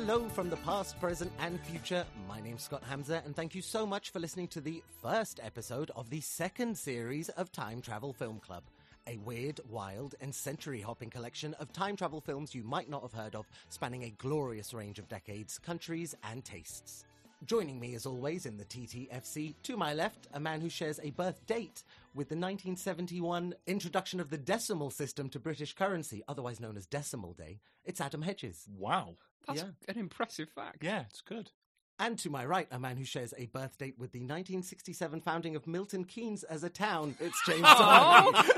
Hello 0.00 0.30
from 0.30 0.48
the 0.48 0.56
past, 0.56 0.98
present, 0.98 1.30
and 1.40 1.60
future. 1.60 2.06
My 2.26 2.40
name's 2.40 2.62
Scott 2.62 2.82
Hamza, 2.88 3.22
and 3.26 3.36
thank 3.36 3.54
you 3.54 3.60
so 3.60 3.84
much 3.84 4.08
for 4.08 4.18
listening 4.18 4.48
to 4.48 4.60
the 4.62 4.82
first 5.02 5.40
episode 5.42 5.90
of 5.94 6.08
the 6.08 6.22
second 6.22 6.78
series 6.78 7.28
of 7.28 7.52
Time 7.52 7.82
Travel 7.82 8.14
Film 8.14 8.40
Club. 8.40 8.62
A 9.06 9.18
weird, 9.18 9.60
wild, 9.68 10.14
and 10.22 10.34
century 10.34 10.80
hopping 10.80 11.10
collection 11.10 11.52
of 11.60 11.70
time 11.74 11.96
travel 11.96 12.22
films 12.22 12.54
you 12.54 12.62
might 12.62 12.88
not 12.88 13.02
have 13.02 13.12
heard 13.12 13.34
of, 13.34 13.46
spanning 13.68 14.04
a 14.04 14.14
glorious 14.16 14.72
range 14.72 14.98
of 14.98 15.06
decades, 15.06 15.58
countries, 15.58 16.16
and 16.24 16.46
tastes. 16.46 17.04
Joining 17.44 17.78
me 17.78 17.94
as 17.94 18.06
always 18.06 18.46
in 18.46 18.56
the 18.56 18.64
TTFC, 18.64 19.52
to 19.64 19.76
my 19.76 19.92
left, 19.92 20.28
a 20.32 20.40
man 20.40 20.62
who 20.62 20.70
shares 20.70 20.98
a 21.02 21.10
birth 21.10 21.46
date 21.46 21.84
with 22.14 22.28
the 22.28 22.34
1971 22.36 23.54
introduction 23.66 24.20
of 24.20 24.30
the 24.30 24.38
decimal 24.38 24.90
system 24.90 25.28
to 25.30 25.38
British 25.38 25.74
currency, 25.74 26.22
otherwise 26.28 26.60
known 26.60 26.76
as 26.76 26.86
Decimal 26.86 27.32
Day. 27.34 27.60
It's 27.84 28.00
Adam 28.00 28.22
Hedges. 28.22 28.66
Wow. 28.76 29.16
That's 29.46 29.62
Yeah. 29.62 29.68
an 29.88 29.98
impressive 29.98 30.48
fact. 30.50 30.82
Yeah, 30.82 31.04
it's 31.08 31.20
good. 31.22 31.50
And 31.98 32.18
to 32.20 32.30
my 32.30 32.46
right, 32.46 32.66
a 32.70 32.78
man 32.78 32.96
who 32.96 33.04
shares 33.04 33.34
a 33.36 33.44
birth 33.46 33.76
date 33.76 33.98
with 33.98 34.12
the 34.12 34.20
1967 34.20 35.20
founding 35.20 35.54
of 35.54 35.66
Milton 35.66 36.04
Keynes 36.04 36.44
as 36.44 36.64
a 36.64 36.70
town. 36.70 37.14
It's 37.20 37.38
James 37.44 37.60
Oh, 37.62 38.32
Donnelly. 38.32 38.48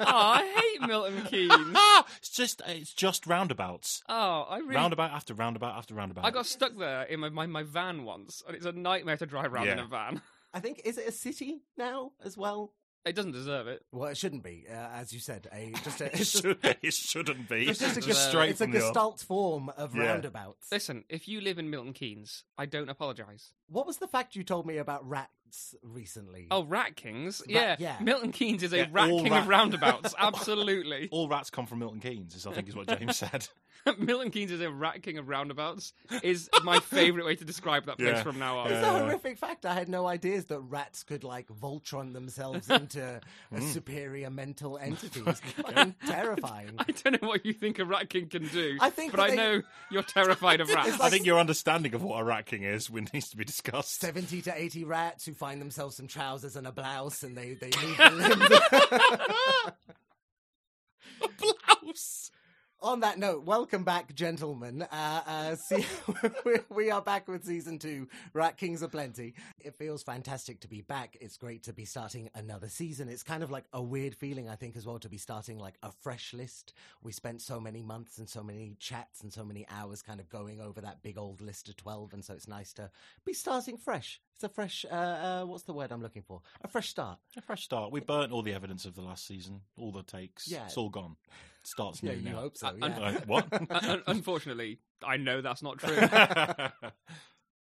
oh, 0.00 0.06
I 0.06 0.46
hate 0.78 0.88
Milton 0.88 1.22
Keynes. 1.26 1.52
Ah, 1.76 2.06
it's 2.18 2.30
just 2.30 2.62
it's 2.66 2.94
just 2.94 3.26
roundabouts. 3.26 4.02
Oh, 4.08 4.46
I 4.48 4.58
really. 4.60 4.76
Roundabout 4.76 5.10
after 5.10 5.34
roundabout 5.34 5.76
after 5.76 5.94
roundabout. 5.94 6.24
I 6.24 6.30
got 6.30 6.46
stuck 6.46 6.74
there 6.78 7.02
in 7.02 7.20
my, 7.20 7.28
my, 7.28 7.44
my 7.46 7.62
van 7.64 8.04
once, 8.04 8.42
and 8.46 8.56
it's 8.56 8.64
a 8.64 8.72
nightmare 8.72 9.18
to 9.18 9.26
drive 9.26 9.52
around 9.52 9.68
in 9.68 9.78
a 9.78 9.86
van. 9.86 10.22
I 10.54 10.60
think, 10.60 10.80
is 10.86 10.96
it 10.96 11.06
a 11.06 11.12
city 11.12 11.60
now 11.76 12.12
as 12.24 12.38
well? 12.38 12.72
It 13.06 13.14
doesn't 13.14 13.32
deserve 13.32 13.68
it. 13.68 13.82
Well, 13.92 14.10
it 14.10 14.16
shouldn't 14.16 14.42
be, 14.42 14.64
uh, 14.68 14.74
as 14.74 15.12
you 15.12 15.20
said. 15.20 15.46
A, 15.52 15.72
just 15.84 16.00
a, 16.00 16.06
it, 16.20 16.26
should, 16.26 16.58
it 16.82 16.92
shouldn't 16.92 17.48
be. 17.48 17.68
it's 17.68 17.78
just 17.78 17.96
a, 17.96 18.00
Just 18.00 18.28
straight 18.28 18.50
it's 18.50 18.60
a 18.60 18.64
from 18.64 18.72
off. 18.74 18.82
gestalt 18.82 19.20
form 19.20 19.68
of 19.76 19.94
Yeah. 19.94 20.06
roundabouts. 20.06 20.66
Listen, 20.72 21.04
if 21.08 21.28
you 21.28 21.40
live 21.40 21.58
in 21.60 21.70
Milton 21.70 21.92
Keynes, 21.92 22.42
I 22.58 22.66
don't 22.66 22.88
apologise. 22.88 23.52
What 23.68 23.86
was 23.86 23.98
the 23.98 24.08
fact 24.08 24.34
you 24.34 24.42
told 24.42 24.66
me 24.66 24.78
about 24.78 25.08
rats 25.56 25.74
recently? 25.82 26.46
Oh, 26.50 26.64
Rat 26.64 26.96
Kings? 26.96 27.40
Ra- 27.40 27.52
yeah. 27.54 27.76
yeah. 27.78 27.96
Milton 28.00 28.32
Keynes 28.32 28.62
is 28.62 28.72
a 28.72 28.78
Yeah, 28.78 28.86
rat 28.90 29.08
king 29.08 29.30
rat- 29.32 29.42
of 29.42 29.48
roundabouts. 29.48 30.14
Absolutely. 30.18 31.08
All 31.10 31.28
rats 31.28 31.50
come 31.50 31.66
from 31.66 31.78
Milton 31.80 32.00
Keynes, 32.00 32.34
is 32.34 32.46
I 32.46 32.52
think 32.52 32.68
is 32.68 32.76
what 32.76 32.86
James 32.98 33.16
said. 33.26 33.48
Milton 33.98 34.30
Keynes 34.32 34.50
is 34.50 34.60
a 34.60 34.70
rat 34.70 35.02
king 35.02 35.16
of 35.18 35.28
roundabouts 35.28 35.92
is 36.24 36.50
my 36.64 36.80
favourite 36.80 37.24
way 37.24 37.36
to 37.36 37.44
describe 37.44 37.86
that 37.86 37.98
place 37.98 38.16
Yeah. 38.16 38.22
from 38.24 38.38
now 38.38 38.58
on. 38.58 38.66
It's 38.72 38.82
Yeah. 38.82 38.96
a 38.96 38.98
horrific 39.04 39.38
fact. 39.38 39.64
I 39.64 39.74
had 39.74 39.88
no 39.88 40.06
ideas 40.08 40.46
that 40.46 40.58
rats 40.60 41.04
could 41.04 41.22
like 41.22 41.46
Voltron 41.48 42.12
themselves 42.12 42.68
into 42.70 43.20
Mm. 43.54 43.62
superior 43.72 44.28
mental 44.30 44.76
entities. 44.76 45.40
Terrifying. 46.06 46.70
I 46.78 46.84
don't 47.04 47.22
know 47.22 47.28
what 47.28 47.46
you 47.46 47.52
think 47.52 47.78
a 47.78 47.84
rat 47.84 48.10
king 48.10 48.28
can 48.28 48.48
do, 48.48 48.76
I 48.80 48.90
think 48.90 49.12
but 49.12 49.20
I 49.20 49.30
they- 49.30 49.36
know 49.36 49.62
you're 49.90 50.02
terrified 50.02 50.60
of 50.60 50.68
rats. 50.68 50.88
It's 50.88 51.00
I 51.00 51.08
think 51.10 51.24
your 51.24 51.38
understanding 51.38 51.94
of 51.94 52.02
what 52.02 52.20
a 52.20 52.24
rat 52.24 52.46
king 52.46 52.64
is 52.64 52.90
needs 52.90 53.28
to 53.30 53.36
be 53.36 53.44
discussed. 53.44 54.00
70 54.00 54.42
to 54.42 54.54
80 54.60 54.84
rats 54.84 55.24
who 55.26 55.32
find 55.46 55.60
themselves 55.60 55.94
some 55.94 56.08
trousers 56.08 56.56
and 56.56 56.66
a 56.66 56.72
blouse 56.72 57.22
and 57.22 57.36
they, 57.36 57.54
they 57.54 57.70
move 57.80 57.96
the 57.96 58.10
limbs. 58.10 59.72
Blouse. 61.86 62.32
On 62.80 63.00
that 63.00 63.18
note, 63.18 63.44
welcome 63.44 63.84
back, 63.84 64.12
gentlemen. 64.12 64.82
Uh, 64.82 65.20
uh, 65.24 65.54
see, 65.56 65.86
we- 66.68 66.90
are 66.90 67.00
back 67.00 67.28
with 67.28 67.44
season 67.44 67.78
two, 67.78 68.08
Rat 68.32 68.56
Kings 68.58 68.82
Aplenty. 68.82 69.34
It 69.60 69.76
feels 69.76 70.02
fantastic 70.02 70.58
to 70.60 70.68
be 70.68 70.80
back. 70.80 71.16
It's 71.20 71.36
great 71.36 71.62
to 71.64 71.72
be 71.72 71.84
starting 71.84 72.28
another 72.34 72.68
season. 72.68 73.08
It's 73.08 73.22
kind 73.22 73.44
of 73.44 73.50
like 73.50 73.66
a 73.72 73.80
weird 73.80 74.16
feeling, 74.16 74.48
I 74.48 74.56
think, 74.56 74.76
as 74.76 74.84
well, 74.84 74.98
to 74.98 75.08
be 75.08 75.16
starting 75.16 75.58
like 75.58 75.78
a 75.84 75.92
fresh 75.92 76.34
list. 76.34 76.74
We 77.02 77.12
spent 77.12 77.40
so 77.40 77.60
many 77.60 77.82
months 77.82 78.18
and 78.18 78.28
so 78.28 78.42
many 78.42 78.74
chats 78.80 79.22
and 79.22 79.32
so 79.32 79.44
many 79.44 79.64
hours 79.70 80.02
kind 80.02 80.18
of 80.18 80.28
going 80.28 80.60
over 80.60 80.80
that 80.80 81.02
big 81.02 81.16
old 81.16 81.40
list 81.40 81.68
of 81.68 81.76
12. 81.76 82.14
And 82.14 82.24
so 82.24 82.34
it's 82.34 82.48
nice 82.48 82.72
to 82.74 82.90
be 83.24 83.32
starting 83.32 83.76
fresh. 83.78 84.20
It's 84.36 84.44
a 84.44 84.48
fresh, 84.50 84.84
uh, 84.90 84.94
uh, 84.94 85.44
what's 85.46 85.62
the 85.62 85.72
word 85.72 85.90
I'm 85.90 86.02
looking 86.02 86.20
for? 86.22 86.42
A 86.62 86.68
fresh 86.68 86.90
start. 86.90 87.18
A 87.38 87.40
fresh 87.40 87.62
start. 87.64 87.90
We 87.90 88.00
burnt 88.00 88.32
all 88.32 88.42
the 88.42 88.52
evidence 88.52 88.84
of 88.84 88.94
the 88.94 89.00
last 89.00 89.26
season, 89.26 89.62
all 89.78 89.92
the 89.92 90.02
takes. 90.02 90.46
Yeah. 90.46 90.66
It's 90.66 90.76
all 90.76 90.90
gone. 90.90 91.16
It 91.28 91.66
starts 91.66 92.00
Yeah, 92.02 92.12
new 92.12 92.18
you 92.18 92.30
now. 92.30 92.40
hope 92.40 92.58
so. 92.58 92.66
Uh, 92.66 92.72
Yeah. 92.80 92.98
Uh, 92.98 93.12
what? 93.26 93.46
Un- 93.70 94.02
Unfortunately, 94.06 94.78
I 95.02 95.16
know 95.16 95.40
that's 95.40 95.62
not 95.62 95.78
true. 95.78 95.96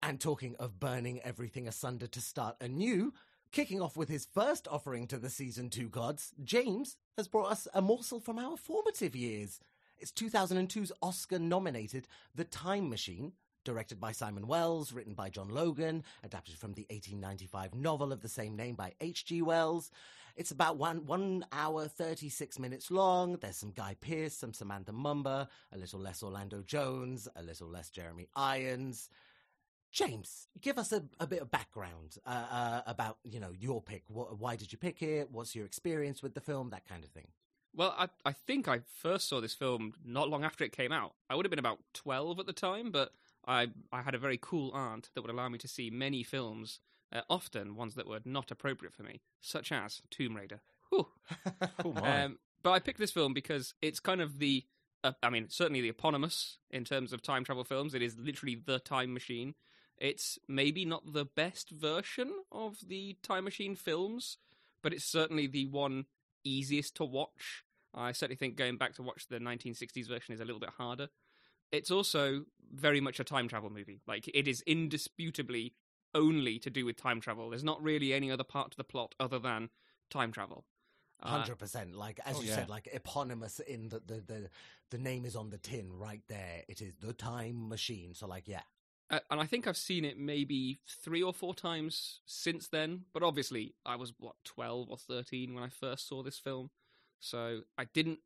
And 0.02 0.18
talking 0.18 0.56
of 0.58 0.80
burning 0.80 1.20
everything 1.20 1.68
asunder 1.68 2.06
to 2.06 2.20
start 2.22 2.56
anew, 2.60 3.12
kicking 3.52 3.82
off 3.82 3.94
with 3.96 4.08
his 4.08 4.24
first 4.24 4.66
offering 4.66 5.06
to 5.08 5.18
the 5.18 5.28
season 5.30 5.68
two 5.68 5.90
gods, 5.90 6.32
James 6.42 6.96
has 7.18 7.28
brought 7.28 7.52
us 7.52 7.68
a 7.74 7.82
morsel 7.82 8.18
from 8.18 8.38
our 8.38 8.56
formative 8.56 9.14
years. 9.14 9.60
It's 9.98 10.10
2002's 10.10 10.90
Oscar 11.02 11.38
nominated 11.38 12.08
The 12.34 12.44
Time 12.44 12.88
Machine, 12.88 13.32
directed 13.64 14.00
by 14.00 14.12
Simon 14.12 14.46
Wells, 14.46 14.92
written 14.92 15.14
by 15.14 15.28
John 15.30 15.48
Logan, 15.48 16.04
adapted 16.22 16.56
from 16.56 16.72
the 16.74 16.86
1895 16.90 17.74
novel 17.74 18.12
of 18.12 18.20
the 18.20 18.28
same 18.28 18.56
name 18.56 18.74
by 18.74 18.92
H.G. 19.00 19.42
Wells. 19.42 19.90
It's 20.36 20.50
about 20.50 20.78
one 20.78 21.04
one 21.04 21.44
hour 21.52 21.88
thirty 21.88 22.30
six 22.30 22.58
minutes 22.58 22.90
long. 22.90 23.36
There's 23.36 23.56
some 23.58 23.72
Guy 23.72 23.96
Pearce, 24.00 24.34
some 24.34 24.54
Samantha 24.54 24.92
Mumba, 24.92 25.46
a 25.72 25.78
little 25.78 26.00
less 26.00 26.22
Orlando 26.22 26.62
Jones, 26.62 27.28
a 27.36 27.42
little 27.42 27.68
less 27.68 27.90
Jeremy 27.90 28.28
Irons. 28.34 29.10
James, 29.90 30.48
give 30.62 30.78
us 30.78 30.90
a, 30.90 31.02
a 31.20 31.26
bit 31.26 31.42
of 31.42 31.50
background 31.50 32.16
uh, 32.24 32.46
uh, 32.50 32.80
about 32.86 33.18
you 33.24 33.40
know 33.40 33.52
your 33.58 33.82
pick. 33.82 34.04
What, 34.08 34.38
why 34.38 34.56
did 34.56 34.72
you 34.72 34.78
pick 34.78 35.02
it? 35.02 35.30
What's 35.30 35.54
your 35.54 35.66
experience 35.66 36.22
with 36.22 36.32
the 36.32 36.40
film? 36.40 36.70
That 36.70 36.88
kind 36.88 37.04
of 37.04 37.10
thing. 37.10 37.28
well, 37.74 37.94
I, 37.98 38.08
I 38.24 38.32
think 38.32 38.68
I 38.68 38.80
first 39.02 39.28
saw 39.28 39.40
this 39.42 39.52
film 39.54 39.92
not 40.02 40.30
long 40.30 40.44
after 40.44 40.64
it 40.64 40.72
came 40.72 40.92
out. 40.92 41.12
I 41.28 41.34
would 41.34 41.44
have 41.44 41.50
been 41.50 41.58
about 41.58 41.80
12 41.92 42.38
at 42.40 42.46
the 42.46 42.52
time, 42.54 42.90
but 42.90 43.12
I, 43.46 43.68
I 43.92 44.02
had 44.02 44.14
a 44.14 44.18
very 44.18 44.38
cool 44.40 44.70
aunt 44.72 45.10
that 45.14 45.22
would 45.22 45.30
allow 45.30 45.48
me 45.48 45.58
to 45.58 45.68
see 45.68 45.90
many 45.90 46.22
films, 46.22 46.80
uh, 47.12 47.22
often 47.28 47.74
ones 47.74 47.94
that 47.94 48.08
were 48.08 48.20
not 48.24 48.50
appropriate 48.50 48.94
for 48.94 49.02
me, 49.02 49.20
such 49.40 49.72
as 49.72 50.00
Tomb 50.10 50.36
Raider. 50.36 50.60
Oh, 51.84 51.92
my. 51.94 52.24
Um, 52.24 52.38
but 52.62 52.72
I 52.72 52.78
picked 52.78 52.98
this 52.98 53.10
film 53.10 53.32
because 53.32 53.72
it's 53.80 53.98
kind 53.98 54.20
of 54.20 54.38
the, 54.38 54.64
uh, 55.02 55.12
I 55.22 55.30
mean, 55.30 55.48
certainly 55.48 55.80
the 55.80 55.88
eponymous 55.88 56.58
in 56.70 56.84
terms 56.84 57.12
of 57.12 57.22
time 57.22 57.44
travel 57.44 57.64
films. 57.64 57.94
It 57.94 58.02
is 58.02 58.16
literally 58.18 58.60
the 58.64 58.78
time 58.78 59.14
machine. 59.14 59.54
It's 59.98 60.38
maybe 60.48 60.84
not 60.84 61.12
the 61.12 61.24
best 61.24 61.70
version 61.70 62.30
of 62.50 62.76
the 62.86 63.16
time 63.22 63.44
machine 63.44 63.74
films, 63.74 64.36
but 64.82 64.92
it's 64.92 65.04
certainly 65.04 65.46
the 65.46 65.66
one 65.66 66.06
easiest 66.44 66.96
to 66.96 67.04
watch. 67.04 67.64
I 67.94 68.12
certainly 68.12 68.36
think 68.36 68.56
going 68.56 68.78
back 68.78 68.94
to 68.94 69.02
watch 69.02 69.28
the 69.28 69.38
1960s 69.38 70.08
version 70.08 70.34
is 70.34 70.40
a 70.40 70.44
little 70.44 70.60
bit 70.60 70.70
harder. 70.76 71.08
It's 71.72 71.90
also 71.90 72.44
very 72.72 73.00
much 73.00 73.18
a 73.18 73.24
time 73.24 73.48
travel 73.48 73.70
movie. 73.70 74.00
Like, 74.06 74.28
it 74.32 74.46
is 74.46 74.62
indisputably 74.66 75.74
only 76.14 76.58
to 76.58 76.70
do 76.70 76.84
with 76.84 76.96
time 76.96 77.20
travel. 77.20 77.50
There's 77.50 77.64
not 77.64 77.82
really 77.82 78.12
any 78.12 78.30
other 78.30 78.44
part 78.44 78.70
to 78.72 78.76
the 78.76 78.84
plot 78.84 79.14
other 79.18 79.38
than 79.38 79.70
time 80.10 80.30
travel. 80.30 80.66
Uh, 81.22 81.28
Hundred 81.28 81.58
percent. 81.58 81.94
Like 81.94 82.20
as 82.26 82.36
oh, 82.36 82.42
you 82.42 82.48
yeah. 82.48 82.56
said, 82.56 82.68
like 82.68 82.88
eponymous 82.92 83.60
in 83.60 83.88
the, 83.88 84.00
the 84.04 84.20
the 84.20 84.50
the 84.90 84.98
name 84.98 85.24
is 85.24 85.36
on 85.36 85.50
the 85.50 85.58
tin 85.58 85.92
right 85.92 86.20
there. 86.28 86.64
It 86.68 86.82
is 86.82 86.92
the 87.00 87.12
time 87.12 87.68
machine. 87.68 88.12
So 88.12 88.26
like 88.26 88.48
yeah, 88.48 88.62
Uh, 89.12 89.20
and 89.30 89.40
I 89.40 89.46
think 89.46 89.66
I've 89.66 89.76
seen 89.76 90.04
it 90.06 90.18
maybe 90.18 90.78
three 90.88 91.22
or 91.22 91.34
four 91.34 91.54
times 91.54 92.20
since 92.24 92.66
then. 92.68 93.02
But 93.12 93.22
obviously, 93.22 93.74
I 93.84 93.96
was 93.96 94.14
what 94.18 94.36
twelve 94.42 94.90
or 94.90 94.96
thirteen 94.96 95.54
when 95.54 95.62
I 95.62 95.68
first 95.68 96.08
saw 96.08 96.22
this 96.22 96.38
film, 96.38 96.70
so 97.20 97.60
I 97.76 97.84
didn't 97.84 98.20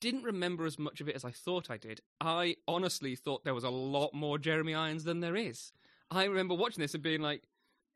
didn't 0.00 0.24
remember 0.24 0.66
as 0.66 0.78
much 0.78 1.00
of 1.00 1.08
it 1.08 1.16
as 1.16 1.24
I 1.24 1.30
thought 1.30 1.70
I 1.70 1.76
did. 1.76 2.00
I 2.20 2.56
honestly 2.66 3.16
thought 3.16 3.44
there 3.44 3.54
was 3.54 3.64
a 3.64 3.70
lot 3.70 4.14
more 4.14 4.38
Jeremy 4.38 4.74
Irons 4.74 5.04
than 5.04 5.20
there 5.20 5.36
is. 5.36 5.72
I 6.10 6.24
remember 6.24 6.54
watching 6.54 6.80
this 6.80 6.94
and 6.94 7.02
being 7.02 7.20
like, 7.20 7.42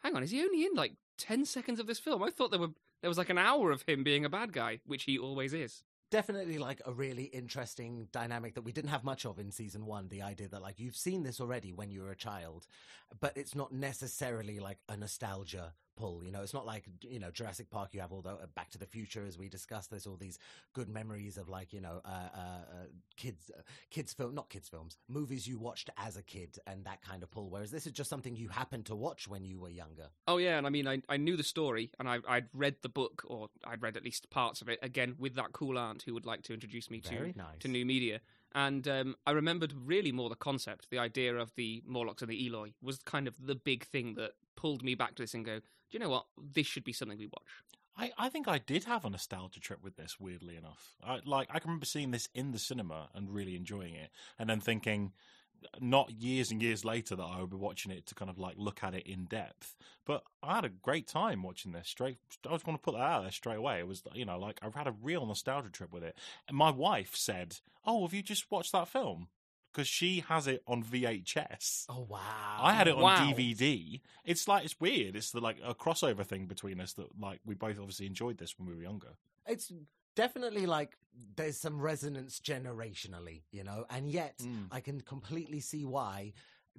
"Hang 0.03 0.17
on, 0.17 0.23
is 0.23 0.31
he 0.31 0.43
only 0.43 0.65
in 0.65 0.75
like 0.75 0.95
ten 1.19 1.45
seconds 1.45 1.81
of 1.81 1.87
this 1.87 1.99
film? 1.99 2.23
I 2.23 2.31
thought 2.31 2.51
there 2.51 2.61
were 2.61 2.75
there 3.01 3.11
was 3.11 3.19
like 3.19 3.31
an 3.31 3.39
hour 3.39 3.71
of 3.71 3.83
him 3.83 4.05
being 4.05 4.25
a 4.25 4.31
bad 4.31 4.53
guy, 4.53 4.81
which 4.87 5.05
he 5.05 5.19
always 5.19 5.53
is." 5.53 5.83
definitely 6.13 6.59
like 6.59 6.83
a 6.85 6.93
really 6.93 7.25
interesting 7.25 8.07
dynamic 8.13 8.55
that 8.55 8.63
we 8.63 8.71
didn't 8.71 8.91
have 8.91 9.03
much 9.03 9.25
of 9.25 9.39
in 9.39 9.51
season 9.51 9.87
one. 9.87 10.09
The 10.09 10.21
idea 10.21 10.47
that 10.49 10.61
like 10.61 10.79
you've 10.79 10.95
seen 10.95 11.23
this 11.23 11.41
already 11.41 11.73
when 11.73 11.91
you 11.91 12.03
were 12.03 12.11
a 12.11 12.17
child, 12.17 12.67
but 13.19 13.35
it's 13.35 13.55
not 13.55 13.73
necessarily 13.73 14.61
like 14.61 14.77
a 14.91 14.97
nostalgia 14.97 15.73
pull. 15.97 16.23
You 16.25 16.33
know, 16.33 16.43
it's 16.43 16.55
not 16.55 16.67
like 16.67 16.85
you 17.03 17.19
know 17.19 17.31
Jurassic 17.31 17.71
Park. 17.71 17.91
You 17.93 18.01
have 18.01 18.13
all 18.13 18.23
the 18.23 18.31
uh, 18.31 18.47
Back 18.55 18.71
to 18.71 18.79
the 18.79 18.87
Future 18.87 19.25
as 19.27 19.39
we 19.39 19.49
discussed. 19.49 19.91
There's 19.91 20.07
all 20.07 20.17
these 20.17 20.39
good 20.73 20.89
memories 20.89 21.37
of 21.37 21.49
like 21.49 21.73
you 21.73 21.81
know 21.81 22.01
uh, 22.05 22.29
uh, 22.35 22.39
uh, 22.39 22.87
kids 23.17 23.51
uh, 23.57 23.63
kids 23.91 24.13
film 24.13 24.35
not 24.35 24.49
kids 24.51 24.69
films 24.69 24.97
movies 25.09 25.47
you 25.47 25.59
watched 25.59 25.91
as 25.99 26.17
a 26.17 26.23
kid 26.23 26.59
and 26.67 26.85
that 26.85 27.03
kind 27.03 27.23
of 27.23 27.31
pull. 27.31 27.51
Whereas 27.51 27.71
this 27.71 27.87
is 27.87 27.93
just 27.93 28.11
something 28.11 28.37
you 28.37 28.49
happened 28.49 28.87
to 28.87 28.95
watch 28.95 29.29
when 29.29 29.45
you 29.45 29.59
were 29.59 29.71
younger. 29.71 30.09
Oh 30.27 30.39
yeah, 30.39 30.59
and 30.59 30.67
I 30.67 30.71
mean, 30.71 30.87
I, 30.87 31.03
I 31.09 31.17
knew 31.17 31.37
the 31.37 31.43
story, 31.43 31.91
and 31.99 32.09
I, 32.09 32.19
I'd 32.29 32.49
read 32.53 32.77
the 32.83 32.89
book, 32.89 33.23
or 33.27 33.49
I'd 33.65 33.83
read 33.83 33.97
at 33.97 34.05
least 34.05 34.31
parts 34.31 34.63
of 34.63 34.69
it. 34.69 34.79
Again, 34.83 35.15
with 35.19 35.35
that 35.37 35.53
cool 35.53 35.79
aunt 35.79 36.03
who 36.03 36.15
would 36.15 36.27
like 36.27 36.43
to 36.43 36.55
introduce 36.55 36.91
me 36.91 37.01
to 37.01 37.33
nice. 37.37 37.59
to 37.61 37.69
new 37.69 37.85
media, 37.85 38.21
and 38.55 38.87
um, 38.89 39.17
I 39.27 39.33
remembered 39.33 39.73
really 39.85 40.13
more 40.13 40.29
the 40.29 40.37
concept, 40.37 40.91
the 40.91 40.99
idea 40.99 41.35
of 41.37 41.55
the 41.57 41.83
Morlocks 41.87 42.23
and 42.23 42.31
the 42.31 42.47
Eloi 42.47 42.73
was 42.83 42.99
kind 42.99 43.27
of 43.27 43.35
the 43.45 43.55
big 43.55 43.85
thing 43.85 44.15
that 44.15 44.33
pulled 44.57 44.83
me 44.83 44.95
back 44.95 45.15
to 45.17 45.23
this 45.23 45.35
and 45.35 45.45
go, 45.45 45.61
do 45.93 45.99
you 45.99 46.05
know 46.05 46.11
what? 46.11 46.25
This 46.55 46.67
should 46.67 46.85
be 46.85 46.93
something 46.95 47.19
we 47.19 47.27
watch. 47.27 47.43
I, 47.97 48.13
I 48.17 48.29
think 48.31 48.49
I 48.49 48.57
did 48.57 48.85
have 48.85 49.05
a 49.05 49.11
nostalgia 49.11 49.61
trip 49.61 49.85
with 49.85 49.97
this. 49.97 50.19
Weirdly 50.19 50.57
enough, 50.57 50.97
I, 51.05 51.21
like 51.27 51.49
I 51.51 51.59
can 51.59 51.69
remember 51.69 51.85
seeing 51.85 52.11
this 52.11 52.31
in 52.35 52.53
the 52.53 52.59
cinema 52.59 53.11
and 53.15 53.33
really 53.33 53.55
enjoying 53.55 53.95
it, 53.95 54.11
and 54.39 54.49
then 54.49 54.61
thinking, 54.61 55.13
not 55.81 56.11
years 56.11 56.51
and 56.51 56.63
years 56.63 56.83
later 56.83 57.15
that 57.15 57.23
I 57.23 57.41
would 57.41 57.51
be 57.51 57.57
watching 57.57 57.93
it 57.93 58.07
to 58.07 58.15
kind 58.15 58.31
of 58.31 58.39
like 58.39 58.55
look 58.57 58.83
at 58.83 58.95
it 58.95 59.07
in 59.07 59.27
depth. 59.27 59.77
But 60.07 60.25
I 60.43 60.55
had 60.55 60.65
a 60.65 60.71
great 60.71 61.07
time 61.07 61.43
watching 61.43 61.73
this. 61.73 61.89
Straight, 61.89 62.17
I 62.49 62.53
just 62.53 62.67
want 62.67 62.81
to 62.81 62.83
put 62.83 62.97
that 62.97 63.05
out 63.05 63.23
there 63.23 63.31
straight 63.31 63.59
away. 63.59 63.81
It 63.81 63.87
was, 63.87 64.03
you 64.15 64.25
know, 64.25 64.39
like 64.39 64.61
I've 64.63 64.75
had 64.75 64.87
a 64.87 64.95
real 65.03 65.27
nostalgia 65.27 65.69
trip 65.69 65.93
with 65.93 66.03
it. 66.03 66.17
And 66.49 66.57
my 66.57 66.71
wife 66.71 67.15
said, 67.15 67.59
"Oh, 67.85 68.07
have 68.07 68.15
you 68.15 68.23
just 68.23 68.51
watched 68.51 68.73
that 68.73 68.89
film?" 68.89 69.29
Because 69.73 69.89
she 69.89 70.21
has 70.21 70.47
it 70.47 70.63
on 70.67 70.83
VHS. 70.83 71.87
Oh 71.89 72.01
wow! 72.01 72.65
I 72.65 72.75
had 72.75 72.89
it 72.89 72.95
on 72.95 73.03
Wow. 73.03 73.33
DVD. 73.33 74.03
It's 74.25 74.47
like 74.47 74.65
it's 74.65 74.79
weird. 74.79 75.17
It's 75.17 75.31
the, 75.33 75.41
like 75.41 75.59
a 75.63 75.75
crossover 75.75 76.25
thing 76.27 76.47
between 76.47 76.81
us 76.81 76.93
that 76.95 77.19
like 77.19 77.41
we 77.45 77.55
both 77.55 77.79
obviously 77.79 78.07
enjoyed 78.07 78.39
this 78.39 78.59
when 78.59 78.69
we 78.69 78.75
were 78.75 78.83
younger. 78.83 79.17
It's 79.47 79.73
definitely 80.15 80.67
like 80.67 80.97
there's 81.37 81.59
some 81.59 81.81
resonance 81.81 82.41
generationally, 82.41 83.43
you 83.51 83.65
know, 83.65 83.87
and 83.91 84.11
yet 84.11 84.47
Mm. 84.47 84.69
I 84.71 84.81
can 84.81 85.01
completely 85.01 85.61
see 85.61 85.85
why 85.85 86.33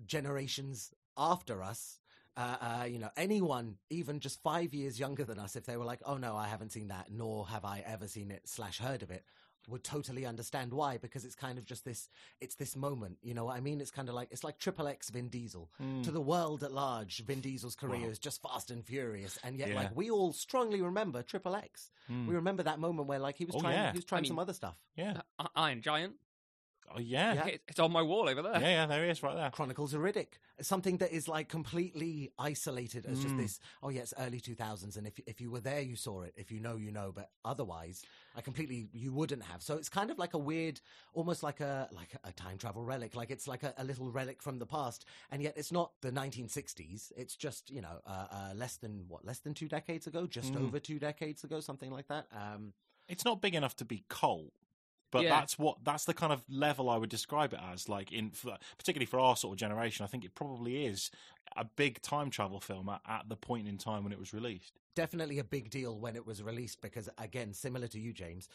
generations 0.06 0.94
after 1.18 1.62
us. 1.62 2.00
Uh, 2.36 2.58
uh, 2.62 2.84
you 2.86 2.98
know, 2.98 3.12
anyone 3.16 3.78
even 3.92 4.20
just 4.20 4.42
five 4.42 4.74
years 4.74 5.00
younger 5.00 5.24
than 5.24 5.38
us, 5.38 5.56
if 5.56 5.66
they 5.66 5.78
were 5.78 5.86
like, 5.86 6.02
"Oh 6.04 6.18
no, 6.18 6.36
I 6.36 6.48
haven't 6.48 6.72
seen 6.72 6.88
that, 6.88 7.12
nor 7.12 7.48
have 7.48 7.64
I 7.64 7.82
ever 7.82 8.08
seen 8.08 8.32
it 8.32 8.48
slash 8.48 8.80
heard 8.80 9.04
of 9.04 9.12
it," 9.12 9.24
would 9.68 9.84
totally 9.84 10.26
understand 10.26 10.74
why 10.74 10.98
because 10.98 11.26
it's 11.26 11.36
kind 11.36 11.58
of 11.58 11.66
just 11.66 11.86
this. 11.86 12.10
It's 12.42 12.56
this 12.56 12.76
moment, 12.76 13.18
you 13.22 13.34
know 13.34 13.46
what 13.46 13.56
I 13.56 13.60
mean? 13.60 13.82
It's 13.82 13.92
kind 13.92 14.10
of 14.10 14.16
like 14.16 14.30
it's 14.32 14.44
like 14.44 14.58
Triple 14.60 14.88
X 14.88 15.10
Vin 15.10 15.30
Diesel 15.30 15.70
to 15.78 15.84
mm. 15.84 16.14
the 16.14 16.22
world 16.22 16.64
at 16.64 16.72
large. 16.72 17.24
Vin 17.26 17.42
Diesel's 17.42 17.76
career 17.76 18.02
Wow. 18.02 18.10
is 18.10 18.20
just 18.20 18.42
fast 18.42 18.72
and 18.72 18.84
furious, 18.86 19.38
and 19.44 19.58
yet 19.58 19.70
Yeah. 19.70 19.76
like 19.76 19.96
we 19.96 20.10
all 20.10 20.34
strongly 20.34 20.82
remember 20.82 21.22
Triple 21.24 21.56
X. 21.56 21.92
We 22.10 22.16
mm. 22.16 22.34
remember 22.34 22.64
that 22.64 22.80
moment 22.80 23.08
where 23.08 23.20
like 23.20 23.38
he 23.38 23.46
was 23.46 23.56
Oh, 23.56 23.62
trying, 23.62 23.76
yeah. 23.76 23.92
he 23.92 23.98
was 23.98 24.06
trying 24.06 24.26
I 24.26 24.28
some 24.28 24.40
other 24.40 24.54
stuff. 24.54 24.76
Yeah. 24.96 25.22
Uh, 25.40 25.48
I- 25.56 25.70
Iron 25.70 25.82
Giant. 25.82 26.16
Oh 26.96 27.00
yeah. 27.00 27.34
Yeah. 27.34 27.46
Yeah. 27.48 27.58
It's 27.68 27.80
on 27.80 27.92
my 27.92 28.02
wall 28.02 28.30
over 28.30 28.42
there. 28.42 28.60
Yeah, 28.62 28.86
there 28.86 29.04
he 29.04 29.10
is 29.10 29.24
right 29.24 29.36
there. 29.36 29.50
Chronicles 29.50 29.94
of 29.94 30.02
Riddick, 30.02 30.34
something 30.62 30.98
that 30.98 31.12
is 31.12 31.28
like 31.28 31.50
completely 31.50 32.32
isolated 32.38 33.06
as 33.06 33.20
Mm. 33.20 33.22
just 33.24 33.38
this. 33.38 33.60
Oh 33.82 33.90
yeah, 33.90 34.02
it's 34.02 34.14
early 34.20 34.40
two 34.40 34.56
thousands, 34.56 34.98
and 34.98 35.08
if 35.08 35.20
if 35.26 35.42
you 35.42 35.50
were 35.50 35.60
there, 35.60 35.82
you 35.82 35.96
saw 35.96 36.22
it. 36.22 36.34
If 36.38 36.52
you 36.52 36.60
know, 36.60 36.76
you 36.76 36.92
know. 36.92 37.12
But 37.12 37.30
otherwise, 37.44 38.04
I 38.36 38.42
completely 38.42 38.90
you 38.94 39.12
wouldn't 39.14 39.44
have. 39.44 39.62
So 39.64 39.76
it's 39.76 39.90
kind 39.90 40.12
of 40.12 40.18
like 40.20 40.34
a 40.34 40.38
weird, 40.38 40.82
almost 41.14 41.42
like 41.44 41.60
a 41.62 41.90
like 41.92 42.16
a 42.24 42.32
time 42.32 42.58
travel 42.58 42.84
relic. 42.84 43.16
Like 43.16 43.32
it's 43.32 43.48
like 43.48 43.64
a, 43.64 43.74
a 43.78 43.84
little 43.84 44.12
relic 44.12 44.42
from 44.42 44.60
the 44.60 44.66
past, 44.68 45.06
and 45.32 45.42
yet 45.42 45.54
it's 45.58 45.72
not 45.72 45.92
the 46.02 46.12
nineteen 46.12 46.48
sixties. 46.50 47.12
It's 47.18 47.36
just 47.36 47.72
you 47.72 47.82
know 47.82 48.02
uh, 48.06 48.28
uh, 48.32 48.52
less 48.56 48.78
than 48.78 49.06
what 49.08 49.26
less 49.26 49.40
than 49.40 49.54
two 49.54 49.68
decades 49.68 50.06
ago, 50.08 50.28
just 50.28 50.54
Mm. 50.54 50.68
over 50.68 50.80
two 50.80 51.00
decades 51.00 51.44
ago, 51.44 51.60
something 51.60 51.90
like 51.92 52.08
that. 52.10 52.28
Um, 52.32 52.74
It's 53.10 53.26
not 53.26 53.42
big 53.42 53.56
enough 53.56 53.76
to 53.78 53.86
be 53.86 54.04
cult. 54.10 54.52
But 55.14 55.22
Yeah. 55.24 55.30
that's 55.30 55.58
what 55.58 55.78
that's 55.86 56.04
the 56.04 56.14
kind 56.14 56.34
of 56.34 56.44
level 56.50 56.90
I 56.90 56.98
would 56.98 57.10
describe 57.10 57.54
it 57.54 57.60
as. 57.72 57.88
Like 57.88 58.12
in, 58.12 58.32
for, 58.32 58.58
particularly 58.78 59.06
for 59.06 59.20
our 59.20 59.38
sort 59.38 59.54
of 59.54 59.60
generation, 59.60 60.04
I 60.04 60.08
think 60.08 60.26
it 60.26 60.36
probably 60.36 60.86
is 60.86 61.10
a 61.56 61.64
big 61.64 62.02
time 62.02 62.30
travel 62.30 62.60
film 62.60 62.90
at, 62.90 63.00
at 63.08 63.30
the 63.30 63.38
point 63.38 63.68
in 63.68 63.78
time 63.78 64.04
when 64.04 64.12
it 64.12 64.20
was 64.20 64.34
released. 64.34 64.74
definitely 64.96 65.40
a 65.40 65.44
big 65.44 65.70
deal 65.70 65.98
when 66.00 66.16
it 66.16 66.26
was 66.26 66.42
released 66.44 66.82
because 66.82 67.08
again 67.18 67.54
similar 67.54 67.88
to 67.88 68.00
you 68.00 68.12
james 68.14 68.48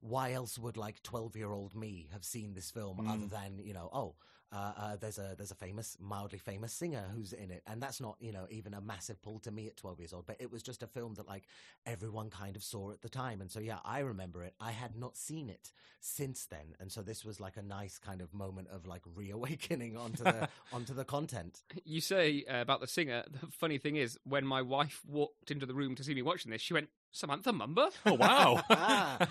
why 0.00 0.32
else 0.32 0.58
would 0.58 0.76
like 0.76 1.02
12 1.02 1.36
year 1.36 1.52
old 1.52 1.74
me 1.74 2.08
have 2.12 2.24
seen 2.24 2.52
this 2.54 2.70
film 2.70 2.98
Mm. 2.98 3.08
other 3.12 3.26
than 3.26 3.60
you 3.64 3.72
know 3.74 3.88
oh 3.92 4.14
uh, 4.54 4.72
uh, 4.76 4.96
there's 4.96 5.18
a 5.18 5.34
there's 5.36 5.50
a 5.50 5.54
famous 5.56 5.96
mildly 6.00 6.38
famous 6.38 6.72
singer 6.72 7.04
who's 7.14 7.32
in 7.32 7.50
it 7.50 7.62
and 7.66 7.82
that's 7.82 8.00
not 8.00 8.16
you 8.20 8.32
know 8.32 8.46
even 8.50 8.72
a 8.74 8.80
massive 8.80 9.20
pull 9.22 9.38
to 9.40 9.50
me 9.50 9.66
at 9.66 9.76
12 9.76 9.98
years 9.98 10.12
old 10.12 10.26
but 10.26 10.36
it 10.38 10.52
was 10.52 10.62
just 10.62 10.82
a 10.82 10.86
film 10.86 11.14
that 11.14 11.26
like 11.26 11.44
everyone 11.86 12.30
kind 12.30 12.56
of 12.56 12.62
saw 12.62 12.90
at 12.92 13.02
the 13.02 13.08
time 13.08 13.40
and 13.40 13.50
so 13.50 13.58
yeah 13.60 13.78
i 13.84 13.98
remember 13.98 14.44
it 14.44 14.54
i 14.60 14.70
had 14.70 14.96
not 14.96 15.16
seen 15.16 15.48
it 15.48 15.72
since 16.00 16.46
then 16.46 16.74
and 16.78 16.92
so 16.92 17.02
this 17.02 17.24
was 17.24 17.40
like 17.40 17.56
a 17.56 17.62
nice 17.62 17.98
kind 17.98 18.20
of 18.20 18.32
moment 18.32 18.68
of 18.72 18.86
like 18.86 19.02
reawakening 19.16 19.96
onto 19.96 20.22
the 20.22 20.48
onto 20.72 20.94
the 20.94 21.04
content 21.04 21.62
You 21.84 22.00
say 22.00 22.44
uh, 22.48 22.60
about 22.60 22.80
the 22.80 22.86
singer. 22.86 23.24
The 23.30 23.46
funny 23.50 23.78
thing 23.78 23.96
is, 23.96 24.18
when 24.24 24.46
my 24.46 24.62
wife 24.62 25.02
walked 25.06 25.50
into 25.50 25.66
the 25.66 25.74
room 25.74 25.94
to 25.96 26.04
see 26.04 26.14
me 26.14 26.22
watching 26.22 26.50
this, 26.50 26.60
she 26.62 26.74
went, 26.74 26.88
"Samantha 27.10 27.52
Mumba." 27.52 27.90
Oh 28.06 28.14
wow! 28.14 28.62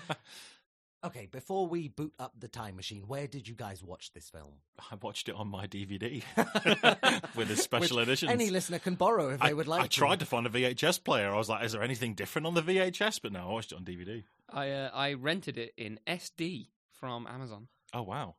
Okay, 1.04 1.26
before 1.30 1.66
we 1.66 1.88
boot 1.88 2.14
up 2.18 2.32
the 2.38 2.48
time 2.48 2.76
machine, 2.76 3.02
where 3.06 3.26
did 3.26 3.46
you 3.46 3.54
guys 3.54 3.84
watch 3.84 4.12
this 4.14 4.30
film? 4.30 4.54
I 4.90 4.94
watched 5.02 5.28
it 5.28 5.34
on 5.34 5.48
my 5.48 5.66
DVD 5.66 6.22
with 7.36 7.50
a 7.50 7.56
special 7.56 7.98
edition. 7.98 8.30
Any 8.30 8.48
listener 8.48 8.78
can 8.78 8.94
borrow 8.94 9.28
if 9.28 9.42
I, 9.42 9.48
they 9.48 9.54
would 9.54 9.68
like 9.68 9.82
I 9.82 9.86
tried 9.86 10.20
to 10.20 10.26
find 10.26 10.46
a 10.46 10.50
VHS 10.50 11.04
player. 11.04 11.30
I 11.30 11.36
was 11.36 11.50
like, 11.50 11.62
"Is 11.62 11.72
there 11.72 11.82
anything 11.82 12.14
different 12.14 12.46
on 12.46 12.54
the 12.54 12.62
VHS?" 12.62 13.20
But 13.22 13.32
no, 13.32 13.40
I 13.40 13.52
watched 13.52 13.72
it 13.72 13.76
on 13.76 13.84
DVD. 13.84 14.24
I 14.48 14.70
uh, 14.70 14.90
I 14.94 15.12
rented 15.12 15.58
it 15.58 15.74
in 15.76 16.00
SD 16.06 16.68
from 16.90 17.26
Amazon. 17.26 17.68
Oh 17.92 18.02
wow! 18.02 18.36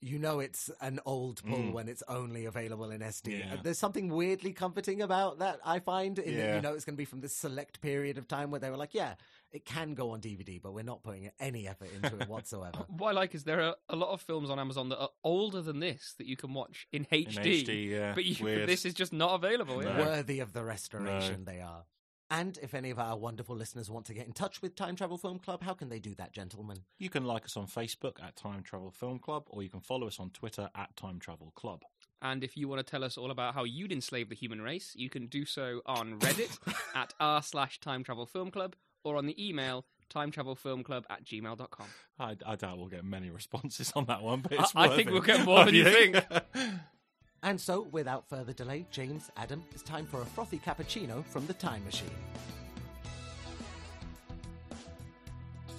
You 0.00 0.18
know 0.18 0.38
it's 0.38 0.70
an 0.80 1.00
old 1.04 1.42
pull 1.44 1.58
Mm. 1.58 1.72
when 1.72 1.88
it's 1.88 2.04
only 2.06 2.44
available 2.44 2.90
in 2.90 3.00
SD. 3.02 3.38
Yeah. 3.40 3.54
Uh, 3.54 3.56
There's 3.62 3.78
something 3.80 4.08
weirdly 4.10 4.52
comforting 4.52 5.02
about 5.02 5.40
that, 5.40 5.58
I 5.64 5.80
find. 5.80 6.18
In 6.20 6.36
that 6.36 6.54
you 6.56 6.60
know 6.60 6.74
it's 6.74 6.84
going 6.84 6.94
to 6.94 6.98
be 6.98 7.04
from 7.04 7.20
this 7.20 7.34
select 7.34 7.80
period 7.80 8.16
of 8.16 8.28
time 8.28 8.50
where 8.52 8.60
they 8.60 8.70
were 8.70 8.76
like, 8.76 8.94
yeah, 8.94 9.14
it 9.50 9.64
can 9.64 9.94
go 9.94 10.10
on 10.12 10.20
DVD, 10.20 10.62
but 10.62 10.72
we're 10.72 10.84
not 10.84 11.02
putting 11.02 11.30
any 11.40 11.66
effort 11.66 11.88
into 11.92 12.16
it 12.20 12.28
whatsoever. 12.34 12.84
What 12.88 13.08
I 13.08 13.12
like 13.12 13.34
is 13.34 13.42
there 13.42 13.60
are 13.60 13.74
a 13.88 13.96
lot 13.96 14.10
of 14.10 14.20
films 14.20 14.50
on 14.50 14.60
Amazon 14.60 14.88
that 14.90 15.00
are 15.00 15.10
older 15.24 15.62
than 15.62 15.80
this 15.80 16.14
that 16.18 16.26
you 16.28 16.36
can 16.36 16.54
watch 16.54 16.86
in 16.92 17.04
HD. 17.06 17.36
In 17.36 17.42
HD, 17.42 17.88
yeah. 17.90 18.14
But 18.14 18.24
you, 18.24 18.66
this 18.66 18.84
is 18.84 18.94
just 18.94 19.12
not 19.12 19.34
available. 19.34 19.80
No. 19.80 19.88
Yeah. 19.88 19.98
Worthy 19.98 20.38
of 20.38 20.52
the 20.52 20.62
restoration, 20.64 21.44
they 21.44 21.60
are. 21.60 21.84
And 22.30 22.58
if 22.62 22.74
any 22.74 22.90
of 22.90 22.98
our 22.98 23.16
wonderful 23.16 23.56
listeners 23.56 23.90
want 23.90 24.04
to 24.06 24.14
get 24.14 24.26
in 24.26 24.32
touch 24.32 24.60
with 24.60 24.74
Time 24.76 24.96
Travel 24.96 25.16
Film 25.16 25.38
Club, 25.38 25.62
how 25.62 25.72
can 25.72 25.88
they 25.88 25.98
do 25.98 26.14
that, 26.16 26.32
gentlemen? 26.32 26.80
You 26.98 27.08
can 27.08 27.24
like 27.24 27.46
us 27.46 27.56
on 27.56 27.66
Facebook 27.66 28.22
at 28.22 28.36
Time 28.36 28.62
Travel 28.62 28.90
Film 28.90 29.18
Club, 29.18 29.44
or 29.48 29.62
you 29.62 29.70
can 29.70 29.80
follow 29.80 30.06
us 30.06 30.20
on 30.20 30.28
Twitter 30.30 30.68
at 30.74 30.94
Time 30.94 31.18
Travel 31.20 31.52
Club. 31.56 31.82
And 32.20 32.44
if 32.44 32.56
you 32.56 32.68
want 32.68 32.84
to 32.84 32.90
tell 32.90 33.02
us 33.02 33.16
all 33.16 33.30
about 33.30 33.54
how 33.54 33.64
you'd 33.64 33.92
enslave 33.92 34.28
the 34.28 34.34
human 34.34 34.60
race, 34.60 34.92
you 34.94 35.08
can 35.08 35.26
do 35.26 35.44
so 35.46 35.80
on 35.86 36.18
Reddit 36.18 36.58
at 36.94 37.14
r 37.18 37.40
slash 37.42 37.80
time 37.80 38.02
travel 38.04 38.26
film 38.26 38.50
club 38.50 38.74
or 39.04 39.16
on 39.16 39.24
the 39.26 39.48
email 39.48 39.86
timetravelfilmclub 40.12 41.04
at 41.08 41.24
gmail.com. 41.24 41.86
I, 42.18 42.36
I 42.44 42.56
doubt 42.56 42.76
we'll 42.78 42.88
get 42.88 43.04
many 43.04 43.30
responses 43.30 43.92
on 43.94 44.06
that 44.06 44.22
one, 44.22 44.40
but 44.40 44.52
it's 44.52 44.72
I- 44.74 44.86
I 44.86 44.96
think 44.96 45.10
we'll 45.10 45.20
get 45.22 45.44
more 45.46 45.64
than 45.64 45.74
you 45.74 45.84
think. 45.90 46.16
And 47.42 47.60
so, 47.60 47.82
without 47.92 48.28
further 48.28 48.52
delay, 48.52 48.84
James, 48.90 49.30
Adam, 49.36 49.62
it's 49.70 49.82
time 49.82 50.06
for 50.06 50.20
a 50.22 50.24
frothy 50.24 50.58
cappuccino 50.58 51.24
from 51.24 51.46
the 51.46 51.54
time 51.54 51.84
machine. 51.84 52.10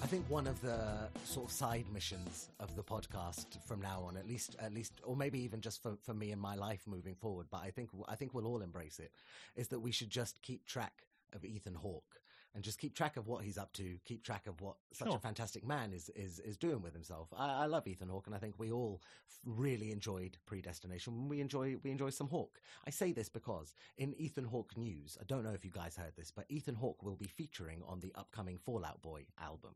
I 0.02 0.06
think 0.06 0.24
one 0.30 0.46
of 0.46 0.60
the 0.62 1.08
sort 1.24 1.46
of 1.46 1.52
side 1.52 1.84
missions 1.92 2.48
of 2.58 2.74
the 2.74 2.82
podcast 2.82 3.46
from 3.66 3.82
now 3.82 4.02
on, 4.08 4.16
at 4.16 4.26
least, 4.26 4.56
at 4.58 4.72
least, 4.72 4.94
or 5.04 5.14
maybe 5.14 5.38
even 5.40 5.60
just 5.60 5.82
for, 5.82 5.96
for 6.02 6.14
me 6.14 6.32
and 6.32 6.40
my 6.40 6.54
life 6.54 6.82
moving 6.86 7.14
forward, 7.14 7.46
but 7.50 7.60
I 7.62 7.70
think 7.70 7.90
I 8.08 8.16
think 8.16 8.32
we'll 8.32 8.46
all 8.46 8.62
embrace 8.62 8.98
it, 8.98 9.12
is 9.54 9.68
that 9.68 9.80
we 9.80 9.92
should 9.92 10.10
just 10.10 10.40
keep 10.40 10.64
track 10.64 11.04
of 11.34 11.44
Ethan 11.44 11.74
Hawke 11.74 12.20
and 12.54 12.64
just 12.64 12.78
keep 12.78 12.94
track 12.94 13.16
of 13.16 13.26
what 13.26 13.44
he's 13.44 13.58
up 13.58 13.72
to, 13.74 13.98
keep 14.04 14.24
track 14.24 14.46
of 14.46 14.60
what 14.60 14.76
such 14.92 15.14
a 15.14 15.18
fantastic 15.18 15.66
man 15.66 15.92
is 15.92 16.10
is 16.16 16.40
is 16.40 16.56
doing 16.56 16.82
with 16.82 16.92
himself. 16.92 17.28
I, 17.36 17.62
I 17.62 17.66
love 17.66 17.86
Ethan 17.86 18.08
Hawke, 18.08 18.26
and 18.26 18.34
I 18.34 18.38
think 18.38 18.54
we 18.58 18.72
all 18.72 19.00
really 19.44 19.90
enjoyed 19.92 20.36
Predestination. 20.46 21.28
We 21.28 21.40
enjoy 21.40 21.76
we 21.82 21.90
enjoy 21.90 22.10
some 22.10 22.28
Hawke. 22.28 22.60
I 22.86 22.90
say 22.90 23.12
this 23.12 23.28
because 23.28 23.74
in 23.98 24.14
Ethan 24.14 24.44
Hawke 24.44 24.76
news, 24.76 25.16
I 25.20 25.24
don't 25.24 25.44
know 25.44 25.52
if 25.52 25.64
you 25.64 25.70
guys 25.70 25.96
heard 25.96 26.16
this, 26.16 26.30
but 26.30 26.46
Ethan 26.48 26.74
Hawke 26.74 27.02
will 27.02 27.16
be 27.16 27.28
featuring 27.28 27.82
on 27.86 28.00
the 28.00 28.12
upcoming 28.16 28.58
Fall 28.58 28.84
Out 28.84 29.00
Boy 29.02 29.26
album. 29.40 29.74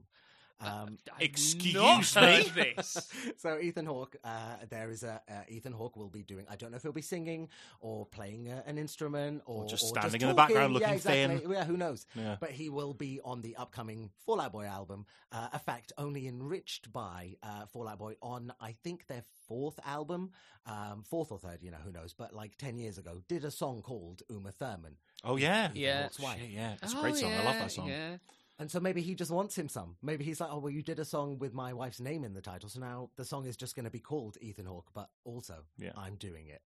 Um, 0.60 0.98
Excuse 1.20 2.16
me? 2.16 2.72
this. 2.76 3.08
so 3.38 3.58
Ethan 3.58 3.86
Hawke, 3.86 4.16
uh, 4.24 4.56
there 4.70 4.90
is 4.90 5.02
a 5.02 5.20
uh, 5.28 5.32
Ethan 5.48 5.72
Hawke 5.72 5.96
will 5.96 6.08
be 6.08 6.22
doing. 6.22 6.46
I 6.48 6.56
don't 6.56 6.70
know 6.70 6.76
if 6.76 6.82
he'll 6.82 6.92
be 6.92 7.02
singing 7.02 7.48
or 7.80 8.06
playing 8.06 8.48
uh, 8.50 8.62
an 8.66 8.78
instrument 8.78 9.42
or, 9.46 9.66
just 9.66 9.84
or 9.84 9.88
standing 10.00 10.20
in 10.22 10.28
the 10.28 10.34
talking. 10.34 10.54
background 10.54 10.72
yeah, 10.74 10.78
looking 10.80 10.94
exactly. 10.94 11.38
thin. 11.38 11.50
Yeah, 11.50 11.64
who 11.64 11.76
knows? 11.76 12.06
Yeah. 12.14 12.36
But 12.40 12.50
he 12.52 12.68
will 12.70 12.94
be 12.94 13.20
on 13.24 13.42
the 13.42 13.56
upcoming 13.56 14.10
Fall 14.24 14.40
Out 14.40 14.52
Boy 14.52 14.64
album. 14.66 15.06
Uh, 15.32 15.48
a 15.52 15.58
fact 15.58 15.92
only 15.98 16.26
enriched 16.28 16.92
by 16.92 17.34
uh, 17.42 17.66
Fall 17.66 17.88
Out 17.88 17.98
Boy 17.98 18.14
on 18.22 18.52
I 18.60 18.72
think 18.72 19.06
their 19.08 19.24
fourth 19.48 19.78
album, 19.84 20.30
um, 20.66 21.02
fourth 21.08 21.32
or 21.32 21.38
third, 21.38 21.58
you 21.62 21.70
know, 21.70 21.78
who 21.84 21.92
knows? 21.92 22.14
But 22.14 22.32
like 22.34 22.56
ten 22.56 22.78
years 22.78 22.96
ago, 22.98 23.20
did 23.28 23.44
a 23.44 23.50
song 23.50 23.82
called 23.82 24.22
Uma 24.30 24.52
Thurman. 24.52 24.96
Oh 25.24 25.36
yeah, 25.36 25.70
Yeah. 25.74 26.02
Hawke's 26.02 26.20
wife. 26.20 26.38
Shit, 26.40 26.50
yeah, 26.50 26.74
it's 26.82 26.94
a 26.94 26.96
Oh, 26.98 27.00
great 27.02 27.16
song. 27.16 27.32
I 27.32 27.44
love 27.44 27.54
that 27.56 27.72
song. 27.72 27.88
Yeah. 27.88 28.16
And 28.58 28.70
so 28.70 28.78
maybe 28.78 29.02
he 29.02 29.14
just 29.14 29.30
wants 29.32 29.58
him 29.58 29.68
some. 29.68 29.96
Maybe 30.02 30.24
he's 30.24 30.40
like, 30.40 30.50
oh, 30.52 30.58
well, 30.58 30.70
you 30.72 30.82
did 30.82 30.98
a 31.00 31.04
song 31.04 31.38
with 31.38 31.52
my 31.54 31.72
wife's 31.72 31.98
name 32.00 32.22
in 32.24 32.34
the 32.34 32.40
title. 32.40 32.68
So 32.68 32.78
now 32.80 33.10
the 33.16 33.24
song 33.24 33.46
is 33.46 33.56
just 33.56 33.74
going 33.74 33.84
to 33.84 33.90
be 33.90 33.98
called 33.98 34.36
Ethan 34.40 34.66
Hawke, 34.66 34.90
but 34.94 35.08
also 35.24 35.64
Yeah. 35.76 35.90
I'm 35.96 36.14
doing 36.14 36.46
it. 36.46 36.62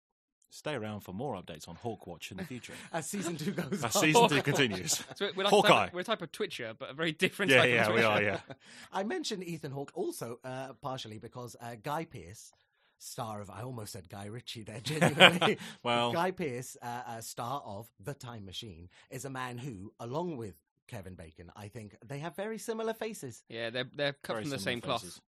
Stay 0.51 0.75
around 0.75 1.01
for 1.01 1.13
more 1.15 1.35
updates 1.35 1.67
on 1.67 1.77
Hawk 1.77 2.07
Watch 2.07 2.31
in 2.31 2.37
the 2.37 2.45
future. 2.45 2.75
As 2.93 3.09
season 3.09 3.37
two 3.37 3.53
goes 3.53 3.83
As 3.83 3.97
on. 3.97 4.03
season 4.03 4.29
two 4.29 4.43
continues. 4.51 5.03
So 5.17 5.31
we're, 5.35 5.45
like 5.45 5.51
Hawkeye. 5.51 5.69
A 5.69 5.85
type, 5.87 5.95
we're 5.95 6.01
a 6.01 6.05
type 6.05 6.23
of 6.23 6.31
Twitcher, 6.31 6.75
but 6.79 6.91
a 6.91 6.93
very 6.93 7.11
different 7.13 7.51
Yeah, 7.51 7.59
type 7.63 7.71
yeah, 7.71 7.87
of 7.89 7.95
we 7.95 8.03
are. 8.03 8.23
Yeah, 8.23 8.41
I 8.93 9.03
mentioned 9.03 9.43
Ethan 9.45 9.73
Hawke 9.73 9.93
also 9.95 10.39
uh, 10.45 10.75
partially 10.83 11.19
because 11.19 11.57
uh, 11.61 11.77
Guy 11.83 12.05
Pearce, 12.05 12.53
star 12.99 13.41
of 13.41 13.49
I 13.51 13.63
almost 13.63 13.93
said 13.95 14.09
Guy 14.11 14.27
Ritchie 14.27 14.63
there, 14.65 14.81
genuinely. 14.81 15.57
Well- 15.83 16.13
Guy 16.13 16.31
Pearce, 16.33 16.77
uh, 16.83 17.03
uh, 17.09 17.21
star 17.23 17.63
of 17.65 17.91
The 17.99 18.15
Time 18.15 18.45
Machine, 18.45 18.91
is 19.11 19.25
a 19.25 19.31
man 19.31 19.57
who, 19.59 19.93
along 19.99 20.37
with 20.37 20.55
Kevin 20.89 21.15
Bacon, 21.15 21.51
I 21.57 21.69
think 21.69 21.97
they 22.07 22.19
have 22.19 22.37
very 22.37 22.59
similar 22.59 22.95
faces. 22.95 23.43
Yeah, 23.49 23.71
they're 23.71 23.89
they're 23.95 24.13
cut 24.23 24.35
Very 24.35 24.43
from 24.45 24.51
the 24.51 24.59
similar 24.59 24.73
same 24.75 24.81
cloth. 24.81 25.03
faces. 25.03 25.21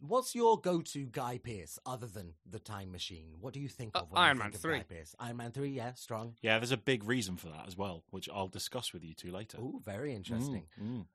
What's 0.00 0.34
your 0.34 0.60
go-to 0.60 1.06
Guy 1.06 1.38
Pearce 1.38 1.78
other 1.86 2.06
than 2.06 2.34
the 2.44 2.58
Time 2.58 2.92
Machine? 2.92 3.36
What 3.40 3.54
do 3.54 3.60
you 3.60 3.68
think 3.68 3.96
Uh, 3.96 4.00
of 4.00 4.10
when 4.12 4.22
Iron 4.22 4.36
you 4.36 4.40
Man 4.40 4.48
think 4.50 4.56
of 4.56 4.60
3. 4.60 4.76
Guy 4.78 4.82
Pearce? 4.84 5.14
Iron 5.18 5.36
Man 5.38 5.52
three, 5.52 5.70
yeah, 5.70 5.94
strong. 5.94 6.34
Yeah, 6.42 6.58
there's 6.58 6.70
a 6.70 6.76
big 6.76 7.04
reason 7.04 7.36
for 7.38 7.48
that 7.48 7.66
as 7.66 7.78
well, 7.78 8.04
which 8.10 8.28
I'll 8.28 8.48
discuss 8.48 8.92
with 8.92 9.02
you 9.02 9.14
two 9.14 9.30
later. 9.32 9.56
Ooh, 9.58 9.80
very 9.82 10.14
interesting. 10.14 10.66
Mm, 10.78 10.86
mm. 10.98 11.06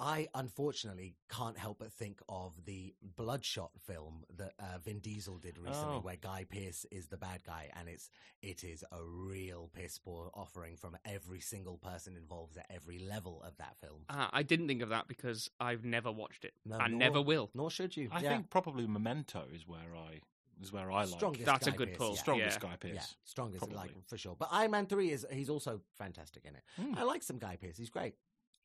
I 0.00 0.28
unfortunately 0.34 1.16
can't 1.28 1.58
help 1.58 1.78
but 1.80 1.92
think 1.92 2.20
of 2.28 2.52
the 2.64 2.94
Bloodshot 3.16 3.72
film 3.86 4.24
that 4.36 4.52
uh, 4.60 4.78
Vin 4.84 5.00
Diesel 5.00 5.38
did 5.38 5.58
recently, 5.58 5.96
Oh. 5.96 6.00
where 6.00 6.16
Guy 6.16 6.44
Pearce 6.48 6.86
is 6.92 7.06
the 7.08 7.16
bad 7.16 7.42
guy, 7.44 7.70
and 7.78 7.88
it's 7.88 8.08
it 8.40 8.62
is 8.62 8.84
a 8.92 9.02
real 9.02 9.70
piss 9.74 9.98
poor 9.98 10.30
offering 10.34 10.76
from 10.76 10.96
every 11.04 11.40
single 11.40 11.78
person 11.78 12.16
involved 12.16 12.56
at 12.56 12.66
every 12.70 12.98
level 13.00 13.42
of 13.44 13.56
that 13.56 13.76
film. 13.80 14.02
Ah, 14.08 14.30
I 14.32 14.42
didn't 14.44 14.68
think 14.68 14.82
of 14.82 14.90
that 14.90 15.08
because 15.08 15.50
I've 15.58 15.84
never 15.84 16.12
watched 16.12 16.44
it. 16.44 16.52
No, 16.64 16.76
I 16.76 16.86
nor- 16.88 16.98
never 16.98 17.20
will. 17.20 17.50
Nor 17.54 17.70
should 17.70 17.96
you. 17.96 18.08
I 18.12 18.20
yeah. 18.20 18.28
think 18.30 18.50
probably 18.50 18.86
Memento 18.86 19.42
is 19.52 19.66
where 19.66 19.96
I 19.96 20.20
is 20.62 20.72
where 20.72 20.90
I 20.92 21.00
like 21.04 21.08
strongest. 21.08 21.44
That's 21.46 21.66
a 21.66 21.72
good 21.72 21.88
Pearce, 21.90 21.98
pull. 21.98 22.10
yeah. 22.14 22.20
strongest 22.20 22.58
Yeah. 22.62 22.68
Guy 22.70 22.76
Pearce. 22.76 22.92
Yeah, 22.94 23.02
strongest, 23.24 23.58
probably. 23.58 23.76
like 23.76 24.08
for 24.08 24.16
sure. 24.18 24.36
But 24.38 24.48
Iron 24.52 24.70
Man 24.70 24.86
three 24.86 25.10
is 25.10 25.26
he's 25.32 25.50
also 25.50 25.80
fantastic 25.96 26.44
in 26.44 26.54
it. 26.54 26.62
Mm. 26.80 26.96
I 26.98 27.02
like 27.02 27.22
some 27.24 27.38
Guy 27.38 27.56
Pearce. 27.56 27.76
He's 27.76 27.90
great. 27.90 28.14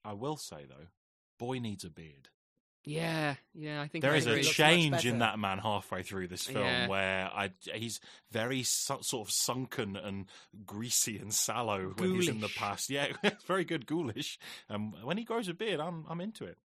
I 0.06 0.14
will 0.14 0.38
say 0.38 0.66
though, 0.68 0.88
boy 1.38 1.60
needs 1.60 1.84
a 1.84 1.90
beard. 1.90 2.30
Yeah, 2.86 3.36
yeah, 3.54 3.82
I 3.82 3.88
think 3.88 4.02
There 4.02 4.12
I 4.12 4.18
is 4.18 4.26
a 4.26 4.32
agree. 4.32 4.42
looks 4.44 4.60
much 4.60 4.68
change 4.70 5.06
in 5.06 5.20
that 5.20 5.40
man 5.40 5.58
halfway 5.58 6.04
through 6.04 6.28
this 6.28 6.46
film 6.48 6.66
Yeah. 6.66 6.88
where 6.90 7.30
I 7.34 7.52
he's 7.74 8.02
very 8.32 8.64
su- 8.64 8.98
sort 9.02 9.26
of 9.26 9.34
sunken 9.34 9.96
and 9.96 10.26
greasy 10.66 11.18
and 11.18 11.34
sallow 11.34 11.94
when 11.98 12.16
he's 12.16 12.28
in 12.28 12.42
the 12.42 12.50
past. 12.58 12.90
Yeah, 12.90 13.08
it's 13.24 13.46
very 13.46 13.64
good 13.64 13.86
ghoulish. 13.86 14.38
Um, 14.70 14.94
when 15.02 15.18
he 15.18 15.24
grows 15.24 15.48
a 15.48 15.54
beard, 15.54 15.80
I'm 15.80 16.04
I'm 16.10 16.20
into 16.20 16.44
it. 16.44 16.58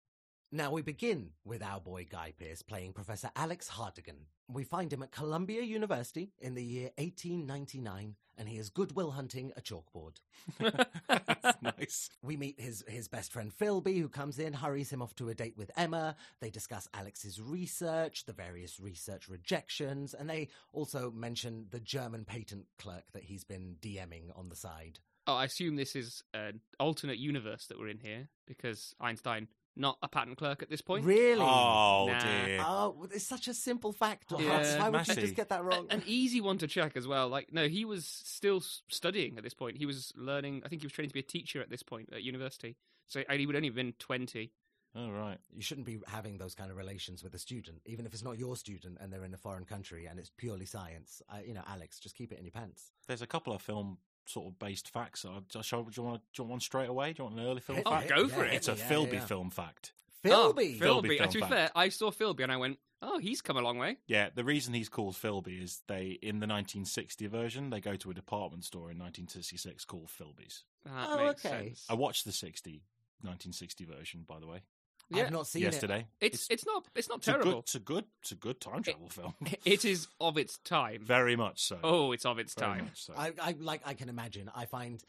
Now 0.51 0.71
we 0.71 0.81
begin 0.81 1.29
with 1.45 1.63
our 1.63 1.79
boy 1.79 2.05
Guy 2.09 2.33
Pearce 2.37 2.63
playing 2.63 2.91
Professor 2.91 3.29
Alex 3.37 3.69
Hartdegen. 3.69 4.25
We 4.49 4.65
find 4.65 4.91
him 4.91 5.03
at 5.03 5.11
Columbia 5.11 5.61
University 5.61 6.31
in 6.39 6.53
the 6.55 6.63
year 6.63 6.89
1899, 6.97 8.15
and 8.39 8.47
he 8.47 8.57
is 8.57 8.69
goodwill 8.69 9.11
hunting 9.11 9.51
a 9.57 9.61
chalkboard. 9.61 10.15
nice. 11.61 12.09
We 12.23 12.37
meet 12.37 12.59
his, 12.59 12.83
his 12.87 13.07
best 13.07 13.33
friend 13.33 13.51
Philby, 13.55 13.99
who 13.99 14.07
comes 14.07 14.39
in, 14.39 14.53
hurries 14.53 14.89
him 14.89 15.01
off 15.01 15.13
to 15.15 15.29
a 15.29 15.35
date 15.35 15.57
with 15.57 15.69
Emma. 15.77 16.15
They 16.39 16.49
discuss 16.49 16.87
Alex's 16.93 17.41
research, 17.41 18.25
the 18.25 18.33
various 18.33 18.79
research 18.79 19.27
rejections, 19.27 20.13
and 20.13 20.29
they 20.29 20.47
also 20.71 21.11
mention 21.11 21.67
the 21.69 21.81
German 21.81 22.23
patent 22.23 22.65
clerk 22.79 23.11
that 23.13 23.23
he's 23.23 23.43
been 23.43 23.75
DMing 23.81 24.37
on 24.37 24.49
the 24.49 24.55
side. 24.55 24.99
Oh, 25.27 25.35
I 25.35 25.43
assume 25.43 25.75
this 25.75 25.95
is 25.95 26.23
an 26.33 26.61
alternate 26.79 27.19
universe 27.19 27.67
that 27.67 27.77
we're 27.77 27.89
in 27.89 27.99
here 27.99 28.29
because 28.47 28.95
Einstein 28.99 29.47
not 29.79 29.97
a 30.03 30.07
patent 30.07 30.37
clerk 30.37 30.61
at 30.61 30.69
this 30.69 30.81
point. 30.81 31.05
Really? 31.05 31.41
Oh 31.41 32.07
Nah. 32.09 32.19
dear. 32.19 32.59
Oh, 32.61 32.95
well, 32.97 33.09
it's 33.13 33.25
such 33.25 33.47
a 33.47 33.53
simple 33.53 33.91
fact. 33.93 34.31
Yeah. 34.37 34.79
Why 34.79 34.89
would 34.89 35.07
you 35.07 35.15
just 35.15 35.35
get 35.35 35.49
that 35.49 35.63
wrong? 35.63 35.87
A- 35.89 35.93
An 35.93 36.03
easy 36.05 36.41
one 36.41 36.57
to 36.59 36.67
check 36.67 36.95
as 36.95 37.07
well. 37.07 37.29
Like, 37.29 37.51
no, 37.53 37.67
he 37.67 37.85
was 37.85 38.05
still 38.05 38.61
studying 38.89 39.37
at 39.37 39.43
this 39.43 39.53
point. 39.53 39.77
He 39.77 39.85
was 39.85 40.11
learning. 40.15 40.61
I 40.65 40.69
think 40.69 40.81
he 40.81 40.85
was 40.85 40.93
training 40.93 41.09
to 41.09 41.13
be 41.13 41.21
a 41.21 41.23
teacher 41.23 41.61
at 41.61 41.69
this 41.69 41.81
point 41.83 42.09
at 42.13 42.21
university. 42.23 42.75
So 43.07 43.23
and 43.27 43.39
he 43.39 43.47
would 43.47 43.55
only 43.55 43.69
have 43.69 43.75
been 43.75 43.93
twenty. 43.99 44.51
Oh 44.95 45.09
right. 45.11 45.37
You 45.55 45.61
shouldn't 45.61 45.85
be 45.85 45.99
having 46.07 46.37
those 46.39 46.55
kind 46.55 46.71
of 46.71 46.77
relations 46.77 47.23
with 47.23 47.33
a 47.35 47.39
student, 47.39 47.81
even 47.85 48.05
if 48.07 48.13
it's 48.13 48.23
not 48.23 48.39
your 48.39 48.55
student 48.55 48.97
and 48.99 49.13
they're 49.13 49.23
in 49.23 49.33
a 49.33 49.37
foreign 49.37 49.65
country 49.65 50.07
and 50.07 50.19
it's 50.19 50.31
purely 50.35 50.65
science. 50.65 51.21
I, 51.29 51.41
you 51.43 51.53
know, 51.53 51.61
Alex, 51.67 51.99
just 51.99 52.15
keep 52.15 52.31
it 52.31 52.39
in 52.39 52.45
your 52.45 52.51
pants. 52.51 52.91
There's 53.07 53.21
a 53.21 53.27
couple 53.27 53.53
of 53.53 53.61
film 53.61 53.99
sort 54.29 54.47
of 54.47 54.59
based 54.59 54.89
facts. 54.89 55.25
Uh, 55.25 55.39
do, 55.49 55.59
you 55.59 55.77
want, 55.77 55.91
do 55.95 55.99
you 56.03 56.03
want 56.43 56.49
one 56.49 56.59
straight 56.59 56.89
away? 56.89 57.13
Do 57.13 57.23
you 57.23 57.29
want 57.29 57.39
an 57.39 57.45
early 57.45 57.61
film 57.61 57.77
Hit- 57.77 57.87
Oh, 57.87 57.91
fact? 57.91 58.09
go 58.09 58.27
for 58.27 58.45
it. 58.45 58.53
It's 58.53 58.67
a 58.67 58.75
yeah, 58.75 58.89
Philby 58.89 59.13
yeah. 59.13 59.25
film 59.25 59.49
fact. 59.49 59.93
Philby. 60.23 60.31
Oh, 60.31 60.53
Philby 60.53 60.77
Philby. 60.79 61.17
film 61.17 61.29
to 61.29 61.33
be 61.33 61.39
fact. 61.39 61.51
fair, 61.53 61.69
I 61.75 61.89
saw 61.89 62.11
Philby 62.11 62.41
and 62.43 62.51
I 62.51 62.57
went, 62.57 62.77
"Oh, 63.01 63.19
he's 63.19 63.41
come 63.41 63.55
a 63.57 63.61
long 63.61 63.77
way." 63.77 63.97
Yeah, 64.07 64.29
the 64.35 64.43
reason 64.43 64.73
he's 64.73 64.89
called 64.89 65.15
Philby 65.15 65.63
is 65.63 65.81
they 65.87 66.19
in 66.21 66.39
the 66.39 66.47
1960 66.47 67.25
version 67.27 67.69
they 67.69 67.79
go 67.79 67.95
to 67.95 68.11
a 68.11 68.13
department 68.13 68.65
store 68.65 68.91
in 68.91 68.97
1966 68.99 69.85
called 69.85 70.07
Philby's. 70.09 70.63
That 70.85 71.07
Oh, 71.09 71.25
makes 71.27 71.45
okay. 71.45 71.67
sense. 71.67 71.85
I 71.89 71.93
watched 71.93 72.25
the 72.25 72.31
60 72.33 72.83
1960 73.21 73.85
version 73.85 74.25
by 74.27 74.39
the 74.39 74.47
way 74.47 74.61
Yeah. 75.11 75.23
I've 75.23 75.31
not 75.31 75.47
seen 75.47 75.63
yesterday. 75.63 76.05
It's 76.21 76.47
it's 76.49 76.65
not 76.65 76.85
it's 76.95 77.09
not 77.09 77.17
it's 77.19 77.27
a 77.27 77.31
good 77.31 77.41
terrible. 77.43 77.59
it's 77.59 77.75
a 77.75 77.79
good 77.79 78.05
it's 78.21 78.31
a 78.31 78.35
good 78.35 78.61
time 78.61 78.83
travel 78.83 79.09
film. 79.09 79.33
It 79.65 79.83
is 79.85 80.07
of 80.19 80.37
its 80.37 80.57
time. 80.59 81.01
Very 81.03 81.35
much 81.35 81.63
so. 81.63 81.79
Oh, 81.83 82.11
it's 82.11 82.25
of 82.25 82.37
its 82.39 82.53
Very 82.53 82.71
time. 82.73 82.83
much 82.85 83.03
so. 83.05 83.13
I, 83.17 83.31
I 83.41 83.55
like. 83.59 83.81
I 83.85 83.93
can 83.95 84.09
imagine. 84.09 84.51
I 84.55 84.65
find. 84.65 85.03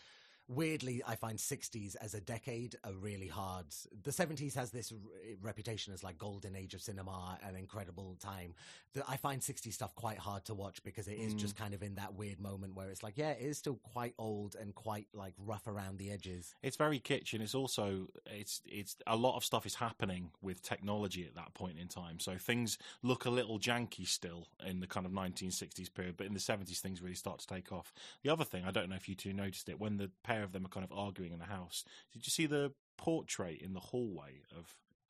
Weirdly, 0.52 1.00
I 1.06 1.14
find 1.14 1.38
60s 1.38 1.94
as 2.00 2.14
a 2.14 2.20
decade 2.20 2.74
a 2.82 2.92
really 2.92 3.28
hard. 3.28 3.66
The 4.02 4.10
70s 4.10 4.52
has 4.56 4.72
this 4.72 4.92
r- 4.92 4.98
reputation 5.40 5.94
as 5.94 6.02
like 6.02 6.18
golden 6.18 6.56
age 6.56 6.74
of 6.74 6.82
cinema, 6.82 7.38
an 7.46 7.54
incredible 7.54 8.16
time. 8.18 8.54
That 8.94 9.04
I 9.08 9.16
find 9.16 9.40
60s 9.40 9.72
stuff 9.72 9.94
quite 9.94 10.18
hard 10.18 10.44
to 10.46 10.54
watch 10.54 10.82
because 10.82 11.06
it 11.06 11.20
is 11.20 11.34
just 11.34 11.54
mm. 11.54 11.60
kind 11.60 11.72
of 11.72 11.84
in 11.84 11.94
that 11.94 12.14
weird 12.14 12.40
moment 12.40 12.74
where 12.74 12.88
it's 12.88 13.04
like, 13.04 13.16
yeah, 13.16 13.30
it 13.30 13.42
is 13.42 13.58
still 13.58 13.78
quite 13.92 14.14
old 14.18 14.56
and 14.60 14.74
quite 14.74 15.06
like 15.14 15.34
rough 15.38 15.68
around 15.68 15.98
the 15.98 16.10
edges. 16.10 16.52
It's 16.64 16.76
very 16.76 16.98
kitsch, 16.98 17.32
and 17.32 17.42
it's 17.42 17.54
also 17.54 18.08
it's 18.26 18.60
it's 18.66 18.96
a 19.06 19.14
lot 19.14 19.36
of 19.36 19.44
stuff 19.44 19.66
is 19.66 19.76
happening 19.76 20.30
with 20.42 20.62
technology 20.62 21.24
at 21.24 21.36
that 21.36 21.54
point 21.54 21.78
in 21.78 21.86
time. 21.86 22.18
So 22.18 22.36
things 22.36 22.76
look 23.04 23.24
a 23.24 23.30
little 23.30 23.60
janky 23.60 24.04
still 24.04 24.48
in 24.66 24.80
the 24.80 24.88
kind 24.88 25.06
of 25.06 25.12
1960s 25.12 25.94
period, 25.94 26.16
but 26.16 26.26
in 26.26 26.34
the 26.34 26.40
70s 26.40 26.80
things 26.80 27.00
really 27.00 27.14
start 27.14 27.38
to 27.38 27.46
take 27.46 27.70
off. 27.70 27.92
The 28.24 28.30
other 28.30 28.44
thing, 28.44 28.64
I 28.66 28.72
don't 28.72 28.88
know 28.88 28.96
if 28.96 29.08
you 29.08 29.14
two 29.14 29.32
noticed 29.32 29.68
it, 29.68 29.78
when 29.78 29.96
the 29.96 30.10
pair 30.24 30.39
of 30.44 30.52
them 30.52 30.64
are 30.66 30.68
kind 30.70 30.84
of 30.84 30.92
arguing 30.96 31.32
in 31.32 31.38
the 31.38 31.44
house, 31.46 31.84
did 32.12 32.26
you 32.26 32.30
see 32.30 32.46
the 32.46 32.72
portrait 32.98 33.60
in 33.62 33.72
the 33.74 33.80
hallway 33.80 34.42
of 34.56 34.66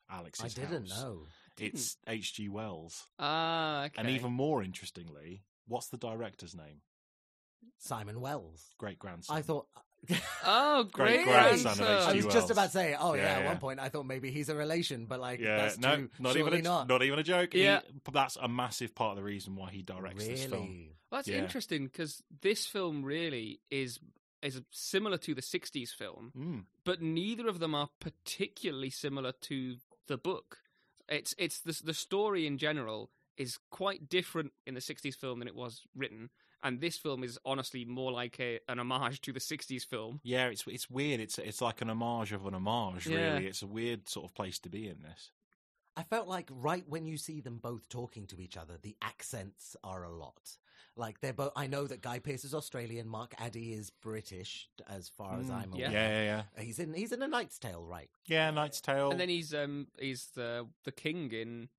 Alex's 0.09 0.45
I 0.57 0.61
didn't 0.61 0.89
house? 0.89 1.01
know. 1.01 1.27
It's 1.59 1.97
H.G. 2.07 2.49
Wells, 2.49 3.05
Ah, 3.19 3.85
okay. 3.85 3.95
and 3.97 4.09
even 4.09 4.31
more 4.31 4.63
interestingly, 4.63 5.43
what's 5.67 5.87
the 5.89 5.97
director's 5.97 6.55
name? 6.55 6.81
Simon 7.77 8.21
Wells. 8.21 8.63
Great 8.77 8.99
grandson. 8.99 9.37
I 9.37 9.41
thought. 9.41 9.67
oh, 10.45 10.83
Great 10.91 11.23
great 11.23 11.25
grandson 11.25 11.71
of 11.73 11.77
grandson. 11.77 11.87
I 12.09 12.15
was 12.15 12.25
Wells. 12.25 12.33
just 12.33 12.49
about 12.49 12.65
to 12.67 12.71
say, 12.71 12.95
oh 12.99 13.13
yeah, 13.13 13.21
Yeah, 13.23 13.29
at 13.33 13.41
yeah. 13.43 13.47
one 13.49 13.57
point 13.59 13.79
I 13.79 13.89
thought 13.89 14.07
maybe 14.07 14.31
he's 14.31 14.49
a 14.49 14.55
relation, 14.55 15.05
but 15.05 15.19
like 15.19 15.39
Yeah, 15.39 15.57
that's 15.57 15.77
no, 15.77 15.95
too, 15.95 16.09
not 16.17 16.35
even 16.35 16.45
surely 16.47 16.59
a, 16.59 16.63
not. 16.63 16.87
not 16.87 17.03
even 17.03 17.19
a 17.19 17.23
joke. 17.23 17.53
He- 17.53 17.63
Yeah. 17.63 17.81
that's 18.11 18.35
a 18.41 18.47
massive 18.47 18.95
part 18.95 19.11
of 19.11 19.17
the 19.17 19.23
reason 19.23 19.55
why 19.55 19.69
he 19.69 19.83
directs 19.83 20.25
this 20.25 20.45
film. 20.45 20.61
really. 20.63 20.95
Well, 21.11 21.19
that's 21.19 21.27
Yeah. 21.27 21.37
interesting 21.37 21.85
because 21.85 22.23
this 22.41 22.65
film 22.65 23.03
really 23.03 23.59
is 23.69 23.99
is 24.41 24.61
similar 24.71 25.17
to 25.19 25.33
the 25.35 25.41
'60s 25.41 25.89
film, 25.93 26.31
Mm. 26.37 26.65
but 26.83 27.01
neither 27.01 27.47
of 27.47 27.59
them 27.59 27.75
are 27.75 27.89
particularly 27.99 28.89
similar 28.89 29.31
to 29.33 29.77
the 30.07 30.17
book. 30.17 30.59
It's 31.09 31.35
it's 31.37 31.59
the 31.59 31.79
the 31.83 31.93
story 31.93 32.45
in 32.47 32.57
general 32.57 33.11
is 33.37 33.57
quite 33.69 34.09
different 34.09 34.53
in 34.65 34.73
the 34.73 34.81
'60s 34.81 35.15
film 35.15 35.39
than 35.39 35.47
it 35.47 35.55
was 35.55 35.83
written, 35.95 36.29
and 36.63 36.79
this 36.79 36.97
film 36.97 37.23
is 37.23 37.39
honestly 37.45 37.85
more 37.85 38.11
like 38.11 38.39
a, 38.39 38.59
an 38.67 38.79
homage 38.79 39.21
to 39.21 39.33
the 39.33 39.39
'60s 39.39 39.85
film. 39.85 40.19
Yeah, 40.23 40.47
it's 40.47 40.63
it's 40.67 40.89
weird. 40.89 41.19
It's 41.19 41.37
it's 41.39 41.61
like 41.61 41.81
an 41.81 41.89
homage 41.89 42.31
of 42.33 42.45
an 42.45 42.53
homage. 42.53 43.07
Yeah. 43.07 43.33
Really, 43.33 43.47
it's 43.47 43.61
a 43.61 43.67
weird 43.67 44.07
sort 44.09 44.25
of 44.25 44.33
place 44.35 44.59
to 44.59 44.69
be 44.69 44.87
in 44.87 45.01
this. 45.01 45.31
I 45.97 46.03
felt 46.03 46.27
like 46.29 46.49
right 46.49 46.85
when 46.87 47.05
you 47.05 47.17
see 47.17 47.41
them 47.41 47.57
both 47.57 47.89
talking 47.89 48.25
to 48.27 48.39
each 48.39 48.55
other, 48.55 48.77
the 48.81 48.95
accents 49.01 49.75
are 49.83 50.03
a 50.03 50.09
lot. 50.09 50.57
Like 50.97 51.21
they're 51.21 51.33
both. 51.33 51.51
I 51.55 51.67
know 51.67 51.87
that 51.87 52.01
Guy 52.01 52.19
Pearce 52.19 52.43
is 52.43 52.53
Australian, 52.53 53.07
Mark 53.07 53.33
Addy 53.39 53.73
is 53.73 53.89
British, 54.01 54.69
as 54.89 55.07
far 55.09 55.39
as 55.39 55.47
Mm, 55.47 55.53
I'm 55.63 55.73
aware. 55.73 55.89
Yeah, 55.91 55.91
yeah, 55.91 56.43
yeah. 56.57 56.63
He's 56.63 56.79
in. 56.79 56.93
He's 56.93 57.11
in 57.11 57.21
A 57.21 57.27
Knight's 57.27 57.57
Tale, 57.59 57.85
right? 57.85 58.09
Yeah, 58.27 58.51
Knight's 58.51 58.81
Tale, 58.81 59.11
And 59.11 59.19
then 59.19 59.29
he's 59.29 59.53
um 59.53 59.87
he's 59.99 60.27
the 60.35 60.67
the 60.83 60.91
king 60.91 61.31
in 61.31 61.69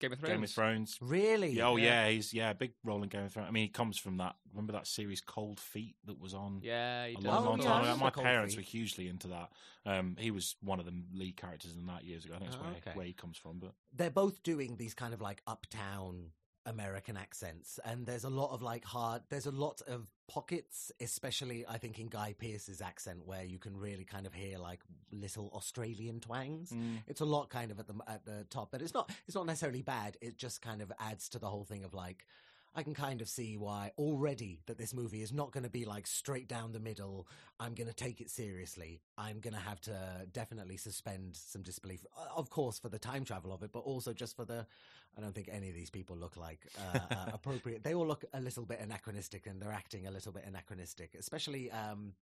Game 0.00 0.12
of 0.14 0.18
Thrones. 0.18 0.32
Game 0.34 0.42
of 0.42 0.50
Thrones. 0.50 0.98
Really? 1.00 1.50
Yeah, 1.50 1.68
oh 1.68 1.76
Yeah. 1.76 2.06
yeah, 2.06 2.10
he's 2.10 2.32
yeah, 2.34 2.52
big 2.54 2.72
role 2.82 3.02
in 3.02 3.08
Game 3.08 3.24
of 3.24 3.32
Thrones. 3.32 3.46
I 3.48 3.52
mean, 3.52 3.64
he 3.64 3.68
comes 3.68 3.98
from 3.98 4.16
that. 4.16 4.34
Remember 4.50 4.72
that 4.72 4.86
series 4.88 5.20
Cold 5.20 5.60
Feet 5.60 5.94
that 6.06 6.18
was 6.18 6.32
on 6.34 6.60
Yeah, 6.62 7.06
he 7.06 7.12
a 7.12 7.16
does. 7.18 7.24
long, 7.24 7.46
Oh, 7.46 7.50
long 7.50 7.58
yeah, 7.58 7.64
time 7.64 7.72
ago. 7.74 7.80
remember 7.82 8.04
My 8.06 8.10
Cold 8.10 8.24
parents 8.26 8.54
Feet. 8.54 8.64
were 8.64 8.68
hugely 8.68 9.08
into 9.08 9.28
that. 9.28 9.52
Um, 9.86 10.16
he 10.18 10.30
was 10.32 10.56
one 10.62 10.80
of 10.80 10.86
the 10.86 10.94
lead 11.12 11.36
characters 11.36 11.76
in 11.76 11.86
that 11.86 12.04
years 12.04 12.24
ago. 12.24 12.34
I 12.34 12.38
think 12.38 12.50
that's 12.50 12.60
Oh, 12.62 12.66
where 12.66 12.76
okay. 12.78 12.92
where 12.94 13.06
he 13.06 13.12
comes 13.12 13.36
from. 13.36 13.58
But 13.60 13.74
They're 13.94 14.10
both 14.10 14.42
doing 14.42 14.76
these 14.76 14.94
kind 14.94 15.12
of 15.14 15.20
like 15.20 15.40
uptown 15.46 16.32
American 16.66 17.16
accents, 17.16 17.80
and 17.84 18.06
there's 18.06 18.24
a 18.24 18.30
lot 18.30 18.52
of 18.52 18.62
like 18.62 18.84
hard. 18.84 19.22
There's 19.28 19.46
a 19.46 19.50
lot 19.50 19.82
of 19.86 20.06
pockets, 20.28 20.92
especially 21.00 21.64
I 21.68 21.78
think 21.78 21.98
in 21.98 22.08
Guy 22.08 22.34
Pearce's 22.38 22.80
accent, 22.80 23.26
where 23.26 23.44
you 23.44 23.58
can 23.58 23.76
really 23.76 24.04
kind 24.04 24.26
of 24.26 24.34
hear 24.34 24.58
like 24.58 24.80
little 25.10 25.50
Australian 25.54 26.20
twangs. 26.20 26.70
Mm. 26.70 26.98
It's 27.06 27.20
a 27.20 27.24
lot 27.24 27.50
kind 27.50 27.70
of 27.70 27.80
at 27.80 27.86
the 27.86 27.94
at 28.06 28.24
the 28.24 28.46
top, 28.50 28.70
but 28.70 28.82
it's 28.82 28.94
not 28.94 29.10
it's 29.26 29.34
not 29.34 29.46
necessarily 29.46 29.82
bad. 29.82 30.16
It 30.20 30.38
just 30.38 30.62
kind 30.62 30.82
of 30.82 30.92
adds 30.98 31.28
to 31.30 31.38
the 31.38 31.48
whole 31.48 31.64
thing 31.64 31.84
of 31.84 31.94
like 31.94 32.26
I 32.74 32.82
can 32.82 32.94
kind 32.94 33.20
of 33.20 33.28
see 33.28 33.58
why 33.58 33.92
already 33.98 34.60
that 34.66 34.78
this 34.78 34.94
movie 34.94 35.22
is 35.22 35.32
not 35.32 35.52
going 35.52 35.64
to 35.64 35.70
be 35.70 35.84
like 35.84 36.06
straight 36.06 36.48
down 36.48 36.72
the 36.72 36.80
middle. 36.80 37.26
I'm 37.60 37.74
going 37.74 37.88
to 37.88 37.94
take 37.94 38.20
it 38.20 38.30
seriously. 38.30 39.02
I'm 39.18 39.40
going 39.40 39.54
to 39.54 39.60
have 39.60 39.80
to 39.82 40.26
definitely 40.32 40.78
suspend 40.78 41.36
some 41.36 41.62
disbelief, 41.62 42.04
of 42.34 42.48
course, 42.48 42.78
for 42.78 42.88
the 42.88 42.98
time 42.98 43.24
travel 43.24 43.52
of 43.52 43.62
it, 43.62 43.72
but 43.72 43.80
also 43.80 44.12
just 44.12 44.36
for 44.36 44.44
the. 44.44 44.66
I 45.16 45.20
don't 45.20 45.34
think 45.34 45.48
any 45.52 45.68
of 45.68 45.74
these 45.74 45.90
people 45.90 46.16
look 46.16 46.36
like 46.36 46.60
uh, 46.94 46.98
uh, 47.10 47.16
appropriate. 47.34 47.82
They 47.84 47.94
all 47.94 48.06
look 48.06 48.24
a 48.32 48.40
little 48.40 48.64
bit 48.64 48.80
anachronistic, 48.80 49.46
and 49.46 49.60
they're 49.60 49.72
acting 49.72 50.06
a 50.06 50.10
little 50.10 50.32
bit 50.32 50.44
anachronistic, 50.46 51.14
especially. 51.18 51.70
Um, 51.70 52.14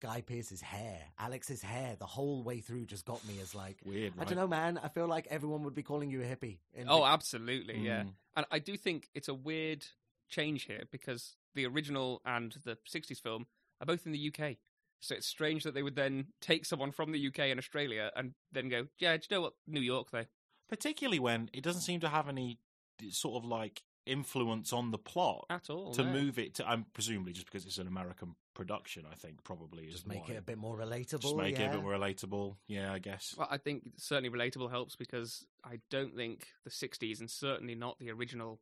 Guy 0.00 0.20
Pearce's 0.20 0.60
hair, 0.60 0.98
Alex's 1.16 1.62
hair, 1.62 1.94
the 1.96 2.06
whole 2.06 2.42
way 2.42 2.58
through 2.58 2.86
just 2.86 3.04
got 3.04 3.24
me 3.24 3.38
as 3.40 3.54
like, 3.54 3.76
Weird, 3.84 4.14
I 4.18 4.24
don't 4.24 4.34
know, 4.34 4.48
man. 4.48 4.76
I 4.82 4.88
feel 4.88 5.06
like 5.06 5.28
everyone 5.30 5.62
would 5.62 5.76
be 5.76 5.84
calling 5.84 6.10
you 6.10 6.20
a 6.22 6.24
hippie. 6.24 6.58
in 6.74 6.88
Oh, 6.88 6.98
the- 6.98 7.04
absolutely, 7.04 7.78
yeah. 7.78 8.02
Mm. 8.02 8.12
And 8.34 8.46
I 8.50 8.58
do 8.58 8.76
think 8.76 9.10
it's 9.14 9.28
a 9.28 9.34
weird 9.34 9.86
change 10.28 10.64
here 10.64 10.82
because 10.90 11.36
the 11.54 11.66
original 11.66 12.20
and 12.24 12.52
the 12.64 12.78
60s 12.92 13.20
film 13.22 13.46
are 13.80 13.86
both 13.86 14.04
in 14.04 14.10
the 14.10 14.32
UK. 14.34 14.56
So 14.98 15.14
it's 15.14 15.28
strange 15.28 15.62
that 15.62 15.74
they 15.74 15.84
would 15.84 15.94
then 15.94 16.26
take 16.40 16.66
someone 16.66 16.90
from 16.90 17.12
the 17.12 17.24
UK 17.28 17.38
and 17.50 17.58
Australia 17.60 18.10
and 18.16 18.34
then 18.50 18.68
go, 18.68 18.88
yeah, 18.98 19.16
do 19.16 19.22
you 19.30 19.36
know 19.36 19.42
what? 19.42 19.52
New 19.68 19.80
York, 19.80 20.10
though. 20.10 20.24
Particularly 20.72 21.18
when 21.18 21.50
it 21.52 21.62
doesn't 21.62 21.82
seem 21.82 22.00
to 22.00 22.08
have 22.08 22.30
any 22.30 22.58
sort 23.10 23.36
of 23.36 23.46
like 23.46 23.82
influence 24.06 24.72
on 24.72 24.90
the 24.90 24.96
plot 24.96 25.44
At 25.50 25.68
all. 25.68 25.92
to 25.92 26.02
no. 26.02 26.10
move 26.10 26.38
it 26.38 26.54
to. 26.54 26.66
I'm 26.66 26.86
presumably 26.94 27.34
just 27.34 27.44
because 27.44 27.66
it's 27.66 27.76
an 27.76 27.86
American 27.86 28.36
production. 28.54 29.04
I 29.10 29.14
think 29.14 29.44
probably 29.44 29.84
is 29.84 29.92
just 29.92 30.06
make 30.08 30.28
why. 30.28 30.34
it 30.34 30.38
a 30.38 30.42
bit 30.42 30.56
more 30.56 30.74
relatable. 30.74 31.20
Just 31.20 31.36
make 31.36 31.58
yeah. 31.58 31.64
it 31.64 31.68
a 31.68 31.70
bit 31.72 31.82
more 31.82 31.92
relatable. 31.92 32.56
Yeah, 32.68 32.90
I 32.90 33.00
guess. 33.00 33.34
Well, 33.36 33.48
I 33.50 33.58
think 33.58 33.82
certainly 33.98 34.30
relatable 34.30 34.70
helps 34.70 34.96
because 34.96 35.44
I 35.62 35.80
don't 35.90 36.16
think 36.16 36.46
the 36.64 36.70
60s 36.70 37.20
and 37.20 37.30
certainly 37.30 37.74
not 37.74 37.98
the 37.98 38.10
original 38.10 38.58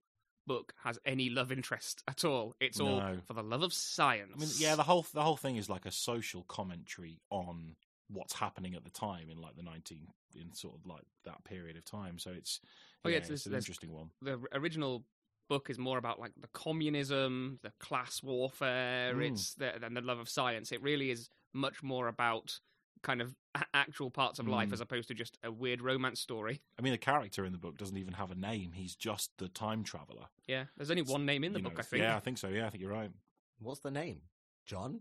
book 0.49 0.73
has 0.83 0.99
any 1.05 1.31
love 1.31 1.52
interest 1.52 2.02
at 2.09 2.25
all. 2.25 2.57
It's 2.59 2.81
all 2.81 3.00
for 3.29 3.35
the 3.35 3.43
love 3.45 3.62
of 3.62 3.73
science. 3.73 4.33
I 4.35 4.40
mean, 4.40 4.50
yeah, 4.57 4.75
the 4.75 4.83
whole 4.83 5.07
the 5.14 5.23
whole 5.23 5.37
thing 5.37 5.55
is 5.55 5.71
like 5.71 5.87
a 5.87 5.93
social 5.93 6.43
commentary 6.43 7.21
on 7.31 7.76
what's 8.12 8.35
happening 8.35 8.75
at 8.75 8.85
the 8.85 8.90
time 8.90 9.31
in 9.31 9.38
like 9.40 9.57
the 9.57 9.62
19 9.62 10.07
in 10.35 10.52
sort 10.55 10.75
of 10.75 10.87
like 10.87 11.02
that 11.25 11.43
period 11.45 11.76
of 11.76 11.85
time. 11.85 12.19
So 12.19 12.31
it's 12.31 12.61
Oh, 13.05 13.09
yeah, 13.09 13.12
yeah, 13.12 13.17
it's- 13.19 13.31
it's, 13.31 13.47
an 13.47 13.55
interesting 13.55 13.93
one. 13.93 14.11
the 14.23 14.40
original 14.52 15.05
book 15.49 15.71
is 15.71 15.79
more 15.79 15.99
about 15.99 16.19
like 16.21 16.33
the 16.40 16.47
communism, 16.49 17.59
the 17.62 17.73
class 17.81 18.23
warfare, 18.23 19.14
Mm. 19.14 19.33
it's 19.33 19.55
the, 19.55 19.85
and 19.85 19.97
the 19.97 20.00
love 20.00 20.19
of 20.19 20.29
science. 20.29 20.71
It 20.73 20.81
really 20.83 21.11
is 21.11 21.29
much 21.52 21.83
more 21.83 22.09
about 22.09 22.61
kind 23.02 23.21
of 23.23 23.35
actual 23.75 24.11
parts 24.11 24.38
of 24.38 24.47
life 24.47 24.69
Mm. 24.69 24.73
as 24.75 24.81
opposed 24.81 25.09
to 25.09 25.14
just 25.14 25.38
a 25.43 25.50
weird 25.50 25.81
romance 25.81 26.21
story. 26.21 26.61
I 26.79 26.83
mean, 26.83 26.93
the 26.93 26.99
character 26.99 27.45
in 27.45 27.52
the 27.52 27.59
book 27.59 27.79
doesn't 27.79 27.97
even 27.97 28.14
have 28.14 28.31
a 28.31 28.35
name. 28.35 28.73
He's 28.73 28.95
just 28.95 29.37
the 29.38 29.49
time 29.49 29.83
traveler. 29.85 30.26
Yeah, 30.47 30.67
there's 30.76 30.90
only 30.90 31.02
one 31.02 31.25
name 31.26 31.43
in 31.43 31.52
the 31.52 31.61
book, 31.61 31.75
know, 31.75 31.81
I 31.81 31.83
think. 31.83 32.02
Yeah, 32.02 32.17
I 32.17 32.21
think 32.21 32.38
so. 32.38 32.49
Yeah, 32.49 32.67
I 32.67 32.71
think 32.71 32.83
you're 32.83 32.93
right. 32.93 33.11
What's 33.59 33.81
the 33.81 33.90
name? 33.90 34.23
John? 34.67 35.00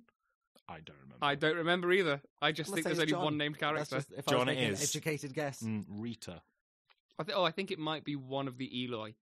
I 0.69 0.79
don't 0.85 0.95
remember. 1.01 1.17
I 1.25 1.35
don't 1.35 1.57
remember 1.57 1.91
either. 1.91 2.21
I 2.41 2.51
just 2.51 2.69
I'm 2.69 2.75
think 2.75 2.85
there's 2.85 2.99
only 2.99 3.11
John. 3.11 3.23
one 3.23 3.37
named 3.37 3.55
That's 3.55 3.89
character. 3.89 3.95
just, 3.97 4.11
if 4.17 4.25
John 4.27 4.47
I 4.47 4.53
was 4.53 4.61
it 4.61 4.69
is. 4.71 4.79
an 4.79 4.83
educated 4.83 5.33
guess. 5.33 5.61
Mm, 5.63 5.85
Rita. 5.89 6.41
I 7.17 7.23
th- 7.23 7.35
oh, 7.37 7.43
I 7.43 7.51
think 7.51 7.71
it 7.71 7.79
might 7.79 8.05
be 8.05 8.15
one 8.15 8.47
of 8.47 8.57
the 8.57 8.85
Eloi 8.85 9.15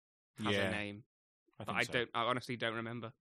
has 0.44 0.54
Yeah, 0.54 0.68
a 0.68 0.72
name, 0.72 1.04
I 1.60 1.64
but 1.64 1.76
I 1.76 1.84
so. 1.84 1.94
don't. 1.94 2.10
I 2.14 2.24
honestly 2.26 2.58
don't 2.58 2.76
remember. 2.76 3.14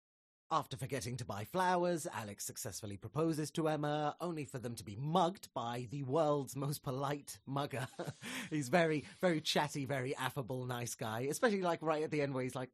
After 0.50 0.76
forgetting 0.76 1.16
to 1.16 1.25
buy 1.25 1.42
flowers, 1.45 2.06
Alex 2.14 2.45
successfully 2.45 2.97
proposes 2.97 3.50
to 3.52 3.66
Emma, 3.68 4.14
only 4.21 4.45
for 4.45 4.59
them 4.61 4.76
to 4.76 4.85
be 4.85 4.95
mugged 4.95 5.49
by 5.54 5.88
the 5.90 6.04
world's 6.04 6.54
most 6.54 6.85
polite 6.85 7.38
mugger. 7.47 7.88
he's 8.50 8.68
very, 8.68 9.04
very 9.21 9.40
chatty, 9.40 9.87
very 9.87 10.14
affable, 10.14 10.64
nice 10.64 10.95
guy. 10.95 11.23
Especially 11.23 11.62
like 11.62 11.83
right 11.83 12.04
at 12.04 12.12
the 12.12 12.23
end 12.23 12.33
where 12.33 12.45
he's 12.45 12.54
like, 12.54 12.71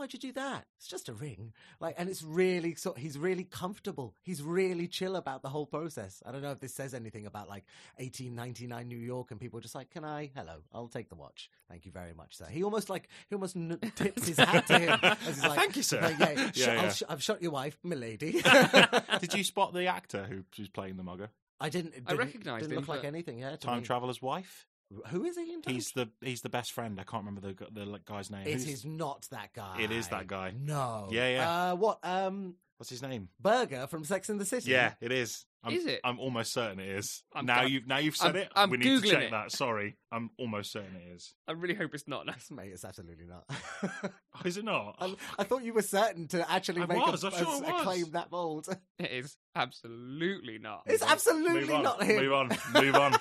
"Why'd 0.00 0.12
you 0.14 0.18
do 0.18 0.32
that? 0.32 0.64
It's 0.78 0.88
just 0.88 1.08
a 1.08 1.12
ring." 1.12 1.52
Like, 1.78 1.94
and 1.98 2.08
it's 2.08 2.22
really 2.22 2.74
so 2.74 2.94
he's 2.94 3.16
really 3.18 3.44
comfortable. 3.44 4.14
He's 4.22 4.42
really 4.42 4.88
chill 4.88 5.14
about 5.16 5.42
the 5.42 5.48
whole 5.50 5.66
process. 5.66 6.22
I 6.26 6.32
don't 6.32 6.42
know 6.42 6.50
if 6.52 6.60
this 6.60 6.74
says 6.74 6.94
anything 6.94 7.26
about 7.26 7.48
like 7.48 7.64
1899 7.98 8.88
New 8.88 8.98
York 8.98 9.30
and 9.30 9.38
people 9.40 9.58
are 9.58 9.62
just 9.62 9.74
like, 9.74 9.90
"Can 9.90 10.04
I? 10.04 10.30
Hello, 10.34 10.62
I'll 10.72 10.88
take 10.88 11.08
the 11.08 11.14
watch. 11.14 11.50
Thank 11.68 11.84
you 11.86 11.92
very 11.92 12.14
much, 12.14 12.36
sir." 12.36 12.46
He 12.46 12.64
almost 12.64 12.90
like 12.90 13.08
he 13.28 13.34
almost 13.34 13.56
n- 13.56 13.78
tips 13.94 14.26
his 14.26 14.38
hat 14.38 14.66
to 14.68 14.78
him. 14.78 14.98
As 15.02 15.18
he's 15.26 15.42
like, 15.44 15.58
Thank 15.58 15.76
you, 15.76 15.82
sir. 15.82 16.00
like, 16.00 16.18
yeah, 16.18 16.30
Yeah, 16.36 16.50
sh- 16.52 16.68
I'll 16.68 16.74
yeah. 16.84 16.90
sh- 16.90 17.02
I've 17.08 17.22
shot 17.22 17.42
your 17.42 17.52
wife, 17.52 17.78
milady. 17.84 18.42
Did 19.20 19.34
you 19.34 19.44
spot 19.44 19.72
the 19.74 19.86
actor 19.86 20.24
who, 20.24 20.44
who's 20.56 20.68
playing 20.68 20.96
the 20.96 21.02
mugger? 21.02 21.30
I 21.60 21.68
didn't. 21.68 21.92
I 21.94 21.98
didn't- 22.12 22.18
recognised 22.18 22.62
Didn't 22.62 22.72
him, 22.72 22.80
look 22.80 22.88
like 22.88 23.04
anything. 23.04 23.38
Yeah, 23.38 23.56
Time 23.56 23.80
me. 23.80 23.84
traveler's 23.84 24.22
wife. 24.22 24.66
Who 25.08 25.24
is 25.24 25.36
he 25.36 25.52
in 25.52 25.62
time? 25.62 25.74
He's 25.74 25.92
the 25.92 26.08
he's 26.20 26.40
the 26.42 26.48
best 26.48 26.72
friend. 26.72 26.98
I 27.00 27.04
can't 27.04 27.24
remember 27.24 27.40
the 27.52 27.66
the 27.70 28.00
guy's 28.04 28.30
name. 28.30 28.46
It 28.46 28.52
Who's- 28.54 28.66
is 28.68 28.84
not 28.84 29.26
that 29.30 29.52
guy. 29.54 29.80
It 29.80 29.90
is 29.90 30.08
that 30.08 30.26
guy. 30.26 30.52
No. 30.58 31.08
Yeah, 31.10 31.28
yeah. 31.28 31.50
Uh, 31.72 31.76
what? 31.76 31.98
Um, 32.02 32.54
What's 32.76 32.88
his 32.88 33.02
name? 33.02 33.28
Berger 33.38 33.86
from 33.88 34.04
Sex 34.04 34.30
and 34.30 34.40
the 34.40 34.46
City. 34.46 34.70
Yeah, 34.70 34.94
it 35.02 35.12
is. 35.12 35.44
I'm, 35.62 35.74
Is 35.74 35.84
it? 35.84 36.00
I'm 36.02 36.18
almost 36.18 36.54
certain 36.54 36.80
it 36.80 36.88
is. 36.88 37.22
I'm- 37.34 37.44
now 37.44 37.58
I'm- 37.60 37.68
you've 37.68 37.86
now 37.86 37.98
you've 37.98 38.16
said 38.16 38.28
I'm- 38.28 38.36
it. 38.36 38.48
I'm 38.56 38.70
we 38.70 38.78
need 38.78 39.02
to 39.02 39.06
check 39.06 39.24
it. 39.24 39.30
that. 39.32 39.52
Sorry, 39.52 39.98
I'm 40.10 40.30
almost 40.38 40.72
certain 40.72 40.96
it 40.96 41.14
is. 41.14 41.34
I 41.46 41.52
really 41.52 41.74
hope 41.74 41.94
it's 41.94 42.08
not. 42.08 42.24
Mate, 42.50 42.70
it's 42.72 42.82
absolutely 42.84 43.26
not. 43.26 43.44
Oh, 44.32 44.42
is 44.46 44.56
it 44.56 44.64
not? 44.64 44.94
I, 44.98 45.14
I 45.40 45.44
thought 45.44 45.62
you 45.64 45.74
were 45.74 45.82
certain 45.82 46.26
to 46.28 46.50
actually 46.50 46.80
I 46.82 46.86
make 46.86 47.04
was, 47.06 47.22
a, 47.24 47.26
I'm 47.26 47.32
sure 47.34 47.46
a- 47.46 47.66
I 47.66 47.70
a 47.70 47.72
was. 47.74 47.82
claim 47.82 48.10
that 48.12 48.30
bold. 48.30 48.66
It 48.98 49.10
is 49.10 49.36
absolutely 49.54 50.58
not. 50.58 50.84
It's 50.86 51.02
absolutely 51.02 51.66
Move 51.74 51.82
not 51.82 52.02
him. 52.02 52.22
Move 52.22 52.32
on. 52.32 52.48
Move 52.48 52.54
on. 52.72 52.84
Move 52.84 52.94
on. 52.94 53.12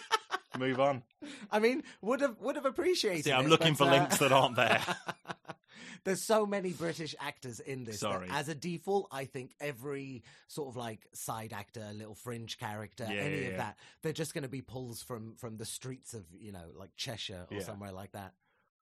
I 1.51 1.59
mean, 1.59 1.83
would 2.01 2.21
have 2.21 2.37
would 2.39 2.55
have 2.55 2.65
appreciated. 2.65 3.25
See, 3.25 3.31
I'm 3.31 3.45
it, 3.45 3.49
looking 3.49 3.73
but, 3.73 3.77
for 3.77 3.83
uh, 3.85 3.91
links 3.91 4.17
that 4.17 4.31
aren't 4.31 4.55
there. 4.55 4.81
There's 6.05 6.21
so 6.21 6.45
many 6.45 6.71
British 6.71 7.13
actors 7.19 7.59
in 7.59 7.83
this. 7.83 7.99
that 7.99 8.11
Sorry. 8.11 8.27
as 8.31 8.47
a 8.47 8.55
default, 8.55 9.07
I 9.11 9.25
think 9.25 9.53
every 9.59 10.23
sort 10.47 10.69
of 10.69 10.77
like 10.77 11.05
side 11.13 11.51
actor, 11.53 11.85
little 11.93 12.15
fringe 12.15 12.57
character, 12.57 13.05
Yeah, 13.09 13.21
any 13.21 13.35
yeah, 13.41 13.45
of 13.47 13.51
yeah. 13.51 13.57
that, 13.57 13.77
they're 14.01 14.13
just 14.13 14.33
going 14.33 14.43
to 14.43 14.49
be 14.49 14.61
pulls 14.61 15.01
from 15.03 15.35
from 15.35 15.57
the 15.57 15.65
streets 15.65 16.13
of 16.13 16.23
you 16.39 16.51
know 16.51 16.71
like 16.75 16.91
Cheshire 16.95 17.45
or 17.51 17.57
Yeah. 17.57 17.63
somewhere 17.63 17.91
like 17.91 18.13
that. 18.13 18.33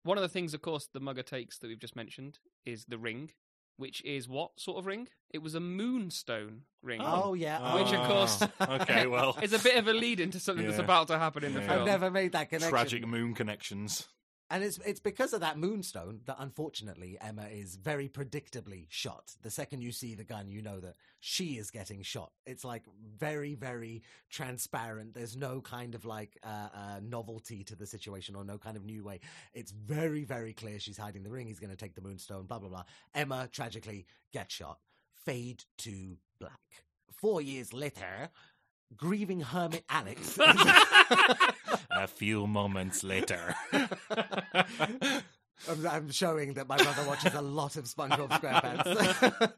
One 0.03 0.17
of 0.17 0.21
the 0.21 0.29
things, 0.29 0.53
of 0.53 0.61
course, 0.61 0.87
the 0.93 0.99
mugger 0.99 1.23
takes 1.23 1.57
that 1.59 1.67
we've 1.67 1.79
just 1.79 1.95
mentioned 1.95 2.39
is 2.65 2.85
the 2.85 2.97
ring, 2.97 3.31
which 3.77 4.03
is 4.03 4.27
what 4.27 4.59
sort 4.59 4.77
of 4.77 4.85
ring? 4.85 5.07
It 5.31 5.39
was 5.39 5.55
a 5.55 5.59
moonstone 5.59 6.61
ring. 6.81 7.01
Oh, 7.01 7.21
oh. 7.25 7.33
yeah, 7.33 7.75
Which, 7.75 7.87
of 7.93 7.99
Oh, 8.01 8.05
course- 8.07 8.43
ah. 8.59 8.77
okay, 8.81 9.07
well, 9.07 9.37
It's 9.41 9.53
a 9.53 9.59
bit 9.59 9.77
of 9.77 9.87
a 9.87 9.93
lead 9.93 10.19
into 10.19 10.39
something 10.39 10.65
that's 10.65 10.77
Yeah. 10.77 10.83
about 10.83 11.07
to 11.07 11.17
happen 11.19 11.43
in 11.43 11.53
the 11.53 11.61
Yeah. 11.61 11.67
film. 11.67 11.79
I've 11.81 11.85
never 11.85 12.11
made 12.11 12.31
that 12.33 12.49
connection. 12.49 12.69
tragic 12.69 13.05
moon 13.07 13.33
connections. 13.33 14.07
And 14.49 14.63
it's 14.63 14.79
it's 14.85 15.01
because 15.01 15.33
of 15.33 15.41
that 15.41 15.57
moonstone 15.57 16.21
that 16.25 16.37
unfortunately 16.39 17.17
Emma 17.19 17.47
is 17.51 17.75
very 17.75 18.07
predictably 18.07 18.85
shot. 18.89 19.35
The 19.41 19.51
second 19.51 19.81
you 19.81 19.91
see 19.91 20.15
the 20.15 20.23
gun, 20.23 20.49
you 20.49 20.61
know 20.61 20.79
that 20.79 20.95
she 21.19 21.57
is 21.57 21.69
getting 21.69 22.01
shot. 22.01 22.31
It's 22.45 22.63
like 22.63 22.83
very 23.17 23.55
very 23.55 24.03
transparent. 24.29 25.13
There's 25.13 25.35
no 25.35 25.59
kind 25.59 25.95
of 25.95 26.05
like 26.05 26.37
uh, 26.43 26.69
uh, 26.73 26.99
novelty 27.03 27.65
to 27.65 27.75
the 27.75 27.85
situation 27.85 28.35
or 28.35 28.45
no 28.45 28.57
kind 28.57 28.77
of 28.77 28.85
new 28.85 29.03
way. 29.03 29.19
It's 29.53 29.71
very 29.71 30.23
very 30.23 30.53
clear 30.53 30.79
she's 30.79 30.97
hiding 30.97 31.23
the 31.23 31.29
ring. 31.31 31.47
He's 31.47 31.59
going 31.59 31.71
to 31.71 31.75
take 31.75 31.95
the 31.95 32.01
moonstone. 32.01 32.45
Blah 32.45 32.59
blah 32.59 32.69
blah. 32.69 32.83
Emma 33.13 33.49
tragically 33.51 34.05
gets 34.31 34.53
shot. 34.55 34.79
Fade 35.25 35.65
to 35.79 36.17
black. 36.39 36.85
Four 37.11 37.41
years 37.41 37.73
later, 37.73 38.29
grieving 38.95 39.41
hermit 39.41 39.83
Alex. 39.89 40.37
A 41.91 42.07
few 42.07 42.47
moments 42.47 43.03
later. 43.03 43.55
I'm, 45.67 46.11
showing 46.11 46.53
that 46.53 46.67
my 46.67 46.77
brother 46.77 47.03
watches 47.07 47.33
a 47.33 47.41
lot 47.41 47.75
of 47.77 47.85
SpongeBob 47.85 48.29
SquarePants. 48.29 49.53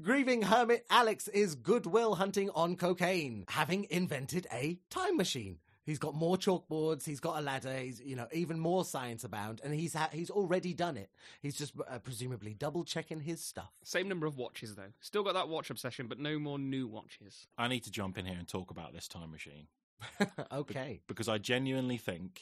Grieving 0.00 0.42
hermit 0.42 0.86
Alex 0.90 1.28
is 1.28 1.54
goodwill 1.56 2.14
hunting 2.14 2.50
on 2.54 2.76
cocaine, 2.76 3.44
having 3.48 3.86
invented 3.90 4.46
a 4.52 4.78
time 4.90 5.16
machine. 5.16 5.58
He's 5.84 5.98
got 5.98 6.14
more 6.14 6.36
chalkboards. 6.36 7.04
He's 7.04 7.20
got 7.20 7.38
a 7.38 7.42
ladder. 7.42 7.76
He's 7.76 8.00
you 8.00 8.16
know 8.16 8.26
even 8.32 8.58
more 8.58 8.84
science 8.84 9.24
abound, 9.24 9.60
and 9.62 9.74
he's 9.74 9.94
ha- 9.94 10.10
he's 10.12 10.30
already 10.30 10.74
done 10.74 10.96
it. 10.96 11.10
He's 11.40 11.56
just 11.56 11.74
uh, 11.88 11.98
presumably 11.98 12.54
double 12.54 12.84
checking 12.84 13.20
his 13.20 13.40
stuff. 13.40 13.72
Same 13.84 14.08
number 14.08 14.26
of 14.26 14.36
watches, 14.36 14.74
though. 14.74 14.92
Still 15.00 15.22
got 15.22 15.34
that 15.34 15.48
watch 15.48 15.70
obsession, 15.70 16.06
but 16.06 16.18
no 16.18 16.38
more 16.38 16.58
new 16.58 16.86
watches. 16.86 17.46
I 17.58 17.68
need 17.68 17.84
to 17.84 17.90
jump 17.90 18.18
in 18.18 18.26
here 18.26 18.38
and 18.38 18.48
talk 18.48 18.70
about 18.70 18.92
this 18.92 19.08
time 19.08 19.30
machine 19.30 19.66
okay, 20.52 21.00
because 21.06 21.28
I 21.28 21.38
genuinely 21.38 21.96
think 21.96 22.40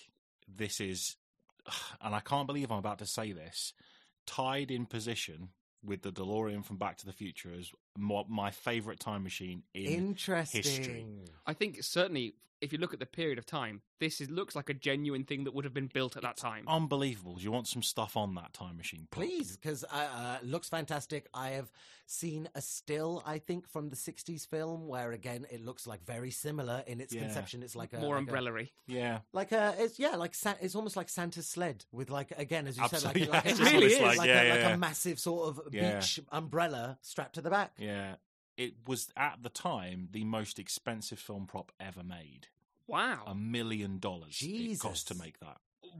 this 0.48 0.80
is, 0.80 1.16
and 2.00 2.14
I 2.14 2.20
can't 2.20 2.46
believe 2.46 2.70
I'm 2.70 2.78
about 2.78 2.98
to 2.98 3.06
say 3.06 3.32
this, 3.32 3.72
tied 4.26 4.70
in 4.70 4.86
position 4.86 5.48
with 5.84 6.02
the 6.02 6.12
DeLorean 6.12 6.64
from 6.64 6.76
Back 6.76 6.98
to 6.98 7.06
the 7.06 7.12
Future 7.12 7.50
as 7.58 7.70
my, 7.98 8.22
my 8.28 8.50
favorite 8.50 9.00
time 9.00 9.24
machine 9.24 9.64
in 9.74 9.84
interesting. 9.84 11.28
I 11.44 11.54
think 11.54 11.82
certainly, 11.82 12.34
if 12.62 12.72
you 12.72 12.78
look 12.78 12.94
at 12.94 13.00
the 13.00 13.06
period 13.06 13.38
of 13.38 13.44
time, 13.44 13.82
this 14.00 14.20
is, 14.20 14.30
looks 14.30 14.56
like 14.56 14.68
a 14.70 14.74
genuine 14.74 15.24
thing 15.24 15.44
that 15.44 15.52
would 15.54 15.64
have 15.64 15.74
been 15.74 15.88
built 15.92 16.16
at 16.16 16.22
that 16.22 16.36
time. 16.36 16.64
unbelievable. 16.68 17.34
Do 17.34 17.42
you 17.42 17.52
want 17.52 17.66
some 17.68 17.82
stuff 17.82 18.16
on 18.16 18.34
that 18.36 18.52
time 18.54 18.76
machine? 18.76 19.06
prop? 19.10 19.24
Please, 19.26 19.56
because 19.56 19.84
uh, 19.84 19.96
uh, 19.96 20.38
looks 20.42 20.68
fantastic. 20.68 21.26
I 21.34 21.50
have 21.50 21.70
seen 22.06 22.48
a 22.54 22.60
still, 22.60 23.22
I 23.26 23.38
think, 23.38 23.68
from 23.68 23.90
the 23.90 23.96
'60s 23.96 24.46
film 24.46 24.86
where 24.86 25.12
again 25.12 25.46
it 25.50 25.64
looks 25.64 25.86
like 25.86 26.04
very 26.04 26.30
similar 26.30 26.82
in 26.86 27.00
its 27.00 27.12
Yeah. 27.14 27.22
conception. 27.22 27.62
It's 27.62 27.74
like 27.76 27.92
a 27.92 27.98
more 27.98 28.16
like 28.20 28.28
a- 28.28 28.32
Yeah, 28.86 29.18
like 29.32 29.52
a 29.52 29.74
it's 29.78 29.98
yeah 29.98 30.16
like 30.16 30.34
Sa- 30.34 30.54
it's 30.60 30.74
almost 30.74 30.96
like 30.96 31.08
Santa's 31.08 31.46
sled 31.48 31.84
with 31.92 32.10
like 32.10 32.32
again 32.36 32.66
as 32.66 32.76
you 32.76 32.84
Absolutely, 32.84 33.22
said 33.24 33.30
like, 33.30 33.46
a- 33.46 33.48
yeah, 33.48 33.50
like, 33.50 33.50
it's 33.50 33.60
a, 33.60 33.64
really 33.64 33.86
is. 33.92 34.00
like, 34.00 34.18
like, 34.18 34.28
yeah, 34.28 34.40
a, 34.42 34.46
yeah, 34.46 34.66
like 34.66 34.74
a 34.74 34.78
massive 34.78 35.18
sort 35.18 35.48
of 35.48 35.60
Yeah. 35.72 35.98
beach 35.98 36.20
umbrella 36.30 36.98
strapped 37.02 37.34
to 37.36 37.40
the 37.42 37.50
back. 37.50 37.72
yeah. 37.78 38.16
It 38.62 38.74
was 38.86 39.08
at 39.16 39.42
the 39.42 39.48
time 39.48 40.08
the 40.12 40.24
most 40.24 40.58
expensive 40.58 41.18
film 41.18 41.46
prop 41.46 41.72
ever 41.80 42.02
made. 42.02 42.48
Wow. 42.86 43.22
A 43.26 43.34
million 43.34 43.98
dollars 43.98 44.38
it 44.40 44.80
cost 44.80 45.08
to 45.08 45.14
make 45.14 45.40
that. 45.40 45.58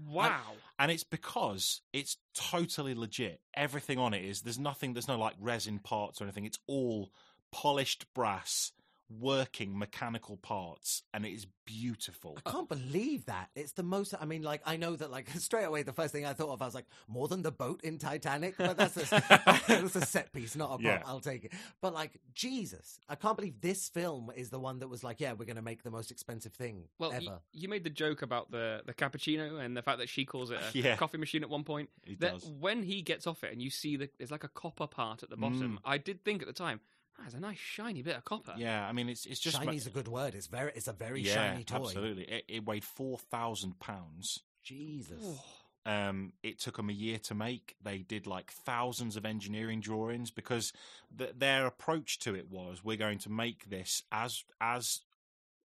wow. 0.09 0.41
And 0.79 0.91
it's 0.91 1.05
because 1.05 1.81
it's 1.93 2.17
totally 2.35 2.95
legit. 2.95 3.41
Everything 3.55 3.99
on 3.99 4.15
it 4.15 4.25
is 4.25 4.43
there's 4.43 4.59
nothing 4.59 4.93
there's 4.93 5.09
no 5.09 5.19
like 5.19 5.35
resin 5.41 5.79
parts 5.79 6.21
or 6.21 6.25
anything. 6.25 6.45
It's 6.45 6.59
all 6.67 7.11
polished 7.51 8.07
brass 8.15 8.73
working 9.21 9.79
mechanical 9.79 10.37
parts, 10.37 11.03
and 11.15 11.25
it 11.27 11.33
is 11.33 11.47
beautiful. 11.65 12.37
I 12.45 12.51
can't 12.51 12.69
believe 12.69 13.27
that. 13.27 13.51
It's 13.55 13.73
the 13.73 13.83
most. 13.83 14.15
I 14.21 14.25
mean, 14.25 14.43
like 14.43 14.63
I 14.67 14.77
know 14.77 14.97
that, 14.97 15.11
like 15.11 15.29
straight 15.37 15.65
away, 15.65 15.83
the 15.83 15.93
first 15.93 16.13
thing 16.13 16.27
I 16.27 16.33
thought 16.33 16.51
of, 16.51 16.63
I 16.63 16.65
was 16.65 16.75
like, 16.75 16.87
more 17.09 17.29
than 17.29 17.43
the 17.43 17.51
boat 17.53 17.81
in 17.83 17.99
Titanic. 17.99 18.57
But 18.57 18.77
that's 18.77 18.97
a, 18.97 19.23
that's 19.69 19.97
a 19.97 20.05
set 20.07 20.33
piece, 20.33 20.57
not 20.57 20.67
a 20.67 20.69
prop. 20.79 20.81
Yeah. 20.83 21.03
I'll 21.07 21.21
take 21.21 21.45
it. 21.45 21.53
But 21.81 21.95
like 21.95 22.13
Jesus, 22.35 22.99
I 23.09 23.15
can't 23.15 23.37
believe 23.37 23.61
this 23.61 23.89
film 23.89 24.31
is 24.35 24.51
the 24.51 24.59
one 24.59 24.79
that 24.81 24.89
was 24.89 25.03
like, 25.05 25.21
yeah, 25.21 25.33
we're 25.33 25.45
going 25.47 25.57
to 25.57 25.63
make 25.63 25.83
the 25.83 25.91
most 25.91 26.11
expensive 26.11 26.53
thing 26.53 26.85
Well, 26.99 27.11
y- 27.11 27.21
ever. 27.27 27.41
you 27.53 27.69
made 27.69 27.85
the 27.85 27.91
joke 27.91 28.23
about 28.23 28.51
the, 28.51 28.83
the 28.87 28.95
cappuccino 28.95 29.61
and 29.61 29.77
the 29.77 29.83
fact 29.83 29.99
that 29.99 30.09
she 30.09 30.25
calls 30.25 30.51
it 30.51 30.59
a 30.59 30.79
Yeah. 30.79 30.97
coffee 30.97 31.19
machine 31.19 31.43
at 31.43 31.51
one 31.51 31.65
point. 31.65 31.91
He 32.05 32.15
That 32.17 32.35
does. 32.35 32.51
when 32.59 32.83
he 32.83 33.03
gets 33.03 33.27
off 33.27 33.45
it 33.45 33.53
and 33.53 33.61
you 33.63 33.71
see 33.71 33.97
the 33.97 34.09
there's 34.19 34.31
like 34.31 34.45
a 34.45 34.49
copper 34.49 34.87
part 34.87 35.23
at 35.23 35.31
the 35.31 35.37
bottom, 35.37 35.63
Mm. 35.63 35.79
I 35.85 35.99
did 35.99 36.25
think 36.25 36.43
at 36.43 36.49
the 36.49 36.53
time, 36.55 36.81
"Ah, 37.19 37.23
there's 37.23 37.35
a 37.35 37.41
nice 37.41 37.59
shiny 37.59 38.03
bit 38.03 38.17
of 38.17 38.25
copper. 38.25 38.55
Yeah, 38.57 38.87
I 38.87 38.93
mean, 38.93 39.09
it's 39.09 39.27
it's 39.27 39.41
just 39.41 39.57
Shiny's 39.59 39.87
a 39.87 39.91
good 39.91 40.09
word. 40.09 40.35
It's 40.35 40.47
very, 40.47 40.73
it's 40.75 40.89
a 40.89 40.93
very 40.93 41.21
yeah, 41.23 41.35
shiny 41.35 41.65
toy. 41.65 41.77
absolutely. 41.77 42.25
It, 42.25 42.45
it 42.49 42.65
weighed 42.67 42.85
four 42.85 43.19
thousand 43.19 43.79
pounds. 43.81 44.41
Jesus. 44.63 45.41
Um, 45.85 46.33
it 46.45 46.61
took 46.61 46.77
them 46.77 46.91
a 46.91 46.93
year 46.93 47.19
to 47.25 47.35
make. 47.35 47.75
They 47.83 47.99
did 47.99 48.27
like 48.27 48.53
thousands 48.53 49.17
of 49.17 49.27
engineering 49.27 49.81
drawings 49.81 50.31
because 50.31 50.73
th- 51.17 51.35
their 51.37 51.67
approach 51.67 52.21
to 52.21 52.37
it 52.37 52.49
was 52.51 52.85
we're 52.85 52.97
going 52.97 53.19
to 53.21 53.31
make 53.31 53.69
this 53.69 54.05
as 54.13 54.45
as 54.61 55.01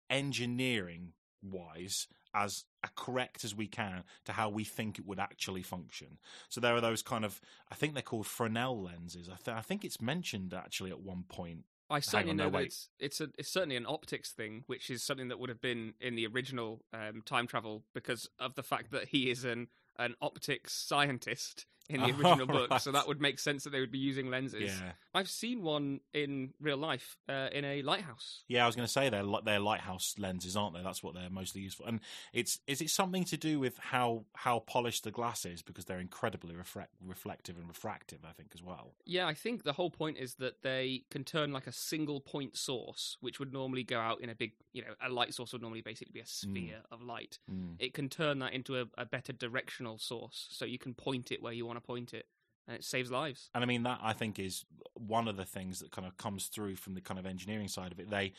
engineering 0.09 1.13
wise 1.43 2.07
as 2.33 2.65
correct 2.95 3.43
as 3.43 3.55
we 3.55 3.67
can 3.67 4.03
to 4.25 4.31
how 4.31 4.49
we 4.49 4.63
think 4.63 4.99
it 4.99 5.05
would 5.05 5.19
actually 5.19 5.63
function. 5.63 6.17
So 6.49 6.61
there 6.61 6.75
are 6.75 6.81
those 6.81 7.01
kind 7.01 7.25
of 7.25 7.41
I 7.71 7.75
think 7.75 7.93
they're 7.93 8.03
called 8.03 8.27
Fresnel 8.27 8.81
lenses. 8.81 9.29
I, 9.29 9.37
th- 9.43 9.57
I 9.57 9.61
think 9.61 9.83
it's 9.83 10.01
mentioned 10.01 10.53
actually 10.53 10.91
at 10.91 11.01
one 11.01 11.23
point. 11.27 11.65
I 11.91 12.01
certainly 12.01 12.31
on, 12.31 12.37
know 12.37 12.43
no, 12.45 12.51
that 12.51 12.65
it's 12.65 12.89
it's, 12.99 13.21
a, 13.21 13.29
it's 13.37 13.51
certainly 13.51 13.75
an 13.75 13.87
optics 13.87 14.31
thing, 14.31 14.63
which 14.67 14.89
is 14.89 15.01
something 15.01 15.29
that 15.29 15.39
would 15.39 15.49
have 15.49 15.61
been 15.61 15.93
in 15.99 16.15
the 16.15 16.27
original 16.27 16.81
um, 16.93 17.23
time 17.25 17.47
travel 17.47 17.83
because 17.93 18.29
of 18.39 18.55
the 18.55 18.63
fact 18.63 18.91
that 18.91 19.09
he 19.09 19.31
is 19.31 19.43
an 19.43 19.67
an 19.97 20.15
optics 20.21 20.73
scientist 20.73 21.65
in 21.89 22.01
the 22.01 22.07
Oh, 22.13 22.17
original 22.17 22.45
book. 22.47 22.69
right. 22.69 22.81
So 22.81 22.91
that 22.91 23.07
would 23.07 23.19
make 23.19 23.39
sense 23.39 23.63
that 23.63 23.71
they 23.71 23.79
would 23.79 23.91
be 23.91 23.97
using 23.97 24.29
lenses. 24.29 24.61
Yeah, 24.79 24.91
I've 25.13 25.29
seen 25.29 25.63
one 25.63 25.99
in 26.13 26.53
real 26.61 26.77
life 26.77 27.17
uh, 27.27 27.47
in 27.51 27.65
a 27.65 27.81
lighthouse. 27.81 28.43
yeah. 28.47 28.63
I 28.63 28.67
was 28.67 28.75
going 28.75 28.85
to 28.85 28.91
say 28.91 29.09
they're 29.09 29.23
li- 29.23 29.41
they're 29.43 29.59
lighthouse 29.59 30.15
lenses, 30.17 30.55
aren't 30.55 30.75
they? 30.75 30.83
That's 30.83 31.01
what 31.03 31.13
they're 31.15 31.29
mostly 31.29 31.61
used 31.61 31.77
for. 31.77 31.87
And 31.87 31.99
it's 32.33 32.59
is 32.67 32.81
it 32.81 32.89
something 32.89 33.23
to 33.25 33.37
do 33.37 33.59
with 33.59 33.77
how 33.79 34.25
how 34.35 34.59
polished 34.59 35.03
the 35.03 35.11
glass 35.11 35.45
is 35.45 35.61
because 35.61 35.85
they're 35.85 35.99
incredibly 35.99 36.55
reflect, 36.55 36.91
reflective 37.05 37.57
and 37.57 37.67
refractive. 37.67 38.19
I 38.27 38.33
think 38.33 38.51
as 38.53 38.61
well. 38.63 38.93
Yeah, 39.05 39.27
I 39.27 39.33
think 39.33 39.63
the 39.63 39.73
whole 39.73 39.89
point 39.89 40.17
is 40.17 40.35
that 40.35 40.61
they 40.61 41.03
can 41.09 41.23
turn 41.23 41.51
like 41.51 41.67
a 41.67 41.71
single 41.71 42.19
point 42.21 42.55
source, 42.57 43.17
which 43.21 43.39
would 43.39 43.51
normally 43.51 43.83
go 43.83 43.99
out 43.99 44.21
in 44.21 44.29
a 44.29 44.35
big, 44.35 44.53
you 44.73 44.81
know, 44.83 44.93
a 45.03 45.09
light 45.09 45.33
source 45.33 45.53
would 45.53 45.61
normally 45.61 45.81
basically 45.81 46.11
be 46.13 46.19
a 46.19 46.25
sphere 46.27 46.81
of 46.91 47.01
light. 47.01 47.39
Mm. 47.51 47.75
It 47.79 47.93
can 47.93 48.09
turn 48.09 48.39
that 48.39 48.53
into 48.53 48.79
a, 48.79 48.85
a 48.97 49.05
better 49.05 49.33
directional 49.33 49.97
source, 49.97 50.47
so 50.51 50.65
you 50.65 50.77
can 50.77 50.93
point 50.93 51.31
it 51.31 51.41
where 51.41 51.53
you 51.53 51.65
want 51.65 51.78
to 51.79 51.85
point 51.85 52.13
it, 52.13 52.25
and 52.67 52.75
it 52.77 52.83
saves 52.83 53.09
lives. 53.11 53.49
And 53.55 53.63
I 53.63 53.67
mean 53.67 53.83
that 53.83 53.99
I 54.01 54.13
think 54.13 54.39
is 54.39 54.65
one 54.95 55.27
of 55.27 55.37
the 55.37 55.45
things 55.45 55.79
that 55.79 55.91
kind 55.91 56.07
of 56.07 56.17
comes 56.17 56.45
through 56.47 56.75
from 56.75 56.93
the 56.93 57.01
kind 57.01 57.19
of 57.19 57.25
engineering 57.25 57.67
side 57.67 57.91
of 57.91 57.99
it. 57.99 58.09
They 58.09 58.33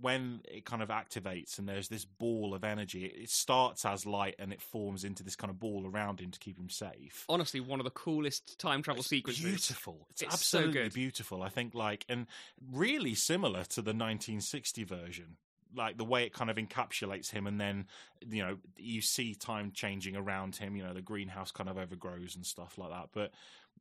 when 0.00 0.40
it 0.44 0.64
kind 0.64 0.80
of 0.80 0.88
activates 0.90 1.58
and 1.58 1.68
there's 1.68 1.88
this 1.88 2.04
ball 2.04 2.54
of 2.54 2.62
energy, 2.64 3.04
it, 3.04 3.28
starts 3.28 3.84
as 3.84 4.06
light 4.06 4.36
and 4.38 4.52
it 4.52 4.62
forms 4.62 5.02
into 5.04 5.22
this 5.24 5.34
kind 5.36 5.50
of 5.50 5.58
ball 5.58 5.86
around 5.86 6.20
him 6.20 6.30
to 6.30 6.38
keep 6.38 6.56
him 6.56 6.70
safe. 6.70 7.24
Honestly, 7.28 7.58
one 7.60 7.80
of 7.80 7.84
the 7.84 7.90
coolest 7.90 8.58
time 8.60 8.80
travel 8.82 9.00
It's 9.00 9.08
sequences. 9.08 9.42
beautiful. 9.44 10.06
It's, 10.10 10.22
It's 10.22 10.46
so 10.46 10.58
absolutely 10.58 10.82
good. 10.84 10.94
beautiful. 10.94 11.42
I 11.42 11.48
think 11.48 11.74
like 11.74 12.04
and 12.08 12.26
really 12.70 13.14
similar 13.14 13.64
to 13.64 13.82
the 13.82 13.90
1960 13.90 14.84
version. 14.84 15.36
Like 15.74 15.96
the 15.96 16.04
way 16.04 16.24
it 16.24 16.32
kind 16.32 16.50
of 16.50 16.56
encapsulates 16.56 17.30
him, 17.30 17.46
and 17.46 17.60
then 17.60 17.86
you 18.26 18.42
know 18.42 18.58
you 18.76 19.00
see 19.00 19.34
time 19.34 19.72
changing 19.72 20.16
around 20.16 20.56
him. 20.56 20.76
You 20.76 20.84
know 20.84 20.94
the 20.94 21.02
greenhouse 21.02 21.50
kind 21.50 21.68
of 21.68 21.78
overgrows 21.78 22.36
and 22.36 22.44
stuff 22.44 22.78
like 22.78 22.90
that. 22.90 23.08
But 23.12 23.30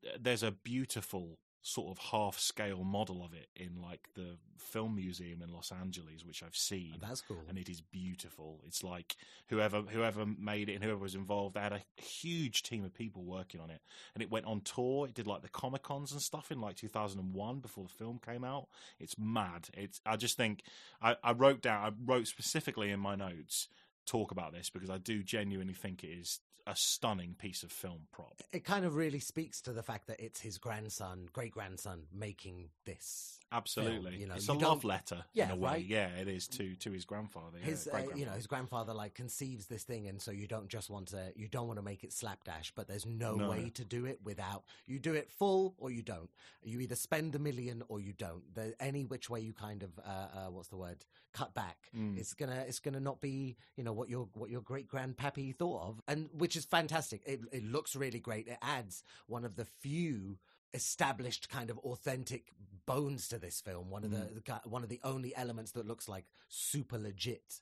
uh, 0.05 0.17
there's 0.19 0.43
a 0.43 0.51
beautiful 0.51 1.37
sort 1.63 1.91
of 1.91 1.97
half 1.99 2.39
scale 2.39 2.83
model 2.83 3.23
of 3.23 3.33
it 3.33 3.47
in 3.55 3.81
like 3.81 4.09
the 4.15 4.37
film 4.57 4.95
museum 4.95 5.41
in 5.41 5.53
Los 5.53 5.71
Angeles, 5.71 6.25
which 6.25 6.41
I've 6.41 6.55
seen 6.55 6.95
That's 6.99 7.21
cool. 7.21 7.43
and 7.47 7.57
it 7.57 7.69
is 7.69 7.81
beautiful. 7.81 8.61
It's 8.65 8.83
like 8.83 9.15
whoever 9.47 9.81
whoever 9.81 10.25
made 10.25 10.69
it 10.69 10.75
and 10.75 10.83
whoever 10.83 10.99
was 10.99 11.15
involved, 11.15 11.55
they 11.55 11.61
had 11.61 11.73
a 11.73 12.01
huge 12.01 12.63
team 12.63 12.83
of 12.83 12.93
people 12.93 13.23
working 13.23 13.61
on 13.61 13.69
it, 13.69 13.81
and 14.15 14.23
it 14.23 14.31
went 14.31 14.45
on 14.47 14.61
tour. 14.61 15.07
It 15.07 15.13
did 15.13 15.27
like 15.27 15.43
the 15.43 15.49
comic 15.49 15.83
cons 15.83 16.11
and 16.11 16.21
stuff 16.21 16.51
in 16.51 16.59
like 16.59 16.75
2001 16.77 17.59
before 17.59 17.83
the 17.83 17.93
film 17.93 18.19
came 18.25 18.43
out. 18.43 18.67
It's 18.99 19.17
mad. 19.19 19.69
It's 19.73 20.01
I 20.05 20.15
just 20.15 20.37
think 20.37 20.63
I, 21.01 21.15
I 21.23 21.33
wrote 21.33 21.61
down 21.61 21.85
I 21.85 22.11
wrote 22.11 22.27
specifically 22.27 22.89
in 22.89 22.99
my 22.99 23.15
notes 23.15 23.67
talk 24.07 24.31
about 24.31 24.51
this 24.51 24.69
because 24.71 24.89
I 24.89 24.97
do 24.97 25.21
genuinely 25.21 25.75
think 25.75 26.03
it 26.03 26.07
is 26.07 26.39
a 26.67 26.75
stunning 26.75 27.35
piece 27.37 27.63
of 27.63 27.71
film 27.71 28.07
prop. 28.11 28.41
it 28.53 28.63
kind 28.63 28.85
of 28.85 28.95
really 28.95 29.19
speaks 29.19 29.61
to 29.61 29.73
the 29.73 29.83
fact 29.83 30.07
that 30.07 30.19
it's 30.19 30.39
his 30.39 30.57
grandson, 30.57 31.27
great 31.33 31.51
grandson, 31.51 32.03
making 32.13 32.69
this. 32.85 33.39
Absolutely, 33.51 34.17
you 34.17 34.27
know, 34.27 34.35
it's 34.35 34.47
you 34.47 34.53
a 34.53 34.55
love 34.55 34.83
letter 34.83 35.25
Yeah, 35.33 35.45
in 35.45 35.51
a 35.51 35.55
way. 35.55 35.69
right? 35.71 35.85
Yeah, 35.85 36.07
it 36.07 36.27
is 36.27 36.47
to 36.49 36.75
to 36.75 36.91
his 36.91 37.03
grandfather. 37.05 37.57
Yeah, 37.59 37.65
His, 37.65 37.87
uh, 37.87 38.01
you 38.15 38.25
know, 38.25 38.31
his 38.31 38.47
grandfather 38.47 38.93
like 38.93 39.13
conceives 39.13 39.65
this 39.67 39.83
thing, 39.83 40.07
and 40.07 40.21
so 40.21 40.31
you 40.31 40.47
don't 40.47 40.69
just 40.69 40.89
want 40.89 41.09
to, 41.09 41.33
you 41.35 41.47
don't 41.47 41.67
want 41.67 41.77
to 41.77 41.83
make 41.83 42.03
it 42.03 42.13
slapdash, 42.13 42.71
but 42.75 42.87
there's 42.87 43.05
no, 43.05 43.35
No. 43.35 43.49
way 43.49 43.69
to 43.75 43.83
do 43.83 44.05
it 44.05 44.19
without. 44.23 44.63
You 44.85 44.99
do 44.99 45.13
it 45.13 45.29
full 45.31 45.75
or 45.77 45.91
you 45.91 46.01
don't. 46.01 46.29
You 46.63 46.79
either 46.79 46.95
spend 46.95 47.35
a 47.35 47.39
million 47.39 47.83
or 47.89 47.99
you 47.99 48.13
don't. 48.13 48.43
There, 48.53 48.73
any 48.79 49.03
which 49.05 49.29
way 49.29 49.41
you 49.41 49.53
kind 49.53 49.83
of, 49.83 49.91
uh, 49.99 50.09
uh, 50.47 50.51
what's 50.51 50.69
the 50.69 50.77
word, 50.77 51.05
cut 51.33 51.53
back, 51.53 51.89
Mm. 51.95 52.17
it's 52.17 52.33
gonna, 52.33 52.63
it's 52.67 52.79
gonna 52.79 52.99
not 52.99 53.19
be, 53.21 53.57
you 53.75 53.83
know, 53.83 53.93
what 53.93 54.09
your 54.09 54.29
what 54.33 54.49
your 54.49 54.61
great 54.61 54.87
grandpappy 54.89 55.55
thought 55.55 55.81
of, 55.89 56.01
and 56.07 56.29
which 56.33 56.55
is 56.55 56.65
fantastic. 56.65 57.21
It, 57.25 57.41
it 57.51 57.63
looks 57.65 57.95
really 57.95 58.19
great. 58.19 58.47
It 58.47 58.57
adds 58.61 59.03
one 59.27 59.43
of 59.45 59.55
the 59.55 59.65
few 59.65 60.37
established 60.73 61.49
kind 61.49 61.69
of 61.69 61.77
authentic 61.79 62.51
bones 62.85 63.27
to 63.29 63.37
this 63.37 63.61
film. 63.61 63.89
One 63.89 64.03
of 64.03 64.11
the, 64.11 64.17
mm. 64.17 64.45
the 64.45 64.69
one 64.69 64.83
of 64.83 64.89
the 64.89 64.99
only 65.03 65.35
elements 65.35 65.71
that 65.73 65.87
looks 65.87 66.07
like 66.07 66.25
super 66.47 66.97
legit. 66.97 67.61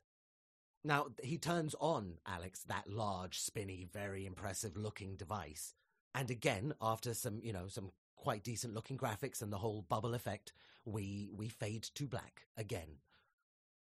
Now 0.82 1.06
he 1.22 1.38
turns 1.38 1.74
on 1.78 2.14
Alex 2.26 2.62
that 2.64 2.88
large, 2.88 3.38
spinny, 3.38 3.86
very 3.92 4.24
impressive 4.26 4.76
looking 4.76 5.16
device, 5.16 5.74
and 6.14 6.30
again 6.30 6.74
after 6.80 7.14
some 7.14 7.40
you 7.42 7.52
know 7.52 7.66
some 7.68 7.90
quite 8.16 8.44
decent 8.44 8.74
looking 8.74 8.98
graphics 8.98 9.42
and 9.42 9.52
the 9.52 9.58
whole 9.58 9.82
bubble 9.82 10.14
effect, 10.14 10.52
we 10.84 11.30
we 11.34 11.48
fade 11.48 11.82
to 11.94 12.06
black 12.06 12.46
again. 12.56 12.98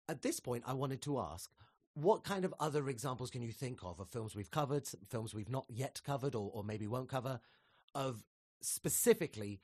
At 0.09 0.21
this 0.21 0.39
point, 0.39 0.63
I 0.65 0.73
wanted 0.73 1.01
to 1.03 1.19
ask. 1.19 1.51
What 1.93 2.23
kind 2.23 2.45
of 2.45 2.53
other 2.59 2.89
examples 2.89 3.31
can 3.31 3.41
you 3.41 3.51
think 3.51 3.79
of 3.83 3.99
of 3.99 4.07
films 4.07 4.35
we've 4.35 4.51
covered, 4.51 4.87
films 5.09 5.33
we've 5.33 5.49
not 5.49 5.65
yet 5.67 5.99
covered, 6.05 6.35
or, 6.35 6.51
or 6.53 6.63
maybe 6.63 6.85
won't 6.85 7.09
cover, 7.09 7.39
of 7.95 8.23
specifically, 8.61 9.59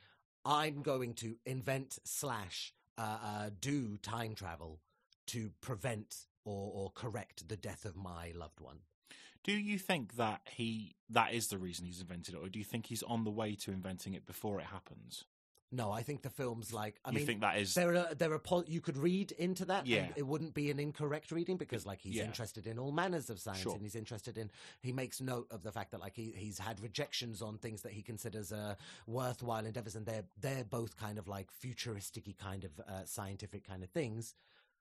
I'm 0.45 0.81
going 0.81 1.13
to 1.15 1.35
invent 1.45 1.99
slash 2.03 2.73
uh, 2.97 3.17
uh, 3.23 3.49
do 3.59 3.97
time 3.97 4.35
travel 4.35 4.79
to 5.27 5.51
prevent 5.61 6.15
or, 6.45 6.71
or 6.73 6.91
correct 6.91 7.47
the 7.47 7.57
death 7.57 7.85
of 7.85 7.95
my 7.95 8.31
loved 8.35 8.59
one. 8.59 8.79
Do 9.43 9.53
you 9.53 9.77
think 9.77 10.15
that 10.15 10.41
he 10.55 10.95
that 11.09 11.33
is 11.33 11.47
the 11.47 11.57
reason 11.57 11.85
he's 11.85 11.99
invented 11.99 12.35
it, 12.35 12.37
or 12.37 12.47
do 12.47 12.59
you 12.59 12.65
think 12.65 12.85
he's 12.85 13.03
on 13.03 13.23
the 13.23 13.31
way 13.31 13.55
to 13.55 13.71
inventing 13.71 14.13
it 14.13 14.25
before 14.25 14.59
it 14.59 14.67
happens? 14.67 15.25
No, 15.75 15.91
I 15.91 16.03
think 16.03 16.21
the 16.21 16.29
film's 16.29 16.71
like. 16.71 16.99
I 17.03 17.09
you 17.09 17.15
mean, 17.17 17.25
think 17.25 17.41
that 17.41 17.57
is 17.57 17.73
there 17.73 17.95
are 17.95 18.13
there 18.13 18.31
are 18.31 18.37
pol- 18.39 18.63
you 18.67 18.79
could 18.79 18.95
read 18.95 19.31
into 19.33 19.65
that. 19.65 19.87
Yeah. 19.87 20.03
and 20.03 20.13
it 20.15 20.21
wouldn't 20.27 20.53
be 20.53 20.69
an 20.69 20.79
incorrect 20.79 21.31
reading 21.31 21.57
because 21.57 21.83
like 21.85 21.99
he's 21.99 22.15
Yeah. 22.15 22.25
interested 22.25 22.67
in 22.67 22.77
all 22.77 22.91
manners 22.91 23.29
of 23.31 23.39
science 23.39 23.61
Sure. 23.61 23.73
and 23.73 23.81
he's 23.81 23.95
interested 23.95 24.37
in. 24.37 24.51
He 24.81 24.91
makes 24.93 25.19
note 25.19 25.47
of 25.49 25.63
the 25.63 25.71
fact 25.71 25.91
that 25.91 25.99
like 25.99 26.15
he 26.15 26.31
he's 26.37 26.59
had 26.59 26.79
rejections 26.79 27.41
on 27.41 27.57
things 27.57 27.81
that 27.81 27.91
he 27.91 28.03
considers 28.03 28.51
uh, 28.53 28.75
worthwhile 29.07 29.65
endeavors, 29.65 29.95
and 29.95 30.05
they're 30.05 30.25
they're 30.39 30.63
both 30.63 30.95
kind 30.95 31.17
of 31.17 31.27
like 31.27 31.51
futuristic 31.51 32.37
kind 32.37 32.63
of 32.63 32.79
uh, 32.87 33.03
scientific 33.05 33.67
kind 33.67 33.83
of 33.83 33.89
things. 33.89 34.35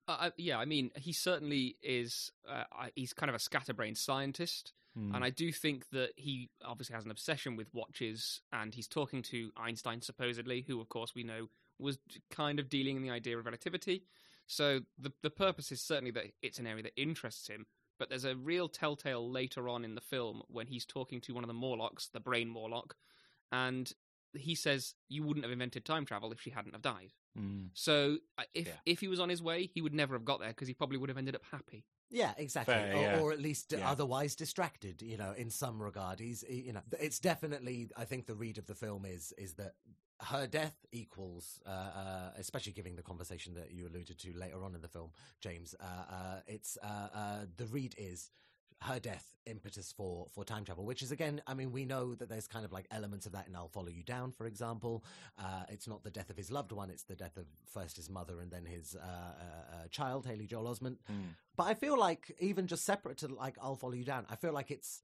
Uh, 0.09 0.17
I- 0.21 0.33
yeah, 0.37 0.59
I 0.59 0.65
mean, 0.67 0.91
he 0.97 1.13
certainly 1.13 1.77
is. 1.83 2.33
Uh, 2.47 2.65
I- 2.73 2.93
he's 2.95 3.13
kind 3.15 3.31
of 3.31 3.35
a 3.37 3.39
scatterbrained 3.39 3.97
scientist, 3.97 4.73
Hmm. 4.95 5.15
and 5.15 5.25
I 5.25 5.31
do 5.31 5.51
think 5.53 5.89
that 5.91 6.11
he 6.17 6.51
obviously 6.65 6.95
has 6.95 7.05
an 7.07 7.11
obsession 7.11 7.57
with 7.57 7.73
watches, 7.73 8.43
and 8.53 8.75
he's 8.75 8.87
talking 8.89 9.23
to 9.23 9.51
Einstein 9.57 10.03
supposedly, 10.03 10.61
who, 10.67 10.81
of 10.81 10.89
course, 10.91 11.15
we 11.15 11.23
know 11.23 11.49
was 11.79 11.99
kind 12.31 12.61
of 12.61 12.69
dealing 12.69 12.97
in 12.97 13.03
the 13.03 13.11
idea 13.11 13.39
of 13.39 13.45
relativity. 13.47 14.05
So 14.47 14.81
the 14.99 15.13
the 15.23 15.31
purpose 15.31 15.73
is 15.73 15.81
certainly 15.81 16.11
that 16.13 16.27
it's 16.43 16.59
an 16.59 16.67
area 16.67 16.83
that 16.83 17.01
interests 17.01 17.49
him. 17.49 17.67
But 17.99 18.09
there's 18.09 18.25
a 18.25 18.35
real 18.37 18.69
telltale 18.69 19.31
later 19.31 19.69
on 19.69 19.85
in 19.85 19.95
the 19.95 20.01
film 20.01 20.43
when 20.49 20.67
he's 20.67 20.85
talking 20.85 21.21
to 21.23 21.35
one 21.35 21.45
of 21.45 21.49
the 21.49 21.55
Morlocks, 21.55 22.09
the 22.09 22.21
brain 22.21 22.49
Morlock, 22.49 22.97
and 23.51 23.91
he 24.35 24.55
says, 24.55 24.95
"You 25.09 25.23
wouldn't 25.23 25.45
have 25.45 25.53
invented 25.53 25.85
time 25.85 26.05
travel 26.05 26.33
if 26.33 26.41
she 26.41 26.51
hadn't 26.51 26.73
have 26.73 26.83
died." 26.83 27.13
Hmm. 27.37 27.67
So 27.75 28.19
uh, 28.39 28.43
if 28.55 28.67
Yeah. 28.67 28.73
if 28.87 29.01
he 29.01 29.09
was 29.09 29.21
on 29.21 29.29
his 29.29 29.41
way, 29.43 29.67
he 29.73 29.81
would 29.81 29.95
never 29.95 30.15
have 30.15 30.25
got 30.25 30.41
there 30.41 30.49
because 30.51 30.69
he 30.69 30.75
probably 30.75 30.99
would 30.99 31.09
have 31.09 31.19
ended 31.19 31.35
up 31.35 31.45
happy. 31.51 31.85
Yeah, 32.13 32.35
exactly. 32.37 32.75
Fair, 32.75 32.95
or, 32.95 33.01
yeah. 33.01 33.19
or 33.21 33.33
at 33.33 33.41
least 33.41 33.73
Yeah. 33.73 33.91
otherwise 33.91 34.37
distracted. 34.37 35.01
You 35.03 35.17
know, 35.17 35.33
in 35.33 35.51
some 35.51 35.83
regard, 35.83 36.21
he's 36.21 36.45
he- 36.47 36.61
you 36.61 36.73
know, 36.75 36.83
it's 37.01 37.19
definitely. 37.19 37.89
I 37.97 38.05
think 38.05 38.27
the 38.27 38.35
read 38.35 38.59
of 38.59 38.67
the 38.67 38.75
film 38.75 39.05
is 39.07 39.33
is 39.39 39.55
that 39.55 39.75
her 40.21 40.47
death 40.47 40.77
equals, 40.93 41.61
uh, 41.67 41.71
uh, 41.71 42.31
especially 42.37 42.73
giving 42.73 42.95
the 42.97 43.03
conversation 43.03 43.55
that 43.55 43.73
you 43.73 43.89
alluded 43.89 44.19
to 44.19 44.33
later 44.35 44.63
on 44.63 44.75
in 44.75 44.81
the 44.83 44.89
film, 44.89 45.11
James. 45.41 45.75
Uh, 45.81 45.85
uh, 45.85 46.41
it's 46.47 46.77
uh, 46.83 47.09
uh, 47.15 47.39
the 47.57 47.67
read 47.67 47.95
is 47.99 48.31
her 48.83 48.99
death 48.99 49.33
impetus 49.47 49.93
for 49.93 50.27
for 50.31 50.45
time 50.45 50.65
travel, 50.65 50.85
which 50.85 51.03
is 51.03 51.11
again, 51.11 51.41
I 51.47 51.55
mean, 51.55 51.73
we 51.73 51.85
know 51.85 52.15
that 52.15 52.29
there's 52.29 52.47
kind 52.47 52.65
of 52.65 52.73
like 52.73 52.87
elements 52.91 53.27
of 53.27 53.33
that 53.33 53.49
in 53.49 53.57
"I'll 53.57 53.69
Follow 53.69 53.89
You 53.89 54.03
Down," 54.03 54.33
for 54.33 54.47
example. 54.47 55.05
Uh, 55.39 55.65
it's 55.69 55.89
not 55.89 56.05
the 56.05 56.11
death 56.11 56.31
of 56.31 56.37
his 56.37 56.51
loved 56.51 56.73
one; 56.73 56.91
it's 56.91 57.05
the 57.05 57.15
death 57.15 57.37
of 57.37 57.47
first 57.67 57.97
his 57.97 58.11
mother 58.11 58.41
and 58.41 58.51
then 58.51 58.65
his 58.65 58.95
uh, 58.95 59.05
uh, 59.05 59.05
uh, 59.05 59.89
child, 59.91 60.27
Haley 60.27 60.47
Joel 60.47 60.75
Osment. 60.75 60.97
But 61.57 61.65
I 61.65 61.75
feel 61.75 61.99
like 61.99 62.35
even 62.41 62.67
just 62.67 62.85
separate 62.85 63.19
to 63.19 63.29
like 63.29 63.57
"I'll 63.61 63.77
Follow 63.77 63.95
You 63.95 64.05
Down," 64.05 64.27
I 64.31 64.37
feel 64.37 64.53
like 64.53 64.71
it's 64.71 65.03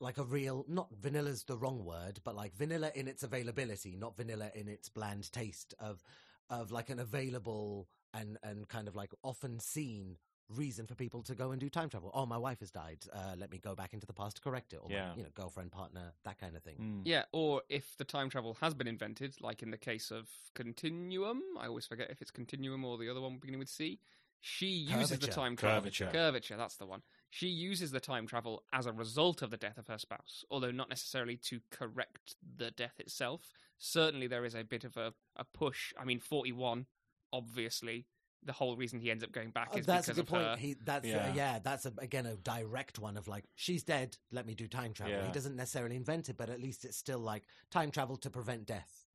like 0.00 0.18
a 0.18 0.24
real 0.24 0.64
not 0.66 0.88
vanilla's 0.98 1.44
the 1.44 1.58
wrong 1.58 1.84
word 1.84 2.20
but 2.24 2.34
like 2.34 2.54
vanilla 2.56 2.90
in 2.94 3.06
its 3.06 3.22
availability 3.22 3.96
not 3.96 4.16
vanilla 4.16 4.50
in 4.54 4.66
its 4.66 4.88
bland 4.88 5.30
taste 5.30 5.74
of 5.78 6.02
of 6.48 6.72
like 6.72 6.88
an 6.88 6.98
available 6.98 7.86
and 8.14 8.38
and 8.42 8.66
kind 8.68 8.88
of 8.88 8.96
like 8.96 9.12
often 9.22 9.60
seen 9.60 10.16
reason 10.56 10.86
for 10.86 10.94
people 10.94 11.22
to 11.22 11.34
go 11.34 11.50
and 11.52 11.60
do 11.60 11.68
time 11.68 11.88
travel 11.88 12.10
oh 12.14 12.26
my 12.26 12.36
wife 12.38 12.60
has 12.60 12.70
died 12.70 12.98
uh, 13.12 13.34
let 13.38 13.50
me 13.50 13.58
go 13.58 13.74
back 13.74 13.92
into 13.94 14.06
the 14.06 14.12
past 14.12 14.36
to 14.36 14.42
correct 14.42 14.72
it 14.72 14.80
or 14.82 14.90
Yeah. 14.90 15.10
my, 15.10 15.16
you 15.16 15.22
know 15.22 15.28
girlfriend 15.34 15.70
partner 15.70 16.12
that 16.24 16.38
kind 16.38 16.56
of 16.56 16.62
thing 16.62 16.76
Mm. 16.80 17.02
Yeah, 17.04 17.24
or 17.32 17.62
if 17.68 17.96
the 17.98 18.04
time 18.04 18.30
travel 18.30 18.54
has 18.60 18.72
been 18.74 18.86
invented, 18.88 19.36
like 19.40 19.62
in 19.62 19.70
the 19.70 19.76
case 19.78 20.10
of 20.10 20.28
Continuum, 20.54 21.42
I 21.58 21.66
always 21.66 21.86
forget 21.86 22.10
if 22.10 22.22
it's 22.22 22.30
Continuum 22.30 22.84
or 22.84 22.96
the 22.98 23.08
other 23.10 23.20
one 23.20 23.38
beginning 23.38 23.58
with 23.58 23.68
C. 23.68 23.98
She 24.40 24.66
uses 24.68 25.18
the 25.18 25.26
time 25.26 25.56
travel. 25.56 25.82
Curvature. 25.82 26.10
Curvature, 26.12 26.56
that's 26.56 26.76
the 26.76 26.86
one. 26.86 27.02
She 27.28 27.48
uses 27.48 27.90
the 27.90 28.00
time 28.00 28.26
travel 28.26 28.62
as 28.72 28.86
a 28.86 28.92
result 28.92 29.42
of 29.42 29.50
the 29.50 29.56
death 29.58 29.76
of 29.76 29.88
her 29.88 29.98
spouse, 29.98 30.44
although 30.50 30.70
not 30.70 30.88
necessarily 30.88 31.36
to 31.48 31.60
correct 31.70 32.36
the 32.56 32.70
death 32.70 32.98
itself. 32.98 33.52
Certainly, 33.76 34.28
there 34.28 34.44
is 34.46 34.54
a 34.54 34.64
bit 34.64 34.84
of 34.84 34.96
a, 34.96 35.12
a 35.36 35.44
push. 35.44 35.92
I 35.98 36.04
mean, 36.04 36.20
41, 36.20 36.86
obviously, 37.32 38.06
the 38.44 38.52
whole 38.52 38.76
reason 38.76 38.98
he 39.00 39.10
ends 39.10 39.22
up 39.22 39.32
going 39.32 39.50
back 39.50 39.68
is 39.70 39.74
Oh, 39.76 39.78
is 39.80 39.86
that's 39.86 40.08
a 40.08 40.14
good 40.14 40.20
of 40.20 40.26
point 40.28 40.44
her. 40.44 40.56
he 40.56 40.74
that's 40.84 41.06
Yeah. 41.06 41.28
yeah, 41.28 41.34
yeah 41.34 41.58
that's 41.62 41.86
a, 41.86 41.92
again 41.98 42.26
a 42.26 42.36
direct 42.36 42.98
one 42.98 43.16
of 43.16 43.28
like 43.28 43.44
she's 43.54 43.82
dead 43.82 44.16
let 44.32 44.46
me 44.46 44.54
do 44.54 44.66
time 44.66 44.92
travel 44.94 45.14
Yeah. 45.14 45.26
he 45.26 45.32
doesn't 45.32 45.56
necessarily 45.56 45.96
invent 45.96 46.28
it 46.28 46.36
but 46.36 46.48
at 46.50 46.60
least 46.60 46.84
it's 46.84 46.96
still 46.96 47.18
like 47.18 47.44
time 47.70 47.90
travel 47.90 48.16
to 48.18 48.30
prevent 48.30 48.66
death 48.66 49.06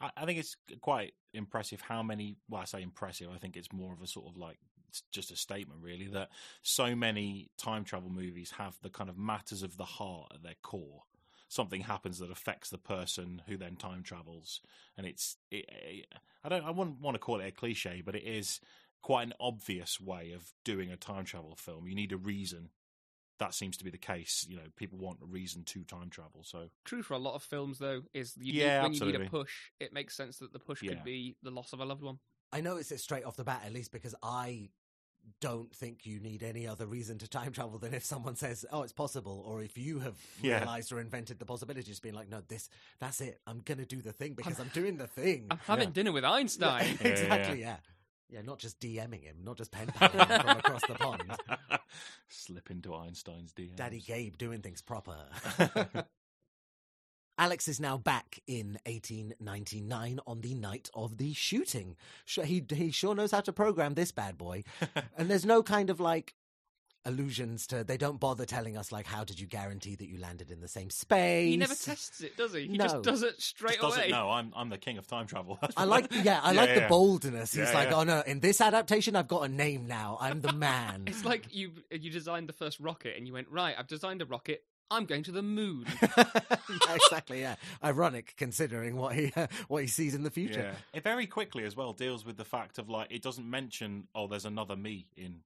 I, 0.00 0.10
I 0.16 0.24
think 0.24 0.38
it's 0.38 0.56
quite 0.80 1.12
impressive 1.34 1.82
how 1.82 2.02
many. 2.02 2.36
Well, 2.48 2.62
I 2.62 2.64
say 2.64 2.80
impressive. 2.82 3.28
I 3.34 3.36
think 3.36 3.54
it's 3.56 3.70
more 3.70 3.92
of 3.92 4.00
a 4.00 4.06
sort 4.06 4.28
of 4.28 4.36
like 4.38 4.56
it's 4.88 5.02
just 5.12 5.30
a 5.30 5.36
statement, 5.36 5.82
really, 5.82 6.06
that 6.08 6.30
so 6.62 6.96
many 6.96 7.50
time 7.58 7.84
travel 7.84 8.08
movies 8.08 8.50
have 8.56 8.78
the 8.82 8.88
kind 8.88 9.10
of 9.10 9.18
matters 9.18 9.62
of 9.62 9.76
the 9.76 9.84
heart 9.84 10.32
at 10.34 10.42
their 10.42 10.54
core. 10.62 11.02
Something 11.50 11.80
happens 11.80 12.20
that 12.20 12.30
affects 12.30 12.70
the 12.70 12.78
person 12.78 13.42
who 13.48 13.56
then 13.56 13.74
time 13.74 14.04
travels, 14.04 14.60
and 14.96 15.04
it's. 15.04 15.36
It, 15.50 15.64
it, 15.68 16.06
I 16.44 16.48
don't. 16.48 16.64
I 16.64 16.70
wouldn't 16.70 17.00
want 17.00 17.16
to 17.16 17.18
call 17.18 17.40
it 17.40 17.48
a 17.48 17.50
cliche, 17.50 18.02
but 18.06 18.14
it 18.14 18.22
is 18.22 18.60
quite 19.02 19.24
an 19.24 19.34
obvious 19.40 20.00
way 20.00 20.30
of 20.30 20.52
doing 20.64 20.92
a 20.92 20.96
time 20.96 21.24
travel 21.24 21.56
film. 21.56 21.88
You 21.88 21.96
need 21.96 22.12
a 22.12 22.16
reason. 22.16 22.70
That 23.40 23.52
seems 23.52 23.76
to 23.78 23.84
be 23.84 23.90
the 23.90 23.98
case. 23.98 24.46
You 24.48 24.58
know, 24.58 24.68
people 24.76 24.98
want 24.98 25.18
a 25.22 25.26
reason 25.26 25.64
to 25.64 25.82
time 25.82 26.08
travel. 26.08 26.44
So 26.44 26.68
True 26.84 27.02
for 27.02 27.14
a 27.14 27.18
lot 27.18 27.34
of 27.34 27.42
films, 27.42 27.80
though, 27.80 28.02
is 28.14 28.34
you 28.36 28.52
Yeah, 28.52 28.82
need, 28.82 28.82
when 28.82 28.92
you 28.92 29.12
need 29.12 29.26
a 29.26 29.30
push, 29.30 29.70
it 29.80 29.92
makes 29.92 30.14
sense 30.14 30.38
that 30.38 30.52
the 30.52 30.60
push 30.60 30.82
Yeah. 30.82 30.90
could 30.90 31.04
be 31.04 31.36
the 31.42 31.50
loss 31.50 31.72
of 31.72 31.80
a 31.80 31.84
loved 31.84 32.02
one. 32.04 32.20
I 32.52 32.60
noticed 32.60 32.92
it 32.92 33.00
straight 33.00 33.24
off 33.24 33.36
the 33.36 33.44
bat, 33.44 33.62
at 33.64 33.72
least 33.72 33.90
because 33.90 34.14
I 34.22 34.68
don't 35.40 35.74
think 35.74 36.04
you 36.06 36.20
need 36.20 36.42
any 36.42 36.66
other 36.66 36.86
reason 36.86 37.18
to 37.18 37.28
time 37.28 37.52
travel 37.52 37.78
than 37.78 37.94
if 37.94 38.04
someone 38.04 38.36
says, 38.36 38.64
"Oh, 38.70 38.82
it's 38.82 38.92
possible," 38.92 39.42
or 39.46 39.62
if 39.62 39.78
you 39.78 40.00
have 40.00 40.16
Yeah. 40.42 40.58
realized 40.58 40.92
or 40.92 41.00
invented 41.00 41.38
the 41.38 41.44
possibility, 41.46 41.82
just 41.82 42.02
being 42.02 42.14
like, 42.14 42.28
"No, 42.28 42.42
this, 42.48 42.68
that's 42.98 43.20
it. 43.20 43.40
I'm 43.46 43.60
gonna 43.60 43.86
do 43.86 44.02
the 44.02 44.12
thing 44.12 44.34
because 44.34 44.58
I'm, 44.60 44.68
doing 44.68 44.96
the 44.98 45.06
thing." 45.06 45.46
I'm 45.50 45.58
having 45.66 45.88
Yeah. 45.88 45.92
dinner 45.94 46.12
with 46.12 46.24
Einstein. 46.24 46.84
Yeah, 46.86 46.96
yeah, 47.00 47.08
exactly. 47.08 47.60
Yeah. 47.60 47.76
yeah, 48.28 48.42
Not 48.42 48.58
just 48.58 48.80
DMing 48.80 49.22
him, 49.22 49.36
not 49.42 49.56
just 49.56 49.70
pen 49.72 49.86
paling 49.88 50.18
him 50.28 50.40
from 50.40 50.58
across 50.58 50.82
the 50.86 50.94
pond. 50.94 51.22
Slip 52.28 52.70
into 52.70 52.94
Einstein's 52.94 53.52
DMs. 53.52 53.76
Daddy 53.76 54.00
Gabe 54.00 54.36
doing 54.38 54.60
things 54.62 54.82
proper. 54.82 55.16
Alex 57.40 57.68
is 57.68 57.80
now 57.80 57.96
back 57.96 58.38
in 58.46 58.78
1899 58.84 60.20
on 60.26 60.40
the 60.42 60.54
night 60.54 60.90
of 60.92 61.16
the 61.16 61.32
shooting. 61.32 61.96
He 62.26 62.62
he 62.70 62.90
sure 62.90 63.14
knows 63.14 63.30
how 63.30 63.40
to 63.40 63.52
program 63.52 63.94
this 63.94 64.12
bad 64.12 64.36
boy, 64.36 64.62
and 65.16 65.30
there's 65.30 65.46
no 65.46 65.62
kind 65.62 65.88
of 65.88 66.00
like 66.00 66.34
allusions 67.06 67.66
to. 67.68 67.82
They 67.82 67.96
don't 67.96 68.20
bother 68.20 68.44
telling 68.44 68.76
us 68.76 68.92
like 68.92 69.06
how 69.06 69.24
did 69.24 69.40
you 69.40 69.46
guarantee 69.46 69.94
that 69.94 70.06
you 70.06 70.18
landed 70.18 70.50
in 70.50 70.60
the 70.60 70.68
same 70.68 70.90
space. 70.90 71.48
He 71.48 71.56
never 71.56 71.74
tests 71.74 72.20
it, 72.20 72.36
does 72.36 72.52
he? 72.52 72.66
He 72.66 72.76
No. 72.76 72.84
just 72.84 73.02
does 73.02 73.22
it 73.22 73.40
straight 73.40 73.80
Just 73.80 73.82
doesn't 73.82 74.02
away. 74.02 74.10
know 74.10 74.28
I'm 74.28 74.52
I'm 74.54 74.68
the 74.68 74.76
king 74.76 74.98
of 74.98 75.06
time 75.06 75.26
travel. 75.26 75.58
I 75.78 75.84
like, 75.84 76.12
yeah, 76.12 76.40
I 76.42 76.52
Yeah, 76.52 76.60
like 76.60 76.68
yeah, 76.68 76.80
the 76.80 76.88
boldness. 76.88 77.54
He's 77.54 77.68
Yeah, 77.68 77.74
like, 77.74 77.88
yeah. 77.88 77.96
oh 77.96 78.02
no, 78.04 78.20
in 78.26 78.40
this 78.40 78.60
adaptation, 78.60 79.16
I've 79.16 79.28
got 79.28 79.44
a 79.44 79.48
name 79.48 79.86
now. 79.86 80.18
I'm 80.20 80.42
the 80.42 80.52
man. 80.52 81.04
It's 81.06 81.24
like 81.24 81.54
you 81.54 81.72
you 81.90 82.10
designed 82.10 82.50
the 82.50 82.52
first 82.52 82.78
rocket 82.80 83.16
and 83.16 83.26
you 83.26 83.32
went 83.32 83.48
right. 83.48 83.74
I've 83.78 83.88
designed 83.88 84.20
a 84.20 84.26
rocket. 84.26 84.62
I'm 84.90 85.04
going 85.06 85.22
to 85.24 85.32
the 85.32 85.42
moon. 85.42 85.86
yeah, 86.02 86.94
exactly. 86.94 87.40
Yeah, 87.40 87.56
ironic 87.84 88.34
considering 88.36 88.96
what 88.96 89.14
he 89.14 89.32
uh, 89.36 89.46
what 89.68 89.82
he 89.82 89.88
sees 89.88 90.14
in 90.14 90.22
the 90.22 90.30
future. 90.30 90.72
Yeah. 90.72 90.98
It 90.98 91.04
very 91.04 91.26
quickly 91.26 91.64
as 91.64 91.76
well 91.76 91.92
deals 91.92 92.24
with 92.24 92.36
the 92.36 92.44
fact 92.44 92.78
of 92.78 92.88
like 92.90 93.08
it 93.10 93.22
doesn't 93.22 93.48
mention 93.48 94.08
oh 94.14 94.26
there's 94.26 94.44
another 94.44 94.76
me 94.76 95.06
in 95.16 95.40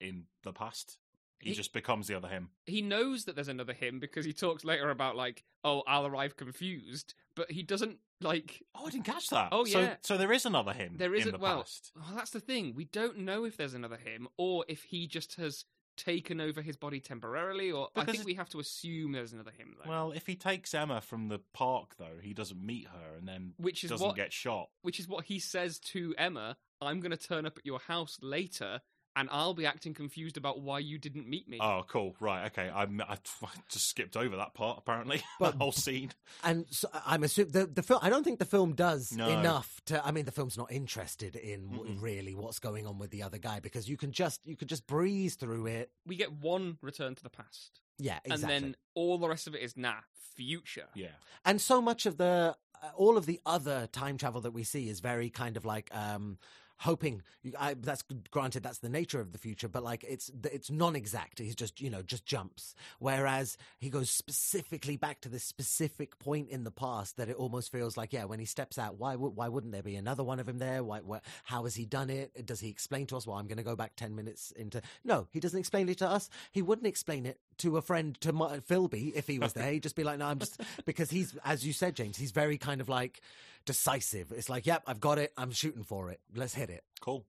in 0.00 0.24
the 0.42 0.52
past. 0.52 0.98
He, 1.38 1.50
He- 1.50 1.54
just 1.54 1.72
becomes 1.72 2.06
the 2.06 2.14
other 2.14 2.28
him. 2.28 2.50
he 2.66 2.82
knows 2.82 3.24
that 3.24 3.34
there's 3.34 3.48
another 3.48 3.72
him 3.72 3.98
because 3.98 4.26
he 4.26 4.32
talks 4.34 4.62
later 4.62 4.90
about 4.90 5.16
like, 5.16 5.42
oh, 5.64 5.82
I'll 5.86 6.04
arrive 6.06 6.36
confused, 6.36 7.14
but 7.34 7.50
he 7.50 7.62
doesn't 7.62 7.96
like. 8.20 8.62
Oh, 8.74 8.86
I 8.86 8.90
didn't 8.90 9.06
catch 9.06 9.28
that. 9.28 9.48
Oh, 9.50 9.64
So 9.64 9.80
yeah. 9.80 9.94
so 10.02 10.18
there 10.18 10.32
is 10.32 10.44
another 10.44 10.74
him. 10.74 10.96
There 10.98 11.14
in 11.14 11.20
isn't. 11.22 11.32
the 11.32 11.38
well, 11.38 11.60
past. 11.60 11.92
oh, 11.98 12.12
that's 12.14 12.30
the 12.32 12.40
thing. 12.40 12.74
We 12.76 12.84
don't 12.84 13.20
know 13.20 13.44
if 13.46 13.56
there's 13.56 13.72
another 13.72 13.96
him 13.96 14.28
or 14.36 14.66
if 14.68 14.82
he 14.82 15.06
just 15.06 15.36
has 15.36 15.64
taken 15.96 16.40
over 16.40 16.62
his 16.62 16.76
body 16.76 17.00
temporarily. 17.00 17.70
Or 17.70 17.88
I 17.96 18.04
think 18.04 18.20
it- 18.20 18.24
we 18.24 18.34
have 18.34 18.48
to 18.50 18.60
assume 18.60 19.12
there's 19.12 19.32
another 19.32 19.50
him 19.50 19.76
though. 19.82 19.88
Well, 19.90 20.12
if 20.12 20.26
he 20.26 20.36
takes 20.36 20.72
Emma 20.74 21.00
from 21.00 21.28
the 21.28 21.38
park 21.52 21.96
though, 21.96 22.18
he 22.22 22.32
doesn't 22.34 22.64
meet 22.64 22.86
her 22.88 23.14
and 23.16 23.26
then 23.28 23.54
which 23.58 23.84
is 23.84 23.90
doesn't 23.90 24.06
what 24.06 24.16
get 24.16 24.32
shot. 24.32 24.70
which 24.82 24.98
is 25.00 25.06
what 25.08 25.26
he 25.26 25.38
says 25.38 25.78
to 25.78 26.14
Emma. 26.16 26.56
I'm 26.80 27.00
going 27.00 27.10
to 27.10 27.16
turn 27.16 27.44
up 27.46 27.58
at 27.58 27.66
your 27.66 27.78
house 27.80 28.18
later, 28.22 28.80
and 29.16 29.28
I'll 29.32 29.54
be 29.54 29.66
acting 29.66 29.92
confused 29.94 30.36
about 30.36 30.60
why 30.60 30.78
you 30.78 30.98
didn't 30.98 31.28
meet 31.28 31.48
me. 31.48 31.58
Oh, 31.60 31.82
cool. 31.88 32.14
Right. 32.20 32.46
Okay. 32.46 32.68
I, 32.70 32.82
I 32.84 33.18
just 33.68 33.88
skipped 33.88 34.16
over 34.16 34.36
that 34.36 34.54
part. 34.54 34.78
Apparently, 34.78 35.22
But- 35.40 35.52
that 35.52 35.58
whole 35.58 35.72
scene. 35.72 36.12
And 36.44 36.66
so 36.70 36.88
I'm 37.06 37.22
assuming 37.24 37.52
the 37.52 37.66
the 37.66 37.82
film. 37.82 38.00
I 38.02 38.10
don't 38.10 38.24
think 38.24 38.38
the 38.38 38.44
film 38.44 38.74
does 38.74 39.12
No. 39.12 39.28
enough 39.28 39.80
to. 39.86 40.04
I 40.06 40.10
mean, 40.12 40.24
the 40.24 40.32
film's 40.32 40.56
not 40.56 40.70
interested 40.72 41.36
in 41.36 41.70
Mm-mm. 41.70 42.02
really 42.02 42.34
what's 42.34 42.58
going 42.60 42.86
on 42.86 42.98
with 42.98 43.10
the 43.10 43.22
other 43.22 43.38
guy 43.38 43.60
because 43.60 43.88
you 43.88 43.96
can 43.96 44.12
just 44.12 44.40
you 44.46 44.56
could 44.56 44.68
just 44.68 44.86
breeze 44.86 45.34
through 45.34 45.66
it. 45.66 45.90
We 46.06 46.16
get 46.16 46.32
one 46.32 46.78
return 46.82 47.14
to 47.14 47.22
the 47.22 47.30
past, 47.30 47.80
Yeah, 47.98 48.18
exactly. 48.24 48.54
and 48.56 48.64
then 48.64 48.76
all 48.94 49.18
the 49.18 49.28
rest 49.28 49.46
of 49.46 49.54
it 49.54 49.62
is 49.62 49.76
nah, 49.76 49.94
future. 50.36 50.86
Yeah. 50.94 51.08
and 51.44 51.60
so 51.60 51.80
much 51.82 52.06
of 52.06 52.16
the 52.16 52.56
uh, 52.82 52.86
all 52.96 53.16
of 53.18 53.26
the 53.26 53.40
other 53.44 53.86
time 53.92 54.16
travel 54.16 54.40
that 54.42 54.52
we 54.52 54.62
see 54.64 54.88
is 54.88 55.00
very 55.00 55.28
kind 55.30 55.56
of 55.56 55.64
like 55.64 55.90
um 55.94 56.38
hoping 56.80 57.22
I, 57.58 57.74
that's 57.74 58.04
granted 58.30 58.62
that's 58.62 58.78
the 58.78 58.88
nature 58.88 59.20
of 59.20 59.32
the 59.32 59.38
future 59.38 59.68
but 59.68 59.82
like 59.82 60.04
it's 60.08 60.30
it's 60.44 60.70
non-exact. 60.70 61.38
He's 61.38 61.54
just 61.54 61.80
you 61.80 61.90
know 61.90 62.02
just 62.02 62.24
jumps. 62.26 62.74
Whereas 62.98 63.56
he 63.78 63.90
goes 63.90 64.10
specifically 64.10 64.96
back 64.96 65.20
to 65.22 65.28
this 65.28 65.44
specific 65.44 66.18
point 66.18 66.48
in 66.48 66.64
the 66.64 66.70
past 66.70 67.16
that 67.16 67.28
it 67.28 67.36
almost 67.36 67.70
feels 67.70 67.96
like 67.96 68.12
yeah 68.12 68.24
when 68.24 68.38
he 68.38 68.46
steps 68.46 68.78
out 68.78 68.98
why 68.98 69.14
why 69.14 69.48
wouldn't 69.48 69.72
there 69.72 69.82
be 69.82 69.96
another 69.96 70.24
one 70.24 70.40
of 70.40 70.48
him 70.48 70.58
there? 70.58 70.82
Why, 70.82 71.00
how 71.44 71.64
has 71.64 71.74
he 71.74 71.84
done 71.84 72.10
it? 72.10 72.46
Does 72.46 72.60
he 72.60 72.68
explain 72.68 73.06
to 73.06 73.16
us 73.16 73.26
well 73.26 73.36
i'm 73.36 73.46
going 73.46 73.58
to 73.58 73.64
go 73.64 73.76
back 73.76 73.96
10 73.96 74.14
minutes 74.14 74.52
into 74.52 74.80
no 75.04 75.26
he 75.30 75.40
doesn't 75.40 75.58
explain 75.58 75.88
it 75.88 75.98
to 75.98 76.08
us. 76.08 76.28
He 76.52 76.62
wouldn't 76.62 76.86
explain 76.86 77.26
it 77.26 77.38
to 77.60 77.76
a 77.76 77.82
friend 77.82 78.20
to 78.20 78.32
my, 78.32 78.58
philby 78.58 79.12
if 79.14 79.26
he 79.26 79.38
was 79.38 79.52
there 79.54 79.70
he'd 79.72 79.82
just 79.82 79.96
be 79.96 80.04
like 80.04 80.18
no 80.18 80.26
i'm 80.26 80.38
just 80.38 80.60
because 80.84 81.10
he's 81.10 81.36
as 81.44 81.66
you 81.66 81.72
said 81.72 81.94
james 81.94 82.16
he's 82.16 82.30
very 82.32 82.58
kind 82.58 82.80
of 82.80 82.88
like 82.88 83.20
decisive 83.66 84.32
it's 84.32 84.48
like 84.48 84.66
yep 84.66 84.82
i've 84.86 85.00
got 85.00 85.18
it 85.18 85.32
i'm 85.36 85.50
shooting 85.50 85.82
for 85.84 86.10
it 86.10 86.20
let's 86.34 86.54
hit 86.54 86.70
it 86.70 86.82
Cool. 87.00 87.24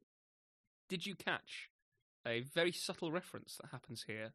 Did 0.90 1.06
you 1.06 1.16
catch 1.16 1.70
a 2.28 2.42
very 2.42 2.72
subtle 2.74 3.12
reference 3.12 3.58
that 3.62 3.70
happens 3.72 4.04
here 4.06 4.32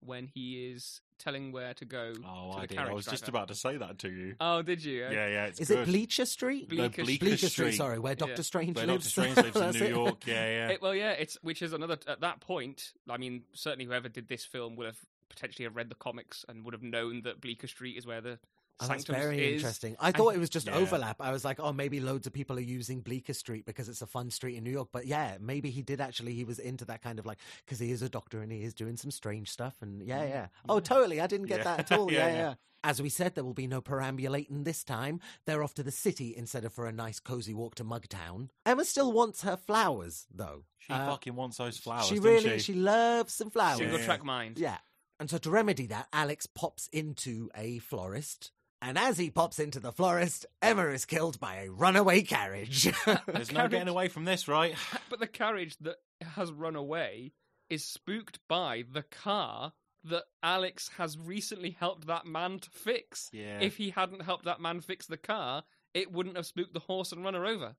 when 0.00 0.26
he 0.34 0.70
is 0.72 1.00
telling 1.18 1.52
where 1.52 1.74
to 1.74 1.84
go 1.84 2.12
Oh, 2.26 2.52
to 2.52 2.58
I 2.58 2.60
the 2.62 2.66
did. 2.68 2.78
I 2.78 2.82
carriage 2.82 2.94
was 2.96 3.06
just 3.06 3.28
about 3.28 3.48
to 3.48 3.54
say 3.54 3.76
that 3.76 3.98
to 3.98 4.10
you. 4.10 4.34
Oh, 4.40 4.62
did 4.62 4.82
you? 4.82 5.02
yeah, 5.02 5.10
yeah. 5.28 5.44
It's 5.46 5.60
is 5.60 5.68
good. 5.68 5.80
it 5.80 5.86
bleacher 5.86 6.24
street 6.24 6.68
Bleecker 6.70 7.02
No, 7.02 7.04
Street. 7.04 7.20
Bleacher 7.20 7.36
street 7.48 7.50
Street. 7.50 7.76
sorry 7.76 7.98
where 7.98 8.14
dr 8.14 8.32
Yeah. 8.32 8.42
strange 8.42 8.76
Where 8.76 8.86
lives 8.86 9.14
Doctor 9.14 9.30
Strange 9.34 9.54
lives 9.54 9.76
in 9.76 9.82
New. 9.92 9.94
York. 9.94 10.26
Yeah, 10.26 10.34
yeah. 10.34 10.68
It- 10.70 10.82
well, 10.82 10.94
yeah, 10.94 11.10
it's 11.12 11.36
which 11.42 11.60
is 11.62 11.72
another 11.72 11.98
at 12.08 12.20
that 12.22 12.40
point. 12.40 12.92
I 13.08 13.16
mean, 13.18 13.42
certainly 13.52 13.84
whoever 13.84 14.08
did 14.08 14.26
this 14.28 14.44
film 14.44 14.74
would 14.76 14.86
have 14.86 14.98
potentially 15.30 15.64
have 15.64 15.76
read 15.76 15.88
the 15.88 15.94
comics 15.94 16.44
and 16.48 16.64
would 16.64 16.74
have 16.74 16.82
known 16.82 17.22
that 17.22 17.40
Bleecker 17.40 17.66
Street 17.68 17.96
is 17.96 18.06
where 18.06 18.20
the 18.20 18.38
Oh, 18.82 18.86
that's 18.88 19.04
Sanctum's 19.04 19.18
very 19.18 19.44
is. 19.54 19.62
interesting. 19.62 19.94
I 20.00 20.10
thought 20.10 20.34
it 20.34 20.38
was 20.38 20.48
just 20.48 20.66
Yeah. 20.66 20.74
overlap. 20.76 21.20
I 21.20 21.32
was 21.32 21.44
like, 21.44 21.60
oh, 21.60 21.70
maybe 21.70 22.00
loads 22.00 22.26
of 22.26 22.32
people 22.32 22.56
are 22.56 22.60
using 22.62 23.02
Bleecker 23.02 23.34
Street 23.34 23.66
because 23.66 23.90
it's 23.90 24.00
a 24.00 24.06
fun 24.06 24.30
street 24.30 24.56
in 24.56 24.64
New 24.64 24.70
York. 24.70 24.88
But 24.90 25.06
yeah, 25.06 25.36
maybe 25.38 25.70
he 25.70 25.82
did 25.82 26.00
actually. 26.00 26.32
He 26.32 26.44
was 26.44 26.58
into 26.58 26.86
that 26.86 27.02
kind 27.02 27.18
of 27.18 27.26
like 27.26 27.38
because 27.66 27.78
he 27.78 27.90
is 27.92 28.00
a 28.00 28.08
doctor 28.08 28.40
and 28.40 28.50
he 28.50 28.62
is 28.62 28.72
doing 28.72 28.96
some 28.96 29.10
strange 29.10 29.50
stuff. 29.50 29.76
And 29.82 30.02
yeah, 30.06 30.24
yeah. 30.24 30.46
Oh, 30.66 30.80
totally. 30.80 31.20
I 31.20 31.26
didn't 31.26 31.46
get 31.48 31.58
Yeah. 31.58 31.64
that 31.76 31.78
at 31.80 31.92
all. 31.98 32.10
Yeah, 32.10 32.26
yeah, 32.28 32.32
yeah, 32.32 32.38
yeah. 32.38 32.54
As 32.82 33.02
we 33.02 33.10
said, 33.10 33.34
there 33.34 33.44
will 33.44 33.52
be 33.52 33.66
no 33.66 33.82
perambulating 33.82 34.64
this 34.64 34.82
time. 34.82 35.20
They're 35.44 35.62
off 35.62 35.74
to 35.74 35.82
the 35.82 35.90
city 35.92 36.34
instead 36.34 36.64
of 36.64 36.72
for 36.72 36.86
a 36.86 36.92
nice 36.92 37.20
cozy 37.20 37.52
walk 37.52 37.74
to 37.74 37.84
Mugtown. 37.84 38.48
Emma 38.64 38.86
still 38.86 39.12
wants 39.12 39.42
her 39.42 39.58
flowers 39.58 40.26
though. 40.34 40.64
She 40.78 40.94
Uh, 40.94 41.06
fucking 41.10 41.36
wants 41.36 41.58
those 41.58 41.76
flowers. 41.76 42.06
she 42.06 42.18
really 42.18 42.58
she? 42.58 42.72
she 42.72 42.74
loves 42.74 43.34
some 43.34 43.50
flowers. 43.50 43.76
Single 43.76 43.98
track 43.98 44.24
mind. 44.24 44.58
Yeah. 44.58 44.78
And 45.20 45.28
so 45.28 45.36
to 45.36 45.50
remedy 45.50 45.86
that, 45.88 46.08
Alex 46.14 46.46
pops 46.46 46.88
into 46.88 47.50
a 47.54 47.78
florist. 47.78 48.52
And 48.80 48.96
as 48.96 49.18
he 49.18 49.28
pops 49.28 49.58
into 49.58 49.78
the 49.78 49.92
florist, 49.92 50.46
Emma 50.62 50.86
is 50.86 51.04
killed 51.04 51.38
by 51.38 51.56
a 51.56 51.70
runaway 51.70 52.22
carriage. 52.22 52.90
There's 53.26 53.52
no 53.52 53.68
getting 53.68 53.88
away 53.88 54.08
from 54.08 54.24
this, 54.24 54.48
right? 54.48 54.74
But 55.10 55.20
the 55.20 55.26
carriage 55.26 55.76
that 55.82 55.96
has 56.22 56.50
run 56.50 56.74
away 56.74 57.32
is 57.68 57.84
spooked 57.84 58.38
by 58.48 58.84
the 58.90 59.02
car 59.02 59.74
that 60.04 60.24
Alex 60.42 60.88
has 60.96 61.18
recently 61.18 61.76
helped 61.78 62.06
that 62.06 62.24
man 62.24 62.58
to 62.60 62.70
fix. 62.70 63.28
Yeah. 63.34 63.58
If 63.60 63.76
he 63.76 63.90
hadn't 63.90 64.22
helped 64.22 64.46
that 64.46 64.62
man 64.62 64.80
fix 64.80 65.06
the 65.06 65.18
car, 65.18 65.64
it 65.92 66.10
wouldn't 66.10 66.36
have 66.36 66.46
spooked 66.46 66.72
the 66.72 66.80
horse 66.80 67.12
and 67.12 67.22
run 67.22 67.34
her 67.34 67.44
over. 67.44 67.76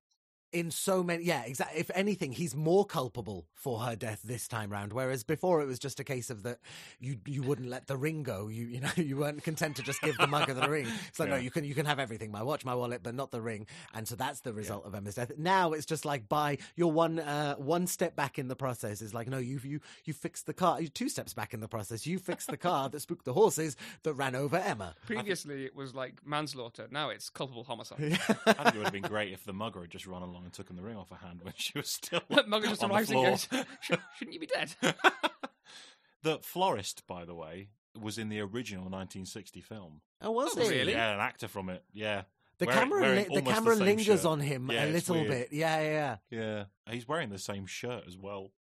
In 0.52 0.70
so 0.70 1.02
many 1.02 1.24
yeah 1.24 1.42
exactly 1.44 1.80
if 1.80 1.90
anything 1.94 2.32
he's 2.32 2.54
more 2.54 2.84
culpable 2.84 3.46
for 3.54 3.80
her 3.80 3.96
death 3.96 4.20
this 4.22 4.46
time 4.48 4.70
round 4.70 4.92
whereas 4.92 5.24
before 5.24 5.62
it 5.62 5.66
was 5.66 5.78
just 5.78 6.00
a 6.00 6.04
case 6.04 6.30
of 6.30 6.42
that 6.42 6.58
you 7.00 7.18
you 7.26 7.42
wouldn't 7.42 7.68
let 7.68 7.86
the 7.86 7.96
ring 7.96 8.22
go. 8.22 8.48
You 8.48 8.66
you 8.66 8.80
know 8.86 8.90
you 8.96 9.16
weren't 9.16 9.42
content 9.42 9.76
to 9.76 9.82
just 9.82 10.00
give 10.02 10.16
the 10.16 10.26
mugger 10.26 10.54
the 10.54 10.68
ring. 10.68 10.86
It's 11.08 11.18
like 11.18 11.30
no 11.30 11.36
you 11.36 11.50
can 11.50 11.64
you 11.64 11.74
can 11.74 11.86
have 11.86 11.98
everything 11.98 12.30
my 12.30 12.42
watch 12.42 12.64
my 12.64 12.74
wallet 12.74 13.02
but 13.02 13.14
not 13.14 13.30
the 13.30 13.40
ring. 13.40 13.66
And 13.94 14.06
so 14.06 14.16
that's 14.16 14.40
the 14.40 14.52
result 14.52 14.84
of 14.84 14.94
Emma's 14.94 15.14
death. 15.14 15.32
Now 15.36 15.72
it's 15.72 15.86
just 15.86 16.04
like 16.04 16.28
by 16.28 16.58
you're 16.76 16.92
one 16.92 17.18
uh 17.18 17.56
one 17.56 17.86
step 17.86 18.16
back 18.16 18.38
in 18.38 18.48
the 18.48 18.56
process. 18.56 19.02
Is 19.02 19.14
like 19.14 19.28
no 19.28 19.38
you 19.38 19.60
you 19.62 19.80
you 20.04 20.12
fixed 20.12 20.46
the 20.46 20.54
car 20.54 20.80
you 20.80 20.88
two 20.88 21.08
steps 21.08 21.34
back 21.34 21.54
in 21.54 21.60
the 21.60 21.68
process. 21.68 22.06
You 22.06 22.18
fixed 22.18 22.48
the 22.48 22.56
car 22.56 22.88
that 22.88 23.00
spooked 23.00 23.24
the 23.24 23.32
horses 23.32 23.76
that 24.02 24.14
ran 24.14 24.34
over 24.34 24.56
Emma. 24.56 24.94
Previously, 25.06 25.64
it 25.64 25.74
was 25.74 25.94
like 25.94 26.26
manslaughter. 26.26 26.88
Now 26.90 27.08
it's 27.10 27.30
culpable 27.30 27.64
homicide. 27.64 27.98
I 28.46 28.52
think 28.52 28.74
it 28.74 28.76
would 28.76 28.84
have 28.84 28.92
been 28.92 29.02
great 29.02 29.32
if 29.32 29.44
the 29.44 29.52
mugger 29.52 29.80
had 29.80 29.90
just 29.90 30.06
run 30.06 30.22
along 30.22 30.41
and 30.44 30.52
taken 30.52 30.76
the 30.76 30.82
ring 30.82 30.96
off 30.96 31.10
her 31.10 31.16
hand 31.16 31.40
when 31.42 31.54
she 31.56 31.72
was 31.78 31.88
still 31.90 32.20
Mugger 32.46 32.68
just 32.68 32.82
on 32.82 32.90
the 32.90 32.94
arrives 32.96 33.10
and 33.10 33.18
floor. 33.18 33.30
goes, 33.30 33.48
"Sh- 33.80 33.92
"Shouldn't 34.18 34.34
you 34.34 34.40
be 34.40 34.46
dead?" 34.46 34.74
the 36.22 36.38
florist, 36.42 37.06
by 37.06 37.24
the 37.24 37.34
way, 37.34 37.68
was 38.00 38.18
in 38.18 38.28
the 38.28 38.40
original 38.40 38.84
1960 38.84 39.60
film. 39.60 40.00
oh 40.20 40.30
was 40.30 40.56
Oh, 40.56 40.60
it 40.62 40.70
really? 40.70 40.92
Yeah, 40.92 41.14
an 41.14 41.20
actor 41.20 41.48
from 41.48 41.68
it. 41.68 41.84
Yeah. 41.92 42.22
the 42.58 42.66
Wearing- 42.66 42.80
camera 42.80 43.00
wearing 43.02 43.18
li- 43.18 43.24
the 43.24 43.30
almost 43.36 43.54
camera 43.56 43.76
same 43.76 43.84
lingers 43.86 44.04
shirt. 44.06 44.24
on 44.26 44.40
him 44.40 44.70
Yeah, 44.70 44.84
a 44.84 44.86
it's 44.88 45.08
little 45.08 45.24
weird. 45.24 45.48
bit 45.50 45.52
yeah 45.52 45.80
yeah 45.80 46.16
yeah 46.30 46.64
Yeah, 46.86 46.92
he's 46.94 47.08
wearing 47.08 47.30
the 47.30 47.38
same 47.38 47.66
shirt 47.66 48.04
as 48.06 48.16
well. 48.16 48.52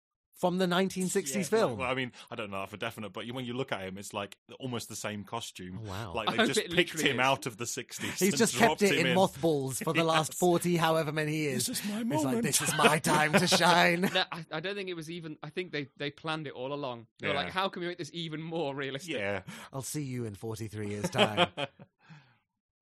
From 0.41 0.57
the 0.59 0.67
1960s 0.67 1.35
Yeah, 1.35 1.43
film 1.43 1.79
Well, 1.79 1.91
I 1.91 1.95
mean, 1.95 2.13
I 2.31 2.35
don't 2.35 2.51
know 2.51 2.61
that 2.61 2.71
for 2.71 2.79
definite, 2.79 3.13
but 3.13 3.27
when 3.31 3.45
you 3.45 3.53
look 3.53 3.73
at 3.73 3.83
him, 3.83 3.99
it's 3.99 4.15
like 4.15 4.37
almost 4.59 4.89
the 4.89 4.97
same 4.97 5.23
costume. 5.23 5.81
Oh, 5.85 5.89
wow. 5.89 6.13
Like 6.15 6.31
they 6.37 6.47
just 6.47 6.71
picked 6.71 7.01
him 7.01 7.21
is. 7.21 7.25
out 7.27 7.47
of 7.47 7.59
the 7.59 7.67
60s. 7.67 8.01
He's 8.19 8.23
and 8.23 8.37
just 8.37 8.57
kept 8.57 8.83
it 8.83 8.95
him 8.99 9.07
in, 9.09 9.15
mothballs 9.15 9.79
for 9.81 9.93
the 9.93 10.03
last 10.03 10.35
40 10.39 10.77
however 10.77 11.13
many 11.13 11.37
years. 11.37 11.67
This 11.67 11.81
is 11.81 11.91
my 11.91 12.01
It's 12.01 12.09
moment. 12.09 12.35
like, 12.37 12.43
this 12.43 12.63
is 12.63 12.75
my 12.77 12.99
time 13.15 13.33
to 13.35 13.47
shine. 13.47 14.01
No, 14.01 14.25
I, 14.33 14.45
I 14.51 14.61
don't 14.61 14.75
think 14.75 14.89
it 14.89 14.95
was 14.97 15.11
even. 15.11 15.37
I 15.43 15.51
think 15.51 15.73
they, 15.73 15.89
they 15.99 16.11
planned 16.11 16.47
it 16.47 16.55
all 16.55 16.73
along. 16.73 17.07
They 17.21 17.29
were 17.29 17.35
like, 17.35 17.51
"How 17.51 17.69
can 17.69 17.83
we 17.83 17.89
make 17.89 17.99
this 17.99 18.11
even 18.15 18.41
more 18.41 18.75
realistic?" 18.75 19.15
yeah. 19.15 19.43
I'll 19.73 19.83
see 19.83 20.03
you 20.03 20.25
in 20.25 20.35
43 20.35 20.89
years' 20.89 21.11
time. 21.11 21.49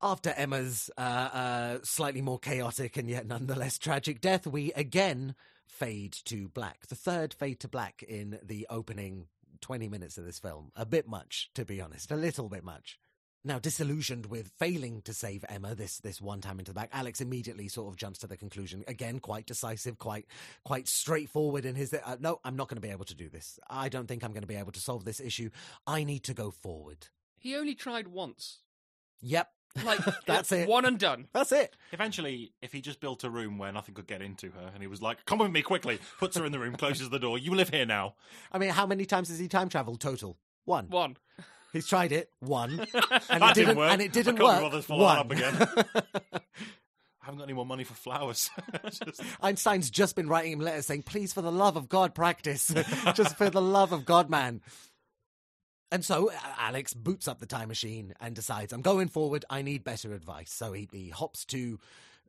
After 0.01 0.31
Emma's 0.31 0.90
uh, 0.97 1.01
uh, 1.01 1.79
slightly 1.83 2.23
more 2.23 2.38
chaotic 2.38 2.97
and 2.97 3.11
yet 3.11 3.27
nonetheless 3.27 3.79
tragic 3.79 4.21
death, 4.21 4.47
we 4.47 4.73
again 4.75 5.35
fade 5.68 6.12
to 6.24 6.48
black. 6.48 6.87
The 6.87 6.94
third 6.94 7.35
fade 7.35 7.61
to 7.61 7.68
black 7.68 8.02
in 8.02 8.38
the 8.42 8.66
opening 8.70 9.26
20 9.61 9.88
minutes 9.88 10.18
of 10.18 10.24
this 10.24 10.38
film. 10.38 10.72
A 10.76 10.87
bit 10.87 11.09
much, 11.09 11.50
to 11.54 11.64
be 11.64 11.81
honest. 11.81 12.11
A 12.11 12.16
little 12.16 12.48
bit 12.48 12.64
much. 12.64 12.98
Now, 13.44 13.59
disillusioned 13.59 14.26
with 14.26 14.50
failing 14.59 15.00
to 15.02 15.14
save 15.14 15.44
Emma 15.48 15.74
this 15.74 15.98
this 15.98 16.20
one 16.20 16.40
time 16.40 16.59
into 16.59 16.72
the 16.72 16.74
back, 16.74 16.90
Alex 16.92 17.20
immediately 17.20 17.68
sort 17.68 17.88
of 17.88 17.96
jumps 17.96 18.18
to 18.20 18.26
the 18.26 18.37
conclusion. 18.37 18.85
Again, 18.88 19.20
quite 19.20 19.46
decisive, 19.46 19.98
quite 19.98 20.26
quite 20.64 20.88
straightforward 20.88 21.64
in 21.64 21.76
his. 21.76 21.94
Uh, 21.94 22.16
no, 22.18 22.40
I'm 22.44 22.57
not 22.57 22.68
going 22.68 22.76
to 22.76 22.87
be 22.87 22.92
able 22.92 23.04
to 23.07 23.14
do 23.14 23.28
this. 23.28 23.59
I 23.70 23.88
don't 23.88 24.07
think 24.07 24.24
I'm 24.24 24.33
going 24.33 24.42
to 24.42 24.48
be 24.48 24.57
able 24.57 24.72
to 24.72 24.81
solve 24.81 25.04
this 25.04 25.20
issue. 25.20 25.50
I 25.87 26.02
need 26.02 26.24
to 26.24 26.35
go 26.35 26.50
forward. 26.50 27.07
He 27.38 27.54
only 27.54 27.74
tried 27.74 28.09
once. 28.09 28.59
Yep, 29.20 29.48
Like 29.85 30.00
That's 30.26 30.50
it. 30.52 30.68
One 30.68 30.85
and 30.85 30.98
done. 30.98 31.28
that's 31.33 31.52
it. 31.52 31.76
Eventually, 31.92 32.52
if 32.62 32.72
he 32.72 32.81
just 32.81 33.00
built 33.00 33.22
a 33.24 33.31
room 33.31 33.59
where 33.59 33.70
nothing 33.72 33.94
could 33.94 34.07
get 34.09 34.22
into 34.22 34.50
her, 34.50 34.70
and 34.72 34.83
he 34.83 34.87
was 34.88 35.00
like, 35.00 35.24
"Come 35.24 35.38
with 35.38 35.50
me 35.52 35.62
quickly," 35.62 35.98
puts 36.18 36.37
her 36.37 36.44
in 36.44 36.52
the 36.52 36.59
room, 36.59 36.74
closes 36.76 37.11
the 37.11 37.18
door. 37.18 37.38
You 37.38 37.54
live 37.54 37.68
here 37.68 37.87
now. 37.87 38.14
I 38.50 38.59
mean, 38.59 38.70
how 38.70 38.87
many 38.87 39.04
times 39.04 39.28
has 39.28 39.38
he 39.38 39.46
time 39.48 39.68
traveled 39.68 40.00
total? 40.00 40.37
One. 40.64 40.87
One. 40.88 41.16
He's 41.72 41.87
tried 41.87 42.12
it. 42.12 42.31
One, 42.40 42.81
and 42.81 42.88
That 42.92 43.20
it 43.31 43.54
didn't 43.54 43.54
didn't. 43.54 43.76
work. 43.76 43.92
And 43.92 44.02
it 44.02 44.12
didn't 44.12 44.40
I 44.40 44.44
can't 44.44 44.61
be 44.61 44.64
work. 44.64 44.87
bothered 44.88 44.88
One. 44.88 45.18
up 45.18 45.31
again. 45.31 45.54
I 47.20 47.24
haven't 47.31 47.38
got 47.40 47.44
any 47.44 47.52
more 47.52 47.66
money 47.66 47.85
for 47.85 47.92
flowers. 47.94 48.48
Just- 49.04 49.22
Einstein's 49.42 49.90
just 49.90 50.16
been 50.16 50.28
writing 50.28 50.52
him 50.52 50.61
letters 50.61 50.87
saying, 50.87 51.02
"Please, 51.02 51.33
for 51.35 51.42
the 51.42 51.52
love 51.52 51.76
of 51.76 51.88
God, 51.88 52.14
practice. 52.14 52.72
just 53.14 53.37
for 53.37 53.50
the 53.50 53.61
love 53.61 53.92
of 53.92 54.07
God, 54.07 54.31
man." 54.31 54.62
And 55.90 56.05
so 56.05 56.31
uh, 56.31 56.35
Alex 56.59 56.92
boots 56.94 57.29
up 57.29 57.38
the 57.38 57.46
time 57.46 57.68
machine 57.68 58.14
and 58.20 58.35
decides, 58.35 58.72
"I'm 58.72 58.83
going 58.83 59.09
forward. 59.09 59.44
I 59.48 59.62
need 59.62 59.85
better 59.85 60.12
advice." 60.14 60.53
So 60.53 60.72
he, 60.72 60.88
he 60.92 61.09
hops 61.09 61.44
to 61.46 61.79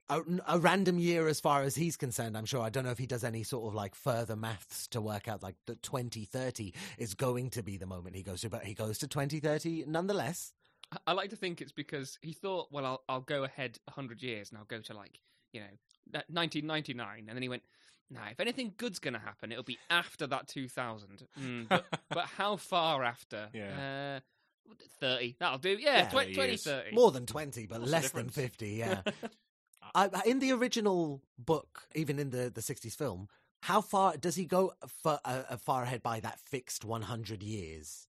a, 0.09 0.21
a 0.47 0.59
random 0.59 0.97
year, 0.97 1.27
as 1.27 1.39
far 1.39 1.63
as 1.63 1.75
he's 1.75 1.97
concerned. 1.97 2.37
I'm 2.37 2.45
sure. 2.45 2.61
I 2.61 2.69
don't 2.69 2.85
know 2.85 2.91
if 2.91 2.97
he 2.97 3.05
does 3.05 3.23
any 3.23 3.43
sort 3.43 3.67
of 3.67 3.75
like 3.75 3.95
further 3.95 4.35
maths 4.35 4.87
to 4.89 5.01
work 5.01 5.27
out 5.27 5.43
like 5.43 5.55
that 5.67 5.83
2030 5.83 6.73
is 6.97 7.13
going 7.13 7.49
to 7.51 7.63
be 7.63 7.77
the 7.77 7.85
moment 7.85 8.15
he 8.15 8.23
goes 8.23 8.41
to, 8.41 8.49
but 8.49 8.63
he 8.63 8.73
goes 8.73 8.97
to 8.99 9.07
2030 9.07 9.85
nonetheless. 9.87 10.53
I- 11.05 11.11
like 11.11 11.29
to 11.31 11.35
think 11.35 11.61
it's 11.61 11.71
because 11.71 12.17
he 12.21 12.33
thought, 12.33 12.69
well, 12.71 12.85
I'll 12.85 13.03
I'll 13.09 13.21
go 13.21 13.43
ahead 13.43 13.77
hundred 13.89 14.23
years 14.23 14.49
and 14.49 14.57
I'll 14.57 14.65
go 14.65 14.79
to 14.79 14.93
like 14.93 15.19
you 15.53 15.61
know 15.61 16.21
nineteen 16.29 16.65
ninety 16.65 16.93
nine, 16.93 17.25
and 17.27 17.35
then 17.35 17.43
he 17.43 17.49
went. 17.49 17.63
Nah, 18.11 18.21
if 18.31 18.39
anything 18.39 18.73
good's 18.77 18.99
going 18.99 19.13
to 19.13 19.19
happen, 19.19 19.51
it'll 19.51 19.63
be 19.63 19.77
after 19.89 20.25
that 20.27 20.47
2000. 20.47 21.27
Mm, 21.39 21.69
but, 21.69 21.85
but 22.09 22.25
how 22.25 22.55
far 22.55 23.03
after? 23.03 23.49
Yeah. 23.53 24.19
Uh, 24.69 24.73
30. 24.99 25.35
That'll 25.39 25.57
do. 25.57 25.77
Yeah, 25.79 25.99
Yeah, 25.99 26.07
tw- 26.07 26.33
20, 26.33 26.57
30. 26.57 26.95
More 26.95 27.11
than 27.11 27.25
20, 27.25 27.65
but 27.67 27.79
What's 27.79 27.91
less 27.91 28.11
than 28.11 28.29
50, 28.29 28.67
yeah. 28.69 29.01
I, 29.95 30.09
in 30.25 30.39
the 30.39 30.51
original 30.51 31.21
book, 31.37 31.87
even 31.95 32.19
in 32.19 32.29
the, 32.29 32.51
the 32.53 32.61
60s 32.61 32.95
film, 32.95 33.27
how 33.61 33.81
far 33.81 34.17
does 34.17 34.35
he 34.35 34.45
go 34.45 34.73
for, 35.03 35.19
uh, 35.25 35.43
uh, 35.49 35.57
far 35.57 35.83
ahead 35.83 36.03
by 36.03 36.19
that 36.19 36.39
fixed 36.39 36.85
100 36.85 37.43
years? 37.43 38.07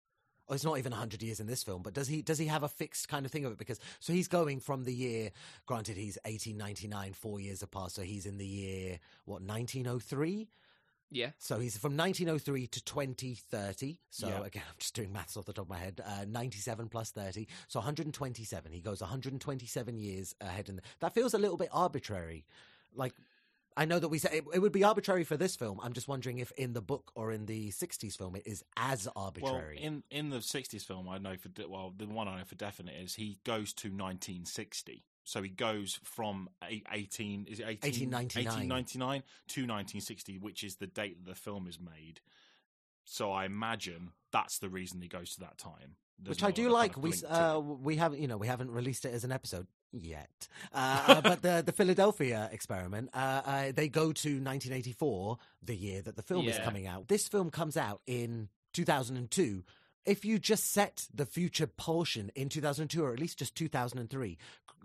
Oh, 0.47 0.53
it's 0.53 0.63
not 0.63 0.77
even 0.77 0.91
100 0.91 1.23
years 1.23 1.39
in 1.39 1.47
this 1.47 1.63
film, 1.63 1.81
but 1.81 1.93
does 1.93 2.07
he 2.07 2.21
does 2.21 2.37
he 2.37 2.45
have 2.47 2.61
a 2.63 2.67
fixed 2.69 3.09
kind 3.09 3.25
of 3.25 3.31
thing 3.31 3.45
of 3.45 3.51
it? 3.51 3.57
Because 3.57 3.79
so 3.99 4.13
he's 4.13 4.27
going 4.27 4.59
from 4.59 4.83
the 4.83 4.93
year, 4.93 5.31
granted 5.65 5.97
he's 5.97 6.17
1899, 6.25 7.13
four 7.13 7.39
years 7.39 7.63
apart, 7.63 7.91
so 7.91 8.03
he's 8.03 8.25
in 8.27 8.37
the 8.37 8.45
year 8.45 8.99
what 9.25 9.41
1903. 9.41 10.47
Yeah. 11.11 11.29
So 11.37 11.59
he's 11.59 11.77
from 11.77 11.95
1903 11.95 12.67
to 12.67 12.83
2030. 12.83 13.99
So 14.09 14.27
Yeah. 14.27 14.43
again, 14.45 14.63
I'm 14.69 14.75
just 14.79 14.93
doing 14.95 15.13
maths 15.13 15.37
off 15.37 15.45
the 15.45 15.53
top 15.53 15.65
of 15.65 15.69
my 15.69 15.77
head. 15.77 16.01
Uh, 16.05 16.25
97 16.27 16.89
plus 16.89 17.11
30, 17.11 17.47
so 17.67 17.79
127. 17.79 18.71
He 18.71 18.81
goes 18.81 19.01
127 19.01 19.97
years 19.97 20.35
ahead, 20.41 20.69
and 20.69 20.81
that 20.99 21.13
feels 21.13 21.33
a 21.33 21.37
little 21.37 21.57
bit 21.57 21.69
arbitrary. 21.71 22.45
Like 22.93 23.13
I 23.77 23.85
know 23.85 23.99
that 23.99 24.07
we 24.07 24.19
say 24.19 24.29
it, 24.37 24.43
it 24.53 24.59
would 24.59 24.71
be 24.71 24.83
arbitrary 24.83 25.23
for 25.25 25.35
this 25.35 25.55
film. 25.55 25.79
I'm 25.83 25.93
just 25.93 26.07
wondering 26.07 26.39
if 26.39 26.51
in 26.51 26.73
the 26.73 26.81
book 26.81 27.11
or 27.15 27.31
in 27.31 27.45
the 27.45 27.71
60s 27.71 28.17
film 28.17 28.35
it 28.35 28.43
is 28.45 28.63
as 28.77 29.07
arbitrary. 29.15 29.77
well, 29.81 29.87
in 29.87 30.03
in 30.09 30.29
the 30.29 30.37
'60s 30.37 30.83
film, 30.85 31.09
I 31.09 31.17
know 31.17 31.35
for 31.35 31.49
de- 31.49 31.67
well, 31.67 31.93
the 31.95 32.05
one 32.05 32.27
I 32.27 32.39
know 32.39 32.45
for 32.45 32.55
definite 32.55 32.95
is 32.95 33.15
he 33.15 33.37
goes 33.43 33.73
to 33.73 33.89
1960. 33.89 35.03
So 35.27 35.41
he 35.41 35.49
goes 35.49 35.99
from 36.03 36.49
a- 36.63 36.83
18 36.91 37.45
is 37.49 37.59
it 37.59 37.63
18, 37.83 38.11
1899. 38.11 38.69
1899 38.69 39.23
to 39.47 39.61
1960, 39.61 40.37
which 40.37 40.63
is 40.63 40.75
the 40.75 40.87
date 40.87 41.17
that 41.25 41.29
the 41.29 41.35
film 41.35 41.67
is 41.67 41.79
made. 41.79 42.21
So 43.03 43.31
I 43.31 43.45
imagine 43.45 44.11
that's 44.31 44.59
the 44.59 44.69
reason 44.69 45.01
he 45.01 45.07
goes 45.07 45.33
to 45.35 45.39
that 45.41 45.57
time. 45.57 45.95
There's 46.17 46.37
which 46.37 46.43
I 46.43 46.51
do 46.51 46.63
kind 46.63 46.73
like. 46.73 46.97
of 46.97 47.03
We 47.03 47.13
uh, 47.27 47.59
we 47.59 47.95
haven't 47.97 48.21
you 48.21 48.27
know 48.27 48.37
we 48.37 48.47
haven't 48.47 48.71
released 48.71 49.03
it 49.05 49.13
as 49.13 49.23
an 49.23 49.31
episode 49.31 49.67
yet, 49.91 50.47
uh, 50.73 51.03
uh, 51.07 51.21
but 51.21 51.41
the 51.41 51.63
the 51.65 51.71
Philadelphia 51.71 52.49
experiment 52.51 53.09
uh, 53.13 53.41
uh, 53.45 53.71
they 53.73 53.87
go 53.87 54.11
to 54.13 54.29
1984, 54.29 55.37
the 55.63 55.75
year 55.75 56.01
that 56.01 56.15
the 56.15 56.23
film 56.23 56.47
is 56.47 56.57
coming 56.59 56.87
out. 56.87 57.07
This 57.07 57.27
film 57.27 57.49
comes 57.49 57.77
out 57.77 58.01
in 58.05 58.49
2002. 58.73 59.63
If 60.05 60.23
you 60.23 60.39
just 60.39 60.71
set 60.71 61.07
the 61.13 61.25
future 61.25 61.67
portion 61.67 62.31
in 62.35 62.49
2002 62.49 63.03
or 63.03 63.13
at 63.13 63.19
least 63.19 63.39
just 63.39 63.55
2003, 63.55 64.37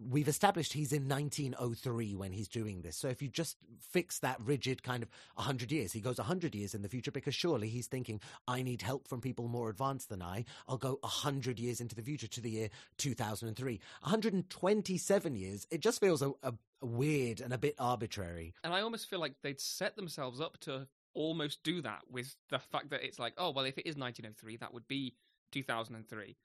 we've 0.09 0.29
established 0.29 0.73
he's 0.73 0.93
in 0.93 1.09
1903 1.09 2.15
when 2.15 2.33
he's 2.33 2.49
doing 2.49 2.81
this. 2.83 2.97
So 2.97 3.09
if 3.09 3.21
you 3.21 3.29
just 3.29 3.57
fix 3.81 4.19
that 4.21 4.39
rigid 4.41 4.83
kind 4.83 5.03
of 5.03 5.11
100 5.35 5.71
years, 5.71 5.93
he 5.93 6.01
goes 6.01 6.19
100 6.19 6.55
years 6.55 6.75
in 6.75 6.83
the 6.83 6.89
future 6.89 7.11
because 7.11 7.35
surely 7.35 7.69
he's 7.69 7.87
thinking, 7.87 8.21
I 8.49 8.63
need 8.63 8.83
help 8.83 9.09
from 9.09 9.21
people 9.21 9.49
more 9.49 9.69
advanced 9.69 10.09
than 10.09 10.23
I. 10.23 10.45
I'll 10.69 10.79
go 10.79 10.99
100 11.03 11.59
years 11.59 11.81
into 11.81 11.95
the 11.95 12.03
future 12.03 12.29
to 12.29 12.41
the 12.41 12.51
year 12.51 12.71
2003. 12.99 13.81
127 14.03 15.37
years, 15.37 15.67
it 15.71 15.81
just 15.81 16.01
feels 16.01 16.23
a, 16.23 16.33
a 16.43 16.55
weird 16.81 17.41
and 17.41 17.53
a 17.53 17.59
bit 17.59 17.75
arbitrary. 17.79 18.55
And 18.65 18.73
I 18.73 18.81
almost 18.81 19.09
feel 19.09 19.21
like 19.21 19.35
they'd 19.43 19.61
set 19.61 19.97
themselves 19.97 20.41
up 20.41 20.59
to 20.61 20.87
almost 21.15 21.63
do 21.63 21.83
that 21.83 22.03
with 22.11 22.37
the 22.51 22.59
fact 22.59 22.91
that 22.91 23.05
it's 23.05 23.19
like, 23.19 23.35
oh, 23.39 23.51
well, 23.51 23.65
if 23.65 23.79
it 23.79 23.87
is 23.87 23.97
1903, 23.97 24.57
that 24.59 24.73
would 24.73 24.89
be 24.89 25.15
2003. 25.53 26.37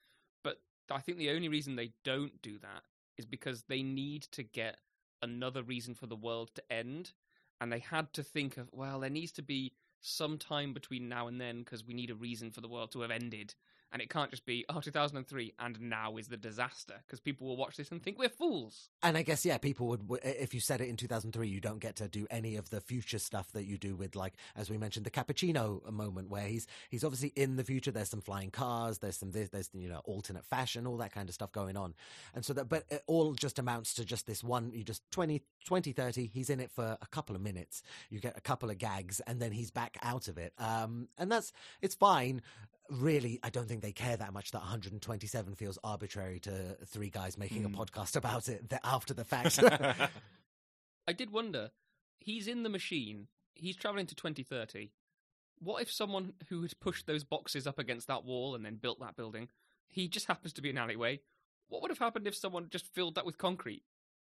But 0.42 0.60
I 0.90 1.00
think 1.00 1.18
the 1.18 1.30
only 1.30 1.48
reason 1.48 1.76
they 1.76 1.92
don't 2.04 2.40
do 2.42 2.58
that 2.58 2.82
is 3.16 3.26
because 3.26 3.64
they 3.68 3.82
need 3.82 4.22
to 4.32 4.42
get 4.42 4.76
another 5.22 5.62
reason 5.62 5.94
for 5.94 6.06
the 6.06 6.16
world 6.16 6.50
to 6.54 6.72
end. 6.72 7.12
And 7.60 7.72
they 7.72 7.78
had 7.78 8.12
to 8.14 8.22
think 8.22 8.56
of, 8.56 8.68
well, 8.72 9.00
there 9.00 9.10
needs 9.10 9.32
to 9.32 9.42
be 9.42 9.72
some 10.00 10.38
time 10.38 10.72
between 10.74 11.08
now 11.08 11.26
and 11.26 11.40
then 11.40 11.60
because 11.60 11.84
we 11.84 11.94
need 11.94 12.10
a 12.10 12.14
reason 12.14 12.50
for 12.50 12.60
the 12.60 12.68
world 12.68 12.92
to 12.92 13.00
have 13.00 13.10
ended. 13.10 13.54
And 13.92 14.02
it 14.02 14.10
can't 14.10 14.30
just 14.30 14.44
be, 14.44 14.64
oh, 14.68 14.80
2003, 14.80 15.54
and 15.58 15.80
now 15.80 16.16
is 16.16 16.28
the 16.28 16.36
disaster, 16.36 16.94
because 17.06 17.20
people 17.20 17.46
will 17.46 17.56
watch 17.56 17.76
this 17.76 17.90
and 17.90 18.02
think 18.02 18.18
we're 18.18 18.28
fools. 18.28 18.88
And 19.02 19.16
I 19.16 19.22
guess, 19.22 19.44
yeah, 19.44 19.58
people 19.58 19.86
would, 19.86 20.20
if 20.22 20.52
you 20.54 20.60
said 20.60 20.80
it 20.80 20.88
in 20.88 20.96
2003, 20.96 21.48
you 21.48 21.60
don't 21.60 21.78
get 21.78 21.96
to 21.96 22.08
do 22.08 22.26
any 22.30 22.56
of 22.56 22.70
the 22.70 22.80
future 22.80 23.18
stuff 23.18 23.52
that 23.52 23.64
you 23.64 23.78
do 23.78 23.94
with, 23.94 24.16
like, 24.16 24.34
as 24.56 24.68
we 24.68 24.76
mentioned, 24.76 25.06
the 25.06 25.10
cappuccino 25.10 25.88
moment 25.90 26.28
where 26.28 26.46
he's, 26.46 26.66
he's 26.90 27.04
obviously 27.04 27.32
in 27.36 27.56
the 27.56 27.64
future. 27.64 27.90
There's 27.90 28.10
some 28.10 28.20
flying 28.20 28.50
cars, 28.50 28.98
there's 28.98 29.16
some, 29.16 29.30
this, 29.30 29.50
there's, 29.50 29.70
you 29.72 29.88
know, 29.88 30.00
alternate 30.04 30.44
fashion, 30.44 30.86
all 30.86 30.96
that 30.98 31.12
kind 31.12 31.28
of 31.28 31.34
stuff 31.34 31.52
going 31.52 31.76
on. 31.76 31.94
And 32.34 32.44
so 32.44 32.52
that, 32.54 32.68
but 32.68 32.84
it 32.90 33.02
all 33.06 33.34
just 33.34 33.58
amounts 33.58 33.94
to 33.94 34.04
just 34.04 34.26
this 34.26 34.42
one, 34.42 34.72
you 34.74 34.84
just 34.84 35.02
20, 35.12 35.42
20, 35.64 35.92
30, 35.92 36.26
he's 36.26 36.50
in 36.50 36.60
it 36.60 36.70
for 36.70 36.98
a 37.00 37.06
couple 37.06 37.36
of 37.36 37.42
minutes. 37.42 37.82
You 38.10 38.20
get 38.20 38.36
a 38.36 38.40
couple 38.40 38.68
of 38.68 38.78
gags 38.78 39.20
and 39.26 39.40
then 39.40 39.52
he's 39.52 39.70
back 39.70 39.96
out 40.02 40.28
of 40.28 40.38
it. 40.38 40.52
Um, 40.58 41.08
and 41.18 41.30
that's, 41.30 41.52
it's 41.80 41.94
fine 41.94 42.42
really, 42.90 43.38
I 43.42 43.50
don't 43.50 43.68
think 43.68 43.82
they 43.82 43.92
care 43.92 44.16
that 44.16 44.32
much 44.32 44.50
that 44.52 44.58
127 44.58 45.54
feels 45.54 45.78
arbitrary 45.84 46.40
to 46.40 46.76
three 46.86 47.10
guys 47.10 47.36
making 47.38 47.62
Mm. 47.62 47.74
a 47.74 47.76
podcast 47.76 48.16
about 48.16 48.48
it 48.48 48.72
after 48.84 49.14
the 49.14 49.24
fact. 49.24 49.58
I 51.08 51.12
did 51.12 51.30
wonder, 51.30 51.70
he's 52.18 52.48
in 52.48 52.62
the 52.62 52.68
machine, 52.68 53.28
he's 53.54 53.76
traveling 53.76 54.06
to 54.06 54.14
2030. 54.14 54.90
What 55.58 55.80
if 55.82 55.90
someone 55.90 56.34
who 56.48 56.62
had 56.62 56.78
pushed 56.80 57.06
those 57.06 57.24
boxes 57.24 57.66
up 57.66 57.78
against 57.78 58.08
that 58.08 58.24
wall 58.24 58.54
and 58.54 58.64
then 58.64 58.76
built 58.76 59.00
that 59.00 59.16
building, 59.16 59.48
he 59.88 60.08
just 60.08 60.26
happens 60.26 60.52
to 60.54 60.62
be 60.62 60.70
an 60.70 60.78
alleyway? 60.78 61.20
What 61.68 61.82
would 61.82 61.90
have 61.90 61.98
happened 61.98 62.26
if 62.26 62.36
someone 62.36 62.68
just 62.70 62.92
filled 62.94 63.14
that 63.14 63.24
with 63.26 63.38
concrete? 63.38 63.82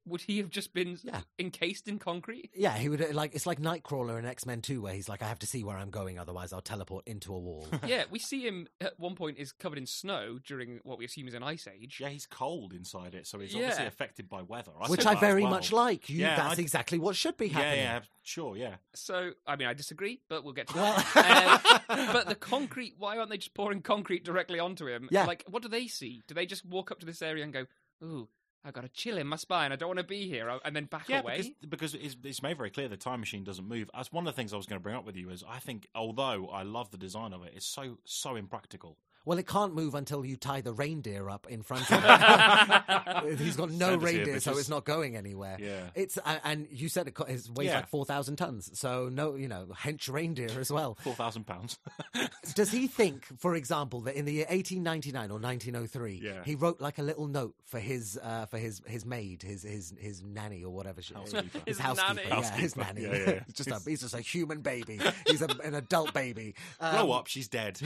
Would 0.06 0.22
he 0.22 0.38
have 0.40 0.50
just 0.50 0.74
been 0.74 0.98
Yeah. 1.04 1.22
encased 1.38 1.88
in 1.88 2.00
concrete? 2.00 2.50
yeah, 2.56 2.76
he 2.78 2.90
would 2.90 3.02
uh, 3.02 3.08
like 3.14 3.36
it's 3.36 3.46
like 3.46 3.60
Nightcrawler 3.60 4.18
in 4.18 4.26
X 4.26 4.46
Men 4.46 4.62
2, 4.62 4.82
where 4.82 4.94
he's 4.94 5.08
like, 5.08 5.22
I 5.22 5.28
have 5.28 5.40
to 5.40 5.48
see 5.48 5.64
where 5.64 5.78
I'm 5.78 5.92
going, 5.92 6.18
otherwise 6.18 6.52
I'll 6.52 6.62
teleport 6.62 7.08
into 7.08 7.34
a 7.34 7.38
wall. 7.40 7.68
yeah, 7.86 8.06
we 8.10 8.18
see 8.18 8.42
him 8.46 8.68
at 8.82 9.00
one 9.00 9.16
point 9.16 9.38
is 9.38 9.52
covered 9.52 9.78
in 9.78 9.86
snow 9.86 10.40
during 10.46 10.80
what 10.84 10.98
we 10.98 11.06
assume 11.06 11.28
is 11.28 11.34
an 11.36 11.44
ice 11.44 11.68
age. 11.68 12.00
Yeah, 12.02 12.10
he's 12.10 12.26
cold 12.26 12.74
inside 12.74 13.14
it, 13.14 13.28
so 13.28 13.40
he's 13.40 13.54
Yeah. 13.54 13.62
obviously 13.64 13.86
affected 13.86 14.30
by 14.30 14.42
weather. 14.42 14.72
I 14.82 14.88
Which 14.90 15.06
I 15.06 15.16
very 15.16 15.44
well. 15.44 15.52
much 15.52 15.72
like. 15.72 16.10
You, 16.10 16.20
Yeah, 16.22 16.36
that's 16.38 16.58
I- 16.60 16.62
exactly 16.62 16.98
what 16.98 17.16
should 17.16 17.38
be 17.38 17.48
Yeah, 17.48 17.54
happening. 17.54 17.80
yeah, 17.84 18.00
sure, 18.24 18.58
yeah. 18.58 18.76
So, 18.96 19.32
I 19.46 19.56
mean, 19.58 19.68
I 19.68 19.74
disagree, 19.74 20.22
but 20.30 20.44
we'll 20.44 20.54
get 20.54 20.68
to 20.70 20.74
that. 20.76 21.76
Um, 21.90 22.08
but 22.14 22.28
the 22.28 22.36
concrete, 22.36 22.96
why 22.98 23.18
aren't 23.18 23.30
they 23.30 23.38
just 23.38 23.54
pouring 23.54 23.82
concrete 23.82 24.24
directly 24.24 24.60
onto 24.60 24.88
him? 24.88 25.08
Yeah. 25.12 25.26
Like, 25.26 25.44
what 25.48 25.62
do 25.62 25.70
they 25.70 25.88
see? 25.88 26.22
Do 26.28 26.34
they 26.34 26.46
just 26.46 26.66
walk 26.66 26.90
up 26.92 27.00
to 27.02 27.06
this 27.06 27.22
area 27.22 27.44
and 27.44 27.54
go, 27.54 27.66
ooh, 28.04 28.28
I've 28.64 28.74
got 28.74 28.84
a 28.84 28.90
chill 28.90 29.18
in 29.18 29.28
my 29.28 29.38
spine. 29.38 29.72
I 29.72 29.76
don't 29.78 29.88
want 29.90 30.00
to 30.00 30.04
be 30.06 30.28
here. 30.28 30.60
And 30.66 30.76
then 30.76 30.86
back 30.86 31.08
Yeah, 31.08 31.22
away? 31.22 31.38
because, 31.38 31.94
because 31.94 31.94
it's, 31.96 32.18
it's 32.24 32.44
made 32.44 32.58
very 32.58 32.70
clear 32.70 32.88
the 32.90 32.98
time 32.98 33.22
machine 33.22 33.44
doesn't 33.44 33.68
move. 33.68 33.90
That's 33.94 34.12
one 34.12 34.28
of 34.28 34.34
the 34.34 34.36
things 34.36 34.54
I 34.54 34.58
was 34.58 34.66
going 34.66 34.80
to 34.80 34.84
bring 34.84 34.96
up 34.96 35.06
with 35.06 35.16
you. 35.16 35.30
Is 35.30 35.44
I 35.48 35.60
think, 35.60 35.88
although 35.96 36.48
I 36.48 36.64
love 36.64 36.92
the 36.92 36.98
design 36.98 37.34
of 37.34 37.44
it, 37.44 37.54
it's 37.56 37.66
so 37.66 37.98
so 38.04 38.36
impractical. 38.36 38.98
Well, 39.26 39.38
it 39.38 39.48
can't 39.48 39.76
move 39.76 39.96
until 39.96 40.26
you 40.26 40.36
tie 40.38 40.62
the 40.62 40.74
reindeer 40.74 41.30
up 41.30 41.46
in 41.50 41.62
front 41.62 41.92
of 41.92 42.00
it. 43.26 43.40
He's 43.40 43.56
got 43.56 43.70
no 43.70 43.90
Send 43.92 44.04
us 44.04 44.10
here, 44.10 44.18
reindeer, 44.20 44.40
so 44.40 44.58
it's 44.58 44.70
not 44.70 44.86
going 44.86 45.16
anywhere. 45.16 45.58
Yeah. 45.60 45.82
It's 45.94 46.18
uh, 46.18 46.40
and 46.44 46.68
you 46.72 46.90
said 46.90 47.08
it, 47.08 47.18
weighs 47.20 47.68
Yeah. 47.68 47.76
like 47.78 47.90
four 47.90 48.06
thousand 48.06 48.38
tons, 48.38 48.72
so 48.80 49.10
no, 49.10 49.36
you 49.36 49.48
know, 49.48 49.68
hench 49.76 50.12
reindeer 50.12 50.50
as 50.60 50.72
well. 50.72 50.96
Four 51.02 51.14
thousand 51.14 51.46
pounds. 51.46 51.78
Does 52.56 52.72
he 52.72 52.88
think, 52.88 53.26
for 53.38 53.56
example, 53.56 54.02
that 54.02 54.16
in 54.16 54.26
the 54.26 54.34
year 54.34 54.46
1899 54.50 55.30
or 55.32 55.40
1903, 55.40 56.22
Yeah. 56.24 56.44
he 56.44 56.56
wrote 56.56 56.82
like 56.82 56.98
a 56.98 57.04
little 57.04 57.28
note 57.28 57.54
for 57.66 57.80
his 57.80 58.18
uh, 58.24 58.46
for 58.48 58.58
his 58.58 58.82
his 58.88 59.06
maid, 59.06 59.44
his 59.44 59.64
his 59.64 59.94
his 60.00 60.24
nanny 60.24 60.64
or 60.64 60.72
whatever 60.74 61.02
she 61.02 61.14
Housekeeper. 61.14 61.60
his 61.66 61.78
His 61.78 61.80
housekeeper, 61.80 62.14
nanny. 62.16 62.30
yeah, 62.30 62.52
his 62.56 62.76
nanny. 62.76 63.02
Yeah, 63.04 63.08
yeah, 63.14 63.18
yeah. 63.30 63.40
He's 63.46 63.56
just 63.66 63.70
a, 63.70 63.90
he's 63.90 64.02
just 64.02 64.14
a 64.16 64.22
human 64.22 64.62
baby. 64.62 65.00
He's 65.28 65.42
a, 65.42 65.50
an 65.64 65.76
adult 65.76 66.14
baby. 66.14 66.56
Um, 66.80 66.96
Grow 66.96 67.12
up, 67.12 67.28
she's 67.28 67.48
dead. 67.48 67.80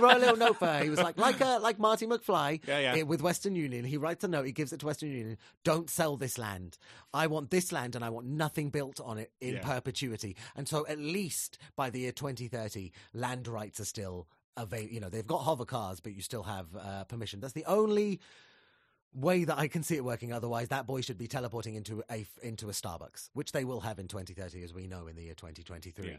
He 0.00 0.04
wrote 0.04 0.16
a 0.16 0.18
little 0.18 0.36
note 0.36 0.58
for 0.58 0.66
her. 0.66 0.82
He 0.82 0.90
was 0.90 1.00
like, 1.00 1.18
like, 1.18 1.40
uh, 1.40 1.60
like 1.60 1.78
Marty 1.78 2.06
McFly 2.06 2.60
Yeah, 2.66 2.78
yeah. 2.78 2.94
eh, 2.96 3.02
with 3.02 3.22
Western 3.22 3.54
Union. 3.54 3.84
He 3.84 3.96
writes 3.96 4.24
a 4.24 4.28
note. 4.28 4.46
He 4.46 4.52
gives 4.52 4.72
it 4.72 4.80
to 4.80 4.86
Western 4.86 5.10
Union. 5.10 5.36
Don't 5.64 5.88
sell 5.90 6.16
this 6.16 6.38
land. 6.38 6.78
I 7.14 7.26
want 7.26 7.50
this 7.50 7.72
land, 7.72 7.94
and 7.96 8.04
I 8.04 8.10
want 8.10 8.26
nothing 8.26 8.70
built 8.70 9.00
on 9.00 9.18
it 9.18 9.32
in 9.40 9.54
Yeah. 9.54 9.60
perpetuity. 9.62 10.36
And 10.56 10.66
so, 10.68 10.86
at 10.86 10.98
least 10.98 11.58
by 11.76 11.90
the 11.90 12.00
year 12.00 12.12
2030, 12.12 12.92
land 13.14 13.46
rights 13.48 13.80
are 13.80 13.84
still 13.84 14.26
available. 14.56 14.92
You 14.92 15.00
know, 15.00 15.08
they've 15.08 15.26
got 15.26 15.38
hover 15.38 15.64
cars, 15.64 16.00
but 16.00 16.12
you 16.14 16.22
still 16.22 16.42
have 16.44 16.66
uh, 16.76 17.04
permission. 17.04 17.40
That's 17.40 17.52
the 17.54 17.64
only 17.66 18.20
way 19.12 19.42
that 19.44 19.58
I 19.58 19.66
can 19.68 19.82
see 19.82 19.96
it 19.96 20.04
working. 20.04 20.32
Otherwise, 20.32 20.68
that 20.68 20.86
boy 20.86 21.00
should 21.00 21.18
be 21.18 21.26
teleporting 21.26 21.74
into 21.74 22.02
a 22.10 22.24
into 22.42 22.68
a 22.68 22.72
Starbucks, 22.72 23.30
which 23.32 23.52
they 23.52 23.64
will 23.64 23.80
have 23.80 23.98
in 23.98 24.06
2030, 24.08 24.62
as 24.62 24.72
we 24.72 24.86
know 24.86 25.06
in 25.08 25.16
the 25.16 25.22
year 25.22 25.34
2023. 25.34 26.06
Yeah. 26.10 26.16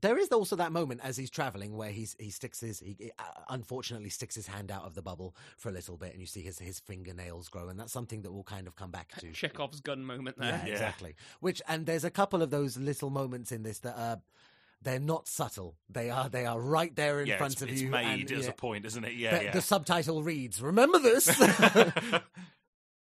There 0.00 0.18
is 0.18 0.28
also 0.28 0.56
that 0.56 0.72
moment 0.72 1.00
as 1.02 1.16
he's 1.16 1.30
traveling 1.30 1.76
where 1.76 1.90
he's 1.90 2.16
he 2.18 2.30
sticks 2.30 2.60
his 2.60 2.80
he 2.80 3.12
uh, 3.18 3.22
unfortunately 3.48 4.10
sticks 4.10 4.34
his 4.34 4.46
hand 4.46 4.70
out 4.70 4.84
of 4.84 4.94
the 4.94 5.02
bubble 5.02 5.34
for 5.56 5.68
a 5.68 5.72
little 5.72 5.96
bit, 5.96 6.12
and 6.12 6.20
you 6.20 6.26
see 6.26 6.42
his 6.42 6.58
his 6.58 6.78
fingernails 6.78 7.48
grow, 7.48 7.68
and 7.68 7.78
that's 7.78 7.92
something 7.92 8.22
that 8.22 8.32
will 8.32 8.44
kind 8.44 8.66
of 8.66 8.76
come 8.76 8.90
back 8.90 9.08
to. 9.18 9.32
Chekhov's 9.32 9.80
gun 9.80 10.04
moment 10.04 10.38
there. 10.38 10.62
Yeah. 10.64 10.72
exactly. 10.72 11.14
Which 11.40 11.60
and 11.68 11.86
there's 11.86 12.04
a 12.04 12.10
couple 12.10 12.42
of 12.42 12.50
those 12.50 12.76
little 12.76 13.10
moments 13.10 13.52
in 13.52 13.62
this 13.62 13.78
that 13.80 13.98
are 13.98 14.20
they're 14.82 14.98
not 14.98 15.28
subtle. 15.28 15.76
They 15.90 16.10
are 16.10 16.28
they 16.28 16.46
are 16.46 16.58
right 16.58 16.94
there 16.94 17.20
in 17.20 17.26
yeah, 17.26 17.36
front 17.36 17.54
it's, 17.54 17.62
of 17.62 17.68
it's 17.68 17.82
you. 17.82 17.90
made 17.90 18.30
and, 18.30 18.32
as 18.32 18.44
yeah, 18.44 18.50
a 18.50 18.54
point, 18.54 18.84
isn't 18.86 19.04
it? 19.04 19.12
Yeah, 19.14 19.38
the, 19.38 19.44
yeah. 19.44 19.50
the 19.52 19.62
subtitle 19.62 20.22
reads, 20.22 20.62
"Remember 20.62 20.98
this." 20.98 21.26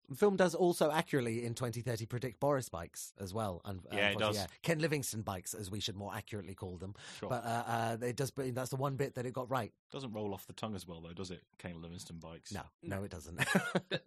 The 0.10 0.16
film 0.16 0.36
does 0.36 0.54
also 0.56 0.92
accurately 0.92 1.46
in 1.46 1.54
2030 1.54 2.06
predict 2.06 2.40
Boris 2.40 2.70
bikes 2.70 3.14
as 3.20 3.34
well. 3.34 3.62
And 3.66 3.82
Yeah, 3.92 4.10
it 4.10 4.20
does. 4.20 4.46
Ken 4.62 4.80
Livingstone 4.80 5.22
bikes, 5.22 5.54
as 5.54 5.72
we 5.72 5.80
should 5.80 5.96
more 5.96 6.14
accurately 6.16 6.54
call 6.54 6.78
them. 6.78 6.94
Sure. 7.20 7.30
But 7.30 7.44
uh, 7.46 7.64
uh, 7.68 7.98
it 8.02 8.16
does. 8.16 8.32
But 8.32 8.54
that's 8.54 8.70
the 8.70 8.76
one 8.76 8.96
bit 8.96 9.16
that 9.16 9.26
it 9.26 9.34
got 9.34 9.50
right. 9.50 9.74
Doesn't 9.92 10.14
roll 10.14 10.34
off 10.34 10.46
the 10.48 10.54
tongue 10.54 10.76
as 10.76 10.88
well, 10.88 11.02
though, 11.02 11.14
does 11.14 11.32
it? 11.32 11.42
Ken 11.58 11.82
Livingstone 11.82 12.20
bikes. 12.20 12.54
No, 12.54 12.62
no, 12.84 13.04
it 13.04 13.12
doesn't. 13.12 13.40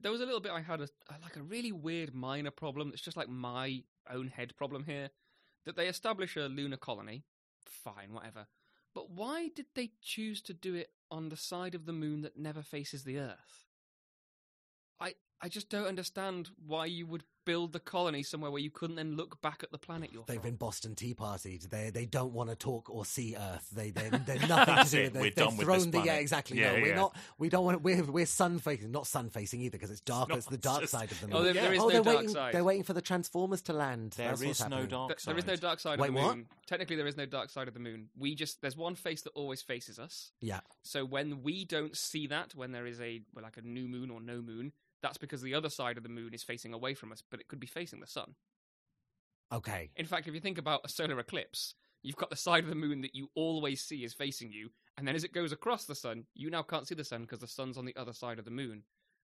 There 0.01 0.13
was 0.13 0.21
a 0.21 0.25
little 0.25 0.41
bit 0.41 0.53
I 0.53 0.61
had 0.61 0.81
a, 0.81 0.85
a- 1.09 1.19
like 1.23 1.37
a 1.37 1.43
really 1.43 1.73
weird 1.73 2.15
minor 2.15 2.51
problem 2.51 2.91
that's 2.91 3.03
just 3.03 3.17
like 3.17 3.29
my 3.29 3.83
own 4.11 4.29
head 4.29 4.55
problem 4.57 4.85
here 4.85 5.11
that 5.65 5.77
they 5.77 5.87
establish 5.89 6.37
a 6.37 6.43
lunar 6.49 6.77
colony 6.79 7.25
fine 7.67 8.13
whatever 8.13 8.47
but 8.95 9.11
why 9.11 9.49
did 9.55 9.67
they 9.75 9.91
choose 10.01 10.41
to 10.43 10.55
do 10.55 10.75
it 10.75 10.91
on 11.11 11.29
the 11.29 11.37
side 11.37 11.75
of 11.75 11.85
the 11.85 11.93
moon 11.93 12.23
that 12.23 12.39
never 12.39 12.63
faces 12.63 13.05
the 13.05 13.19
earth 13.19 13.67
i 15.43 15.47
i 15.47 15.49
just 15.49 15.69
don't 15.71 15.87
understand 15.87 16.51
why 16.67 16.85
you 16.87 17.07
would 17.07 17.23
build 17.47 17.73
the 17.73 17.81
colony 17.81 18.23
somewhere 18.23 18.51
where 18.51 18.61
you 18.61 18.71
couldn't 18.71 18.97
then 18.97 19.17
look 19.17 19.41
back 19.41 19.63
at 19.63 19.73
the 19.73 19.79
planet 19.79 20.11
you're 20.13 20.23
They've 20.27 20.37
from 20.37 20.51
been 20.51 20.57
Boston 20.57 20.95
Tea 20.95 21.15
Partied. 21.15 21.71
They 21.71 21.89
they 21.89 22.05
don't 22.05 22.35
want 22.35 22.51
to 22.51 22.57
talk 22.57 22.91
or 22.91 23.07
see 23.07 23.35
Earth. 23.39 23.67
They 23.75 23.89
they 23.91 24.11
they're 24.27 24.47
nothing 24.47 24.47
to 24.47 24.65
That's 24.67 24.91
do 24.91 24.99
it. 24.99 25.15
with 25.15 25.17
it. 25.17 25.19
We're 25.19 25.23
They've 25.23 25.35
done 25.35 25.57
with 25.57 25.65
thrown 25.65 25.79
this 25.79 25.87
the 25.87 25.99
yeah 25.99 26.03
planet. 26.05 26.21
exactly. 26.21 26.61
Yeah, 26.61 26.77
no, 26.77 26.83
we're 26.83 26.95
not. 26.95 27.17
We 27.39 27.49
don't 27.49 27.65
want. 27.65 27.81
We're 27.83 28.05
we're 28.05 28.27
sun 28.27 28.59
facing, 28.59 28.91
not 28.91 29.07
sun 29.07 29.31
facing 29.31 29.63
either, 29.63 29.79
because 29.79 29.91
it's 29.91 30.03
dark. 30.03 30.29
not, 30.29 30.37
it's 30.37 30.47
the 30.47 30.59
dark 30.59 30.83
it's 30.83 30.93
side 30.93 31.11
of 31.11 31.19
the 31.23 31.29
moon. 31.29 31.37
Oh, 31.37 31.43
there- 31.43 31.55
there 31.55 31.73
is 31.73 31.81
oh, 31.81 31.85
no 31.85 31.89
they're 31.91 32.03
dark 32.03 32.17
waiting. 32.19 32.35
side. 32.35 32.53
They're 32.55 32.65
waiting 32.65 32.83
for 32.85 32.93
the 32.93 33.01
Transformers 33.01 33.63
to 33.63 33.73
land. 33.73 34.13
There 34.19 34.29
That's 34.29 34.45
what's 34.45 34.61
is 34.61 34.69
no 34.69 34.77
happening. 34.77 34.91
dark 34.91 35.21
side. 35.21 35.33
there 35.33 35.39
is 35.39 35.47
no 35.47 35.57
dark 35.57 35.81
side 35.81 35.99
Wait, 36.01 36.09
of 36.11 36.15
the 36.15 36.21
what? 36.21 36.37
moon 36.37 36.47
technically 36.67 36.97
there 36.97 37.07
is 37.07 37.17
no 37.17 37.25
dark 37.25 37.49
side 37.49 37.67
of 37.67 37.73
the 37.73 37.81
moon 37.81 38.11
we 38.19 38.35
just 38.35 38.61
there's 38.61 38.77
one 38.77 38.95
face 38.95 39.23
that 39.23 39.31
always 39.31 39.63
faces 39.63 39.99
us 39.99 40.33
Yeah. 40.43 40.61
So 40.83 41.07
when 41.07 41.43
we 41.43 41.65
don't 41.65 41.97
see 41.97 42.27
that, 42.27 42.55
when 42.55 42.73
there 42.73 42.87
is 42.87 43.01
a 43.01 43.23
well, 43.35 43.43
like 43.43 43.57
a 43.57 43.63
new 43.63 43.89
moon 43.89 44.11
or 44.11 44.21
no 44.21 44.43
moon, 44.43 44.73
that's 45.03 45.19
because 45.19 45.43
the 45.43 45.55
other 45.55 45.69
side 45.69 45.97
of 45.97 46.03
the 46.03 46.09
moon 46.09 46.35
is 46.35 46.43
facing 46.43 46.73
away 46.75 46.95
from 46.95 47.13
us, 47.13 47.23
but 47.31 47.41
it 47.41 47.49
could 47.49 47.61
be 47.61 47.67
facing 47.67 48.01
the 48.01 48.07
sun. 48.07 48.35
Okay. 49.53 49.91
In 49.97 50.07
fact, 50.07 50.29
if 50.29 50.35
you 50.35 50.41
think 50.41 50.59
about 50.59 50.83
a 50.85 50.89
solar 50.89 51.19
eclipse, 51.19 51.75
you've 52.03 52.17
got 52.17 52.31
the 52.31 52.37
side 52.37 52.65
of 52.65 52.69
the 52.71 52.75
moon 52.77 53.01
that 53.01 53.15
you 53.15 53.31
always 53.35 53.81
see 53.81 54.05
is 54.05 54.13
facing 54.13 54.53
you, 54.53 54.71
and 54.97 55.07
then 55.09 55.15
as 55.17 55.25
it 55.25 55.33
goes 55.33 55.53
across 55.53 55.85
the 55.85 55.95
sun, 55.95 56.25
you 56.35 56.51
now 56.51 56.63
can't 56.63 56.87
see 56.87 56.95
the 56.95 57.05
sun 57.05 57.23
because 57.23 57.39
the 57.41 57.47
sun's 57.47 57.79
on 57.79 57.85
the 57.87 57.97
other 57.97 58.13
side 58.13 58.39
of 58.39 58.45
the 58.45 58.51
moon. 58.51 58.83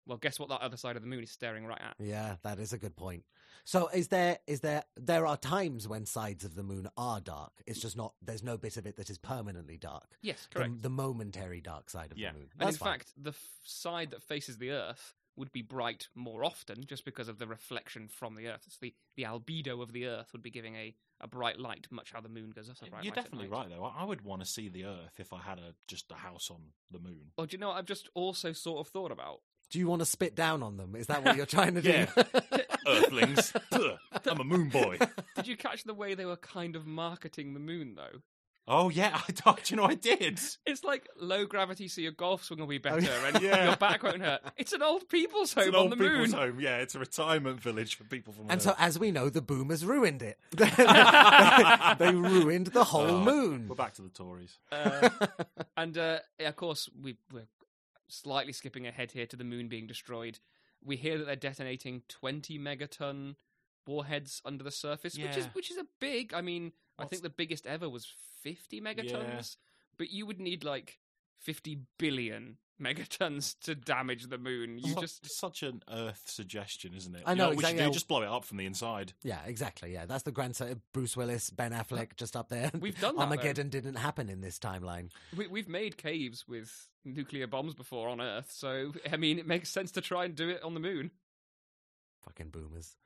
well, 0.06 0.18
guess 0.18 0.38
what? 0.40 0.48
That 0.48 0.60
other 0.62 0.76
side 0.76 0.96
of 0.96 1.02
the 1.02 1.08
moon 1.08 1.22
is 1.22 1.30
staring 1.30 1.64
right 1.66 1.80
at. 1.80 1.94
Yeah, 1.98 2.36
that 2.42 2.58
is 2.58 2.72
a 2.72 2.78
good 2.78 2.96
point. 2.96 3.22
So 3.64 3.88
is 3.88 4.08
there 4.08 4.38
is 4.46 4.60
there 4.60 4.82
there 4.96 5.26
are 5.26 5.36
times 5.36 5.86
when 5.86 6.04
sides 6.06 6.44
of 6.44 6.54
the 6.54 6.62
moon 6.62 6.88
are 6.96 7.20
dark. 7.20 7.52
It's 7.66 7.80
just 7.80 7.96
not 7.96 8.14
there's 8.22 8.42
no 8.42 8.56
bit 8.58 8.76
of 8.76 8.86
it 8.86 8.96
that 8.96 9.08
is 9.10 9.18
permanently 9.18 9.76
dark. 9.76 10.16
Yes, 10.22 10.48
The, 10.52 10.58
correct. 10.58 10.82
the 10.82 10.90
momentary 10.90 11.60
dark 11.60 11.88
side 11.90 12.10
of 12.12 12.18
Yeah. 12.18 12.32
the 12.32 12.38
moon. 12.38 12.48
and 12.58 12.68
in 12.70 12.74
fine. 12.74 12.92
fact, 12.98 13.12
the 13.16 13.30
f- 13.30 13.48
side 13.62 14.10
that 14.10 14.22
faces 14.22 14.58
the 14.58 14.70
Earth 14.70 15.14
would 15.40 15.50
be 15.50 15.62
bright 15.62 16.06
more 16.14 16.44
often, 16.44 16.84
just 16.86 17.04
because 17.04 17.28
of 17.28 17.38
the 17.38 17.46
reflection 17.46 18.06
from 18.06 18.36
the 18.36 18.46
Earth. 18.46 18.62
It's 18.66 18.78
the 18.78 18.94
the 19.16 19.24
albedo 19.24 19.82
of 19.82 19.92
the 19.92 20.06
Earth 20.06 20.28
would 20.32 20.42
be 20.42 20.50
giving 20.50 20.76
a, 20.76 20.94
a 21.20 21.26
bright 21.26 21.58
light, 21.58 21.88
much 21.90 22.12
how 22.12 22.20
the 22.20 22.28
moon 22.28 22.50
goes 22.50 22.70
up. 22.70 22.76
a 22.80 22.90
bright 22.90 23.04
You're 23.04 23.14
definitely 23.14 23.48
right, 23.48 23.68
though. 23.68 23.84
I 23.84 24.02
I 24.02 24.04
would 24.04 24.20
want 24.20 24.42
to 24.42 24.46
see 24.46 24.68
the 24.68 24.84
Earth 24.84 25.18
if 25.18 25.32
I 25.32 25.40
had 25.40 25.58
a 25.58 25.74
just 25.88 26.12
a 26.12 26.14
house 26.14 26.50
on 26.50 26.60
the 26.92 27.00
moon. 27.00 27.32
Well, 27.36 27.46
do 27.46 27.54
you 27.54 27.58
know 27.58 27.68
what 27.68 27.78
I've 27.78 27.86
just 27.86 28.08
also 28.14 28.52
sort 28.52 28.86
of 28.86 28.92
thought 28.92 29.10
about? 29.10 29.40
do 29.70 29.78
you 29.78 29.86
want 29.86 30.00
to 30.00 30.06
spit 30.06 30.34
down 30.34 30.62
on 30.62 30.76
them? 30.76 30.96
Is 30.96 31.06
that 31.06 31.24
what 31.24 31.36
you're 31.36 31.46
trying 31.46 31.74
to 31.74 31.82
do? 31.82 31.90
Yeah. 31.90 32.24
Earthlings. 32.88 33.52
Ugh, 33.72 33.96
I'm 34.26 34.40
a 34.40 34.44
moon 34.44 34.68
boy. 34.68 34.98
Did 35.36 35.46
you 35.46 35.56
catch 35.56 35.84
the 35.84 35.94
way 35.94 36.14
they 36.14 36.24
were 36.24 36.36
kind 36.36 36.74
of 36.74 36.86
marketing 36.86 37.54
the 37.54 37.60
moon, 37.60 37.94
though? 37.94 38.20
Oh 38.72 38.88
yeah, 38.88 39.10
I 39.28 39.32
thought 39.32 39.68
you 39.70 39.76
know 39.76 39.84
I 39.84 39.94
did. 39.94 40.38
It's 40.64 40.84
like 40.84 41.08
low 41.20 41.44
gravity, 41.44 41.88
so 41.88 42.00
your 42.00 42.12
golf 42.12 42.44
swing 42.44 42.60
will 42.60 42.68
be 42.68 42.78
better, 42.78 43.00
yeah. 43.00 43.26
and 43.26 43.42
Yeah. 43.42 43.64
your 43.66 43.76
back 43.76 44.02
won't 44.04 44.22
hurt. 44.22 44.42
It's 44.56 44.72
an 44.72 44.80
old 44.82 45.08
people's 45.08 45.52
home 45.52 45.62
It's 45.64 45.68
an 45.70 45.74
on 45.74 45.80
old 45.82 45.90
the 45.92 45.96
people's 45.96 46.30
moon. 46.30 46.38
home. 46.40 46.60
Yeah, 46.60 46.76
it's 46.78 46.94
a 46.94 47.00
retirement 47.00 47.60
village 47.60 47.96
for 47.96 48.04
people 48.04 48.32
from. 48.32 48.44
And 48.44 48.52
Earth. 48.52 48.62
so, 48.62 48.74
as 48.78 48.96
we 48.98 49.10
know, 49.10 49.28
the 49.28 49.42
boomers 49.42 49.84
ruined 49.84 50.22
it. 50.22 50.38
they 51.98 52.12
ruined 52.14 52.68
the 52.68 52.84
whole 52.84 53.00
Oh, 53.10 53.20
moon. 53.24 53.66
We're 53.68 53.74
back 53.74 53.94
to 53.94 54.02
the 54.02 54.08
Tories. 54.10 54.58
Uh, 54.70 55.08
and 55.76 55.98
uh, 55.98 56.18
of 56.38 56.56
course, 56.56 56.88
we, 57.02 57.16
we're 57.32 57.48
slightly 58.08 58.52
skipping 58.52 58.86
ahead 58.86 59.12
here 59.12 59.26
to 59.26 59.36
the 59.36 59.44
moon 59.44 59.68
being 59.68 59.86
destroyed. 59.86 60.38
We 60.84 60.96
hear 60.96 61.18
that 61.18 61.24
they're 61.26 61.36
detonating 61.36 62.02
20 62.08 62.58
megaton 62.58 63.34
warheads 63.86 64.40
under 64.44 64.62
the 64.62 64.70
surface, 64.70 65.18
which 65.18 65.36
is 65.36 65.46
which 65.54 65.70
is 65.70 65.76
a 65.76 65.86
big. 66.00 66.32
I 66.32 66.40
mean, 66.40 66.72
I 67.00 67.06
think 67.06 67.22
the 67.22 67.30
biggest 67.30 67.66
ever 67.66 67.88
was 67.88 68.12
50 68.42 68.80
megatons, 68.80 69.56
but 69.98 70.10
you 70.10 70.26
would 70.26 70.40
need 70.40 70.64
like 70.64 70.98
50 71.40 71.80
billion 71.98 72.58
megatons 72.80 73.58
to 73.60 73.74
damage 73.74 74.26
the 74.28 74.38
moon. 74.38 74.78
You 74.78 74.94
Su- 74.94 75.00
just 75.00 75.38
such 75.38 75.62
an 75.62 75.82
Earth 75.90 76.22
suggestion, 76.26 76.94
isn't 76.94 77.14
it? 77.14 77.22
I 77.26 77.32
You 77.32 77.36
know, 77.38 77.48
what 77.48 77.58
we 77.58 77.64
should 77.64 77.76
do 77.76 77.90
just 77.90 78.08
blow 78.08 78.22
it 78.22 78.28
up 78.28 78.44
from 78.44 78.56
the 78.56 78.66
inside. 78.66 79.12
Yeah, 79.22 79.40
exactly. 79.46 79.92
Yeah, 79.92 80.06
that's 80.06 80.22
the 80.22 80.32
grandson. 80.32 80.80
Bruce 80.92 81.16
Willis, 81.16 81.50
Ben 81.50 81.72
Affleck, 81.72 82.16
just 82.16 82.36
up 82.36 82.48
there. 82.48 82.70
We've 82.80 82.98
done 82.98 83.16
that, 83.16 83.20
though. 83.20 83.36
Armageddon 83.36 83.68
didn't 83.68 83.96
happen 83.96 84.28
in 84.28 84.40
this 84.40 84.58
timeline. 84.58 85.10
we, 85.36 85.46
we've 85.46 85.68
made 85.68 85.96
caves 85.96 86.48
with 86.48 86.88
nuclear 87.04 87.46
bombs 87.46 87.74
before 87.74 88.08
on 88.08 88.20
Earth, 88.20 88.50
so 88.50 88.92
I 89.10 89.16
mean, 89.16 89.38
it 89.38 89.46
makes 89.46 89.70
sense 89.70 89.90
to 89.92 90.00
try 90.00 90.24
and 90.24 90.34
do 90.34 90.48
it 90.48 90.62
on 90.62 90.74
the 90.74 90.80
moon. 90.80 91.10
Fucking 92.24 92.50
boomers. 92.50 92.96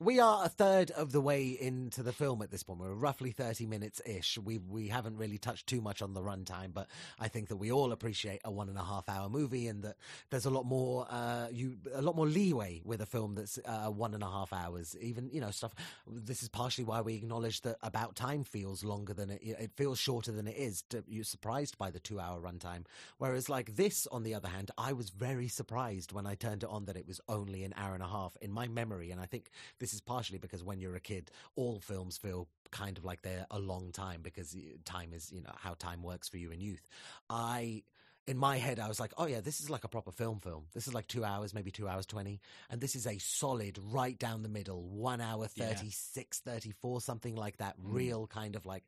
We 0.00 0.20
are 0.20 0.44
a 0.44 0.48
third 0.48 0.92
of 0.92 1.10
the 1.10 1.20
way 1.20 1.48
into 1.48 2.04
the 2.04 2.12
film 2.12 2.40
at 2.42 2.52
this 2.52 2.62
point. 2.62 2.78
We're 2.78 2.92
roughly 2.92 3.32
thirty 3.32 3.66
minutes 3.66 4.00
ish. 4.06 4.38
We 4.38 4.58
we 4.58 4.86
haven't 4.86 5.16
really 5.16 5.38
touched 5.38 5.66
too 5.66 5.80
much 5.80 6.02
on 6.02 6.14
the 6.14 6.20
runtime, 6.20 6.72
but 6.72 6.86
I 7.18 7.26
think 7.26 7.48
that 7.48 7.56
we 7.56 7.72
all 7.72 7.90
appreciate 7.90 8.40
a 8.44 8.50
one 8.52 8.68
and 8.68 8.78
a 8.78 8.84
half 8.84 9.08
hour 9.08 9.28
movie, 9.28 9.66
and 9.66 9.82
that 9.82 9.96
there's 10.30 10.44
a 10.44 10.50
lot 10.50 10.66
more 10.66 11.08
uh, 11.10 11.48
you 11.50 11.78
a 11.92 12.00
lot 12.00 12.14
more 12.14 12.26
leeway 12.26 12.80
with 12.84 13.00
a 13.00 13.06
film 13.06 13.34
that's 13.34 13.58
uh, 13.64 13.86
one 13.88 14.14
and 14.14 14.22
a 14.22 14.30
half 14.30 14.52
hours. 14.52 14.96
Even 15.00 15.30
you 15.32 15.40
know 15.40 15.50
stuff. 15.50 15.74
This 16.06 16.44
is 16.44 16.48
partially 16.48 16.84
why 16.84 17.00
we 17.00 17.16
acknowledge 17.16 17.62
that 17.62 17.78
About 17.82 18.14
Time 18.14 18.44
feels 18.44 18.84
longer 18.84 19.14
than 19.14 19.30
it. 19.30 19.40
It 19.42 19.72
feels 19.76 19.98
shorter 19.98 20.30
than 20.30 20.46
it 20.46 20.56
is. 20.56 20.82
To, 20.90 21.02
you're 21.08 21.24
surprised 21.24 21.76
by 21.76 21.90
the 21.90 21.98
two 21.98 22.20
hour 22.20 22.40
runtime, 22.40 22.84
whereas 23.18 23.48
like 23.48 23.74
this, 23.74 24.06
on 24.12 24.22
the 24.22 24.36
other 24.36 24.48
hand, 24.48 24.70
I 24.78 24.92
was 24.92 25.10
very 25.10 25.48
surprised 25.48 26.12
when 26.12 26.24
I 26.24 26.36
turned 26.36 26.62
it 26.62 26.68
on 26.70 26.84
that 26.84 26.96
it 26.96 27.08
was 27.08 27.20
only 27.28 27.64
an 27.64 27.74
hour 27.76 27.94
and 27.94 28.02
a 28.04 28.08
half 28.08 28.36
in 28.40 28.52
my 28.52 28.68
memory, 28.68 29.10
and 29.10 29.20
I 29.20 29.26
think 29.26 29.50
this 29.80 29.87
is 29.92 30.00
partially 30.00 30.38
because 30.38 30.62
when 30.62 30.80
you're 30.80 30.96
a 30.96 31.00
kid, 31.00 31.30
all 31.56 31.80
films 31.80 32.16
feel 32.16 32.48
kind 32.70 32.98
of 32.98 33.04
like 33.04 33.22
they're 33.22 33.46
a 33.50 33.58
long 33.58 33.92
time 33.92 34.20
because 34.22 34.54
time 34.84 35.12
is 35.12 35.32
you 35.32 35.40
know 35.40 35.52
how 35.56 35.74
time 35.74 36.02
works 36.02 36.28
for 36.28 36.36
you 36.36 36.50
in 36.50 36.60
youth. 36.60 36.86
I 37.30 37.82
in 38.28 38.36
my 38.36 38.58
head, 38.58 38.78
I 38.78 38.88
was 38.88 39.00
like, 39.00 39.14
oh 39.16 39.26
yeah, 39.26 39.40
this 39.40 39.58
is 39.62 39.70
like 39.70 39.84
a 39.84 39.88
proper 39.88 40.12
film 40.12 40.38
film. 40.38 40.64
This 40.74 40.86
is 40.86 40.92
like 40.92 41.08
two 41.08 41.24
hours, 41.24 41.54
maybe 41.54 41.70
two 41.70 41.88
hours 41.88 42.04
20. 42.04 42.40
And 42.68 42.78
this 42.78 42.94
is 42.94 43.06
a 43.06 43.16
solid, 43.16 43.78
right 43.90 44.18
down 44.18 44.42
the 44.42 44.50
middle, 44.50 44.82
one 44.82 45.22
hour 45.22 45.48
Yeah. 45.54 45.68
36, 45.68 46.40
34, 46.40 47.00
something 47.00 47.34
like 47.34 47.56
that. 47.56 47.80
Mm. 47.80 47.94
Real 47.94 48.26
kind 48.26 48.54
of 48.54 48.66
like, 48.66 48.84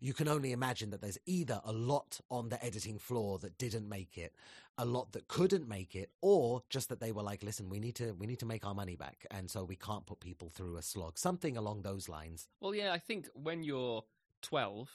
you 0.00 0.14
can 0.14 0.28
only 0.28 0.52
imagine 0.52 0.90
that 0.90 1.00
there's 1.02 1.18
either 1.26 1.60
a 1.64 1.72
lot 1.72 2.20
on 2.30 2.48
the 2.48 2.62
editing 2.64 2.98
floor 2.98 3.38
that 3.40 3.58
didn't 3.58 3.88
make 3.88 4.16
it, 4.16 4.32
a 4.78 4.84
lot 4.84 5.12
that 5.12 5.28
couldn't 5.28 5.68
make 5.68 5.94
it, 5.94 6.10
or 6.22 6.62
just 6.70 6.88
that 6.88 7.00
they 7.00 7.12
were 7.12 7.22
like, 7.22 7.42
listen, 7.42 7.68
we 7.68 7.78
need 7.78 7.94
to, 7.96 8.12
we 8.14 8.26
need 8.26 8.38
to 8.38 8.46
make 8.46 8.64
our 8.66 8.74
money 8.74 8.96
back. 8.96 9.26
And 9.30 9.50
so 9.50 9.62
we 9.62 9.76
can't 9.76 10.06
put 10.06 10.20
people 10.20 10.48
through 10.48 10.76
a 10.78 10.82
slog. 10.82 11.18
Something 11.18 11.56
along 11.56 11.82
those 11.82 12.08
lines. 12.08 12.48
Well, 12.60 12.74
yeah, 12.74 12.92
I 12.92 12.98
think 12.98 13.28
when 13.34 13.62
you're 13.62 14.02
12, 14.42 14.88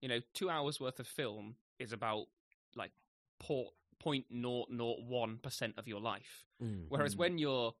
you 0.00 0.08
know, 0.08 0.20
two 0.32 0.48
hours 0.48 0.80
worth 0.80 0.98
of 1.00 1.06
film 1.06 1.56
is 1.78 1.92
about 1.92 2.26
like 2.74 2.92
po- 3.38 3.72
0.001% 4.02 5.78
of 5.78 5.86
your 5.88 6.00
life. 6.00 6.46
Mm. 6.62 6.84
Whereas 6.88 7.14
Mm. 7.14 7.18
when 7.18 7.38
you're 7.38 7.74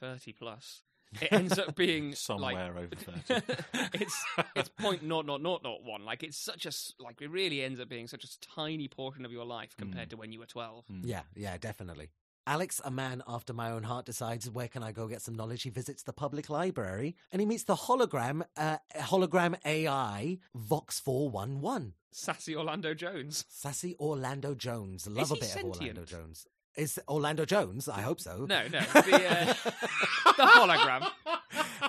30 0.00 0.32
plus, 0.32 0.82
it 1.20 1.32
ends 1.32 1.58
up 1.58 1.74
being 1.74 2.14
Somewhere 2.14 2.72
like, 2.74 2.84
over 2.84 2.96
30. 3.28 3.42
it's 3.94 4.24
it's 4.56 4.68
point 4.68 5.02
naught 5.02 5.26
naught 5.26 5.42
naught 5.42 5.62
naught 5.62 5.82
one. 5.82 6.04
Like 6.04 6.22
it's 6.22 6.36
such 6.36 6.66
a 6.66 6.72
like 7.02 7.20
it 7.20 7.30
really 7.30 7.62
ends 7.62 7.80
up 7.80 7.88
being 7.88 8.06
such 8.08 8.24
a 8.24 8.40
tiny 8.40 8.88
portion 8.88 9.24
of 9.24 9.32
your 9.32 9.44
life 9.44 9.76
compared 9.76 10.10
to 10.10 10.16
when 10.16 10.32
you 10.32 10.38
were 10.38 10.46
twelve. 10.46 10.84
Mm. 10.92 11.00
Yeah, 11.04 11.22
yeah, 11.34 11.56
definitely. 11.58 12.10
Alex, 12.46 12.80
a 12.82 12.90
man 12.90 13.22
after 13.28 13.52
my 13.52 13.70
own 13.70 13.82
heart, 13.82 14.06
decides 14.06 14.48
where 14.50 14.68
can 14.68 14.82
I 14.82 14.90
go 14.90 15.06
get 15.06 15.20
some 15.20 15.34
knowledge. 15.34 15.64
He 15.64 15.70
visits 15.70 16.02
the 16.04 16.14
public 16.14 16.48
library 16.48 17.14
and 17.30 17.40
he 17.40 17.46
meets 17.46 17.64
the 17.64 17.74
hologram, 17.74 18.42
uh, 18.56 18.78
hologram 18.96 19.54
AI 19.66 20.38
Vox 20.54 20.98
four 20.98 21.28
one 21.28 21.60
one. 21.60 21.92
Sassy 22.10 22.56
Orlando 22.56 22.94
Jones. 22.94 23.44
Sassy 23.50 23.94
Orlando 24.00 24.54
Jones. 24.54 25.06
Love 25.06 25.30
a 25.30 25.34
he 25.34 25.40
bit 25.40 25.56
of 25.56 25.64
Orlando 25.64 25.84
sentient? 25.84 26.08
Jones. 26.08 26.46
Is 26.78 26.98
Orlando 27.08 27.44
Jones? 27.44 27.88
I 27.88 28.00
hope 28.02 28.20
so. 28.20 28.46
No, 28.48 28.62
no, 28.68 28.80
the 28.80 29.26
uh, 29.28 29.54
the 30.36 30.44
hologram. 30.44 31.06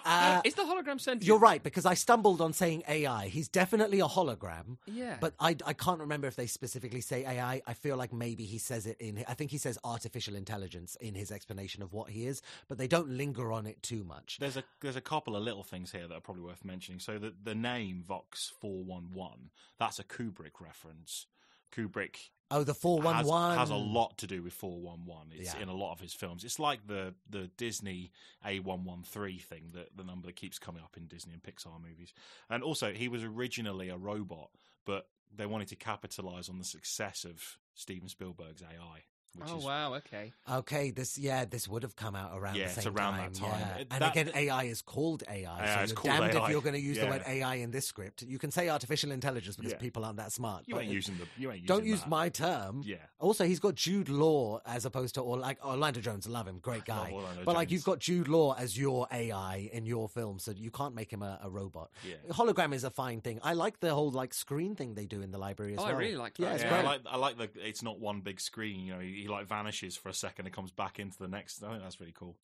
Uh, 0.06 0.42
Is 0.44 0.56
the 0.56 0.64
hologram 0.64 1.00
sentient? 1.00 1.24
you're 1.26 1.38
right 1.40 1.62
because 1.62 1.86
I 1.86 1.94
stumbled 1.94 2.42
on 2.42 2.54
saying 2.54 2.84
AI. 2.88 3.28
He's 3.28 3.48
definitely 3.48 4.00
a 4.00 4.06
hologram. 4.08 4.78
Yeah, 4.88 5.18
But 5.20 5.34
I, 5.40 5.56
I 5.66 5.74
can't 5.74 6.00
remember 6.00 6.28
if 6.28 6.36
they 6.36 6.48
specifically 6.48 7.02
say 7.02 7.24
AI. 7.26 7.62
I 7.68 7.74
feel 7.74 7.98
like 7.98 8.12
maybe 8.14 8.46
he 8.46 8.58
says 8.58 8.86
it 8.88 8.98
in. 9.00 9.24
I 9.28 9.36
think 9.36 9.52
he 9.52 9.58
says 9.60 9.78
artificial 9.84 10.36
intelligence 10.36 10.96
in 11.00 11.14
his 11.14 11.32
explanation 11.32 11.84
of 11.84 11.94
what 11.94 12.10
he 12.10 12.26
is, 12.26 12.42
but 12.68 12.78
they 12.80 12.88
don't 12.88 13.10
linger 13.10 13.52
on 13.52 13.68
it 13.68 13.82
too 13.84 14.04
much. 14.04 14.38
There's 14.40 14.58
a 14.58 14.64
there's 14.82 14.96
a 14.96 15.02
couple 15.02 15.36
of 15.36 15.44
little 15.44 15.64
things 15.64 15.92
here 15.92 16.08
that 16.08 16.16
are 16.16 16.22
probably 16.22 16.44
worth 16.44 16.66
mentioning. 16.66 17.00
So 17.00 17.20
the 17.20 17.34
the 17.44 17.56
name 17.56 18.04
Vox 18.08 18.52
four 18.60 18.84
one 18.84 19.10
one 19.14 19.52
that's 19.78 20.00
a 20.00 20.04
Kubrick 20.04 20.60
reference. 20.60 21.28
Kubrick 21.72 22.30
Oh, 22.52 22.64
the 22.64 22.74
four 22.74 23.00
one 23.02 23.16
has, 23.16 23.28
has 23.58 23.70
a 23.70 23.76
lot 23.76 24.18
to 24.20 24.28
do 24.28 24.42
with 24.42 24.54
411. 24.54 25.34
It's 25.36 25.54
Yeah. 25.54 25.62
in 25.62 25.70
a 25.70 25.74
lot 25.76 25.92
of 25.92 26.00
his 26.00 26.14
films. 26.14 26.44
It's 26.44 26.58
like 26.60 26.88
the 26.88 27.14
the 27.30 27.48
Disney 27.58 28.12
A113 28.46 29.42
thing, 29.44 29.72
that 29.74 29.96
the 29.96 30.04
number 30.04 30.28
that 30.28 30.36
keeps 30.36 30.58
coming 30.60 30.82
up 30.84 30.98
in 30.98 31.06
Disney 31.08 31.34
and 31.34 31.44
Pixar 31.44 31.80
movies. 31.82 32.14
And 32.50 32.64
also, 32.64 32.92
he 32.94 33.08
was 33.08 33.24
originally 33.24 33.90
a 33.90 33.98
robot, 33.98 34.50
but 34.86 35.08
they 35.36 35.46
wanted 35.46 35.68
to 35.70 35.76
capitalize 35.76 36.50
on 36.50 36.58
the 36.58 36.64
success 36.64 37.24
of 37.24 37.58
Steven 37.76 38.10
Spielberg's 38.10 38.64
AI. 38.64 39.04
Which 39.36 39.48
oh 39.52 39.58
is 39.60 39.64
wow, 39.64 39.94
okay. 39.96 40.34
Okay, 40.52 40.92
this 40.92 41.18
yeah, 41.18 41.46
this 41.46 41.68
would 41.68 41.84
have 41.84 41.96
come 41.96 42.16
out 42.16 42.32
around 42.38 42.56
Yeah, 42.56 42.66
the 42.66 42.72
it's 42.74 42.84
same 42.84 42.96
around 42.98 43.14
time. 43.14 43.32
that 43.34 43.40
time. 43.40 43.60
yeah. 43.60 43.76
It- 43.78 43.88
and 43.92 44.02
that- 44.02 44.12
again, 44.12 44.32
AI 44.36 44.64
is 44.64 44.82
called 44.82 45.24
AI, 45.30 45.46
AI 45.46 45.74
so 45.76 45.80
you're 45.90 45.96
called 45.96 46.18
damned 46.20 46.36
AI. 46.36 46.44
if 46.46 46.50
you're 46.50 46.62
going 46.62 46.74
to 46.74 46.80
use 46.82 46.98
the 46.98 47.06
word 47.06 47.24
AI 47.28 47.56
in 47.56 47.72
this 47.72 47.86
script. 47.86 48.24
You 48.24 48.40
can 48.40 48.50
say 48.52 48.70
artificial 48.70 49.12
intelligence 49.12 49.56
because 49.56 49.74
Yeah. 49.74 49.78
people 49.78 50.04
aren't 50.04 50.18
that 50.18 50.32
smart. 50.32 50.64
you 50.68 50.80
ain't 50.80 50.92
using 50.92 51.18
the 51.18 51.28
you 51.38 51.52
ain't 51.52 51.66
don't 51.68 51.80
using 51.86 51.92
use 51.92 52.00
that. 52.02 52.10
my 52.10 52.30
term. 52.30 52.82
yeah. 52.84 52.98
Also, 53.20 53.46
he's 53.46 53.60
got 53.60 53.76
Jude 53.76 54.10
Law 54.10 54.62
as 54.66 54.84
opposed 54.86 55.14
to 55.16 55.22
or 55.22 55.38
like 55.38 55.64
Orlando 55.64 56.02
Jones. 56.02 56.26
I 56.28 56.32
love 56.32 56.48
him, 56.48 56.58
great 56.60 56.86
guy. 56.96 57.12
Orlando 57.12 57.44
But 57.46 57.56
like 57.56 57.68
Jones. 57.68 57.74
you've 57.74 57.84
got 57.86 58.00
Jude 58.00 58.28
Law 58.28 58.56
as 58.56 58.78
your 58.78 59.08
AI 59.12 59.70
in 59.72 59.86
your 59.86 60.10
film, 60.10 60.40
so 60.40 60.52
you 60.52 60.72
can't 60.72 60.96
make 60.96 61.14
him 61.14 61.22
a, 61.22 61.40
a 61.44 61.50
robot. 61.50 61.92
Yeah. 62.06 62.16
Hologram 62.34 62.74
is 62.74 62.84
a 62.84 62.90
fine 62.90 63.22
thing. 63.22 63.40
I 63.44 63.54
like 63.54 63.80
the 63.80 63.94
whole 63.94 64.10
like 64.10 64.34
screen 64.34 64.76
thing 64.76 64.96
they 64.96 65.06
do 65.06 65.22
in 65.22 65.32
the 65.32 65.38
library 65.38 65.74
as 65.74 65.80
Oh, 65.80 65.84
I 65.86 65.92
really 65.92 66.16
liked 66.16 66.38
that. 66.40 66.44
Yeah, 66.44 66.54
it's 66.56 66.64
yeah, 66.64 66.70
great. 66.70 66.80
I 66.80 66.84
like 66.84 67.02
I 67.12 67.18
like 67.18 67.38
the 67.38 67.50
it's 67.68 67.84
not 67.84 68.00
one 68.00 68.22
big 68.22 68.42
screen. 68.42 68.80
You 68.82 68.94
know, 68.94 69.00
he, 69.20 69.24
he 69.24 69.28
like 69.28 69.48
vanishes 69.48 69.96
for 69.98 70.10
a 70.10 70.14
second 70.14 70.46
and 70.46 70.54
comes 70.56 70.72
back 70.72 71.00
into 71.00 71.18
the 71.18 71.28
next. 71.28 71.64
I 71.64 71.70
think 71.72 71.84
that's 71.84 72.00
really 72.00 72.14
cool. 72.18 72.38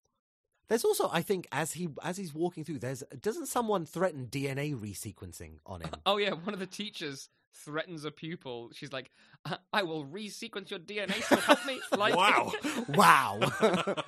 There's 0.67 0.83
also, 0.83 1.09
I 1.13 1.21
think, 1.21 1.47
as 1.51 1.73
he 1.73 1.89
as 2.03 2.17
he's 2.17 2.33
walking 2.33 2.63
through, 2.63 2.79
there's 2.79 3.03
doesn't 3.21 3.47
someone 3.47 3.85
threaten 3.85 4.27
DNA 4.31 4.75
resequencing 4.75 5.59
on 5.65 5.81
him? 5.81 5.91
Oh 6.05 6.17
yeah, 6.17 6.31
one 6.31 6.53
of 6.53 6.59
the 6.59 6.65
teachers 6.65 7.29
threatens 7.53 8.03
a 8.03 8.11
pupil. 8.11 8.69
She's 8.73 8.91
like, 8.91 9.11
"I- 9.45 9.59
"I 9.71 9.83
will 9.83 10.05
resequence 10.05 10.69
your 10.71 10.79
DNA, 10.79 11.21
so 11.23 11.35
help 11.49 11.65
me!" 11.67 11.79
Like, 11.95 12.15
Wow. 12.15 12.51
wow. 12.89 13.39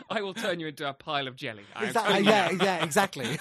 I 0.10 0.22
will 0.22 0.34
turn 0.34 0.60
you 0.60 0.68
into 0.68 0.90
a 0.90 0.94
pile 0.94 1.28
of 1.28 1.36
jelly. 1.36 1.64
Exactly. 1.80 2.16
Uh, 2.16 2.18
yeah, 2.20 2.50
yeah, 2.52 2.84
exactly. 2.84 3.40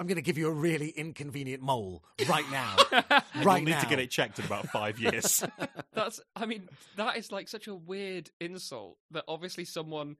I'm 0.00 0.06
going 0.06 0.16
to 0.16 0.22
give 0.22 0.38
you 0.38 0.48
a 0.48 0.52
really 0.52 0.88
inconvenient 0.88 1.62
mole 1.62 2.02
right 2.26 2.50
now. 2.50 2.74
right 2.90 3.22
You'll 3.34 3.44
right 3.44 3.62
need 3.62 3.78
to 3.80 3.86
get 3.86 3.98
it 3.98 4.10
checked 4.10 4.38
in 4.38 4.46
about 4.46 4.66
five 4.70 4.98
years. 4.98 5.44
That's, 5.92 6.22
I 6.34 6.46
mean, 6.46 6.70
that 6.96 7.18
is 7.18 7.30
like 7.30 7.48
such 7.48 7.68
a 7.68 7.74
weird 7.74 8.30
insult 8.40 8.96
that 9.10 9.24
obviously 9.28 9.66
someone 9.66 10.16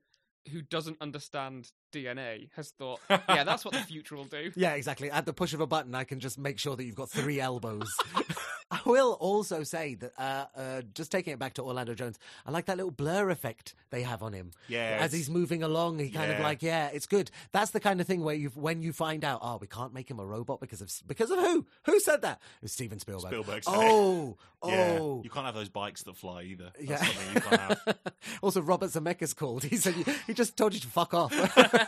who 0.51 0.61
doesn't 0.61 0.97
understand 1.01 1.71
DNA 1.91 2.49
has 2.55 2.69
thought, 2.71 2.99
yeah, 3.09 3.43
that's 3.43 3.63
what 3.65 3.73
the 3.73 3.81
future 3.81 4.15
will 4.15 4.25
do. 4.25 4.51
Yeah, 4.55 4.73
exactly. 4.73 5.09
At 5.11 5.25
the 5.25 5.33
push 5.33 5.53
of 5.53 5.59
a 5.61 5.67
button, 5.67 5.95
I 5.95 6.03
can 6.03 6.19
just 6.19 6.37
make 6.37 6.59
sure 6.59 6.75
that 6.75 6.83
you've 6.83 6.95
got 6.95 7.09
three 7.09 7.39
elbows. 7.39 7.87
I 8.71 8.79
will 8.85 9.17
also 9.19 9.63
say 9.63 9.95
that, 9.95 10.13
uh, 10.17 10.45
uh, 10.57 10.81
just 10.93 11.11
taking 11.11 11.33
it 11.33 11.39
back 11.39 11.55
to 11.55 11.61
Orlando 11.63 11.93
Jones, 11.93 12.17
I 12.45 12.51
like 12.51 12.65
that 12.67 12.77
little 12.77 12.91
blur 12.91 13.29
effect 13.29 13.75
they 13.89 14.01
have 14.03 14.23
on 14.23 14.31
him. 14.31 14.51
Yeah, 14.69 14.97
As 15.01 15.11
he's 15.11 15.29
moving 15.29 15.61
along, 15.61 15.99
he 15.99 16.09
kind 16.09 16.31
of 16.31 16.39
like, 16.39 16.63
yeah, 16.63 16.87
it's 16.93 17.05
good. 17.05 17.29
That's 17.51 17.71
the 17.71 17.81
kind 17.81 17.99
of 17.99 18.07
thing 18.07 18.23
where 18.23 18.35
you, 18.35 18.47
when 18.55 18.81
you 18.81 18.93
find 18.93 19.25
out, 19.25 19.39
oh, 19.43 19.57
we 19.59 19.67
can't 19.67 19.93
make 19.93 20.09
him 20.09 20.19
a 20.19 20.25
robot 20.25 20.61
because 20.61 20.79
of 20.81 20.89
because 21.05 21.31
of 21.31 21.39
who? 21.39 21.65
Who 21.85 21.99
said 21.99 22.21
that? 22.21 22.39
It 22.61 22.63
was 22.63 22.71
Steven 22.71 22.99
Spielberg. 22.99 23.31
Spielberg 23.31 23.63
said 23.65 23.73
it. 23.73 23.77
Oh, 23.81 24.37
Yeah, 24.65 24.97
oh. 25.01 25.21
you 25.23 25.29
can't 25.29 25.45
have 25.45 25.55
those 25.55 25.69
bikes 25.69 26.03
that 26.03 26.15
fly 26.15 26.43
either. 26.43 26.71
That's 26.79 26.89
Yeah. 26.89 26.97
something 26.97 27.35
you 27.35 27.41
can't 27.41 27.61
have. 27.61 27.97
also, 28.41 28.61
Robert 28.61 28.91
Zemeckis 28.91 29.35
called. 29.35 29.63
He 29.65 29.75
said 29.75 29.95
he 30.27 30.33
just 30.33 30.55
told 30.55 30.73
you 30.73 30.79
to 30.79 30.87
fuck 30.87 31.13
off. 31.13 31.33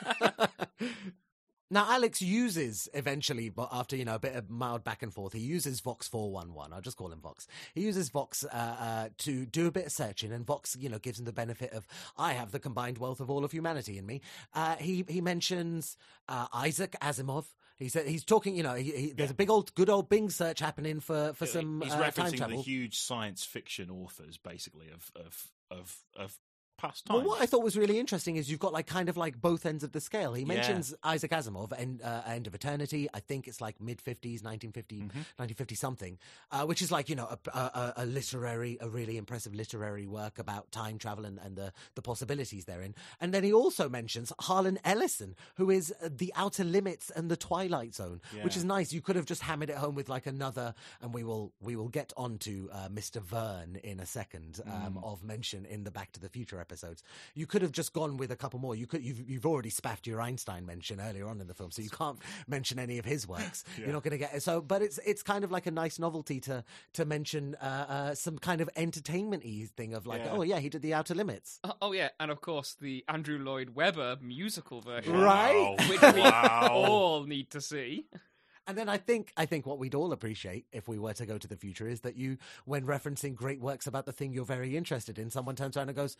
now, 1.71 1.91
Alex 1.91 2.21
uses 2.21 2.89
eventually, 2.93 3.49
but 3.49 3.69
after 3.71 3.95
you 3.95 4.05
know 4.05 4.15
a 4.15 4.19
bit 4.19 4.35
of 4.35 4.49
mild 4.49 4.83
back 4.83 5.03
and 5.03 5.13
forth, 5.13 5.33
he 5.33 5.39
uses 5.39 5.79
Vox 5.79 6.07
four 6.07 6.31
one 6.31 6.53
one. 6.53 6.73
I'll 6.73 6.81
just 6.81 6.97
call 6.97 7.11
him 7.11 7.21
Vox. 7.21 7.47
He 7.73 7.81
uses 7.81 8.09
Vox 8.09 8.43
uh, 8.45 8.55
uh, 8.55 9.09
to 9.19 9.45
do 9.45 9.67
a 9.67 9.71
bit 9.71 9.87
of 9.87 9.91
searching, 9.91 10.31
and 10.31 10.45
Vox, 10.45 10.75
you 10.79 10.89
know, 10.89 10.99
gives 10.99 11.19
him 11.19 11.25
the 11.25 11.33
benefit 11.33 11.73
of 11.73 11.87
I 12.17 12.33
have 12.33 12.51
the 12.51 12.59
combined 12.59 12.97
wealth 12.97 13.19
of 13.19 13.29
all 13.29 13.43
of 13.43 13.51
humanity 13.51 13.97
in 13.97 14.05
me. 14.05 14.21
Uh, 14.53 14.75
he 14.75 15.05
he 15.07 15.21
mentions 15.21 15.97
uh, 16.27 16.47
Isaac 16.53 16.95
Asimov. 17.01 17.45
He 17.75 17.89
said 17.89 18.07
he's 18.07 18.23
talking. 18.23 18.55
You 18.55 18.63
know, 18.63 18.75
he, 18.75 18.91
he, 18.91 19.13
there's 19.13 19.31
a 19.31 19.35
big 19.35 19.49
old, 19.49 19.73
good 19.75 19.89
old 19.89 20.09
Bing 20.09 20.29
search 20.29 20.59
happening 20.59 20.99
for 20.99 21.33
for 21.33 21.45
some 21.45 21.81
He's 21.81 21.93
uh, 21.93 21.97
time 22.11 22.31
referencing 22.31 22.49
the 22.49 22.61
huge 22.61 22.97
science 22.97 23.43
fiction 23.43 23.89
authors, 23.89 24.37
basically, 24.37 24.89
of 24.89 25.11
of 25.15 25.47
of, 25.71 25.97
of 26.15 26.37
past 26.83 27.07
Well, 27.09 27.23
what 27.23 27.41
I 27.41 27.45
thought 27.45 27.63
was 27.63 27.75
really 27.77 27.97
interesting 27.99 28.35
is 28.35 28.49
you've 28.51 28.59
got 28.59 28.73
like 28.73 28.87
kind 28.87 29.09
of 29.09 29.17
like 29.17 29.39
both 29.41 29.65
ends 29.65 29.83
of 29.83 29.91
the 29.91 30.01
scale. 30.01 30.33
He 30.33 30.41
Yeah. 30.43 30.47
mentions 30.55 30.93
Isaac 31.03 31.31
Asimov, 31.31 31.71
end, 31.77 32.01
uh, 32.03 32.21
End 32.27 32.45
of 32.47 32.53
Eternity. 32.53 33.07
I 33.13 33.19
think 33.19 33.47
it's 33.47 33.61
like 33.61 33.79
mid 33.81 33.99
50s, 33.99 34.43
1950, 34.43 34.95
Mm-hmm. 34.97 35.07
1950 35.41 35.75
something, 35.75 36.17
uh, 36.51 36.65
which 36.65 36.81
is 36.81 36.91
like, 36.91 37.09
you 37.09 37.15
know, 37.15 37.25
a, 37.27 37.37
a, 37.57 37.93
a- 37.97 38.05
literary, 38.05 38.77
a 38.81 38.89
really 38.89 39.17
impressive 39.17 39.53
literary 39.55 40.05
work 40.07 40.37
about 40.39 40.71
time 40.71 40.97
travel 40.97 41.25
and, 41.25 41.39
and 41.39 41.55
the, 41.55 41.71
the 41.95 42.01
possibilities 42.01 42.65
therein. 42.65 42.93
And 43.21 43.33
then 43.33 43.43
he 43.43 43.53
also 43.53 43.89
mentions 43.89 44.31
Harlan 44.39 44.77
Ellison, 44.83 45.35
who 45.55 45.69
is 45.69 45.93
uh, 46.03 46.09
The 46.11 46.31
Outer 46.35 46.63
Limits 46.63 47.09
and 47.11 47.31
The 47.31 47.37
Twilight 47.37 47.93
Zone, 47.95 48.21
which 48.43 48.57
is 48.57 48.63
nice. 48.65 48.91
You 48.93 49.01
could 49.01 49.15
have 49.15 49.25
just 49.25 49.41
hammered 49.41 49.69
it 49.69 49.77
home 49.77 49.95
with 49.95 50.09
like 50.09 50.25
another, 50.27 50.73
and 51.01 51.13
we 51.13 51.23
will 51.23 51.53
we 51.61 51.75
will 51.75 51.89
get 51.89 52.11
on 52.17 52.37
to 52.39 52.69
uh, 52.73 52.89
Mr. 52.89 53.21
Verne 53.21 53.77
in 53.83 53.99
a 53.99 54.05
second 54.05 54.59
um, 54.65 54.93
Mm. 54.93 55.03
of 55.03 55.23
mention 55.23 55.65
in 55.65 55.83
the 55.85 55.91
Back 55.91 56.11
to 56.13 56.19
the 56.19 56.29
Future 56.29 56.59
episodes. 56.73 57.03
You 57.35 57.45
could 57.45 57.61
have 57.61 57.71
just 57.71 57.93
gone 57.93 58.17
with 58.17 58.31
a 58.31 58.35
couple 58.35 58.59
more. 58.59 58.75
You 58.75 58.87
could 58.87 59.03
you've 59.03 59.29
you've 59.29 59.45
already 59.45 59.69
spaffed 59.69 60.07
your 60.07 60.19
Einstein 60.19 60.65
mention 60.65 60.99
earlier 60.99 61.27
on 61.27 61.39
in 61.39 61.47
the 61.47 61.53
film, 61.53 61.69
so 61.69 61.81
you 61.83 61.89
can't 61.89 62.17
mention 62.47 62.79
any 62.79 62.97
of 62.97 63.05
his 63.05 63.27
works. 63.27 63.63
Yeah. 63.73 63.85
You're 63.85 63.93
not 63.93 64.03
going 64.03 64.11
to 64.11 64.17
get 64.17 64.33
it. 64.35 64.43
So, 64.43 64.61
but 64.61 64.81
it's 64.81 64.99
it's 65.05 65.23
kind 65.23 65.43
of 65.43 65.51
like 65.51 65.65
a 65.65 65.71
nice 65.71 65.97
novelty 65.97 66.39
to 66.41 66.63
to 66.93 67.05
mention 67.05 67.55
uh, 67.55 67.85
uh, 67.89 68.15
some 68.15 68.37
kind 68.37 68.61
of 68.61 68.69
entertainment-y 68.75 69.67
thing 69.75 69.93
of 69.93 70.05
like, 70.05 70.21
Yeah. 70.23 70.31
oh 70.31 70.41
yeah, 70.43 70.59
he 70.59 70.69
did 70.69 70.81
the 70.81 70.93
Outer 70.93 71.15
Limits. 71.15 71.59
Oh, 71.63 71.73
oh, 71.81 71.91
yeah, 71.91 72.09
and 72.19 72.29
of 72.29 72.41
course 72.41 72.75
the 72.79 73.03
Andrew 73.07 73.39
Lloyd 73.39 73.71
Webber 73.75 74.17
musical 74.21 74.81
version, 74.81 75.13
Right? 75.13 75.75
Wow. 75.79 75.89
which 75.89 76.01
we 76.13 76.21
wow. 76.21 76.69
all 76.71 77.23
need 77.23 77.49
to 77.51 77.61
see. 77.61 78.05
And 78.65 78.77
then 78.77 78.87
I 78.87 78.97
think 78.97 79.31
I 79.35 79.45
think 79.45 79.65
what 79.65 79.77
we'd 79.79 79.93
all 79.95 80.13
appreciate 80.13 80.65
if 80.71 80.87
we 80.87 80.97
were 80.97 81.13
to 81.13 81.25
go 81.25 81.37
to 81.37 81.47
the 81.47 81.57
future 81.57 81.87
is 81.87 82.01
that 82.01 82.15
you, 82.15 82.37
when 82.65 82.85
referencing 82.85 83.35
great 83.35 83.59
works 83.59 83.87
about 83.87 84.05
the 84.05 84.13
thing 84.13 84.31
you're 84.31 84.45
very 84.45 84.77
interested 84.77 85.19
in, 85.19 85.29
someone 85.29 85.55
turns 85.55 85.75
around 85.75 85.89
and 85.89 85.97
goes, 85.97 86.15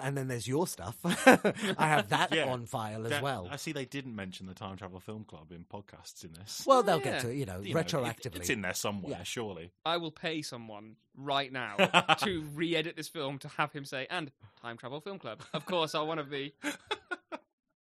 and 0.00 0.16
then 0.16 0.26
there's 0.28 0.48
your 0.48 0.66
stuff. 0.66 0.96
I 1.04 1.86
have 1.86 2.08
that 2.08 2.32
Yeah. 2.34 2.50
on 2.50 2.64
file 2.64 3.04
as 3.04 3.10
That- 3.10 3.22
well. 3.22 3.46
I 3.50 3.56
see 3.56 3.72
they 3.72 3.84
didn't 3.84 4.16
mention 4.16 4.46
the 4.46 4.54
Time 4.54 4.76
Travel 4.78 5.00
Film 5.00 5.24
Club 5.24 5.52
in 5.52 5.64
podcasts 5.70 6.24
in 6.24 6.32
this. 6.32 6.64
Well, 6.66 6.78
oh, 6.78 6.82
they'll 6.82 6.98
Yeah. 6.98 7.04
get 7.04 7.20
to 7.22 7.30
it, 7.30 7.36
you 7.36 7.44
know, 7.44 7.60
You 7.60 7.74
know, 7.74 7.80
it- 7.80 7.86
retroactively. 7.86 8.36
it's 8.36 8.48
in 8.50 8.62
there 8.62 8.72
somewhere, 8.74 9.10
Yeah. 9.18 9.22
surely. 9.24 9.70
I 9.84 9.98
will 9.98 10.10
pay 10.12 10.40
someone 10.40 10.96
right 11.14 11.52
now 11.52 11.76
to 12.20 12.40
re-edit 12.54 12.96
this 12.96 13.08
film 13.08 13.38
to 13.40 13.48
have 13.48 13.70
him 13.72 13.84
say, 13.84 14.06
and 14.08 14.32
Time 14.62 14.78
Travel 14.78 15.02
Film 15.02 15.18
Club. 15.18 15.42
Of 15.52 15.66
course, 15.66 15.94
are 15.94 16.06
one 16.06 16.18
of 16.18 16.30
the. 16.30 16.54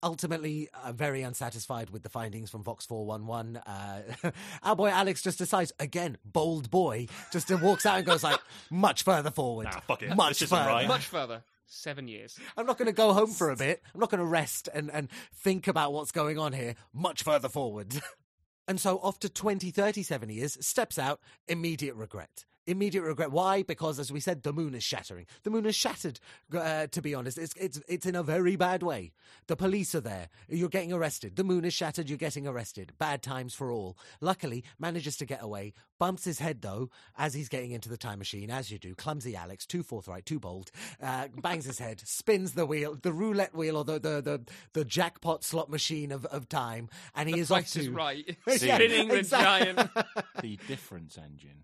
Ultimately 0.04 0.70
uh, 0.84 0.92
very 0.92 1.22
unsatisfied 1.22 1.90
with 1.90 2.04
the 2.04 2.10
findings 2.10 2.50
from 2.50 2.64
Vox 2.64 2.86
411. 2.86 3.58
Uh, 3.58 4.32
our 4.64 4.76
boy 4.76 4.90
Alex 4.90 5.22
just 5.22 5.38
decides, 5.38 5.72
again, 5.80 6.18
bold 6.26 6.70
boy, 6.70 7.08
just 7.32 7.50
walks 7.62 7.86
out 7.86 7.98
and 7.98 8.06
goes 8.06 8.24
like, 8.24 8.40
much 8.70 9.04
further 9.04 9.32
forward. 9.32 9.66
Nah, 9.66 9.80
fuck 9.80 10.04
it. 10.04 10.16
Much 10.16 10.40
This 10.40 10.50
further. 10.50 10.70
right. 10.70 10.88
Much 10.88 11.06
further. 11.06 11.44
Seven 11.66 12.08
years. 12.08 12.38
I'm 12.56 12.68
not 12.68 12.78
going 12.78 12.88
to 12.88 12.92
go 12.94 13.14
home 13.14 13.32
for 13.32 13.50
a 13.50 13.56
bit. 13.56 13.82
I'm 13.94 14.00
not 14.00 14.12
going 14.12 14.20
to 14.20 14.26
rest 14.26 14.70
and, 14.74 14.92
and 14.92 15.10
think 15.34 15.68
about 15.68 15.92
what's 15.94 16.12
going 16.12 16.38
on 16.38 16.54
here. 16.54 16.76
Much 16.94 17.24
further 17.24 17.50
forward. 17.50 18.00
and 18.68 18.80
so, 18.80 19.00
after 19.04 19.28
20, 19.28 19.72
37 19.72 20.30
years, 20.30 20.58
steps 20.64 21.00
out, 21.00 21.20
immediate 21.48 21.96
regret. 21.96 22.46
Immediate 22.66 23.04
regret. 23.04 23.32
Why? 23.32 23.64
Because, 23.64 24.00
as 24.00 24.12
we 24.12 24.20
said, 24.20 24.44
the 24.44 24.54
moon 24.54 24.74
is 24.74 24.84
shattering. 24.84 25.26
The 25.44 25.50
moon 25.50 25.66
is 25.66 25.76
shattered. 25.76 26.20
Uh, 26.54 26.88
to 26.88 27.02
be 27.02 27.14
honest, 27.14 27.38
it's 27.38 27.54
it's 27.56 27.82
it's 27.88 28.06
in 28.06 28.16
a 28.16 28.24
very 28.24 28.56
bad 28.56 28.84
way. 28.84 29.12
The 29.48 29.56
police 29.56 29.94
are 29.96 30.02
there. 30.02 30.30
You're 30.48 30.70
getting 30.70 30.94
arrested. 30.94 31.36
The 31.36 31.44
moon 31.44 31.66
is 31.66 31.74
shattered. 31.74 32.10
You're 32.10 32.18
getting 32.18 32.48
arrested. 32.48 32.94
Bad 32.98 33.22
times 33.22 33.54
for 33.54 33.72
all. 33.72 33.98
Luckily, 34.22 34.64
manages 34.80 35.18
to 35.18 35.26
get 35.26 35.44
away. 35.44 35.74
Bumps 36.00 36.26
his 36.26 36.40
head 36.40 36.62
though 36.62 36.90
as 37.18 37.34
he's 37.34 37.50
getting 37.50 37.72
into 37.72 37.90
the 37.90 37.98
time 37.98 38.20
machine, 38.20 38.50
as 38.50 38.72
you 38.72 38.80
do. 38.80 38.96
Clumsy 38.96 39.36
Alex, 39.36 39.66
too 39.66 39.84
forthright, 39.84 40.26
too 40.26 40.40
bold. 40.40 40.72
Uh, 41.02 41.28
bangs 41.42 41.66
his 41.66 41.80
head, 41.80 42.02
spins 42.06 42.54
the 42.54 42.66
wheel, 42.66 42.98
the 43.02 43.14
roulette 43.14 43.56
wheel, 43.56 43.78
or 43.78 43.84
the 43.84 44.00
the 44.00 44.22
the, 44.22 44.42
the 44.74 44.86
jackpot 44.86 45.44
slot 45.44 45.70
machine 45.70 46.12
of, 46.12 46.26
of 46.26 46.48
time, 46.50 46.90
and 47.16 47.30
he 47.30 47.40
is 47.40 47.52
off 47.52 47.60
Price 47.60 47.76
is 47.76 47.86
to 47.88 47.92
right. 47.92 48.38
Yeah, 48.48 48.76
Spinning 48.76 49.08
the 49.10 49.22
giant. 49.24 49.90
The 50.42 50.58
difference 50.68 51.18
engine. 51.18 51.64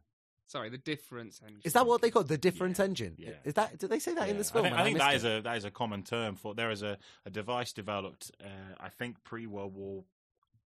Sorry, 0.49 0.69
the 0.69 0.77
difference 0.79 1.39
engine. 1.45 1.61
Is 1.63 1.73
that 1.73 1.85
what 1.85 2.01
they 2.01 2.09
call 2.11 2.23
it? 2.23 2.27
the 2.27 2.37
difference 2.37 2.79
Yeah, 2.79 2.85
engine? 2.85 3.15
yeah. 3.17 3.29
Is 3.45 3.53
that? 3.53 3.77
Did 3.77 3.89
they 3.91 3.99
say 3.99 4.13
that 4.15 4.23
in 4.27 4.35
Yeah. 4.35 4.37
this 4.39 4.49
film? 4.51 4.65
I 4.65 4.69
think, 4.69 4.79
I 4.79 4.83
think 4.83 4.97
missed 4.97 5.05
that 5.07 5.15
is 5.15 5.23
it? 5.23 5.39
a 5.39 5.41
that 5.43 5.57
is 5.57 5.63
a 5.65 5.71
common 5.71 6.03
term 6.03 6.35
for. 6.35 6.55
There 6.55 6.71
is 6.71 6.81
a, 6.81 6.97
a 7.25 7.29
device 7.29 7.71
developed, 7.71 8.31
uh, 8.43 8.47
I 8.79 8.89
think, 8.89 9.23
pre 9.23 9.45
World 9.47 9.75
War 9.75 10.03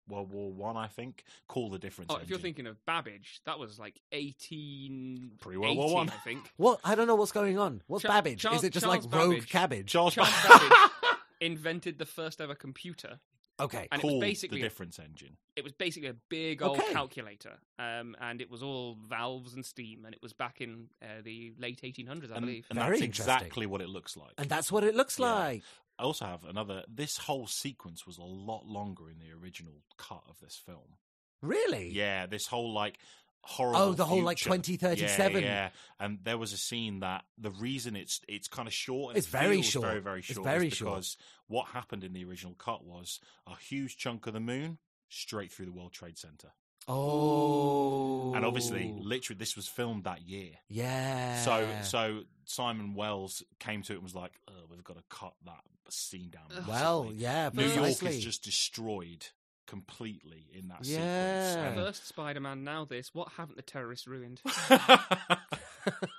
World 0.07 0.31
War 0.31 0.51
One. 0.51 0.77
I, 0.77 0.87
think, 0.87 1.23
called 1.47 1.71
the 1.73 1.79
difference. 1.79 2.11
Oh, 2.13 2.19
if 2.21 2.29
you're 2.29 2.37
thinking 2.39 2.67
of 2.67 2.83
Babbage, 2.85 3.41
that 3.45 3.57
was 3.59 3.79
like 3.79 3.99
18. 4.11 5.31
Pre-World 5.39 5.77
War 5.77 5.93
One. 5.95 6.09
I 6.09 6.17
think. 6.23 6.49
What? 6.57 6.79
I 6.83 6.95
don't 6.95 7.07
know 7.07 7.15
what's 7.15 7.31
going 7.31 7.57
on. 7.57 7.81
What's 7.87 8.03
Char- 8.03 8.11
Babbage? 8.11 8.41
Charles- 8.41 8.59
is 8.59 8.63
it 8.65 8.73
just 8.73 8.85
Charles 8.85 9.05
like 9.05 9.13
rogue 9.15 9.45
cabbage? 9.47 9.87
Charles, 9.87 10.13
Charles 10.13 10.31
Babbage 10.47 10.71
invented 11.41 11.97
the 11.97 12.05
first 12.05 12.39
ever 12.41 12.55
computer. 12.55 13.19
Okay. 13.61 13.87
And 13.91 14.03
it 14.03 14.05
was 14.07 14.19
basically 14.19 14.59
the 14.59 14.65
a- 14.65 14.69
difference 14.69 14.99
engine. 14.99 15.37
It 15.55 15.63
was 15.63 15.73
basically 15.73 16.09
a 16.09 16.15
big 16.29 16.61
old 16.61 16.79
Okay. 16.79 16.91
calculator, 16.93 17.59
um, 17.79 18.15
and 18.19 18.41
it 18.41 18.49
was 18.49 18.61
all 18.63 18.95
valves 19.07 19.53
and 19.53 19.65
steam, 19.65 20.05
and 20.05 20.13
it 20.15 20.21
was 20.21 20.33
back 20.33 20.61
in 20.61 20.87
uh, 21.01 21.21
the 21.23 21.53
late 21.57 21.81
1800s, 21.83 22.31
I 22.31 22.37
And, 22.37 22.45
believe. 22.45 22.65
and 22.69 22.79
Very 22.79 22.99
that's 22.99 23.01
exactly 23.03 23.65
what 23.65 23.81
it 23.81 23.89
looks 23.89 24.17
like. 24.17 24.33
And 24.37 24.49
that's 24.49 24.71
what 24.71 24.83
it 24.83 24.95
looks 24.95 25.19
Yeah. 25.19 25.31
like. 25.33 25.63
I 25.99 26.03
also 26.03 26.25
have 26.25 26.43
another. 26.45 26.83
This 26.87 27.17
whole 27.17 27.45
sequence 27.47 28.07
was 28.07 28.17
a 28.17 28.23
lot 28.23 28.65
longer 28.65 29.09
in 29.09 29.19
the 29.19 29.31
original 29.31 29.83
cut 29.97 30.23
of 30.27 30.39
this 30.39 30.55
film. 30.65 30.97
Really? 31.43 31.89
Yeah, 31.89 32.25
this 32.27 32.45
whole 32.47 32.71
like 32.73 32.99
horrible. 33.43 33.81
Oh, 33.81 33.93
the 33.93 34.05
whole, 34.05 34.21
like, 34.23 34.37
future. 34.37 34.55
2037. 34.57 35.41
Yeah, 35.43 35.47
yeah. 35.49 35.69
and 35.99 36.19
there 36.23 36.37
was 36.37 36.53
a 36.53 36.57
scene 36.57 36.99
that 37.01 37.23
the 37.37 37.51
reason 37.51 37.95
it's 37.95 38.21
it's 38.27 38.47
kind 38.47 38.67
of 38.67 38.73
short. 38.73 39.09
And 39.11 39.17
It's 39.17 39.27
it 39.27 39.31
very 39.31 39.61
short. 39.61 39.85
Very 39.87 39.99
very 40.01 40.19
It's 40.19 40.33
short. 40.33 40.43
very 40.45 40.67
is 40.67 40.73
short. 40.73 40.91
because 40.93 41.17
what 41.47 41.67
happened 41.67 42.03
in 42.03 42.13
the 42.13 42.23
original 42.25 42.53
cut 42.53 42.83
was 42.85 43.19
a 43.47 43.55
huge 43.57 43.97
chunk 43.97 44.27
of 44.27 44.33
the 44.33 44.39
moon 44.39 44.77
straight 45.09 45.51
through 45.51 45.65
the 45.65 45.71
World 45.73 45.91
Trade 45.91 46.17
Center, 46.17 46.51
Oh. 46.87 48.33
and 48.33 48.45
obviously, 48.45 48.93
oh. 48.95 49.01
literally, 49.03 49.37
this 49.37 49.55
was 49.55 49.67
filmed 49.67 50.05
that 50.05 50.21
year. 50.21 50.51
Yeah. 50.69 51.41
So 51.43 51.67
so 51.83 52.21
Simon 52.45 52.93
Wells 52.95 53.43
came 53.59 53.81
to 53.83 53.93
it 53.93 53.95
and 53.95 54.03
was 54.03 54.15
like, 54.15 54.31
oh, 54.49 54.53
"We've 54.69 54.83
got 54.83 54.97
to 54.97 55.03
cut 55.09 55.33
that 55.45 55.61
scene 55.89 56.29
down." 56.29 56.65
Well, 56.67 57.03
massively." 57.05 57.23
yeah. 57.23 57.49
New 57.53 57.65
York 57.67 58.03
is 58.03 58.23
just 58.23 58.43
destroyed 58.43 59.27
completely 59.71 60.45
in 60.53 60.67
that 60.67 60.85
Yeah. 60.85 61.47
sequence. 61.71 61.85
First 61.87 62.07
Spider-Man, 62.09 62.63
now 62.65 62.83
this. 62.85 63.15
What 63.15 63.29
haven't 63.37 63.55
the 63.55 63.61
terrorists 63.63 64.05
ruined? 64.05 64.41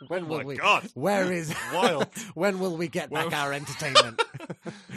When 0.08 0.24
Oh 0.24 0.26
will 0.26 0.38
my 0.38 0.44
we? 0.44 0.56
God. 0.56 0.88
Where 0.94 1.30
is 1.30 1.54
Wild. 1.74 2.06
when 2.34 2.58
will 2.58 2.76
we 2.76 2.88
get 2.88 3.10
back 3.10 3.32
our 3.32 3.52
entertainment? 3.52 4.20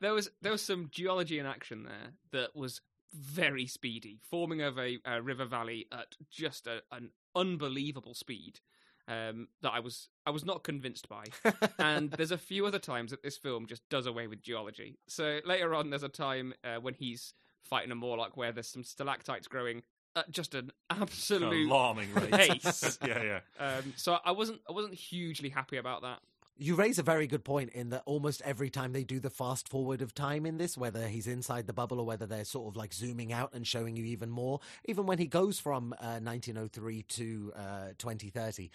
there 0.00 0.12
was 0.14 0.30
there 0.42 0.52
was 0.52 0.62
some 0.62 0.88
geology 0.92 1.38
in 1.38 1.46
action 1.46 1.84
there 1.84 2.12
that 2.32 2.54
was 2.56 2.80
very 3.12 3.66
speedy, 3.66 4.20
forming 4.30 4.62
over 4.62 4.82
a, 4.84 4.98
a 5.04 5.22
river 5.22 5.44
valley 5.44 5.86
at 5.92 6.14
just 6.30 6.66
a, 6.66 6.82
an 6.92 7.10
unbelievable 7.34 8.14
speed 8.14 8.60
um, 9.08 9.48
that 9.62 9.70
I 9.72 9.80
was 9.80 10.08
I 10.26 10.30
was 10.30 10.44
not 10.44 10.62
convinced 10.64 11.08
by. 11.08 11.24
and 11.78 12.10
there's 12.10 12.32
a 12.32 12.38
few 12.38 12.66
other 12.66 12.78
times 12.78 13.10
that 13.10 13.22
this 13.22 13.36
film 13.36 13.66
just 13.66 13.82
does 13.88 14.06
away 14.06 14.26
with 14.26 14.42
geology. 14.42 14.98
So 15.08 15.40
later 15.44 15.74
on, 15.74 15.90
there's 15.90 16.02
a 16.02 16.08
time 16.08 16.54
uh, 16.64 16.76
when 16.76 16.94
he's 16.94 17.32
fighting 17.66 17.90
a 17.90 17.94
Morlock 17.94 18.36
where 18.36 18.52
there's 18.52 18.68
some 18.68 18.84
stalactites 18.84 19.48
growing 19.48 19.82
at 20.16 20.30
just 20.30 20.54
an 20.54 20.72
absolute 20.90 21.66
Alarming 21.66 22.12
rate. 22.14 22.30
pace. 22.32 22.98
yeah, 23.06 23.22
yeah. 23.22 23.40
Um, 23.64 23.92
so 23.96 24.18
I 24.24 24.32
wasn't 24.32 24.60
I 24.68 24.72
wasn't 24.72 24.94
hugely 24.94 25.50
happy 25.50 25.76
about 25.76 26.02
that. 26.02 26.20
You 26.58 26.74
raise 26.74 26.98
a 26.98 27.02
very 27.02 27.26
good 27.26 27.44
point 27.44 27.70
in 27.74 27.90
that 27.90 28.02
almost 28.06 28.40
every 28.42 28.70
time 28.70 28.94
they 28.94 29.04
do 29.04 29.20
the 29.20 29.28
fast 29.28 29.68
forward 29.68 30.00
of 30.00 30.14
time 30.14 30.46
in 30.46 30.56
this, 30.56 30.78
whether 30.78 31.06
he's 31.06 31.26
inside 31.26 31.66
the 31.66 31.74
bubble 31.74 32.00
or 32.00 32.06
whether 32.06 32.24
they're 32.24 32.46
sort 32.46 32.68
of 32.68 32.76
like 32.76 32.94
zooming 32.94 33.30
out 33.30 33.50
and 33.52 33.66
showing 33.66 33.94
you 33.94 34.06
even 34.06 34.30
more, 34.30 34.60
even 34.86 35.04
when 35.04 35.18
he 35.18 35.26
goes 35.26 35.58
from 35.58 35.92
uh, 36.00 36.16
1903 36.18 37.02
to 37.02 37.52
uh, 37.54 37.60
2030, 37.98 38.70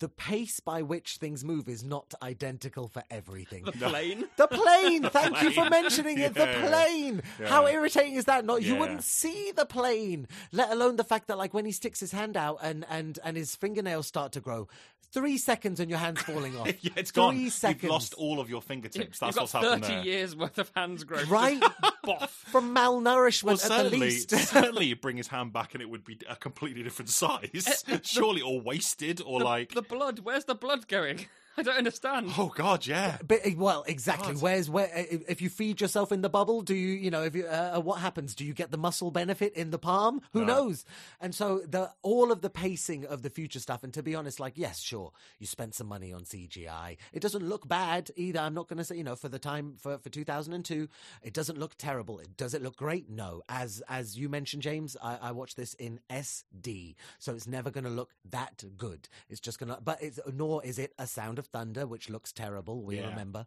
the 0.00 0.08
pace 0.08 0.60
by 0.60 0.82
which 0.82 1.16
things 1.16 1.44
move 1.44 1.68
is 1.68 1.82
not 1.82 2.12
identical 2.22 2.88
for 2.88 3.02
everything. 3.10 3.64
The 3.64 3.72
plane. 3.72 4.24
The 4.36 4.46
plane. 4.46 5.02
Thank 5.04 5.42
you 5.42 5.50
for 5.50 5.68
mentioning 5.70 6.18
it. 6.18 6.34
The 6.34 6.46
plane. 6.46 7.22
Yeah. 7.40 7.46
How 7.48 7.66
irritating 7.66 8.14
is 8.14 8.26
that? 8.26 8.44
Not 8.44 8.62
you 8.62 8.76
wouldn't 8.76 9.02
see 9.04 9.50
the 9.52 9.64
plane. 9.66 10.28
Let 10.52 10.70
alone 10.70 10.96
the 10.96 11.04
fact 11.04 11.28
that 11.28 11.38
like 11.38 11.54
when 11.54 11.64
he 11.64 11.72
sticks 11.72 12.00
his 12.00 12.12
hand 12.12 12.36
out 12.36 12.58
and 12.62 12.84
and 12.90 13.18
and 13.24 13.36
his 13.36 13.56
fingernails 13.56 14.06
start 14.06 14.32
to 14.32 14.40
grow, 14.40 14.68
three 15.10 15.38
seconds 15.38 15.80
and 15.80 15.88
your 15.88 15.98
hand's 15.98 16.20
falling 16.20 16.54
off. 16.58 16.66
yeah, 16.84 16.90
it's 16.96 17.10
three 17.10 17.22
gone. 17.22 17.50
seconds. 17.50 17.82
You've 17.84 17.92
lost 17.92 18.12
all 18.14 18.40
of 18.40 18.50
your 18.50 18.60
fingertips. 18.60 19.18
That's 19.20 19.36
You've 19.36 19.40
what's 19.42 19.52
happened 19.52 19.84
30 19.84 19.94
there. 19.94 20.04
years 20.04 20.36
worth 20.36 20.58
of 20.58 20.70
hands 20.76 21.04
growth. 21.04 21.28
Right? 21.28 21.62
Boff. 22.04 22.28
from 22.28 22.74
malnourishment 22.74 23.44
Well, 23.44 23.54
at 23.54 23.60
the 23.60 23.66
certainly, 23.68 23.98
least. 24.00 24.30
certainly, 24.36 24.86
you 24.86 24.96
bring 24.96 25.16
his 25.16 25.28
hand 25.28 25.52
back 25.52 25.74
and 25.74 25.82
it 25.82 25.88
would 25.90 26.04
be 26.04 26.18
a 26.28 26.36
completely 26.36 26.82
different 26.82 27.08
size. 27.10 27.50
Eh, 27.54 27.94
eh, 27.94 27.98
Surely, 28.02 28.40
or 28.42 28.60
wasted, 28.60 29.20
or 29.24 29.40
The, 29.40 29.44
like, 29.44 29.74
the 29.78 29.82
blood. 29.82 30.20
Where's 30.24 30.44
the 30.44 30.56
blood 30.56 30.88
going? 30.88 31.26
I 31.58 31.62
don't 31.62 31.76
understand. 31.76 32.30
oh 32.38 32.52
god, 32.54 32.86
yeah. 32.86 33.18
But 33.26 33.46
uh, 33.46 33.50
well, 33.56 33.84
exactly. 33.86 34.34
God. 34.34 34.42
Where's 34.42 34.70
where? 34.70 34.86
uh, 34.94 35.18
If 35.28 35.42
you 35.42 35.48
feed 35.48 35.80
yourself 35.80 36.12
in 36.12 36.22
the 36.22 36.28
bubble, 36.28 36.62
do 36.62 36.74
you, 36.74 36.88
you 36.94 37.10
know, 37.10 37.22
if 37.24 37.34
you, 37.34 37.46
uh, 37.46 37.80
what 37.80 38.00
happens? 38.00 38.34
Do 38.34 38.44
you 38.44 38.54
get 38.54 38.70
the 38.70 38.78
muscle 38.78 39.10
benefit 39.10 39.54
in 39.54 39.70
the 39.70 39.78
palm? 39.78 40.20
Who 40.32 40.40
No. 40.40 40.46
knows? 40.46 40.84
And 41.20 41.34
so 41.34 41.60
the 41.66 41.90
all 42.02 42.30
of 42.32 42.40
the 42.42 42.50
pacing 42.50 43.04
of 43.06 43.22
the 43.22 43.30
future 43.30 43.58
stuff. 43.60 43.82
And 43.84 43.92
to 43.94 44.02
be 44.02 44.14
honest, 44.14 44.38
like 44.40 44.54
yes, 44.56 44.78
sure, 44.80 45.12
you 45.38 45.46
spent 45.46 45.74
some 45.74 45.86
money 45.88 46.12
on 46.12 46.22
CGI. 46.22 46.96
It 47.12 47.20
doesn't 47.20 47.42
look 47.48 47.66
bad 47.68 48.10
either. 48.16 48.38
I'm 48.40 48.54
not 48.54 48.68
going 48.68 48.78
to 48.78 48.84
say, 48.84 48.96
you 48.96 49.04
know, 49.04 49.16
for 49.16 49.28
the 49.28 49.38
time 49.38 49.74
for 49.78 49.98
for 49.98 50.08
2002, 50.10 50.88
it 51.22 51.32
doesn't 51.34 51.58
look 51.58 51.74
terrible. 51.76 52.18
It 52.18 52.36
does 52.36 52.54
it 52.54 52.62
look 52.62 52.76
great? 52.76 53.08
No. 53.10 53.42
As 53.48 53.82
as 53.88 54.16
you 54.18 54.28
mentioned, 54.28 54.62
James, 54.62 54.96
I, 55.02 55.18
I 55.22 55.32
watched 55.32 55.56
this 55.56 55.74
in 55.74 56.00
SD, 56.10 56.94
so 57.18 57.34
it's 57.34 57.46
never 57.46 57.70
going 57.70 57.84
to 57.84 57.90
look 57.90 58.10
that 58.30 58.62
good. 58.76 59.08
It's 59.28 59.40
just 59.40 59.58
going 59.58 59.74
to, 59.74 59.80
but 59.82 60.02
it's 60.02 60.18
nor 60.32 60.64
is 60.64 60.78
it 60.78 60.92
a 60.98 61.06
Sound 61.06 61.38
of 61.38 61.47
Thunder, 61.52 61.86
which 61.86 62.08
looks 62.08 62.32
terrible. 62.32 62.82
We 62.82 62.96
Yeah. 62.96 63.08
remember, 63.08 63.46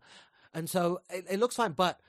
and 0.53 0.69
so 0.69 1.01
it, 1.09 1.25
it 1.29 1.39
looks 1.39 1.55
fine, 1.55 1.73
but. 1.73 1.99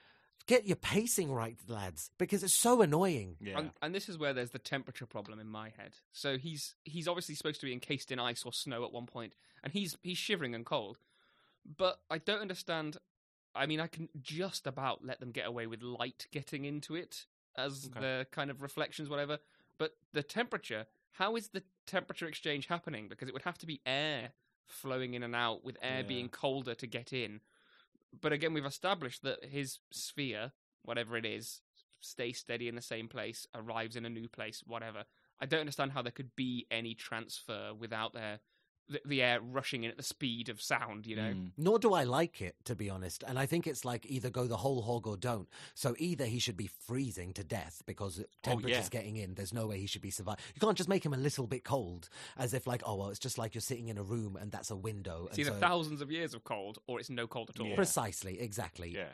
Get 0.46 0.66
your 0.66 0.74
pacing 0.74 1.30
right, 1.30 1.56
lads, 1.68 2.10
because 2.18 2.42
it's 2.42 2.58
so 2.58 2.82
annoying. 2.82 3.36
Yeah. 3.40 3.60
And, 3.60 3.70
and 3.80 3.94
this 3.94 4.08
is 4.08 4.18
where 4.18 4.32
there's 4.32 4.50
the 4.50 4.58
temperature 4.58 5.06
problem 5.06 5.38
in 5.38 5.46
my 5.48 5.68
head. 5.68 5.92
So 6.10 6.36
he's 6.36 6.74
he's 6.82 7.06
obviously 7.06 7.36
supposed 7.36 7.60
to 7.60 7.66
be 7.66 7.72
encased 7.72 8.10
in 8.10 8.18
ice 8.18 8.42
or 8.44 8.52
snow 8.52 8.84
at 8.84 8.90
one 8.92 9.06
point, 9.06 9.36
and 9.62 9.72
he's 9.72 9.96
he's 10.02 10.18
shivering 10.18 10.52
and 10.56 10.66
cold. 10.66 10.98
But 11.76 12.00
I 12.10 12.18
don't 12.18 12.40
understand. 12.40 12.96
I 13.54 13.66
mean, 13.66 13.78
I 13.78 13.86
can 13.86 14.08
just 14.20 14.66
about 14.66 15.04
let 15.04 15.20
them 15.20 15.30
get 15.30 15.46
away 15.46 15.68
with 15.68 15.80
light 15.80 16.26
getting 16.32 16.64
into 16.64 16.96
it 16.96 17.26
as 17.56 17.86
Okay. 17.92 18.00
the 18.00 18.26
kind 18.32 18.50
of 18.50 18.62
reflections, 18.62 19.08
whatever. 19.08 19.38
But 19.78 19.94
the 20.12 20.24
temperature, 20.24 20.86
how 21.12 21.36
is 21.36 21.50
the 21.50 21.62
temperature 21.86 22.26
exchange 22.26 22.66
happening? 22.66 23.06
Because 23.06 23.28
it 23.28 23.32
would 23.32 23.42
have 23.42 23.58
to 23.58 23.66
be 23.66 23.80
air 23.86 24.32
flowing 24.66 25.14
in 25.14 25.22
and 25.22 25.34
out, 25.34 25.64
with 25.64 25.76
air 25.82 26.00
Yeah. 26.00 26.08
being 26.08 26.28
colder 26.28 26.74
to 26.74 26.86
get 26.86 27.12
in. 27.12 27.40
But 28.20 28.32
again, 28.32 28.52
we've 28.52 28.64
established 28.66 29.22
that 29.22 29.44
his 29.44 29.78
sphere, 29.90 30.52
whatever 30.82 31.16
it 31.16 31.24
is, 31.24 31.62
stays 32.00 32.38
steady 32.38 32.68
in 32.68 32.74
the 32.74 32.82
same 32.82 33.08
place, 33.08 33.46
arrives 33.54 33.96
in 33.96 34.04
a 34.04 34.10
new 34.10 34.28
place, 34.28 34.62
whatever. 34.66 35.04
I 35.40 35.46
don't 35.46 35.60
understand 35.60 35.92
how 35.92 36.02
there 36.02 36.12
could 36.12 36.34
be 36.36 36.66
any 36.70 36.94
transfer 36.94 37.72
without 37.74 38.12
their 38.12 38.40
the, 38.92 39.00
the 39.04 39.22
air 39.22 39.40
rushing 39.40 39.84
in 39.84 39.90
at 39.90 39.96
the 39.96 40.02
speed 40.02 40.48
of 40.48 40.60
sound. 40.62 41.06
You 41.06 41.16
know, 41.16 41.22
Mm. 41.32 41.52
Nor 41.56 41.78
do 41.78 41.94
I 41.94 42.04
like 42.04 42.42
it, 42.42 42.56
to 42.64 42.74
be 42.74 42.90
honest. 42.90 43.22
And 43.26 43.38
I 43.38 43.46
think 43.46 43.66
it's 43.66 43.84
like 43.84 44.04
either 44.06 44.28
go 44.28 44.46
the 44.46 44.56
whole 44.58 44.82
hog 44.82 45.06
or 45.06 45.16
don't. 45.16 45.48
So 45.74 45.94
either 45.98 46.26
he 46.26 46.38
should 46.38 46.56
be 46.56 46.66
freezing 46.66 47.32
to 47.34 47.44
death 47.44 47.82
because 47.86 48.22
temperature's 48.42 48.90
yeah. 48.92 49.00
getting 49.00 49.16
in. 49.16 49.34
There's 49.34 49.54
no 49.54 49.66
way 49.66 49.78
he 49.78 49.86
should 49.86 50.02
be 50.02 50.10
surviving. 50.10 50.42
You 50.54 50.60
can't 50.60 50.76
just 50.76 50.88
make 50.88 51.04
him 51.04 51.14
a 51.14 51.16
little 51.18 51.46
bit 51.46 51.64
cold, 51.64 52.08
as 52.36 52.54
if 52.54 52.66
like, 52.66 52.82
oh 52.84 52.96
well, 52.96 53.08
it's 53.10 53.18
just 53.18 53.38
like 53.38 53.54
you're 53.54 53.62
sitting 53.62 53.88
in 53.88 53.98
a 53.98 54.02
room 54.02 54.36
and 54.40 54.50
that's 54.52 54.70
a 54.70 54.76
window. 54.76 55.26
it's 55.28 55.38
and 55.38 55.46
either 55.46 55.54
so- 55.56 55.60
thousands 55.60 56.00
of 56.00 56.10
years 56.10 56.34
of 56.34 56.44
cold 56.44 56.78
or 56.86 57.00
it's 57.00 57.10
no 57.10 57.26
cold 57.26 57.50
at 57.54 57.60
all. 57.60 57.68
Yeah. 57.68 57.76
Precisely, 57.76 58.40
exactly. 58.40 58.90
Yeah. 58.94 59.04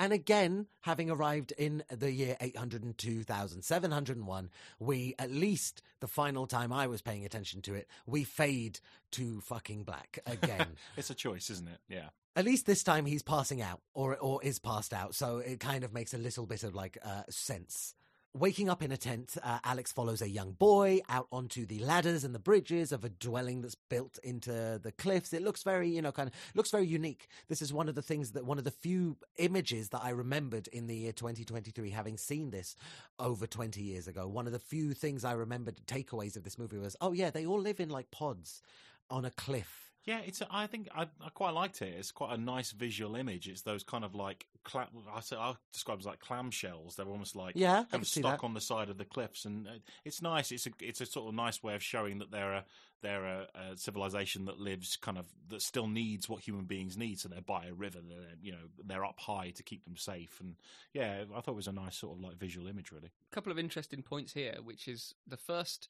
And 0.00 0.12
again, 0.14 0.66
having 0.80 1.10
arrived 1.10 1.52
in 1.58 1.84
the 1.90 2.10
year 2.10 2.34
802,701, 2.40 4.50
we, 4.78 5.14
at 5.18 5.30
least 5.30 5.82
the 6.00 6.08
final 6.08 6.46
time 6.46 6.72
I 6.72 6.86
was 6.86 7.02
paying 7.02 7.26
attention 7.26 7.60
to 7.62 7.74
it, 7.74 7.86
we 8.06 8.24
fade 8.24 8.80
to 9.12 9.40
fucking 9.42 9.84
black 9.84 10.18
again. 10.26 10.68
It's 10.96 11.10
a 11.10 11.14
choice, 11.14 11.50
isn't 11.50 11.68
it? 11.68 11.78
Yeah. 11.88 12.08
at 12.34 12.46
least 12.46 12.64
this 12.64 12.82
time 12.82 13.04
he's 13.04 13.22
passing 13.22 13.60
out 13.60 13.82
or 13.92 14.16
or 14.16 14.42
is 14.42 14.58
passed 14.58 14.94
out 14.94 15.14
so 15.14 15.38
it 15.38 15.60
kind 15.60 15.84
of 15.84 15.92
makes 15.92 16.14
a 16.14 16.18
little 16.18 16.46
bit 16.46 16.62
of 16.62 16.74
like 16.74 16.96
uh, 17.04 17.24
sense 17.28 17.94
waking 18.32 18.68
up 18.68 18.82
in 18.82 18.92
a 18.92 18.96
tent 18.96 19.36
uh, 19.42 19.58
alex 19.64 19.90
follows 19.90 20.22
a 20.22 20.28
young 20.28 20.52
boy 20.52 21.00
out 21.08 21.26
onto 21.32 21.66
the 21.66 21.80
ladders 21.80 22.22
and 22.22 22.34
the 22.34 22.38
bridges 22.38 22.92
of 22.92 23.04
a 23.04 23.08
dwelling 23.08 23.60
that's 23.60 23.74
built 23.74 24.18
into 24.22 24.78
the 24.82 24.92
cliffs. 24.92 25.32
It 25.32 25.42
looks 25.42 25.62
very 25.62 25.88
you 25.88 26.02
know 26.02 26.12
kind 26.12 26.28
of 26.28 26.34
looks 26.54 26.70
very 26.70 26.86
unique. 26.86 27.28
This 27.48 27.60
is 27.60 27.72
one 27.72 27.88
of 27.88 27.94
the 27.94 28.02
things 28.02 28.32
that 28.32 28.44
one 28.44 28.58
of 28.58 28.64
the 28.64 28.70
few 28.70 29.16
images 29.38 29.88
that 29.90 30.02
i 30.04 30.10
remembered 30.10 30.68
in 30.68 30.86
the 30.86 30.96
year 30.96 31.12
2023 31.12 31.90
having 31.90 32.16
seen 32.16 32.50
this 32.50 32.76
over 33.18 33.46
20 33.46 33.80
years 33.82 34.06
ago. 34.06 34.28
One 34.28 34.46
of 34.46 34.52
the 34.52 34.58
few 34.58 34.92
things 34.92 35.24
i 35.24 35.32
remembered 35.32 35.80
takeaways 35.86 36.36
of 36.36 36.44
this 36.44 36.58
movie 36.58 36.78
was 36.78 36.96
oh 37.00 37.12
yeah 37.12 37.30
they 37.30 37.46
all 37.46 37.60
live 37.60 37.80
in 37.80 37.88
like 37.88 38.10
pods 38.10 38.62
on 39.10 39.24
a 39.24 39.30
cliff 39.30 39.89
Yeah, 40.10 40.20
it's. 40.26 40.40
A, 40.40 40.48
I 40.50 40.66
think 40.66 40.88
I, 40.92 41.02
I 41.02 41.28
quite 41.32 41.52
liked 41.52 41.82
it. 41.82 41.94
It's 41.96 42.10
quite 42.10 42.36
a 42.36 42.40
nice 42.40 42.72
visual 42.72 43.14
image. 43.14 43.46
It's 43.46 43.62
those 43.62 43.84
kind 43.84 44.04
of 44.04 44.12
like 44.14 44.46
cla- 44.64 44.88
I 45.14 45.20
say 45.20 45.36
I 45.36 45.54
describe 45.72 45.98
them 45.98 46.00
as 46.00 46.06
like 46.06 46.20
clamshells. 46.20 46.96
They're 46.96 47.06
almost 47.06 47.36
like 47.36 47.54
Yeah, 47.54 47.84
kind 47.90 48.02
of 48.02 48.08
stuck 48.08 48.42
on 48.42 48.54
the 48.54 48.60
side 48.60 48.90
of 48.90 48.98
the 48.98 49.04
cliffs, 49.04 49.44
and 49.44 49.68
uh, 49.68 49.70
it's 50.04 50.20
nice. 50.20 50.50
It's 50.50 50.66
a 50.66 50.70
it's 50.80 51.00
a 51.00 51.06
sort 51.06 51.28
of 51.28 51.34
nice 51.34 51.62
way 51.62 51.76
of 51.76 51.82
showing 51.82 52.18
that 52.18 52.32
they're 52.32 52.54
a 52.54 52.64
they're 53.02 53.24
a, 53.24 53.46
a 53.54 53.76
civilization 53.76 54.46
that 54.46 54.58
lives 54.58 54.96
kind 54.96 55.16
of 55.16 55.26
that 55.48 55.62
still 55.62 55.86
needs 55.86 56.28
what 56.28 56.42
human 56.42 56.64
beings 56.64 56.96
need. 56.96 57.20
So 57.20 57.28
they're 57.28 57.40
by 57.40 57.66
a 57.66 57.72
river. 57.72 57.98
They're 58.06 58.34
you 58.42 58.50
know 58.50 58.68
they're 58.84 59.04
up 59.04 59.20
high 59.20 59.50
to 59.50 59.62
keep 59.62 59.84
them 59.84 59.96
safe. 59.96 60.38
And 60.40 60.56
yeah, 60.92 61.22
I 61.34 61.40
thought 61.40 61.52
it 61.52 61.56
was 61.56 61.68
a 61.68 61.72
nice 61.72 61.96
sort 61.96 62.16
of 62.16 62.20
like 62.20 62.36
visual 62.36 62.66
image, 62.66 62.90
really. 62.90 63.10
A 63.30 63.34
couple 63.34 63.52
of 63.52 63.60
interesting 63.60 64.02
points 64.02 64.32
here, 64.32 64.56
which 64.62 64.88
is 64.88 65.14
the 65.24 65.36
first, 65.36 65.88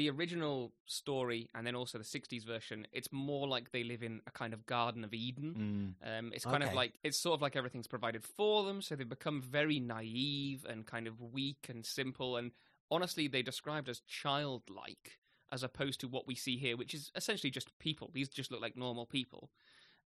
the 0.00 0.08
original 0.08 0.72
story, 0.86 1.50
and 1.54 1.66
then 1.66 1.76
also 1.76 1.98
the 1.98 2.04
'60s 2.04 2.46
version. 2.46 2.86
It's 2.90 3.08
more 3.12 3.46
like 3.46 3.70
they 3.70 3.84
live 3.84 4.02
in 4.02 4.22
a 4.26 4.30
kind 4.30 4.54
of 4.54 4.64
Garden 4.64 5.04
of 5.04 5.12
Eden. 5.12 5.94
Um, 6.18 6.32
it's 6.34 6.44
kind 6.44 6.62
of 6.62 6.70
like 6.74 6.94
it's 7.02 7.18
sort 7.18 7.34
of 7.34 7.42
like 7.42 7.54
everything's 7.54 7.86
provided 7.86 8.24
for 8.24 8.64
them, 8.64 8.80
so 8.80 8.96
they 8.96 9.04
become 9.04 9.42
very 9.42 9.78
naive 9.78 10.64
and 10.68 10.86
kind 10.86 11.06
of 11.06 11.20
weak 11.20 11.66
and 11.68 11.84
simple. 11.84 12.38
And 12.38 12.52
honestly, 12.90 13.28
they 13.28 13.42
described 13.42 13.90
as 13.90 14.00
childlike, 14.00 15.18
as 15.52 15.62
opposed 15.62 16.00
to 16.00 16.08
what 16.08 16.26
we 16.26 16.34
see 16.34 16.56
here, 16.56 16.78
which 16.78 16.94
is 16.94 17.12
essentially 17.14 17.50
just 17.50 17.78
people. 17.78 18.10
These 18.14 18.30
just 18.30 18.50
look 18.50 18.62
like 18.62 18.76
normal 18.76 19.04
people. 19.04 19.50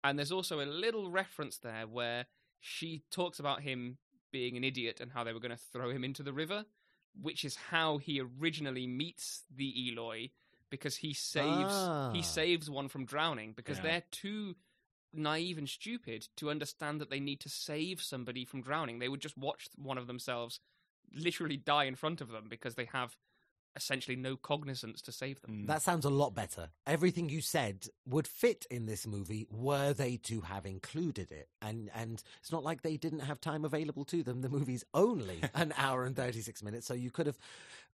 And 0.06 0.18
there's 0.18 0.32
also 0.32 0.62
a 0.62 0.66
little 0.66 1.12
reference 1.12 1.58
there 1.58 1.86
where 1.86 2.28
she 2.62 3.04
talks 3.12 3.40
about 3.40 3.62
him 3.62 3.98
being 4.32 4.56
an 4.56 4.64
idiot 4.64 5.00
and 5.02 5.12
how 5.12 5.26
they 5.26 5.34
were 5.34 5.40
going 5.42 5.58
to 5.58 5.66
throw 5.74 5.90
him 5.92 6.06
into 6.06 6.24
the 6.24 6.34
river, 6.34 6.66
which 7.20 7.44
is 7.46 7.56
how 7.56 7.98
he 7.98 8.22
originally 8.22 8.88
meets 8.88 9.44
the 9.54 9.90
Eloi 9.90 10.30
because 10.70 10.98
he 10.98 11.14
saves 11.14 11.48
Ah. 11.74 12.12
he 12.14 12.22
saves 12.22 12.70
one 12.70 12.88
from 12.88 13.06
drowning 13.06 13.54
because 13.54 13.78
Yeah. 13.78 13.84
they're 13.84 14.04
too 14.12 14.56
naive 15.14 15.58
and 15.58 15.70
stupid 15.70 16.28
to 16.38 16.50
understand 16.50 17.02
that 17.02 17.10
they 17.10 17.20
need 17.20 17.42
to 17.42 17.50
save 17.50 18.02
somebody 18.02 18.46
from 18.46 18.62
drowning. 18.62 19.00
They 19.00 19.10
would 19.10 19.20
just 19.22 19.38
watch 19.38 19.68
one 19.76 19.98
of 19.98 20.08
themselves 20.08 20.60
literally 21.14 21.58
die 21.58 21.84
in 21.84 21.96
front 21.96 22.22
of 22.22 22.30
them 22.30 22.48
because 22.48 22.76
they 22.76 22.86
have 22.86 23.18
essentially 23.76 24.16
no 24.16 24.36
cognizance 24.36 25.02
to 25.04 25.12
save 25.12 25.42
them. 25.42 25.64
Mm. 25.64 25.68
That 25.68 25.82
sounds 25.82 26.06
a 26.06 26.10
lot 26.10 26.34
better. 26.34 26.70
Everything 26.86 27.30
you 27.30 27.42
said 27.42 27.88
would 28.06 28.28
fit 28.28 28.66
in 28.70 28.86
this 28.86 29.08
movie 29.08 29.48
were 29.50 29.94
they 29.94 30.18
to 30.18 30.42
have 30.42 30.66
included 30.66 31.32
it. 31.32 31.48
And 31.62 31.90
and 31.96 32.22
it's 32.40 32.52
not 32.52 32.64
like 32.64 32.82
they 32.82 32.98
didn't 32.98 33.20
have 33.20 33.40
time 33.40 33.66
available 33.66 34.06
to 34.06 34.24
them. 34.24 34.42
The 34.42 34.50
movie's 34.50 34.84
only 34.94 35.42
an 35.54 35.74
hour 35.78 36.06
and 36.06 36.16
36 36.16 36.64
minutes, 36.64 36.88
so 36.88 36.94
you 36.94 37.12
could 37.12 37.28
have 37.28 37.38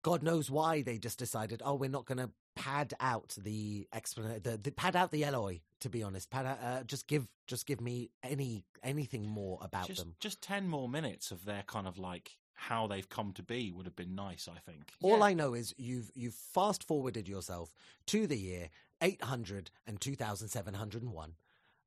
God 0.04 0.24
knows 0.24 0.50
why 0.50 0.82
they 0.82 0.98
just 0.98 1.20
decided, 1.20 1.62
"Oh, 1.66 1.76
we're 1.76 1.90
not 1.90 2.06
going 2.06 2.20
to 2.20 2.30
pad 2.56 2.94
out 3.00 3.36
the 3.38 3.88
explanation 3.94 4.42
the, 4.44 4.58
the 4.58 4.72
pad 4.72 4.96
out 4.96 5.12
the 5.12 5.24
Eloi, 5.24 5.62
to 5.82 5.90
be 5.90 6.04
honest. 6.04 6.30
Pad 6.30 6.46
out, 6.46 6.60
uh, 6.64 6.84
just 6.84 7.08
give 7.08 7.28
just 7.48 7.66
give 7.66 7.82
me 7.82 8.12
any 8.24 8.64
anything 8.84 9.28
more 9.28 9.60
about 9.62 9.88
just, 9.88 10.02
them." 10.02 10.16
just 10.20 10.42
10 10.42 10.68
more 10.68 10.88
minutes 10.88 11.32
of 11.32 11.46
their 11.46 11.64
kind 11.64 11.88
of 11.88 11.98
like 11.98 12.38
how 12.60 12.88
they've 12.88 13.08
come 13.08 13.32
to 13.34 13.44
be 13.44 13.72
would 13.72 13.86
have 13.86 13.96
been 13.96 14.16
nice, 14.16 14.50
I 14.54 14.60
think. 14.60 14.92
All 15.02 15.20
Yeah. 15.20 15.26
I 15.26 15.34
know 15.34 15.54
is 15.54 15.74
you've 15.78 16.12
you've 16.16 16.34
fast 16.34 16.84
forwarded 16.84 17.28
yourself 17.28 17.74
to 18.08 18.26
the 18.28 18.38
year 18.38 18.70
800 19.02 19.70
and 19.86 20.02
2701. 20.02 21.34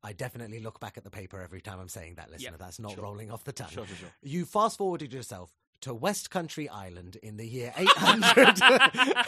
I 0.03 0.13
definitely 0.13 0.61
look 0.61 0.81
back 0.81 0.97
at 0.97 1.05
the 1.05 1.11
paper 1.11 1.43
every 1.43 1.61
time 1.61 1.79
I'm 1.81 1.89
saying 1.89 2.15
that, 2.15 2.31
listener. 2.31 2.53
Yep, 2.53 2.59
That's 2.61 2.79
not 2.79 2.93
sure. 2.93 3.03
rolling 3.03 3.31
off 3.31 3.45
the 3.45 3.53
tongue. 3.53 3.69
Sure, 3.69 3.87
sure, 3.87 3.97
sure. 3.97 4.09
You 4.23 4.47
fast 4.47 4.79
forwarded 4.79 5.13
yourself 5.13 5.53
to 5.83 5.93
West 5.93 6.31
Country 6.31 6.69
Island 6.69 7.17
in 7.23 7.37
the 7.37 7.47
year 7.47 7.73
800, 7.77 8.49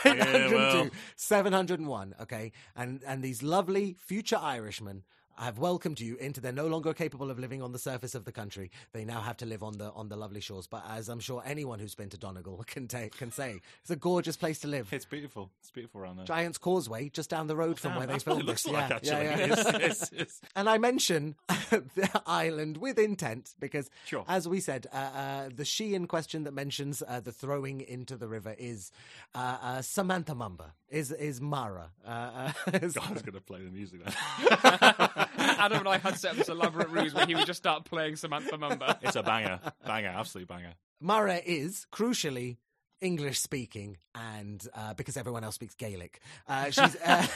802, 0.04 0.54
well. 0.54 0.90
701, 1.16 2.14
okay? 2.22 2.52
And, 2.76 3.02
and 3.06 3.22
these 3.22 3.42
lovely 3.42 3.96
future 3.98 4.38
Irishmen 4.40 5.02
have 5.36 5.58
welcomed 5.58 6.00
you 6.00 6.16
into 6.16 6.40
they're 6.40 6.52
no 6.52 6.66
longer 6.66 6.92
capable 6.94 7.30
of 7.30 7.38
living 7.38 7.62
on 7.62 7.72
the 7.72 7.78
surface 7.78 8.14
of 8.14 8.24
the 8.24 8.32
country. 8.32 8.70
They 8.92 9.04
now 9.04 9.20
have 9.20 9.36
to 9.38 9.46
live 9.46 9.62
on 9.62 9.78
the 9.78 9.90
on 9.92 10.08
the 10.08 10.16
lovely 10.16 10.40
shores. 10.40 10.66
But 10.66 10.84
as 10.88 11.08
I'm 11.08 11.20
sure 11.20 11.42
anyone 11.44 11.78
who's 11.78 11.94
been 11.94 12.08
to 12.10 12.18
Donegal 12.18 12.64
can 12.66 12.88
ta- 12.88 13.08
can 13.16 13.30
say, 13.32 13.60
it's 13.80 13.90
a 13.90 13.96
gorgeous 13.96 14.36
place 14.36 14.58
to 14.60 14.68
live. 14.68 14.92
It's 14.92 15.04
beautiful. 15.04 15.50
It's 15.60 15.70
beautiful 15.70 16.00
around 16.00 16.16
there. 16.16 16.26
Giant's 16.26 16.58
Causeway, 16.58 17.08
just 17.08 17.30
down 17.30 17.46
the 17.46 17.56
road 17.56 17.78
from 17.78 17.90
Damn, 17.92 17.98
where 17.98 18.06
they 18.08 18.18
filmed 18.18 18.42
it 18.42 18.46
looks 18.46 18.62
this. 18.64 18.72
like, 18.72 18.88
yeah, 18.90 18.96
actually. 18.96 19.80
yeah, 19.80 19.94
yeah. 20.18 20.24
And 20.56 20.68
I 20.68 20.78
mention 20.78 21.36
the 21.48 22.22
island 22.26 22.76
with 22.78 22.98
intent 22.98 23.54
because, 23.58 23.90
Sure. 24.06 24.24
as 24.28 24.46
we 24.48 24.60
said, 24.60 24.86
uh, 24.92 24.96
uh, 24.96 25.48
the 25.54 25.64
she 25.64 25.94
in 25.94 26.06
question 26.06 26.44
that 26.44 26.52
mentions 26.52 27.02
uh, 27.06 27.20
the 27.20 27.32
throwing 27.32 27.80
into 27.80 28.16
the 28.16 28.28
river 28.28 28.54
is 28.58 28.90
uh, 29.34 29.58
uh, 29.62 29.82
Samantha 29.82 30.34
Mumba, 30.34 30.72
is 30.92 31.10
is 31.10 31.40
Mara. 31.40 31.90
Uh, 32.06 32.10
uh, 32.10 32.52
is- 32.74 32.96
I 32.96 33.12
was 33.12 33.22
going 33.22 33.34
to 33.34 33.40
play 33.40 33.62
the 33.64 33.70
music 33.70 34.00
then. 34.04 34.14
Adam 35.38 35.78
and 35.80 35.88
I 35.88 35.98
had 35.98 36.16
set 36.18 36.32
up 36.32 36.36
this 36.38 36.48
elaborate 36.48 36.90
ruse 36.90 37.14
where 37.14 37.26
he 37.26 37.34
would 37.34 37.46
just 37.46 37.58
start 37.58 37.84
playing 37.84 38.16
Samantha 38.16 38.56
Mumba. 38.58 38.98
it's 39.02 39.16
a 39.16 39.22
banger. 39.22 39.60
Banger. 39.84 40.08
Absolute 40.10 40.48
banger. 40.48 40.74
Mara 41.00 41.40
is 41.44 41.86
crucially 41.92 42.58
English 43.02 43.38
speaking, 43.40 43.96
and 44.14 44.66
uh, 44.74 44.94
because 44.94 45.16
everyone 45.16 45.44
else 45.44 45.56
speaks 45.56 45.74
Gaelic, 45.74 46.20
uh, 46.48 46.64
she's. 46.70 46.96
Uh, 47.04 47.26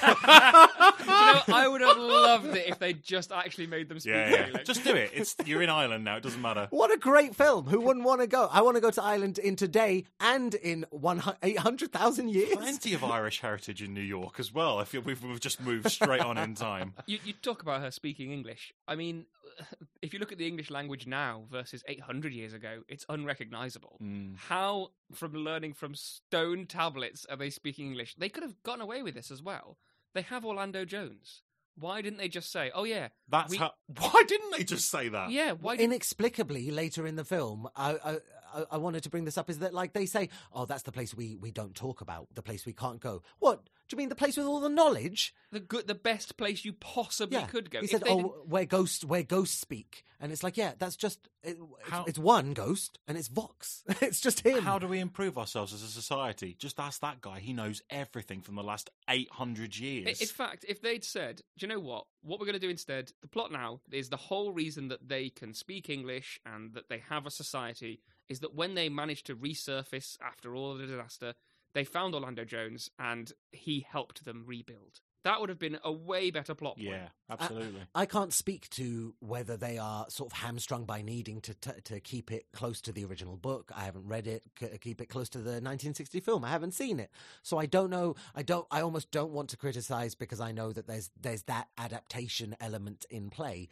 you 1.01 1.07
know, 1.07 1.55
I 1.55 1.69
would 1.71 1.81
have 1.81 1.97
loved 1.97 2.47
it 2.57 2.69
if 2.69 2.79
they 2.79 2.93
just 2.93 3.33
actually 3.33 3.67
made 3.67 3.89
them 3.89 4.01
speak 4.01 4.15
Yeah, 4.15 4.31
yeah. 4.31 4.47
Gaelic. 4.47 4.65
Just 4.65 4.85
do 4.85 4.95
it. 4.95 5.11
It's 5.15 5.37
You're 5.45 5.63
in 5.63 5.71
Ireland 5.71 6.05
now. 6.05 6.17
It 6.17 6.23
doesn't 6.23 6.41
matter. 6.43 6.69
What 6.71 6.93
a 6.93 6.99
great 6.99 7.35
film! 7.35 7.67
Who 7.67 7.81
wouldn't 7.81 8.05
want 8.05 8.21
to 8.21 8.27
go? 8.27 8.49
I 8.51 8.63
want 8.63 8.77
to 8.77 8.81
go 8.81 8.91
to 8.91 9.03
Ireland 9.03 9.39
in 9.39 9.57
today 9.57 10.05
and 10.21 10.55
in 10.55 10.87
one 10.91 11.23
eight 11.43 11.59
hundred 11.59 11.93
thousand 11.93 12.31
years. 12.31 12.55
Plenty 12.57 12.95
of 12.95 13.05
Irish 13.05 13.41
heritage 13.41 13.83
in 13.83 13.93
New 13.95 14.01
York 14.01 14.39
as 14.39 14.53
well. 14.53 14.79
I 14.79 14.85
feel 14.85 15.01
we've, 15.01 15.23
we've 15.23 15.41
just 15.41 15.61
moved 15.61 15.91
straight 15.91 16.21
on 16.21 16.39
in 16.39 16.55
time. 16.55 16.95
You, 17.07 17.19
you 17.25 17.35
talk 17.35 17.63
about 17.63 17.83
her 17.83 17.91
speaking 17.93 18.33
English. 18.33 18.75
I 18.89 18.97
mean, 18.97 19.27
if 20.03 20.13
you 20.13 20.19
look 20.19 20.33
at 20.33 20.39
the 20.39 20.47
English 20.47 20.71
language 20.71 21.07
now 21.07 21.45
versus 21.51 21.83
800 21.87 22.33
years 22.33 22.53
ago, 22.53 22.83
it's 22.89 23.05
unrecognizable. 23.09 23.99
Mm. 24.03 24.37
How, 24.37 24.89
from 25.15 25.33
learning 25.35 25.75
from 25.75 25.95
stone 25.95 26.67
tablets, 26.67 27.27
are 27.31 27.37
they 27.37 27.51
speaking 27.51 27.87
English? 27.89 28.15
They 28.17 28.29
could 28.29 28.43
have 28.43 28.63
gotten 28.63 28.81
away 28.81 29.03
with 29.03 29.15
this 29.15 29.31
as 29.31 29.43
well. 29.43 29.79
They 30.15 30.23
have 30.23 30.45
Orlando 30.45 30.85
Jones. 30.85 31.43
Why 31.79 32.01
didn't 32.01 32.19
they 32.19 32.29
just 32.29 32.51
say, 32.51 32.71
"Oh 32.75 32.85
yeah, 32.85 33.09
That's 33.29 33.51
we- 33.51 33.59
how. 33.59 33.73
Why 34.01 34.23
didn't 34.27 34.51
they 34.57 34.65
just 34.65 34.91
say 34.91 35.11
that? 35.11 35.31
yeah"? 35.31 35.53
Why 35.53 35.77
didn't 35.77 35.93
inexplicably 35.93 36.71
later 36.71 37.07
in 37.07 37.17
the 37.17 37.25
film 37.25 37.69
I, 37.77 37.91
I 38.03 38.11
I- 38.55 38.65
I 38.71 38.77
wanted 38.79 39.03
to 39.03 39.11
bring 39.11 39.27
this 39.27 39.37
up 39.37 39.51
is 39.51 39.59
that 39.59 39.75
like 39.75 39.93
they 39.93 40.07
say 40.07 40.31
oh 40.55 40.65
that's 40.65 40.85
the 40.85 40.93
place 40.93 41.15
we 41.15 41.37
we 41.37 41.51
don't 41.51 41.75
talk 41.75 42.01
about 42.01 42.29
the 42.35 42.41
place 42.41 42.65
we 42.65 42.73
can't 42.73 43.01
go 43.01 43.23
what 43.41 43.69
do 43.89 43.95
you 43.95 43.99
mean 43.99 44.09
the 44.09 44.15
place 44.15 44.37
with 44.37 44.47
all 44.47 44.61
the 44.61 44.69
knowledge 44.69 45.35
the 45.53 45.61
good, 45.61 45.87
the 45.87 45.95
best 45.95 46.37
place 46.37 46.65
you 46.65 46.73
possibly 46.73 47.39
yeah 47.39 47.47
could 47.47 47.71
go? 47.71 47.79
he 47.81 47.85
If 47.85 47.91
said 47.91 48.03
oh 48.07 48.17
didn't- 48.17 48.49
where 48.49 48.65
ghosts 48.65 49.05
where 49.05 49.23
ghosts 49.23 49.59
speak 49.59 50.05
and 50.21 50.33
it's 50.33 50.43
like 50.43 50.57
yeah 50.57 50.73
that's 50.79 50.97
just 50.97 51.29
it, 51.43 51.57
it's, 51.81 51.91
How- 51.91 52.05
it's 52.05 52.19
one 52.19 52.53
ghost 52.53 52.99
and 53.07 53.17
it's 53.17 53.29
Vox 53.29 53.85
it's 54.01 54.21
just 54.21 54.41
him 54.41 54.63
How 54.63 54.79
do 54.79 54.89
we 54.89 54.99
improve 54.99 55.39
ourselves 55.39 55.73
as 55.73 55.83
a 55.83 55.89
society? 55.89 56.57
Just 56.59 56.81
ask 56.81 57.01
that 57.01 57.21
guy. 57.21 57.39
He 57.41 57.53
knows 57.53 57.83
everything 57.91 58.41
from 58.41 58.57
the 58.57 58.63
last 58.63 58.91
800 59.09 59.77
years. 59.79 60.21
In 60.21 60.27
fact, 60.27 60.65
if 60.69 60.81
they'd 60.83 61.05
said, 61.05 61.43
"Do 61.59 61.67
you 61.67 61.69
know 61.73 61.79
what? 61.81 62.07
What 62.23 62.41
we're 62.41 62.47
going 62.47 62.55
to 62.61 62.67
do 62.67 62.71
instead? 62.71 63.13
The 63.23 63.29
plot 63.29 63.53
now 63.53 63.81
is 63.93 64.09
the 64.09 64.17
whole 64.17 64.53
reason 64.53 64.89
that 64.89 65.09
they 65.09 65.29
can 65.29 65.55
speak 65.55 65.89
English 65.89 66.41
and 66.45 66.75
that 66.75 66.89
they 66.89 67.03
have 67.09 67.27
a 67.27 67.31
society 67.31 68.01
is 68.29 68.41
that 68.41 68.55
when 68.55 68.75
they 68.75 68.89
managed 68.89 69.27
to 69.27 69.37
resurface 69.37 70.17
after 70.21 70.55
all 70.55 70.75
the 70.75 70.87
disaster, 70.87 71.35
they 71.77 71.85
found 71.85 72.15
Orlando 72.15 72.43
Jones 72.43 72.91
and 72.99 73.31
he 73.53 73.87
helped 73.87 74.25
them 74.25 74.45
rebuild. 74.47 75.01
That 75.25 75.41
would 75.41 75.51
have 75.51 75.59
been 75.59 75.79
a 75.85 75.93
way 75.93 76.31
better 76.31 76.55
plot 76.55 76.77
point. 76.77 76.89
yeah, 76.89 77.09
absolutely. 77.29 77.83
I 77.95 78.07
can't 78.07 78.33
speak 78.33 78.71
to 78.71 79.13
whether 79.19 79.59
they 79.59 79.77
are 79.77 80.07
sort 80.09 80.33
of 80.33 80.39
hamstrung 80.39 80.87
by 80.87 81.03
needing 81.03 81.41
to 81.43 81.55
to, 81.55 81.81
to 81.83 82.01
keep 82.01 82.31
it 82.33 82.47
close 82.53 82.81
to 82.83 82.93
the 82.93 83.05
original 83.05 83.37
book. 83.37 83.71
I 83.77 83.85
haven't 83.85 84.07
read 84.07 84.27
it. 84.27 84.45
C- 84.59 84.79
keep 84.81 85.01
it 85.03 85.07
close 85.07 85.29
to 85.31 85.39
the 85.39 85.51
1960 85.51 86.21
film. 86.21 86.45
I 86.45 86.51
haven't 86.51 86.75
seen 86.75 86.99
it, 87.01 87.11
so 87.43 87.59
I 87.59 87.67
don't 87.67 87.91
know. 87.91 88.15
I 88.37 88.43
don't. 88.43 88.67
I 88.71 88.81
almost 88.81 89.11
don't 89.11 89.33
want 89.33 89.51
to 89.51 89.57
criticize 89.57 90.15
because 90.15 90.41
I 90.41 90.53
know 90.53 90.73
that 90.73 90.87
there's 90.87 91.11
there's 91.21 91.43
that 91.43 91.67
adaptation 91.77 92.57
element 92.61 93.05
in 93.11 93.29
play. 93.29 93.69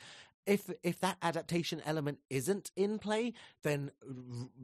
If 0.47 0.71
if 0.83 1.01
that 1.01 1.17
adaptation 1.23 1.81
element 1.87 2.19
isn't 2.29 2.71
in 2.77 2.99
play, 2.99 3.33
then 3.63 3.91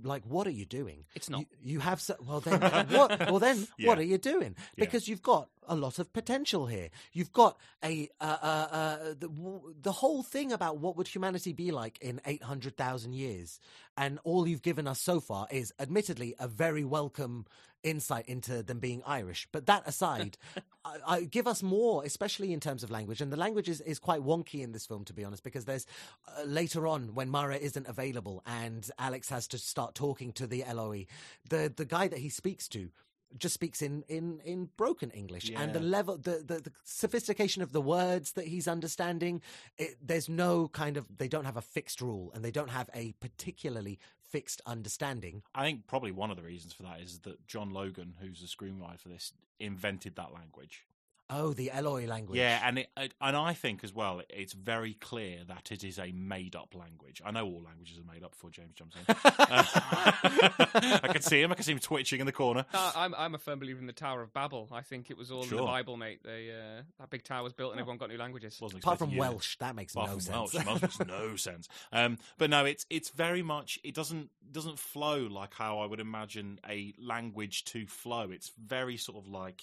like 0.02 0.24
what 0.26 0.46
are 0.46 0.50
you 0.52 0.66
doing? 0.66 1.04
It's 1.14 1.30
not. 1.30 1.40
You, 1.40 1.46
you 1.62 1.80
have 1.80 2.00
so, 2.00 2.16
well 2.26 2.40
then 2.40 2.60
what? 2.90 3.18
Well 3.30 3.38
then 3.38 3.66
Yeah. 3.78 3.88
what 3.88 3.98
are 3.98 4.02
you 4.02 4.18
doing? 4.18 4.56
Yeah. 4.76 4.84
Because 4.84 5.08
you've 5.08 5.22
got 5.22 5.48
a 5.70 5.74
lot 5.76 5.98
of 5.98 6.12
potential 6.12 6.66
here. 6.66 6.90
You've 7.12 7.32
got 7.32 7.56
a 7.82 8.10
uh, 8.20 8.36
uh, 8.42 8.66
uh, 8.70 8.98
the 9.18 9.28
w- 9.28 9.74
the 9.80 9.92
whole 9.92 10.22
thing 10.22 10.52
about 10.52 10.78
what 10.78 10.96
would 10.96 11.08
humanity 11.08 11.52
be 11.52 11.70
like 11.70 11.96
in 12.02 12.20
eight 12.26 12.42
hundred 12.42 12.76
thousand 12.76 13.14
years, 13.14 13.60
and 13.96 14.18
all 14.24 14.46
you've 14.46 14.62
given 14.62 14.86
us 14.86 15.00
so 15.00 15.20
far 15.20 15.46
is, 15.50 15.72
admittedly, 15.78 16.34
a 16.38 16.48
very 16.48 16.84
welcome 16.84 17.46
insight 17.82 18.26
into 18.26 18.62
them 18.62 18.78
being 18.78 19.02
Irish. 19.06 19.48
But 19.52 19.66
that 19.66 19.84
aside, 19.86 20.36
I, 20.84 20.96
I 21.06 21.20
give 21.22 21.46
us 21.46 21.62
more, 21.62 22.04
especially 22.04 22.52
in 22.52 22.60
terms 22.60 22.82
of 22.82 22.90
language. 22.90 23.20
And 23.20 23.32
the 23.32 23.38
language 23.38 23.68
is, 23.68 23.80
is 23.80 23.98
quite 23.98 24.20
wonky 24.20 24.62
in 24.62 24.72
this 24.72 24.86
film, 24.86 25.04
to 25.06 25.14
be 25.14 25.24
honest, 25.24 25.42
because 25.42 25.64
there's 25.64 25.86
uh, 26.28 26.42
later 26.44 26.86
on 26.86 27.14
when 27.14 27.30
Mara 27.30 27.56
isn't 27.56 27.86
available 27.86 28.42
and 28.44 28.90
Alex 28.98 29.30
has 29.30 29.46
to 29.48 29.58
start 29.58 29.94
talking 29.94 30.32
to 30.32 30.46
the 30.46 30.64
Eloi, 30.64 31.06
the 31.48 31.72
the 31.74 31.84
guy 31.84 32.08
that 32.08 32.18
he 32.18 32.28
speaks 32.28 32.68
to 32.68 32.90
just 33.38 33.54
speaks 33.54 33.82
in 33.82 34.02
in 34.08 34.40
in 34.44 34.68
broken 34.76 35.10
english. 35.10 35.50
And 35.54 35.72
the 35.72 35.80
level 35.80 36.16
the, 36.16 36.42
the 36.44 36.60
the 36.60 36.72
sophistication 36.84 37.62
of 37.62 37.72
the 37.72 37.80
words 37.80 38.32
that 38.32 38.46
he's 38.46 38.68
understanding 38.68 39.42
it, 39.78 39.96
there's 40.02 40.28
no 40.28 40.68
kind 40.68 40.96
of 40.96 41.06
they 41.18 41.28
don't 41.28 41.44
have 41.44 41.56
a 41.56 41.62
fixed 41.62 42.00
rule 42.00 42.30
and 42.34 42.44
they 42.44 42.50
don't 42.50 42.70
have 42.70 42.88
a 42.94 43.12
particularly 43.20 43.98
fixed 44.30 44.62
understanding. 44.66 45.42
I 45.54 45.64
think 45.64 45.86
probably 45.86 46.12
one 46.12 46.30
of 46.30 46.36
the 46.36 46.42
reasons 46.42 46.72
for 46.72 46.84
that 46.84 47.00
is 47.00 47.20
that 47.20 47.46
John 47.46 47.70
Logan, 47.70 48.14
who's 48.20 48.40
the 48.40 48.46
screenwriter 48.46 49.00
for 49.00 49.08
this, 49.08 49.32
invented 49.58 50.16
that 50.16 50.32
language. 50.32 50.86
Oh 51.30 51.52
the 51.52 51.70
eloi 51.70 52.06
language 52.06 52.38
Yeah, 52.38 52.60
and 52.64 52.78
it, 52.80 52.90
it- 52.96 53.14
and 53.20 53.36
I 53.36 53.54
think 53.54 53.84
as 53.84 53.94
well, 53.94 54.20
it's 54.28 54.52
very 54.52 54.94
clear 54.94 55.38
that 55.48 55.70
it 55.70 55.84
is 55.84 55.98
a 55.98 56.10
made-up 56.12 56.74
language. 56.74 57.22
I 57.24 57.30
know 57.30 57.44
all 57.46 57.62
languages 57.62 57.98
are 57.98 58.12
made 58.12 58.24
up 58.24 58.32
before 58.32 58.50
James 58.50 58.74
jumps 58.74 58.96
in. 58.96 59.02
Uh, 59.50 59.64
I 61.02 61.08
can 61.12 61.22
see 61.22 61.40
him. 61.40 61.50
I 61.50 61.54
can 61.54 61.64
see 61.64 61.72
him 61.72 61.78
twitching 61.78 62.20
in 62.20 62.26
the 62.26 62.32
corner. 62.32 62.64
Uh, 62.72 62.92
I'm 62.94 63.14
I'm 63.14 63.34
a 63.34 63.38
firm 63.38 63.58
believer 63.58 63.80
in 63.80 63.86
the 63.86 63.92
Tower 63.92 64.22
of 64.22 64.32
Babel. 64.32 64.68
I 64.72 64.82
think 64.82 65.10
it 65.10 65.16
was 65.16 65.30
all 65.30 65.42
in 65.42 65.48
the 65.50 65.56
Bible, 65.62 65.96
mate. 65.96 66.20
They 66.24 66.50
uh, 66.50 66.82
that 66.98 67.10
big 67.10 67.24
tower 67.24 67.42
was 67.42 67.52
built 67.52 67.72
and 67.72 67.80
everyone 67.80 67.98
got 67.98 68.08
new 68.10 68.16
languages. 68.18 68.58
Wasn't 68.60 68.82
apart 68.82 68.98
from 68.98 69.10
you 69.10 69.18
welsh 69.20 69.56
that 69.58 69.74
makes 69.74 69.94
Apart 69.94 70.08
no 70.08 70.12
from 70.14 70.20
sense 70.20 70.36
Welsh, 70.54 70.66
Welsh 70.66 70.82
makes 70.82 70.98
no 71.00 71.36
sense. 71.36 71.68
Um, 71.92 72.18
but 72.38 72.50
no, 72.50 72.64
it's 72.64 72.86
it's 72.90 73.10
very 73.10 73.42
much 73.42 73.78
it 73.84 73.94
doesn't 73.94 74.30
doesn't 74.52 74.78
flow 74.78 75.26
like 75.26 75.54
how 75.54 75.80
I 75.80 75.86
would 75.86 76.00
imagine 76.00 76.60
a 76.68 76.94
language 76.98 77.64
to 77.66 77.86
flow. 77.86 78.30
It's 78.30 78.52
very 78.62 78.96
sort 78.96 79.18
of 79.18 79.26
like 79.28 79.62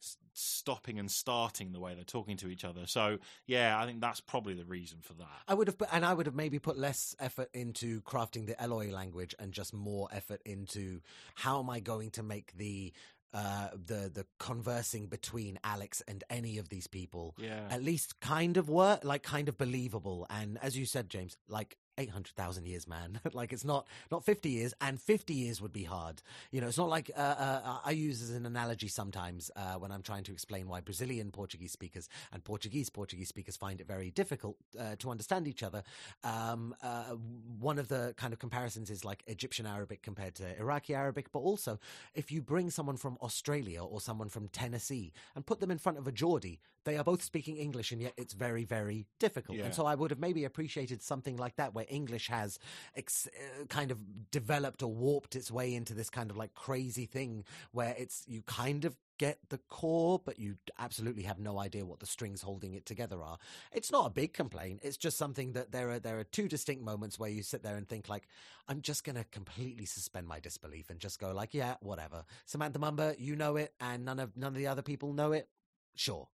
s- 0.00 0.16
stopping 0.32 0.98
and 0.98 1.10
starting 1.10 1.72
the 1.72 1.80
way 1.80 1.94
they're 1.94 2.04
talking 2.04 2.36
to 2.38 2.48
each 2.48 2.64
other. 2.64 2.86
So 2.86 3.18
yeah, 3.46 3.78
I 3.80 3.86
think 3.86 4.00
that's 4.00 4.20
probably 4.20 4.54
the 4.54 4.64
reason 4.64 4.98
for 5.02 5.14
that. 5.14 5.28
I 5.48 5.54
would 5.54 5.66
have, 5.68 5.78
put, 5.78 5.88
and 5.92 6.04
I 6.04 6.14
would 6.14 6.26
have 6.26 6.34
maybe 6.34 6.58
put 6.58 6.78
less 6.78 7.14
effort 7.18 7.48
into 7.52 8.00
crafting 8.02 8.46
the 8.46 8.60
Eloi 8.62 8.90
language 8.90 9.34
and 9.38 9.52
just 9.52 9.72
more 9.74 10.08
effort 10.12 10.40
into 10.44 11.00
how 11.34 11.60
am 11.60 11.70
I 11.70 11.80
going 11.80 12.10
to 12.12 12.22
make 12.22 12.56
the 12.56 12.92
uh, 13.32 13.68
the 13.86 14.10
the 14.12 14.26
conversing 14.40 15.06
between 15.06 15.56
Alex 15.62 16.02
and 16.08 16.24
any 16.30 16.58
of 16.58 16.68
these 16.68 16.88
people 16.88 17.36
Yeah. 17.38 17.64
at 17.70 17.80
least 17.80 18.18
kind 18.18 18.56
of 18.56 18.68
work, 18.68 19.04
like 19.04 19.22
kind 19.22 19.48
of 19.48 19.56
believable. 19.56 20.26
And 20.28 20.58
as 20.60 20.76
you 20.76 20.84
said, 20.84 21.08
James, 21.08 21.36
like 21.48 21.76
eight 22.00 22.10
hundred 22.10 22.34
thousand 22.34 22.66
years, 22.66 22.88
man. 22.88 23.20
like 23.32 23.52
it's 23.52 23.64
not 23.64 23.86
not 24.10 24.24
fifty 24.24 24.50
years, 24.50 24.74
and 24.80 25.00
fifty 25.00 25.34
years 25.34 25.60
would 25.60 25.72
be 25.72 25.84
hard. 25.84 26.22
You 26.50 26.60
know, 26.60 26.68
it's 26.68 26.78
not 26.78 26.88
like 26.88 27.10
uh, 27.16 27.20
uh, 27.20 27.78
I 27.84 27.92
use 27.92 28.22
as 28.22 28.30
an 28.30 28.46
analogy 28.46 28.88
sometimes 28.88 29.50
uh, 29.54 29.74
when 29.74 29.92
I'm 29.92 30.02
trying 30.02 30.24
to 30.24 30.32
explain 30.32 30.66
why 30.66 30.80
Brazilian 30.80 31.30
Portuguese 31.30 31.72
speakers 31.72 32.08
and 32.32 32.42
Portuguese 32.42 32.90
Portuguese 32.90 33.28
speakers 33.28 33.56
find 33.56 33.80
it 33.80 33.86
very 33.86 34.10
difficult 34.10 34.56
uh, 34.78 34.96
to 34.98 35.10
understand 35.10 35.46
each 35.46 35.62
other. 35.62 35.82
Um, 36.24 36.74
uh, 36.82 37.14
one 37.58 37.78
of 37.78 37.88
the 37.88 38.14
kind 38.16 38.32
of 38.32 38.38
comparisons 38.38 38.90
is 38.90 39.04
like 39.04 39.22
Egyptian 39.26 39.66
Arabic 39.66 40.02
compared 40.02 40.34
to 40.36 40.58
Iraqi 40.58 40.94
Arabic, 40.94 41.30
but 41.32 41.40
also 41.40 41.78
if 42.14 42.32
you 42.32 42.42
bring 42.42 42.70
someone 42.70 42.96
from 42.96 43.18
Australia 43.20 43.82
or 43.82 44.00
someone 44.00 44.28
from 44.28 44.48
Tennessee 44.48 45.12
and 45.34 45.44
put 45.44 45.60
them 45.60 45.70
in 45.70 45.78
front 45.78 45.98
of 45.98 46.06
a 46.06 46.12
Geordie, 46.12 46.60
they 46.84 46.96
are 46.96 47.04
both 47.04 47.22
speaking 47.22 47.56
English, 47.56 47.92
and 47.92 48.00
yet 48.00 48.14
it's 48.16 48.32
very, 48.32 48.64
very 48.64 49.06
difficult. 49.18 49.58
Yeah. 49.58 49.64
And 49.66 49.74
so 49.74 49.84
I 49.84 49.94
would 49.94 50.10
have 50.10 50.18
maybe 50.18 50.44
appreciated 50.44 51.02
something 51.02 51.36
like 51.36 51.56
that, 51.56 51.74
where 51.74 51.84
English 51.90 52.28
has 52.28 52.58
ex- 52.96 53.28
uh, 53.28 53.64
kind 53.66 53.90
of 53.90 54.30
developed 54.30 54.82
or 54.82 54.92
warped 54.92 55.36
its 55.36 55.50
way 55.50 55.74
into 55.74 55.94
this 55.94 56.10
kind 56.10 56.30
of 56.30 56.36
like 56.36 56.54
crazy 56.54 57.06
thing 57.06 57.44
where 57.72 57.94
it's 57.98 58.24
you 58.26 58.42
kind 58.42 58.84
of 58.84 58.96
get 59.20 59.38
the 59.50 59.58
core, 59.68 60.18
but 60.24 60.38
you 60.38 60.56
absolutely 60.78 61.24
have 61.24 61.38
no 61.38 61.58
idea 61.58 61.84
what 61.84 62.00
the 62.00 62.06
strings 62.06 62.40
holding 62.40 62.72
it 62.72 62.86
together 62.86 63.22
are. 63.22 63.36
It's 63.70 63.92
not 63.92 64.06
a 64.06 64.10
big 64.10 64.32
complaint. 64.32 64.80
It's 64.82 64.96
just 64.96 65.18
something 65.18 65.52
that 65.52 65.72
there 65.72 65.90
are 65.90 65.98
there 65.98 66.18
are 66.18 66.24
two 66.24 66.48
distinct 66.48 66.82
moments 66.82 67.18
where 67.18 67.28
you 67.28 67.42
sit 67.42 67.62
there 67.62 67.76
and 67.76 67.86
think 67.86 68.08
like, 68.08 68.26
I'm 68.66 68.80
just 68.80 69.04
gonna 69.04 69.24
completely 69.30 69.84
suspend 69.84 70.26
my 70.26 70.40
disbelief 70.40 70.88
and 70.88 70.98
just 70.98 71.20
go 71.20 71.32
like, 71.32 71.52
yeah, 71.52 71.74
whatever. 71.80 72.24
Samantha 72.46 72.78
Mumba, 72.78 73.14
you 73.18 73.36
know 73.36 73.56
it, 73.56 73.74
and 73.78 74.06
none 74.06 74.18
of 74.20 74.38
none 74.38 74.52
of 74.52 74.58
the 74.58 74.66
other 74.66 74.82
people 74.82 75.12
know 75.12 75.32
it. 75.32 75.48
Sure. 75.94 76.28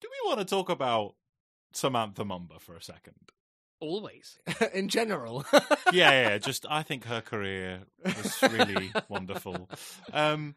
Do 0.00 0.08
we 0.10 0.28
want 0.28 0.40
to 0.40 0.44
talk 0.44 0.68
about 0.68 1.14
Samantha 1.72 2.24
Mumba 2.24 2.60
for 2.60 2.76
a 2.76 2.82
second? 2.82 3.32
Always. 3.80 4.38
In 4.74 4.88
general. 4.88 5.44
yeah, 5.92 6.10
yeah. 6.30 6.38
Just 6.38 6.66
I 6.68 6.82
think 6.82 7.04
her 7.04 7.20
career 7.20 7.80
was 8.04 8.42
really 8.42 8.90
wonderful. 9.08 9.68
Um, 10.12 10.54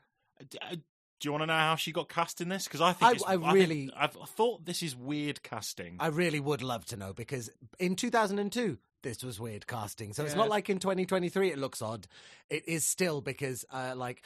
d- 0.50 0.58
uh, 0.62 0.76
do 0.76 1.28
you 1.28 1.32
want 1.32 1.44
to 1.44 1.46
know 1.48 1.54
how 1.54 1.76
she 1.76 1.92
got 1.92 2.10
cast 2.10 2.42
in 2.42 2.50
this? 2.50 2.64
Because 2.64 2.82
I 2.82 2.94
think 2.94 3.12
I- 3.12 3.14
it's, 3.14 3.24
I 3.24 3.38
think- 3.38 3.54
really- 3.54 3.92
I've 3.96 4.14
thought 4.14 4.66
this 4.66 4.82
is 4.82 4.96
weird 4.96 5.44
casting. 5.44 5.98
I 6.00 6.08
really 6.08 6.40
would 6.40 6.64
love 6.64 6.84
to 6.86 6.98
know 6.98 7.14
because 7.14 7.52
in 7.80 7.96
2002, 7.96 8.80
this 9.04 9.24
was 9.24 9.40
weird 9.40 9.68
casting. 9.68 10.14
So 10.14 10.24
it's 10.26 10.36
not 10.36 10.50
like 10.50 10.70
in 10.70 10.80
2023 10.80 11.52
it 11.52 11.58
looks 11.60 11.82
odd. 11.82 12.08
It 12.50 12.68
is 12.68 12.84
still 12.86 13.22
because, 13.22 13.66
uh, 13.72 13.94
like, 13.96 14.24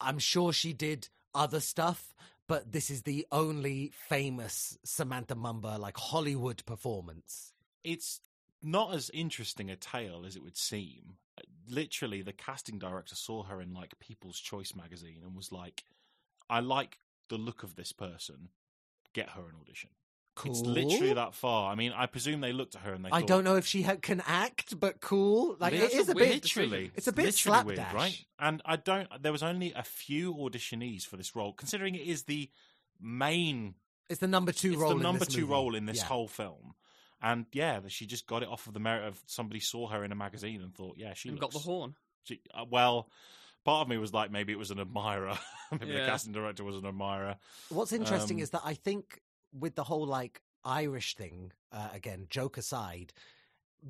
I'm 0.00 0.18
sure 0.20 0.52
she 0.52 0.72
did 0.72 1.08
other 1.34 1.58
stuff, 1.60 2.14
but 2.46 2.70
this 2.70 2.88
is 2.90 3.02
the 3.02 3.26
only 3.32 3.92
famous 4.08 4.78
Samantha 4.84 5.34
Mumba, 5.34 5.78
like, 5.78 5.96
Hollywood 5.96 6.64
performance. 6.66 7.52
it's 7.84 8.20
not 8.62 8.94
as 8.94 9.10
interesting 9.14 9.70
a 9.70 9.76
tale 9.76 10.24
as 10.26 10.36
it 10.36 10.42
would 10.42 10.56
seem. 10.56 11.16
Literally, 11.68 12.22
the 12.22 12.32
casting 12.32 12.78
director 12.78 13.14
saw 13.14 13.42
her 13.44 13.60
in 13.60 13.74
like 13.74 13.98
People's 14.00 14.40
Choice 14.40 14.74
magazine 14.74 15.20
and 15.22 15.36
was 15.36 15.52
like, 15.52 15.84
"I 16.48 16.60
like 16.60 16.98
the 17.28 17.36
look 17.38 17.62
of 17.62 17.76
this 17.76 17.92
person. 17.92 18.48
Get 19.12 19.30
her 19.30 19.42
an 19.42 19.54
audition." 19.60 19.90
Cool. 20.34 20.52
It's 20.52 20.60
literally 20.60 21.12
that 21.14 21.34
far. 21.34 21.70
I 21.70 21.74
mean, 21.74 21.92
I 21.92 22.06
presume 22.06 22.40
they 22.40 22.52
looked 22.52 22.74
at 22.76 22.82
her 22.82 22.92
and 22.94 23.04
they. 23.04 23.08
I 23.10 23.20
thought, 23.20 23.28
don't 23.28 23.44
know 23.44 23.56
if 23.56 23.66
she 23.66 23.82
ha- 23.82 23.96
can 24.00 24.22
act, 24.26 24.78
but 24.78 25.00
cool. 25.00 25.56
Like, 25.58 25.72
it 25.72 25.92
is 25.92 26.08
a 26.08 26.14
bit. 26.14 26.32
literally, 26.44 26.90
It's 26.94 27.08
a 27.08 27.12
bit 27.12 27.26
literally 27.26 27.64
weird, 27.64 27.76
slapdash. 27.78 27.94
right? 27.94 28.24
And 28.38 28.62
I 28.64 28.76
don't. 28.76 29.08
There 29.20 29.32
was 29.32 29.42
only 29.42 29.72
a 29.74 29.82
few 29.82 30.32
auditionees 30.34 31.04
for 31.04 31.16
this 31.16 31.34
role, 31.36 31.52
considering 31.52 31.94
it 31.96 32.06
is 32.06 32.22
the 32.24 32.50
main, 33.00 33.74
It's 34.08 34.20
the 34.20 34.28
number 34.28 34.52
two 34.52 34.72
it's 34.72 34.78
role. 34.80 34.90
the 34.90 34.96
in 34.96 35.02
number 35.02 35.24
this 35.24 35.28
two 35.34 35.40
movie. 35.42 35.52
role 35.52 35.74
in 35.74 35.86
this 35.86 35.98
Yeah. 35.98 36.04
whole 36.04 36.28
film. 36.28 36.74
And 37.20 37.46
yeah, 37.52 37.80
she 37.88 38.06
just 38.06 38.26
got 38.26 38.42
it 38.42 38.48
off 38.48 38.66
of 38.66 38.74
the 38.74 38.80
merit 38.80 39.06
of 39.08 39.20
somebody 39.26 39.60
saw 39.60 39.88
her 39.88 40.04
in 40.04 40.12
a 40.12 40.14
magazine 40.14 40.60
and 40.62 40.74
thought, 40.74 40.96
yeah, 40.98 41.14
she 41.14 41.28
and 41.28 41.38
looks, 41.40 41.54
got 41.54 41.60
the 41.62 41.68
horn. 41.68 41.94
she- 42.24 42.40
uh, 42.54 42.64
well, 42.70 43.08
part 43.64 43.82
of 43.82 43.88
me 43.88 43.98
was 43.98 44.12
like, 44.12 44.30
maybe 44.30 44.52
it 44.52 44.58
was 44.58 44.70
an 44.70 44.78
admirer. 44.78 45.36
maybe 45.72 45.92
the 45.92 46.06
casting 46.06 46.32
director 46.32 46.62
was 46.62 46.76
an 46.76 46.86
admirer. 46.86 47.36
What's 47.70 47.92
interesting 47.92 48.38
Um, 48.38 48.42
is 48.42 48.50
that 48.50 48.62
I 48.64 48.74
think 48.74 49.20
with 49.52 49.74
the 49.74 49.84
whole 49.84 50.06
like 50.06 50.42
Irish 50.64 51.16
thing, 51.16 51.52
uh, 51.72 51.88
again, 51.92 52.26
joke 52.30 52.56
aside, 52.56 53.12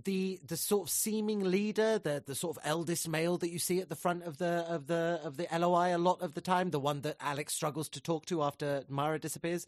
the 0.05 0.39
the 0.47 0.57
sort 0.57 0.89
of 0.89 0.91
seeming 0.91 1.41
leader, 1.51 1.99
the 1.99 2.23
the 2.25 2.35
sort 2.35 2.57
of 2.57 2.63
eldest 2.65 3.09
male 3.09 3.39
that 3.39 3.49
you 3.51 3.59
see 3.59 3.81
at 3.81 3.89
the 3.89 3.97
front 3.97 4.23
of 4.25 4.37
the 4.39 4.65
of 4.69 4.87
the 4.87 5.21
of 5.25 5.37
the 5.39 5.53
Eloi 5.53 5.95
a 5.95 5.99
lot 5.99 6.21
of 6.21 6.35
the 6.35 6.41
time, 6.43 6.71
the 6.71 6.79
one 6.81 7.01
that 7.03 7.17
Alex 7.21 7.55
struggles 7.55 7.89
to 7.91 8.01
talk 8.01 8.27
to 8.27 8.43
after 8.43 8.85
Mara 8.89 9.19
disappears. 9.19 9.67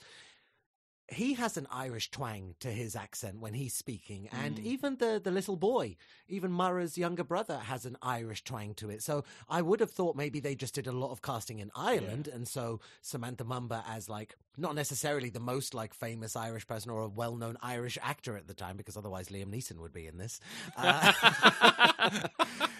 He 1.11 1.34
has 1.34 1.56
an 1.56 1.66
Irish 1.72 2.11
twang 2.11 2.54
to 2.61 2.68
his 2.70 2.94
accent 2.94 3.40
when 3.40 3.52
he's 3.54 3.74
speaking, 3.74 4.28
and 4.32 4.56
Mm. 4.58 4.64
even 4.64 4.96
the 4.96 5.20
the 5.22 5.30
little 5.30 5.56
boy, 5.56 5.96
even 6.28 6.52
Mara's 6.52 6.96
younger 6.96 7.24
brother, 7.24 7.58
has 7.58 7.84
an 7.84 7.96
Irish 8.00 8.44
twang 8.44 8.74
to 8.74 8.90
it. 8.90 9.02
So 9.02 9.24
I 9.48 9.61
would 9.61 9.80
have 9.80 9.90
thought 9.90 10.14
maybe 10.16 10.38
they 10.40 10.54
just 10.54 10.74
did 10.74 10.86
a 10.86 10.92
lot 10.92 11.11
of 11.11 11.20
casting 11.20 11.58
in 11.58 11.70
Ireland, 11.74 12.28
and 12.28 12.46
so 12.46 12.80
Samantha 13.02 13.44
Mumba 13.44 13.82
as 13.88 14.08
like 14.08 14.36
not 14.56 14.74
necessarily 14.74 15.30
the 15.30 15.40
most 15.40 15.74
like 15.74 15.94
famous 15.94 16.36
Irish 16.36 16.66
person 16.66 16.90
or 16.90 17.02
a 17.02 17.08
well 17.08 17.34
known 17.36 17.56
Irish 17.62 17.98
actor 18.02 18.36
at 18.36 18.46
the 18.46 18.54
time, 18.54 18.76
because 18.76 18.96
otherwise 18.96 19.28
Liam 19.30 19.46
Neeson 19.46 19.78
would 19.78 19.92
be 19.92 20.06
in 20.06 20.16
this. 20.18 20.38
Uh, 20.76 21.12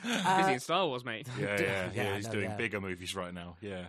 Busy 0.03 0.53
in 0.55 0.61
Star 0.69 0.87
Wars, 0.87 1.05
mate. 1.05 1.27
Yeah, 1.39 1.47
yeah, 1.61 1.61
yeah. 1.61 1.91
yeah, 2.05 2.17
he's 2.17 2.27
no, 2.27 2.33
doing 2.33 2.51
yeah. 2.51 2.57
bigger 2.57 2.81
movies 2.81 3.15
right 3.15 3.33
now. 3.33 3.57
Yeah. 3.61 3.87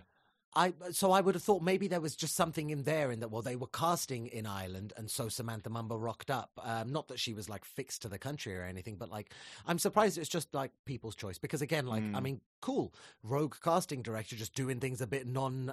I 0.54 0.74
so 0.90 1.12
I 1.12 1.20
would 1.22 1.34
have 1.34 1.42
thought 1.42 1.62
maybe 1.62 1.88
there 1.88 2.00
was 2.00 2.14
just 2.14 2.34
something 2.36 2.70
in 2.70 2.82
there 2.82 3.10
in 3.10 3.20
that 3.20 3.30
well 3.30 3.40
they 3.42 3.56
were 3.56 3.66
casting 3.68 4.26
in 4.26 4.46
Ireland 4.46 4.92
and 4.96 5.10
so 5.10 5.28
Samantha 5.28 5.70
Mumba 5.70 5.96
rocked 5.98 6.30
up. 6.30 6.50
Um, 6.62 6.92
not 6.92 7.08
that 7.08 7.18
she 7.18 7.32
was 7.32 7.48
like 7.48 7.64
fixed 7.64 8.02
to 8.02 8.08
the 8.08 8.18
country 8.18 8.54
or 8.56 8.62
anything, 8.62 8.96
but 8.96 9.10
like 9.10 9.32
I'm 9.66 9.78
surprised 9.78 10.18
it's 10.18 10.28
just 10.28 10.52
like 10.54 10.72
people's 10.84 11.14
choice 11.14 11.38
because 11.38 11.62
again, 11.62 11.86
like 11.86 12.02
I 12.02 12.18
Mm. 12.18 12.22
mean, 12.22 12.40
cool 12.60 12.92
rogue 13.22 13.54
casting 13.64 14.02
director 14.02 14.36
just 14.36 14.54
doing 14.54 14.78
things 14.80 15.00
a 15.00 15.06
bit 15.06 15.26
non, 15.26 15.70
uh, 15.70 15.72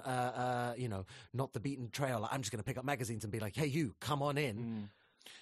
uh, 0.70 0.74
you 0.78 0.88
know, 0.88 1.04
not 1.34 1.52
the 1.52 1.60
beaten 1.60 1.90
trail. 1.90 2.20
Like, 2.20 2.32
I'm 2.32 2.40
just 2.40 2.50
going 2.50 2.58
to 2.62 2.64
pick 2.64 2.78
up 2.78 2.84
magazines 2.84 3.22
and 3.24 3.30
be 3.32 3.38
like, 3.40 3.56
hey, 3.56 3.66
you 3.66 3.94
come 4.00 4.22
on 4.22 4.38
in. 4.38 4.56
Mm. 4.56 4.88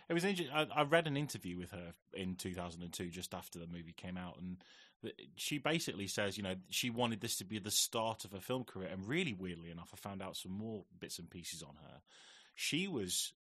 It 0.08 0.14
was 0.14 0.24
interesting. 0.24 0.54
I, 0.54 0.66
I 0.80 0.82
read 0.82 1.06
an 1.06 1.16
interview 1.16 1.56
with 1.58 1.70
her 1.70 1.92
in 2.14 2.34
2002, 2.34 3.08
just 3.10 3.34
after 3.34 3.58
the 3.58 3.66
movie 3.66 3.92
came 3.92 4.16
out, 4.16 4.38
and 4.40 4.56
she 5.36 5.58
basically 5.58 6.06
says, 6.08 6.36
you 6.36 6.42
know, 6.42 6.54
she 6.70 6.90
wanted 6.90 7.20
this 7.20 7.36
to 7.36 7.44
be 7.44 7.58
the 7.58 7.70
start 7.70 8.24
of 8.24 8.32
her 8.32 8.40
film 8.40 8.64
career. 8.64 8.88
And 8.92 9.06
really, 9.06 9.32
weirdly 9.32 9.70
enough, 9.70 9.90
I 9.92 9.96
found 9.96 10.22
out 10.22 10.36
some 10.36 10.52
more 10.52 10.84
bits 10.98 11.18
and 11.18 11.30
pieces 11.30 11.62
on 11.62 11.74
her. 11.82 12.00
She 12.54 12.88
was 12.88 13.32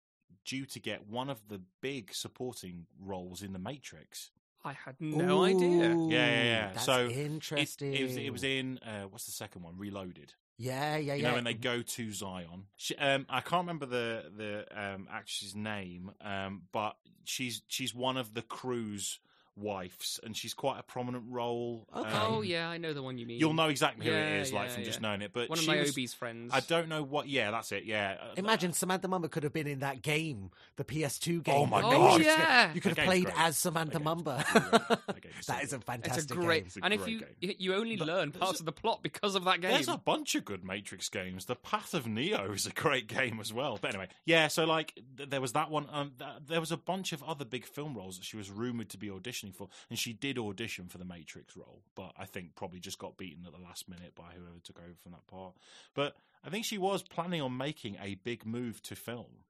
due 0.45 0.67
to 0.67 0.81
get 0.81 1.09
one 1.09 1.31
of 1.31 1.41
the 1.49 1.61
big 1.81 2.13
supporting 2.13 2.87
roles 3.01 3.43
in 3.43 3.53
The 3.53 3.59
Matrix. 3.59 4.31
I 4.65 4.73
had 4.73 4.97
no 5.01 5.45
idea. 5.45 5.89
Yeah, 5.91 6.09
yeah, 6.09 6.43
yeah. 6.43 6.73
That's 6.73 6.85
So, 6.85 7.07
interesting. 7.07 7.95
it 7.95 8.03
was. 8.03 8.17
It 8.17 8.31
was 8.31 8.43
in 8.45 8.79
uh, 8.79 9.03
what's 9.09 9.27
the 9.27 9.33
second 9.33 9.63
one? 9.63 9.79
Reloaded. 9.79 10.35
Yeah, 10.59 10.97
yeah, 10.97 10.99
You 10.99 11.07
yeah. 11.07 11.15
You 11.15 11.23
know, 11.23 11.35
when 11.35 11.45
they 11.45 11.55
go 11.55 11.83
to 11.83 12.13
Zion. 12.13 12.65
She, 12.77 12.97
um, 12.97 13.27
I 13.29 13.41
can't 13.43 13.61
remember 13.63 13.87
the 13.87 14.25
the 14.37 14.67
um, 14.75 15.07
actress's 15.13 15.55
name, 15.55 16.11
um, 16.21 16.63
but 16.73 16.97
she's 17.25 17.63
she's 17.69 17.95
one 17.95 18.17
of 18.17 18.35
the 18.35 18.43
crew's 18.43 19.21
wives, 19.57 20.21
and 20.23 20.37
she's 20.37 20.55
quite 20.55 20.79
a 20.79 20.83
prominent 20.83 21.25
role. 21.29 21.87
Okay. 21.95 22.09
Um, 22.11 22.23
Oh 22.37 22.43
yeah, 22.43 22.69
I 22.69 22.79
know 22.79 22.93
the 22.93 23.03
one 23.03 23.19
you 23.19 23.27
mean. 23.27 23.39
You'll 23.41 23.55
know 23.55 23.69
exactly 23.69 24.07
who 24.07 24.13
Yeah, 24.13 24.37
it 24.37 24.41
is, 24.43 24.53
like 24.53 24.69
yeah, 24.69 24.75
from 24.75 24.85
just 24.85 25.01
knowing 25.01 25.23
it. 25.23 25.33
But 25.33 25.49
one 25.49 25.59
of 25.59 25.65
she 25.65 25.71
was- 25.71 25.97
Niobe's 25.97 26.15
friends. 26.15 26.51
I 26.55 26.61
don't 26.61 26.89
know 26.89 27.03
what. 27.03 27.29
Yeah, 27.29 27.51
that's 27.51 27.73
it. 27.73 27.85
Yeah. 27.85 28.17
Uh, 28.21 28.35
Imagine 28.37 28.73
Samantha 28.73 29.09
Mumba 29.09 29.31
could 29.31 29.43
have 29.45 29.53
been 29.53 29.67
in 29.67 29.81
that 29.81 30.03
game, 30.03 30.51
the 30.77 30.85
PS2 30.85 31.43
game. 31.43 31.55
Oh 31.55 31.67
my 31.67 31.81
The 31.83 31.89
God. 31.91 32.19
Matrix 32.19 32.33
Oh, 32.33 32.37
game. 32.37 32.47
yeah. 32.49 32.75
You 32.75 32.81
could 32.81 32.97
have 32.99 33.07
played 33.07 33.25
great. 33.25 33.39
as 33.41 33.57
Samantha 33.57 33.99
That 33.99 34.03
Mumba. 34.05 34.45
great. 34.53 34.89
That 35.07 35.21
game's 35.23 35.35
so 35.47 35.53
that 35.53 35.63
is 35.65 35.73
a 35.73 35.79
good. 35.79 35.83
It's 35.83 35.83
a 35.83 36.11
fantastic 36.11 36.37
great, 36.37 36.59
game. 36.61 36.67
It's 36.67 36.77
a 36.77 36.85
and 36.85 36.95
if 36.95 37.09
you 37.09 37.21
game. 37.41 37.55
you 37.59 37.75
only 37.75 37.97
learn 37.97 38.33
parts 38.33 38.61
of 38.61 38.67
the 38.67 38.73
plot 38.73 39.03
because 39.03 39.35
of 39.35 39.45
that 39.45 39.61
game. 39.61 39.71
There's 39.73 39.89
a 39.89 39.97
bunch 39.99 40.35
of 40.35 40.45
good 40.45 40.65
Matrix 40.65 41.09
games. 41.09 41.47
The 41.47 41.57
Path 41.57 41.95
of 41.95 42.07
Neo 42.07 42.53
is 42.53 42.67
a 42.67 42.73
great 42.73 43.07
game 43.07 43.39
as 43.41 43.53
well. 43.53 43.79
But 43.81 43.91
anyway, 43.95 44.09
yeah. 44.25 44.49
So 44.49 44.65
like, 44.65 44.95
th- 45.17 45.29
there 45.31 45.41
was 45.41 45.53
that 45.53 45.71
one. 45.71 45.87
Um, 45.91 46.13
th- 46.19 46.31
there 46.49 46.61
was 46.61 46.73
a 46.73 46.77
bunch 46.77 47.13
of 47.13 47.23
other 47.23 47.45
big 47.45 47.65
film 47.65 47.95
roles 47.97 48.19
that 48.19 48.25
she 48.25 48.37
was 48.37 48.51
rumored 48.51 48.89
to 48.91 48.99
be 48.99 49.09
auditioning 49.09 49.46
for, 49.53 49.69
and 49.91 49.99
she 49.99 50.13
did 50.13 50.39
audition 50.39 50.89
for 50.89 50.99
the 50.99 51.05
Matrix 51.05 51.57
role, 51.57 51.83
but 51.95 52.13
I 52.17 52.25
think 52.27 52.55
probably 52.55 52.81
just 52.81 52.99
got 52.99 53.17
beaten 53.17 53.45
at 53.47 53.53
the 53.53 53.59
last 53.63 53.89
minute 53.89 54.15
by 54.15 54.33
whoever 54.37 54.59
took 54.63 54.79
over 54.79 54.95
from 55.03 55.13
that 55.13 55.27
part. 55.27 55.55
But 55.95 56.17
I 56.45 56.51
think 56.51 56.65
she 56.65 56.79
was 56.79 57.03
planning 57.03 57.41
on 57.43 57.57
making 57.57 57.97
a 58.03 58.15
big 58.17 58.47
move 58.47 58.83
to 58.85 58.95
film, 58.97 59.45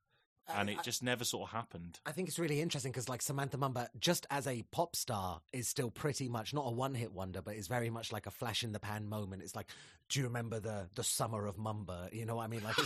and 0.48 0.70
it 0.70 0.78
just 0.84 1.02
never 1.02 1.24
sort 1.24 1.48
of 1.48 1.52
happened. 1.56 1.98
I 2.06 2.12
think 2.12 2.28
it's 2.28 2.38
really 2.38 2.60
interesting 2.60 2.92
because, 2.92 3.08
like, 3.08 3.20
Samantha 3.20 3.58
Mumba, 3.58 3.88
just 3.98 4.26
as 4.30 4.46
a 4.46 4.62
pop 4.70 4.94
star, 4.94 5.40
is 5.52 5.66
still 5.66 5.90
pretty 5.90 6.28
much 6.28 6.54
not 6.54 6.66
a 6.66 6.70
one 6.70 6.94
hit 6.94 7.12
wonder, 7.12 7.42
but 7.42 7.56
is 7.56 7.66
very 7.66 7.90
much 7.90 8.12
like 8.12 8.26
a 8.26 8.30
flash 8.30 8.62
in 8.62 8.70
the 8.72 8.78
pan 8.78 9.08
moment. 9.08 9.42
It's 9.42 9.56
like, 9.56 9.66
do 10.08 10.20
you 10.20 10.26
remember 10.26 10.60
the 10.60 10.88
the 10.94 11.02
summer 11.02 11.46
of 11.46 11.56
Mumba? 11.56 12.12
You 12.14 12.26
know 12.26 12.36
what 12.36 12.44
I 12.44 12.46
mean? 12.46 12.62
Like, 12.62 12.76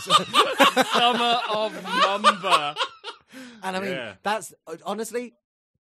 Summer 0.71 1.37
of 1.53 1.73
Mumba. 1.83 2.75
and 3.63 3.77
I 3.77 3.79
mean, 3.79 3.91
Yeah. 3.91 4.13
that's 4.23 4.53
honestly 4.85 5.33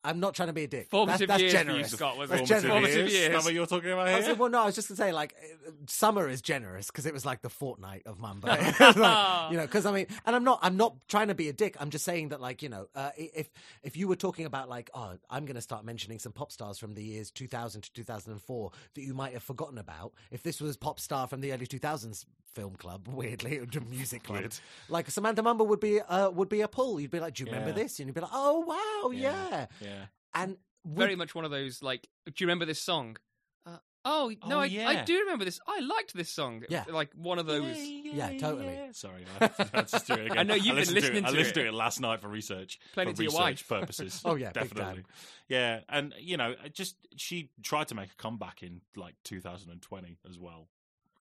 I'm 0.03 0.19
not 0.21 0.33
trying 0.33 0.47
to 0.47 0.53
be 0.53 0.63
a 0.63 0.67
dick. 0.67 0.87
Formative 0.89 1.27
that's, 1.27 1.41
that's 1.41 1.41
years 1.41 1.51
for 1.53 1.57
you, 1.59 1.63
generous. 1.65 1.91
Scott, 1.91 2.17
was 2.17 2.29
That's 2.29 2.41
it? 2.43 2.45
generous. 2.47 2.71
Formative 2.71 3.05
Is 3.07 3.13
years. 3.13 3.31
that 3.33 3.43
what 3.43 3.53
you're 3.53 3.65
talking 3.65 3.91
about 3.91 4.07
I 4.07 4.15
was 4.15 4.25
here? 4.25 4.33
like, 4.33 4.39
well, 4.39 4.49
no, 4.49 4.61
I 4.61 4.65
was 4.65 4.75
just 4.75 4.87
gonna 4.87 4.97
say 4.97 5.11
like 5.11 5.35
uh, 5.67 5.71
summer 5.87 6.29
is 6.29 6.41
generous 6.41 6.87
because 6.87 7.05
it 7.05 7.13
was 7.13 7.25
like 7.25 7.41
the 7.41 7.49
fortnight 7.49 8.03
of 8.05 8.17
Mumba, 8.17 8.45
Like, 8.97 9.51
you 9.51 9.57
know. 9.57 9.63
Because 9.65 9.85
I 9.85 9.91
mean, 9.91 10.07
and 10.25 10.35
I'm 10.35 10.43
not, 10.45 10.59
I'm 10.61 10.77
not 10.77 10.95
trying 11.09 11.27
to 11.27 11.35
be 11.35 11.49
a 11.49 11.53
dick. 11.53 11.75
I'm 11.81 11.89
just 11.89 12.05
saying 12.05 12.29
that 12.29 12.39
like 12.39 12.61
you 12.63 12.69
know, 12.69 12.87
uh, 12.95 13.09
if 13.17 13.49
if 13.83 13.97
you 13.97 14.07
were 14.07 14.15
talking 14.15 14.45
about 14.45 14.69
like, 14.69 14.89
oh, 14.93 15.13
I'm 15.29 15.45
gonna 15.45 15.61
start 15.61 15.83
mentioning 15.83 16.19
some 16.19 16.31
pop 16.31 16.51
stars 16.51 16.77
from 16.79 16.93
the 16.93 17.03
years 17.03 17.29
2000 17.31 17.81
to 17.81 17.91
2004 17.93 18.71
that 18.95 19.01
you 19.01 19.13
might 19.13 19.33
have 19.33 19.43
forgotten 19.43 19.77
about. 19.77 20.13
If 20.31 20.43
this 20.43 20.61
was 20.61 20.77
pop 20.77 20.99
star 20.99 21.27
from 21.27 21.41
the 21.41 21.51
early 21.51 21.67
2000s 21.67 22.25
film 22.55 22.75
club, 22.75 23.07
weirdly, 23.11 23.59
or 23.59 23.65
music 23.89 24.23
club, 24.23 24.39
Weird. 24.39 24.55
like 24.87 25.09
Samantha 25.11 25.43
Mumba 25.43 25.67
would 25.67 25.79
be 25.79 25.99
uh, 26.01 26.29
would 26.29 26.49
be 26.49 26.61
a 26.61 26.67
pull. 26.67 26.99
You'd 26.99 27.11
be 27.11 27.19
like, 27.19 27.35
do 27.35 27.43
you 27.43 27.47
remember 27.47 27.69
Yeah. 27.69 27.83
this? 27.83 27.99
And 27.99 28.07
you'd 28.07 28.15
be 28.15 28.21
like, 28.21 28.31
oh 28.33 28.59
wow, 28.61 29.11
yeah. 29.11 29.65
yeah. 29.81 29.88
And 30.33 30.57
would- 30.85 30.97
Very 31.05 31.15
much 31.15 31.35
one 31.35 31.45
of 31.45 31.51
those 31.51 31.81
like, 31.83 32.07
do 32.25 32.31
you 32.37 32.45
remember 32.47 32.65
this 32.65 32.81
song? 32.81 33.17
Uh, 33.65 33.77
oh 34.05 34.31
no, 34.47 34.57
Oh, 34.59 34.61
I, 34.61 34.85
I 35.01 35.03
do 35.03 35.19
remember 35.19 35.43
this. 35.45 35.59
I 35.67 35.81
liked 35.81 36.13
this 36.13 36.29
song. 36.29 36.63
Yeah. 36.69 36.85
like 36.89 37.09
one 37.13 37.37
of 37.39 37.45
those. 37.45 37.77
Yeah, 37.77 38.37
totally. 38.37 38.77
Sorry, 38.93 39.25
I 39.39 39.49
had 39.73 39.87
to 39.89 39.99
do 40.07 40.13
it 40.13 40.25
again. 40.27 40.37
I 40.39 40.43
know 40.43 40.55
you've 40.55 40.65
been 40.67 40.75
listened 40.77 40.95
listening 40.95 41.11
to 41.13 41.17
it. 41.19 41.21
to 41.21 41.27
I 41.27 41.31
listened 41.31 41.57
it. 41.57 41.61
to 41.63 41.67
it 41.67 41.73
last 41.73 41.99
night 41.99 42.21
for 42.21 42.29
research. 42.29 42.79
Playing 42.93 43.07
for 43.09 43.11
it 43.11 43.15
to 43.17 43.23
your 43.23 43.31
research 43.31 43.41
wife. 43.41 43.67
purposes. 43.81 44.21
Oh, 44.23 44.35
yeah, 44.35 44.51
big 44.51 44.63
definitely. 44.69 44.93
time. 45.03 45.05
Yeah, 45.49 45.79
and 45.89 46.13
you 46.19 46.37
know, 46.37 46.55
it 46.63 46.73
just 46.73 46.95
she 47.17 47.49
tried 47.61 47.89
to 47.89 47.95
make 47.95 48.09
a 48.11 48.15
comeback 48.15 48.63
in 48.63 48.81
like 48.95 49.15
2020 49.25 50.17
as 50.29 50.39
well, 50.39 50.69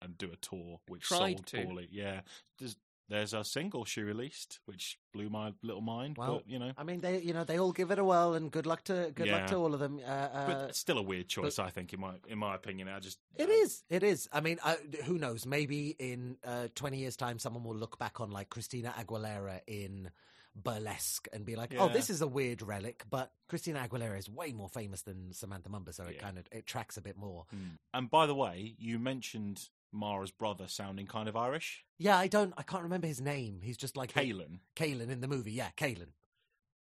and 0.03 0.19
do 0.19 0.31
a 0.33 0.37
tour 0.37 0.81
which 0.89 1.03
Tried 1.03 1.19
sold 1.19 1.47
to. 1.47 1.63
poorly. 1.65 1.89
Yeah, 1.93 2.21
there's 2.59 2.77
there's 3.09 3.35
a 3.35 3.45
single 3.45 3.85
she 3.85 4.03
released 4.03 4.61
which 4.65 4.99
blew 5.13 5.29
my 5.29 5.53
little 5.63 5.83
mind. 5.83 6.17
Well, 6.17 6.37
but 6.37 6.51
you 6.51 6.59
know, 6.59 6.73
I 6.77 6.85
mean, 6.85 7.01
they 7.01 7.21
you 7.21 7.33
know 7.33 7.45
they 7.45 7.59
all 7.59 7.73
give 7.73 7.91
it 7.91 7.99
a 7.99 8.05
whirl, 8.05 8.35
and 8.35 8.51
good 8.51 8.67
luck 8.67 8.85
to 8.85 9.13
good 9.15 9.29
luck 9.29 9.47
to 9.49 9.57
all 9.57 9.75
of 9.75 9.81
them. 9.81 10.01
Uh, 10.05 10.11
uh, 10.11 10.47
but 10.47 10.69
it's 10.71 10.79
still 10.79 10.99
a 10.99 11.03
weird 11.03 11.29
choice. 11.29 11.59
I 11.59 11.71
think 11.71 11.93
in 11.93 12.01
my 12.01 12.15
in 12.29 12.39
my 12.39 12.55
opinion, 12.55 12.89
I 12.89 13.01
just 13.01 13.19
It 13.37 13.49
is. 13.49 13.83
It 13.91 14.03
is. 14.03 14.29
I 14.33 14.41
mean, 14.41 14.59
I, 14.65 14.77
who 15.05 15.19
knows? 15.19 15.47
Maybe 15.47 15.95
in 15.99 16.37
uh, 16.45 16.69
20 16.75 16.99
years' 16.99 17.17
time, 17.17 17.39
someone 17.39 17.65
will 17.65 17.77
look 17.77 17.99
back 17.99 18.21
on 18.21 18.31
like 18.31 18.49
Christina 18.49 18.95
Aguilera 18.99 19.61
in 19.67 20.11
Burlesque 20.55 21.29
and 21.33 21.45
be 21.45 21.57
like, 21.57 21.75
"Oh, 21.77 21.89
this 21.89 22.11
is 22.11 22.21
a 22.21 22.27
weird 22.27 22.63
relic." 22.63 23.05
But 23.11 23.33
Christina 23.49 23.87
Aguilera 23.87 24.19
is 24.19 24.31
way 24.31 24.53
more 24.53 24.69
famous 24.69 25.03
than 25.03 25.33
Samantha 25.33 25.69
Mumba, 25.69 25.93
so 25.93 26.05
it 26.05 26.19
kind 26.19 26.39
of 26.39 26.47
it 26.53 26.67
tracks 26.67 26.97
a 26.97 27.03
bit 27.03 27.17
more. 27.17 27.45
Mm. 27.55 27.79
And 27.93 28.11
by 28.11 28.27
the 28.27 28.35
way, 28.35 28.75
you 28.79 28.99
mentioned 28.99 29.69
Mara's 29.95 30.31
brother 30.31 30.67
sounding 30.69 31.07
kind 31.07 31.29
of 31.29 31.37
Irish. 31.37 31.85
Yeah, 31.99 32.19
I 32.19 32.27
don't. 32.27 32.53
I 32.59 32.63
can't 32.63 32.83
remember 32.83 33.07
his 33.07 33.21
name. 33.21 33.61
He's 33.63 33.77
just 33.77 33.97
like 33.97 34.13
Kalen 34.13 34.59
Kalen 34.77 35.09
in 35.11 35.21
the 35.21 35.29
movie. 35.29 35.53
Yeah, 35.53 35.69
Kalen. 35.77 36.09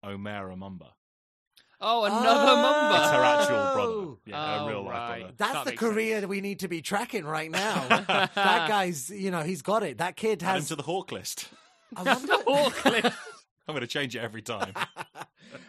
O'Mara 0.04 0.54
Mumba. 0.56 0.88
Oh, 1.84 2.04
another 2.04 2.24
Oh! 2.28 2.94
It's 2.94 3.10
her 3.10 3.18
Mumba. 3.18 3.40
actual 3.40 3.74
brother. 3.74 3.92
Oh. 3.92 4.18
Yeah, 4.24 4.54
Oh, 4.60 4.64
her 4.66 4.70
real 4.70 4.82
life 4.84 4.92
right. 4.94 5.18
brother. 5.20 5.34
That's 5.36 5.52
That 5.52 5.64
the 5.66 5.72
career 5.76 6.16
sense. 6.20 6.28
we 6.30 6.40
need 6.40 6.60
to 6.60 6.68
be 6.68 6.80
tracking 6.80 7.24
right 7.24 7.50
now. 7.50 7.88
that 7.88 8.34
guy's, 8.68 9.10
you 9.10 9.30
know, 9.32 9.42
he's 9.42 9.62
got 9.62 9.82
it. 9.82 9.98
That 9.98 10.14
kid 10.16 10.42
Add 10.44 10.48
him 10.48 10.54
has. 10.56 10.68
to 10.68 10.76
the 10.76 10.82
hawk 10.84 11.10
list. 11.10 11.48
I 11.96 12.02
wonder. 12.04 12.32
Awkward. 12.46 13.04
I'm 13.68 13.74
going 13.74 13.80
to 13.80 13.86
change 13.88 14.14
it 14.16 14.20
every 14.20 14.42
time. 14.42 14.72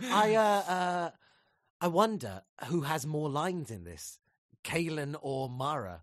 I 0.04 0.36
uh, 0.36 0.42
uh, 0.72 1.10
I 1.82 1.88
wonder 1.88 2.42
who 2.66 2.82
has 2.82 3.06
more 3.08 3.30
lines 3.30 3.72
in 3.72 3.84
this, 3.84 4.20
Kalen 4.64 5.16
or 5.22 5.50
Mara, 5.50 6.02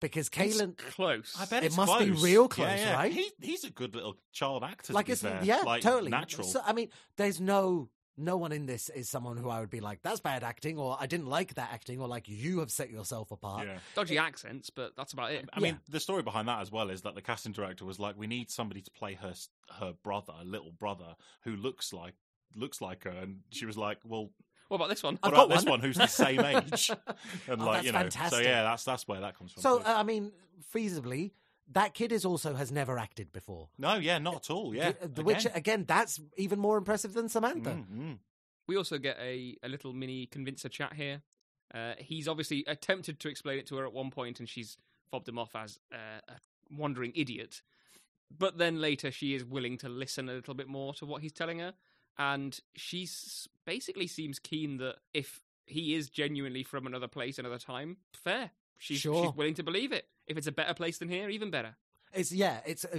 because 0.00 0.28
It's 0.28 0.36
Kalen, 0.36 0.76
close. 0.76 1.34
I 1.38 1.44
bet 1.46 1.62
It 1.62 1.66
it's 1.66 1.76
must 1.76 1.98
be 1.98 2.06
close. 2.06 2.22
real 2.22 2.42
Yeah, 2.42 2.48
close, 2.48 2.78
yeah. 2.78 2.94
right? 2.94 3.12
He, 3.12 3.30
he's 3.40 3.64
a 3.64 3.70
good 3.70 3.94
little 3.94 4.16
child 4.32 4.62
actor. 4.64 4.92
like 4.92 5.06
to 5.06 5.08
be 5.08 5.12
it's 5.12 5.22
fair. 5.22 5.40
yeah, 5.42 5.62
like, 5.62 5.82
totally 5.82 6.10
natural. 6.10 6.46
So 6.46 6.60
I 6.64 6.72
mean, 6.72 6.88
there's 7.16 7.40
no 7.40 7.88
no 8.18 8.38
one 8.38 8.50
in 8.50 8.64
this 8.64 8.88
is 8.88 9.10
someone 9.10 9.36
who 9.36 9.50
I 9.50 9.60
would 9.60 9.68
be 9.68 9.80
like, 9.80 10.00
that's 10.02 10.20
bad 10.20 10.42
acting, 10.42 10.78
or 10.78 10.96
I 10.98 11.04
didn't 11.06 11.26
like 11.26 11.52
that 11.56 11.68
acting, 11.70 12.00
or 12.00 12.08
like 12.08 12.28
you 12.28 12.60
have 12.60 12.70
set 12.70 12.88
yourself 12.88 13.30
apart. 13.30 13.66
yeah. 13.66 13.76
Dodgy 13.94 14.16
accents, 14.16 14.70
but 14.70 14.96
that's 14.96 15.12
about 15.12 15.32
it. 15.32 15.46
I 15.52 15.58
Yeah. 15.58 15.62
mean, 15.64 15.80
the 15.90 16.00
story 16.00 16.22
behind 16.22 16.48
that 16.48 16.60
as 16.62 16.72
well 16.72 16.88
is 16.88 17.02
that 17.02 17.14
the 17.14 17.20
casting 17.20 17.52
director 17.52 17.84
was 17.84 17.98
like, 18.00 18.16
"We 18.16 18.26
need 18.26 18.50
somebody 18.50 18.80
to 18.80 18.90
play 18.90 19.14
her 19.14 19.34
her 19.80 19.92
brother, 20.02 20.32
little 20.44 20.72
brother, 20.72 21.14
who 21.42 21.56
looks 21.56 21.92
like 21.92 22.14
looks 22.54 22.80
like 22.80 23.04
her." 23.04 23.10
And 23.10 23.40
she 23.50 23.66
was 23.66 23.76
like, 23.76 23.98
"Well, 24.02 24.30
What 24.68 24.76
about 24.76 24.88
this 24.88 25.02
one? 25.02 25.14
what 25.14 25.24
I've 25.28 25.32
got 25.32 25.44
about 25.46 25.54
this 25.56 25.64
one. 25.64 25.70
one 25.72 25.80
who's 25.80 25.96
the 25.96 26.06
same 26.06 26.40
age?" 26.44 26.90
And 27.48 27.60
Oh, 27.62 27.64
like, 27.66 27.74
that's 27.74 27.86
you 27.86 27.92
know, 27.92 27.98
fantastic. 28.00 28.38
so 28.38 28.48
yeah, 28.48 28.62
that's 28.62 28.84
that's 28.84 29.06
where 29.08 29.20
that 29.20 29.36
comes 29.38 29.52
from. 29.52 29.62
So 29.62 29.78
too. 29.78 29.84
uh, 29.84 29.94
I 29.96 30.02
mean, 30.02 30.32
feasibly, 30.74 31.32
that 31.72 31.94
kid 31.94 32.12
is 32.12 32.24
also 32.24 32.54
has 32.54 32.70
never 32.72 32.98
acted 32.98 33.32
before. 33.32 33.68
no, 33.78 33.94
yeah, 33.96 34.18
not 34.18 34.36
at 34.36 34.50
all. 34.50 34.74
Yeah, 34.74 34.92
The, 35.00 35.08
the 35.08 35.22
which 35.22 35.46
again, 35.54 35.84
that's 35.86 36.20
even 36.36 36.58
more 36.58 36.76
impressive 36.78 37.12
than 37.12 37.28
Samantha. 37.28 37.70
Mm, 37.70 37.86
mm. 37.98 38.18
We 38.68 38.76
also 38.76 38.98
get 38.98 39.16
a, 39.20 39.56
a 39.62 39.68
little 39.68 39.92
mini 39.92 40.26
convincer 40.26 40.68
chat 40.68 40.94
here. 40.94 41.22
Uh, 41.72 41.94
he's 41.98 42.26
obviously 42.28 42.64
attempted 42.66 43.20
to 43.20 43.28
explain 43.28 43.58
it 43.58 43.66
to 43.68 43.76
her 43.76 43.86
at 43.86 43.92
one 43.92 44.10
point, 44.10 44.40
and 44.40 44.48
she's 44.48 44.76
fobbed 45.10 45.28
him 45.28 45.38
off 45.38 45.54
as 45.54 45.78
uh, 45.92 46.20
a 46.28 46.34
wandering 46.76 47.12
idiot. 47.14 47.62
But 48.36 48.58
then 48.58 48.80
later, 48.80 49.12
she 49.12 49.34
is 49.34 49.44
willing 49.44 49.78
to 49.78 49.88
listen 49.88 50.28
a 50.28 50.32
little 50.32 50.54
bit 50.54 50.66
more 50.68 50.94
to 50.94 51.06
what 51.06 51.22
he's 51.22 51.32
telling 51.32 51.60
her, 51.60 51.74
and 52.18 52.58
she 52.74 53.08
basically 53.64 54.06
seems 54.06 54.38
keen 54.38 54.78
that 54.78 54.96
if 55.14 55.42
he 55.66 55.94
is 55.94 56.08
genuinely 56.08 56.62
from 56.62 56.86
another 56.86 57.08
place, 57.08 57.38
another 57.38 57.58
time, 57.58 57.96
fair. 58.12 58.50
She's, 58.78 59.00
Sure. 59.00 59.24
she's 59.26 59.34
willing 59.34 59.54
to 59.54 59.62
believe 59.62 59.92
it. 59.92 60.06
If 60.26 60.36
it's 60.36 60.46
a 60.46 60.52
better 60.52 60.74
place 60.74 60.98
than 60.98 61.08
here, 61.08 61.28
even 61.28 61.50
better. 61.50 61.76
It's 62.12 62.30
yeah, 62.32 62.60
it's 62.64 62.84
uh, 62.84 62.96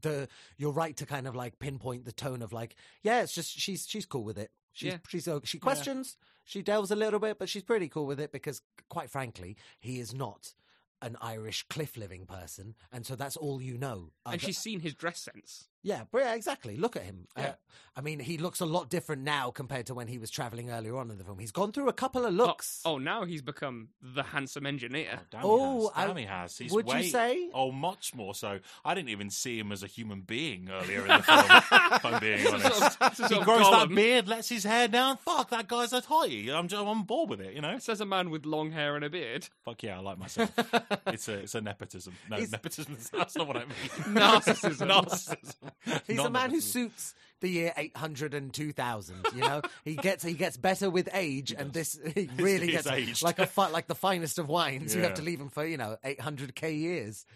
the 0.00 0.28
you're 0.56 0.72
right 0.72 0.96
to 0.96 1.06
kind 1.06 1.26
of 1.28 1.36
like 1.36 1.58
pinpoint 1.58 2.04
the 2.04 2.12
tone 2.12 2.42
of 2.42 2.52
like 2.52 2.74
yeah, 3.02 3.22
it's 3.22 3.34
just 3.34 3.50
she's 3.58 3.86
she's 3.86 4.06
cool 4.06 4.24
with 4.24 4.38
it. 4.38 4.50
She's 4.72 4.92
Yeah. 4.92 4.98
she's 5.08 5.28
she 5.44 5.58
questions, 5.58 6.16
she 6.44 6.62
delves 6.62 6.90
a 6.90 6.96
little 6.96 7.20
bit, 7.20 7.38
but 7.38 7.48
she's 7.48 7.62
pretty 7.62 7.88
cool 7.88 8.06
with 8.06 8.18
it 8.20 8.32
because 8.32 8.62
quite 8.88 9.10
frankly, 9.10 9.56
he 9.78 10.00
is 10.00 10.14
not 10.14 10.54
an 11.02 11.16
Irish 11.20 11.64
cliff 11.68 11.96
living 11.96 12.24
person, 12.26 12.74
and 12.90 13.04
so 13.06 13.14
that's 13.14 13.36
all 13.36 13.60
you 13.60 13.76
know. 13.78 14.10
And 14.24 14.40
she's 14.40 14.58
seen 14.58 14.80
his 14.80 14.94
dress 14.94 15.20
sense. 15.20 15.68
Yeah, 15.86 16.02
but 16.10 16.18
yeah, 16.22 16.34
exactly. 16.34 16.76
Look 16.76 16.96
at 16.96 17.02
him. 17.04 17.28
Uh, 17.36 17.52
I 17.98 18.00
mean, 18.02 18.18
he 18.18 18.36
looks 18.36 18.60
a 18.60 18.66
lot 18.66 18.90
different 18.90 19.22
now 19.22 19.50
compared 19.50 19.86
to 19.86 19.94
when 19.94 20.06
he 20.08 20.18
was 20.18 20.30
traveling 20.30 20.68
earlier 20.70 20.98
on 20.98 21.10
in 21.10 21.16
the 21.16 21.24
film. 21.24 21.38
He's 21.38 21.52
gone 21.52 21.72
through 21.72 21.88
a 21.88 21.92
couple 21.94 22.26
of 22.26 22.34
looks. 22.34 22.82
Oh, 22.84 22.94
oh, 22.94 22.98
now 22.98 23.24
he's 23.24 23.40
become 23.40 23.88
the 24.02 24.22
handsome 24.22 24.66
engineer. 24.66 25.12
Oh, 25.14 25.20
damn, 25.30 25.40
Oh, 25.44 25.78
he 25.78 26.00
has. 26.02 26.10
I- 26.10 26.18
he 26.20 26.26
has. 26.26 26.58
He's 26.58 26.72
would 26.72 26.90
you 26.92 27.04
say? 27.04 27.48
Oh, 27.54 27.70
much 27.72 28.14
more 28.14 28.34
so. 28.34 28.58
I 28.84 28.94
didn't 28.94 29.08
even 29.10 29.30
see 29.30 29.58
him 29.58 29.70
as 29.72 29.82
a 29.82 29.86
human 29.86 30.22
being 30.22 30.68
earlier 30.70 31.02
in 31.02 31.06
the 31.08 31.22
film. 31.22 31.38
if 31.48 31.72
I'm 32.04 32.20
being 32.20 32.46
honest. 32.48 32.74
sort 32.76 33.00
of- 33.00 33.08
he 33.16 33.22
sort 33.28 33.32
of 33.32 33.44
grows 33.44 33.70
that 33.70 33.88
beard, 33.94 34.28
lets 34.28 34.48
his 34.50 34.64
hair 34.64 34.88
down. 34.88 35.16
Fuck, 35.18 35.50
that 35.50 35.66
guy's 35.68 35.92
a 35.94 36.00
tighty. 36.02 36.52
I'm, 36.52 36.68
I'm 36.72 36.88
on 36.88 37.04
board 37.04 37.30
with 37.30 37.40
it. 37.40 37.54
You 37.54 37.62
know. 37.62 37.78
Says 37.78 38.00
a 38.02 38.06
man 38.06 38.28
with 38.30 38.44
long 38.44 38.72
hair 38.72 38.96
and 38.96 39.04
a 39.04 39.10
beard. 39.10 39.48
Fuck 39.64 39.84
yeah, 39.84 39.96
I 39.98 40.00
like 40.00 40.18
myself. 40.18 40.52
it's 41.06 41.28
a 41.28 41.34
it's 41.38 41.54
a 41.54 41.60
nepotism. 41.62 42.12
No, 42.28 42.36
He's- 42.36 42.50
nepotism. 42.52 42.96
That's 43.12 43.36
not 43.36 43.46
what 43.46 43.56
I 43.56 43.60
mean. 43.60 44.14
Narcissism. 44.16 44.86
Narcissism. 44.90 45.70
He's 46.06 46.16
Not 46.16 46.26
a 46.26 46.30
man 46.30 46.50
who 46.50 46.60
suits 46.60 47.14
the 47.40 47.48
year 47.48 47.72
800 47.76 48.34
and 48.34 48.52
2000 48.52 49.26
you 49.34 49.40
know? 49.40 49.62
He 49.84 49.94
gets 49.94 50.24
he 50.24 50.32
gets 50.34 50.56
better 50.56 50.88
with 50.90 51.08
age 51.12 51.52
and 51.56 51.72
this 51.72 51.98
he 52.14 52.28
really 52.36 52.66
He's 52.66 52.76
gets 52.76 52.86
aged. 52.86 53.22
like 53.22 53.38
a 53.38 53.46
fi- 53.46 53.68
like 53.70 53.86
the 53.86 53.94
finest 53.94 54.38
of 54.38 54.48
wines. 54.48 54.94
You 54.94 55.02
have 55.02 55.14
to 55.14 55.22
leave 55.22 55.40
him 55.40 55.48
for 55.50 55.64
you 55.66 55.76
know 55.76 55.96
800k 56.04 56.78
years. 56.78 57.26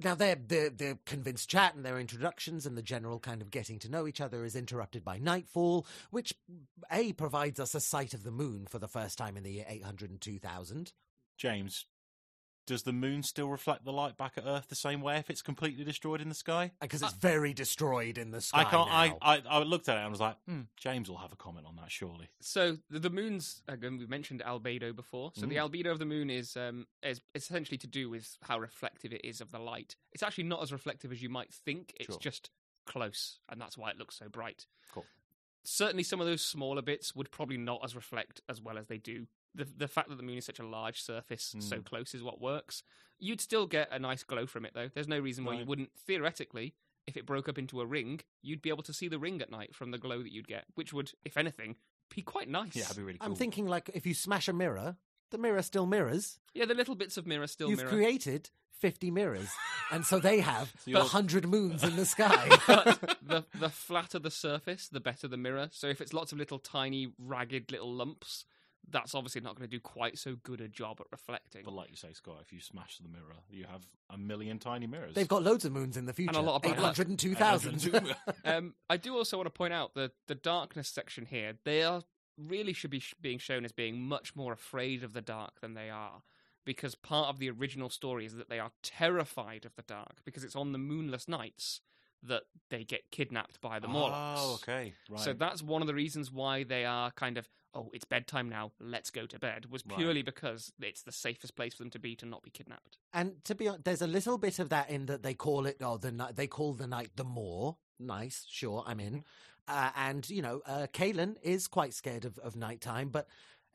Now 0.00 0.14
their 0.14 0.34
their 0.36 0.70
their 0.70 0.98
convinced 1.06 1.48
chat 1.48 1.74
and 1.74 1.84
their 1.84 1.98
introductions 1.98 2.66
and 2.66 2.76
the 2.76 2.82
general 2.82 3.18
kind 3.18 3.42
of 3.42 3.50
getting 3.50 3.78
to 3.80 3.88
know 3.90 4.06
each 4.06 4.20
other 4.20 4.44
is 4.44 4.54
interrupted 4.54 5.04
by 5.04 5.18
nightfall 5.18 5.86
which 6.10 6.34
a 6.92 7.12
provides 7.14 7.58
us 7.58 7.74
a 7.74 7.80
sight 7.80 8.14
of 8.14 8.22
the 8.22 8.30
moon 8.30 8.66
for 8.68 8.78
the 8.78 8.86
first 8.88 9.18
time 9.18 9.36
in 9.36 9.42
the 9.42 9.50
year 9.52 9.66
800 9.68 10.10
and 10.10 10.20
2000 10.20 10.92
James, 11.36 11.86
does 12.68 12.84
the 12.84 12.92
moon 12.92 13.22
still 13.22 13.48
reflect 13.48 13.84
the 13.84 13.92
light 13.92 14.16
back 14.16 14.34
at 14.36 14.44
Earth 14.46 14.66
the 14.68 14.74
same 14.76 15.00
way 15.00 15.16
if 15.18 15.28
it's 15.30 15.42
completely 15.42 15.82
destroyed 15.84 16.20
in 16.20 16.28
the 16.28 16.34
sky? 16.34 16.70
because 16.80 17.02
it's 17.02 17.14
very 17.14 17.52
destroyed 17.52 18.16
in 18.18 18.30
the 18.30 18.40
sky 18.40 18.60
I 18.60 18.64
can't. 18.64 18.90
I, 18.90 19.08
now. 19.08 19.18
I 19.22 19.42
I 19.48 19.58
looked 19.62 19.88
at 19.88 19.94
it 19.96 19.98
and 19.98 20.06
I 20.06 20.10
was 20.10 20.20
like, 20.20 20.36
hmm, 20.46 20.60
James 20.76 21.08
will 21.08 21.16
have 21.18 21.32
a 21.32 21.36
comment 21.36 21.66
on 21.66 21.76
that 21.76 21.90
surely. 21.90 22.28
So 22.40 22.76
the, 22.90 22.98
the 23.00 23.10
moon's 23.10 23.62
again. 23.66 23.98
We 23.98 24.06
mentioned 24.06 24.42
albedo 24.46 24.94
before. 24.94 25.32
So 25.34 25.46
the 25.46 25.56
Mm. 25.56 25.70
albedo 25.70 25.90
of 25.90 25.98
the 25.98 26.04
moon 26.06 26.30
is 26.30 26.56
um 26.56 26.86
is 27.02 27.20
essentially 27.34 27.78
to 27.78 27.86
do 27.86 28.08
with 28.10 28.36
how 28.42 28.58
reflective 28.60 29.12
it 29.12 29.22
is 29.24 29.40
of 29.40 29.50
the 29.50 29.58
light. 29.58 29.96
It's 30.12 30.22
actually 30.22 30.44
not 30.44 30.62
as 30.62 30.70
reflective 30.72 31.10
as 31.10 31.22
you 31.22 31.28
might 31.28 31.52
think. 31.52 31.94
It's 31.98 32.06
Sure. 32.14 32.18
just 32.20 32.50
close, 32.86 33.38
and 33.48 33.60
that's 33.60 33.76
why 33.76 33.90
it 33.90 33.98
looks 33.98 34.16
so 34.16 34.28
bright. 34.28 34.66
Cool. 34.92 35.04
Certainly, 35.64 36.04
some 36.04 36.20
of 36.20 36.26
those 36.26 36.42
smaller 36.42 36.80
bits 36.82 37.14
would 37.14 37.30
probably 37.30 37.58
not 37.58 37.80
as 37.84 37.94
reflect 37.94 38.40
as 38.48 38.60
well 38.62 38.78
as 38.78 38.86
they 38.86 38.96
do. 38.98 39.26
The 39.58 39.66
the 39.76 39.88
fact 39.88 40.08
that 40.08 40.16
the 40.16 40.22
moon 40.22 40.38
is 40.38 40.46
such 40.46 40.58
a 40.58 40.66
large 40.66 41.02
surface, 41.02 41.54
so 41.58 41.76
Mm. 41.78 41.84
close, 41.84 42.14
is 42.14 42.22
what 42.22 42.40
works. 42.40 42.82
You'd 43.18 43.40
still 43.40 43.66
get 43.66 43.88
a 43.92 43.98
nice 43.98 44.22
glow 44.24 44.46
from 44.46 44.64
it, 44.64 44.72
though. 44.74 44.88
There's 44.94 45.08
no 45.08 45.18
reason 45.18 45.44
why 45.44 45.54
you 45.54 45.66
wouldn't. 45.66 45.90
Theoretically, 45.98 46.74
if 47.06 47.16
it 47.16 47.26
broke 47.26 47.48
up 47.48 47.58
into 47.58 47.80
a 47.80 47.86
ring, 47.86 48.20
you'd 48.42 48.62
be 48.62 48.68
able 48.70 48.84
to 48.84 48.92
see 48.92 49.08
the 49.08 49.18
ring 49.18 49.42
at 49.42 49.50
night 49.50 49.74
from 49.74 49.90
the 49.90 49.98
glow 49.98 50.22
that 50.22 50.32
you'd 50.32 50.46
get, 50.48 50.64
which 50.76 50.92
would, 50.92 51.12
if 51.24 51.36
anything, 51.36 51.76
be 52.14 52.22
quite 52.22 52.48
nice. 52.48 52.76
Yeah, 52.76 52.82
that'd 52.84 52.96
be 52.96 53.02
really 53.02 53.18
cool. 53.18 53.26
i'm 53.28 53.34
thinking 53.34 53.66
like 53.66 53.90
if 53.92 54.06
you 54.06 54.14
smash 54.14 54.46
a 54.48 54.52
mirror 54.52 54.96
the 55.30 55.36
mirror 55.38 55.60
still 55.62 55.84
mirrors 55.86 56.38
Yeah, 56.54 56.64
the 56.64 56.74
little 56.74 56.94
bits 56.94 57.16
of 57.18 57.26
mirror 57.26 57.46
still 57.46 57.68
you've 57.68 57.78
mirror. 57.78 57.90
created 57.90 58.50
50 58.78 59.10
mirrors. 59.10 59.50
And 59.90 60.06
so 60.06 60.20
they 60.20 60.38
have 60.40 60.72
So 60.84 60.92
100 60.92 61.48
moons 61.48 61.82
in 61.82 61.96
the 61.96 62.06
sky. 62.16 62.48
but 62.68 63.18
the 63.26 63.44
the 63.58 63.68
flatter 63.68 64.20
the 64.20 64.30
surface, 64.30 64.88
the 64.88 65.00
better 65.00 65.26
the 65.26 65.36
mirror. 65.36 65.68
So 65.72 65.88
if 65.88 66.00
it's 66.00 66.12
lots 66.12 66.30
of 66.30 66.38
little 66.38 66.60
tiny, 66.60 67.12
ragged 67.18 67.72
little 67.72 67.92
lumps, 67.92 68.44
that's 68.90 69.14
obviously 69.14 69.40
not 69.40 69.54
going 69.56 69.68
to 69.68 69.76
do 69.76 69.80
quite 69.80 70.18
so 70.18 70.36
good 70.42 70.60
a 70.60 70.68
job 70.68 71.00
at 71.00 71.06
reflecting. 71.10 71.62
But 71.64 71.74
like 71.74 71.90
you 71.90 71.96
say, 71.96 72.12
Scott, 72.12 72.38
if 72.42 72.52
you 72.52 72.60
smash 72.60 72.98
the 72.98 73.08
mirror, 73.08 73.36
you 73.50 73.64
have 73.70 73.86
a 74.10 74.18
million 74.18 74.58
tiny 74.58 74.86
mirrors. 74.86 75.14
They've 75.14 75.28
got 75.28 75.42
loads 75.42 75.64
of 75.64 75.72
moons 75.72 75.96
in 75.96 76.06
the 76.06 76.12
future. 76.12 76.36
And 76.36 76.38
a 76.38 76.50
lot 76.50 76.56
of 76.56 76.62
bad 76.62 76.78
802,000. 76.78 78.14
Um, 78.44 78.74
I 78.88 78.96
do 78.96 79.14
also 79.16 79.36
want 79.36 79.46
to 79.46 79.50
point 79.50 79.72
out 79.72 79.94
that 79.94 80.12
the 80.26 80.34
darkness 80.34 80.88
section 80.88 81.26
here, 81.26 81.54
they 81.64 81.82
are 81.82 82.02
really 82.38 82.72
should 82.72 82.90
be 82.90 83.00
sh- 83.00 83.14
being 83.20 83.38
shown 83.38 83.64
as 83.64 83.72
being 83.72 84.00
much 84.00 84.34
more 84.34 84.52
afraid 84.52 85.02
of 85.02 85.12
the 85.12 85.20
dark 85.20 85.60
than 85.60 85.74
they 85.74 85.90
are. 85.90 86.22
Because 86.64 86.94
part 86.94 87.28
of 87.28 87.38
the 87.38 87.50
original 87.50 87.90
story 87.90 88.26
is 88.26 88.36
that 88.36 88.48
they 88.48 88.58
are 88.58 88.70
terrified 88.82 89.64
of 89.64 89.74
the 89.76 89.82
dark 89.82 90.16
because 90.24 90.44
it's 90.44 90.56
on 90.56 90.72
the 90.72 90.78
moonless 90.78 91.26
nights 91.28 91.80
that 92.24 92.42
they 92.70 92.84
get 92.84 93.10
kidnapped 93.10 93.60
by 93.60 93.78
the 93.78 93.88
Morlocks. 93.88 94.40
Oh, 94.42 94.54
okay. 94.54 94.94
Right. 95.08 95.20
So 95.20 95.32
that's 95.32 95.62
one 95.62 95.82
of 95.82 95.86
the 95.88 95.94
reasons 95.94 96.32
why 96.32 96.64
they 96.64 96.84
are 96.84 97.10
kind 97.12 97.38
of, 97.38 97.48
oh, 97.74 97.90
it's 97.92 98.04
bedtime 98.04 98.48
now, 98.48 98.72
let's 98.80 99.10
go 99.10 99.24
to 99.26 99.38
bed, 99.38 99.66
was 99.70 99.84
Right. 99.86 99.98
purely 99.98 100.22
because 100.22 100.72
it's 100.80 101.02
the 101.02 101.12
safest 101.12 101.54
place 101.56 101.74
for 101.74 101.82
them 101.82 101.90
to 101.90 101.98
be 101.98 102.16
to 102.16 102.26
not 102.26 102.42
be 102.42 102.50
kidnapped. 102.50 102.98
And 103.12 103.42
to 103.44 103.54
be 103.54 103.68
honest, 103.68 103.84
there's 103.84 104.02
a 104.02 104.06
little 104.06 104.38
bit 104.38 104.58
of 104.58 104.68
that 104.70 104.90
in 104.90 105.06
that 105.06 105.22
they 105.22 105.34
call 105.34 105.66
it, 105.66 105.76
oh, 105.80 105.96
the 105.96 106.10
night, 106.12 106.36
they 106.36 106.46
call 106.46 106.72
the 106.74 106.86
night 106.86 107.10
the 107.16 107.24
Moor. 107.24 107.76
Nice, 107.98 108.46
sure, 108.48 108.82
I'm 108.86 109.00
in. 109.00 109.24
Uh, 109.66 109.90
and, 109.96 110.28
you 110.30 110.40
know, 110.40 110.62
uh, 110.66 110.86
Kalen 110.92 111.36
is 111.42 111.66
quite 111.68 111.92
scared 111.92 112.24
of, 112.24 112.38
of 112.38 112.56
nighttime, 112.56 113.10
but 113.10 113.28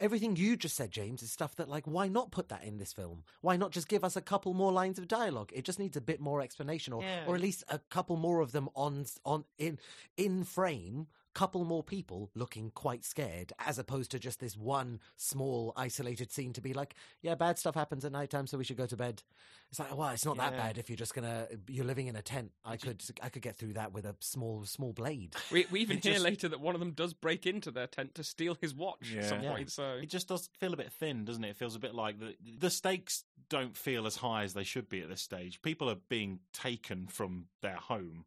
everything 0.03 0.35
you 0.35 0.57
just 0.57 0.75
said, 0.75 0.91
James, 0.91 1.23
is 1.23 1.31
stuff 1.31 1.55
that, 1.55 1.69
like, 1.69 1.85
why 1.85 2.07
not 2.09 2.29
put 2.29 2.49
that 2.49 2.63
in 2.63 2.77
this 2.77 2.91
film? 2.91 3.23
Why 3.41 3.55
not 3.55 3.71
just 3.71 3.87
give 3.87 4.03
us 4.03 4.15
a 4.17 4.21
couple 4.21 4.53
more 4.53 4.71
lines 4.71 4.99
of 4.99 5.07
dialogue? 5.07 5.51
It 5.55 5.63
just 5.63 5.79
needs 5.79 5.95
a 5.95 6.01
bit 6.01 6.19
more 6.19 6.41
explanation, 6.41 6.91
or, 6.93 7.01
Yeah. 7.01 7.23
or 7.25 7.35
at 7.35 7.41
least 7.41 7.63
a 7.69 7.79
couple 7.79 8.17
more 8.17 8.41
of 8.41 8.51
them 8.51 8.67
on, 8.75 9.05
on 9.25 9.45
in, 9.57 9.79
in 10.17 10.43
frame. 10.43 11.07
Couple 11.33 11.65
more 11.65 11.81
people 11.83 12.29
looking 12.35 12.69
quite 12.75 13.03
scared, 13.03 13.53
as 13.57 13.79
opposed 13.79 14.11
to 14.11 14.19
just 14.19 14.39
this 14.39 14.55
one 14.55 14.99
small 15.17 15.73
isolated 15.75 16.31
scene 16.31 16.53
to 16.53 16.61
be 16.61 16.73
like, 16.73 16.93
yeah, 17.23 17.33
bad 17.33 17.57
stuff 17.57 17.73
happens 17.73 18.05
at 18.05 18.11
nighttime, 18.11 18.45
so 18.45 18.55
we 18.57 18.63
should 18.63 18.77
go 18.77 18.85
to 18.85 18.95
bed. 18.95 19.23
It's 19.71 19.79
like, 19.79 19.97
well, 19.97 20.09
it's 20.09 20.25
not 20.25 20.37
that 20.37 20.55
bad 20.55 20.77
if 20.77 20.91
you're 20.91 20.95
just 20.97 21.15
gonna 21.15 21.47
you're 21.67 21.85
living 21.85 22.05
in 22.05 22.15
a 22.15 22.21
tent. 22.21 22.51
I 22.63 22.77
could 22.77 23.03
I 23.23 23.29
could 23.29 23.41
get 23.41 23.57
through 23.57 23.73
that 23.73 23.91
with 23.93 24.05
a 24.05 24.15
small 24.19 24.63
small 24.65 24.93
blade. 24.93 25.35
We, 25.51 25.65
we 25.71 25.79
even 25.81 25.97
hear 25.97 26.13
just- 26.13 26.23
later 26.23 26.47
that 26.49 26.61
one 26.61 26.75
of 26.75 26.79
them 26.79 26.91
does 26.91 27.13
break 27.15 27.47
into 27.47 27.71
their 27.71 27.87
tent 27.87 28.13
to 28.15 28.23
steal 28.23 28.55
his 28.61 28.75
watch 28.75 29.15
at 29.17 29.25
some 29.25 29.41
Yeah. 29.41 29.53
point. 29.53 29.71
So 29.71 29.99
It 30.03 30.09
just 30.11 30.27
does 30.27 30.49
feel 30.59 30.73
a 30.73 30.77
bit 30.77 30.91
thin, 30.93 31.25
doesn't 31.25 31.43
it? 31.43 31.49
It 31.49 31.57
feels 31.57 31.75
a 31.75 31.79
bit 31.79 31.95
like 31.95 32.19
the 32.19 32.35
the 32.59 32.69
stakes 32.69 33.23
don't 33.49 33.75
feel 33.75 34.05
as 34.05 34.17
high 34.17 34.43
as 34.43 34.53
they 34.53 34.63
should 34.63 34.87
be 34.87 35.01
at 35.01 35.09
this 35.09 35.21
stage. 35.23 35.63
People 35.63 35.89
are 35.89 35.97
being 36.09 36.41
taken 36.53 37.07
from 37.07 37.47
their 37.63 37.75
home 37.77 38.25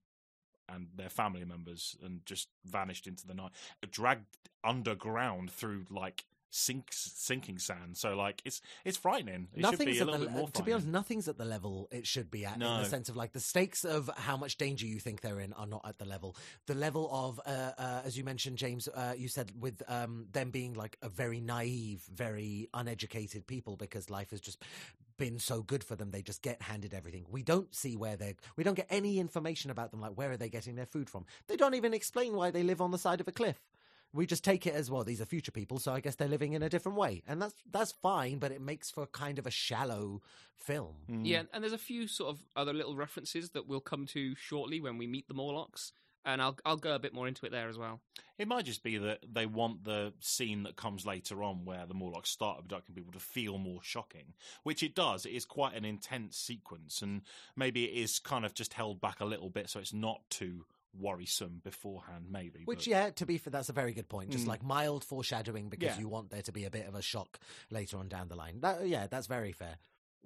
and 0.69 0.89
their 0.97 1.09
family 1.09 1.45
members 1.45 1.97
and 2.03 2.25
just 2.25 2.49
vanished 2.65 3.07
into 3.07 3.27
the 3.27 3.35
night, 3.35 3.53
dragged 3.91 4.27
underground 4.65 5.51
through 5.51 5.87
like 5.91 6.25
sink 6.51 6.89
sinking 6.91 7.59
sand. 7.59 7.97
So 7.97 8.17
like 8.17 8.43
it's 8.45 8.61
it's 8.85 8.97
frightening. 8.97 9.49
It 9.55 9.65
should 9.65 9.79
be 9.79 9.99
a 9.99 10.05
little 10.05 10.21
the 10.21 10.27
bit 10.27 10.35
more 10.35 10.49
to 10.49 10.63
be 10.63 10.73
honest, 10.73 10.89
nothing's 10.89 11.29
at 11.29 11.39
the 11.39 11.45
level 11.45 11.89
it 11.91 12.07
should 12.07 12.31
be 12.31 12.45
at 12.45 12.55
in 12.55 12.61
the 12.61 12.85
sense 12.85 13.09
of 13.09 13.17
like 13.17 13.33
the 13.33 13.41
stakes 13.41 13.85
of 13.85 14.11
how 14.17 14.37
much 14.37 14.57
danger 14.57 14.87
you 14.87 14.99
think 14.99 15.21
they're 15.21 15.41
in 15.41 15.53
are 15.53 15.67
not 15.67 15.83
at 15.87 15.99
the 15.99 16.05
level. 16.05 16.37
The 16.67 16.75
level 16.75 17.09
of 17.13 17.41
uh, 17.47 17.73
uh, 17.79 18.03
as 18.05 18.17
you 18.17 18.25
mentioned, 18.25 18.59
James, 18.59 18.89
uh, 18.89 19.15
you 19.17 19.29
said 19.29 19.53
with 19.59 19.83
um, 19.89 20.27
them 20.33 20.51
being 20.51 20.75
like 20.75 20.97
a 21.03 21.09
very 21.09 21.41
naive, 21.41 22.05
very 22.13 22.69
uneducated 22.73 23.47
people 23.47 23.77
because 23.77 24.11
life 24.11 24.33
is 24.33 24.41
just 24.41 24.63
been 25.17 25.39
so 25.39 25.63
good 25.63 25.83
for 25.83 25.97
them 25.97 26.11
they 26.11 26.23
just 26.23 26.43
get 26.43 26.63
handed 26.63 26.95
everything. 26.95 27.27
We 27.31 27.43
don't 27.43 27.75
see 27.75 27.97
where 27.97 28.17
they're 28.17 28.35
we 28.57 28.65
don't 28.65 28.75
get 28.75 28.87
any 28.91 29.19
information 29.19 29.71
about 29.71 29.91
them 29.91 30.01
like 30.01 30.13
where 30.13 30.31
are 30.31 30.37
they 30.37 30.49
getting 30.49 30.77
their 30.77 30.87
food 30.87 31.11
from? 31.11 31.27
They 31.49 31.57
don't 31.57 31.75
even 31.75 31.95
explain 31.95 32.35
why 32.35 32.51
they 32.51 32.63
live 32.63 32.81
on 32.81 32.91
the 32.91 32.99
side 32.99 33.21
of 33.21 33.29
a 33.29 33.33
cliff. 33.33 33.61
We 34.13 34.25
just 34.25 34.45
take 34.45 34.67
it 34.67 34.75
as 34.75 34.91
well 34.91 35.05
these 35.05 35.21
are 35.21 35.27
future 35.27 35.51
people 35.51 35.79
so 35.79 35.93
i 35.93 36.01
guess 36.01 36.15
they're 36.15 36.29
living 36.29 36.55
in 36.55 36.63
a 36.63 36.69
different 36.69 36.99
way. 36.99 37.23
And 37.27 37.41
that's 37.41 37.55
that's 37.71 37.93
fine 37.93 38.39
but 38.39 38.53
it 38.53 38.61
makes 38.61 38.91
for 38.91 39.07
kind 39.07 39.39
of 39.39 39.47
a 39.47 39.51
shallow 39.51 40.23
film. 40.57 40.95
Mm. 41.11 41.21
yeah, 41.25 41.43
and 41.53 41.63
there's 41.63 41.73
a 41.73 41.79
few 41.79 42.09
sort 42.09 42.31
of 42.31 42.41
other 42.57 42.73
little 42.73 42.97
references 42.97 43.51
that 43.51 43.67
we'll 43.67 43.81
come 43.81 44.07
to 44.07 44.35
shortly 44.35 44.81
when 44.81 44.99
we 44.99 45.07
meet 45.07 45.29
the 45.29 45.35
Morlocks, 45.35 45.93
and 46.27 46.43
I'll 46.43 46.59
I'll 46.67 46.77
go 46.77 46.95
a 46.95 46.99
bit 46.99 47.15
more 47.15 47.27
into 47.27 47.47
it 47.47 47.53
there 47.53 47.69
as 47.71 47.79
well. 47.79 48.01
It 48.39 48.47
might 48.49 48.67
just 48.67 48.83
be 48.83 48.99
that 48.99 49.21
they 49.33 49.47
want 49.47 49.85
the 49.85 50.13
scene 50.21 50.65
that 50.65 50.77
comes 50.77 51.07
later 51.07 51.43
on 51.43 51.65
where 51.65 51.87
the 51.87 51.95
Morlocks 51.95 52.29
start 52.29 52.59
abducting 52.59 52.95
people 52.95 53.13
to 53.13 53.19
feel 53.19 53.57
more 53.57 53.81
shocking, 53.83 54.35
which 54.65 54.83
it 54.83 54.95
does. 54.95 55.25
It 55.25 55.31
is 55.33 55.47
quite 55.47 55.75
an 55.75 55.87
intense 55.87 56.37
sequence, 56.37 57.01
and 57.01 57.23
maybe 57.57 57.85
it 57.87 57.95
is 58.03 58.19
kind 58.19 58.45
of 58.45 58.53
just 58.53 58.75
held 58.75 59.01
back 59.01 59.21
a 59.21 59.25
little 59.25 59.49
bit 59.49 59.71
so 59.71 59.81
it's 59.81 59.95
not 59.95 60.21
too 60.29 60.67
worrisome 60.99 61.61
beforehand, 61.63 62.27
maybe. 62.31 62.63
Which, 62.65 62.81
but- 62.81 62.87
yeah, 62.87 63.11
to 63.11 63.27
be 63.27 63.37
fair, 63.39 63.51
that's 63.51 63.69
a 63.69 63.73
very 63.75 63.93
good 63.93 64.09
point. 64.09 64.31
Just 64.31 64.45
Mm. 64.45 64.49
like 64.49 64.63
mild 64.63 65.05
foreshadowing 65.05 65.69
because 65.69 65.95
Yeah. 65.97 65.99
you 65.99 66.09
want 66.09 66.31
there 66.31 66.43
to 66.43 66.53
be 66.53 66.65
a 66.65 66.71
bit 66.71 66.87
of 66.87 66.95
a 66.95 67.03
shock 67.03 67.39
later 67.71 67.99
on 67.99 68.09
down 68.09 68.29
the 68.29 68.37
line. 68.37 68.61
That, 68.61 68.87
yeah, 68.89 69.07
that's 69.07 69.27
very 69.27 69.53
fair. 69.53 69.77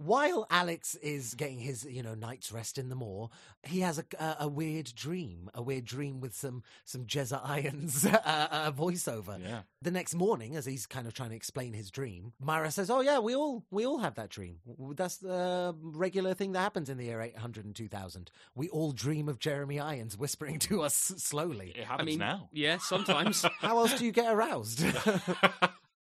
While 0.02 0.46
Alex 0.48 0.94
is 0.94 1.34
getting 1.34 1.58
his, 1.58 1.84
you 1.84 2.02
know, 2.02 2.14
night's 2.14 2.50
rest 2.52 2.78
in 2.78 2.88
the 2.88 2.94
moor, 2.94 3.28
he 3.64 3.80
has 3.80 3.98
a, 3.98 4.04
a, 4.18 4.36
a 4.40 4.48
weird 4.48 4.90
dream, 4.94 5.50
a 5.52 5.60
weird 5.60 5.84
dream 5.84 6.20
with 6.20 6.34
some 6.34 6.62
some 6.86 7.04
Jezza 7.04 7.38
Irons 7.44 8.06
uh, 8.06 8.18
uh, 8.24 8.72
voiceover. 8.72 9.38
Yeah. 9.38 9.60
The 9.82 9.90
next 9.90 10.14
morning, 10.14 10.56
as 10.56 10.64
he's 10.64 10.86
kind 10.86 11.06
of 11.06 11.12
trying 11.12 11.30
to 11.30 11.36
explain 11.36 11.74
his 11.74 11.90
dream, 11.90 12.32
Myra 12.40 12.70
says, 12.70 12.88
"Oh 12.88 13.02
yeah, 13.02 13.18
we 13.18 13.36
all 13.36 13.66
we 13.70 13.84
all 13.84 13.98
have 13.98 14.14
that 14.14 14.30
dream. 14.30 14.60
That's 14.96 15.18
the 15.18 15.76
regular 15.82 16.32
thing 16.32 16.52
that 16.52 16.60
happens 16.60 16.88
in 16.88 16.96
the 16.96 17.04
year 17.04 17.20
eight 17.20 17.36
hundred 17.36 17.66
and 17.66 17.76
two 17.76 17.88
thousand. 17.88 18.30
We 18.54 18.70
all 18.70 18.92
dream 18.92 19.28
of 19.28 19.38
Jeremy 19.38 19.80
Irons 19.80 20.16
whispering 20.16 20.60
to 20.60 20.80
us 20.80 20.94
slowly. 20.94 21.74
It 21.76 21.84
happens 21.84 22.06
I 22.06 22.10
mean, 22.10 22.18
now. 22.20 22.48
yeah, 22.52 22.78
sometimes. 22.78 23.44
How 23.60 23.76
else 23.78 23.98
do 23.98 24.06
you 24.06 24.12
get 24.12 24.32
aroused?" 24.32 24.82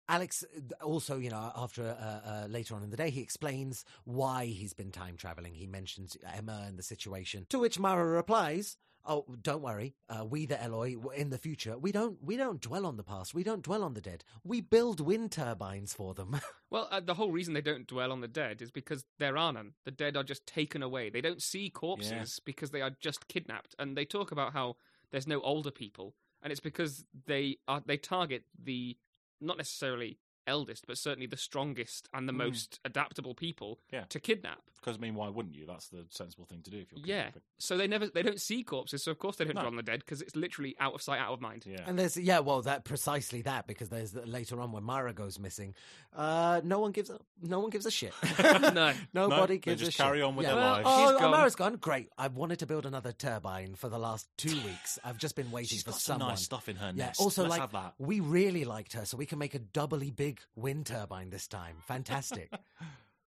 Alex 0.09 0.43
also, 0.83 1.19
you 1.19 1.31
know, 1.31 1.53
after 1.55 1.83
uh, 1.91 2.29
uh, 2.29 2.47
later 2.49 2.75
on 2.75 2.83
in 2.83 2.91
the 2.91 2.97
day, 2.97 3.11
he 3.11 3.21
explains 3.21 3.85
why 4.05 4.47
he's 4.47 4.73
been 4.73 4.91
time 4.91 5.17
traveling. 5.17 5.55
He 5.55 5.67
mentions 5.67 6.17
Emma 6.35 6.65
and 6.67 6.79
the 6.79 6.83
situation, 6.83 7.47
to 7.51 7.59
which 7.59 7.79
Mara 7.79 8.07
replies, 8.07 8.79
"Oh, 9.05 9.27
don't 9.43 9.61
worry. 9.61 9.95
Uh, 10.09 10.25
we, 10.25 10.47
the 10.47 10.63
Eloi, 10.63 10.97
in 11.15 11.29
the 11.29 11.37
future, 11.37 11.77
we 11.77 11.93
don't 11.93 12.23
we 12.23 12.39
don't 12.39 12.61
dwell 12.61 12.87
on 12.87 12.97
the 12.97 13.03
past. 13.03 13.35
We 13.35 13.45
don't 13.45 13.63
dwell 13.63 13.85
on 13.85 13.93
the 13.93 14.01
dead. 14.01 14.25
We 14.43 14.63
build 14.63 15.01
wind 15.01 15.33
turbines 15.33 15.93
for 15.93 16.15
them." 16.15 16.41
well, 16.71 16.89
uh, 16.91 17.01
the 17.01 17.15
whole 17.15 17.31
reason 17.31 17.53
they 17.53 17.61
don't 17.61 17.87
dwell 17.87 18.11
on 18.11 18.23
the 18.23 18.29
dead 18.29 18.63
is 18.63 18.71
because 18.71 19.05
there 19.19 19.37
are 19.37 19.53
none. 19.53 19.75
The 19.85 19.91
dead 19.91 20.17
are 20.17 20.25
just 20.25 20.47
taken 20.47 20.83
away. 20.83 21.11
They 21.11 21.21
don't 21.21 21.43
see 21.43 21.69
corpses 21.69 22.41
because 22.45 22.71
they 22.71 22.81
are 22.81 22.97
just 22.99 23.29
kidnapped, 23.29 23.75
and 23.79 23.95
they 23.95 24.07
talk 24.07 24.33
about 24.33 24.55
how 24.55 24.77
there's 25.11 25.27
no 25.27 25.43
older 25.43 25.71
people, 25.71 26.15
and 26.43 26.51
it's 26.51 26.61
because 26.61 27.05
they 27.27 27.59
are 27.69 27.83
they 27.85 27.99
target 27.99 28.45
the 28.59 28.97
not 29.41 29.57
necessarily 29.57 30.19
eldest, 30.49 30.87
but 30.87 30.99
certainly 30.99 31.27
the 31.27 31.37
strongest 31.37 32.09
and 32.13 32.29
the 32.29 32.33
Mm. 32.33 32.39
most 32.39 32.81
adaptable 32.85 33.35
people 33.35 33.79
Yeah. 33.93 34.05
to 34.09 34.19
kidnap. 34.19 34.63
Because 34.81 34.97
I 34.97 35.01
mean, 35.01 35.17
why 35.17 35.29
wouldn't 35.29 35.57
you? 35.57 35.67
That's 35.67 35.89
the 35.89 36.07
sensible 36.09 36.45
thing 36.47 36.63
to 36.63 36.71
do 36.71 36.79
if 36.79 36.93
you're 36.93 37.01
Yeah. 37.05 37.25
kidnapping. 37.27 37.43
So 37.59 37.77
they 37.77 37.89
never 37.89 38.07
they 38.07 38.23
don't 38.23 38.41
see 38.41 38.63
corpses, 38.63 39.03
so 39.03 39.11
of 39.11 39.19
course 39.19 39.37
they 39.37 39.45
don't 39.45 39.55
No. 39.57 39.63
dwell 39.63 39.71
on 39.73 39.77
the 39.77 39.83
dead 39.83 40.01
because 40.01 40.23
it's 40.23 40.37
literally 40.37 40.77
out 40.79 40.95
of 40.95 41.03
sight, 41.03 41.19
out 41.19 41.33
of 41.33 41.41
mind. 41.41 41.65
Yeah. 41.67 41.85
And 41.87 41.99
there's 41.99 42.17
yeah, 42.17 42.39
well, 42.39 42.63
that 42.63 42.85
precisely 42.85 43.43
that 43.43 43.67
because 43.67 43.89
there's 43.89 44.15
later 44.15 44.61
on 44.61 44.71
when 44.73 44.85
Myra 44.85 45.13
goes 45.13 45.39
missing, 45.39 45.75
uh, 46.13 46.61
no 46.65 46.79
one 46.79 46.93
gives 46.93 47.11
a 47.11 47.19
no 47.43 47.59
one 47.61 47.71
gives 47.71 47.87
a 47.87 47.91
shit. 47.91 48.15
No. 48.79 48.95
nobody 49.13 49.55
they 49.55 49.59
gives 49.59 49.81
just 49.81 49.89
a 49.91 49.93
shit. 49.93 50.05
carry 50.07 50.23
on 50.23 50.37
with 50.37 50.47
Yeah. 50.47 50.55
their 50.55 50.63
Well, 50.63 50.73
lives. 50.75 50.87
Oh, 50.89 51.11
She's 51.13 51.21
gone. 51.21 51.31
Myra's 51.33 51.55
gone. 51.57 51.77
Great. 51.77 52.09
I 52.17 52.29
wanted 52.29 52.61
to 52.61 52.67
build 52.67 52.87
another 52.87 53.13
turbine 53.13 53.75
for 53.75 53.89
the 53.89 53.99
last 53.99 54.29
two 54.37 54.55
weeks. 54.65 54.99
I've 55.05 55.19
just 55.19 55.35
been 55.35 55.51
waiting 55.51 55.69
She's 55.77 55.83
for 55.83 55.91
got 55.91 56.01
some 56.01 56.15
someone. 56.21 56.29
nice 56.35 56.45
stuff 56.45 56.69
in 56.69 56.77
her 56.77 56.93
Yeah. 56.95 57.13
Also, 57.19 57.43
Let's 57.43 57.51
like 57.51 57.61
have 57.61 57.73
that. 57.73 57.95
we 57.99 58.21
really 58.21 58.65
liked 58.65 58.93
her, 58.93 59.05
so 59.05 59.17
we 59.17 59.27
can 59.27 59.39
make 59.41 59.55
a 59.55 59.59
doubly 59.59 60.11
big 60.11 60.38
wind 60.57 60.87
turbine 60.87 61.31
this 61.31 61.47
time. 61.47 61.77
Fantastic. 61.87 62.53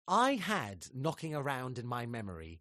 I 0.08 0.36
had 0.36 0.88
knocking 0.94 1.36
around 1.36 1.78
in 1.78 1.86
my 1.86 2.06
memory 2.06 2.60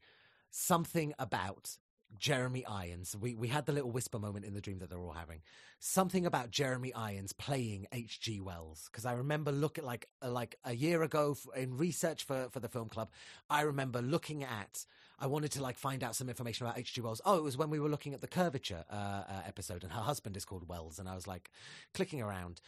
something 0.50 1.14
about 1.18 1.78
Jeremy 2.18 2.64
Irons. 2.64 3.16
We 3.16 3.34
we 3.34 3.48
had 3.48 3.66
the 3.66 3.72
little 3.72 3.90
whisper 3.90 4.18
moment 4.18 4.44
in 4.44 4.54
the 4.54 4.60
dream 4.60 4.78
that 4.78 4.90
they're 4.90 5.00
all 5.00 5.12
having. 5.12 5.42
Something 5.78 6.24
about 6.24 6.50
Jeremy 6.50 6.92
Irons 6.94 7.32
playing 7.32 7.86
H.G. 7.92 8.40
Wells 8.40 8.88
because 8.90 9.04
I 9.04 9.12
remember 9.12 9.52
looking 9.52 9.84
like 9.84 10.08
uh, 10.22 10.30
like 10.30 10.56
a 10.64 10.74
year 10.74 11.02
ago 11.02 11.36
in 11.54 11.76
research 11.76 12.24
for 12.24 12.48
for 12.50 12.60
the 12.60 12.68
film 12.68 12.88
club. 12.88 13.10
I 13.50 13.62
remember 13.62 14.02
looking 14.02 14.44
at. 14.44 14.86
I 15.18 15.28
wanted 15.28 15.50
to 15.52 15.62
like 15.62 15.78
find 15.78 16.04
out 16.04 16.14
some 16.14 16.28
information 16.28 16.66
about 16.66 16.78
H.G. 16.78 17.00
Wells. 17.00 17.22
Oh, 17.24 17.38
it 17.38 17.42
was 17.42 17.56
when 17.56 17.70
we 17.70 17.80
were 17.80 17.88
looking 17.88 18.12
at 18.12 18.20
the 18.20 18.26
curvature 18.26 18.84
uh, 18.90 18.94
uh, 18.94 19.42
episode, 19.46 19.82
and 19.82 19.92
her 19.92 20.02
husband 20.02 20.36
is 20.36 20.44
called 20.44 20.68
Wells, 20.68 20.98
and 20.98 21.08
I 21.08 21.14
was 21.14 21.26
like 21.26 21.50
clicking 21.94 22.20
around, 22.20 22.60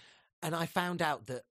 and 0.43 0.55
I 0.55 0.65
found 0.65 1.03
out 1.03 1.27
that 1.27 1.43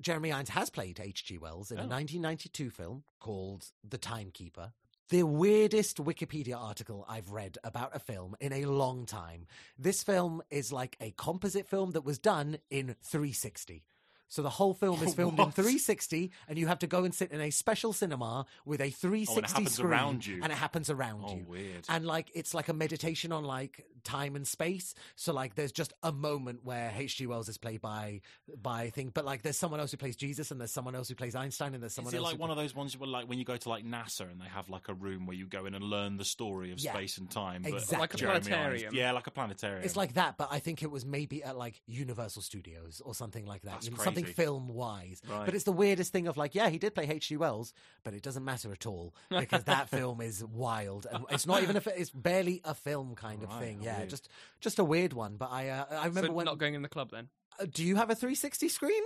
Jeremy 0.00 0.32
Irons 0.32 0.50
has 0.50 0.70
played 0.70 1.00
H.G. 1.00 1.38
Wells 1.38 1.70
in 1.70 1.78
a 1.78 1.82
Oh. 1.82 1.86
1992 1.88 2.70
film 2.70 3.04
called 3.20 3.66
The 3.88 3.98
Timekeeper. 3.98 4.72
The 5.10 5.22
weirdest 5.22 5.96
Wikipedia 5.96 6.56
article 6.56 7.04
I've 7.08 7.30
read 7.30 7.56
about 7.64 7.96
a 7.96 7.98
film 7.98 8.36
in 8.40 8.52
a 8.52 8.66
long 8.66 9.06
time. 9.06 9.46
This 9.78 10.02
film 10.02 10.42
is 10.50 10.70
like 10.70 10.96
a 11.00 11.12
composite 11.12 11.66
film 11.66 11.92
that 11.92 12.04
was 12.04 12.18
done 12.18 12.58
in 12.70 12.94
360. 13.02 13.84
So 14.28 14.42
the 14.42 14.50
whole 14.50 14.74
film 14.74 15.02
is 15.02 15.14
filmed 15.16 15.38
in 15.40 15.50
360, 15.50 16.30
and 16.48 16.58
you 16.58 16.66
have 16.66 16.78
to 16.80 16.86
go 16.86 17.04
and 17.04 17.14
sit 17.14 17.32
in 17.32 17.40
a 17.40 17.50
special 17.50 17.92
cinema 17.92 18.46
with 18.64 18.80
a 18.80 18.90
360 18.90 19.40
happens 19.52 19.72
screen, 19.74 19.90
around 19.90 20.26
you. 20.26 20.40
and 20.42 20.52
it 20.52 20.56
happens 20.56 20.90
around 20.90 21.24
Oh, 21.26 21.34
you. 21.36 21.44
weird. 21.48 21.84
And 21.88 22.06
like 22.06 22.30
it's 22.34 22.54
like 22.54 22.68
a 22.68 22.72
meditation 22.74 23.32
on 23.32 23.44
like 23.44 23.84
time 24.04 24.36
and 24.36 24.46
space. 24.46 24.94
So 25.16 25.32
like 25.32 25.54
there's 25.54 25.72
just 25.72 25.92
a 26.02 26.12
moment 26.12 26.60
where 26.64 26.92
H.G. 26.96 27.26
Wells 27.26 27.48
is 27.48 27.58
played 27.58 27.80
by 27.80 28.20
by 28.60 28.90
thing, 28.90 29.10
but 29.12 29.24
like 29.24 29.42
there's 29.42 29.58
someone 29.58 29.80
else 29.80 29.90
who 29.90 29.96
plays 29.96 30.16
Jesus, 30.16 30.50
and 30.50 30.60
there's 30.60 30.70
someone 30.72 30.94
else 30.94 31.08
who 31.08 31.14
plays 31.14 31.34
Einstein, 31.34 31.74
and 31.74 31.82
there's 31.82 31.94
someone 31.94 32.10
Is 32.12 32.14
it 32.14 32.18
else. 32.18 32.26
like 32.26 32.36
who 32.36 32.40
one 32.40 32.50
of 32.50 32.56
those 32.56 32.74
ones 32.74 32.98
where, 32.98 33.08
like, 33.08 33.28
when 33.28 33.38
you 33.38 33.44
go 33.44 33.56
to 33.56 33.68
like 33.68 33.84
NASA 33.84 34.30
and 34.30 34.40
they 34.40 34.46
have 34.48 34.68
like 34.68 34.88
a 34.88 34.94
room 34.94 35.26
where 35.26 35.36
you 35.36 35.46
go 35.46 35.66
in 35.66 35.74
and 35.74 35.84
learn 35.84 36.16
the 36.16 36.24
story 36.24 36.70
of 36.72 36.78
Yeah, 36.80 36.92
space 36.92 37.18
and 37.18 37.30
time? 37.30 37.62
But 37.62 37.72
exactly. 37.72 37.98
Like 37.98 38.14
a 38.14 38.16
Jeremy 38.18 38.34
Irons- 38.34 38.48
planetarium. 38.48 38.94
Yeah, 38.94 39.12
like 39.12 39.26
a 39.26 39.30
planetarium. 39.30 39.84
It's 39.84 39.96
like 39.96 40.14
that, 40.14 40.36
but 40.36 40.48
I 40.50 40.58
think 40.58 40.82
it 40.82 40.90
was 40.90 41.04
maybe 41.06 41.42
at 41.42 41.56
like 41.56 41.80
Universal 41.86 42.42
Studios 42.42 43.00
or 43.04 43.14
something 43.14 43.46
like 43.46 43.62
that. 43.62 43.72
That's 43.72 43.86
you 43.86 43.92
know, 43.92 44.02
something 44.26 44.34
film 44.34 44.68
wise. 44.68 45.20
Right. 45.28 45.44
But 45.44 45.54
it's 45.54 45.64
the 45.64 45.72
weirdest 45.72 46.12
thing 46.12 46.26
of 46.28 46.36
like, 46.36 46.54
yeah, 46.54 46.68
he 46.68 46.78
did 46.78 46.94
play 46.94 47.08
H.G. 47.08 47.36
Wells, 47.36 47.72
but 48.04 48.14
it 48.14 48.22
doesn't 48.22 48.44
matter 48.44 48.72
at 48.72 48.86
all 48.86 49.14
because 49.30 49.64
that 49.64 49.88
film 49.88 50.20
is 50.20 50.44
wild 50.44 51.06
and 51.12 51.24
it's 51.30 51.46
not 51.46 51.62
even 51.62 51.76
a, 51.76 51.80
fi- 51.80 51.92
it's 51.96 52.10
barely 52.10 52.60
a 52.64 52.74
film 52.74 53.14
kind 53.14 53.42
of 53.42 53.48
Right, 53.50 53.60
thing. 53.60 53.82
Yeah, 53.82 53.98
weird. 53.98 54.10
just 54.10 54.28
just 54.60 54.78
a 54.78 54.84
weird 54.84 55.12
one. 55.12 55.36
But 55.36 55.50
I 55.52 55.68
uh, 55.70 55.84
I 55.90 56.06
remember 56.06 56.28
so 56.28 56.32
when. 56.34 56.46
not 56.46 56.58
going 56.58 56.74
in 56.74 56.82
the 56.82 56.88
club 56.88 57.10
then. 57.10 57.28
uh, 57.60 57.66
do 57.72 57.84
you 57.84 57.96
have 57.96 58.10
a 58.10 58.14
360 58.14 58.68
screen? 58.68 59.02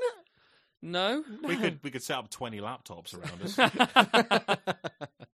No. 0.84 1.22
we 1.44 1.56
could 1.56 1.78
we 1.84 1.90
could 1.92 2.02
set 2.02 2.18
up 2.18 2.28
twenty 2.28 2.60
laptops 2.60 3.14
around 3.14 3.40
us. 3.42 3.56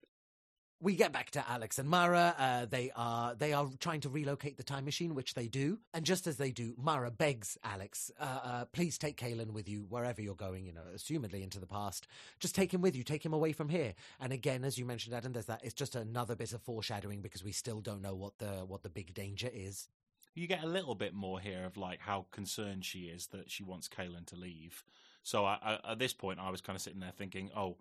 we 0.79 0.95
get 0.95 1.11
back 1.11 1.31
to 1.31 1.49
Alex 1.49 1.79
and 1.79 1.89
Mara. 1.89 2.35
Uh, 2.37 2.65
they 2.65 2.91
are 2.95 3.33
they 3.35 3.53
are 3.53 3.67
trying 3.79 4.01
to 4.01 4.09
relocate 4.09 4.57
the 4.57 4.63
time 4.63 4.85
machine, 4.85 5.15
which 5.15 5.33
they 5.33 5.47
do. 5.47 5.79
And 5.93 6.05
just 6.05 6.27
as 6.27 6.37
they 6.37 6.51
do, 6.51 6.75
Mara 6.77 7.09
begs 7.09 7.57
Alex, 7.63 8.11
uh, 8.19 8.39
uh, 8.43 8.65
"Please 8.65 8.97
take 8.97 9.17
Kalen 9.17 9.51
with 9.51 9.67
you 9.67 9.85
wherever 9.89 10.21
you're 10.21 10.35
going. 10.35 10.65
You 10.65 10.73
know, 10.73 10.81
assumedly 10.95 11.41
into 11.41 11.59
the 11.59 11.67
past. 11.67 12.07
Just 12.39 12.55
take 12.55 12.73
him 12.73 12.81
with 12.81 12.95
you. 12.95 13.03
Take 13.03 13.25
him 13.25 13.33
away 13.33 13.53
from 13.53 13.69
here." 13.69 13.95
And 14.19 14.31
again, 14.31 14.63
as 14.63 14.77
you 14.77 14.85
mentioned, 14.85 15.15
Adam, 15.15 15.33
there's 15.33 15.47
that. 15.47 15.61
It's 15.63 15.73
just 15.73 15.95
another 15.95 16.35
bit 16.35 16.53
of 16.53 16.61
foreshadowing 16.61 17.21
because 17.21 17.43
we 17.43 17.51
still 17.51 17.81
don't 17.81 18.01
know 18.01 18.15
what 18.15 18.37
the 18.37 18.65
what 18.65 18.83
the 18.83 18.89
big 18.89 19.13
danger 19.13 19.49
is. 19.53 19.89
you 20.35 20.45
get 20.47 20.63
a 20.63 20.67
little 20.67 20.93
bit 20.95 21.13
more 21.15 21.39
here 21.39 21.65
of 21.65 21.77
like 21.77 21.99
how 21.99 22.27
concerned 22.31 22.85
she 22.85 23.05
is 23.05 23.27
that 23.27 23.49
she 23.49 23.63
wants 23.63 23.89
Kalen 23.89 24.25
to 24.27 24.35
leave. 24.35 24.83
So 25.23 25.45
I, 25.45 25.57
I, 25.61 25.91
at 25.91 25.99
this 25.99 26.13
point, 26.13 26.39
I 26.39 26.51
was 26.51 26.61
kind 26.61 26.75
of 26.75 26.81
sitting 26.81 26.99
there 26.99 27.11
thinking, 27.17 27.49
oh, 27.55 27.77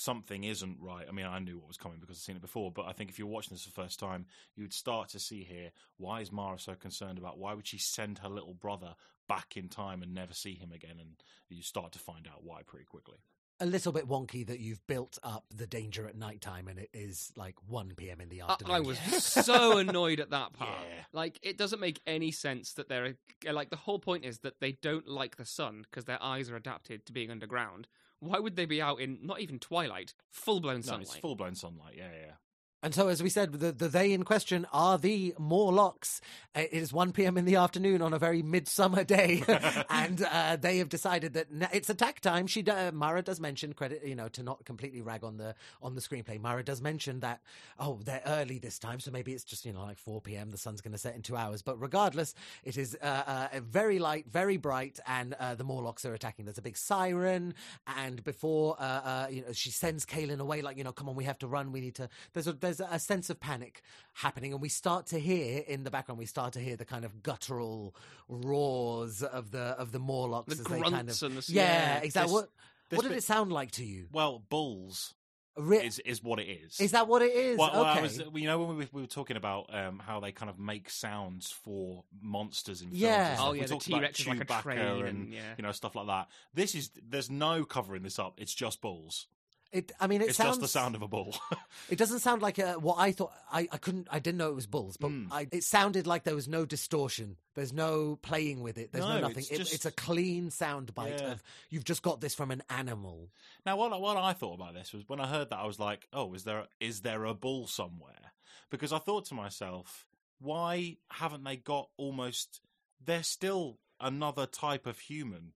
something 0.00 0.44
isn't 0.44 0.78
right. 0.80 1.06
I 1.08 1.12
mean, 1.12 1.26
I 1.26 1.38
knew 1.38 1.58
what 1.58 1.68
was 1.68 1.76
coming 1.76 1.98
because 2.00 2.16
I've 2.16 2.22
seen 2.22 2.36
it 2.36 2.42
before, 2.42 2.70
but 2.70 2.86
I 2.86 2.92
think 2.92 3.10
if 3.10 3.18
you're 3.18 3.28
watching 3.28 3.54
this 3.54 3.64
for 3.64 3.70
the 3.70 3.82
first 3.82 3.98
time, 3.98 4.26
you 4.54 4.64
would 4.64 4.72
start 4.72 5.08
to 5.10 5.18
see 5.18 5.42
here 5.44 5.70
why 5.96 6.20
is 6.20 6.32
Mara 6.32 6.58
so 6.58 6.74
concerned 6.74 7.18
about 7.18 7.38
why 7.38 7.54
would 7.54 7.66
she 7.66 7.78
send 7.78 8.18
her 8.18 8.28
little 8.28 8.54
brother 8.54 8.94
back 9.28 9.56
in 9.56 9.68
time 9.68 10.02
and 10.02 10.14
never 10.14 10.34
see 10.34 10.54
him 10.54 10.72
again? 10.72 10.96
And 11.00 11.22
you 11.48 11.62
start 11.62 11.92
to 11.92 11.98
find 11.98 12.26
out 12.26 12.44
why 12.44 12.62
pretty 12.62 12.84
quickly. 12.84 13.18
A 13.60 13.66
little 13.66 13.90
bit 13.90 14.06
wonky 14.06 14.46
that 14.46 14.60
you've 14.60 14.86
built 14.86 15.18
up 15.24 15.44
the 15.52 15.66
danger 15.66 16.06
at 16.06 16.16
nighttime 16.16 16.68
and 16.68 16.78
it 16.78 16.90
is 16.94 17.32
like 17.34 17.56
1 17.66 17.94
p.m. 17.96 18.20
in 18.20 18.28
the 18.28 18.42
I, 18.42 18.52
afternoon. 18.52 18.74
I 18.76 18.80
was 18.80 18.98
so 18.98 19.78
annoyed 19.78 20.20
at 20.20 20.30
that 20.30 20.52
part. 20.58 20.78
Yeah. 20.80 21.02
Like, 21.12 21.40
it 21.42 21.58
doesn't 21.58 21.80
make 21.80 22.00
any 22.06 22.30
sense 22.30 22.74
that 22.74 22.88
they're 22.88 23.14
like 23.50 23.70
the 23.70 23.76
whole 23.76 23.98
point 23.98 24.24
is 24.24 24.38
that 24.40 24.60
they 24.60 24.72
don't 24.72 25.08
like 25.08 25.36
the 25.38 25.44
sun 25.44 25.84
because 25.90 26.04
their 26.04 26.22
eyes 26.22 26.48
are 26.50 26.56
adapted 26.56 27.04
to 27.06 27.12
being 27.12 27.32
underground. 27.32 27.88
Why 28.20 28.38
would 28.38 28.56
they 28.56 28.66
be 28.66 28.82
out 28.82 29.00
in 29.00 29.18
not 29.22 29.40
even 29.40 29.58
twilight, 29.58 30.12
full 30.30 30.60
blown 30.60 30.76
No, 30.76 30.82
sunlight? 30.82 31.02
it's 31.02 31.16
full 31.16 31.36
blown 31.36 31.54
sunlight. 31.54 31.94
Yeah, 31.96 32.10
yeah. 32.12 32.32
And 32.80 32.94
so, 32.94 33.08
as 33.08 33.20
we 33.20 33.28
said, 33.28 33.54
the, 33.54 33.72
the 33.72 33.88
they 33.88 34.12
in 34.12 34.22
question 34.22 34.64
are 34.72 34.98
the 34.98 35.34
Morlocks. 35.36 36.20
Uh, 36.54 36.60
It 36.60 36.72
is 36.74 36.92
1 36.92 37.10
p.m. 37.10 37.36
in 37.36 37.44
the 37.44 37.56
afternoon 37.56 38.00
on 38.02 38.12
a 38.12 38.20
very 38.20 38.40
midsummer 38.40 39.02
day, 39.02 39.42
and 39.90 40.22
uh, 40.22 40.54
they 40.56 40.78
have 40.78 40.88
decided 40.88 41.32
that 41.32 41.48
it's 41.72 41.90
attack 41.90 42.20
time. 42.20 42.46
She, 42.46 42.64
uh, 42.64 42.92
Mara 42.92 43.22
does 43.22 43.40
mention 43.40 43.72
credit, 43.72 44.04
you 44.06 44.14
know, 44.14 44.28
to 44.28 44.44
not 44.44 44.64
completely 44.64 45.00
rag 45.00 45.24
on 45.24 45.38
the 45.38 45.56
on 45.82 45.96
the 45.96 46.00
screenplay. 46.00 46.40
Mara 46.40 46.62
does 46.62 46.80
mention 46.80 47.18
that 47.20 47.40
oh, 47.80 47.98
they're 48.04 48.22
early 48.24 48.58
this 48.58 48.78
time, 48.78 49.00
so 49.00 49.10
maybe 49.10 49.32
it's 49.32 49.42
just 49.42 49.64
you 49.64 49.72
know 49.72 49.82
like 49.82 49.98
4 49.98 50.20
p.m. 50.20 50.52
The 50.52 50.58
sun's 50.58 50.80
going 50.80 50.92
to 50.92 50.98
set 50.98 51.16
in 51.16 51.22
two 51.22 51.34
hours. 51.36 51.62
But 51.62 51.80
regardless, 51.80 52.32
it 52.62 52.76
is 52.78 52.96
uh, 53.02 53.48
uh, 53.54 53.60
very 53.60 53.98
light, 53.98 54.26
very 54.30 54.56
bright, 54.56 55.00
and 55.04 55.34
uh, 55.40 55.56
the 55.56 55.64
Morlocks 55.64 56.04
are 56.04 56.14
attacking. 56.14 56.44
There's 56.44 56.58
a 56.58 56.62
big 56.62 56.76
siren, 56.76 57.54
and 57.96 58.22
before 58.22 58.76
uh, 58.78 58.84
uh, 58.84 59.26
you 59.30 59.42
know, 59.42 59.52
she 59.52 59.70
sends 59.70 60.06
Kalen 60.06 60.38
away, 60.38 60.62
like 60.62 60.76
you 60.76 60.84
know, 60.84 60.92
come 60.92 61.08
on, 61.08 61.16
we 61.16 61.24
have 61.24 61.38
to 61.38 61.48
run. 61.48 61.72
We 61.72 61.80
need 61.80 61.96
to. 61.96 62.08
There's 62.34 62.46
a 62.46 62.52
there's 62.52 62.67
a 62.80 62.98
sense 62.98 63.30
of 63.30 63.40
panic 63.40 63.82
happening, 64.14 64.52
and 64.52 64.60
we 64.62 64.68
start 64.68 65.06
to 65.06 65.18
hear 65.18 65.62
in 65.66 65.84
the 65.84 65.90
background. 65.90 66.18
We 66.18 66.26
start 66.26 66.52
to 66.54 66.60
hear 66.60 66.76
the 66.76 66.84
kind 66.84 67.04
of 67.04 67.22
guttural 67.22 67.94
roars 68.28 69.22
of 69.22 69.50
the 69.50 69.60
of 69.78 69.92
the 69.92 69.98
Morlocks 69.98 70.54
The 70.54 70.60
as 70.60 70.66
they 70.66 70.80
kind 70.80 70.90
grunts 70.92 71.22
of 71.22 71.32
and 71.32 71.42
the- 71.42 71.52
yeah, 71.52 71.62
yeah, 71.62 72.00
exactly. 72.02 72.26
this- 72.28 72.32
what 72.32 72.50
this 72.90 72.96
what 72.96 73.02
did 73.02 73.08
bit- 73.10 73.18
it 73.18 73.24
sound 73.24 73.52
like 73.52 73.70
to 73.72 73.84
you? 73.84 74.06
Well, 74.12 74.42
bulls 74.48 75.14
Re- 75.56 75.78
is 75.84 75.98
is 76.00 76.22
what 76.22 76.38
it 76.38 76.44
is. 76.48 76.80
is 76.80 76.92
that 76.92 77.08
what 77.08 77.20
it 77.20 77.32
is? 77.34 77.58
Well, 77.58 77.70
well, 77.72 77.80
okay. 77.86 77.98
I 77.98 78.02
was, 78.02 78.18
you 78.18 78.44
know, 78.46 78.58
when 78.60 78.68
we 78.68 78.74
were, 78.76 78.88
we 78.92 79.00
were 79.02 79.08
talking 79.08 79.36
about 79.36 79.74
um, 79.74 79.98
how 79.98 80.20
they 80.20 80.30
kind 80.30 80.48
of 80.48 80.56
make 80.58 80.88
sounds 80.88 81.50
for 81.50 82.04
monsters 82.22 82.80
in 82.80 82.88
films. 82.90 83.00
Yeah. 83.02 83.26
and 83.30 83.36
stuff. 83.36 83.46
Oh, 83.48 83.52
we 83.52 83.58
yeah, 83.58 83.64
the 83.64 83.68
talked 83.70 83.84
T-Rex 83.86 84.20
is 84.20 84.26
like 84.28 84.40
a 84.40 84.44
train 84.62 84.78
and, 84.78 85.02
and- 85.08 85.32
yeah. 85.34 85.40
you 85.56 85.62
know 85.64 85.72
stuff 85.72 85.96
like 85.96 86.06
that. 86.06 86.28
This 86.54 86.74
is 86.76 86.90
there's 87.06 87.28
no 87.28 87.64
covering 87.64 88.02
this 88.04 88.18
up. 88.20 88.34
It's 88.38 88.54
just 88.54 88.80
bulls. 88.80 89.26
It, 89.72 89.92
I 90.00 90.06
mean, 90.06 90.22
it 90.22 90.28
it's 90.28 90.36
sounds 90.38 90.50
just 90.56 90.60
the 90.62 90.68
sound 90.68 90.94
of 90.94 91.02
a 91.02 91.08
bull. 91.08 91.36
It 91.90 91.96
doesn't 91.96 92.18
sound 92.20 92.42
like 92.42 92.58
uh, 92.58 92.74
what 92.74 92.96
I 92.98 93.12
thought. 93.12 93.32
I, 93.50 93.66
I 93.72 93.78
couldn't. 93.78 94.08
I 94.10 94.18
didn't 94.18 94.36
know 94.38 94.48
it 94.50 94.54
was 94.54 94.66
bulls, 94.66 94.96
but 94.98 95.10
Mm. 95.10 95.28
I, 95.30 95.46
it 95.52 95.64
sounded 95.64 96.06
like 96.06 96.24
there 96.24 96.34
was 96.34 96.48
no 96.48 96.66
distortion. 96.66 97.36
There's 97.54 97.72
no 97.72 98.16
playing 98.16 98.60
with 98.62 98.76
it. 98.78 98.92
There's 98.92 99.04
no, 99.04 99.14
No, 99.14 99.20
nothing. 99.28 99.38
it's 99.38 99.50
It- 99.50 99.56
just- 99.58 99.74
it's 99.74 99.86
a 99.86 99.90
clean 99.90 100.50
sound 100.50 100.94
bite 100.94 101.20
Yeah. 101.20 101.32
of 101.32 101.42
you've 101.70 101.84
just 101.84 102.02
got 102.02 102.20
this 102.20 102.34
from 102.34 102.50
an 102.50 102.62
animal. 102.68 103.30
now, 103.64 103.76
what 103.76 103.98
what 104.00 104.16
I 104.16 104.32
thought 104.34 104.54
about 104.54 104.74
this 104.74 104.92
was 104.92 105.04
when 105.08 105.20
I 105.20 105.26
heard 105.28 105.50
that 105.50 105.58
I 105.58 105.66
was 105.66 105.78
like, 105.78 106.06
oh, 106.12 106.34
is 106.34 106.44
there 106.44 106.66
is 106.80 107.00
there 107.00 107.24
a 107.24 107.32
bull 107.34 107.66
somewhere? 107.66 108.32
Because 108.70 108.92
I 108.92 108.98
thought 108.98 109.24
to 109.26 109.34
myself, 109.34 110.06
why 110.40 110.96
haven't 111.10 111.44
they 111.44 111.56
got 111.56 111.88
almost? 111.96 112.60
They're 113.02 113.22
still 113.22 113.78
another 114.00 114.44
type 114.46 114.86
of 114.86 114.98
human 114.98 115.52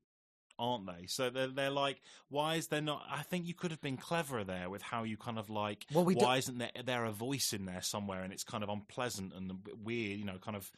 aren't 0.58 0.86
they? 0.86 1.06
So 1.06 1.30
they're 1.30 1.48
they're 1.48 1.70
like, 1.70 2.00
why 2.28 2.56
is 2.56 2.68
there 2.68 2.80
not? 2.80 3.04
I 3.10 3.22
think 3.22 3.46
you 3.46 3.54
could 3.54 3.70
have 3.70 3.80
been 3.80 3.96
cleverer 3.96 4.44
there 4.44 4.68
with 4.70 4.82
how 4.82 5.02
you 5.04 5.16
kind 5.16 5.38
of 5.38 5.50
like, 5.50 5.86
Well, 5.92 6.04
we 6.04 6.14
do- 6.14 6.24
why 6.24 6.36
isn't 6.38 6.58
there 6.58 6.70
there 6.84 7.04
a 7.04 7.12
voice 7.12 7.52
in 7.52 7.64
there 7.66 7.82
somewhere 7.82 8.22
and 8.22 8.32
it's 8.32 8.44
kind 8.44 8.62
of 8.62 8.68
unpleasant 8.70 9.32
and 9.34 9.52
weird, 9.82 10.18
you 10.18 10.24
know, 10.24 10.38
kind 10.38 10.56
of. 10.56 10.70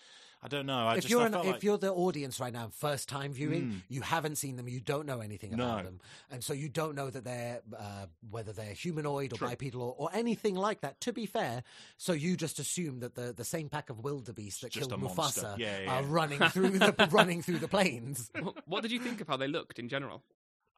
I 0.44 0.48
don't 0.48 0.66
know. 0.66 0.86
I 0.86 0.96
if 0.96 1.04
just 1.04 1.10
you're 1.10 1.22
I 1.22 1.26
an, 1.26 1.32
felt 1.32 1.46
if 1.46 1.52
like, 1.52 1.62
you're 1.62 1.78
the 1.78 1.90
audience 1.92 2.38
right 2.38 2.52
now, 2.52 2.68
first 2.76 3.08
time 3.08 3.32
viewing, 3.32 3.62
Mm. 3.62 3.80
you 3.88 4.02
haven't 4.02 4.36
seen 4.36 4.56
them, 4.56 4.68
you 4.68 4.78
don't 4.78 5.06
know 5.06 5.20
anything 5.20 5.54
about 5.54 5.78
No. 5.78 5.84
them, 5.84 6.00
and 6.30 6.44
so 6.44 6.52
you 6.52 6.68
don't 6.68 6.94
know 6.94 7.08
that 7.08 7.24
they're 7.24 7.62
uh, 7.76 8.06
whether 8.30 8.52
they're 8.52 8.74
humanoid 8.74 9.32
or 9.32 9.36
True. 9.36 9.48
bipedal 9.48 9.80
or, 9.80 9.94
or 9.96 10.10
anything 10.12 10.54
like 10.54 10.82
that. 10.82 11.00
To 11.00 11.12
be 11.14 11.24
fair, 11.24 11.62
so 11.96 12.12
you 12.12 12.36
just 12.36 12.58
assume 12.58 13.00
that 13.00 13.14
the, 13.14 13.32
the 13.32 13.44
same 13.44 13.70
pack 13.70 13.88
of 13.88 14.00
wildebeest 14.04 14.60
that 14.60 14.70
Just 14.72 14.90
killed. 14.90 15.00
Mufasa 15.02 15.56
Yeah, 15.56 15.80
yeah, 15.80 15.90
are 15.98 16.02
running 16.04 16.40
through 16.50 16.78
the 16.78 17.08
running 17.10 17.40
through 17.40 17.58
the 17.60 17.68
plains. 17.68 18.30
What- 18.42 18.68
what 18.68 18.82
did 18.82 18.92
you 18.92 19.00
think 19.00 19.22
of 19.22 19.28
how 19.28 19.38
they 19.38 19.48
looked 19.48 19.78
in 19.78 19.88
general? 19.88 20.22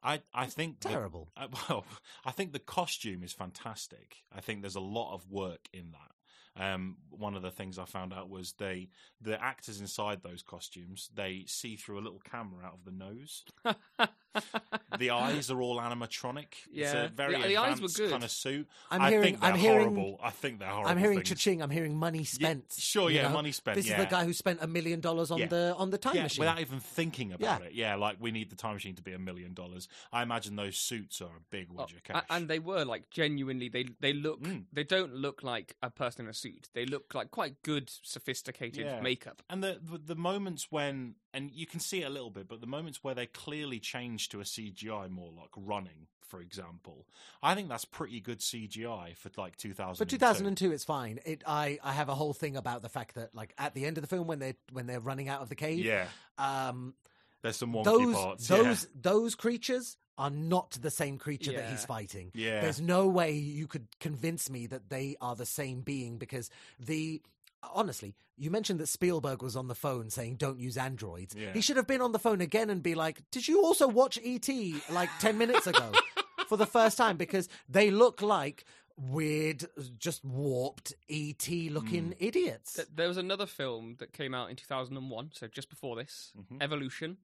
I 0.01 0.21
I 0.33 0.45
think 0.45 0.79
the- 0.79 0.89
Terrible. 0.89 1.27
I, 1.35 1.47
well, 1.69 1.83
I 2.23 2.31
think 2.31 2.53
the 2.53 2.59
costume 2.59 3.21
is 3.23 3.33
fantastic. 3.33 4.23
I 4.33 4.39
think 4.39 4.61
there's 4.61 4.75
a 4.75 4.79
lot 4.79 5.13
of 5.13 5.29
work 5.29 5.67
in 5.73 5.91
that. 5.91 6.11
Um, 6.59 6.97
one 7.11 7.35
of 7.35 7.41
the 7.41 7.51
things 7.51 7.77
I 7.77 7.85
found 7.85 8.13
out 8.13 8.29
was 8.29 8.53
they 8.53 8.89
the 9.21 9.41
actors 9.41 9.79
inside 9.79 10.21
those 10.23 10.41
costumes 10.41 11.09
they 11.13 11.43
see 11.47 11.75
through 11.75 11.99
a 11.99 12.01
little 12.01 12.21
camera 12.29 12.65
out 12.65 12.73
of 12.73 12.85
the 12.85 12.91
nose. 12.91 13.43
the 14.99 15.11
eyes 15.11 15.49
are 15.51 15.61
all 15.61 15.77
animatronic. 15.79 16.45
it's 16.65 16.93
Yeah. 16.93 17.07
very 17.15 17.41
The- 17.41 17.47
the 17.47 17.57
eyes 17.57 17.81
were 17.81 17.87
good. 17.87 18.11
kind 18.11 18.23
of 18.23 18.31
suit. 18.31 18.67
I'm 18.91 19.01
I 19.01 19.09
hearing- 19.09 19.23
think 19.23 19.41
they're 19.41 19.51
I'm 19.53 19.59
hearing- 19.59 19.95
horrible. 19.95 20.19
I 20.21 20.29
think 20.31 20.59
they're 20.59 20.69
horrible. 20.69 20.89
I'm 20.91 20.97
hearing 20.97 21.17
things. 21.19 21.29
cha-ching. 21.29 21.61
I'm 21.61 21.69
hearing 21.69 21.95
money 21.97 22.23
spent. 22.23 22.73
sure, 22.77 23.09
yeah, 23.09 23.23
know? 23.23 23.33
money 23.33 23.51
spent, 23.51 23.75
This 23.77 23.89
is 23.89 23.95
the 23.95 24.05
guy 24.05 24.25
who 24.25 24.33
spent 24.33 24.59
a 24.61 24.67
million 24.67 24.99
dollars 24.99 25.31
on 25.31 25.39
Yeah. 25.39 25.47
the 25.47 25.75
on 25.77 25.89
the 25.89 25.97
time 25.97 26.15
yeah, 26.15 26.23
machine. 26.23 26.41
without 26.41 26.59
even 26.59 26.79
thinking 26.79 27.31
about 27.33 27.61
Yeah. 27.61 27.67
it. 27.67 27.73
Yeah, 27.73 27.95
like 27.95 28.17
we 28.19 28.31
need 28.31 28.49
the 28.49 28.55
time 28.55 28.73
machine 28.73 28.95
to 28.95 29.01
be 29.03 29.13
a 29.13 29.19
million 29.19 29.53
dollars. 29.53 29.87
I 30.11 30.23
imagine 30.23 30.55
those 30.55 30.77
suits 30.77 31.21
are 31.21 31.27
a 31.35 31.41
big 31.49 31.67
Oh, 31.71 31.75
wedge 31.75 31.93
of 31.93 32.03
cash. 32.03 32.23
and 32.29 32.47
they 32.49 32.59
were 32.59 32.85
like 32.85 33.09
genuinely 33.09 33.69
they 33.69 33.85
they 33.99 34.13
look 34.13 34.41
Mm. 34.41 34.65
they 34.71 34.83
don't 34.83 35.13
look 35.15 35.43
like 35.43 35.75
a 35.81 35.89
person 35.89 36.25
in 36.25 36.29
a 36.29 36.33
suit. 36.33 36.69
They 36.73 36.85
look 36.85 37.13
like 37.13 37.31
quite 37.31 37.61
good 37.63 37.89
sophisticated 38.03 38.85
Yeah. 38.85 39.01
makeup. 39.01 39.41
And 39.49 39.63
the 39.63 39.79
the 39.83 40.15
moments 40.15 40.67
when, 40.71 41.15
and 41.37 41.51
you 41.51 41.67
can 41.67 41.79
see 41.79 42.01
it 42.01 42.05
a 42.05 42.09
little 42.09 42.31
bit, 42.31 42.47
but 42.47 42.61
the 42.61 42.67
moments 42.67 43.03
where 43.03 43.13
they 43.13 43.27
clearly 43.27 43.79
change 43.79 44.29
to 44.29 44.39
a 44.41 44.43
CGI 44.43 45.09
more 45.09 45.31
like 45.31 45.51
running, 45.55 46.07
for 46.21 46.41
example, 46.41 47.05
I 47.43 47.53
think 47.53 47.69
that's 47.69 47.85
pretty 47.85 48.19
good 48.19 48.39
CGI 48.39 49.15
for 49.15 49.29
like 49.37 49.55
2000. 49.55 49.99
But 49.99 50.09
2002, 50.09 50.71
it's 50.71 50.83
fine. 50.83 51.19
It, 51.25 51.43
I, 51.45 51.77
I 51.83 51.93
have 51.93 52.09
a 52.09 52.15
whole 52.15 52.33
thing 52.33 52.57
about 52.57 52.81
the 52.81 52.89
fact 52.89 53.15
that, 53.15 53.35
like, 53.35 53.53
at 53.57 53.75
the 53.75 53.85
end 53.85 53.97
of 53.97 54.01
the 54.01 54.07
film, 54.07 54.25
when 54.27 54.39
they 54.39 54.55
when 54.71 54.87
they're 54.87 54.99
running 54.99 55.29
out 55.29 55.41
of 55.41 55.49
the 55.49 55.55
cave, 55.55 55.85
Yeah, 55.85 56.07
um, 56.39 56.95
there's 57.43 57.57
some 57.57 57.71
wonky 57.71 57.83
those 57.85 58.15
parts. 58.15 58.47
those 58.47 58.87
those 58.99 59.35
creatures 59.35 59.95
are 60.17 60.31
not 60.31 60.71
the 60.81 60.89
same 60.89 61.19
creature 61.19 61.51
that 61.51 61.69
he's 61.69 61.85
fighting. 61.85 62.31
Yeah. 62.33 62.61
There's 62.61 62.81
no 62.81 63.07
way 63.07 63.33
you 63.33 63.67
could 63.67 63.87
convince 63.99 64.49
me 64.49 64.65
that 64.65 64.89
they 64.89 65.15
are 65.21 65.35
the 65.35 65.45
same 65.45 65.81
being 65.81 66.17
because 66.17 66.49
the 66.79 67.21
honestly, 67.73 68.15
you 68.37 68.51
mentioned 68.51 68.79
that 68.79 68.87
Spielberg 68.87 69.41
was 69.41 69.55
on 69.55 69.67
the 69.67 69.75
phone 69.75 70.09
saying 70.09 70.35
don't 70.35 70.59
use 70.59 70.77
androids. 70.77 71.35
Yeah. 71.37 71.53
He 71.53 71.61
should 71.61 71.77
have 71.77 71.87
been 71.87 72.01
on 72.01 72.11
the 72.11 72.19
phone 72.19 72.41
again 72.41 72.69
and 72.69 72.81
be 72.83 72.95
like, 72.95 73.21
"Did 73.31 73.47
you 73.47 73.63
also 73.63 73.87
watch 73.87 74.19
ET 74.23 74.47
like 74.89 75.09
10 75.19 75.37
minutes 75.37 75.67
ago?" 75.67 75.91
for 76.47 76.57
the 76.57 76.65
first 76.65 76.97
time 76.97 77.17
because 77.17 77.49
they 77.67 77.91
look 77.91 78.21
like 78.21 78.63
weird 78.95 79.65
just 79.99 80.23
warped 80.25 80.93
ET 81.09 81.47
looking 81.71 82.15
idiots. 82.19 82.79
There 82.95 83.07
was 83.07 83.17
another 83.17 83.45
film 83.45 83.95
that 83.99 84.11
came 84.13 84.33
out 84.33 84.49
in 84.49 84.55
2001, 84.55 85.31
so 85.33 85.47
just 85.47 85.69
before 85.69 85.95
this, 85.95 86.31
Mhm. 86.37 86.61
Evolution, 86.63 87.17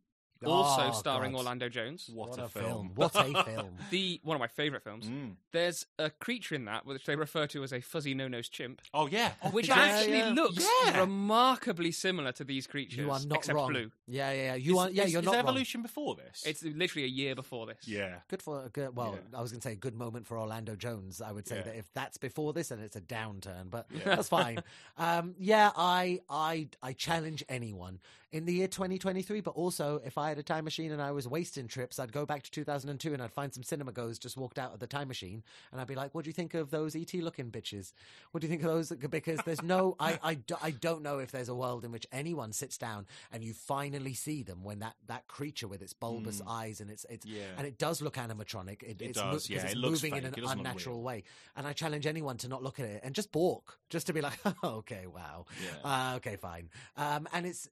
also 0.52 0.88
Oh, 0.90 0.92
starring 0.92 1.32
God. 1.34 1.40
Orlando 1.40 1.70
Jones. 1.70 2.10
What, 2.14 2.30
What 2.30 2.40
a, 2.40 2.44
a 2.46 2.50
film! 2.50 2.64
film. 2.66 2.92
What 2.96 3.16
a 3.16 3.44
film. 3.44 3.70
The 3.90 4.20
one 4.24 4.36
of 4.36 4.40
my 4.40 4.48
favorite 4.48 4.84
films. 4.84 5.06
Mm. 5.08 5.36
There's 5.52 5.86
a 6.00 6.10
creature 6.10 6.56
in 6.56 6.66
that 6.66 6.86
which 6.86 7.06
they 7.06 7.16
refer 7.16 7.48
to 7.48 7.64
as 7.64 7.72
a 7.74 7.82
fuzzy 7.82 8.14
no-nose 8.14 8.50
chimp, 8.50 8.82
Oh 8.94 9.08
yeah, 9.08 9.34
oh, 9.44 9.50
which 9.52 9.68
yeah, 9.68 9.76
actually 9.76 10.18
yeah. 10.18 10.30
looks 10.30 10.66
Yeah. 10.86 11.00
remarkably 11.02 11.92
similar 11.92 12.32
to 12.34 12.44
these 12.44 12.68
creatures, 12.68 12.98
You 12.98 13.12
are 13.12 13.20
not 13.26 13.40
except 13.40 13.56
wrong. 13.56 13.70
blue. 13.72 13.92
Yeah, 14.08 14.32
yeah, 14.32 14.42
yeah. 14.44 14.56
You 14.56 14.74
Is- 14.74 14.80
are. 14.80 14.90
Yeah, 14.90 15.04
is, 15.06 15.12
you're 15.14 15.22
is 15.22 15.26
not 15.26 15.32
wrong. 15.36 15.40
Evolution 15.46 15.82
before 15.82 16.16
this? 16.16 16.44
It's 16.46 16.64
literally 16.64 17.06
a 17.06 17.10
year 17.10 17.36
before 17.36 17.66
this. 17.66 17.88
yeah. 17.88 18.16
Good 18.30 18.42
for 18.42 18.70
good. 18.74 18.96
Well, 18.96 19.18
Yeah. 19.32 19.38
I 19.38 19.42
was 19.42 19.52
going 19.52 19.62
to 19.62 19.68
say 19.68 19.74
a 19.74 19.76
good 19.76 19.96
moment 19.96 20.28
for 20.28 20.38
Orlando 20.40 20.76
Jones. 20.76 21.22
I 21.22 21.32
would 21.32 21.48
say 21.48 21.58
Yeah. 21.58 21.64
that 21.64 21.76
if 21.78 21.92
that's 21.94 22.18
before 22.18 22.54
this, 22.54 22.70
then 22.70 22.80
it's 22.80 22.96
a 22.96 23.02
downturn. 23.02 23.70
But 23.70 23.88
Yeah. 23.94 24.04
that's 24.16 24.30
fine. 24.30 24.60
um, 24.98 25.36
yeah, 25.40 25.72
I, 25.76 26.22
I, 26.30 26.68
I 26.82 26.94
challenge 26.94 27.44
anyone 27.50 28.00
in 28.32 28.46
the 28.46 28.54
year 28.54 28.68
2023. 28.68 29.42
But 29.42 29.52
also, 29.52 30.02
if 30.04 30.18
I 30.18 30.30
had 30.34 30.40
a 30.40 30.44
time 30.44 30.64
machine 30.64 30.92
and 30.92 31.02
I 31.02 31.12
was 31.12 31.28
wasting 31.28 31.68
trips, 31.68 32.00
I'd 32.00 32.12
go 32.12 32.26
back 32.26 32.44
to 32.44 32.52
2002 32.52 33.14
and 33.14 33.22
I'd 33.22 33.32
find 33.32 33.54
some 33.54 33.64
cinema 33.64 33.92
goers 33.92 34.20
just 34.20 34.36
walked 34.38 34.60
out 34.60 34.74
of 34.74 34.80
the 34.80 34.88
time 34.88 35.08
machine, 35.08 35.44
and 35.72 35.80
I'd 35.80 35.88
be 35.88 35.96
like, 35.96 36.14
"What 36.14 36.24
do 36.24 36.30
you 36.30 36.34
think 36.34 36.54
of 36.54 36.70
those 36.72 36.96
ET 36.96 37.14
looking 37.14 37.52
bitches? 37.52 37.94
What 38.32 38.42
do 38.42 38.48
you 38.48 38.52
think 38.52 38.64
of 38.64 38.70
those?" 38.72 38.90
Because 38.92 39.40
there's 39.46 39.62
no, 39.62 39.96
I, 40.00 40.20
I, 40.24 40.38
I 40.62 40.72
don't 40.72 41.02
know 41.04 41.20
if 41.20 41.32
there's 41.32 41.50
a 41.50 41.56
world 41.56 41.86
in 41.86 41.92
which 41.92 42.08
anyone 42.12 42.52
sits 42.52 42.78
down 42.78 43.06
and 43.32 43.44
you 43.44 43.54
finally 43.54 44.14
see 44.14 44.44
them 44.44 44.64
when 44.64 44.80
that 44.80 44.96
that 45.08 45.28
creature 45.28 45.68
with 45.68 45.82
its 45.82 45.94
bulbous 45.94 46.42
eyes 46.48 46.82
and 46.82 46.90
it's 46.90 47.06
it's 47.10 47.26
Yeah. 47.26 47.44
and 47.58 47.66
it 47.68 47.78
does 47.78 48.02
look 48.02 48.16
animatronic. 48.16 48.82
It, 48.84 49.00
It 49.00 49.02
it's 49.02 49.20
does, 49.20 49.50
mo- 49.50 49.56
yeah, 49.56 49.64
it's 49.64 49.74
it 49.74 49.78
looks 49.78 50.04
moving 50.04 50.16
in 50.18 50.24
fake, 50.24 50.34
an 50.34 50.40
it 50.40 50.42
doesn't 50.42 50.58
unnatural 50.60 51.02
way. 51.04 51.24
And 51.56 51.68
I 51.68 51.74
challenge 51.74 52.08
anyone 52.08 52.38
to 52.38 52.48
not 52.48 52.64
look 52.64 52.80
at 52.80 52.86
it 52.88 53.02
and 53.04 53.14
just 53.14 53.32
balk, 53.32 53.78
just 53.90 54.08
to 54.08 54.14
be 54.14 54.22
like, 54.22 54.40
oh, 54.46 54.56
okay, 54.64 55.06
wow, 55.08 55.46
Yeah. 55.64 56.12
uh, 56.12 56.16
okay, 56.18 56.36
fine. 56.38 56.70
Um, 56.98 57.28
and 57.34 57.46
it's 57.46 57.70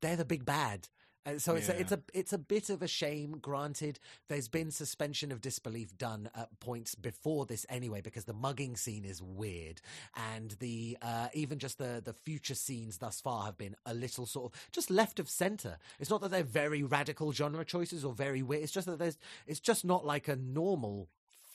they're 0.00 0.16
the 0.16 0.24
big 0.24 0.44
bad. 0.44 0.88
Uh, 1.28 1.38
so 1.38 1.54
it's 1.54 1.68
a, 1.68 1.80
it's 1.80 1.92
a 1.92 2.00
it's 2.14 2.32
a 2.32 2.38
bit 2.38 2.70
of 2.70 2.82
a 2.82 2.88
shame. 2.88 3.38
Granted, 3.40 3.98
there's 4.28 4.48
been 4.48 4.70
suspension 4.70 5.32
of 5.32 5.40
disbelief 5.40 5.96
done 5.98 6.30
at 6.34 6.60
points 6.60 6.94
before 6.94 7.46
this 7.46 7.66
anyway, 7.68 8.00
because 8.00 8.24
the 8.24 8.32
mugging 8.32 8.76
scene 8.76 9.04
is 9.04 9.22
weird, 9.22 9.80
and 10.34 10.52
the 10.60 10.96
uh, 11.02 11.28
even 11.34 11.58
just 11.58 11.78
the 11.78 12.00
the 12.04 12.12
future 12.12 12.54
scenes 12.54 12.98
thus 12.98 13.20
far 13.20 13.44
have 13.44 13.58
been 13.58 13.76
a 13.86 13.94
little 13.94 14.26
sort 14.26 14.52
of 14.52 14.60
just 14.72 14.90
left 14.90 15.18
of 15.18 15.28
center. 15.28 15.78
It's 15.98 16.10
not 16.10 16.20
that 16.22 16.30
they're 16.30 16.42
very 16.42 16.82
radical 16.82 17.32
genre 17.32 17.64
choices 17.64 18.04
or 18.04 18.12
very 18.12 18.42
weird. 18.42 18.62
It's 18.62 18.72
just 18.72 18.86
that 18.86 18.98
there's 18.98 19.18
it's 19.46 19.60
just 19.60 19.84
not 19.84 20.06
like 20.06 20.28
a 20.28 20.36
normal 20.36 21.08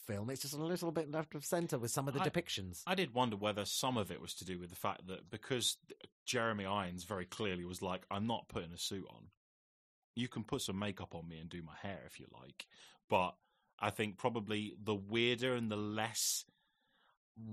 film. 0.06 0.30
It's 0.30 0.42
just 0.42 0.54
a 0.54 0.58
little 0.58 0.92
bit 0.92 1.12
left 1.12 1.36
of 1.36 1.46
center 1.46 1.78
with 1.78 1.92
some 1.92 2.08
of 2.08 2.14
the 2.14 2.22
I- 2.22 2.30
depictions. 2.30 2.84
I 2.86 2.96
did 2.96 3.14
wonder 3.14 3.36
whether 3.36 3.66
some 3.66 3.98
of 3.98 4.12
it 4.12 4.22
was 4.22 4.34
to 4.36 4.46
do 4.46 4.60
with 4.60 4.70
the 4.70 4.76
fact 4.76 5.08
that 5.08 5.30
because 5.30 5.78
Jeremy 6.26 6.66
Irons 6.66 7.04
very 7.04 7.26
clearly 7.26 7.66
was 7.66 7.82
like, 7.82 8.02
I'm 8.12 8.28
not 8.28 8.48
putting 8.48 8.74
a 8.74 8.78
suit 8.78 9.06
on. 9.10 9.28
You 10.16 10.28
can 10.28 10.44
put 10.44 10.62
some 10.62 10.80
makeup 10.80 11.16
on 11.16 11.28
me 11.28 11.40
and 11.40 11.50
do 11.50 11.62
my 11.62 11.76
hair 11.82 12.02
if 12.06 12.20
you 12.20 12.28
like. 12.42 12.68
But 13.10 13.36
I 13.80 13.90
think 13.90 14.18
probably 14.18 14.76
the 14.84 14.96
weirder 14.96 15.56
and 15.56 15.72
the 15.72 15.78
less 15.78 16.46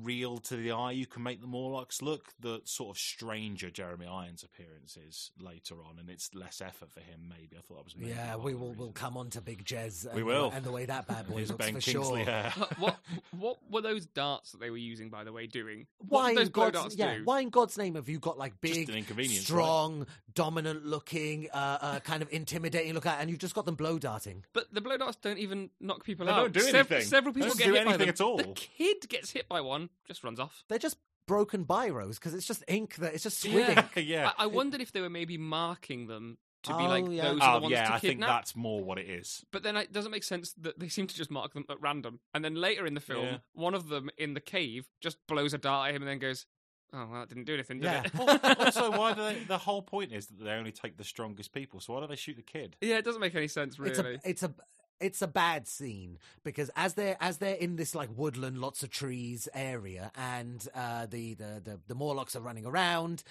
real 0.03 0.39
to 0.39 0.57
the 0.57 0.73
eye 0.73 0.93
you 0.93 1.07
can 1.07 1.23
make 1.23 1.41
the 1.41 1.47
Morlocks 1.47 2.03
look, 2.03 2.27
the 2.39 2.61
sort 2.65 2.91
of 2.91 2.99
stranger 2.99 3.71
Jeremy 3.71 4.07
Irons 4.07 4.43
appearance 4.43 4.97
is 4.97 5.31
later 5.41 5.77
on, 5.89 5.99
and 5.99 6.11
it's 6.11 6.35
less 6.35 6.61
effort 6.61 6.91
for 6.91 7.01
him, 7.01 7.29
maybe. 7.29 7.57
I 7.57 7.61
thought 7.63 7.77
that 7.77 7.85
was 7.85 7.97
maybe 7.97 8.11
Yeah, 8.11 8.37
we 8.37 8.55
will 8.55 8.73
we'll 8.77 8.93
come 8.93 9.17
on 9.17 9.31
to 9.31 9.41
Big 9.41 9.65
Jez. 9.65 10.05
And 10.07 10.15
We 10.15 10.23
will. 10.23 10.51
and 10.55 10.65
the 10.65 10.73
way 10.73 10.85
that 10.87 11.07
bad 11.07 11.27
boy 11.29 11.39
His 11.39 11.51
looks 11.51 11.65
Ben 11.65 11.75
for 11.75 11.81
Kingsley 11.81 12.25
sure. 12.25 12.33
hair. 12.33 12.51
what 12.79 12.99
what 13.39 13.59
were 13.71 13.81
those 13.81 14.07
darts 14.07 14.53
that 14.53 14.61
they 14.61 14.71
were 14.71 14.77
using, 14.77 15.09
by 15.09 15.25
the 15.25 15.33
way, 15.33 15.47
doing? 15.47 15.87
Why 16.09 16.23
what 16.23 16.29
in 16.31 16.35
those 16.37 16.49
blow 16.51 16.65
God's 16.71 16.75
darts 16.75 16.97
yeah? 16.97 17.15
do? 17.19 17.25
Why 17.25 17.41
in 17.41 17.51
God's 17.51 17.79
name 17.79 17.95
have 17.95 18.09
you 18.09 18.19
got 18.19 18.39
like 18.39 18.61
big, 18.61 18.89
an 18.89 18.97
inconvenience, 18.97 19.51
right? 19.51 19.63
strong, 19.65 20.07
dominant 20.35 20.85
looking, 20.85 21.49
uh, 21.53 21.79
uh, 21.81 22.01
kind 22.01 22.23
of 22.23 22.29
intimidating 22.33 22.93
look 22.95 23.07
at, 23.07 23.21
and 23.21 23.31
you've 23.31 23.39
just 23.39 23.55
got 23.55 23.65
them 23.67 23.77
blow 23.77 23.99
darting? 23.99 24.45
But 24.53 24.73
the 24.73 24.81
blow 24.81 24.97
darts 24.99 25.17
don't 25.23 25.39
even 25.39 25.71
knock 25.81 26.05
people 26.05 26.27
They 26.27 26.33
out. 26.33 26.43
don't 26.43 26.53
do 26.53 26.61
Sev- 26.61 26.75
anything. 26.93 27.03
several 27.09 27.33
They 27.33 27.41
people 27.41 27.57
don't 27.57 27.59
get 27.59 27.67
do 27.67 27.73
hit 27.75 27.85
by 27.87 27.91
anything 27.93 28.07
them. 28.07 28.15
at 28.15 28.21
all. 28.21 28.37
The 28.37 28.45
kid 28.55 29.09
gets 29.09 29.31
hit 29.31 29.49
by 29.49 29.61
one, 29.61 29.70
just 30.07 30.25
runs 30.25 30.41
off. 30.41 30.65
They're 30.69 30.79
just 30.79 30.97
broken 31.27 31.65
biros 31.65 32.15
because 32.17 32.35
it's 32.35 32.47
just 32.47 32.65
ink 32.67 32.97
that 32.97 33.15
it's 33.15 33.23
just 33.23 33.39
squid 33.41 33.69
Yeah. 33.69 33.81
ink. 33.81 33.91
yeah. 34.09 34.31
I, 34.39 34.45
I 34.45 34.47
wondered 34.47 34.81
if 34.81 34.91
they 34.93 35.01
were 35.01 35.11
maybe 35.11 35.39
marking 35.39 36.07
them 36.09 36.39
to 36.65 36.77
be 36.77 36.83
Oh, 36.85 36.89
like 36.89 37.05
yeah. 37.11 37.23
those 37.31 37.41
are 37.41 37.57
Oh, 37.57 37.59
the 37.59 37.63
ones 37.63 37.73
yeah, 37.73 37.87
to 37.89 37.95
I 37.95 37.99
think 38.01 38.21
that's 38.21 38.55
more 38.57 38.83
what 38.85 38.99
it 38.99 39.09
is. 39.09 39.45
But 39.51 39.63
then 39.63 39.77
it 39.77 39.93
doesn't 39.93 40.11
make 40.11 40.25
sense 40.25 40.53
that 40.61 40.79
they 40.79 40.89
seem 40.89 41.07
to 41.07 41.15
just 41.15 41.31
mark 41.31 41.55
them 41.55 41.65
at 41.71 41.81
random. 41.81 42.21
And 42.35 42.45
then 42.45 42.55
later 42.55 42.85
in 42.87 42.95
the 42.95 43.01
film, 43.01 43.25
Yeah. 43.25 43.37
one 43.55 43.75
of 43.75 43.89
them 43.89 44.11
in 44.19 44.35
the 44.35 44.41
cave 44.41 44.87
just 45.01 45.17
blows 45.27 45.55
a 45.55 45.59
dart 45.59 45.89
at 45.91 45.95
him 45.95 46.03
and 46.03 46.09
then 46.11 46.19
goes, 46.19 46.45
"Oh, 46.93 47.07
well, 47.11 47.21
that 47.21 47.29
didn't 47.29 47.45
do 47.45 47.55
anything, 47.55 47.79
did 47.81 47.85
Yeah. 47.87 48.03
it?" 48.05 48.59
Also, 48.61 48.91
why 48.91 49.15
do 49.15 49.23
they? 49.23 49.45
The 49.45 49.57
whole 49.59 49.81
point 49.83 50.13
is 50.13 50.27
that 50.27 50.43
they 50.45 50.51
only 50.51 50.73
take 50.73 50.97
the 50.99 51.05
strongest 51.05 51.53
people. 51.55 51.81
So 51.81 51.95
why 51.95 52.01
do 52.01 52.09
they 52.09 52.17
shoot 52.17 52.37
the 52.37 52.43
kid? 52.43 52.77
yeah, 52.83 52.99
it 52.99 53.05
doesn't 53.07 53.21
make 53.23 53.35
any 53.35 53.49
sense 53.49 53.79
really. 53.79 53.93
It's 53.93 53.99
a 54.01 54.29
it's 54.29 54.43
a 54.43 54.53
it's 55.01 55.23
a 55.23 55.27
bad 55.27 55.67
scene 55.67 56.19
because 56.45 56.71
as 56.77 56.95
they're 56.95 57.17
as 57.21 57.39
they're 57.39 57.55
in 57.57 57.77
this 57.77 57.95
like 57.95 58.11
woodland, 58.15 58.59
lots 58.59 58.83
of 58.83 58.91
trees 58.91 59.49
area, 59.55 60.13
and 60.17 60.67
uh, 60.75 61.07
the, 61.07 61.35
the 61.35 61.61
the 61.65 61.81
the 61.89 61.95
Morlocks 61.95 62.37
are 62.37 62.41
running 62.41 62.67
around. 62.67 63.23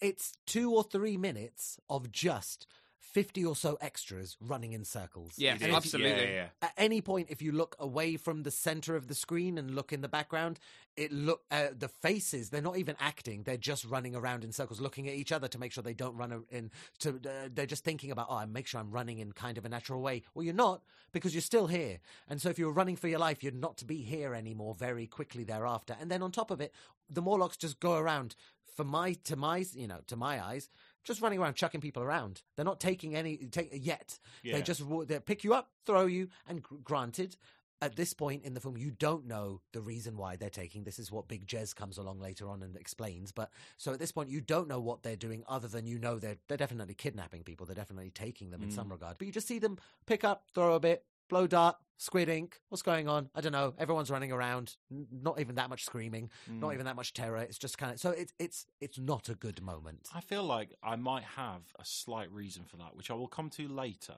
It's 0.00 0.32
two 0.46 0.72
or 0.74 0.82
three 0.82 1.16
minutes 1.16 1.78
of 1.88 2.10
just 2.10 2.66
fifty 3.12 3.44
or 3.44 3.54
so 3.54 3.76
extras 3.80 4.36
running 4.40 4.72
in 4.72 4.84
circles. 4.84 5.34
Yeah, 5.36 5.54
It 5.54 5.62
And 5.62 5.70
is. 5.70 5.76
absolutely. 5.76 6.10
Yeah, 6.10 6.22
yeah, 6.28 6.34
yeah. 6.34 6.48
At 6.62 6.72
any 6.76 7.00
point, 7.00 7.28
if 7.30 7.40
you 7.42 7.52
look 7.52 7.76
away 7.78 8.16
from 8.16 8.42
the 8.42 8.50
center 8.50 8.96
of 8.96 9.06
the 9.08 9.14
screen 9.14 9.58
and 9.58 9.74
look 9.74 9.92
in 9.92 10.00
the 10.00 10.08
background, 10.08 10.58
it 10.96 11.12
look 11.12 11.42
uh, 11.50 11.68
the 11.76 11.88
faces. 11.88 12.50
They're 12.50 12.62
not 12.62 12.78
even 12.78 12.96
acting; 13.00 13.42
they're 13.42 13.56
just 13.56 13.84
running 13.84 14.14
around 14.16 14.44
in 14.44 14.52
circles, 14.52 14.80
looking 14.80 15.08
at 15.08 15.14
each 15.14 15.32
other 15.32 15.48
to 15.48 15.58
make 15.58 15.72
sure 15.72 15.82
they 15.82 15.94
don't 15.94 16.16
run 16.16 16.32
a- 16.32 16.56
in. 16.56 16.70
To 17.00 17.10
uh, 17.10 17.48
they're 17.52 17.66
just 17.66 17.84
thinking 17.84 18.10
about, 18.10 18.26
oh, 18.30 18.36
I 18.36 18.46
make 18.46 18.66
sure 18.66 18.80
I'm 18.80 18.90
running 18.90 19.18
in 19.18 19.32
kind 19.32 19.58
of 19.58 19.64
a 19.64 19.68
natural 19.68 20.00
way. 20.00 20.22
Well, 20.34 20.44
you're 20.44 20.54
not 20.54 20.82
because 21.12 21.34
you're 21.34 21.40
still 21.42 21.66
here. 21.66 21.98
And 22.28 22.40
so, 22.40 22.48
if 22.48 22.58
you're 22.58 22.72
running 22.72 22.96
for 22.96 23.08
your 23.08 23.18
life, 23.18 23.42
you're 23.42 23.52
not 23.52 23.76
to 23.78 23.84
be 23.84 24.02
here 24.02 24.34
anymore. 24.34 24.74
Very 24.74 25.06
quickly 25.06 25.44
thereafter, 25.44 25.96
and 26.00 26.10
then 26.10 26.22
on 26.22 26.30
top 26.32 26.50
of 26.50 26.60
it, 26.60 26.72
the 27.10 27.22
Morlocks 27.22 27.56
just 27.56 27.80
go 27.80 27.94
around. 27.96 28.34
For 28.76 28.84
my 28.84 29.12
to 29.24 29.36
my 29.36 29.64
you 29.74 29.86
know 29.86 30.00
to 30.08 30.16
my 30.16 30.44
eyes, 30.44 30.68
just 31.04 31.20
running 31.20 31.38
around 31.38 31.54
chucking 31.54 31.80
people 31.80 32.02
around. 32.02 32.42
They're 32.56 32.64
not 32.64 32.80
taking 32.80 33.14
any 33.14 33.36
take 33.36 33.70
yet. 33.72 34.18
Yeah. 34.42 34.56
They 34.56 34.62
just 34.62 34.82
they 35.06 35.20
pick 35.20 35.44
you 35.44 35.54
up, 35.54 35.70
throw 35.86 36.06
you, 36.06 36.28
and 36.48 36.62
gr- 36.62 36.76
granted, 36.82 37.36
at 37.82 37.96
this 37.96 38.14
point 38.14 38.44
in 38.44 38.54
the 38.54 38.60
film, 38.60 38.78
you 38.78 38.90
don't 38.90 39.26
know 39.26 39.60
the 39.72 39.80
reason 39.80 40.16
why 40.16 40.36
they're 40.36 40.48
taking. 40.48 40.84
This 40.84 40.98
is 40.98 41.12
what 41.12 41.28
Big 41.28 41.46
Jez 41.46 41.74
comes 41.74 41.98
along 41.98 42.18
later 42.18 42.48
on 42.48 42.62
and 42.62 42.76
explains. 42.76 43.30
But 43.30 43.50
so 43.76 43.92
at 43.92 43.98
this 43.98 44.12
point, 44.12 44.30
you 44.30 44.40
don't 44.40 44.68
know 44.68 44.80
what 44.80 45.02
they're 45.02 45.16
doing, 45.16 45.44
other 45.48 45.68
than 45.68 45.86
you 45.86 45.98
know 45.98 46.18
they're 46.18 46.38
they're 46.48 46.56
definitely 46.56 46.94
kidnapping 46.94 47.42
people. 47.42 47.66
They're 47.66 47.74
definitely 47.74 48.10
taking 48.10 48.50
them 48.50 48.62
in 48.62 48.70
some 48.70 48.88
mm. 48.88 48.92
regard. 48.92 49.18
But 49.18 49.26
you 49.26 49.32
just 49.32 49.48
see 49.48 49.58
them 49.58 49.78
pick 50.06 50.24
up, 50.24 50.44
throw 50.54 50.74
a 50.74 50.80
bit, 50.80 51.04
blow 51.28 51.46
dart, 51.46 51.76
squid 51.96 52.28
ink. 52.28 52.60
What's 52.68 52.82
going 52.82 53.08
on? 53.08 53.30
I 53.34 53.40
don't 53.40 53.52
know. 53.52 53.74
Everyone's 53.78 54.10
running 54.10 54.32
around. 54.32 54.76
N- 54.90 55.06
Not 55.10 55.40
even 55.40 55.56
that 55.56 55.70
much 55.70 55.84
screaming. 55.84 56.30
Not 56.48 56.70
mm. 56.70 56.74
even 56.74 56.86
that 56.86 56.96
much 56.96 57.12
terror. 57.12 57.38
It's 57.38 57.58
just 57.58 57.78
kind 57.78 57.92
of 57.92 58.00
so 58.00 58.10
it's 58.10 58.32
it's 58.38 58.66
it's 58.80 58.98
not 58.98 59.28
a 59.28 59.34
good 59.34 59.62
moment. 59.62 60.08
I 60.14 60.20
feel 60.20 60.44
like 60.44 60.74
I 60.82 60.96
might 60.96 61.24
have 61.24 61.62
a 61.78 61.84
slight 61.84 62.30
reason 62.32 62.64
for 62.64 62.76
that, 62.78 62.96
which 62.96 63.10
I 63.10 63.14
will 63.14 63.28
come 63.28 63.50
to 63.50 63.68
later. 63.68 64.14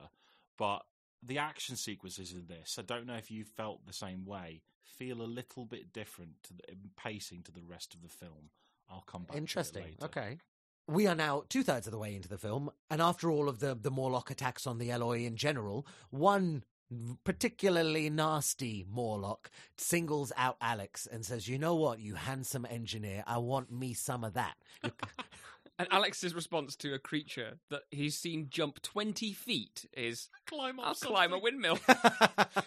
But 0.57 0.83
the 1.23 1.37
action 1.37 1.75
sequences 1.75 2.33
in 2.33 2.47
this, 2.47 2.77
I 2.79 2.83
don't 2.83 3.05
know 3.05 3.15
if 3.15 3.31
you 3.31 3.43
felt 3.43 3.85
the 3.85 3.93
same 3.93 4.25
way, 4.25 4.61
feel 4.83 5.21
a 5.21 5.23
little 5.23 5.65
bit 5.65 5.93
different 5.93 6.43
to 6.43 6.53
the 6.53 6.71
in 6.71 6.89
pacing 6.95 7.43
to 7.43 7.51
the 7.51 7.63
rest 7.63 7.93
of 7.93 8.01
the 8.01 8.09
film. 8.09 8.49
I'll 8.89 9.01
come 9.01 9.23
back. 9.23 9.37
Interesting. 9.37 9.83
To 9.83 9.89
it 9.89 10.01
later. 10.01 10.19
Okay. 10.19 10.37
We 10.89 11.05
are 11.05 11.15
now 11.15 11.43
two 11.49 11.63
thirds 11.63 11.85
of 11.85 11.91
the 11.91 11.97
way 11.97 12.15
into 12.15 12.29
the 12.29 12.37
film, 12.37 12.71
and 12.89 13.01
after 13.01 13.29
all 13.29 13.49
of 13.49 13.59
the 13.59 13.75
the 13.75 13.91
Morlock 13.91 14.31
attacks 14.31 14.65
on 14.65 14.77
the 14.77 14.89
Eloi 14.89 15.25
in 15.25 15.35
general, 15.35 15.85
one 16.11 16.63
particularly 17.23 18.09
nasty 18.09 18.85
Morlock 18.89 19.49
singles 19.77 20.31
out 20.37 20.57
Alex 20.61 21.07
and 21.11 21.25
says, 21.25 21.47
"You 21.47 21.57
know 21.57 21.75
what, 21.75 21.99
you 21.99 22.15
handsome 22.15 22.65
engineer, 22.65 23.23
I 23.27 23.37
want 23.39 23.71
me 23.71 23.93
some 23.93 24.23
of 24.23 24.33
that." 24.33 24.55
You- 25.79 25.85
And 25.85 25.93
Alex's 25.93 26.33
response 26.33 26.75
to 26.77 26.93
a 26.93 26.99
creature 26.99 27.59
that 27.69 27.83
he's 27.91 28.17
seen 28.17 28.47
jump 28.49 28.81
20 28.81 29.33
feet 29.33 29.87
is, 29.95 30.29
Climb 30.45 30.79
up 30.79 30.87
I'll 30.87 30.93
climb 30.95 31.33
a 31.33 31.39
windmill. 31.39 31.77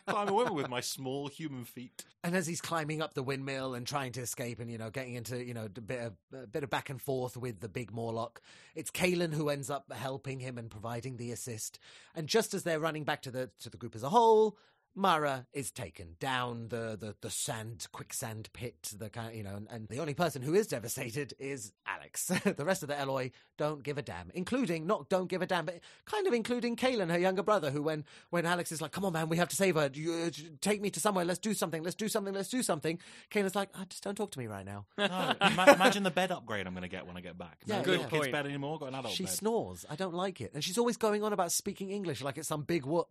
climb 0.07 0.28
a 0.28 0.32
windmill 0.32 0.55
with 0.55 0.69
my 0.69 0.81
small 0.81 1.28
human 1.28 1.65
feet. 1.65 2.05
and 2.23 2.37
as 2.37 2.47
he's 2.47 2.61
climbing 2.61 3.01
up 3.03 3.15
the 3.15 3.23
windmill 3.23 3.74
and 3.74 3.87
trying 3.87 4.12
to 4.12 4.20
escape, 4.20 4.61
and 4.61 4.70
you 4.70 4.78
know, 4.78 4.91
getting 4.91 5.15
into 5.15 5.43
you 5.45 5.55
know 5.55 5.65
a 5.65 5.69
bit 5.81 6.01
of 6.01 6.12
a 6.32 6.47
bit 6.47 6.62
of 6.65 6.70
back 6.70 6.91
and 6.91 7.01
forth 7.01 7.37
with 7.37 7.61
the 7.61 7.69
big 7.69 7.91
Morlock, 7.93 8.41
it's 8.74 8.91
Kalen 8.91 9.32
who 9.35 9.49
ends 9.49 9.70
up 9.70 9.91
helping 9.93 10.41
him 10.41 10.59
and 10.59 10.70
providing 10.70 11.16
the 11.16 11.32
assist. 11.32 11.78
And 12.15 12.28
just 12.28 12.55
as 12.55 12.62
they're 12.62 12.81
running 12.81 13.05
back 13.05 13.23
to 13.23 13.31
the 13.31 13.51
to 13.61 13.70
the 13.70 13.77
group 13.77 13.95
as 13.95 14.03
a 14.03 14.11
whole, 14.11 14.57
Mara 14.95 15.47
is 15.53 15.71
taken 15.71 16.17
down 16.19 16.69
the, 16.69 16.97
the, 16.99 17.15
the 17.21 17.31
sand, 17.31 17.87
quicksand 17.93 18.49
pit, 18.53 18.93
the 18.99 19.09
kind 19.09 19.29
of, 19.29 19.35
you 19.35 19.43
know, 19.45 19.55
and, 19.55 19.69
and 19.71 19.89
the 19.89 19.99
only 19.99 20.15
person 20.15 20.43
who 20.43 20.53
is 20.55 20.67
devastated 20.67 21.33
is 21.39 21.73
Alex. 21.87 22.27
the 22.57 22.65
rest 22.65 22.83
of 22.83 22.89
the 22.89 22.99
Eloi 22.99 23.31
don't 23.57 23.83
give 23.85 23.99
a 23.99 24.03
damn, 24.03 24.31
including, 24.35 24.87
not 24.87 25.09
don't 25.09 25.29
give 25.29 25.43
a 25.43 25.47
damn, 25.47 25.65
but 25.65 25.79
kind 26.07 26.27
of 26.27 26.33
including 26.33 26.75
Kalen, 26.77 27.09
her 27.11 27.19
younger 27.19 27.43
brother, 27.43 27.71
who 27.71 27.83
when, 27.83 28.05
when 28.31 28.45
Alex 28.47 28.73
is 28.73 28.83
like, 28.83 28.91
come 28.91 29.05
on, 29.05 29.12
man, 29.12 29.29
we 29.29 29.37
have 29.37 29.49
to 29.49 29.57
save 29.57 29.77
her. 29.77 29.89
You, 29.93 30.12
uh, 30.12 30.31
take 30.61 30.81
me 30.81 30.91
to 30.91 31.01
somewhere. 31.01 31.25
Let's 31.25 31.39
do 31.39 31.55
something. 31.55 31.83
Let's 31.83 31.97
do 31.97 32.09
something. 32.09 32.35
Let's 32.35 32.49
do 32.49 32.62
something. 32.62 32.99
Kalen's 33.31 33.55
like, 33.55 33.69
oh, 33.79 33.85
just 33.89 34.03
don't 34.03 34.17
talk 34.17 34.33
to 34.33 34.39
me 34.41 34.49
right 34.49 34.67
now. 34.67 34.87
No, 34.99 35.05
ima- 35.41 35.73
imagine 35.75 36.03
the 36.03 36.11
bed 36.11 36.33
upgrade 36.33 36.67
I'm 36.67 36.75
going 36.75 36.83
to 36.83 36.89
get 36.89 37.07
when 37.07 37.17
I 37.17 37.21
get 37.21 37.39
back. 37.39 37.59
No 37.67 37.77
Yeah, 37.77 37.83
good 37.85 38.01
yeah. 38.01 38.07
kids 38.09 38.29
bed 38.29 38.45
anymore. 38.47 38.79
Got 38.81 38.89
an 38.89 38.95
adult 38.97 39.15
She 39.15 39.25
bed. 39.25 39.33
snores. 39.33 39.87
I 39.89 39.95
don't 39.95 40.15
like 40.15 40.41
it. 40.41 40.51
And 40.53 40.65
she's 40.65 40.79
always 40.79 40.97
going 40.97 41.23
on 41.23 41.33
about 41.33 41.53
speaking 41.53 41.91
English 41.91 42.23
like 42.23 42.39
it's 42.39 42.49
some 42.49 42.62
big 42.62 42.85
whoop. 42.85 43.09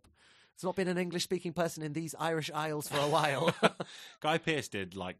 It's 0.60 0.64
not 0.66 0.76
been 0.76 0.88
an 0.88 0.98
English 0.98 1.22
speaking 1.22 1.54
person 1.54 1.82
in 1.82 1.94
these 1.94 2.14
Irish 2.20 2.50
Isles 2.54 2.86
for 2.86 2.98
a 2.98 3.08
while. 3.08 3.54
Guy 4.20 4.36
Pearce 4.36 4.68
did 4.68 4.94
like 4.94 5.16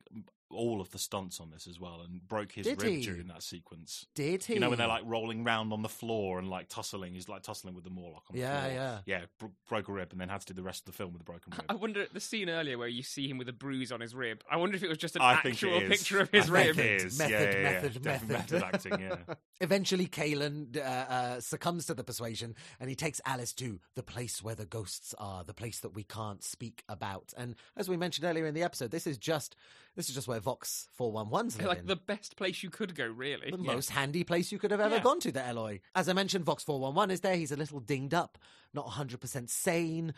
all 0.51 0.81
of 0.81 0.91
the 0.91 0.99
stunts 0.99 1.41
on 1.41 1.51
this 1.51 1.67
as 1.67 1.79
well, 1.79 2.01
and 2.01 2.27
broke 2.27 2.53
his 2.53 2.67
Did 2.67 2.83
rib 2.83 2.93
he? 2.93 3.01
during 3.03 3.29
that 3.29 3.43
sequence. 3.43 4.07
Did 4.15 4.45
he? 4.45 4.55
You 4.55 4.61
know 4.61 4.69
when 4.71 4.79
they're 4.79 4.89
like 4.89 5.03
rolling 5.07 5.45
round 5.45 5.73
on 5.73 5.83
the 5.83 5.89
floor 5.89 6.39
and 6.39 6.49
like 6.51 6.69
tussling. 6.69 7.15
He's 7.15 7.29
like 7.29 7.43
tussling 7.43 7.75
with 7.75 7.85
the 7.85 7.91
Morlock 7.91 8.25
on 8.31 8.35
the 8.37 8.41
Yeah, 8.41 8.61
floor. 8.63 8.73
yeah. 8.75 8.99
yeah. 9.07 9.21
Bro- 9.39 9.53
broke 9.69 9.89
a 9.89 9.93
rib 9.93 10.09
and 10.13 10.21
then 10.21 10.29
had 10.29 10.41
to 10.43 10.47
do 10.49 10.55
the 10.55 10.63
rest 10.63 10.81
of 10.83 10.87
the 10.87 10.93
film 10.97 11.13
with 11.13 11.21
a 11.23 11.25
broken 11.25 11.53
rib. 11.53 11.65
I 11.69 11.75
wonder 11.75 12.07
the 12.13 12.21
scene 12.21 12.49
earlier 12.49 12.77
where 12.79 12.89
you 12.89 13.03
see 13.03 13.29
him 13.29 13.39
with 13.39 13.49
a 13.49 13.53
bruise 13.53 13.93
on 13.93 14.01
his 14.01 14.15
rib. 14.15 14.43
I 14.51 14.57
wonder 14.57 14.77
if 14.77 14.83
it 14.83 14.89
was 14.89 14.99
just 14.99 15.17
an 15.17 15.23
I 15.23 15.37
think 15.37 15.55
actual 15.55 15.77
it 15.77 15.83
is. 15.85 15.89
picture 15.99 16.21
of 16.21 16.31
I 16.33 16.37
his 16.37 16.47
think 16.47 16.57
rib. 16.57 16.79
it 16.79 17.03
is. 17.03 17.19
Method, 17.19 17.31
yeah, 17.33 17.41
yeah, 17.41 17.53
yeah. 17.61 17.71
method, 17.83 18.03
Definitely 18.03 18.37
method. 18.37 18.63
acting. 18.63 19.01
Yeah. 19.01 19.35
Eventually, 19.61 20.07
Kalen 20.07 20.77
uh, 20.77 20.81
uh, 20.81 21.41
succumbs 21.41 21.87
to 21.87 21.95
the 21.95 22.03
persuasion 22.05 22.55
and 22.81 22.89
he 22.89 22.97
takes 22.97 23.21
Alex 23.27 23.53
to 23.55 23.79
the 23.95 24.03
place 24.03 24.43
where 24.43 24.55
the 24.55 24.67
ghosts 24.67 25.15
are, 25.19 25.45
the 25.45 25.55
place 25.55 25.81
that 25.81 25.95
we 25.95 26.03
can't 26.03 26.43
speak 26.43 26.83
about. 26.89 27.33
And 27.37 27.55
as 27.77 27.89
we 27.89 27.97
mentioned 27.97 28.27
earlier 28.27 28.47
in 28.47 28.55
the 28.55 28.63
episode, 28.63 28.91
this 28.91 29.07
is 29.07 29.19
just 29.19 29.55
this 30.01 30.09
is 30.09 30.15
just 30.15 30.27
where 30.29 30.41
Vox 30.41 30.89
411's 30.99 31.57
living. 31.59 31.67
Like 31.69 31.87
the 31.87 31.95
best 31.95 32.35
place 32.37 32.63
you 32.63 32.71
could 32.71 32.95
go, 32.95 33.07
really. 33.07 33.51
the 33.51 33.59
most 33.59 33.91
handy 33.91 34.25
place 34.25 34.51
you 34.51 34.59
could 34.59 34.71
have 34.71 34.81
ever 34.81 34.95
Yeah. 34.97 35.03
gone 35.03 35.21
to, 35.21 35.31
the 35.31 35.45
Eloi. 35.45 35.81
As 35.95 36.09
I 36.09 36.15
mentioned, 36.15 36.47
Vox 36.47 36.65
411 36.65 37.11
is 37.11 37.21
there. 37.21 37.37
He's 37.37 37.53
a 37.53 37.57
little 37.57 37.81
dinged 37.81 38.15
up, 38.15 38.39
not 38.73 38.87
100% 38.87 39.51
sane. 39.51 40.15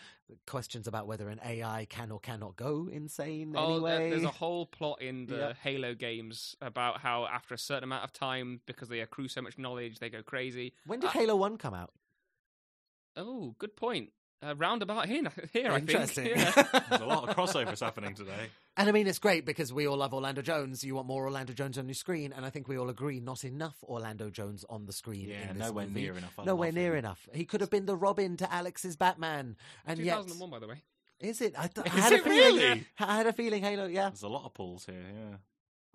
Questions 0.47 0.87
about 0.87 1.09
whether 1.09 1.29
an 1.29 1.41
AI 1.45 1.89
can 1.91 2.13
or 2.13 2.21
cannot 2.21 2.55
go 2.55 2.89
insane 2.93 3.55
Oh, 3.57 3.73
anyway. 3.85 4.11
there's 4.11 4.23
a 4.23 4.29
whole 4.29 4.67
plot 4.67 5.03
in 5.03 5.27
the 5.27 5.35
Yep. 5.37 5.57
Halo 5.65 5.95
games 5.95 6.55
about 6.61 7.01
how 7.01 7.27
after 7.27 7.53
a 7.55 7.59
certain 7.59 7.83
amount 7.83 8.05
of 8.05 8.13
time, 8.13 8.61
because 8.67 8.89
they 8.89 9.01
accrue 9.01 9.27
so 9.27 9.43
much 9.43 9.59
knowledge, 9.59 9.99
they 9.99 10.11
go 10.11 10.23
crazy. 10.23 10.75
when 10.87 11.01
did 11.01 11.09
Uh, 11.09 11.13
Halo 11.15 11.35
1 11.35 11.57
come 11.59 11.75
out? 11.75 11.93
Oh, 13.17 13.57
good 13.59 13.75
point. 13.75 14.11
Uh, 14.45 14.55
roundabout 14.57 15.07
here, 15.07 15.23
here 15.53 15.71
I 15.71 15.79
think. 15.79 15.91
Interesting. 15.91 16.27
Yeah. 16.27 16.51
There's 16.91 17.01
a 17.01 17.07
lot 17.07 17.29
of 17.29 17.37
crossovers 17.37 17.81
happening 17.81 18.15
today. 18.15 18.49
And 18.77 18.89
I 18.89 18.93
mean, 18.93 19.07
it's 19.07 19.19
great 19.21 19.47
because 19.47 19.73
we 19.73 19.87
all 19.87 19.99
love 19.99 20.13
Orlando 20.13 20.43
Jones. 20.43 20.83
You 20.83 20.97
want 20.97 21.07
more 21.07 21.25
Orlando 21.25 21.53
Jones 21.53 21.79
on 21.79 21.87
your 21.87 21.95
screen, 21.95 22.33
and 22.33 22.45
I 22.45 22.51
think 22.51 22.67
we 22.67 22.77
all 22.77 22.89
agree 22.89 23.21
not 23.21 23.45
enough 23.45 23.77
Orlando 23.85 24.31
Jones 24.31 24.65
on 24.69 24.87
the 24.87 24.93
screen. 24.93 25.29
Yeah, 25.29 25.51
in 25.51 25.59
this 25.59 25.69
nowhere 25.69 25.87
movie. 25.87 26.01
near 26.03 26.15
enough. 26.17 26.35
I 26.39 26.45
Nowhere 26.45 26.69
love 26.69 26.75
near 26.75 26.93
him. 26.93 26.99
enough. 26.99 27.29
He 27.33 27.45
could 27.45 27.61
have 27.61 27.71
been 27.71 27.87
the 27.87 27.97
Robin 27.97 28.37
to 28.39 28.53
Alex's 28.53 28.97
Batman, 28.97 29.57
and 29.87 30.01
yet 30.01 30.17
2001, 30.17 30.51
by 30.51 30.59
the 30.59 30.67
way. 30.69 30.83
is 31.21 31.41
it? 31.41 31.55
I, 31.57 31.69
th- 31.69 31.87
I 31.93 31.97
Is 31.97 32.03
had 32.03 32.13
it 32.15 32.21
a 32.21 32.25
feeling. 32.25 32.57
really? 32.57 32.87
I 32.99 33.17
had 33.17 33.27
a 33.29 33.33
feeling. 33.33 33.63
Halo, 33.63 33.87
yeah. 33.87 34.09
There's 34.09 34.23
a 34.23 34.29
lot 34.29 34.45
of 34.45 34.55
pulls 34.55 34.87
here. 34.87 34.95
Yeah. 35.15 35.37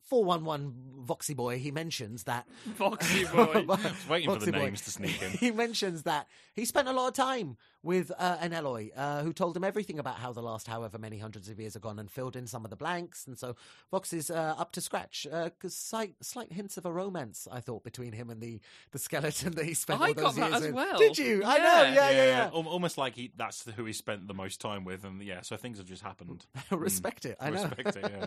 Four 0.07 0.23
one 0.23 0.43
one 0.45 0.73
Voxy 1.05 1.35
boy. 1.35 1.59
He 1.59 1.69
mentions 1.71 2.23
that 2.23 2.47
Foxy 2.75 3.25
boy. 3.25 3.51
I 3.55 3.61
was 3.65 4.09
waiting 4.09 4.29
for 4.29 4.35
the 4.35 4.45
Foxy 4.45 4.51
boy. 4.51 4.57
names 4.59 4.81
to 4.81 4.91
sneak 4.91 5.21
in. 5.21 5.29
he 5.39 5.51
mentions 5.51 6.03
that 6.03 6.27
he 6.53 6.65
spent 6.65 6.87
a 6.87 6.91
lot 6.93 7.07
of 7.09 7.13
time 7.13 7.57
with 7.83 8.11
uh, 8.17 8.37
an 8.41 8.51
Eloi 8.53 8.89
uh, 8.95 9.21
who 9.23 9.31
told 9.33 9.55
him 9.55 9.63
everything 9.63 9.99
about 9.99 10.15
how 10.15 10.33
the 10.33 10.41
last 10.41 10.67
however 10.67 10.97
many 10.97 11.17
hundreds 11.17 11.49
of 11.49 11.59
years 11.59 11.73
have 11.73 11.81
gone 11.83 11.99
and 11.99 12.09
filled 12.11 12.35
in 12.35 12.47
some 12.47 12.63
of 12.65 12.69
the 12.69 12.75
blanks. 12.75 13.27
And 13.27 13.37
so 13.37 13.55
Vox 13.91 14.11
is 14.13 14.29
uh, 14.29 14.55
up 14.57 14.71
to 14.73 14.81
scratch. 14.81 15.27
Uh 15.31 15.49
'cause 15.59 15.75
slight, 15.75 16.15
slight 16.21 16.51
hints 16.53 16.77
of 16.77 16.85
a 16.85 16.91
romance, 16.91 17.47
I 17.51 17.59
thought, 17.59 17.83
between 17.83 18.13
him 18.13 18.29
and 18.29 18.41
the, 18.41 18.59
the 18.91 18.99
skeleton 18.99 19.53
that 19.53 19.65
he 19.65 19.73
spent 19.73 20.01
I 20.01 20.07
all 20.09 20.13
got 20.13 20.23
those 20.23 20.35
that 20.35 20.49
years 20.51 20.55
as 20.61 20.63
with. 20.67 20.73
well. 20.75 20.97
Did 20.97 21.17
you? 21.17 21.43
I 21.45 21.57
know. 21.57 21.63
Yeah. 21.63 21.93
Yeah, 21.93 22.09
yeah, 22.11 22.25
yeah. 22.25 22.43
Al- 22.53 22.67
Almost 22.67 22.97
like 22.97 23.15
he 23.15 23.31
that's 23.35 23.69
who 23.71 23.85
he 23.85 23.93
spent 23.93 24.27
the 24.27 24.33
most 24.33 24.61
time 24.61 24.83
with, 24.85 25.03
and 25.03 25.21
yeah, 25.21 25.41
so 25.41 25.57
things 25.57 25.77
have 25.79 25.87
just 25.87 26.03
happened. 26.03 26.45
Respect 26.71 27.25
it. 27.25 27.37
I 27.39 27.49
know. 27.49 27.63
Respect 27.63 27.95
it. 27.97 28.11
Yeah. 28.11 28.25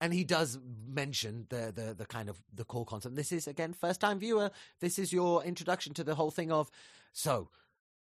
And 0.00 0.12
he 0.12 0.24
does 0.24 0.58
mention 0.86 1.46
the, 1.48 1.72
the 1.74 1.94
the 1.94 2.06
kind 2.06 2.28
of 2.28 2.42
the 2.54 2.64
core 2.64 2.84
concept. 2.84 3.16
This 3.16 3.32
is 3.32 3.46
again 3.46 3.72
first 3.72 4.00
time 4.00 4.18
viewer. 4.18 4.50
This 4.80 4.98
is 4.98 5.12
your 5.12 5.42
introduction 5.44 5.94
to 5.94 6.04
the 6.04 6.14
whole 6.14 6.30
thing 6.30 6.52
of 6.52 6.70
so 7.12 7.50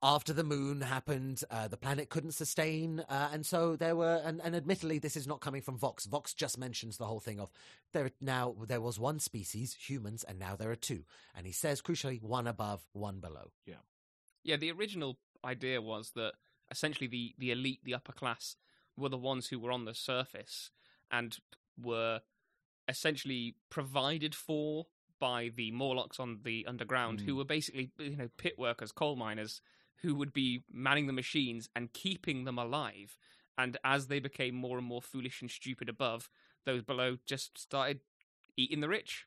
after 0.02 0.32
the 0.32 0.44
moon 0.44 0.80
happened, 0.80 1.42
uh, 1.50 1.66
the 1.66 1.76
planet 1.76 2.08
couldn't 2.08 2.30
sustain, 2.32 3.00
uh, 3.08 3.30
and 3.32 3.44
so 3.44 3.74
there 3.74 3.96
were. 3.96 4.22
And, 4.24 4.40
and 4.42 4.54
admittedly, 4.54 4.98
this 4.98 5.16
is 5.16 5.26
not 5.26 5.40
coming 5.40 5.60
from 5.60 5.76
Vox. 5.76 6.06
Vox 6.06 6.34
just 6.34 6.56
mentions 6.56 6.96
the 6.96 7.06
whole 7.06 7.20
thing 7.20 7.40
of 7.40 7.50
there 7.92 8.10
now 8.20 8.54
there 8.66 8.80
was 8.80 8.98
one 9.00 9.18
species, 9.18 9.74
humans, 9.74 10.24
and 10.24 10.38
now 10.38 10.54
there 10.56 10.70
are 10.70 10.76
two. 10.76 11.04
And 11.34 11.46
he 11.46 11.52
says 11.52 11.82
crucially, 11.82 12.22
one 12.22 12.46
above, 12.46 12.86
one 12.92 13.18
below. 13.18 13.50
Yeah, 13.66 13.82
yeah. 14.44 14.56
the 14.56 14.70
original 14.70 15.18
idea 15.44 15.82
was 15.82 16.12
that 16.14 16.34
essentially 16.70 17.08
the, 17.08 17.34
the 17.38 17.50
elite, 17.50 17.80
the 17.84 17.94
upper 17.94 18.12
class, 18.12 18.56
were 18.96 19.08
the 19.08 19.16
ones 19.16 19.48
who 19.48 19.58
were 19.58 19.72
on 19.72 19.84
the 19.84 19.94
surface 19.94 20.70
and 21.10 21.38
were 21.80 22.20
essentially 22.88 23.54
provided 23.70 24.34
for 24.34 24.86
by 25.20 25.50
the 25.54 25.70
Morlocks 25.72 26.20
on 26.20 26.40
the 26.44 26.64
underground, 26.66 27.20
who 27.20 27.34
Mm. 27.34 27.38
were 27.38 27.44
basically 27.44 27.90
you 27.98 28.16
know 28.16 28.28
pit 28.36 28.58
workers, 28.58 28.92
coal 28.92 29.16
miners, 29.16 29.60
who 30.02 30.14
would 30.14 30.32
be 30.32 30.62
manning 30.70 31.06
the 31.06 31.12
machines 31.12 31.68
and 31.74 31.92
keeping 31.92 32.44
them 32.44 32.58
alive. 32.58 33.18
And 33.56 33.76
as 33.82 34.06
they 34.06 34.20
became 34.20 34.54
more 34.54 34.78
and 34.78 34.86
more 34.86 35.02
foolish 35.02 35.40
and 35.42 35.50
stupid 35.50 35.88
above, 35.88 36.30
those 36.64 36.82
below 36.82 37.16
just 37.26 37.58
started 37.58 38.00
eating 38.56 38.80
the 38.80 38.88
rich. 38.88 39.26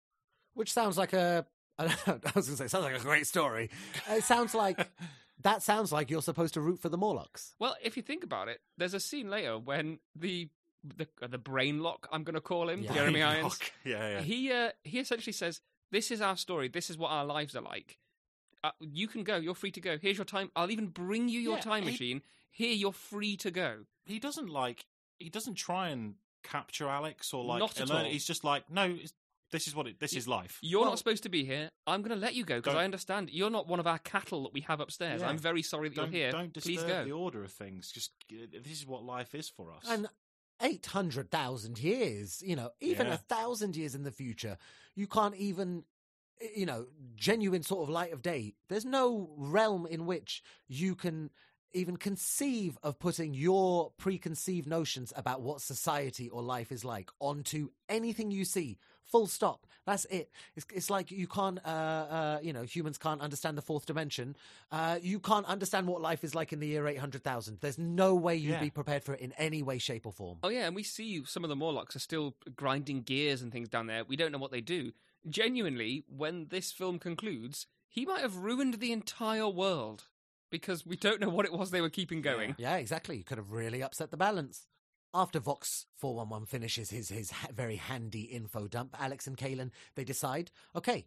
Which 0.54 0.72
sounds 0.72 0.98
like 0.98 1.12
a. 1.14 1.46
I 1.78 1.84
was 1.86 1.96
going 2.06 2.32
to 2.34 2.42
say 2.58 2.68
sounds 2.68 2.86
like 2.86 2.96
a 2.96 3.00
great 3.04 3.28
story. 3.28 3.70
It 4.10 4.24
sounds 4.24 4.54
like 4.56 4.90
that 5.42 5.62
sounds 5.64 5.92
like 5.92 6.10
you're 6.10 6.22
supposed 6.22 6.54
to 6.54 6.62
root 6.62 6.80
for 6.80 6.90
the 6.90 6.98
Morlocks. 6.98 7.54
Well, 7.60 7.76
if 7.84 7.98
you 7.98 8.04
think 8.04 8.24
about 8.24 8.48
it, 8.48 8.62
there's 8.78 8.94
a 8.94 9.00
scene 9.00 9.30
later 9.30 9.58
when 9.58 10.00
the 10.16 10.50
the 10.84 11.08
the 11.28 11.38
brain 11.38 11.80
lock, 11.80 12.08
I'm 12.12 12.24
going 12.24 12.36
to 12.36 12.42
call 12.42 12.70
him, 12.70 12.82
Yeah. 12.84 12.94
Jeremy 12.94 13.22
Irons. 13.22 13.44
Lock. 13.44 13.72
Yeah, 13.84 14.10
yeah. 14.10 14.22
He 14.22 14.52
uh, 14.52 14.70
he 14.84 15.00
essentially 15.00 15.34
says, 15.34 15.62
"This 15.92 16.12
is 16.12 16.22
our 16.22 16.38
story. 16.38 16.68
This 16.68 16.90
is 16.90 16.98
what 16.98 17.10
our 17.10 17.26
lives 17.26 17.56
are 17.56 17.62
like. 17.62 17.98
Uh, 18.64 18.72
you 18.80 19.08
can 19.08 19.24
go. 19.24 19.38
You're 19.38 19.56
free 19.56 19.72
to 19.72 19.82
go. 19.82 19.98
Here's 19.98 20.18
your 20.18 20.26
time. 20.26 20.52
I'll 20.56 20.72
even 20.72 20.88
bring 20.88 21.30
you 21.30 21.40
your 21.40 21.56
Yeah, 21.58 21.62
time 21.62 21.84
he- 21.84 21.92
machine. 21.92 22.22
Here, 22.52 22.74
you're 22.74 22.94
free 22.94 23.38
to 23.38 23.52
go." 23.52 23.86
he 24.06 24.20
doesn't 24.20 24.50
like 24.50 24.86
he 25.20 25.30
doesn't 25.30 25.54
try 25.56 25.90
and 25.90 26.16
capture 26.44 26.90
Alex 26.90 27.34
or 27.34 27.46
like 27.46 27.60
Not 27.60 27.80
at 27.80 27.92
all. 27.92 28.04
He's 28.04 28.26
just 28.26 28.44
like 28.44 28.70
no, 28.70 28.84
it's, 29.00 29.14
this 29.52 29.68
is 29.68 29.76
what 29.76 29.86
it. 29.88 30.00
This 30.00 30.14
is 30.14 30.28
life. 30.28 30.58
You're 30.62 30.82
Well- 30.82 30.90
not 30.90 30.98
supposed 30.98 31.24
to 31.24 31.30
be 31.30 31.46
here. 31.46 31.70
I'm 31.88 32.02
going 32.02 32.10
to 32.18 32.22
let 32.26 32.34
you 32.36 32.44
go 32.46 32.58
because 32.58 32.76
I 32.76 32.84
understand 32.84 33.30
you're 33.32 33.50
not 33.50 33.68
one 33.68 33.80
of 33.80 33.86
our 33.88 34.00
cattle 34.00 34.44
that 34.44 34.54
we 34.54 34.62
have 34.62 34.80
upstairs. 34.80 35.22
Yeah. 35.22 35.30
I'm 35.30 35.38
very 35.38 35.62
sorry 35.62 35.90
that 35.90 35.96
Don't 35.96 36.12
you're 36.12 36.24
here. 36.24 36.32
don't 36.32 36.54
Please 36.54 36.78
disturb 36.80 36.88
go. 36.90 37.06
the 37.06 37.12
order 37.12 37.44
of 37.44 37.52
things. 37.52 37.92
Just 37.92 38.12
uh, 38.34 38.46
this 38.64 38.80
is 38.80 38.88
what 38.88 39.04
life 39.04 39.36
is 39.36 39.50
for 39.50 39.72
us. 39.72 39.84
And 39.88 40.08
800,000 40.62 41.80
years, 41.80 42.42
you 42.46 42.56
know, 42.56 42.72
even 42.80 43.08
Yeah. 43.08 43.14
a 43.14 43.18
thousand 43.18 43.76
years 43.76 43.96
in 43.96 44.04
the 44.04 44.12
future, 44.12 44.58
you 44.96 45.08
can't 45.08 45.36
even, 45.36 45.84
you 46.56 46.66
know, 46.66 46.88
genuine 47.16 47.64
sort 47.64 47.84
of 47.84 47.90
light 47.90 48.14
of 48.14 48.22
day. 48.22 48.56
There's 48.70 48.86
no 48.86 49.34
realm 49.38 49.86
in 49.86 50.06
which 50.06 50.44
you 50.68 50.96
can 50.96 51.32
even 51.74 51.98
conceive 51.98 52.78
of 52.84 53.00
putting 53.00 53.34
your 53.34 53.92
preconceived 53.98 54.68
notions 54.68 55.14
about 55.16 55.42
what 55.42 55.62
society 55.62 56.30
or 56.30 56.42
life 56.42 56.72
is 56.72 56.84
like 56.84 57.10
onto 57.20 57.70
anything 57.88 58.30
you 58.32 58.44
see. 58.46 58.78
Full 59.12 59.28
stop. 59.28 59.66
That's 59.86 60.06
it. 60.06 60.30
It's, 60.56 60.66
it's 60.74 60.90
like 60.90 61.12
you 61.12 61.28
can't, 61.28 61.60
uh, 61.66 61.70
uh, 61.70 62.40
you 62.42 62.54
know, 62.54 62.62
humans 62.64 62.98
can't 62.98 63.20
understand 63.20 63.58
the 63.58 63.62
fourth 63.64 63.86
dimension. 63.86 64.36
Uh, 64.72 65.00
you 65.02 65.20
can't 65.20 65.46
understand 65.48 65.88
what 65.88 66.02
life 66.02 66.24
is 66.24 66.36
like 66.36 66.54
in 66.54 66.60
the 66.60 66.68
year 66.68 66.88
800,000. 66.88 67.58
There's 67.62 67.78
no 67.80 68.14
way 68.16 68.36
you'd 68.36 68.52
Yeah. 68.52 68.60
be 68.62 68.70
prepared 68.70 69.04
for 69.04 69.14
it 69.16 69.20
in 69.22 69.34
any 69.34 69.64
way, 69.64 69.80
shape, 69.80 70.06
or 70.06 70.14
form. 70.14 70.38
Oh 70.44 70.50
yeah, 70.50 70.68
and 70.68 70.76
we 70.76 70.84
see 70.84 71.24
some 71.26 71.44
of 71.44 71.50
the 71.50 71.56
Morlocks 71.56 71.96
are 71.96 72.00
still 72.00 72.36
grinding 72.56 73.02
gears 73.02 73.42
and 73.42 73.52
things 73.52 73.70
down 73.70 73.88
there. 73.88 74.04
We 74.04 74.16
don't 74.16 74.32
know 74.32 74.38
what 74.38 74.52
they 74.52 74.62
do. 74.62 74.92
Genuinely, 75.28 76.04
when 76.08 76.48
this 76.50 76.72
film 76.72 77.00
concludes, 77.00 77.66
he 77.90 78.06
might 78.06 78.22
have 78.22 78.38
ruined 78.38 78.76
the 78.76 78.92
entire 78.92 79.50
world 79.50 80.06
because 80.52 80.86
we 80.86 80.96
don't 80.96 81.20
know 81.22 81.30
what 81.30 81.46
it 81.46 81.54
was 81.54 81.72
they 81.72 81.82
were 81.82 81.90
keeping 81.90 82.22
going. 82.22 82.56
Yeah, 82.60 82.76
exactly. 82.78 83.18
You 83.18 83.24
could 83.24 83.38
have 83.38 83.52
really 83.52 83.82
upset 83.82 84.12
the 84.12 84.18
balance. 84.18 84.68
After 85.14 85.42
Vox 85.42 85.88
411 85.98 86.46
finishes 86.46 86.90
his, 86.90 87.10
his 87.10 87.34
very 87.54 87.76
handy 87.76 88.22
info 88.22 88.68
dump, 88.68 88.96
Alex 88.98 89.28
and 89.28 89.38
Kalen, 89.38 89.72
they 89.96 90.06
decide, 90.06 90.52
okay, 90.74 91.06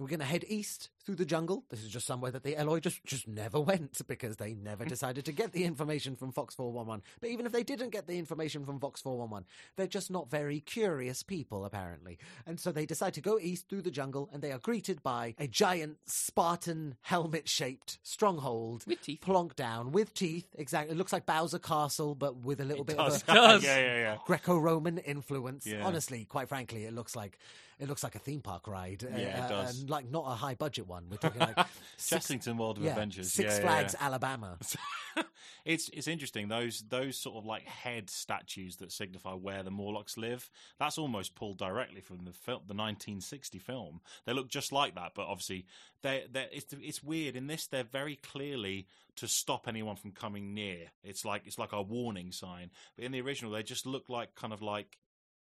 we're 0.00 0.08
going 0.08 0.20
to 0.20 0.26
head 0.26 0.44
east 0.48 0.88
through 1.04 1.16
the 1.16 1.24
jungle. 1.26 1.64
This 1.68 1.82
is 1.82 1.90
just 1.90 2.06
somewhere 2.06 2.30
that 2.30 2.42
the 2.42 2.56
Eloi 2.56 2.80
just, 2.80 3.04
just 3.04 3.28
never 3.28 3.60
went 3.70 4.00
because 4.08 4.36
they 4.36 4.54
never 4.54 4.84
mm. 4.84 4.88
decided 4.88 5.24
to 5.26 5.32
get 5.32 5.52
the 5.52 5.64
information 5.64 6.16
from 6.16 6.32
Vox 6.32 6.54
411. 6.54 7.02
But 7.20 7.30
even 7.30 7.46
if 7.46 7.52
they 7.52 7.62
didn't 7.62 7.90
get 7.90 8.06
the 8.06 8.18
information 8.18 8.64
from 8.64 8.78
Vox 8.78 9.02
411, 9.02 9.46
they're 9.76 9.86
just 9.86 10.10
not 10.10 10.30
very 10.30 10.60
curious 10.60 11.22
people, 11.22 11.64
apparently. 11.64 12.18
And 12.46 12.58
so 12.58 12.72
they 12.72 12.86
decide 12.86 13.14
to 13.14 13.20
go 13.20 13.38
east 13.38 13.68
through 13.68 13.82
the 13.82 13.90
jungle 13.90 14.30
and 14.32 14.42
they 14.42 14.52
are 14.52 14.58
greeted 14.58 15.02
by 15.02 15.34
a 15.38 15.46
giant 15.46 15.98
Spartan 16.06 16.96
helmet 17.02 17.48
shaped 17.48 17.98
stronghold. 18.02 18.84
With 18.86 19.02
teeth. 19.02 19.20
Plonked 19.20 19.56
down 19.56 19.92
with 19.92 20.14
teeth. 20.14 20.46
Exactly. 20.54 20.94
It 20.94 20.98
looks 20.98 21.12
like 21.12 21.26
Bowser 21.26 21.58
Castle, 21.58 22.14
but 22.14 22.36
with 22.36 22.60
a 22.60 22.64
little 22.64 22.84
bit 22.84 22.96
Does. 22.96 23.22
of 23.22 23.28
a 23.28 23.34
Does. 23.34 23.64
yeah, 23.64 23.78
yeah, 23.78 23.96
yeah. 23.96 24.16
Greco-Roman 24.24 24.98
influence. 24.98 25.66
Yeah. 25.66 25.84
Honestly, 25.84 26.24
quite 26.24 26.48
frankly, 26.48 26.84
it 26.84 26.94
looks 26.94 27.14
like 27.14 27.38
it 27.80 27.88
looks 27.88 28.02
like 28.02 28.14
a 28.14 28.18
theme 28.18 28.40
park 28.42 28.68
ride. 28.68 29.02
uh, 29.02 29.16
it 29.16 29.48
does. 29.48 29.80
and 29.80 29.90
like 29.90 30.10
not 30.10 30.24
a 30.26 30.34
high 30.34 30.54
budget 30.54 30.86
one. 30.86 31.06
We're 31.10 31.16
talking 31.16 31.40
like 31.40 31.56
six, 31.96 32.26
Chessington 32.26 32.56
World 32.56 32.78
of 32.78 32.84
yeah, 32.84 32.90
Adventures. 32.90 33.32
Six 33.32 33.54
yeah, 33.54 33.56
yeah, 33.56 33.62
Flags, 33.62 33.96
yeah. 33.98 34.06
Alabama. 34.06 34.58
it's 35.64 35.88
it's 35.88 36.06
interesting 36.06 36.48
those 36.48 36.84
those 36.88 37.16
sort 37.16 37.36
of 37.36 37.46
like 37.46 37.64
head 37.64 38.10
statues 38.10 38.76
that 38.76 38.92
signify 38.92 39.32
where 39.32 39.62
the 39.62 39.70
Morlocks 39.70 40.18
live. 40.18 40.50
That's 40.78 40.98
almost 40.98 41.34
pulled 41.34 41.58
directly 41.58 42.00
from 42.00 42.18
the 42.24 42.32
film, 42.32 42.60
the 42.66 42.74
1960 42.74 43.58
film. 43.58 44.00
They 44.26 44.32
look 44.32 44.48
just 44.48 44.72
like 44.72 44.94
that, 44.96 45.12
but 45.14 45.26
obviously 45.26 45.66
they 46.02 46.24
they 46.30 46.48
it's 46.52 46.72
it's 46.80 47.02
weird. 47.02 47.34
In 47.36 47.46
this, 47.46 47.66
they're 47.66 47.84
very 47.84 48.16
clearly 48.16 48.86
to 49.16 49.26
stop 49.26 49.68
anyone 49.68 49.96
from 49.96 50.12
coming 50.12 50.54
near. 50.54 50.86
It's 51.02 51.24
like 51.24 51.42
it's 51.46 51.58
like 51.58 51.72
a 51.72 51.82
warning 51.82 52.32
sign. 52.32 52.70
But 52.96 53.06
in 53.06 53.12
the 53.12 53.20
original, 53.20 53.52
they 53.52 53.62
just 53.62 53.86
look 53.86 54.08
like 54.08 54.34
kind 54.34 54.52
of 54.52 54.62
like 54.62 54.98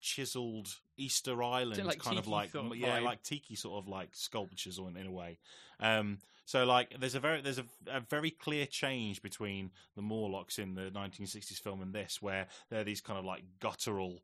chiseled 0.01 0.69
Easter 0.97 1.43
Island 1.43 1.85
like 1.85 1.99
kind 1.99 2.19
of 2.19 2.29
like 2.29 2.51
sort 2.51 2.67
of 2.67 2.77
yeah 2.77 2.99
vibe. 2.99 3.05
like 3.05 3.23
tiki 3.23 3.55
sort 3.55 3.83
of 3.83 3.89
like 3.89 4.11
sculptures 4.13 4.79
or 4.79 4.89
in, 4.89 4.97
in 4.97 5.07
a 5.07 5.13
way 5.13 5.39
um 5.81 6.19
so 6.45 6.65
like 6.65 6.95
there's 6.99 7.15
a 7.15 7.21
very 7.21 7.41
there's 7.41 7.59
a, 7.59 7.65
a 7.91 8.01
very 8.01 8.31
clear 8.31 8.67
change 8.67 9.23
between 9.23 9.71
the 9.97 10.03
Morlocks 10.03 10.59
in 10.59 10.75
the 10.75 10.91
1960s 10.91 11.61
film 11.61 11.83
and 11.83 11.93
this 11.93 12.23
where 12.23 12.47
they're 12.71 12.85
these 12.85 13.01
kind 13.01 13.19
of 13.19 13.25
like 13.25 13.43
guttural 13.61 14.21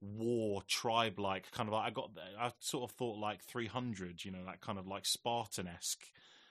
war 0.00 0.62
tribe 0.68 1.18
like 1.18 1.50
kind 1.50 1.68
of 1.68 1.72
like 1.72 1.86
I 1.86 1.90
got 1.90 2.10
I 2.38 2.52
sort 2.60 2.90
of 2.90 2.96
thought 2.96 3.18
like 3.18 3.42
300 3.42 4.24
you 4.24 4.30
know 4.30 4.44
that 4.46 4.60
kind 4.60 4.78
of 4.78 4.86
like 4.86 5.06
Spartan-esque 5.06 6.04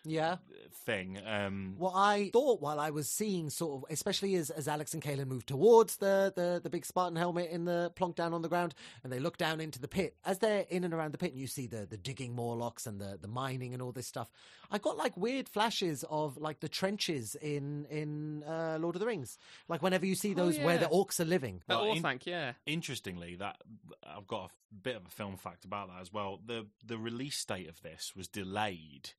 Yeah. 0.05 0.37
thing 0.85 1.17
um 1.25 1.75
What 1.77 1.93
I 1.95 2.29
thought 2.33 2.61
while 2.61 2.79
I 2.79 2.89
was 2.89 3.07
seeing 3.09 3.49
sort 3.49 3.83
of, 3.83 3.91
especially 3.91 4.35
as, 4.35 4.49
as 4.49 4.67
Alex 4.67 4.93
and 4.93 5.01
Kalen 5.01 5.27
move 5.27 5.45
towards 5.45 5.97
the, 5.97 6.33
the, 6.35 6.59
the 6.61 6.69
big 6.69 6.85
Spartan 6.85 7.15
helmet 7.15 7.49
in 7.51 7.63
the 7.65 7.91
plonk 7.95 8.15
down 8.15 8.33
on 8.33 8.41
the 8.41 8.49
ground 8.49 8.75
and 9.03 9.13
they 9.13 9.19
look 9.19 9.37
down 9.37 9.61
into 9.61 9.79
the 9.79 9.87
pit, 9.87 10.15
as 10.25 10.39
they're 10.39 10.65
in 10.69 10.83
and 10.83 10.93
around 10.93 11.13
the 11.13 11.17
pit 11.17 11.31
and 11.31 11.39
you 11.39 11.47
see 11.47 11.67
the, 11.67 11.85
the 11.89 11.95
digging 11.97 12.35
Morlocks 12.35 12.85
and 12.85 12.99
the, 12.99 13.17
the 13.21 13.27
mining 13.29 13.73
and 13.73 13.81
all 13.81 13.91
this 13.93 14.07
stuff, 14.07 14.29
I 14.69 14.77
got 14.77 14.97
like 14.97 15.15
weird 15.15 15.47
flashes 15.47 16.03
of 16.09 16.37
like 16.37 16.59
the 16.59 16.69
trenches 16.69 17.35
in, 17.35 17.85
in 17.89 18.43
uh, 18.43 18.77
Lord 18.81 18.95
of 18.95 18.99
the 18.99 19.05
Rings. 19.07 19.37
Like 19.69 19.81
whenever 19.81 20.05
you 20.05 20.15
see 20.15 20.31
Oh, 20.33 20.35
those 20.35 20.59
where 20.59 20.77
the 20.77 20.87
orcs 20.87 21.19
are 21.21 21.25
living. 21.25 21.61
At 21.69 21.77
Well, 21.77 21.91
in- 21.93 22.03
Orthanc, 22.03 22.25
yeah. 22.25 22.53
interestingly 22.65 23.35
that 23.35 23.57
I've 24.05 24.27
got 24.27 24.51
a 24.71 24.75
bit 24.75 24.95
of 24.97 25.05
a 25.05 25.09
film 25.09 25.37
fact 25.37 25.63
about 25.65 25.87
that 25.89 26.01
as 26.01 26.11
well 26.11 26.39
the 26.43 26.65
the 26.83 26.97
release 26.97 27.45
date 27.45 27.69
of 27.69 27.79
this 27.83 28.13
was 28.15 28.27
delayed 28.27 29.11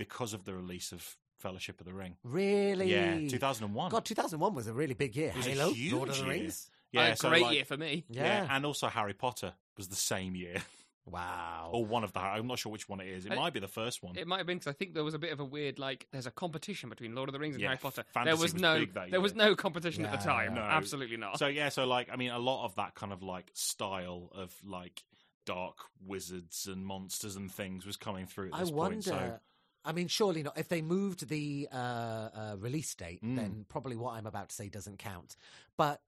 because 0.00 0.32
of 0.34 0.44
the 0.44 0.54
release 0.54 0.92
of 0.92 1.16
Fellowship 1.38 1.78
of 1.80 1.86
the 1.86 1.94
Ring 1.94 2.16
Really? 2.24 2.90
yeah 2.90 3.28
2001 3.28 3.90
God, 3.90 4.04
2001 4.04 4.54
was 4.54 4.66
a 4.66 4.72
really 4.72 4.94
big 4.94 5.14
year. 5.16 5.28
It 5.30 5.36
was 5.36 5.46
a 5.46 5.72
huge 5.72 5.92
Lord 5.92 6.08
of 6.08 6.16
the 6.16 6.22
year. 6.22 6.30
Rings. 6.32 6.70
yeah 6.92 7.06
a 7.08 7.16
so 7.16 7.28
great 7.28 7.42
like- 7.42 7.54
year 7.54 7.64
for 7.64 7.76
me. 7.76 8.04
yeah. 8.10 8.22
Yeah. 8.44 8.56
and 8.56 8.66
also 8.66 8.88
Harry 8.88 9.14
Potter 9.14 9.52
was 9.76 9.88
the 9.88 9.96
same 9.96 10.34
year 10.34 10.56
Wow. 11.06 11.70
or 11.72 11.84
one 11.86 12.04
of 12.04 12.12
the 12.12 12.20
I'm 12.20 12.46
not 12.46 12.58
sure 12.58 12.70
which 12.70 12.88
one 12.88 13.00
it 13.00 13.08
is 13.08 13.24
it 13.26 13.32
I- 13.32 13.36
might 13.36 13.52
be 13.52 13.60
the 13.60 13.68
first 13.68 14.02
one 14.02 14.16
It 14.18 14.26
might 14.26 14.36
have 14.38 14.46
been 14.46 14.58
because 14.58 14.70
I 14.70 14.76
think 14.76 14.92
there 14.94 15.02
was 15.02 15.14
a 15.14 15.18
bit 15.18 15.32
of 15.32 15.40
a 15.40 15.44
weird 15.44 15.78
like. 15.78 16.06
There's 16.12 16.26
a 16.26 16.30
competition 16.30 16.88
between 16.90 17.14
Lord 17.14 17.28
of 17.28 17.32
the 17.32 17.38
Rings 17.38 17.54
and 17.56 17.62
Yeah, 17.62 17.68
Harry 17.68 17.78
Potter. 17.82 18.04
fantasy 18.12 18.30
there 18.30 18.40
was, 18.40 18.52
was 18.52 18.62
no, 18.62 18.78
big 18.80 18.94
that 18.94 19.10
there 19.10 19.20
was 19.20 19.34
no 19.34 19.54
competition 19.54 20.04
at 20.06 20.12
the 20.12 20.18
time. 20.24 20.54
No. 20.54 20.60
Absolutely 20.60 21.16
not. 21.16 21.38
So 21.38 21.46
yeah, 21.46 21.70
so 21.70 21.84
like 21.86 22.10
I 22.12 22.16
mean, 22.16 22.30
a 22.30 22.38
lot 22.38 22.64
of 22.66 22.74
that 22.76 22.94
kind 22.94 23.12
of 23.12 23.22
like 23.22 23.50
style 23.54 24.30
of 24.34 24.54
like 24.64 25.02
dark 25.46 25.78
wizards 26.06 26.66
and 26.70 26.84
monsters 26.86 27.34
and 27.34 27.50
things 27.50 27.86
was 27.86 27.96
coming 27.96 28.26
through 28.26 28.48
at 28.48 28.54
I 28.56 28.60
this 28.60 28.70
wonder. 28.70 28.92
point. 28.92 29.04
So 29.04 29.38
I 29.84 29.92
mean, 29.92 30.08
surely 30.08 30.42
not. 30.42 30.58
If 30.58 30.68
they 30.68 30.82
moved 30.82 31.28
the 31.28 31.68
uh, 31.72 31.76
uh, 31.76 32.56
release 32.58 32.94
date, 32.94 33.22
Mm. 33.22 33.36
then 33.36 33.66
probably 33.68 33.96
what 33.96 34.14
I'm 34.14 34.26
about 34.26 34.50
to 34.50 34.54
say 34.54 34.68
doesn't 34.68 34.98
count. 34.98 35.36
But 35.76 36.02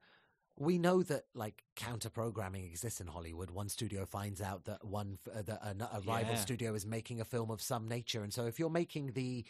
we 0.58 0.78
know 0.78 1.02
that 1.04 1.24
like 1.34 1.62
counter 1.74 2.10
programming 2.10 2.64
exists 2.64 3.00
in 3.00 3.06
Hollywood. 3.06 3.50
One 3.50 3.68
studio 3.68 4.04
finds 4.04 4.40
out 4.40 4.64
that 4.66 4.84
one 4.84 5.18
uh, 5.34 5.42
that 5.42 5.60
a, 5.62 5.96
a 5.96 6.00
rival 6.00 6.34
Yeah. 6.34 6.40
studio 6.40 6.74
is 6.74 6.84
making 6.86 7.20
a 7.20 7.24
film 7.24 7.50
of 7.50 7.62
some 7.62 7.88
nature, 7.88 8.22
and 8.22 8.32
so 8.32 8.46
if 8.46 8.58
you're 8.58 8.70
making 8.70 9.12
the 9.12 9.44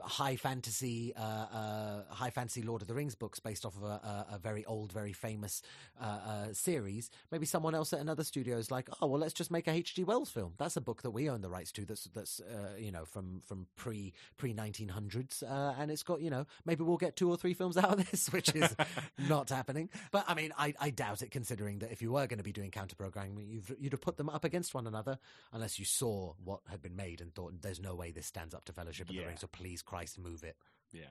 high 0.00 0.36
fantasy, 0.36 1.14
uh, 1.14 1.20
uh, 1.20 2.02
high 2.10 2.30
fantasy 2.30 2.62
Lord 2.62 2.82
of 2.82 2.88
the 2.88 2.94
Rings 2.94 3.14
books 3.14 3.38
based 3.38 3.66
off 3.66 3.76
of 3.76 3.82
a, 3.82 3.86
a, 3.86 4.26
a 4.34 4.38
very 4.38 4.64
old, 4.64 4.92
very 4.92 5.12
famous 5.12 5.60
uh, 6.00 6.04
uh, 6.04 6.52
series, 6.52 7.10
maybe 7.30 7.44
someone 7.46 7.74
else 7.74 7.92
at 7.92 8.00
another 8.00 8.24
studio 8.24 8.56
is 8.56 8.70
like, 8.70 8.88
oh 9.02 9.06
well, 9.06 9.20
let's 9.20 9.34
just 9.34 9.50
make 9.50 9.66
a 9.68 9.72
H.G. 9.72 10.04
Wells 10.04 10.30
film. 10.30 10.54
That's 10.56 10.76
a 10.76 10.80
book 10.80 11.02
that 11.02 11.10
we 11.10 11.28
own 11.28 11.42
the 11.42 11.50
rights 11.50 11.72
to. 11.72 11.84
That's 11.84 12.04
that's 12.14 12.40
uh, 12.40 12.78
you 12.78 12.90
know 12.92 13.04
from 13.04 13.40
from 13.46 13.66
pre 13.76 14.14
pre 14.38 14.52
nineteen 14.54 14.88
hundreds, 14.88 15.42
uh, 15.42 15.74
and 15.78 15.90
it's 15.90 16.02
got 16.02 16.20
you 16.22 16.30
know 16.30 16.46
maybe 16.64 16.82
we'll 16.82 16.96
get 16.96 17.14
two 17.16 17.30
or 17.30 17.36
three 17.36 17.54
films 17.54 17.76
out 17.82 17.98
of 17.98 18.10
this, 18.10 18.32
which 18.32 18.54
is 18.54 18.74
not 19.28 19.50
happening. 19.50 19.90
But 20.12 20.24
I 20.28 20.34
mean, 20.34 20.52
I, 20.56 20.72
I 20.80 20.90
doubt 20.90 21.20
it, 21.22 21.30
considering 21.30 21.57
that 21.58 21.92
if 21.92 22.00
you 22.02 22.12
were 22.12 22.26
going 22.26 22.38
to 22.38 22.44
be 22.44 22.52
doing 22.52 22.70
counter 22.70 22.96
programming, 22.96 23.46
you've, 23.48 23.74
you'd 23.78 23.92
have 23.92 24.00
put 24.00 24.16
them 24.16 24.28
up 24.28 24.44
against 24.44 24.74
one 24.74 24.86
another, 24.86 25.18
unless 25.52 25.78
you 25.78 25.84
saw 25.84 26.34
what 26.42 26.60
had 26.70 26.80
been 26.80 26.96
made 26.96 27.20
and 27.20 27.34
thought, 27.34 27.60
"There's 27.60 27.80
no 27.80 27.94
way 27.94 28.10
this 28.10 28.26
stands 28.26 28.54
up 28.54 28.64
to 28.66 28.72
Fellowship 28.72 29.08
of 29.08 29.14
Yeah. 29.14 29.22
the 29.22 29.26
Ring." 29.28 29.36
So 29.38 29.46
please, 29.48 29.82
Christ, 29.82 30.18
move 30.18 30.42
it. 30.44 30.56
yeah, 30.92 31.04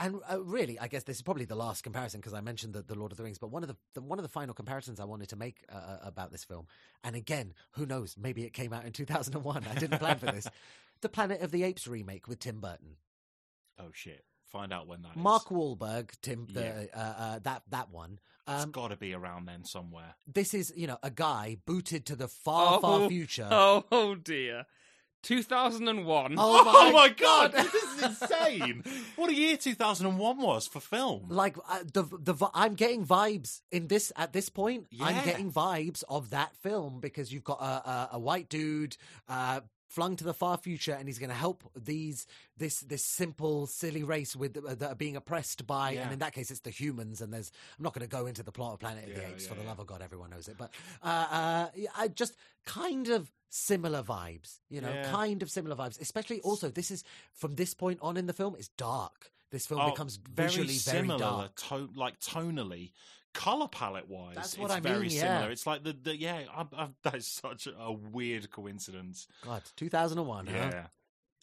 And 0.00 0.20
uh, 0.30 0.42
really, 0.42 0.78
I 0.78 0.86
guess 0.88 1.02
this 1.04 1.16
is 1.16 1.22
probably 1.22 1.44
the 1.44 1.56
last 1.56 1.82
comparison 1.82 2.20
because 2.20 2.32
I 2.34 2.40
mentioned 2.40 2.72
the, 2.72 2.82
the 2.82 2.94
Lord 2.94 3.10
of 3.12 3.18
the 3.18 3.24
Rings. 3.24 3.38
But 3.38 3.50
one 3.50 3.62
of 3.64 3.68
the, 3.68 3.76
the 3.94 4.00
one 4.00 4.18
of 4.18 4.22
the 4.22 4.28
final 4.28 4.54
comparisons 4.54 5.00
I 5.00 5.04
wanted 5.04 5.28
to 5.30 5.36
make 5.36 5.64
uh, 5.70 5.76
uh, 5.76 5.98
about 6.02 6.30
this 6.32 6.44
film, 6.44 6.66
and 7.04 7.14
again, 7.16 7.52
who 7.72 7.84
knows? 7.84 8.16
Maybe 8.16 8.44
it 8.44 8.52
came 8.52 8.72
out 8.72 8.84
in 8.84 8.92
2001. 8.92 9.66
I 9.68 9.74
didn't 9.74 9.98
plan 9.98 10.18
for 10.18 10.26
this. 10.26 10.46
The 11.00 11.08
Planet 11.08 11.42
of 11.42 11.52
the 11.52 11.62
Apes 11.62 11.86
remake 11.86 12.26
with 12.26 12.40
Tim 12.40 12.60
Burton. 12.60 12.96
oh 13.78 13.90
shit, 13.92 14.24
find 14.50 14.72
out 14.72 14.86
when 14.86 15.02
that 15.02 15.16
Mark 15.16 15.46
Wahlberg, 15.48 16.10
Tim, 16.22 16.46
the, 16.52 16.60
Yeah. 16.60 16.84
uh, 16.94 17.14
uh, 17.22 17.38
that 17.40 17.62
that 17.70 17.90
one. 17.90 18.18
It's 18.50 18.64
Um, 18.64 18.70
got 18.70 18.88
to 18.88 18.96
be 18.96 19.12
around 19.12 19.44
then 19.46 19.64
somewhere. 19.64 20.14
this 20.26 20.54
is 20.54 20.72
you 20.76 20.86
know 20.86 20.98
a 21.02 21.10
guy 21.10 21.58
booted 21.66 22.06
to 22.06 22.16
the 22.16 22.28
far 22.28 22.78
Oh, 22.78 22.80
far 22.80 23.08
future. 23.08 23.48
oh, 23.50 23.84
oh 23.92 24.14
dear. 24.14 24.64
2001. 25.24 26.36
Oh 26.38 26.64
my 26.72 26.90
my 26.92 27.08
God. 27.08 27.52
god, 27.52 27.64
this 27.64 27.74
is 27.74 28.02
insane! 28.02 28.84
what 29.16 29.28
a 29.30 29.34
year 29.34 29.56
2001 29.56 30.38
was 30.38 30.66
for 30.68 30.80
film. 30.80 31.26
Like 31.28 31.56
uh, 31.68 31.80
the 31.92 32.04
the 32.04 32.34
I'm 32.54 32.74
getting 32.74 33.04
vibes 33.04 33.60
in 33.72 33.88
this 33.88 34.12
at 34.16 34.32
this 34.32 34.48
point. 34.48 34.86
I'm 35.00 35.24
getting 35.24 35.52
vibes 35.52 36.04
of 36.08 36.30
that 36.30 36.56
film 36.62 37.00
because 37.00 37.32
you've 37.32 37.44
got 37.44 37.60
a 37.60 37.64
a, 37.90 38.08
a 38.12 38.18
white 38.18 38.48
dude 38.48 38.96
uh, 39.28 39.60
flung 39.88 40.16
to 40.16 40.24
the 40.24 40.34
far 40.34 40.56
future, 40.58 40.92
and 40.92 41.08
he's 41.08 41.18
going 41.18 41.30
to 41.30 41.34
help 41.36 41.64
these 41.74 42.26
this 42.56 42.80
this 42.80 43.04
simple 43.04 43.66
silly 43.66 44.02
race 44.04 44.36
with 44.36 44.56
uh, 44.56 44.74
that 44.74 44.90
are 44.92 44.94
being 44.94 45.16
oppressed 45.16 45.66
by, 45.66 45.92
Yeah. 45.92 46.02
and 46.02 46.12
in 46.12 46.18
that 46.20 46.32
case, 46.34 46.50
it's 46.50 46.60
the 46.60 46.70
humans. 46.70 47.20
And 47.20 47.32
there's 47.32 47.50
I'm 47.78 47.82
not 47.84 47.94
going 47.94 48.06
to 48.08 48.16
go 48.16 48.26
into 48.26 48.42
the 48.42 48.52
plot 48.52 48.74
of 48.74 48.80
Planet 48.80 49.08
of 49.08 49.14
the 49.14 49.26
Apes 49.26 49.44
yeah, 49.44 49.48
for 49.48 49.54
the 49.56 49.62
yeah. 49.62 49.68
love 49.68 49.78
of 49.80 49.86
God, 49.86 50.02
everyone 50.02 50.30
knows 50.30 50.46
it. 50.48 50.56
But 50.58 50.70
uh, 51.02 51.06
uh, 51.30 51.66
I 51.96 52.08
just 52.08 52.34
kind 52.66 53.08
of 53.08 53.32
similar 53.50 54.02
vibes, 54.02 54.58
you 54.68 54.80
know, 54.82 54.92
Yeah. 54.92 55.10
kind 55.10 55.42
of 55.42 55.50
similar 55.50 55.74
vibes. 55.74 55.98
Especially 56.00 56.40
also, 56.42 56.68
this 56.68 56.90
is 56.90 57.02
from 57.32 57.54
this 57.54 57.72
point 57.74 57.98
on 58.02 58.16
in 58.18 58.26
the 58.26 58.34
film, 58.34 58.54
it's 58.58 58.68
dark. 58.76 59.32
This 59.50 59.64
film 59.66 59.80
Oh, 59.80 59.88
becomes 59.90 60.16
very 60.16 60.48
visually 60.48 60.66
very 60.76 60.98
similar, 60.98 61.18
dark. 61.18 61.54
to- 61.68 61.88
like 61.94 62.20
tonally, 62.20 62.92
color 63.34 63.68
palette 63.68 64.08
wise. 64.08 64.34
That's 64.36 64.58
what 64.58 64.66
it's 64.66 64.74
I 64.74 64.80
very 64.80 65.00
mean, 65.02 65.10
similar. 65.10 65.40
yeah. 65.46 65.46
It's 65.46 65.66
like 65.66 65.84
the, 65.84 65.92
the 65.92 66.16
yeah, 66.16 66.42
I, 66.54 66.66
I, 66.76 66.88
that 67.04 67.14
is 67.16 67.26
such 67.26 67.66
a 67.66 67.92
weird 67.92 68.50
coincidence. 68.50 69.26
God, 69.44 69.62
2001. 69.76 70.46
huh? 70.46 70.52
Yeah, 70.54 70.86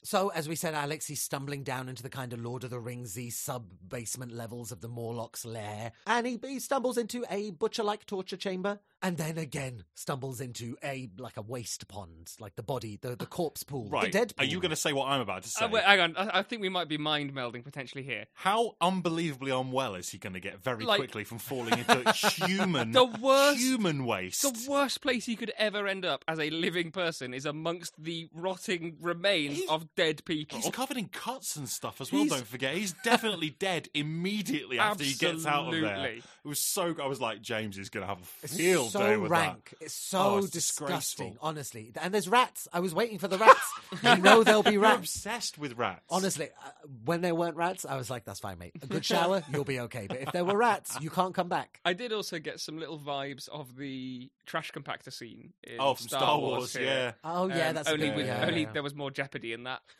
So, 0.03 0.29
as 0.29 0.47
we 0.49 0.55
said, 0.55 0.73
Alex, 0.73 1.07
he's 1.07 1.21
stumbling 1.21 1.63
down 1.63 1.89
into 1.89 2.03
the 2.03 2.09
kind 2.09 2.31
of 2.33 2.39
Lord 2.39 2.63
of 2.63 2.69
the 2.69 2.79
Ringsy 2.81 3.31
sub 3.31 3.65
basement 3.87 4.31
levels 4.31 4.71
of 4.71 4.81
the 4.81 4.89
Morlock's 4.89 5.45
lair, 5.45 5.91
and 6.07 6.27
he, 6.27 6.39
he 6.45 6.59
stumbles 6.59 6.97
into 6.97 7.25
a 7.29 7.51
butcher-like 7.51 8.05
torture 8.05 8.37
chamber, 8.37 8.79
and 9.05 9.17
then 9.17 9.37
again 9.37 9.83
stumbles 9.93 10.41
into 10.41 10.75
a 10.83 11.07
like 11.19 11.37
a 11.37 11.41
waste 11.43 11.87
pond, 11.87 12.31
like 12.39 12.55
the 12.55 12.63
body, 12.63 12.97
the, 12.99 13.15
the 13.15 13.27
corpse 13.27 13.61
pool, 13.61 13.87
right. 13.87 14.05
the 14.05 14.09
dead. 14.09 14.33
Are 14.39 14.45
you 14.45 14.59
going 14.59 14.71
to 14.71 14.75
say 14.75 14.93
what 14.93 15.07
I'm 15.07 15.21
about 15.21 15.43
to 15.43 15.49
say? 15.49 15.63
Uh, 15.65 15.69
wait, 15.69 15.83
hang 15.83 15.99
on. 15.99 16.17
I, 16.17 16.39
I 16.39 16.41
think 16.41 16.63
we 16.63 16.69
might 16.69 16.87
be 16.87 16.97
mind 16.97 17.31
melding 17.35 17.63
potentially 17.63 18.01
here. 18.01 18.25
How 18.33 18.75
unbelievably 18.81 19.51
unwell 19.51 19.93
is 19.93 20.09
he 20.09 20.17
going 20.17 20.33
to 20.33 20.39
get 20.39 20.63
very 20.63 20.83
Like- 20.85 20.97
quickly 20.97 21.23
from 21.23 21.37
falling 21.49 21.77
into 21.77 22.11
human, 22.13 22.93
The 22.93 23.05
worst- 23.05 23.59
human 23.59 24.05
waste? 24.07 24.41
The 24.41 24.71
worst 24.71 25.01
place 25.01 25.27
he 25.27 25.35
could 25.35 25.53
ever 25.55 25.85
end 25.87 26.03
up 26.03 26.25
as 26.27 26.39
a 26.39 26.49
living 26.49 26.89
person 26.89 27.31
is 27.35 27.45
amongst 27.45 27.93
the 28.03 28.27
rotting 28.33 28.97
remains 28.99 29.57
He's- 29.57 29.69
of 29.69 29.93
dead 29.95 30.25
people. 30.25 30.57
He's 30.57 30.71
covered 30.71 30.97
in 30.97 31.09
cuts 31.09 31.55
and 31.55 31.69
stuff 31.69 32.01
as 32.01 32.11
well. 32.11 32.23
He's- 32.23 32.33
Don't 32.35 32.47
forget, 32.47 32.73
he's 32.75 32.95
definitely 33.03 33.51
dead 33.59 33.87
immediately 33.93 34.79
after 34.79 35.03
he 35.03 35.13
gets 35.13 35.45
out 35.45 35.71
of 35.71 35.79
there. 35.79 36.05
It 36.15 36.23
was 36.43 36.59
so. 36.59 36.95
I 36.99 37.05
was 37.05 37.21
like, 37.21 37.43
James 37.43 37.77
is 37.77 37.89
going 37.89 38.01
to 38.01 38.07
have 38.07 38.19
a 38.43 38.47
field 38.47 38.94
so 38.99 39.13
do 39.15 39.21
with 39.21 39.31
that. 39.31 39.37
rank. 39.47 39.73
It's 39.81 39.93
so 39.93 40.19
Oh, 40.19 40.37
it's 40.39 40.49
disgusting, 40.49 41.37
honestly. 41.41 41.91
And 42.01 42.13
there's 42.13 42.27
rats. 42.27 42.67
I 42.73 42.79
was 42.79 42.93
waiting 42.93 43.19
for 43.19 43.27
the 43.27 43.37
rats. 43.37 43.71
you 44.03 44.17
know 44.17 44.43
there'll 44.43 44.63
be 44.63 44.71
You're 44.75 44.81
rats. 44.81 44.99
obsessed 45.15 45.57
with 45.57 45.77
rats. 45.77 46.03
Honestly, 46.09 46.49
uh, 46.65 46.69
when 47.05 47.21
there 47.21 47.35
weren't 47.35 47.55
rats, 47.55 47.85
I 47.85 47.95
was 47.97 48.09
like, 48.09 48.25
"That's 48.25 48.39
fine, 48.39 48.57
mate. 48.59 48.73
A 48.81 48.87
good 48.87 49.05
shower, 49.05 49.43
you'll 49.53 49.63
be 49.63 49.79
okay." 49.81 50.07
But 50.07 50.21
if 50.21 50.31
there 50.31 50.43
were 50.45 50.57
rats, 50.57 50.97
you 51.01 51.09
can't 51.09 51.33
come 51.33 51.47
back. 51.49 51.79
I 51.85 51.93
did 51.93 52.11
also 52.13 52.39
get 52.39 52.59
some 52.59 52.77
little 52.79 52.99
vibes 52.99 53.47
of 53.49 53.75
the 53.77 54.29
trash 54.45 54.71
compactor 54.71 55.11
scene 55.11 55.53
in 55.63 55.77
oh, 55.79 55.93
from 55.95 56.07
Star, 56.07 56.37
Wars, 56.39 56.73
here. 56.75 56.85
yeah. 56.85 57.11
Oh 57.23 57.47
yeah, 57.47 57.69
Um, 57.69 57.75
that's 57.75 57.89
only 57.89 58.07
good 58.09 58.15
with, 58.17 58.27
one, 58.27 58.37
yeah, 58.37 58.45
only 58.47 58.61
yeah. 58.63 58.71
there 58.73 58.83
was 58.83 58.93
more 58.93 59.09
jeopardy 59.11 59.53
in 59.53 59.63
that. 59.63 59.81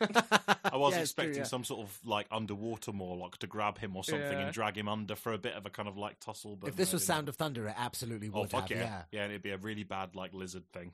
I 0.64 0.76
was 0.76 0.94
Yeah, 0.94 1.00
it's 1.00 1.12
true, 1.12 1.22
expecting 1.24 1.36
yeah. 1.38 1.42
some 1.44 1.64
sort 1.64 1.80
of 1.86 1.98
like 2.04 2.26
underwater 2.30 2.92
Morlock 2.92 3.38
to 3.38 3.46
grab 3.46 3.78
him 3.78 3.96
or 3.96 4.04
something 4.04 4.22
Yeah. 4.38 4.44
and 4.46 4.52
drag 4.52 4.76
him 4.76 4.88
under 4.88 5.16
for 5.16 5.32
a 5.32 5.38
bit 5.38 5.54
of 5.54 5.66
a 5.66 5.70
kind 5.70 5.88
of 5.88 5.96
like 5.96 6.20
tussle. 6.20 6.56
But 6.56 6.68
If 6.68 6.76
this 6.76 6.92
was. 6.92 7.04
Sound 7.06 7.28
of 7.28 7.36
Thunder, 7.36 7.68
it 7.68 7.74
absolutely 7.78 8.28
oh 8.34 8.40
would 8.40 8.50
fuck 8.50 8.68
have. 8.70 8.75
Yeah. 8.76 8.82
yeah. 8.82 9.02
yeah, 9.12 9.22
and 9.22 9.32
it'd 9.32 9.42
be 9.42 9.50
a 9.50 9.58
really 9.58 9.84
bad 9.84 10.14
like 10.14 10.32
lizard 10.32 10.64
thing. 10.72 10.92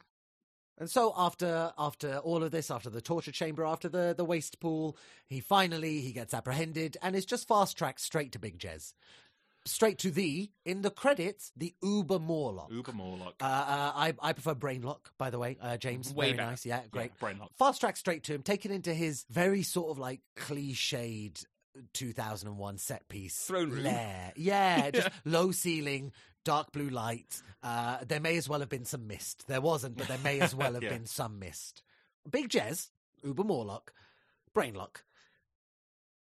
And 0.79 0.91
so 0.91 1.13
after 1.17 1.73
after 1.79 2.19
all 2.19 2.43
of 2.43 2.51
this, 2.51 2.71
after 2.71 2.91
the 2.91 3.01
torture 3.01 3.33
chamber, 3.33 3.65
after 3.65 3.89
the 3.89 4.15
the 4.17 4.25
waste 4.25 4.59
pool, 4.59 4.97
he 5.27 5.41
finally 5.41 6.01
he 6.01 6.13
gets 6.13 6.35
apprehended 6.35 6.97
and 7.03 7.15
is 7.15 7.27
just 7.27 7.47
fast 7.47 7.77
tracked 7.77 8.01
straight 8.01 8.33
to 8.33 8.39
Big 8.39 8.59
Jez, 8.59 8.95
straight 9.67 9.99
to 9.99 10.11
the 10.11 10.51
in 10.65 10.83
the 10.83 10.91
credits 10.91 11.53
the 11.57 11.75
Uber 11.83 12.19
Morlock. 12.19 12.73
Uber 12.73 12.93
Morlock. 12.93 13.35
Uh, 13.41 13.45
uh, 13.45 13.93
I 13.95 14.15
I 14.21 14.33
prefer 14.33 14.55
Brainlock, 14.55 15.13
by 15.19 15.31
the 15.31 15.39
way, 15.39 15.59
uh, 15.61 15.77
James. 15.77 16.13
Way 16.13 16.29
very 16.29 16.37
better. 16.39 16.51
nice, 16.51 16.67
yeah, 16.67 16.81
great. 16.91 17.13
Yeah, 17.21 17.29
Brainlock. 17.29 17.49
Fast 17.59 17.81
track 17.81 17.97
straight 17.97 18.25
to 18.25 18.35
him, 18.35 18.43
taken 18.43 18.73
into 18.73 18.95
his 18.95 19.25
very 19.31 19.63
sort 19.63 19.91
of 19.91 19.99
like 19.99 20.21
cliched 20.37 21.45
2001 21.95 22.79
set 22.79 23.09
piece 23.09 23.37
Throne 23.45 23.71
room. 23.71 23.85
lair. 23.85 24.33
Yeah, 24.37 24.91
just 24.91 25.09
low 25.25 25.53
ceiling, 25.53 26.13
dark 26.45 26.73
blue 26.73 26.89
light. 26.89 27.43
Uh, 27.63 27.99
there 28.07 28.21
may 28.21 28.37
as 28.37 28.49
well 28.49 28.61
have 28.61 28.69
been 28.69 28.85
some 28.85 29.07
mist. 29.07 29.47
There 29.47 29.61
wasn't, 29.61 29.97
but 29.97 30.09
there 30.09 30.19
may 30.25 30.41
as 30.41 30.55
well 30.55 30.73
have 30.75 30.83
Yeah. 30.83 30.91
been 30.91 31.07
some 31.07 31.39
mist. 31.39 31.83
Big 32.31 32.49
Jez, 32.49 32.91
Uber 33.25 33.45
Morlock, 33.45 33.93
Brainlock. 34.55 35.03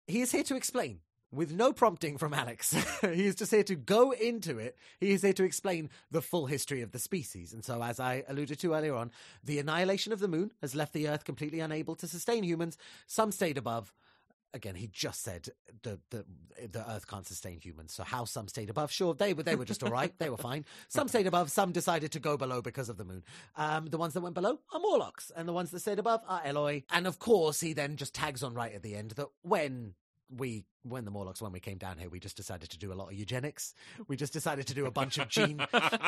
He 0.07 0.21
is 0.21 0.31
here 0.31 0.43
to 0.43 0.55
explain. 0.55 0.99
With 1.31 1.51
no 1.51 1.73
prompting 1.73 2.17
from 2.17 2.33
Alex. 2.33 2.71
he 3.01 3.25
is 3.25 3.35
just 3.35 3.51
here 3.51 3.63
to 3.63 3.75
go 3.75 4.11
into 4.11 4.57
it. 4.57 4.77
He 5.01 5.11
is 5.11 5.21
here 5.21 5.33
to 5.33 5.43
explain 5.43 5.89
the 6.09 6.21
full 6.21 6.45
history 6.45 6.81
of 6.81 6.91
the 6.91 6.99
species. 6.99 7.51
And 7.51 7.65
so, 7.65 7.83
as 7.83 7.99
I 7.99 8.23
alluded 8.29 8.59
to 8.59 8.73
earlier 8.73 8.95
on, 8.95 9.11
the 9.43 9.59
annihilation 9.59 10.13
of 10.13 10.19
the 10.19 10.29
moon 10.29 10.51
has 10.61 10.75
left 10.75 10.93
the 10.93 11.09
Earth 11.09 11.25
completely 11.25 11.59
unable 11.59 11.95
to 11.95 12.07
sustain 12.07 12.43
humans. 12.43 12.77
Some 13.07 13.33
stayed 13.33 13.57
above. 13.57 13.91
Again, 14.55 14.75
he 14.75 14.87
just 14.87 15.21
said 15.21 15.49
the, 15.83 15.99
the 16.11 16.25
the 16.71 16.89
Earth 16.89 17.07
can't 17.07 17.27
sustain 17.27 17.59
humans. 17.59 17.93
So 17.93 18.03
how 18.03 18.23
some 18.23 18.47
stayed 18.47 18.69
above? 18.69 18.89
Sure, 18.89 19.13
they 19.13 19.33
were 19.33 19.43
they 19.43 19.57
were 19.57 19.65
just 19.65 19.83
all 19.83 19.91
right. 19.91 20.17
They 20.17 20.29
were 20.29 20.37
fine. 20.37 20.63
Some 20.87 21.09
stayed 21.09 21.27
above. 21.27 21.51
Some 21.51 21.73
decided 21.73 22.13
to 22.13 22.19
go 22.21 22.37
below 22.37 22.61
because 22.61 22.87
of 22.87 22.95
the 22.95 23.03
moon. 23.03 23.25
Um, 23.57 23.87
the 23.87 23.97
ones 23.97 24.13
that 24.13 24.21
went 24.21 24.33
below 24.33 24.59
are 24.73 24.79
Morlocks, 24.79 25.29
and 25.35 25.45
the 25.45 25.51
ones 25.53 25.71
that 25.71 25.81
stayed 25.81 25.99
above 25.99 26.21
are 26.25 26.41
Eloi. 26.45 26.83
And 26.89 27.05
of 27.05 27.19
course, 27.19 27.59
he 27.59 27.73
then 27.73 27.97
just 27.97 28.13
tags 28.15 28.43
on 28.43 28.53
right 28.53 28.73
at 28.73 28.81
the 28.81 28.95
end 28.95 29.11
that 29.11 29.27
when 29.41 29.93
we 30.29 30.65
when 30.83 31.05
the 31.05 31.11
Morlocks 31.11 31.41
when 31.41 31.51
we 31.51 31.59
came 31.59 31.77
down 31.77 31.97
here, 31.97 32.09
we 32.09 32.19
just 32.19 32.37
decided 32.37 32.69
to 32.69 32.77
do 32.77 32.91
a 32.91 32.95
lot 32.95 33.07
of 33.07 33.13
eugenics. 33.13 33.73
We 34.07 34.15
just 34.15 34.33
decided 34.33 34.67
to 34.67 34.73
do 34.73 34.85
a 34.85 34.91
bunch 34.91 35.17
of 35.17 35.29
gene 35.29 35.65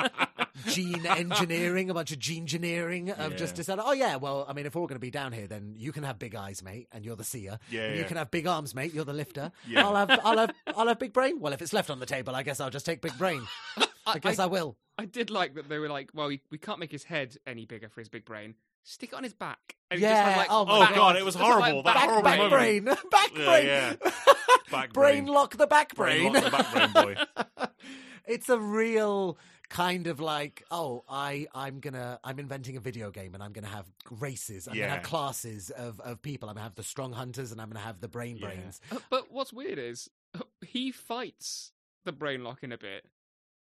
gene 0.67 1.05
engineering, 1.05 1.89
a 1.89 1.93
bunch 1.93 2.11
of 2.11 2.19
gene 2.19 2.47
engineering 2.47 3.11
of 3.11 3.35
just 3.35 3.55
decided, 3.55 3.83
oh 3.85 3.91
yeah, 3.91 4.15
well, 4.15 4.45
I 4.47 4.53
mean, 4.53 4.65
if 4.65 4.73
we're 4.73 4.81
all 4.81 4.87
going 4.87 4.95
to 4.95 4.99
be 4.99 5.11
down 5.11 5.33
here, 5.33 5.47
then 5.47 5.75
you 5.77 5.91
can 5.91 6.03
have 6.03 6.17
big 6.17 6.33
eyes, 6.33 6.63
mate, 6.63 6.87
and 6.93 7.03
you're 7.03 7.17
the 7.17 7.25
seer. 7.25 7.59
Yeah, 7.69 7.87
and 7.87 7.97
you 7.97 8.05
can 8.05 8.15
have 8.15 8.31
big 8.31 8.47
arms, 8.47 8.73
mate. 8.73 8.93
You're 8.93 9.03
the 9.03 9.11
lifter. 9.11 9.51
Yeah. 9.67 9.85
I'll 9.85 9.95
have, 9.95 10.19
I'll 10.23 10.37
have, 10.37 10.51
I'll 10.67 10.87
have 10.87 10.97
big 10.97 11.11
brain. 11.11 11.41
Well, 11.41 11.51
if 11.51 11.61
it's 11.61 11.73
left 11.73 11.89
on 11.89 11.99
the 11.99 12.05
table, 12.05 12.35
I 12.35 12.43
guess 12.43 12.61
I'll 12.61 12.69
just 12.69 12.85
take 12.85 13.01
big 13.01 13.17
brain. 13.17 13.45
I 14.07 14.19
guess 14.19 14.39
I, 14.39 14.45
will. 14.45 14.77
I 14.97 15.03
did 15.03 15.29
like 15.29 15.55
that 15.55 15.67
they 15.67 15.77
were 15.77 15.89
like, 15.89 16.11
well, 16.13 16.29
we, 16.29 16.41
we 16.49 16.57
can't 16.57 16.79
make 16.79 16.91
his 16.91 17.03
head 17.03 17.35
any 17.45 17.65
bigger 17.65 17.89
for 17.89 17.99
his 17.99 18.07
big 18.07 18.23
brain. 18.23 18.55
Stick 18.89 19.09
it 19.11 19.15
on 19.15 19.23
his 19.23 19.33
back. 19.33 19.75
And 19.91 19.99
he 19.99 20.05
just 20.05 20.15
Yeah, 20.15 20.37
like, 20.37 20.47
oh 20.49 20.65
my 20.65 20.77
Oh 20.77 20.79
back- 20.79 20.95
god, 20.95 21.15
it 21.17 21.25
was 21.25 21.35
horrible. 21.35 21.77
like, 21.83 21.85
that 21.85 21.93
back- 21.95 22.03
horrible 22.05 22.23
back 22.23 22.37
moment. 22.37 22.53
brain, 22.53 22.83
back 23.11 23.33
brain, 23.33 23.65
yeah. 23.65 23.93
Back 24.71 24.91
brain 24.93 25.23
brain. 25.23 25.33
lock 25.33 25.55
the 25.57 25.67
back 25.67 25.95
Brain 25.95 26.31
brain. 26.31 26.43
lock 26.43 26.43
the 26.43 26.57
back 26.73 26.93
brain 26.93 27.15
boy. 27.15 27.65
it's 28.27 28.49
a 28.49 28.57
real 28.59 29.37
kind 29.69 30.07
of 30.07 30.19
like 30.21 30.63
oh 30.71 31.03
i 31.09 31.45
i'm 31.53 31.79
gonna 31.81 32.17
i'm 32.23 32.39
inventing 32.39 32.77
a 32.77 32.79
video 32.79 33.11
game 33.11 33.33
and 33.33 33.43
i'm 33.43 33.51
gonna 33.51 33.67
have 33.67 33.85
races 34.21 34.65
i'm 34.67 34.75
gonna 34.77 34.87
have 34.89 35.03
classes 35.03 35.69
of 35.71 35.99
of 36.01 36.21
people 36.21 36.47
i'm 36.47 36.55
gonna 36.55 36.63
have 36.63 36.75
the 36.75 36.83
strong 36.83 37.11
hunters 37.11 37.51
and 37.51 37.59
i'm 37.61 37.69
gonna 37.69 37.79
have 37.83 37.99
the 37.99 38.07
brain 38.07 38.37
Yeah. 38.37 38.47
brains 38.47 38.79
Uh, 38.91 38.97
But 39.09 39.29
what's 39.31 39.51
weird 39.51 39.77
is 39.77 40.09
he 40.65 40.91
fights 40.91 41.71
the 42.05 42.13
brain 42.13 42.43
lock 42.45 42.63
in 42.63 42.71
a 42.71 42.77
bit, 42.77 43.05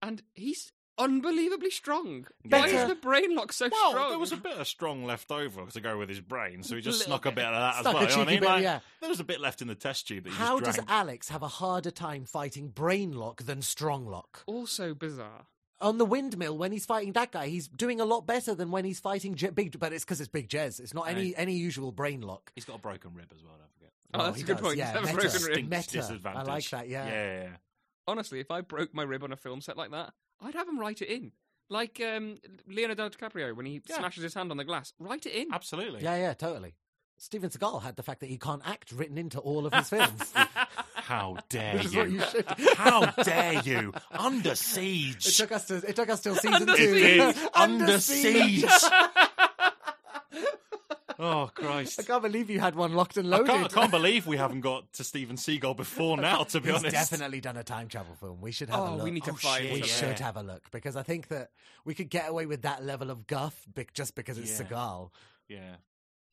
and 0.01 0.21
he's 0.33 0.71
unbelievably 0.97 1.69
strong. 1.71 2.25
Why 2.43 2.49
Better- 2.61 2.75
is 2.75 2.87
the 2.87 2.95
brain 2.95 3.35
lock 3.35 3.51
so 3.53 3.69
Well, 3.71 3.91
strong? 3.91 4.09
there 4.09 4.19
was 4.19 4.31
a 4.31 4.37
bit 4.37 4.57
of 4.57 4.67
strong 4.67 5.05
left 5.05 5.31
over 5.31 5.65
to 5.65 5.81
go 5.81 5.97
with 5.97 6.09
his 6.09 6.21
brain, 6.21 6.63
so 6.63 6.75
he 6.75 6.81
just 6.81 6.99
Little 6.99 7.11
snuck 7.13 7.25
a 7.25 7.29
bit. 7.29 7.35
bit 7.37 7.45
of 7.45 7.53
that 7.53 7.81
Snuck 7.81 7.85
a 7.85 7.89
as 7.89 7.93
well. 7.93 8.03
You 8.03 8.09
know 8.09 8.17
what 8.17 8.27
I 8.27 8.31
cheeky 8.31 8.31
mean? 8.31 8.39
bit, 8.41 8.47
Like, 8.49 8.63
yeah. 8.63 8.79
There 9.01 9.09
was 9.09 9.19
a 9.19 9.23
bit 9.23 9.41
left 9.41 9.61
in 9.61 9.67
the 9.67 9.75
test 9.75 10.07
tube 10.07 10.23
that 10.25 10.29
he 10.31 10.35
how 10.35 10.59
just 10.59 10.65
does 10.65 10.75
drank. 10.75 10.89
alex 10.91 11.29
have 11.29 11.43
a 11.43 11.47
harder 11.47 11.91
time 11.91 12.25
fighting 12.25 12.69
brain 12.69 13.11
lock 13.13 13.43
than 13.43 13.61
strong 13.61 14.05
lock 14.05 14.43
also 14.45 14.93
bizarre. 14.93 15.45
on 15.81 15.97
the 15.97 16.05
windmill 16.05 16.57
when 16.57 16.71
he's 16.71 16.85
fighting 16.85 17.11
that 17.13 17.31
guy 17.31 17.47
he's 17.47 17.67
doing 17.67 17.99
a 17.99 18.05
lot 18.05 18.25
better 18.25 18.53
than 18.55 18.71
when 18.71 18.85
he's 18.85 18.99
fighting 18.99 19.35
Je- 19.35 19.49
big 19.49 19.77
but 19.79 19.91
it's 19.91 20.05
because 20.05 20.21
it's 20.21 20.29
big 20.29 20.47
jez 20.47 20.79
it's 20.79 20.93
not 20.93 21.07
any 21.09 21.35
any 21.35 21.53
usual 21.53 21.91
brain 21.91 22.21
lock 22.21 22.51
He's 22.55 22.65
got 22.65 22.77
a 22.77 22.79
broken 22.79 23.13
rib 23.13 23.31
as 23.35 23.43
well. 23.43 23.55
Don't 23.57 23.71
forget. 23.73 23.91
Oh, 24.13 24.17
Well, 24.19 24.27
that's 24.27 24.37
he 24.37 24.43
a 24.43 24.45
good 24.45 24.57
does, 24.57 24.65
point. 24.65 24.77
yeah, 24.77 24.85
He's 24.85 24.93
have 24.93 25.03
a 25.03 25.07
meta. 25.07 25.15
broken 25.17 25.31
rib. 25.31 25.47
Distinct 25.47 25.69
Meta. 25.71 25.91
disadvantage. 25.91 26.47
I 26.47 26.51
like 26.53 26.69
that, 26.69 26.87
yeah. 26.87 27.05
yeah, 27.07 27.41
yeah. 27.43 27.49
Honestly, 28.07 28.39
if 28.39 28.51
I 28.51 28.61
broke 28.61 28.93
my 28.93 29.03
rib 29.03 29.23
on 29.23 29.31
a 29.33 29.37
film 29.37 29.59
set 29.61 29.75
like 29.77 29.91
that, 29.91 30.13
I'd 30.41 30.55
have 30.55 30.67
him 30.67 30.79
write 30.79 31.01
it 31.01 31.09
in. 31.09 31.31
Like 31.69 32.01
um, 32.05 32.37
Leonardo 32.67 33.09
DiCaprio 33.09 33.55
when 33.55 33.65
he 33.65 33.81
Yeah. 33.87 33.97
smashes 33.99 34.23
his 34.23 34.33
hand 34.33 34.51
on 34.51 34.57
the 34.57 34.63
glass. 34.65 34.93
Write 34.99 35.25
it 35.25 35.33
in. 35.33 35.53
Absolutely. 35.53 36.01
yeah 36.03 36.15
yeah 36.15 36.33
totally 36.33 36.75
Steven 37.17 37.49
Seagal 37.49 37.83
had 37.83 37.95
the 37.95 38.03
fact 38.03 38.19
that 38.21 38.25
he 38.29 38.37
can't 38.37 38.61
act 38.65 38.91
written 38.91 39.17
into 39.17 39.39
all 39.39 39.65
of 39.65 39.73
his 39.73 39.87
films. 39.89 40.33
How 40.95 41.37
dare 41.49 41.75
Which 41.75 41.85
is 41.85 41.95
what 41.95 42.09
you? 42.09 42.21
you. 42.57 42.75
How 42.75 43.05
dare 43.05 43.61
you? 43.61 43.93
Under 44.11 44.51
It 44.51 44.57
siege. 44.57 45.37
took 45.37 45.51
us 45.51 45.67
to. 45.67 45.75
It 45.77 45.95
took 45.95 46.09
us 46.09 46.21
till 46.21 46.35
season 46.35 46.53
Under 46.53 46.75
two. 46.75 46.83
It 46.83 47.03
is 47.37 47.47
Under 47.53 47.83
under 47.85 47.99
siege. 47.99 48.61
siege. 48.65 48.91
Oh 51.19 51.49
Christ! 51.55 51.99
I 51.99 52.03
can't 52.03 52.21
believe 52.23 52.49
you 52.49 52.59
had 52.59 52.75
one 52.75 52.93
locked 52.93 53.17
and 53.17 53.27
I 53.33 53.37
loaded. 53.37 53.47
can't, 53.51 53.65
I 53.65 53.67
can't 53.81 53.91
believe 53.91 54.25
we 54.27 54.37
haven't 54.37 54.61
got 54.61 54.91
to 54.93 55.03
Steven 55.03 55.35
Seagal 55.35 55.75
before 55.77 56.17
now. 56.17 56.43
To 56.43 56.59
be 56.61 56.69
honest. 56.69 56.85
He's 56.85 56.93
honest, 56.95 57.11
definitely 57.11 57.41
done 57.41 57.57
a 57.57 57.63
time 57.63 57.87
travel 57.87 58.15
film. 58.15 58.41
We 58.41 58.51
should 58.51 58.69
have 58.69 58.79
a 58.79 58.83
Oh, 58.83 58.95
look. 58.95 59.03
we 59.03 59.11
need 59.11 59.23
to 59.25 59.31
Oh, 59.31 59.35
find. 59.35 59.63
shit, 59.63 59.73
We 59.73 59.79
yeah. 59.79 59.85
should 59.85 60.19
have 60.19 60.37
a 60.37 60.43
look 60.43 60.63
because 60.71 60.95
I 60.95 61.03
think 61.03 61.27
that 61.29 61.49
we 61.85 61.93
could 61.95 62.09
get 62.09 62.29
away 62.29 62.45
with 62.45 62.61
that 62.63 62.83
level 62.83 63.09
of 63.09 63.27
guff 63.27 63.67
just 63.93 64.15
because 64.15 64.37
it's 64.37 64.59
Yeah. 64.59 64.65
Seagal. 64.65 65.09
Yeah. 65.47 65.75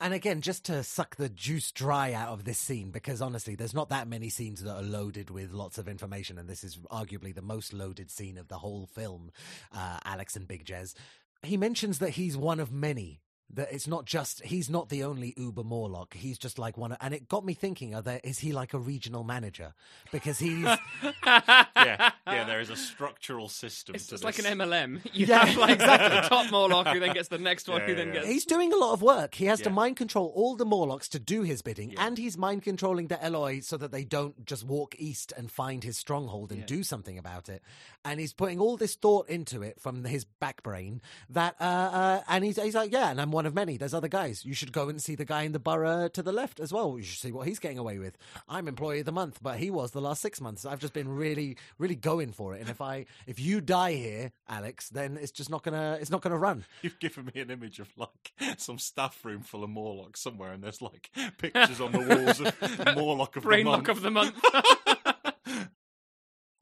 And 0.02 0.15
again, 0.15 0.40
just 0.40 0.65
to 0.65 0.82
suck 0.82 1.16
the 1.16 1.28
juice 1.28 1.70
dry 1.73 2.15
out 2.15 2.28
of 2.31 2.44
this 2.44 2.57
scene, 2.57 2.90
because 2.90 3.20
honestly, 3.20 3.55
there's 3.55 3.74
not 3.74 3.90
that 3.90 4.09
many 4.09 4.31
scenes 4.31 4.62
that 4.62 4.74
are 4.74 4.81
loaded 4.82 5.28
with 5.28 5.52
lots 5.52 5.77
of 5.77 5.89
information, 5.89 6.39
and 6.39 6.48
this 6.48 6.65
is 6.65 6.78
arguably 6.90 7.35
the 7.35 7.43
most 7.43 7.74
loaded 7.74 8.11
scene 8.11 8.39
of 8.39 8.48
the 8.48 8.57
whole 8.57 8.86
film. 8.86 9.31
Uh, 9.70 9.98
Alex 10.07 10.36
and 10.36 10.48
Big 10.48 10.65
Jez. 10.65 10.94
He 11.43 11.59
mentions 11.59 11.98
that 11.98 12.11
he's 12.11 12.35
one 12.35 12.61
of 12.61 12.73
many. 12.73 13.20
That 13.55 13.72
it's 13.72 13.89
not 13.89 14.05
just 14.05 14.43
he's 14.44 14.70
not 14.70 14.90
the 14.90 15.02
only 15.02 15.35
Uber 15.36 15.64
Morlock. 15.64 16.14
He's 16.14 16.39
just 16.39 16.59
like 16.59 16.78
one, 16.78 16.93
of, 16.93 16.98
and 17.01 17.12
it 17.12 17.28
got 17.28 17.44
me 17.44 17.52
thinking: 17.55 17.94
Are 17.97 18.02
there 18.02 18.20
is 18.22 18.39
he 18.39 18.52
like 18.52 18.74
a 18.74 18.78
regional 18.78 19.24
manager? 19.24 19.74
Because 20.12 20.39
he's 20.39 20.62
yeah, 21.27 22.10
yeah. 22.27 22.44
There 22.44 22.60
is 22.60 22.70
a 22.70 22.77
structural 22.77 23.48
system. 23.48 23.94
It's 23.94 24.06
to 24.06 24.10
just 24.12 24.24
like 24.24 24.39
an 24.39 24.44
MLM. 24.59 25.01
You 25.12 25.27
Yeah, 25.27 25.44
have 25.47 25.56
like 25.56 25.70
exactly. 25.74 26.20
the 26.20 26.28
top 26.28 26.51
Morlock 26.51 26.89
who 26.89 27.01
then 27.01 27.12
gets 27.12 27.28
the 27.28 27.39
next 27.39 27.68
one 27.68 27.81
Yeah, 27.81 27.86
who 27.89 27.94
then 27.94 28.09
yeah, 28.09 28.14
gets. 28.14 28.28
He's 28.28 28.44
doing 28.44 28.72
a 28.72 28.77
lot 28.77 28.93
of 28.93 29.02
work. 29.02 29.35
He 29.35 29.47
has 29.47 29.60
to 29.62 29.70
mind 29.70 29.97
control 29.97 30.32
all 30.35 30.55
the 30.56 30.64
Morlocks 30.64 31.09
to 31.10 31.18
do 31.18 31.43
his 31.43 31.62
bidding, 31.62 31.90
Yeah. 31.90 32.06
and 32.06 32.16
he's 32.18 32.39
mind 32.39 32.62
controlling 32.62 33.09
the 33.09 33.22
Eloi 33.22 33.60
so 33.60 33.77
that 33.77 33.90
they 33.93 34.05
don't 34.05 34.44
just 34.47 34.64
walk 34.64 34.94
east 34.98 35.32
and 35.36 35.51
find 35.51 35.82
his 35.85 35.97
stronghold 35.98 36.52
and 36.52 36.60
Yeah. 36.60 36.66
do 36.66 36.82
something 36.82 37.18
about 37.18 37.48
it. 37.48 37.62
And 38.05 38.20
he's 38.20 38.32
putting 38.32 38.60
all 38.60 38.77
this 38.77 38.94
thought 38.94 39.28
into 39.28 39.62
it 39.62 39.81
from 39.81 40.05
his 40.05 40.24
back 40.24 40.62
brain 40.62 41.01
that, 41.31 41.56
uh, 41.60 41.64
uh, 41.64 42.22
and 42.28 42.44
he's, 42.44 42.60
he's 42.62 42.74
like, 42.74 42.93
yeah, 42.93 43.10
and 43.10 43.20
I'm 43.20 43.31
one 43.40 43.46
of 43.46 43.54
many. 43.54 43.78
There's 43.78 43.94
other 43.94 44.06
guys. 44.06 44.44
You 44.44 44.52
should 44.52 44.70
go 44.70 44.90
and 44.90 45.02
see 45.02 45.14
the 45.14 45.24
guy 45.24 45.44
in 45.44 45.52
the 45.52 45.58
borough 45.58 46.08
to 46.08 46.22
the 46.22 46.30
left 46.30 46.60
as 46.60 46.74
well. 46.74 46.98
You 46.98 47.04
should 47.04 47.20
see 47.20 47.32
what 47.32 47.46
he's 47.48 47.58
getting 47.58 47.78
away 47.78 47.98
with. 47.98 48.18
I'm 48.46 48.68
employee 48.68 49.00
of 49.00 49.06
the 49.06 49.12
month, 49.12 49.38
but 49.40 49.58
he 49.58 49.70
was 49.70 49.92
the 49.92 50.00
last 50.02 50.20
six 50.20 50.42
months. 50.42 50.66
I've 50.66 50.78
just 50.78 50.92
been 50.92 51.08
really, 51.08 51.56
really 51.78 51.94
going 51.94 52.32
for 52.32 52.52
it. 52.54 52.60
And 52.60 52.68
if 52.68 52.82
I, 52.82 53.06
if 53.26 53.40
you 53.40 53.62
die 53.62 53.94
here, 53.94 54.32
Alex, 54.46 54.90
then 54.90 55.16
it's 55.18 55.32
just 55.32 55.48
not 55.48 55.62
gonna, 55.62 55.96
it's 55.98 56.10
not 56.10 56.20
gonna 56.20 56.36
run. 56.36 56.66
You've 56.82 56.98
given 57.00 57.30
me 57.34 57.40
an 57.40 57.50
image 57.50 57.78
of 57.78 57.88
like 57.96 58.34
some 58.58 58.78
staff 58.78 59.24
room 59.24 59.40
full 59.40 59.64
of 59.64 59.70
Morlocks 59.70 60.20
somewhere, 60.20 60.52
and 60.52 60.62
there's 60.62 60.82
like 60.82 61.10
pictures 61.38 61.80
on 61.80 61.92
the 61.92 61.98
walls 62.00 62.40
of 62.42 62.94
Morlock 62.94 63.36
of 63.36 63.44
Brain 63.44 63.64
the 63.64 63.70
lock 63.70 63.86
month. 63.86 63.96
of 63.96 64.02
the 64.02 64.10
month. 64.10 64.34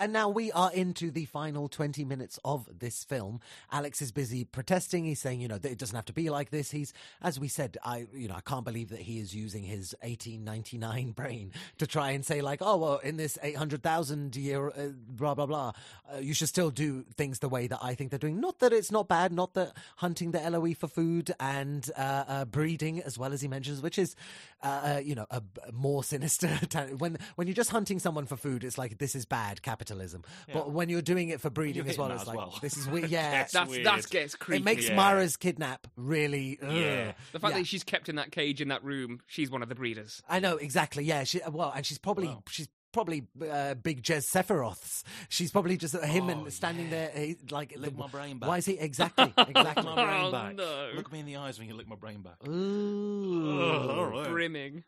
And 0.01 0.12
now 0.12 0.29
we 0.29 0.53
are 0.53 0.70
into 0.73 1.11
the 1.11 1.25
final 1.25 1.69
20 1.69 2.05
minutes 2.05 2.39
of 2.45 2.69
this 2.79 3.03
film. 3.03 3.41
Alex 3.73 4.01
is 4.01 4.12
busy 4.12 4.45
protesting. 4.45 5.05
He's 5.05 5.19
saying, 5.19 5.41
you 5.41 5.49
know, 5.49 5.59
that 5.59 5.73
it 5.73 5.79
doesn't 5.79 5.97
have 5.97 6.05
to 6.05 6.12
be 6.12 6.31
like 6.31 6.51
this. 6.51 6.70
He's, 6.70 6.93
as 7.20 7.41
we 7.41 7.49
said, 7.49 7.77
I, 7.85 8.07
you 8.15 8.29
know, 8.29 8.37
I 8.37 8.41
can't 8.41 8.65
believe 8.65 8.91
that 8.91 9.01
he 9.01 9.19
is 9.19 9.35
using 9.35 9.65
his 9.65 9.97
1899 10.03 11.11
brain 11.12 11.53
to 11.79 11.87
try 11.87 12.12
and 12.12 12.25
say, 12.25 12.41
like, 12.41 12.61
oh, 12.62 12.77
well, 12.77 12.99
in 12.99 13.16
this 13.16 13.39
800,000 13.43 14.37
year, 14.37 14.69
uh, 14.69 14.89
blah, 15.09 15.35
blah, 15.35 15.47
blah, 15.47 15.73
uh, 16.12 16.19
you 16.19 16.33
should 16.33 16.49
still 16.49 16.70
do 16.70 17.05
things 17.16 17.41
the 17.41 17.49
way 17.49 17.66
that 17.66 17.81
I 17.83 17.95
think 17.95 18.11
they're 18.11 18.19
doing. 18.20 18.41
Not 18.41 18.61
that 18.61 18.73
it's 18.73 18.93
not 18.93 19.09
bad, 19.09 19.33
not 19.33 19.55
that 19.55 19.73
hunting 19.97 20.31
the 20.31 20.41
Eloi 20.41 20.75
for 20.75 20.87
food 20.87 21.33
and 21.41 21.91
uh, 21.97 22.25
uh, 22.29 22.45
breeding, 22.45 23.03
as 23.03 23.19
well 23.19 23.33
as 23.33 23.41
he 23.41 23.49
mentions, 23.49 23.83
which 23.83 23.99
is, 23.99 24.15
uh, 24.62 24.66
uh, 24.97 25.01
you 25.03 25.16
know, 25.16 25.27
a, 25.33 25.43
a 25.66 25.73
more 25.73 26.05
sinister. 26.05 26.49
when, 26.99 27.19
when 27.35 27.49
you're 27.49 27.55
just 27.55 27.70
hunting 27.70 27.99
someone 27.99 28.27
for 28.27 28.37
food, 28.37 28.62
it's 28.62 28.79
like, 28.79 28.99
this 28.99 29.16
is 29.16 29.25
bad 29.25 29.61
capitalism. 29.89 30.23
But 30.52 30.70
when 30.70 30.89
you're 30.89 31.02
doing 31.02 31.28
it 31.31 31.40
for 31.40 31.51
breeding 31.51 31.85
You're 31.85 31.90
as 31.90 31.98
well, 31.98 32.10
it's 32.12 32.27
like, 32.27 32.36
well. 32.36 32.55
this 32.60 32.77
is 32.77 32.86
weird. 32.89 33.10
Yeah. 33.10 33.31
That's 33.31 33.52
That's 33.52 33.70
weird. 33.70 33.86
that 33.86 34.09
gets 34.10 34.35
creepy. 34.35 34.62
it 34.62 34.65
makes 34.65 34.89
Yeah. 34.89 34.97
Mara's 34.97 35.36
kidnap 35.36 35.86
really. 35.97 36.59
ugh. 36.62 36.73
Yeah. 36.73 37.12
the 37.32 37.40
fact 37.40 37.55
Yeah. 37.55 37.60
that 37.60 37.66
she's 37.66 37.85
kept 37.85 38.09
in 38.09 38.16
that 38.16 38.32
cage 38.32 38.60
in 38.60 38.69
that 38.69 38.85
room. 38.85 39.20
She's 39.27 39.51
one 39.51 39.62
of 39.62 39.69
the 39.69 39.74
breeders. 39.74 40.23
I 40.28 40.40
know 40.40 40.56
exactly. 40.56 41.05
Yeah, 41.05 41.24
she 41.24 41.40
well, 41.51 41.73
and 41.74 41.85
she's 41.85 41.98
probably 41.98 42.28
Wow. 42.28 42.43
she's 42.48 42.69
probably 42.93 43.27
uh, 43.51 43.74
big 43.74 44.02
Jez 44.02 44.24
Sephiroth's. 44.27 45.05
She's 45.28 45.51
probably 45.51 45.77
just 45.77 45.94
uh, 45.94 46.01
him 46.01 46.24
Oh, 46.24 46.31
and 46.44 46.52
standing 46.52 46.89
there, 46.90 47.10
he, 47.15 47.36
like 47.51 47.74
Lick 47.77 47.93
the- 47.93 47.98
my 47.98 48.06
brain 48.09 48.39
back. 48.39 48.48
Why 48.48 48.59
is 48.59 48.65
he 48.66 48.78
exactly 48.78 49.24
Lick 49.36 49.48
exactly? 49.51 49.85
my 49.85 49.94
brain 49.94 50.35
Oh, 50.35 50.51
no. 50.52 50.90
Look 50.97 51.12
me 51.12 51.20
in 51.20 51.27
the 51.27 51.36
eyes 51.36 51.59
when 51.59 51.69
you 51.69 51.74
lick 51.74 51.86
my 51.89 51.97
brain 51.97 52.23
back. 52.23 52.36
Ooh. 52.48 53.60
Ugh, 53.60 53.90
all 53.98 54.06
right. 54.06 54.28
Brimming. 54.31 54.85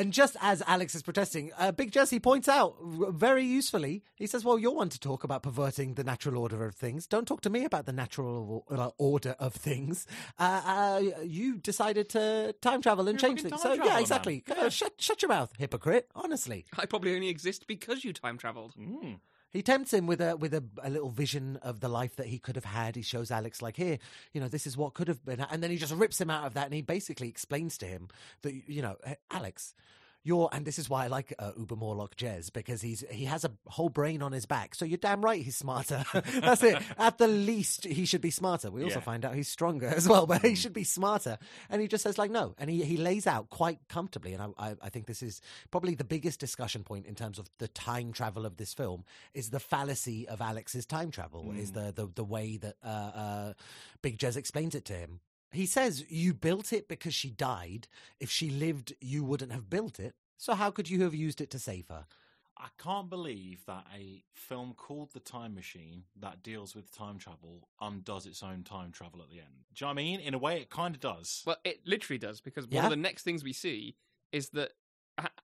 And 0.00 0.14
just 0.14 0.34
as 0.40 0.62
Alex 0.66 0.94
is 0.94 1.02
protesting, 1.02 1.52
uh, 1.58 1.72
Big 1.72 1.92
Jesse 1.92 2.20
points 2.20 2.48
out 2.48 2.74
very 2.82 3.44
usefully, 3.44 4.02
he 4.16 4.26
says, 4.26 4.42
Well, 4.42 4.58
you're 4.58 4.72
one 4.72 4.88
to 4.88 4.98
talk 4.98 5.24
about 5.24 5.42
perverting 5.42 5.92
the 5.92 6.02
natural 6.02 6.38
order 6.38 6.64
of 6.64 6.74
things. 6.74 7.06
Don't 7.06 7.28
talk 7.28 7.42
to 7.42 7.50
me 7.50 7.66
about 7.66 7.84
the 7.84 7.92
natural 7.92 8.64
uh, 8.70 8.92
order 8.96 9.36
of 9.38 9.52
things. 9.54 10.06
Uh, 10.38 10.62
uh, 10.64 11.22
you 11.22 11.58
decided 11.58 12.08
to 12.08 12.54
time 12.62 12.80
travel 12.80 13.08
and 13.08 13.20
You're 13.20 13.28
change 13.28 13.42
things. 13.42 13.60
So, 13.60 13.74
yeah, 13.74 13.98
exactly. 13.98 14.42
man. 14.48 14.58
Uh, 14.58 14.68
shut, 14.70 14.94
shut 14.96 15.20
your 15.20 15.28
mouth, 15.28 15.52
hypocrite, 15.58 16.08
honestly. 16.14 16.64
I 16.78 16.86
probably 16.86 17.14
only 17.14 17.28
exist 17.28 17.66
because 17.66 18.02
you 18.02 18.14
time 18.14 18.38
traveled. 18.38 18.72
Mm. 18.80 19.18
He 19.50 19.62
tempts 19.62 19.92
him 19.92 20.06
with 20.06 20.20
a 20.20 20.36
with 20.36 20.54
a, 20.54 20.62
a 20.82 20.90
little 20.90 21.10
vision 21.10 21.58
of 21.62 21.80
the 21.80 21.88
life 21.88 22.16
that 22.16 22.26
he 22.26 22.38
could 22.38 22.56
have 22.56 22.64
had. 22.64 22.94
He 22.94 23.02
shows 23.02 23.30
Alex 23.30 23.60
like, 23.60 23.76
here, 23.76 23.98
you 24.32 24.40
know, 24.40 24.48
this 24.48 24.66
is 24.66 24.76
what 24.76 24.94
could 24.94 25.08
have 25.08 25.24
been, 25.24 25.40
and 25.50 25.62
then 25.62 25.70
he 25.70 25.76
just 25.76 25.94
rips 25.94 26.20
him 26.20 26.30
out 26.30 26.46
of 26.46 26.54
that, 26.54 26.66
and 26.66 26.74
he 26.74 26.82
basically 26.82 27.28
explains 27.28 27.76
to 27.78 27.86
him 27.86 28.08
that, 28.42 28.54
you 28.68 28.82
know, 28.82 28.96
Alex. 29.30 29.74
You're, 30.22 30.50
and 30.52 30.66
this 30.66 30.78
is 30.78 30.90
why 30.90 31.04
I 31.04 31.06
like 31.06 31.32
uh, 31.38 31.52
Uber 31.58 31.76
Morlock 31.76 32.14
Jez 32.14 32.52
because 32.52 32.82
he's 32.82 33.02
he 33.10 33.24
has 33.24 33.44
a 33.44 33.50
whole 33.66 33.88
brain 33.88 34.20
on 34.20 34.32
his 34.32 34.44
back. 34.44 34.74
So 34.74 34.84
you're 34.84 34.98
damn 34.98 35.22
right 35.24 35.42
he's 35.42 35.56
smarter. 35.56 36.04
That's 36.12 36.62
it. 36.62 36.76
At 36.98 37.16
the 37.16 37.26
least, 37.26 37.84
he 37.86 38.04
should 38.04 38.20
be 38.20 38.30
smarter. 38.30 38.70
We 38.70 38.82
also 38.84 38.96
Yeah. 38.98 39.00
find 39.04 39.24
out 39.24 39.34
he's 39.34 39.48
stronger 39.48 39.86
as 39.96 40.06
well, 40.06 40.26
but 40.26 40.42
he 40.42 40.54
should 40.54 40.74
be 40.74 40.84
smarter. 40.84 41.38
And 41.70 41.80
he 41.80 41.88
just 41.88 42.02
says 42.02 42.18
like 42.18 42.30
no, 42.30 42.54
and 42.58 42.68
he 42.68 42.84
he 42.84 42.98
lays 42.98 43.26
out 43.26 43.48
quite 43.48 43.78
comfortably. 43.88 44.34
And 44.34 44.42
I 44.42 44.48
I, 44.70 44.74
I 44.82 44.88
think 44.90 45.06
this 45.06 45.22
is 45.22 45.40
probably 45.70 45.94
the 45.94 46.04
biggest 46.04 46.38
discussion 46.38 46.84
point 46.84 47.06
in 47.06 47.14
terms 47.14 47.38
of 47.38 47.48
the 47.58 47.68
time 47.68 48.12
travel 48.12 48.44
of 48.44 48.58
this 48.58 48.74
film 48.74 49.04
is 49.32 49.48
the 49.50 49.60
fallacy 49.60 50.28
of 50.28 50.42
Alex's 50.42 50.84
time 50.84 51.10
travel. 51.10 51.50
Is 51.56 51.72
the 51.72 51.92
the 51.96 52.06
the 52.14 52.24
way 52.24 52.58
that 52.58 52.76
uh, 52.84 52.86
uh, 52.88 53.52
Big 54.02 54.18
Jez 54.18 54.36
explains 54.36 54.74
it 54.74 54.84
to 54.84 54.92
him. 54.92 55.20
He 55.52 55.66
says, 55.66 56.04
You 56.08 56.34
built 56.34 56.72
it 56.72 56.88
because 56.88 57.14
she 57.14 57.30
died. 57.30 57.88
If 58.18 58.30
she 58.30 58.50
lived, 58.50 58.94
you 59.00 59.24
wouldn't 59.24 59.52
have 59.52 59.68
built 59.70 59.98
it. 59.98 60.14
So 60.36 60.54
how 60.54 60.70
could 60.70 60.88
you 60.88 61.02
have 61.02 61.14
used 61.14 61.40
it 61.40 61.50
to 61.50 61.58
save 61.58 61.88
her? 61.88 62.06
I 62.56 62.68
can't 62.78 63.08
believe 63.08 63.64
that 63.66 63.86
a 63.94 64.22
film 64.34 64.74
called 64.76 65.12
The 65.14 65.20
Time 65.20 65.54
Machine 65.54 66.04
that 66.20 66.42
deals 66.42 66.74
with 66.74 66.94
time 66.94 67.18
travel 67.18 67.68
undoes 67.80 68.26
its 68.26 68.42
own 68.42 68.64
time 68.64 68.92
travel 68.92 69.22
at 69.22 69.30
the 69.30 69.38
end. 69.38 69.64
Do 69.74 69.84
you 69.84 69.86
know 69.86 69.94
what 69.94 70.00
I 70.00 70.04
mean? 70.04 70.20
In 70.20 70.34
a 70.34 70.38
way, 70.38 70.60
it 70.60 70.68
kind 70.68 70.94
of 70.94 71.00
does. 71.00 71.42
Well, 71.46 71.56
it 71.64 71.80
literally 71.86 72.18
does 72.18 72.40
because 72.42 72.66
one 72.66 72.74
Yeah? 72.74 72.84
of 72.84 72.90
the 72.90 72.96
next 72.96 73.22
things 73.22 73.42
we 73.42 73.54
see 73.54 73.96
is 74.30 74.50
that 74.50 74.72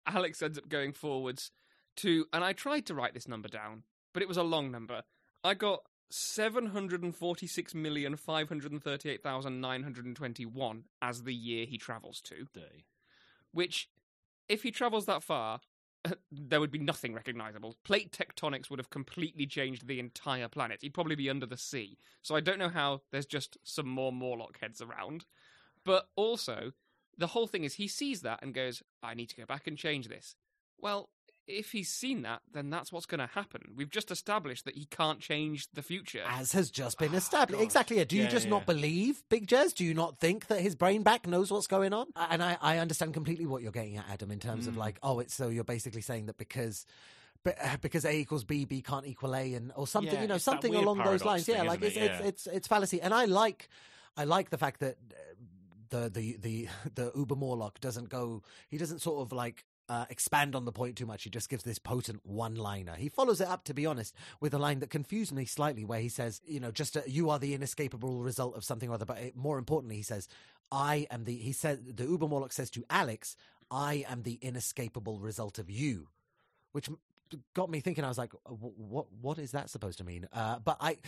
Alex 0.06 0.42
ends 0.42 0.58
up 0.58 0.68
going 0.68 0.92
forwards 0.92 1.50
to, 1.96 2.26
and 2.34 2.44
I 2.44 2.52
tried 2.52 2.84
to 2.86 2.94
write 2.94 3.14
this 3.14 3.26
number 3.28 3.48
down, 3.48 3.84
but 4.12 4.22
it 4.22 4.28
was 4.28 4.36
a 4.36 4.42
long 4.42 4.70
number. 4.70 5.02
I 5.42 5.54
got 5.54 5.80
seven 6.10 6.66
hundred 6.66 7.02
and 7.02 7.14
forty-six 7.14 7.74
million 7.74 8.16
five 8.16 8.48
hundred 8.48 8.72
and 8.72 8.82
thirty-eight 8.82 9.22
thousand 9.22 9.60
nine 9.60 9.82
hundred 9.82 10.06
and 10.06 10.16
twenty-one 10.16 10.84
as 11.02 11.22
the 11.22 11.34
year 11.34 11.66
he 11.66 11.78
travels 11.78 12.20
to. 12.22 12.46
Dirty. 12.54 12.86
Which, 13.52 13.88
if 14.48 14.62
he 14.62 14.70
travels 14.70 15.06
that 15.06 15.22
far, 15.22 15.60
there 16.30 16.60
would 16.60 16.70
be 16.70 16.78
nothing 16.78 17.14
recognizable. 17.14 17.76
Plate 17.84 18.12
tectonics 18.12 18.70
would 18.70 18.78
have 18.78 18.90
completely 18.90 19.46
changed 19.46 19.86
the 19.86 20.00
entire 20.00 20.48
planet. 20.48 20.80
He'd 20.82 20.94
probably 20.94 21.14
be 21.14 21.30
under 21.30 21.46
the 21.46 21.56
sea. 21.56 21.98
So 22.22 22.36
I 22.36 22.40
don't 22.40 22.58
know 22.58 22.68
how 22.68 23.02
there's 23.12 23.26
just 23.26 23.56
some 23.64 23.88
more 23.88 24.12
Morlock 24.12 24.58
heads 24.60 24.80
around. 24.80 25.24
But 25.84 26.08
also, 26.16 26.72
the 27.16 27.28
whole 27.28 27.46
thing 27.46 27.64
is 27.64 27.74
he 27.74 27.88
sees 27.88 28.22
that 28.22 28.40
and 28.42 28.54
goes, 28.54 28.82
I 29.02 29.14
need 29.14 29.28
to 29.30 29.36
go 29.36 29.46
back 29.46 29.66
and 29.66 29.76
change 29.76 30.08
this. 30.08 30.34
Well, 30.78 31.10
if 31.46 31.72
he's 31.72 31.88
seen 31.88 32.22
that, 32.22 32.42
then 32.52 32.70
that's 32.70 32.92
what's 32.92 33.06
going 33.06 33.20
to 33.20 33.26
happen. 33.26 33.72
We've 33.76 33.90
just 33.90 34.10
established 34.10 34.64
that 34.64 34.74
he 34.76 34.84
can't 34.86 35.20
change 35.20 35.68
the 35.72 35.82
future. 35.82 36.22
As 36.26 36.52
has 36.52 36.70
just 36.70 36.98
been 36.98 37.14
established. 37.14 37.58
God. 37.60 37.64
Exactly. 37.64 37.98
Yeah. 37.98 38.04
Do 38.04 38.16
you 38.16 38.24
Yeah, 38.24 38.28
just 38.30 38.46
yeah. 38.46 38.50
not 38.50 38.66
believe 38.66 39.22
Big 39.28 39.46
Jez? 39.46 39.74
Do 39.74 39.84
you 39.84 39.94
not 39.94 40.18
think 40.18 40.48
that 40.48 40.60
his 40.60 40.74
brain 40.74 41.02
back 41.02 41.26
knows 41.26 41.50
what's 41.50 41.66
going 41.66 41.92
on? 41.92 42.06
And 42.16 42.42
I, 42.42 42.56
I 42.60 42.78
understand 42.78 43.14
completely 43.14 43.46
what 43.46 43.62
you're 43.62 43.72
getting 43.72 43.96
at, 43.96 44.06
Adam, 44.10 44.30
in 44.30 44.38
terms 44.40 44.66
of 44.66 44.74
Mm. 44.74 44.78
like, 44.78 44.98
oh, 45.02 45.20
it's 45.20 45.34
so 45.34 45.48
you're 45.48 45.64
basically 45.64 46.02
saying 46.02 46.26
that 46.26 46.36
because. 46.38 46.84
Uh, 47.46 47.76
because 47.80 48.04
A 48.04 48.10
equals 48.12 48.42
B, 48.42 48.64
B 48.64 48.82
can't 48.82 49.06
equal 49.06 49.36
A, 49.36 49.54
and 49.54 49.70
or 49.76 49.86
something, 49.86 50.12
Yeah, 50.12 50.22
you 50.22 50.26
know, 50.26 50.38
something 50.38 50.74
along 50.74 50.98
those 50.98 51.24
lines. 51.24 51.46
thing, 51.46 51.54
yeah, 51.54 51.62
like 51.62 51.80
it's, 51.80 51.96
it? 51.96 52.02
it's 52.02 52.20
Yeah. 52.20 52.26
it's 52.26 52.46
it's 52.48 52.66
fallacy, 52.66 53.00
and 53.00 53.14
I 53.14 53.26
like 53.26 53.68
I 54.16 54.24
like 54.24 54.50
the 54.50 54.58
fact 54.58 54.80
that 54.80 54.96
uh, 55.92 56.08
the 56.08 56.08
the 56.08 56.36
the 56.38 56.68
the 56.92 57.12
Uber 57.14 57.36
Morlock 57.36 57.78
doesn't 57.78 58.08
go. 58.08 58.42
He 58.68 58.78
doesn't 58.78 58.98
sort 59.00 59.22
of 59.22 59.30
like 59.30 59.64
uh, 59.88 60.06
expand 60.10 60.54
on 60.56 60.64
the 60.64 60.72
point 60.72 60.96
too 60.96 61.06
much. 61.06 61.24
He 61.24 61.30
just 61.30 61.48
gives 61.48 61.62
this 61.62 61.78
potent 61.78 62.20
one-liner. 62.24 62.94
He 62.94 63.08
follows 63.08 63.40
it 63.40 63.48
up, 63.48 63.64
to 63.64 63.74
be 63.74 63.86
honest, 63.86 64.14
with 64.40 64.54
a 64.54 64.58
line 64.58 64.80
that 64.80 64.90
confused 64.90 65.32
me 65.32 65.44
slightly, 65.44 65.84
where 65.84 66.00
he 66.00 66.08
says, 66.08 66.40
"You 66.46 66.60
know, 66.60 66.70
just 66.70 66.96
uh 66.96 67.02
you 67.06 67.30
are 67.30 67.38
the 67.38 67.54
inescapable 67.54 68.22
result 68.22 68.56
of 68.56 68.64
something 68.64 68.88
or 68.88 68.94
other." 68.94 69.04
But 69.04 69.18
it, 69.18 69.36
more 69.36 69.58
importantly, 69.58 69.96
he 69.96 70.02
says, 70.02 70.28
"I 70.70 71.06
am 71.10 71.24
the." 71.24 71.36
He 71.36 71.52
said 71.52 71.96
the 71.96 72.04
Uber 72.04 72.28
Morlock 72.28 72.52
says 72.52 72.70
to 72.70 72.84
Alex, 72.90 73.36
"I 73.70 74.04
am 74.08 74.22
the 74.22 74.38
inescapable 74.42 75.20
result 75.20 75.58
of 75.58 75.70
you," 75.70 76.08
which 76.72 76.88
got 77.54 77.70
me 77.70 77.80
thinking. 77.80 78.04
I 78.04 78.08
was 78.08 78.18
like, 78.18 78.32
"What? 78.44 79.06
What 79.20 79.38
is 79.38 79.52
that 79.52 79.70
supposed 79.70 79.98
to 79.98 80.04
mean?" 80.04 80.28
Uh, 80.32 80.58
but 80.58 80.76
I, 80.80 80.98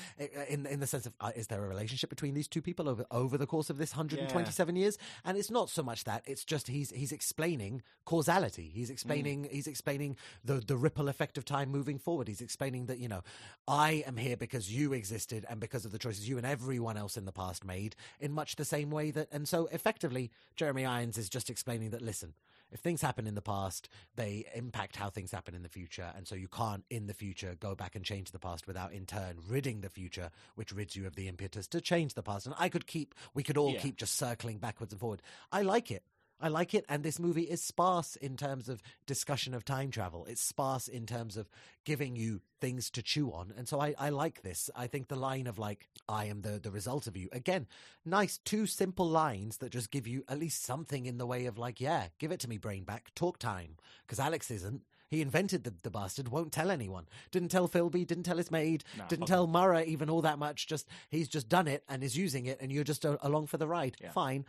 in 0.49 0.67
in 0.67 0.81
the 0.81 0.87
sense 0.87 1.07
of, 1.07 1.15
uh, 1.21 1.33
is 1.35 1.47
there 1.49 1.65
a 1.65 1.69
relationship 1.69 2.11
between 2.11 2.35
these 2.35 2.49
two 2.49 2.63
people 2.63 2.89
over 2.89 3.05
over 3.11 3.39
the 3.39 3.47
course 3.47 3.71
of 3.71 3.79
this 3.79 3.93
127 3.93 4.77
years? 4.77 4.99
And 5.25 5.37
it's 5.37 5.51
not 5.51 5.71
so 5.71 5.83
much 5.83 6.05
that; 6.05 6.23
it's 6.27 6.45
just 6.45 6.69
he's 6.69 6.91
he's 6.91 7.13
explaining 7.13 7.83
causality. 8.05 8.71
He's 8.75 8.91
explaining 8.91 9.49
he's 9.51 9.67
explaining 9.67 10.17
the 10.45 10.55
the 10.55 10.77
ripple 10.77 11.09
effect 11.09 11.39
of 11.39 11.45
time 11.45 11.71
moving 11.71 11.99
forward. 11.99 12.29
He's 12.29 12.41
explaining 12.41 12.87
that 12.87 12.99
you 12.99 13.09
know, 13.09 13.23
I 13.67 14.05
am 14.07 14.17
here 14.17 14.37
because 14.37 14.73
you 14.73 14.93
existed 14.93 15.47
and 15.49 15.61
because 15.61 15.85
of 15.85 15.93
the 15.93 15.99
choices 15.99 16.29
you 16.29 16.37
and 16.37 16.47
everyone 16.47 16.97
else 16.97 17.17
in 17.17 17.25
the 17.25 17.33
past 17.33 17.65
made, 17.65 17.97
in 18.21 18.33
much 18.33 18.57
the 18.57 18.65
same 18.65 18.91
way 18.91 19.11
that. 19.13 19.29
And 19.33 19.49
so, 19.49 19.69
effectively, 19.73 20.31
Jeremy 20.57 20.85
Irons 20.85 21.19
is 21.19 21.29
just 21.29 21.51
explaining 21.51 21.91
that. 21.91 22.03
Listen, 22.03 22.35
if 22.71 22.81
things 22.81 23.01
happen 23.03 23.27
in 23.27 23.35
the 23.35 23.43
past, 23.43 23.89
they 24.17 24.47
impact 24.55 24.97
how 24.97 25.11
things 25.11 25.31
happen 25.33 25.55
in 25.55 25.63
the 25.63 25.69
future. 25.69 26.13
And 26.17 26.27
so 26.29 26.35
you 26.35 26.49
can't, 26.49 26.85
in 26.91 27.07
the 27.07 27.15
future, 27.15 27.57
go 27.59 27.75
back 27.75 27.97
and 27.97 28.05
change 28.05 28.31
the 28.31 28.39
past 28.39 28.67
without, 28.67 28.93
in 28.93 29.07
turn, 29.07 29.37
ridding 29.49 29.81
the 29.81 29.89
future, 29.91 30.31
which 30.55 30.73
rids 30.73 30.95
you 30.97 31.07
of 31.07 31.17
the 31.17 31.29
impetus 31.29 31.67
to 31.69 31.81
change 31.81 32.15
the 32.15 32.23
past. 32.23 32.47
And 32.47 32.55
I 32.59 32.69
could 32.69 32.87
keep, 32.87 33.15
we 33.35 33.43
could 33.43 33.57
all 33.57 33.73
Yeah. 33.73 33.81
keep 33.81 33.97
just 33.97 34.15
circling 34.17 34.59
backwards 34.59 34.93
and 34.93 35.01
forward. 35.01 35.23
I 35.53 35.63
like 35.63 35.91
it. 35.91 36.05
I 36.41 36.49
like 36.49 36.75
it, 36.75 36.85
and 36.89 37.03
this 37.03 37.19
movie 37.19 37.43
is 37.43 37.63
sparse 37.63 38.17
in 38.17 38.37
terms 38.37 38.69
of 38.69 38.83
discussion 39.07 39.55
of 39.55 39.65
time 39.65 39.91
travel. 39.91 40.25
It's 40.27 40.41
sparse 40.41 40.87
in 40.89 41.05
terms 41.07 41.37
of 41.37 41.49
giving 41.85 42.15
you 42.17 42.41
things 42.61 42.91
to 42.91 43.03
chew 43.03 43.33
on, 43.33 43.53
and 43.57 43.67
so 43.67 43.81
I, 43.81 43.95
I 43.99 44.11
like 44.11 44.43
this. 44.43 44.71
I 44.77 44.87
think 44.87 45.09
the 45.09 45.17
line 45.17 45.47
of 45.47 45.59
like 45.59 45.89
"I 46.09 46.27
am 46.27 46.43
the 46.43 46.61
the 46.61 46.71
result 46.71 47.07
of 47.07 47.17
you" 47.17 47.29
again, 47.33 47.67
nice 48.05 48.39
two 48.39 48.67
simple 48.67 49.09
lines 49.09 49.59
that 49.59 49.71
just 49.71 49.91
give 49.91 50.07
you 50.07 50.23
at 50.29 50.39
least 50.39 50.65
something 50.65 51.07
in 51.07 51.19
the 51.19 51.27
way 51.27 51.47
of 51.47 51.59
like, 51.59 51.81
yeah, 51.81 52.09
give 52.19 52.31
it 52.33 52.41
to 52.41 52.49
me, 52.49 52.59
brain 52.59 52.85
back, 52.85 53.11
talk 53.15 53.39
time, 53.39 53.77
because 54.07 54.21
Alex 54.21 54.51
isn't. 54.51 54.83
He 55.11 55.23
invented 55.23 55.65
the, 55.65 55.73
the 55.83 55.91
bastard, 55.91 56.29
won't 56.29 56.53
tell 56.53 56.71
anyone. 56.71 57.09
Didn't 57.31 57.49
tell 57.49 57.67
Philby, 57.67 58.07
didn't 58.07 58.25
tell 58.25 58.37
his 58.37 58.51
maid, 58.51 58.85
No, 58.97 59.05
didn't 59.09 59.25
tell 59.27 59.47
Mara 59.47 59.83
even 59.85 60.11
all 60.11 60.21
that 60.21 60.39
much. 60.39 60.67
Just 60.67 60.87
he's 61.09 61.29
just 61.29 61.49
done 61.49 61.67
it 61.67 61.83
and 61.89 62.05
is 62.05 62.17
using 62.17 62.45
it, 62.45 62.59
and 62.61 62.71
you're 62.71 62.85
just 62.85 63.07
uh, 63.07 63.17
along 63.23 63.47
for 63.47 63.57
the 63.57 63.67
ride. 63.67 63.97
Yeah. 64.03 64.11
Fine. 64.11 64.45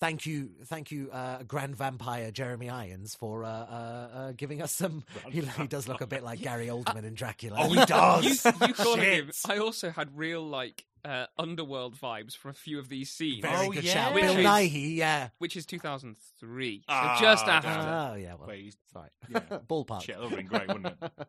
Thank 0.00 0.24
you, 0.24 0.52
thank 0.64 0.90
you, 0.90 1.10
uh, 1.12 1.42
Grand 1.42 1.76
Vampire 1.76 2.30
Jeremy 2.30 2.70
Irons, 2.70 3.14
for 3.14 3.44
uh, 3.44 3.48
uh, 3.48 4.08
uh, 4.14 4.32
giving 4.34 4.62
us 4.62 4.72
some. 4.72 5.04
He, 5.30 5.42
he 5.42 5.66
does 5.66 5.86
look 5.88 6.00
a 6.00 6.06
bit 6.06 6.22
like 6.24 6.40
Gary 6.40 6.68
Oldman 6.68 7.04
in 7.04 7.12
Dracula. 7.14 7.56
Oh, 7.60 7.68
he 7.68 7.84
does. 7.84 8.44
you, 8.46 8.52
you 8.68 8.72
calling 8.74 9.00
him. 9.02 9.30
I 9.46 9.58
also 9.58 9.90
had 9.90 10.16
real 10.16 10.42
like 10.42 10.86
uh, 11.04 11.26
underworld 11.38 11.96
vibes 12.00 12.34
from 12.34 12.52
a 12.52 12.54
few 12.54 12.78
of 12.78 12.88
these 12.88 13.10
scenes, 13.10 13.42
Very 13.42 13.66
Oh, 13.66 13.70
good 13.70 13.84
yeah. 13.84 13.92
shout. 13.92 14.14
Which 14.14 14.22
Bill 14.24 14.38
is- 14.38 14.46
Nighy, 14.46 14.96
yeah. 14.96 15.28
which 15.36 15.54
is 15.54 15.66
2003, 15.66 16.78
so 16.78 16.84
Ah, 16.88 17.18
just 17.20 17.46
after. 17.46 17.68
Oh, 17.68 18.14
yeah. 18.16 18.34
Well, 18.36 18.48
Wait, 18.48 18.62
he's- 18.62 18.76
sorry. 18.94 19.08
yeah. 19.28 19.40
Ballpark. 19.68 20.02
Shit, 20.02 20.16
that 20.16 20.22
would 20.22 20.30
have 20.30 20.38
been 20.38 20.46
great, 20.46 20.68
wouldn't 20.68 20.86
it? 21.02 21.12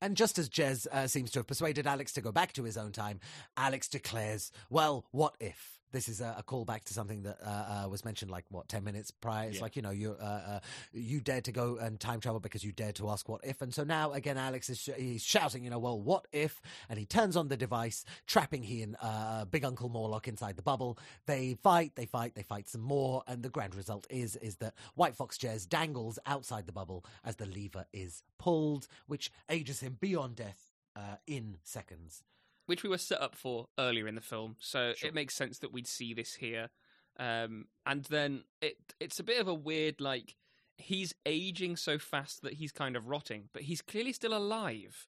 And 0.00 0.16
just 0.16 0.38
as 0.38 0.48
Jez 0.48 0.86
uh, 0.92 1.08
seems 1.08 1.32
to 1.32 1.40
have 1.40 1.48
persuaded 1.48 1.84
Alex 1.88 2.12
to 2.12 2.20
go 2.20 2.30
back 2.30 2.52
to 2.52 2.62
his 2.62 2.76
own 2.76 2.92
time, 2.92 3.18
Alex 3.56 3.88
declares, 3.88 4.52
Well, 4.70 5.04
what 5.10 5.34
if? 5.40 5.77
This 5.90 6.08
is 6.08 6.20
a, 6.20 6.34
a 6.38 6.42
callback 6.42 6.84
to 6.84 6.94
something 6.94 7.22
that 7.22 7.38
uh, 7.44 7.84
uh, 7.84 7.88
was 7.88 8.04
mentioned, 8.04 8.30
like 8.30 8.44
what 8.50 8.68
ten 8.68 8.84
minutes 8.84 9.10
prior. 9.10 9.48
It's 9.48 9.56
Yeah. 9.56 9.62
like 9.62 9.76
you 9.76 9.82
know, 9.82 9.90
you 9.90 10.16
uh, 10.20 10.24
uh, 10.24 10.60
you 10.92 11.20
dared 11.20 11.44
to 11.44 11.52
go 11.52 11.76
and 11.76 11.98
time 11.98 12.20
travel 12.20 12.40
because 12.40 12.62
you 12.64 12.72
dared 12.72 12.96
to 12.96 13.08
ask 13.08 13.28
what 13.28 13.40
if, 13.44 13.62
and 13.62 13.72
so 13.74 13.84
now 13.84 14.12
again, 14.12 14.36
Alex 14.36 14.68
is 14.68 14.78
sh- 14.80 14.90
he's 14.96 15.22
shouting, 15.22 15.64
you 15.64 15.70
know, 15.70 15.78
well, 15.78 15.98
what 16.00 16.26
if? 16.32 16.60
And 16.88 16.98
he 16.98 17.06
turns 17.06 17.36
on 17.36 17.48
the 17.48 17.56
device, 17.56 18.04
trapping 18.26 18.62
he 18.62 18.82
and 18.82 18.96
uh, 19.00 19.44
Big 19.46 19.64
Uncle 19.64 19.88
Morlock 19.88 20.28
inside 20.28 20.56
the 20.56 20.62
bubble. 20.62 20.98
They 21.26 21.54
fight, 21.62 21.92
they 21.94 22.06
fight, 22.06 22.34
they 22.34 22.42
fight 22.42 22.68
some 22.68 22.82
more, 22.82 23.22
and 23.26 23.42
the 23.42 23.48
grand 23.48 23.74
result 23.74 24.06
is 24.10 24.36
is 24.36 24.56
that 24.56 24.74
White 24.94 25.14
Fox 25.16 25.38
Jez 25.38 25.68
dangles 25.68 26.18
outside 26.26 26.66
the 26.66 26.72
bubble 26.72 27.04
as 27.24 27.36
the 27.36 27.46
lever 27.46 27.86
is 27.92 28.22
pulled, 28.38 28.88
which 29.06 29.30
ages 29.48 29.80
him 29.80 29.96
beyond 30.00 30.36
death 30.36 30.72
uh, 30.96 31.16
in 31.26 31.56
seconds. 31.62 32.22
Which 32.68 32.82
we 32.82 32.88
were 32.90 32.98
set 32.98 33.20
up 33.20 33.34
for 33.34 33.66
earlier 33.78 34.06
in 34.06 34.14
the 34.14 34.20
film, 34.20 34.56
so 34.58 34.92
Sure. 34.94 35.08
it 35.08 35.14
makes 35.14 35.34
sense 35.34 35.58
that 35.60 35.72
we'd 35.72 35.86
see 35.86 36.12
this 36.12 36.34
here. 36.34 36.68
Um, 37.18 37.64
and 37.86 38.04
then 38.04 38.44
it 38.60 38.76
it's 39.00 39.18
a 39.18 39.24
bit 39.24 39.40
of 39.40 39.48
a 39.48 39.54
weird 39.54 40.00
like 40.00 40.36
he's 40.76 41.14
aging 41.24 41.76
so 41.76 41.98
fast 41.98 42.42
that 42.42 42.52
he's 42.52 42.70
kind 42.70 42.94
of 42.94 43.08
rotting, 43.08 43.48
but 43.54 43.62
he's 43.62 43.80
clearly 43.80 44.12
still 44.12 44.36
alive, 44.36 45.08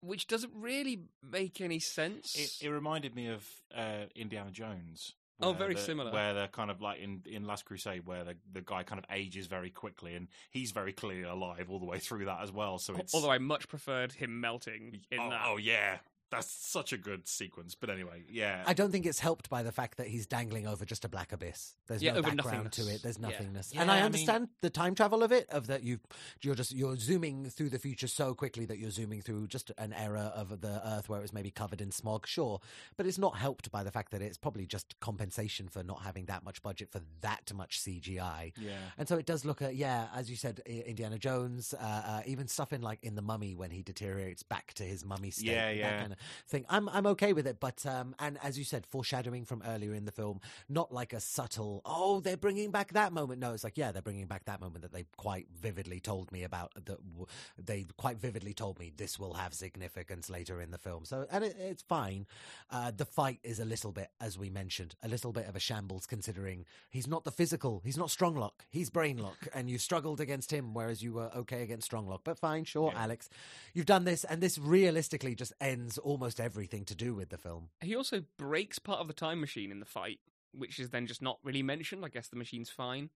which 0.00 0.26
doesn't 0.26 0.52
really 0.54 1.02
make 1.22 1.60
any 1.60 1.78
sense. 1.78 2.34
It, 2.34 2.66
it 2.66 2.70
reminded 2.70 3.14
me 3.14 3.28
of 3.28 3.46
uh, 3.76 4.06
Indiana 4.16 4.50
Jones. 4.50 5.12
Oh, 5.40 5.52
very 5.52 5.76
similar. 5.76 6.12
Where 6.12 6.32
they're 6.32 6.48
kind 6.48 6.70
of 6.70 6.80
like 6.80 7.00
in, 7.00 7.22
in 7.26 7.44
Last 7.44 7.64
Crusade, 7.64 8.06
where 8.06 8.24
the, 8.24 8.36
the 8.52 8.62
guy 8.62 8.82
kind 8.82 8.98
of 8.98 9.04
ages 9.10 9.46
very 9.46 9.68
quickly, 9.68 10.14
and 10.14 10.28
he's 10.50 10.70
very 10.70 10.92
clearly 10.92 11.22
alive 11.22 11.66
all 11.70 11.80
the 11.80 11.86
way 11.86 11.98
through 11.98 12.24
that 12.26 12.40
as 12.42 12.52
well. 12.52 12.78
So 12.78 12.94
it's 12.94 13.14
Although 13.14 13.30
I 13.30 13.38
much 13.38 13.68
preferred 13.68 14.12
him 14.12 14.40
melting 14.40 15.00
in 15.10 15.18
oh, 15.18 15.30
that. 15.30 15.42
oh 15.44 15.56
yeah, 15.56 15.98
that's 16.34 16.50
such 16.52 16.92
a 16.92 16.98
good 16.98 17.26
sequence. 17.28 17.74
But 17.74 17.90
anyway, 17.90 18.24
yeah, 18.30 18.62
I 18.66 18.74
don't 18.74 18.90
think 18.90 19.06
it's 19.06 19.20
helped 19.20 19.48
by 19.50 19.62
the 19.62 19.72
fact 19.72 19.98
that 19.98 20.06
he's 20.08 20.26
dangling 20.26 20.66
over 20.66 20.84
just 20.84 21.04
a 21.04 21.08
black 21.08 21.32
abyss. 21.32 21.74
There's 21.86 22.02
Yeah, 22.02 22.12
no 22.14 22.22
background 22.22 22.72
to 22.72 22.80
nothingness. 22.82 22.96
it. 22.96 23.02
There's 23.02 23.18
nothingness, 23.18 23.72
Yeah, 23.74 23.82
and 23.82 23.90
I 23.90 23.94
I 23.94 23.96
mean- 23.98 24.04
understand 24.06 24.48
the 24.60 24.70
time 24.70 24.94
travel 24.94 25.22
of 25.22 25.32
it. 25.32 25.48
Of 25.50 25.66
that 25.68 25.82
you, 25.82 26.00
you're 26.42 26.54
just 26.54 26.72
you're 26.72 26.96
zooming 26.96 27.50
through 27.50 27.70
the 27.70 27.78
future 27.78 28.08
so 28.08 28.34
quickly 28.34 28.64
that 28.66 28.78
you're 28.78 28.90
zooming 28.90 29.22
through 29.22 29.46
just 29.48 29.70
an 29.78 29.92
era 29.92 30.32
of 30.34 30.60
the 30.60 30.80
Earth 30.86 31.08
where 31.08 31.18
it 31.18 31.22
was 31.22 31.32
maybe 31.32 31.50
covered 31.50 31.80
in 31.80 31.90
smog. 31.92 32.26
Sure, 32.26 32.60
but 32.96 33.06
it's 33.06 33.18
not 33.18 33.36
helped 33.36 33.70
by 33.70 33.82
the 33.82 33.90
fact 33.90 34.10
that 34.12 34.22
it's 34.22 34.36
probably 34.38 34.66
just 34.66 34.98
compensation 35.00 35.68
for 35.68 35.82
not 35.82 36.02
having 36.02 36.26
that 36.26 36.44
much 36.44 36.62
budget 36.62 36.90
for 36.90 37.00
that 37.20 37.52
much 37.54 37.80
CGI. 37.80 38.52
yeah. 38.58 38.72
And 38.98 39.08
so 39.08 39.16
it 39.16 39.26
does 39.26 39.44
look 39.44 39.62
at 39.62 39.76
yeah, 39.76 40.08
as 40.14 40.28
you 40.30 40.36
said, 40.36 40.60
Indiana 40.66 41.18
Jones, 41.18 41.74
uh, 41.74 41.82
uh, 41.84 42.22
even 42.26 42.48
stuff 42.48 42.72
in 42.72 42.80
like 42.82 42.98
in 43.02 43.14
the 43.14 43.22
Mummy 43.22 43.54
when 43.54 43.70
he 43.70 43.82
deteriorates 43.82 44.42
back 44.42 44.72
to 44.74 44.82
his 44.84 45.04
mummy 45.04 45.30
state, 45.30 45.46
Yeah, 45.46 45.66
that 45.66 45.76
yeah. 45.76 46.00
kind 46.00 46.12
of 46.12 46.18
thing. 46.46 46.64
I'm 46.68 46.88
I'm 46.88 47.06
okay 47.08 47.32
with 47.32 47.46
it, 47.46 47.58
but 47.60 47.84
um, 47.86 48.14
and 48.18 48.38
as 48.42 48.58
you 48.58 48.64
said, 48.64 48.86
foreshadowing 48.86 49.44
from 49.44 49.62
earlier 49.66 49.94
in 49.94 50.04
the 50.04 50.12
film, 50.12 50.40
not 50.68 50.92
like 50.92 51.12
a 51.12 51.20
subtle 51.20 51.82
oh 51.84 52.20
they're 52.20 52.36
bringing 52.36 52.70
back 52.70 52.92
that 52.92 53.12
moment. 53.12 53.40
No, 53.40 53.52
it's 53.52 53.64
like 53.64 53.76
yeah, 53.78 53.92
they're 53.92 54.02
bringing 54.02 54.26
back 54.26 54.44
that 54.46 54.60
moment 54.60 54.82
that 54.82 54.92
they 54.92 55.04
quite 55.16 55.46
vividly 55.60 56.00
told 56.00 56.30
me 56.32 56.42
about. 56.44 56.72
That 56.74 56.98
w- 57.12 57.26
they 57.58 57.86
quite 57.96 58.18
vividly 58.18 58.54
told 58.54 58.78
me 58.78 58.92
this 58.96 59.18
will 59.18 59.34
have 59.34 59.54
significance 59.54 60.30
later 60.30 60.60
in 60.60 60.70
the 60.70 60.78
film. 60.78 61.04
So 61.04 61.26
and 61.30 61.44
it, 61.44 61.56
it's 61.58 61.82
fine. 61.82 62.26
Uh, 62.70 62.90
the 62.96 63.04
fight 63.04 63.38
is 63.42 63.60
a 63.60 63.64
little 63.64 63.92
bit, 63.92 64.08
as 64.20 64.38
we 64.38 64.50
mentioned, 64.50 64.94
a 65.02 65.08
little 65.08 65.32
bit 65.32 65.46
of 65.46 65.56
a 65.56 65.60
shambles 65.60 66.06
considering 66.06 66.64
he's 66.90 67.06
not 67.06 67.24
the 67.24 67.30
physical, 67.30 67.82
he's 67.84 67.96
not 67.96 68.08
Stronglock, 68.08 68.66
he's 68.70 68.90
Brainlock, 68.90 69.48
and 69.54 69.68
you 69.70 69.78
struggled 69.78 70.20
against 70.20 70.52
him, 70.52 70.74
whereas 70.74 71.02
you 71.02 71.12
were 71.12 71.30
okay 71.36 71.62
against 71.62 71.90
Stronglock. 71.90 72.20
But 72.24 72.38
fine, 72.38 72.64
sure, 72.64 72.90
Yeah. 72.92 73.02
Alex, 73.02 73.28
you've 73.74 73.86
done 73.86 74.04
this, 74.04 74.24
and 74.24 74.40
this 74.40 74.58
realistically 74.58 75.34
just 75.34 75.52
ends 75.60 75.98
almost 76.04 76.38
everything 76.40 76.84
to 76.86 76.94
do 76.94 77.14
with 77.14 77.30
the 77.30 77.38
film. 77.38 77.70
He 77.80 77.96
also 77.96 78.22
breaks 78.38 78.78
part 78.78 79.00
of 79.00 79.08
the 79.08 79.14
time 79.14 79.40
machine 79.40 79.70
in 79.70 79.80
the 79.80 79.86
fight, 79.86 80.20
which 80.52 80.78
is 80.78 80.90
then 80.90 81.06
just 81.06 81.22
not 81.22 81.38
really 81.42 81.62
mentioned. 81.62 82.04
I 82.04 82.08
guess 82.08 82.28
the 82.28 82.36
machine's 82.36 82.70
fine. 82.70 83.10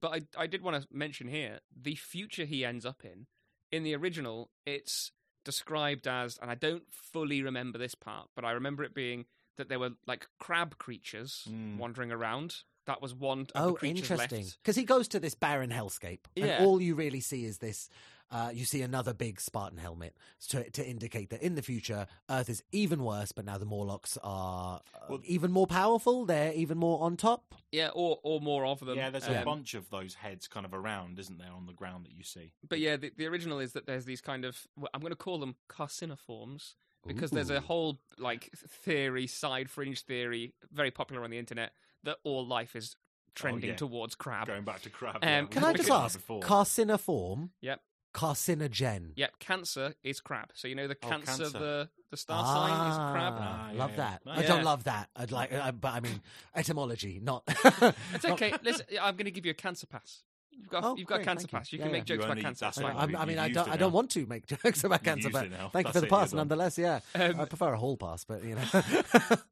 But 0.00 0.12
I, 0.36 0.42
I 0.42 0.46
did 0.46 0.62
want 0.62 0.80
to 0.82 0.88
mention 0.92 1.28
here 1.28 1.60
the 1.74 1.94
future 1.94 2.44
he 2.44 2.64
ends 2.64 2.84
up 2.84 3.04
in. 3.04 3.26
In 3.72 3.84
the 3.84 3.94
original, 3.94 4.50
it's 4.66 5.12
described 5.44 6.06
as, 6.06 6.38
and 6.40 6.50
I 6.50 6.54
don't 6.54 6.84
fully 6.90 7.42
remember 7.42 7.78
this 7.78 7.94
part, 7.94 8.28
but 8.34 8.44
I 8.44 8.52
remember 8.52 8.82
it 8.82 8.94
being 8.94 9.26
that 9.56 9.68
there 9.68 9.78
were 9.78 9.90
like 10.06 10.26
crab 10.40 10.78
creatures 10.78 11.46
Mm. 11.48 11.78
wandering 11.78 12.10
around. 12.10 12.56
That 12.86 13.00
was 13.00 13.14
one 13.14 13.40
of 13.40 13.46
the 13.48 13.60
Oh, 13.62 13.74
creatures 13.74 14.10
interesting. 14.10 14.46
Because 14.62 14.76
he 14.76 14.84
goes 14.84 15.08
to 15.08 15.20
this 15.20 15.34
barren 15.34 15.70
hellscape, 15.70 16.20
Yeah. 16.34 16.44
and 16.46 16.66
all 16.66 16.80
you 16.82 16.94
really 16.94 17.20
see 17.20 17.44
is 17.44 17.58
this. 17.58 17.88
Uh, 18.34 18.50
you 18.52 18.64
see 18.64 18.82
another 18.82 19.14
big 19.14 19.40
Spartan 19.40 19.78
helmet 19.78 20.16
to, 20.48 20.68
to 20.70 20.84
indicate 20.84 21.30
that 21.30 21.40
in 21.40 21.54
the 21.54 21.62
future, 21.62 22.08
Earth 22.28 22.50
is 22.50 22.64
even 22.72 23.04
worse, 23.04 23.30
but 23.30 23.44
now 23.44 23.58
the 23.58 23.64
Morlocks 23.64 24.18
are 24.24 24.80
uh, 24.92 24.98
Well- 25.08 25.20
even 25.24 25.52
more 25.52 25.68
powerful. 25.68 26.24
They're 26.26 26.52
even 26.52 26.76
more 26.76 27.00
on 27.02 27.16
top. 27.16 27.54
Yeah, 27.70 27.90
or 27.94 28.18
or 28.24 28.40
more 28.40 28.66
of 28.66 28.80
them. 28.80 28.96
Yeah, 28.96 29.10
there's 29.10 29.28
a 29.28 29.38
Um, 29.38 29.44
bunch 29.44 29.74
of 29.74 29.88
those 29.90 30.14
heads 30.14 30.48
kind 30.48 30.66
of 30.66 30.74
around, 30.74 31.20
isn't 31.20 31.38
there, 31.38 31.52
on 31.52 31.66
the 31.66 31.72
ground 31.72 32.06
that 32.06 32.12
you 32.12 32.24
see? 32.24 32.52
But 32.68 32.80
yeah, 32.80 32.96
the, 32.96 33.12
the 33.16 33.26
original 33.26 33.60
is 33.60 33.72
that 33.74 33.86
there's 33.86 34.04
these 34.04 34.20
kind 34.20 34.44
of 34.44 34.66
well, 34.76 34.90
I'm 34.92 35.00
going 35.00 35.12
to 35.12 35.16
call 35.16 35.38
them 35.38 35.54
carcinoforms 35.68 36.74
because 37.06 37.30
there's 37.30 37.50
a 37.50 37.60
whole 37.60 38.00
like 38.18 38.50
theory, 38.56 39.26
side 39.28 39.70
fringe 39.70 40.02
theory, 40.02 40.54
very 40.72 40.90
popular 40.90 41.22
on 41.22 41.30
the 41.30 41.38
internet 41.38 41.72
that 42.02 42.16
all 42.24 42.44
life 42.46 42.74
is 42.74 42.96
trending 43.34 43.70
yeah. 43.70 43.76
towards 43.76 44.14
crab. 44.14 44.46
Going 44.46 44.64
back 44.64 44.82
to 44.82 44.90
crab. 44.90 45.16
Um, 45.16 45.22
yeah, 45.22 45.44
Can 45.46 45.64
I 45.64 45.72
just 45.72 45.90
ask, 45.90 46.14
that 46.14 46.18
before. 46.20 46.40
carcinoform, 46.40 47.50
Yep, 47.60 47.80
carcinogen? 48.14 49.12
yep. 49.16 49.38
Cancer 49.40 49.94
is 50.02 50.20
crab. 50.20 50.50
So 50.54 50.68
you 50.68 50.74
know 50.74 50.86
the 50.88 50.96
Oh, 51.02 51.08
cancer, 51.08 51.26
cancer. 51.44 51.58
the 51.58 51.88
the 52.10 52.16
star 52.16 52.44
sign 52.44 52.90
is 52.90 52.96
crab. 52.96 53.34
Ah, 53.36 53.70
love 53.74 53.90
yeah, 53.90 53.96
that. 53.96 54.22
yeah. 54.24 54.32
I 54.32 54.42
don't 54.42 54.58
Yeah. 54.58 54.64
love 54.64 54.84
that. 54.84 55.08
I'd 55.16 55.32
like, 55.32 55.52
uh, 55.52 55.72
but 55.72 55.94
I 55.94 56.00
mean, 56.00 56.20
etymology, 56.54 57.20
not. 57.22 57.42
It's 58.14 58.24
okay. 58.24 58.54
Listen, 58.62 58.86
I'm 59.02 59.16
going 59.16 59.24
to 59.26 59.30
give 59.32 59.44
you 59.44 59.50
a 59.50 59.54
cancer 59.54 59.86
pass. 59.86 60.22
You've 60.56 60.68
got 60.68 60.84
Oh, 60.84 60.94
you've 60.96 61.08
got 61.08 61.16
a 61.16 61.18
great, 61.18 61.26
cancer 61.26 61.48
thank 61.48 61.52
you. 61.52 61.58
pass. 61.58 61.72
You 61.72 61.78
Yeah, 61.80 61.84
can 61.86 61.90
yeah. 61.92 61.98
make 61.98 62.04
jokes 62.04 62.18
about 62.24 62.30
only- 62.30 62.42
cancer. 62.42 62.64
that's 62.66 62.76
It's 62.78 62.86
fine. 62.86 62.94
fine. 62.94 63.14
I, 63.16 63.22
I 63.22 63.24
mean, 63.24 63.34
You've 63.34 63.42
I 63.42 63.46
used 63.46 63.54
don't. 63.56 63.68
it 63.68 63.72
I 63.72 63.76
don't 63.76 63.92
want 63.92 64.10
to 64.10 64.26
make 64.26 64.46
jokes 64.64 64.84
about 64.84 65.00
You've 65.00 65.04
cancer, 65.04 65.22
used 65.28 65.32
but 65.32 65.46
it 65.46 65.50
now. 65.50 65.68
thank 65.70 65.88
you 65.88 65.92
That's 65.92 65.96
for 65.96 66.00
the 66.02 66.06
it, 66.06 66.10
you're 66.12 66.20
pass, 66.20 66.30
done. 66.30 66.36
nonetheless. 66.36 66.78
Yeah, 66.78 67.00
Um, 67.16 67.40
I 67.40 67.44
prefer 67.46 67.72
a 67.72 67.76
hall 67.78 67.96
pass, 67.96 68.24
but 68.24 68.44
you 68.44 68.54
know. 68.54 68.62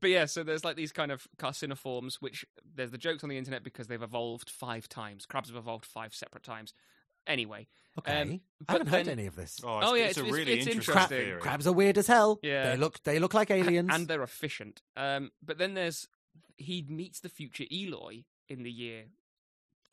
But 0.01 0.10
yeah, 0.10 0.26
so 0.26 0.44
there's 0.44 0.64
like 0.64 0.76
these 0.76 0.93
kind 0.93 1.10
of 1.10 1.26
carcinoforms, 1.39 2.14
which 2.20 2.44
there's 2.76 2.93
the 2.93 2.98
jokes 2.98 3.24
on 3.24 3.30
the 3.30 3.36
internet 3.39 3.64
because 3.64 3.89
they've 3.89 4.01
evolved 4.02 4.48
five 4.48 4.89
times. 4.89 5.26
Crabs 5.26 5.48
have 5.48 5.56
evolved 5.56 5.84
five 5.84 6.14
separate 6.14 6.44
times. 6.44 6.72
Anyway, 7.26 7.68
okay, 7.98 8.20
Um, 8.22 8.40
I 8.68 8.72
haven't 8.72 8.88
heard 8.88 9.08
any 9.08 9.26
of 9.26 9.36
this. 9.36 9.60
Oh, 9.64 9.78
it's, 9.78 9.88
Oh, 9.88 9.94
yeah, 9.94 10.04
it's, 10.06 10.18
a 10.18 10.24
really 10.24 10.52
it's 10.58 10.66
interesting 10.66 10.94
interesting. 10.94 11.18
theory. 11.18 11.40
crabs 11.40 11.66
are 11.66 11.72
weird 11.72 11.98
as 11.98 12.06
hell. 12.08 12.40
Yeah. 12.42 12.70
they 12.70 12.76
look 12.76 13.02
they 13.04 13.18
look 13.18 13.34
like 13.34 13.50
aliens. 13.58 13.90
and 13.92 14.08
they're 14.08 14.22
efficient. 14.22 14.82
Um, 14.96 15.30
but 15.42 15.58
then 15.58 15.74
there's 15.74 16.08
he 16.56 16.84
meets 16.88 17.20
the 17.20 17.28
future 17.28 17.64
Eloi 17.72 18.24
in 18.48 18.62
the 18.62 18.70
year 18.72 19.04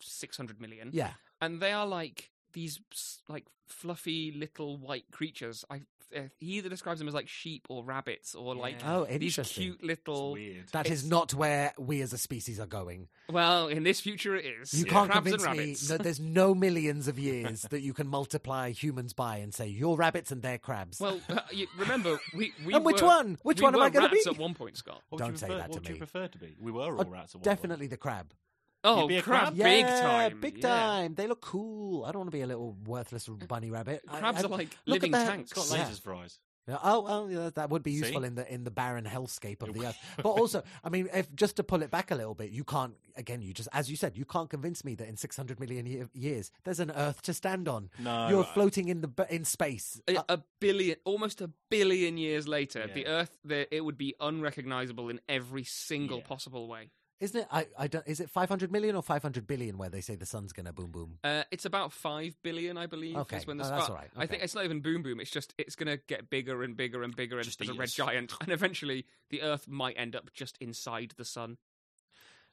six 0.02 0.38
hundred 0.38 0.60
million, 0.62 0.90
yeah, 0.94 1.12
and 1.42 1.60
they 1.62 1.72
are 1.72 1.86
like 1.86 2.32
these 2.54 2.80
like 3.28 3.46
fluffy 3.68 4.32
little 4.32 4.78
white 4.78 5.06
creatures. 5.12 5.64
I 5.70 5.82
uh, 6.16 6.22
he 6.40 6.54
either 6.58 6.70
describes 6.70 6.98
them 6.98 7.08
as 7.08 7.14
like 7.14 7.28
sheep 7.28 7.68
or 7.70 7.84
rabbits 7.84 8.34
or 8.34 8.56
like 8.56 8.82
Yeah. 8.82 8.96
oh, 8.96 9.06
these 9.06 9.14
interesting. 9.38 9.64
cute 9.64 9.76
It's 9.76 9.84
little. 9.84 10.32
weird. 10.34 10.68
That 10.72 10.88
is 10.88 11.04
it's- 11.04 11.06
not 11.10 11.36
where 11.36 11.72
we 11.78 12.02
as 12.02 12.14
a 12.14 12.18
species 12.18 12.60
are 12.60 12.66
going. 12.66 13.10
Well, 13.30 13.68
in 13.68 13.84
this 13.84 14.00
future, 14.02 14.36
it 14.36 14.44
is. 14.44 14.74
You 14.74 14.86
Yeah. 14.88 14.92
can't 14.92 15.12
Crabs 15.12 15.24
convince 15.30 15.46
and 15.46 15.58
me 15.60 15.74
that 15.96 16.02
there's 16.02 16.20
no 16.20 16.56
millions 16.66 17.08
of 17.08 17.20
years 17.20 17.62
that 17.70 17.82
you 17.82 17.94
can 17.94 18.08
multiply 18.08 18.72
humans 18.72 19.14
by 19.14 19.38
and 19.38 19.54
say 19.54 19.68
you're 19.68 19.96
rabbits 19.96 20.32
and 20.32 20.42
they're 20.42 20.58
crabs. 20.58 21.00
Well, 21.00 21.22
uh, 21.30 21.42
you, 21.52 21.68
remember 21.78 22.20
we 22.36 22.54
we 22.66 22.74
and 22.74 22.84
which 22.84 23.02
were- 23.04 23.08
one? 23.08 23.38
Which 23.44 23.60
we 23.60 23.66
one 23.66 23.76
am 23.76 23.82
I 23.84 23.92
going 23.92 24.10
to 24.10 24.16
rats 24.16 24.26
be? 24.26 24.32
at 24.32 24.40
one 24.40 24.56
point, 24.56 24.78
Scott? 24.78 25.04
What 25.10 25.20
Don't 25.20 25.38
say 25.38 25.46
prefer, 25.46 25.60
that 25.60 25.66
to 25.66 25.70
what 25.74 25.82
would 25.82 25.90
me. 25.90 25.94
you 25.94 25.98
prefer 26.00 26.28
to 26.28 26.38
be? 26.40 26.56
We 26.60 26.72
were 26.72 26.82
all 26.98 27.02
Oh, 27.02 27.06
rats 27.08 27.36
at 27.36 27.42
one 27.42 27.44
Definitely 27.44 27.86
the 27.86 27.98
crab. 27.98 28.34
Oh, 28.84 29.08
be 29.08 29.18
a 29.18 29.22
crab, 29.22 29.56
crab? 29.56 29.58
big 29.58 29.86
Yeah, 29.86 30.02
time, 30.02 30.40
big 30.40 30.58
yeah. 30.58 30.70
time. 30.70 31.16
They 31.16 31.28
look 31.28 31.42
cool. 31.42 32.06
I 32.06 32.12
don't 32.12 32.20
want 32.22 32.32
to 32.32 32.38
be 32.38 32.42
a 32.42 32.48
little 32.48 32.76
worthless 32.86 33.28
bunny 33.28 33.70
rabbit. 33.72 34.02
Crabs 34.08 34.40
I- 34.44 34.46
are 34.46 34.50
like 34.50 34.70
look 34.86 34.98
at 34.98 35.02
living 35.04 35.12
that. 35.12 35.28
tanks. 35.28 35.52
It's 35.52 35.70
got 35.70 35.78
Yeah. 35.78 35.86
lasers 35.86 36.02
for 36.02 36.14
eyes. 36.16 36.40
Yeah, 36.68 36.78
Oh, 36.84 37.02
well, 37.02 37.32
yeah, 37.32 37.50
that 37.56 37.72
would 37.72 37.82
be 37.82 37.94
See? 37.94 37.98
useful 38.06 38.24
in 38.24 38.36
the 38.36 38.54
in 38.54 38.64
the 38.64 38.70
barren 38.70 39.04
hellscape 39.04 39.64
of 39.64 39.74
the 39.74 39.88
earth. 39.88 39.98
But 40.18 40.30
also, 40.30 40.62
I 40.84 40.90
mean, 40.90 41.10
if 41.12 41.34
just 41.34 41.56
to 41.56 41.64
pull 41.64 41.82
it 41.82 41.90
back 41.90 42.12
a 42.12 42.16
little 42.16 42.36
bit, 42.36 42.52
you 42.52 42.64
can't. 42.64 42.94
Again, 43.16 43.42
you 43.42 43.54
just 43.54 43.70
as 43.74 43.90
you 43.90 43.98
said, 43.98 44.16
you 44.16 44.24
can't 44.24 44.50
convince 44.52 44.86
me 44.86 44.94
that 44.96 45.08
in 45.08 45.18
600 45.18 45.60
million 45.60 45.88
ye- 45.88 46.04
years 46.14 46.52
there's 46.66 46.80
an 46.80 46.92
Earth 46.92 47.24
to 47.24 47.34
stand 47.34 47.68
on. 47.68 47.90
No, 47.98 48.30
You're 48.30 48.44
I- 48.44 48.54
floating 48.54 48.88
in 48.88 49.02
the 49.02 49.10
in 49.32 49.46
space. 49.46 50.00
A, 50.08 50.18
Uh, 50.20 50.24
a 50.30 50.44
billion, 50.60 50.98
almost 51.06 51.42
a 51.42 51.50
billion 51.72 52.18
years 52.20 52.48
later, 52.48 52.86
the 52.94 53.08
Earth, 53.08 53.32
the, 53.44 53.74
it 53.76 53.84
would 53.84 53.98
be 53.98 54.14
unrecognizable 54.20 55.10
in 55.10 55.20
every 55.28 55.64
single 55.64 56.20
Yeah. 56.20 56.24
possible 56.28 56.68
way. 56.68 56.92
Isn't 57.20 57.42
it? 57.42 57.48
I, 57.52 57.68
I 57.78 57.88
don't. 57.88 58.08
Is 58.08 58.20
it 58.22 58.30
500 58.30 58.72
million 58.72 58.96
or 58.96 59.04
500 59.04 59.46
billion 59.46 59.78
where 59.78 59.90
they 59.90 60.00
say 60.00 60.16
the 60.16 60.26
sun's 60.26 60.54
gonna 60.54 60.72
boom 60.72 60.92
boom? 60.92 61.20
Uh, 61.24 61.44
it's 61.52 61.66
about 61.66 61.92
five 61.92 62.36
billion, 62.44 62.78
I 62.78 62.86
believe. 62.86 63.18
Okay. 63.18 63.38
is 63.38 63.48
when 63.48 63.58
the 63.58 63.66
Oh, 63.66 63.70
that's 63.70 63.90
all 63.90 63.96
right. 63.96 64.10
I 64.16 64.26
think 64.26 64.42
it's 64.44 64.56
not 64.56 64.64
even 64.64 64.80
boom 64.80 65.04
boom. 65.04 65.20
It's 65.20 65.32
just 65.32 65.54
it's 65.58 65.76
going 65.76 65.88
to 65.88 65.98
get 66.08 66.30
bigger 66.30 66.64
and 66.64 66.78
bigger 66.78 67.04
and 67.04 67.16
bigger 67.16 67.38
and 67.38 67.46
Just 67.46 67.62
as 67.62 67.70
a 67.70 67.74
red 67.74 67.90
giant, 67.90 68.34
and 68.42 68.52
eventually 68.52 69.06
the 69.30 69.42
Earth 69.42 69.68
might 69.68 69.96
end 69.98 70.16
up 70.16 70.34
just 70.34 70.58
inside 70.62 71.14
the 71.18 71.26
sun. 71.26 71.58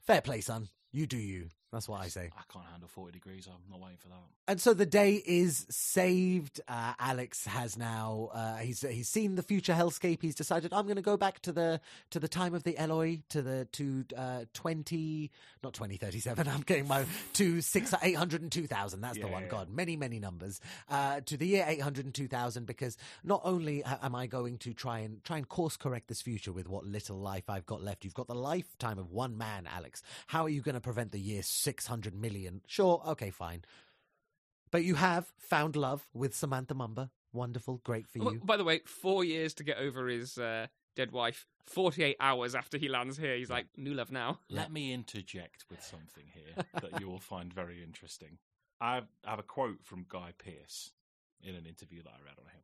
Fair 0.01 0.21
play, 0.21 0.41
son. 0.41 0.69
You 0.93 1.07
do 1.07 1.17
you. 1.17 1.51
That's 1.73 1.89
what 1.89 2.01
I 2.01 2.09
say. 2.09 2.31
I 2.37 2.43
can't 2.53 2.65
handle 2.67 2.89
40 2.89 3.13
degrees. 3.13 3.49
I'm 3.49 3.71
not 3.71 3.81
waiting 3.81 3.99
for 3.99 4.09
that. 4.09 4.17
And 4.49 4.61
so 4.61 4.73
the 4.73 4.87
day 4.87 5.15
is 5.15 5.67
saved. 5.69 6.61
Uh, 6.69 6.93
Alex 6.99 7.45
has 7.47 7.77
now 7.77 8.31
uh, 8.33 8.57
he's 8.59 8.83
he's 8.83 9.09
seen 9.09 9.35
the 9.35 9.43
future 9.43 9.73
hellscape. 9.73 10.23
He's 10.23 10.37
decided 10.37 10.73
I'm 10.73 10.85
going 10.85 10.97
to 10.97 11.03
go 11.03 11.17
back 11.17 11.41
to 11.41 11.53
the 11.53 11.81
to 12.11 12.21
the 12.21 12.29
time 12.29 12.55
of 12.55 12.63
the 12.63 12.79
Eloi 12.79 13.23
to 13.31 13.43
the 13.43 13.67
to 13.73 14.05
uh, 14.17 14.45
20 14.55 15.31
not 15.65 15.75
2037. 15.75 16.47
I'm 16.49 16.61
getting 16.61 16.87
my 16.87 17.05
to 17.35 17.61
6 17.61 17.93
uh, 17.93 17.99
802,000. 18.01 19.01
That's 19.01 19.19
yeah, 19.19 19.27
the 19.27 19.33
one. 19.33 19.43
Yeah. 19.43 19.49
God, 19.49 19.69
many 19.69 19.97
many 19.97 20.21
numbers. 20.21 20.61
Uh, 20.89 21.21
to 21.27 21.37
the 21.37 21.47
year 21.47 21.65
802,000 21.67 22.65
because 22.65 22.97
not 23.25 23.41
only 23.45 23.83
uh, 23.83 23.97
am 24.03 24.15
I 24.15 24.29
going 24.29 24.59
to 24.59 24.73
try 24.73 25.01
and 25.01 25.23
try 25.25 25.37
and 25.39 25.49
course 25.49 25.77
correct 25.77 26.07
this 26.07 26.23
future 26.23 26.53
with 26.53 26.69
what 26.69 26.85
little 26.85 27.19
life 27.19 27.51
I've 27.51 27.67
got 27.67 27.83
left. 27.83 28.05
You've 28.05 28.15
got 28.15 28.29
the 28.29 28.35
lifetime 28.37 28.99
of 28.99 29.11
one 29.11 29.37
man, 29.37 29.69
Alex. 29.75 30.03
How 30.29 30.45
are 30.45 30.49
you 30.49 30.61
going 30.61 30.77
to 30.77 30.81
prevent 30.81 31.11
the 31.11 31.19
years? 31.19 31.56
600 31.57 32.15
million. 32.15 32.63
Sure, 32.67 33.03
okay, 33.07 33.31
fine. 33.31 33.65
But 34.71 34.85
you 34.85 34.97
have 34.97 35.33
found 35.39 35.77
love 35.77 36.07
with 36.13 36.35
Samantha 36.35 36.75
Mumba. 36.75 37.11
Wonderful, 37.33 37.81
great 37.85 38.07
for 38.09 38.21
oh, 38.23 38.31
you. 38.33 38.41
By 38.45 38.57
the 38.57 38.65
way, 38.65 38.81
four 38.85 39.25
years 39.25 39.55
to 39.55 39.65
get 39.65 39.79
over 39.79 40.09
his 40.09 40.39
uh, 40.39 40.67
dead 40.95 41.13
wife. 41.13 41.47
48 41.67 42.17
hours 42.21 42.55
after 42.55 42.79
he 42.79 42.89
lands 42.89 43.17
here, 43.17 43.37
he's 43.37 43.51
like, 43.51 43.67
new 43.77 43.95
love 43.95 44.13
now. 44.13 44.39
Let 44.49 44.73
me 44.73 44.93
interject 44.93 45.65
with 45.71 45.83
something 45.83 46.25
here 46.33 46.65
that 46.81 47.01
you 47.01 47.09
will 47.09 47.21
find 47.21 47.53
very 47.53 47.83
interesting. 47.83 48.39
I 48.81 49.03
have 49.25 49.39
a 49.39 49.43
quote 49.43 49.85
from 49.85 50.07
Guy 50.09 50.33
Pearce 50.39 50.93
in 51.43 51.55
an 51.55 51.67
interview 51.67 52.03
that 52.03 52.11
I 52.11 52.25
read 52.25 52.37
on 52.39 52.47
him. 52.47 52.63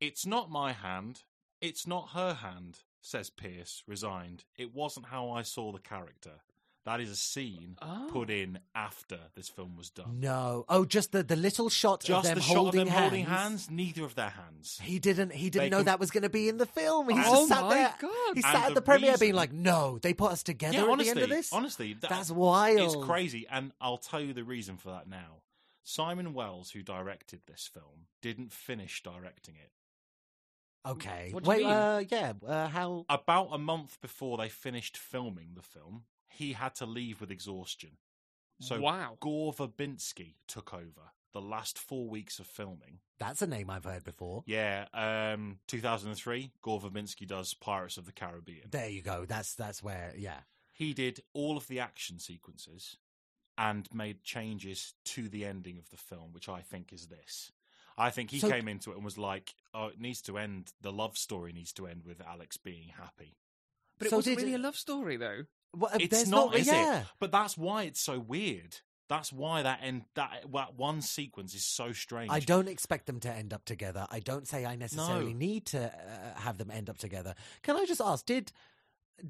It's 0.00 0.24
not 0.24 0.50
my 0.50 0.72
hand, 0.72 1.22
it's 1.60 1.86
not 1.86 2.10
her 2.10 2.34
hand, 2.34 2.78
says 3.00 3.30
Pearce, 3.30 3.82
resigned. 3.86 4.44
It 4.56 4.74
wasn't 4.74 5.06
how 5.06 5.30
I 5.30 5.42
saw 5.42 5.72
the 5.72 5.80
character. 5.80 6.40
That 6.88 7.00
is 7.00 7.10
a 7.10 7.16
scene 7.16 7.76
Oh. 7.82 8.08
put 8.10 8.30
in 8.30 8.60
after 8.74 9.18
this 9.34 9.48
film 9.50 9.76
was 9.76 9.90
done. 9.90 10.20
No, 10.20 10.64
oh, 10.70 10.86
just 10.86 11.12
the, 11.12 11.22
the 11.22 11.36
little 11.36 11.68
shot 11.68 12.02
Just 12.02 12.10
of 12.18 12.22
them 12.24 12.34
the 12.36 12.40
shot 12.40 12.50
of 12.52 12.56
holding 12.56 12.78
them 12.80 12.88
hands. 12.88 13.00
holding 13.02 13.24
hands, 13.26 13.70
neither 13.70 14.04
of 14.04 14.14
their 14.14 14.30
hands. 14.30 14.80
He 14.82 14.98
didn't. 14.98 15.32
He 15.34 15.50
didn't 15.50 15.64
They 15.66 15.68
know 15.70 15.76
can- 15.78 15.86
that 15.86 16.00
was 16.00 16.10
going 16.10 16.22
to 16.22 16.30
be 16.30 16.48
in 16.48 16.56
the 16.56 16.64
film. 16.66 17.10
He 17.10 17.14
Oh 17.18 17.22
just 17.22 17.48
sat 17.48 17.62
my 17.62 17.74
there. 17.74 17.94
God. 18.00 18.10
He 18.34 18.42
And 18.42 18.42
sat 18.42 18.54
at 18.54 18.68
the 18.70 18.74
the 18.76 18.82
premiere, 18.82 19.18
being 19.18 19.34
like, 19.34 19.52
"No, 19.52 19.98
they 20.00 20.14
put 20.14 20.32
us 20.32 20.42
together 20.42 20.78
yeah, 20.78 20.82
at 20.84 20.88
honestly, 20.88 21.12
the 21.14 21.20
end 21.20 21.30
of 21.30 21.36
this. 21.36 21.52
honestly, 21.52 21.92
that- 21.92 22.08
That's 22.10 22.30
wild. 22.30 22.80
It's 22.80 23.04
crazy, 23.06 23.46
and 23.50 23.72
I'll 23.80 23.98
tell 23.98 24.20
you 24.20 24.32
the 24.32 24.44
reason 24.44 24.76
for 24.78 24.90
that 24.90 25.06
now. 25.08 25.42
Simon 25.82 26.32
Wells, 26.34 26.70
who 26.70 26.82
directed 26.82 27.40
this 27.46 27.68
film, 27.72 28.06
didn't 28.22 28.52
finish 28.52 29.02
directing 29.02 29.56
it. 29.56 29.72
Okay. 30.86 31.30
What 31.32 31.44
do 31.44 31.50
you 31.50 31.56
Wait. 31.58 31.64
mean? 31.64 31.70
Uh, 31.74 32.02
yeah. 32.08 32.32
Uh, 32.46 32.68
how? 32.68 33.04
About 33.10 33.48
a 33.52 33.58
month 33.58 34.00
before 34.00 34.38
they 34.38 34.48
finished 34.48 34.96
filming 34.96 35.50
the 35.54 35.62
film, 35.62 36.04
he 36.28 36.52
had 36.52 36.74
to 36.76 36.86
leave 36.86 37.20
with 37.20 37.30
exhaustion. 37.30 37.98
So 38.60 38.80
wow. 38.80 39.16
Gore 39.20 39.52
Verbinski 39.52 40.34
took 40.48 40.74
over 40.74 41.12
the 41.32 41.40
last 41.40 41.78
four 41.78 42.08
weeks 42.08 42.38
of 42.40 42.46
filming. 42.46 42.98
That's 43.20 43.42
a 43.42 43.46
name 43.46 43.70
I've 43.70 43.84
heard 43.84 44.02
before. 44.04 44.42
Yeah, 44.46 44.86
um, 44.94 45.58
2003, 45.68 46.52
Gore 46.62 46.80
Verbinski 46.80 47.26
does 47.26 47.54
Pirates 47.54 47.96
of 47.98 48.06
the 48.06 48.12
Caribbean. 48.12 48.68
There 48.70 48.88
you 48.88 49.02
go. 49.02 49.24
That's 49.26 49.54
that's 49.54 49.82
where. 49.82 50.12
Yeah. 50.16 50.40
He 50.72 50.92
did 50.94 51.20
all 51.34 51.56
of 51.56 51.66
the 51.68 51.80
action 51.80 52.18
sequences 52.18 52.96
and 53.56 53.88
made 53.92 54.22
changes 54.22 54.94
to 55.04 55.28
the 55.28 55.44
ending 55.44 55.78
of 55.78 55.90
the 55.90 55.96
film, 55.96 56.32
which 56.32 56.48
I 56.48 56.60
think 56.60 56.92
is 56.92 57.06
this. 57.08 57.50
I 57.96 58.10
think 58.10 58.30
he 58.30 58.38
So- 58.38 58.48
came 58.50 58.68
into 58.68 58.92
it 58.92 58.96
and 58.96 59.04
was 59.04 59.18
like, 59.18 59.54
"Oh, 59.74 59.86
it 59.88 60.00
needs 60.00 60.22
to 60.22 60.38
end. 60.38 60.72
The 60.80 60.92
love 60.92 61.18
story 61.18 61.52
needs 61.52 61.72
to 61.74 61.86
end 61.88 62.04
with 62.04 62.20
Alex 62.20 62.56
being 62.56 62.88
happy." 62.90 63.36
But 63.98 64.06
it 64.06 64.10
So 64.10 64.16
wasn't 64.16 64.38
did- 64.38 64.44
really 64.44 64.54
a 64.54 64.58
love 64.58 64.76
story, 64.76 65.16
though. 65.16 65.46
Well, 65.76 65.90
uh, 65.92 65.98
It's 66.00 66.14
there's 66.16 66.28
not, 66.28 66.54
is 66.54 66.66
yeah. 66.66 67.00
it? 67.00 67.06
But 67.20 67.30
that's 67.32 67.56
why 67.56 67.84
it's 67.84 68.00
so 68.00 68.18
weird. 68.18 68.76
That's 69.08 69.32
why 69.32 69.62
that 69.62 69.80
end 69.82 70.02
that, 70.16 70.44
that 70.52 70.74
one 70.76 71.00
sequence 71.00 71.54
is 71.54 71.64
so 71.64 71.92
strange. 71.92 72.30
I 72.30 72.40
don't 72.40 72.68
expect 72.68 73.06
them 73.06 73.20
to 73.20 73.30
end 73.32 73.54
up 73.54 73.64
together. 73.64 74.06
I 74.10 74.20
don't 74.20 74.46
say 74.46 74.66
I 74.66 74.76
necessarily 74.76 75.32
No. 75.32 75.38
need 75.38 75.64
to 75.66 75.86
uh, 75.86 76.40
have 76.40 76.58
them 76.58 76.70
end 76.70 76.90
up 76.90 76.98
together. 76.98 77.34
Can 77.62 77.76
I 77.76 77.86
just 77.86 78.02
ask? 78.02 78.26
Did 78.26 78.52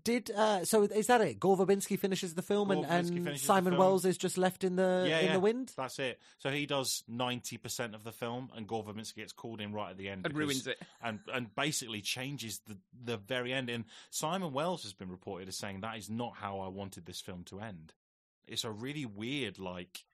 did 0.04 0.30
uh, 0.30 0.64
so? 0.64 0.82
Is 0.82 1.06
that 1.06 1.20
it? 1.20 1.40
Gore 1.40 1.56
Verbinski 1.56 1.98
finishes 1.98 2.34
the 2.34 2.42
film, 2.42 2.68
Gore 2.68 2.84
and, 2.88 3.26
and 3.26 3.38
Simon 3.38 3.72
film. 3.72 3.78
Wells 3.80 4.04
is 4.04 4.16
just 4.18 4.36
left 4.38 4.64
in 4.64 4.76
the 4.76 5.06
Yeah, 5.08 5.18
in 5.20 5.26
yeah. 5.26 5.32
the 5.32 5.40
wind. 5.40 5.72
That's 5.76 5.98
it. 5.98 6.20
So 6.38 6.50
he 6.50 6.66
does 6.66 7.04
ninety 7.08 7.56
percent 7.56 7.94
of 7.94 8.04
the 8.04 8.12
film, 8.12 8.50
and 8.54 8.66
Gore 8.66 8.84
Verbinski 8.84 9.16
gets 9.16 9.32
called 9.32 9.60
in 9.60 9.72
right 9.72 9.90
at 9.90 9.96
the 9.96 10.08
end 10.08 10.26
And 10.26 10.34
because- 10.34 10.38
ruins 10.48 10.66
it. 10.66 10.78
and 11.02 11.20
and 11.32 11.54
basically 11.54 12.00
changes 12.00 12.60
the 12.66 12.76
the 13.04 13.16
very 13.16 13.52
end. 13.52 13.70
And 13.70 13.84
Simon 14.10 14.52
Wells 14.52 14.82
has 14.82 14.92
been 14.92 15.10
reported 15.10 15.48
as 15.48 15.56
saying 15.56 15.80
that 15.80 15.96
is 15.96 16.10
not 16.10 16.34
how 16.36 16.60
I 16.60 16.68
wanted 16.68 17.06
this 17.06 17.20
film 17.20 17.44
to 17.44 17.60
end. 17.60 17.94
It's 18.46 18.64
a 18.64 18.70
really 18.70 19.04
weird, 19.06 19.58
like 19.58 20.04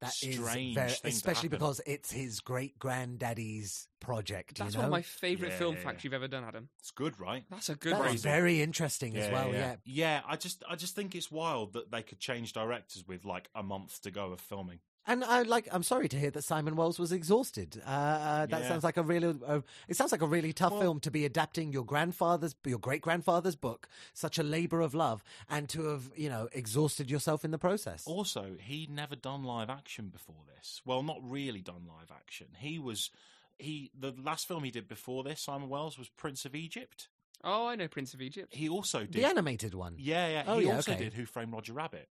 That 0.00 0.14
is 0.22 0.36
strange 0.36 0.74
very, 0.74 0.90
thing 0.90 1.12
especially 1.12 1.48
happen. 1.48 1.58
because 1.58 1.80
it's 1.86 2.12
his 2.12 2.40
great 2.40 2.78
granddaddy's 2.78 3.88
project. 4.00 4.58
That's 4.58 4.74
you 4.74 4.78
know? 4.78 4.82
one 4.82 4.86
of 4.86 4.92
my 4.92 5.02
favourite 5.02 5.52
Yeah, 5.52 5.58
film 5.58 5.74
yeah, 5.76 5.80
facts 5.82 6.04
yeah. 6.04 6.08
you've 6.08 6.14
ever 6.14 6.28
done, 6.28 6.44
Adam. 6.44 6.68
it's 6.78 6.90
good, 6.90 7.18
right? 7.18 7.44
That's 7.50 7.68
a 7.68 7.74
good 7.74 7.92
That's 7.94 8.04
one. 8.06 8.16
very 8.18 8.60
interesting 8.60 9.16
as 9.16 9.30
well. 9.32 9.52
Yeah. 9.52 9.76
yeah. 9.84 10.20
I 10.28 10.36
just 10.36 10.62
I 10.68 10.76
just 10.76 10.94
think 10.94 11.14
it's 11.14 11.30
wild 11.30 11.72
that 11.74 11.90
they 11.90 12.02
could 12.02 12.18
change 12.20 12.52
directors 12.52 13.04
with 13.06 13.24
like 13.24 13.48
a 13.54 13.62
month 13.62 14.02
to 14.02 14.10
go 14.10 14.32
of 14.32 14.40
filming. 14.40 14.80
And 15.06 15.22
I 15.22 15.42
like. 15.42 15.68
I'm 15.70 15.82
sorry 15.82 16.08
to 16.08 16.18
hear 16.18 16.30
that 16.30 16.42
Simon 16.42 16.76
Wells 16.76 16.98
was 16.98 17.12
exhausted. 17.12 17.80
Uh, 17.84 17.88
uh, 17.90 18.46
that 18.46 18.62
Yeah. 18.62 18.68
sounds 18.68 18.84
like 18.84 18.96
a 18.96 19.02
really. 19.02 19.38
Uh, 19.46 19.60
it 19.86 19.96
sounds 19.96 20.12
like 20.12 20.22
a 20.22 20.26
really 20.26 20.52
tough 20.52 20.72
Well- 20.72 20.80
film 20.80 21.00
to 21.00 21.10
be 21.10 21.24
adapting 21.26 21.72
your 21.72 21.84
grandfather's, 21.84 22.54
your 22.64 22.78
great 22.78 23.02
grandfather's 23.02 23.56
book, 23.56 23.88
such 24.14 24.38
a 24.38 24.42
labour 24.42 24.80
of 24.80 24.94
love, 24.94 25.22
and 25.48 25.68
to 25.70 25.84
have 25.88 26.10
you 26.16 26.28
know 26.30 26.48
exhausted 26.52 27.10
yourself 27.10 27.44
in 27.44 27.50
the 27.50 27.58
process. 27.58 28.06
Also, 28.06 28.56
he'd 28.60 28.90
never 28.90 29.14
done 29.14 29.44
live 29.44 29.68
action 29.68 30.08
before 30.08 30.44
this. 30.56 30.80
Well, 30.86 31.02
not 31.02 31.18
really 31.22 31.60
done 31.60 31.84
live 31.86 32.10
action. 32.10 32.48
He 32.58 32.78
was 32.78 33.10
he 33.58 33.90
the 33.98 34.12
last 34.12 34.48
film 34.48 34.64
he 34.64 34.70
did 34.70 34.88
before 34.88 35.22
this, 35.22 35.42
Simon 35.42 35.68
Wells, 35.68 35.98
was 35.98 36.08
Prince 36.08 36.44
of 36.44 36.54
Egypt. 36.54 37.08
Oh, 37.44 37.66
I 37.66 37.76
know 37.76 37.88
Prince 37.88 38.14
of 38.14 38.22
Egypt. 38.22 38.54
He 38.54 38.70
also 38.70 39.00
did 39.00 39.12
the 39.12 39.24
animated 39.26 39.74
one. 39.74 39.96
Yeah, 39.98 40.28
yeah. 40.28 40.44
Oh, 40.46 40.58
he 40.60 40.66
yeah, 40.66 40.76
also 40.76 40.92
okay. 40.92 41.04
did 41.04 41.12
Who 41.12 41.26
Framed 41.26 41.52
Roger 41.52 41.74
Rabbit. 41.74 42.08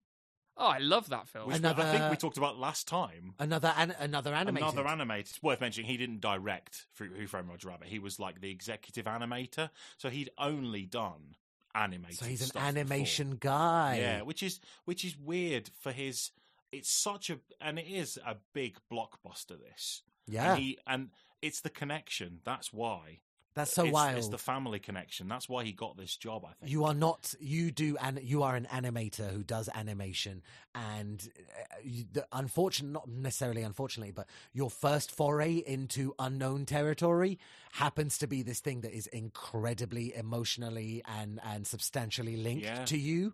Oh, 0.57 0.67
I 0.67 0.79
love 0.79 1.09
that 1.09 1.27
film. 1.27 1.47
Which 1.47 1.57
Another- 1.57 1.83
I 1.83 1.91
think 1.97 2.11
we 2.11 2.17
talked 2.17 2.37
about 2.37 2.57
last 2.57 2.87
time. 2.87 3.33
Another 3.39 3.73
an- 3.77 3.95
another 3.99 4.33
animated. 4.33 4.67
Another 4.69 4.87
animated. 4.87 5.27
It's 5.27 5.41
worth 5.43 5.61
mentioning 5.61 5.89
he 5.89 5.97
didn't 5.97 6.21
direct 6.21 6.85
for 6.93 7.05
Who 7.05 7.25
Framed 7.27 7.49
Roger 7.49 7.69
Rabbit. 7.69 7.87
He 7.87 7.99
was 7.99 8.19
like 8.19 8.41
the 8.41 8.51
executive 8.51 9.05
animator, 9.05 9.69
so 9.97 10.09
he'd 10.09 10.29
only 10.37 10.85
done 10.85 11.35
animated. 11.73 12.19
so 12.19 12.25
he's 12.25 12.41
an 12.41 12.47
stuff 12.47 12.61
before. 12.61 12.67
animation 12.69 13.37
guy. 13.39 13.97
Yeah, 13.99 14.21
which 14.21 14.43
is 14.43 14.59
which 14.85 15.05
is 15.05 15.17
weird 15.17 15.69
for 15.79 15.91
his. 15.91 16.31
It's 16.71 16.91
such 16.91 17.29
a 17.29 17.39
and 17.59 17.79
it 17.79 17.87
is 17.87 18.19
a 18.25 18.35
big 18.53 18.77
blockbuster. 18.91 19.59
This 19.59 20.03
yeah. 20.27 20.51
and, 20.51 20.59
he, 20.61 20.77
and 20.85 21.09
it's 21.41 21.61
the 21.61 21.69
connection. 21.69 22.39
That's 22.43 22.71
why. 22.71 23.19
That's 23.53 23.73
so 23.73 23.83
it's, 23.83 23.93
wild. 23.93 24.17
It's 24.17 24.29
the 24.29 24.37
family 24.37 24.79
connection. 24.79 25.27
That's 25.27 25.49
why 25.49 25.63
he 25.65 25.73
got 25.73 25.97
this 25.97 26.15
job. 26.15 26.45
I 26.45 26.53
think 26.53 26.71
You 26.71 26.85
are 26.85 26.93
not. 26.93 27.33
You 27.39 27.71
do, 27.71 27.97
and 28.01 28.19
you 28.23 28.43
are 28.43 28.55
an 28.55 28.65
animator 28.71 29.31
who 29.31 29.43
does 29.43 29.69
animation. 29.75 30.41
And 30.73 31.27
uh, 31.37 31.63
you, 31.83 32.05
the, 32.13 32.25
unfortunate, 32.31 32.91
not 32.91 33.09
necessarily 33.09 33.61
unfortunately, 33.63 34.13
but 34.13 34.27
your 34.53 34.69
first 34.69 35.11
foray 35.11 35.55
into 35.55 36.13
unknown 36.17 36.65
territory 36.65 37.39
happens 37.73 38.17
to 38.19 38.27
be 38.27 38.41
this 38.41 38.59
thing 38.61 38.81
that 38.81 38.93
is 38.95 39.07
incredibly 39.07 40.15
emotionally 40.15 41.03
and 41.05 41.39
and 41.43 41.67
substantially 41.67 42.37
linked 42.37 42.63
Yeah. 42.63 42.85
to 42.85 42.97
you. 42.97 43.33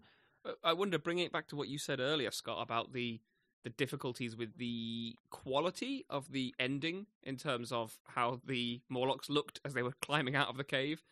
I 0.64 0.74
wonder, 0.74 0.98
bringing 0.98 1.26
it 1.26 1.32
back 1.34 1.48
to 1.48 1.56
what 1.56 1.68
you 1.68 1.78
said 1.78 2.00
earlier, 2.00 2.32
Scott, 2.32 2.62
about 2.62 2.94
the 2.94 3.20
the 3.68 3.74
difficulties 3.74 4.34
with 4.38 4.58
the 4.58 5.14
quality 5.30 6.06
of 6.10 6.32
the 6.32 6.56
ending 6.58 7.06
in 7.22 7.36
terms 7.36 7.70
of 7.74 8.00
how 8.06 8.40
the 8.46 8.80
Morlocks 8.88 9.30
looked 9.30 9.60
as 9.66 9.74
they 9.74 9.84
were 9.84 9.92
climbing 10.02 10.38
out 10.38 10.48
of 10.48 10.56
the 10.56 10.64
cave. 10.64 11.04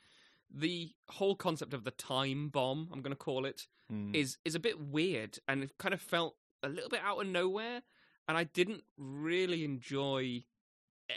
The 0.49 0.93
whole 1.09 1.35
concept 1.35 1.73
of 1.73 1.83
the 1.83 1.91
time 1.91 2.47
bomb, 2.47 2.87
I'm 2.93 3.01
going 3.01 3.11
to 3.11 3.17
call 3.17 3.45
it, 3.45 3.67
Mm. 3.91 4.15
is 4.15 4.39
is 4.43 4.55
a 4.55 4.59
bit 4.59 4.79
weird 4.79 5.37
and 5.47 5.61
it 5.61 5.77
kind 5.77 5.93
of 5.93 6.01
felt 6.01 6.37
a 6.63 6.69
little 6.69 6.89
bit 6.89 7.01
out 7.03 7.21
of 7.21 7.27
nowhere, 7.27 7.83
and 8.27 8.35
I 8.35 8.45
didn't 8.45 8.83
really 8.97 9.63
enjoy 9.63 10.43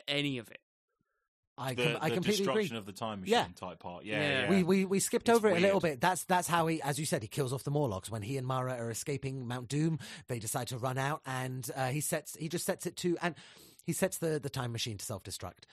any 0.07 0.37
of 0.37 0.51
it. 0.51 0.61
I 1.59 1.75
the, 1.75 1.85
com- 1.85 1.99
I 2.01 2.09
the 2.09 2.15
completely 2.15 2.47
agree. 2.47 2.77
of 2.77 2.87
the 2.87 2.93
time 2.93 3.21
machine 3.21 3.33
Yeah. 3.35 3.47
type 3.57 3.79
part. 3.81 4.05
Yeah, 4.05 4.21
Yeah. 4.21 4.41
yeah. 4.43 4.51
We, 4.51 4.63
we 4.63 4.85
we 4.85 5.01
skipped 5.01 5.29
It's 5.29 5.37
over 5.37 5.49
it 5.49 5.59
a 5.59 5.61
little 5.61 5.81
bit. 5.81 6.01
That's 6.01 6.25
that's 6.25 6.47
how 6.49 6.67
he, 6.69 6.81
as 6.83 6.99
you 6.99 7.07
said, 7.07 7.23
he 7.23 7.29
kills 7.29 7.53
off 7.53 7.65
the 7.65 7.71
Morlocks 7.71 8.11
when 8.11 8.23
he 8.23 8.37
and 8.37 8.47
Mara 8.47 8.75
are 8.75 8.91
escaping 8.91 9.47
Mount 9.49 9.69
Doom. 9.69 9.99
They 10.29 10.39
decide 10.39 10.69
to 10.69 10.79
run 10.79 10.99
out, 10.99 11.21
and 11.27 11.69
uh, 11.77 11.89
he 11.89 12.01
sets 12.01 12.37
he 12.37 12.49
just 12.49 12.65
sets 12.65 12.87
it 12.87 12.97
to 12.99 13.17
and. 13.23 13.35
He 13.89 13.95
sets 13.95 14.19
the, 14.19 14.39
the 14.39 14.51
time 14.51 14.71
machine 14.73 14.99
to 14.99 15.05
self 15.05 15.23
destruct. 15.23 15.65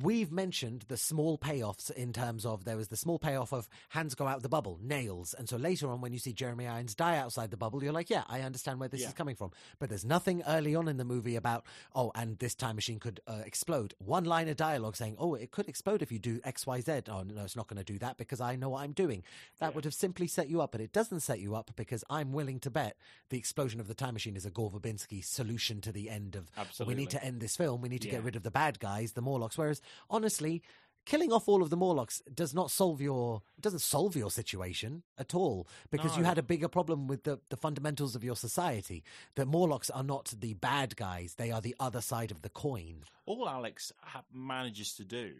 We've 0.00 0.30
mentioned 0.30 0.84
the 0.86 0.96
small 0.96 1.36
payoffs 1.38 1.90
in 1.90 2.12
terms 2.12 2.46
of 2.46 2.64
there 2.64 2.76
was 2.76 2.86
the 2.86 2.96
small 2.96 3.18
payoff 3.18 3.52
of 3.52 3.68
hands 3.88 4.14
go 4.14 4.28
out 4.28 4.42
the 4.42 4.48
bubble, 4.48 4.78
nails. 4.80 5.34
And 5.36 5.48
so 5.48 5.56
later 5.56 5.90
on, 5.90 6.00
when 6.00 6.12
you 6.12 6.20
see 6.20 6.32
Jeremy 6.32 6.68
Irons 6.68 6.94
die 6.94 7.16
outside 7.16 7.50
the 7.50 7.56
bubble, 7.56 7.82
you're 7.82 7.92
like, 7.92 8.10
yeah, 8.10 8.22
I 8.28 8.42
understand 8.42 8.78
where 8.78 8.88
this 8.88 9.00
Yeah. 9.00 9.08
is 9.08 9.14
coming 9.14 9.34
from. 9.34 9.50
But 9.80 9.88
there's 9.88 10.04
nothing 10.04 10.44
early 10.46 10.76
on 10.76 10.86
in 10.86 10.98
the 10.98 11.04
movie 11.04 11.34
about, 11.34 11.64
oh, 11.96 12.12
and 12.14 12.38
this 12.38 12.54
time 12.54 12.76
machine 12.76 13.00
could 13.00 13.18
uh, 13.26 13.42
explode. 13.44 13.92
One 13.98 14.22
line 14.22 14.46
of 14.48 14.56
dialogue 14.56 14.94
saying, 14.94 15.16
oh, 15.18 15.34
it 15.34 15.50
could 15.50 15.68
explode 15.68 16.00
if 16.00 16.12
you 16.12 16.20
do 16.20 16.40
X, 16.44 16.68
Y, 16.68 16.80
Z. 16.80 16.92
Oh, 17.08 17.24
no, 17.24 17.42
it's 17.42 17.56
not 17.56 17.66
going 17.66 17.84
to 17.84 17.92
do 17.92 17.98
that 17.98 18.18
because 18.18 18.40
I 18.40 18.54
know 18.54 18.68
what 18.68 18.82
I'm 18.84 18.92
doing. 18.92 19.24
That 19.58 19.70
Yeah. 19.70 19.74
would 19.74 19.84
have 19.84 19.94
simply 19.94 20.28
set 20.28 20.48
you 20.48 20.60
up, 20.62 20.70
but 20.70 20.80
it 20.80 20.92
doesn't 20.92 21.22
set 21.22 21.40
you 21.40 21.56
up 21.56 21.72
because 21.74 22.04
I'm 22.08 22.32
willing 22.32 22.60
to 22.60 22.70
bet 22.70 22.96
the 23.30 23.36
explosion 23.36 23.80
of 23.80 23.88
the 23.88 23.94
time 23.94 24.14
machine 24.14 24.36
is 24.36 24.46
a 24.46 24.50
Gore 24.50 24.70
Verbinski 24.70 25.24
solution 25.24 25.80
to 25.80 25.90
the 25.90 26.08
end 26.08 26.36
of 26.36 26.52
Absolutely. 26.56 26.94
we 26.94 27.00
need 27.00 27.10
to 27.10 27.24
end 27.24 27.40
this 27.40 27.56
film. 27.56 27.63
We 27.72 27.88
need 27.88 28.02
to 28.02 28.08
get 28.08 28.22
rid 28.24 28.36
of 28.36 28.42
the 28.42 28.50
bad 28.50 28.78
guys, 28.78 29.12
the 29.12 29.22
Morlocks. 29.22 29.56
Whereas, 29.56 29.80
honestly, 30.10 30.62
killing 31.04 31.32
off 31.32 31.48
all 31.48 31.62
of 31.62 31.70
the 31.70 31.76
Morlocks 31.76 32.22
does 32.34 32.54
not 32.54 32.70
solve 32.70 33.00
your 33.00 33.42
doesn't 33.60 33.80
solve 33.80 34.16
your 34.16 34.30
situation 34.30 35.02
at 35.18 35.34
all 35.34 35.66
because 35.90 36.16
you 36.16 36.24
had 36.24 36.38
a 36.38 36.42
bigger 36.42 36.68
problem 36.68 37.06
with 37.06 37.24
the, 37.24 37.40
the 37.50 37.56
fundamentals 37.56 38.14
of 38.14 38.24
your 38.24 38.36
society. 38.36 39.02
The 39.34 39.46
Morlocks 39.46 39.90
are 39.90 40.02
not 40.02 40.34
the 40.38 40.54
bad 40.54 40.96
guys; 40.96 41.34
they 41.34 41.50
are 41.50 41.60
the 41.60 41.76
other 41.78 42.00
side 42.00 42.30
of 42.30 42.42
the 42.42 42.48
coin. 42.50 43.04
All 43.26 43.48
Alex 43.48 43.92
ha- 44.00 44.24
manages 44.32 44.94
to 44.94 45.04
do 45.04 45.32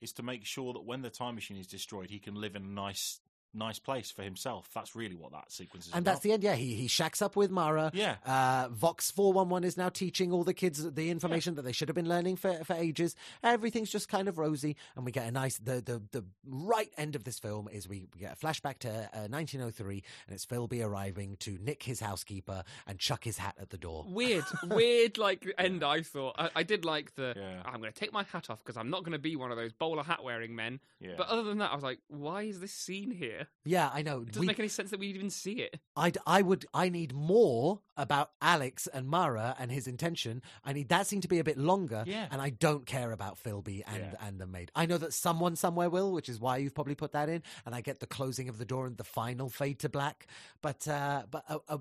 is 0.00 0.12
to 0.12 0.22
make 0.22 0.44
sure 0.44 0.72
that 0.72 0.84
when 0.84 1.02
the 1.02 1.10
time 1.10 1.34
machine 1.36 1.56
is 1.56 1.66
destroyed, 1.66 2.10
he 2.10 2.18
can 2.18 2.34
live 2.34 2.54
in 2.56 2.62
a 2.62 2.68
nice, 2.68 3.20
nice 3.54 3.78
place 3.78 4.10
for 4.10 4.22
himself. 4.22 4.68
That's 4.74 4.94
really 4.96 5.14
what 5.16 5.32
that 5.32 5.50
sequence 5.52 5.86
is 5.86 5.92
And 5.92 6.00
about. 6.02 6.12
that's 6.12 6.22
the 6.22 6.32
end. 6.32 6.42
Yeah, 6.42 6.54
he 6.54 6.74
he 6.74 6.86
shacks 6.88 7.20
up 7.22 7.36
with 7.36 7.50
Mara. 7.50 7.90
Yeah. 7.94 8.16
Uh, 8.24 8.68
Vox 8.70 9.10
four 9.10 9.32
one 9.32 9.48
one 9.48 9.64
is 9.64 9.76
now 9.76 9.88
teaching 9.88 10.32
all 10.32 10.44
the 10.44 10.54
kids 10.54 10.82
the 10.92 11.10
information 11.10 11.54
that 11.56 11.62
they 11.62 11.72
should 11.72 11.88
have 11.88 11.94
been 11.96 12.08
learning 12.08 12.36
for 12.36 12.64
for 12.64 12.74
ages. 12.74 13.14
Everything's 13.42 13.90
just 13.90 14.08
kind 14.08 14.28
of 14.28 14.38
rosy, 14.38 14.76
and 14.96 15.04
we 15.04 15.12
get 15.12 15.26
a 15.26 15.30
nice 15.30 15.58
the 15.58 15.80
the 15.80 16.02
the 16.12 16.24
right 16.46 16.90
end 16.96 17.14
of 17.16 17.24
this 17.24 17.38
film 17.38 17.68
is 17.72 17.88
we, 17.88 18.06
we 18.14 18.20
get 18.20 18.32
a 18.32 18.36
flashback 18.36 18.78
to 18.80 18.88
uh, 18.88 19.28
1903, 19.28 20.02
and 20.26 20.34
it's 20.34 20.46
Philby 20.46 20.84
arriving 20.84 21.36
to 21.40 21.58
nick 21.60 21.82
his 21.82 22.00
housekeeper 22.00 22.64
and 22.86 22.98
chuck 22.98 23.24
his 23.24 23.38
hat 23.38 23.54
at 23.60 23.70
the 23.70 23.78
door. 23.78 24.04
Weird, 24.08 24.44
weird, 24.64 25.18
like 25.18 25.46
end. 25.58 25.84
I 25.84 26.02
thought 26.02 26.34
I, 26.38 26.50
I 26.56 26.62
did 26.62 26.84
like 26.84 27.14
the. 27.14 27.34
Yeah. 27.36 27.62
I'm 27.64 27.80
going 27.80 27.92
to 27.92 27.98
take 27.98 28.12
my 28.12 28.22
hat 28.24 28.50
off 28.50 28.58
because 28.64 28.76
I'm 28.76 28.90
not 28.90 29.00
going 29.04 29.12
to 29.12 29.18
be 29.18 29.36
one 29.36 29.50
of 29.50 29.56
those 29.56 29.72
bowler 29.72 30.02
hat 30.02 30.22
wearing 30.24 30.54
men. 30.54 30.80
Yeah. 31.00 31.14
But 31.16 31.28
other 31.28 31.42
than 31.42 31.58
that, 31.58 31.70
I 31.72 31.74
was 31.74 31.84
like, 31.84 31.98
why 32.08 32.42
is 32.42 32.60
this 32.60 32.72
scene 32.72 33.10
here? 33.10 33.41
Yeah, 33.64 33.90
I 33.92 34.02
know. 34.02 34.20
It 34.22 34.26
doesn't 34.28 34.40
We- 34.40 34.46
make 34.46 34.58
any 34.58 34.68
sense 34.68 34.90
that 34.90 35.00
we 35.00 35.06
even 35.08 35.30
see 35.30 35.54
it. 35.60 35.78
I'd, 35.96 36.18
I 36.26 36.42
would, 36.42 36.66
I 36.74 36.88
need 36.88 37.12
more 37.14 37.80
about 37.96 38.30
Alex 38.40 38.86
and 38.92 39.06
Mara 39.08 39.54
and 39.58 39.70
his 39.70 39.86
intention. 39.86 40.42
I 40.64 40.72
need 40.72 40.88
that 40.88 41.06
scene 41.06 41.20
to 41.20 41.28
be 41.28 41.38
a 41.38 41.44
bit 41.44 41.58
longer. 41.58 42.04
Yeah. 42.06 42.26
And 42.30 42.40
I 42.40 42.50
don't 42.50 42.86
care 42.86 43.12
about 43.12 43.42
Philby 43.42 43.82
and, 43.86 43.98
Yeah. 44.12 44.26
and 44.26 44.40
the 44.40 44.46
maid. 44.46 44.70
I 44.74 44.86
know 44.86 44.98
that 44.98 45.12
someone 45.12 45.56
somewhere 45.56 45.90
will, 45.90 46.12
which 46.12 46.28
is 46.28 46.40
why 46.40 46.56
you've 46.56 46.74
probably 46.74 46.94
put 46.94 47.12
that 47.12 47.28
in. 47.28 47.42
And 47.66 47.74
I 47.74 47.80
get 47.80 48.00
the 48.00 48.06
closing 48.06 48.48
of 48.48 48.58
the 48.58 48.64
door 48.64 48.86
and 48.86 48.96
the 48.96 49.04
final 49.04 49.48
fade 49.48 49.78
to 49.80 49.88
black. 49.88 50.26
But, 50.60 50.88
uh, 50.88 51.24
but 51.30 51.44
a, 51.48 51.58
a, 51.68 51.80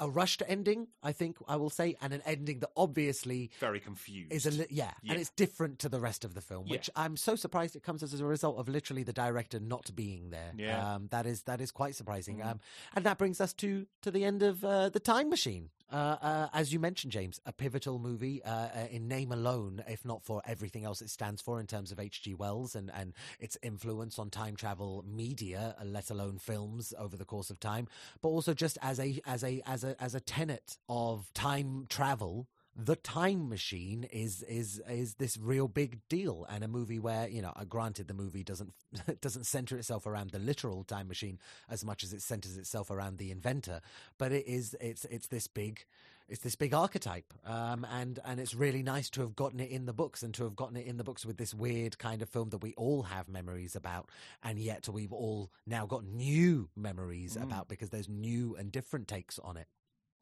a 0.00 0.08
rushed 0.08 0.42
ending, 0.46 0.88
I 1.02 1.12
think 1.12 1.36
I 1.48 1.56
will 1.56 1.70
say, 1.70 1.96
and 2.00 2.12
an 2.12 2.22
ending 2.24 2.60
that 2.60 2.70
obviously 2.76 3.50
Very 3.60 3.80
confused. 3.80 4.32
is 4.32 4.46
a 4.46 4.50
li- 4.50 4.66
yeah, 4.70 4.92
Yeah. 5.02 5.12
and 5.12 5.20
it's 5.20 5.30
different 5.30 5.78
to 5.80 5.88
the 5.88 6.00
rest 6.00 6.24
of 6.24 6.34
the 6.34 6.40
film, 6.40 6.66
Yeah. 6.66 6.72
which 6.72 6.90
I'm 6.96 7.16
so 7.16 7.36
surprised 7.36 7.76
it 7.76 7.82
comes 7.82 8.02
as 8.02 8.18
a 8.18 8.24
result 8.24 8.58
of 8.58 8.68
literally 8.68 9.02
the 9.02 9.12
director 9.12 9.58
not 9.60 9.94
being 9.94 10.30
there. 10.30 10.52
Yeah. 10.56 10.94
Um, 10.94 11.08
that 11.10 11.26
is 11.26 11.42
that 11.44 11.60
is 11.60 11.70
quite 11.70 11.94
surprising. 11.94 12.42
Um, 12.42 12.60
and 12.94 13.04
that 13.06 13.18
brings 13.18 13.40
us 13.40 13.52
to 13.54 13.86
to 14.02 14.10
the 14.10 14.24
end 14.24 14.42
of 14.42 14.64
uh, 14.64 14.88
the 14.88 15.00
Time 15.00 15.28
Machine. 15.28 15.70
Uh, 15.90 16.16
uh, 16.20 16.48
as 16.52 16.70
you 16.72 16.78
mentioned, 16.78 17.12
James, 17.12 17.40
a 17.46 17.52
pivotal 17.52 17.98
movie 17.98 18.42
uh, 18.44 18.68
in 18.90 19.08
name 19.08 19.32
alone, 19.32 19.82
if 19.88 20.04
not 20.04 20.22
for 20.22 20.42
everything 20.46 20.84
else 20.84 21.00
it 21.00 21.08
stands 21.08 21.40
for 21.40 21.60
in 21.60 21.66
terms 21.66 21.90
of 21.90 21.98
H.G. 21.98 22.34
Wells 22.34 22.74
and, 22.74 22.90
and 22.94 23.14
its 23.40 23.56
influence 23.62 24.18
on 24.18 24.28
time 24.28 24.54
travel 24.54 25.02
media, 25.08 25.74
let 25.82 26.10
alone 26.10 26.38
films 26.38 26.92
over 26.98 27.16
the 27.16 27.24
course 27.24 27.48
of 27.48 27.58
time, 27.58 27.88
but 28.20 28.28
also 28.28 28.52
just 28.52 28.76
as 28.82 29.00
a 29.00 29.18
as 29.26 29.42
a 29.42 29.62
as 29.66 29.82
a 29.82 29.96
as 30.02 30.14
a 30.14 30.20
tenet 30.20 30.76
of 30.90 31.32
time 31.32 31.86
travel 31.88 32.48
the 32.80 32.94
time 32.94 33.48
machine 33.48 34.04
is 34.04 34.42
is 34.44 34.80
is 34.88 35.14
this 35.14 35.36
real 35.36 35.66
big 35.66 35.98
deal. 36.08 36.46
And 36.48 36.62
a 36.62 36.68
movie 36.68 37.00
where 37.00 37.28
you 37.28 37.42
know 37.42 37.52
uh, 37.56 37.64
granted 37.64 38.06
the 38.06 38.14
movie 38.14 38.44
doesn't 38.44 38.72
doesn't 39.20 39.44
center 39.44 39.76
itself 39.76 40.06
around 40.06 40.30
the 40.30 40.38
literal 40.38 40.84
time 40.84 41.08
machine 41.08 41.38
as 41.68 41.84
much 41.84 42.04
as 42.04 42.12
it 42.12 42.22
centers 42.22 42.56
itself 42.56 42.90
around 42.90 43.18
the 43.18 43.32
inventor 43.32 43.80
but 44.16 44.30
it 44.30 44.46
is 44.46 44.76
it's 44.80 45.04
it's 45.06 45.26
this 45.26 45.48
big 45.48 45.84
it's 46.28 46.42
this 46.42 46.56
big 46.56 46.74
archetype. 46.74 47.32
Um, 47.46 47.86
and 47.90 48.18
and 48.24 48.38
it's 48.38 48.54
really 48.54 48.82
nice 48.82 49.08
to 49.10 49.22
have 49.22 49.34
gotten 49.34 49.60
it 49.60 49.70
in 49.70 49.86
the 49.86 49.92
books 49.92 50.22
and 50.22 50.34
to 50.34 50.44
have 50.44 50.54
gotten 50.54 50.76
it 50.76 50.86
in 50.86 50.98
the 50.98 51.04
books 51.04 51.24
with 51.24 51.38
this 51.38 51.54
weird 51.54 51.98
kind 51.98 52.22
of 52.22 52.28
film 52.28 52.50
that 52.50 52.58
we 52.58 52.74
all 52.74 53.04
have 53.04 53.28
memories 53.28 53.74
about. 53.74 54.10
And 54.42 54.58
yet 54.58 54.88
we've 54.88 55.12
all 55.12 55.50
now 55.66 55.86
got 55.86 56.04
new 56.04 56.68
memories 56.76 57.36
about 57.36 57.68
because 57.68 57.90
there's 57.90 58.08
new 58.08 58.54
and 58.56 58.70
different 58.70 59.08
takes 59.08 59.38
on 59.38 59.56
it 59.56 59.66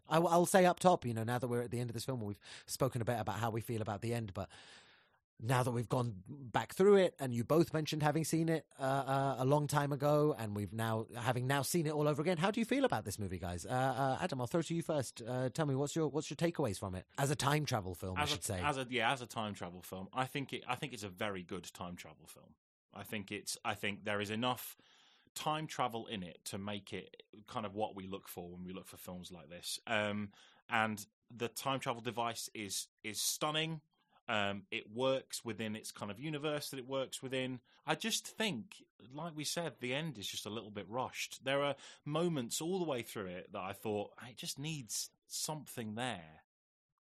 I, 0.08 0.18
will 0.18 0.46
say 0.46 0.64
up 0.66 0.78
top, 0.78 1.04
you 1.04 1.14
know, 1.14 1.24
now 1.24 1.38
that 1.38 1.48
we're 1.48 1.62
at 1.62 1.70
the 1.70 1.80
end 1.80 1.90
of 1.90 1.94
this 1.94 2.04
film, 2.04 2.20
we've 2.20 2.40
spoken 2.66 3.02
a 3.02 3.04
bit 3.04 3.18
about 3.18 3.36
how 3.36 3.50
we 3.50 3.60
feel 3.60 3.82
about 3.82 4.02
the 4.02 4.14
end, 4.14 4.32
but 4.34 4.48
now 5.42 5.62
that 5.62 5.70
we've 5.70 5.88
gone 5.88 6.14
back 6.28 6.72
through 6.72 6.96
it, 6.96 7.14
and 7.20 7.34
you 7.34 7.44
both 7.44 7.74
mentioned 7.74 8.02
having 8.02 8.24
seen 8.24 8.48
it 8.48 8.64
uh, 8.80 8.82
uh, 8.82 9.36
a 9.38 9.44
long 9.44 9.66
time 9.66 9.92
ago, 9.92 10.34
and 10.38 10.56
we've 10.56 10.72
now 10.72 11.06
having 11.14 11.46
now 11.46 11.62
seen 11.62 11.86
it 11.86 11.92
all 11.92 12.08
over 12.08 12.22
again, 12.22 12.38
how 12.38 12.50
do 12.50 12.60
you 12.60 12.64
feel 12.64 12.84
about 12.84 13.04
this 13.04 13.18
movie, 13.18 13.38
guys? 13.38 13.66
Uh, 13.66 13.70
uh, 13.70 14.18
Adam, 14.22 14.40
I'll 14.40 14.46
throw 14.46 14.62
to 14.62 14.74
you 14.74 14.82
first. 14.82 15.22
Uh, 15.26 15.50
tell 15.50 15.66
me 15.66 15.74
what's 15.74 15.94
your 15.94 16.08
what's 16.08 16.30
your 16.30 16.36
takeaways 16.36 16.78
from 16.78 16.94
it 16.94 17.04
as 17.18 17.30
a 17.30 17.36
time 17.36 17.66
travel 17.66 17.94
film, 17.94 18.16
I 18.16 18.24
should 18.24 18.40
a, 18.40 18.44
say. 18.44 18.60
as 18.64 18.78
a 18.78 18.86
yeah 18.88 19.12
as 19.12 19.20
a 19.20 19.26
time 19.26 19.54
travel 19.54 19.82
film 19.82 20.08
i 20.12 20.24
think 20.24 20.52
it 20.52 20.62
i 20.68 20.74
think 20.74 20.92
it's 20.92 21.02
a 21.02 21.08
very 21.08 21.42
good 21.42 21.72
time 21.72 21.96
travel 21.96 22.26
film 22.26 22.54
i 22.94 23.02
think 23.02 23.30
it's 23.32 23.58
i 23.64 23.74
think 23.74 24.04
there 24.04 24.20
is 24.20 24.30
enough 24.30 24.76
time 25.36 25.68
travel 25.68 26.06
in 26.06 26.22
it 26.24 26.38
to 26.44 26.58
make 26.58 26.92
it 26.92 27.22
kind 27.46 27.64
of 27.64 27.74
what 27.74 27.94
we 27.94 28.08
look 28.08 28.26
for 28.26 28.50
when 28.50 28.64
we 28.64 28.72
look 28.72 28.88
for 28.88 28.96
films 28.96 29.30
like 29.30 29.48
this 29.48 29.78
um 29.86 30.30
and 30.68 31.06
the 31.36 31.48
time 31.48 31.78
travel 31.78 32.02
device 32.02 32.50
is 32.54 32.88
is 33.04 33.20
stunning 33.20 33.80
um, 34.28 34.62
it 34.70 34.84
works 34.92 35.44
within 35.44 35.76
its 35.76 35.92
kind 35.92 36.10
of 36.10 36.18
universe 36.18 36.70
that 36.70 36.78
it 36.78 36.88
works 36.88 37.22
within. 37.22 37.60
I 37.86 37.94
just 37.94 38.26
think, 38.26 38.82
like 39.14 39.36
we 39.36 39.44
said, 39.44 39.74
the 39.78 39.94
end 39.94 40.18
is 40.18 40.26
just 40.26 40.46
a 40.46 40.50
little 40.50 40.70
bit 40.70 40.86
rushed. 40.88 41.44
There 41.44 41.62
are 41.62 41.76
moments 42.04 42.60
all 42.60 42.78
the 42.78 42.84
way 42.84 43.02
through 43.02 43.26
it 43.26 43.52
that 43.52 43.62
I 43.62 43.72
thought 43.72 44.12
it 44.28 44.36
just 44.36 44.58
needs 44.58 45.10
something 45.28 45.94
there 45.94 46.42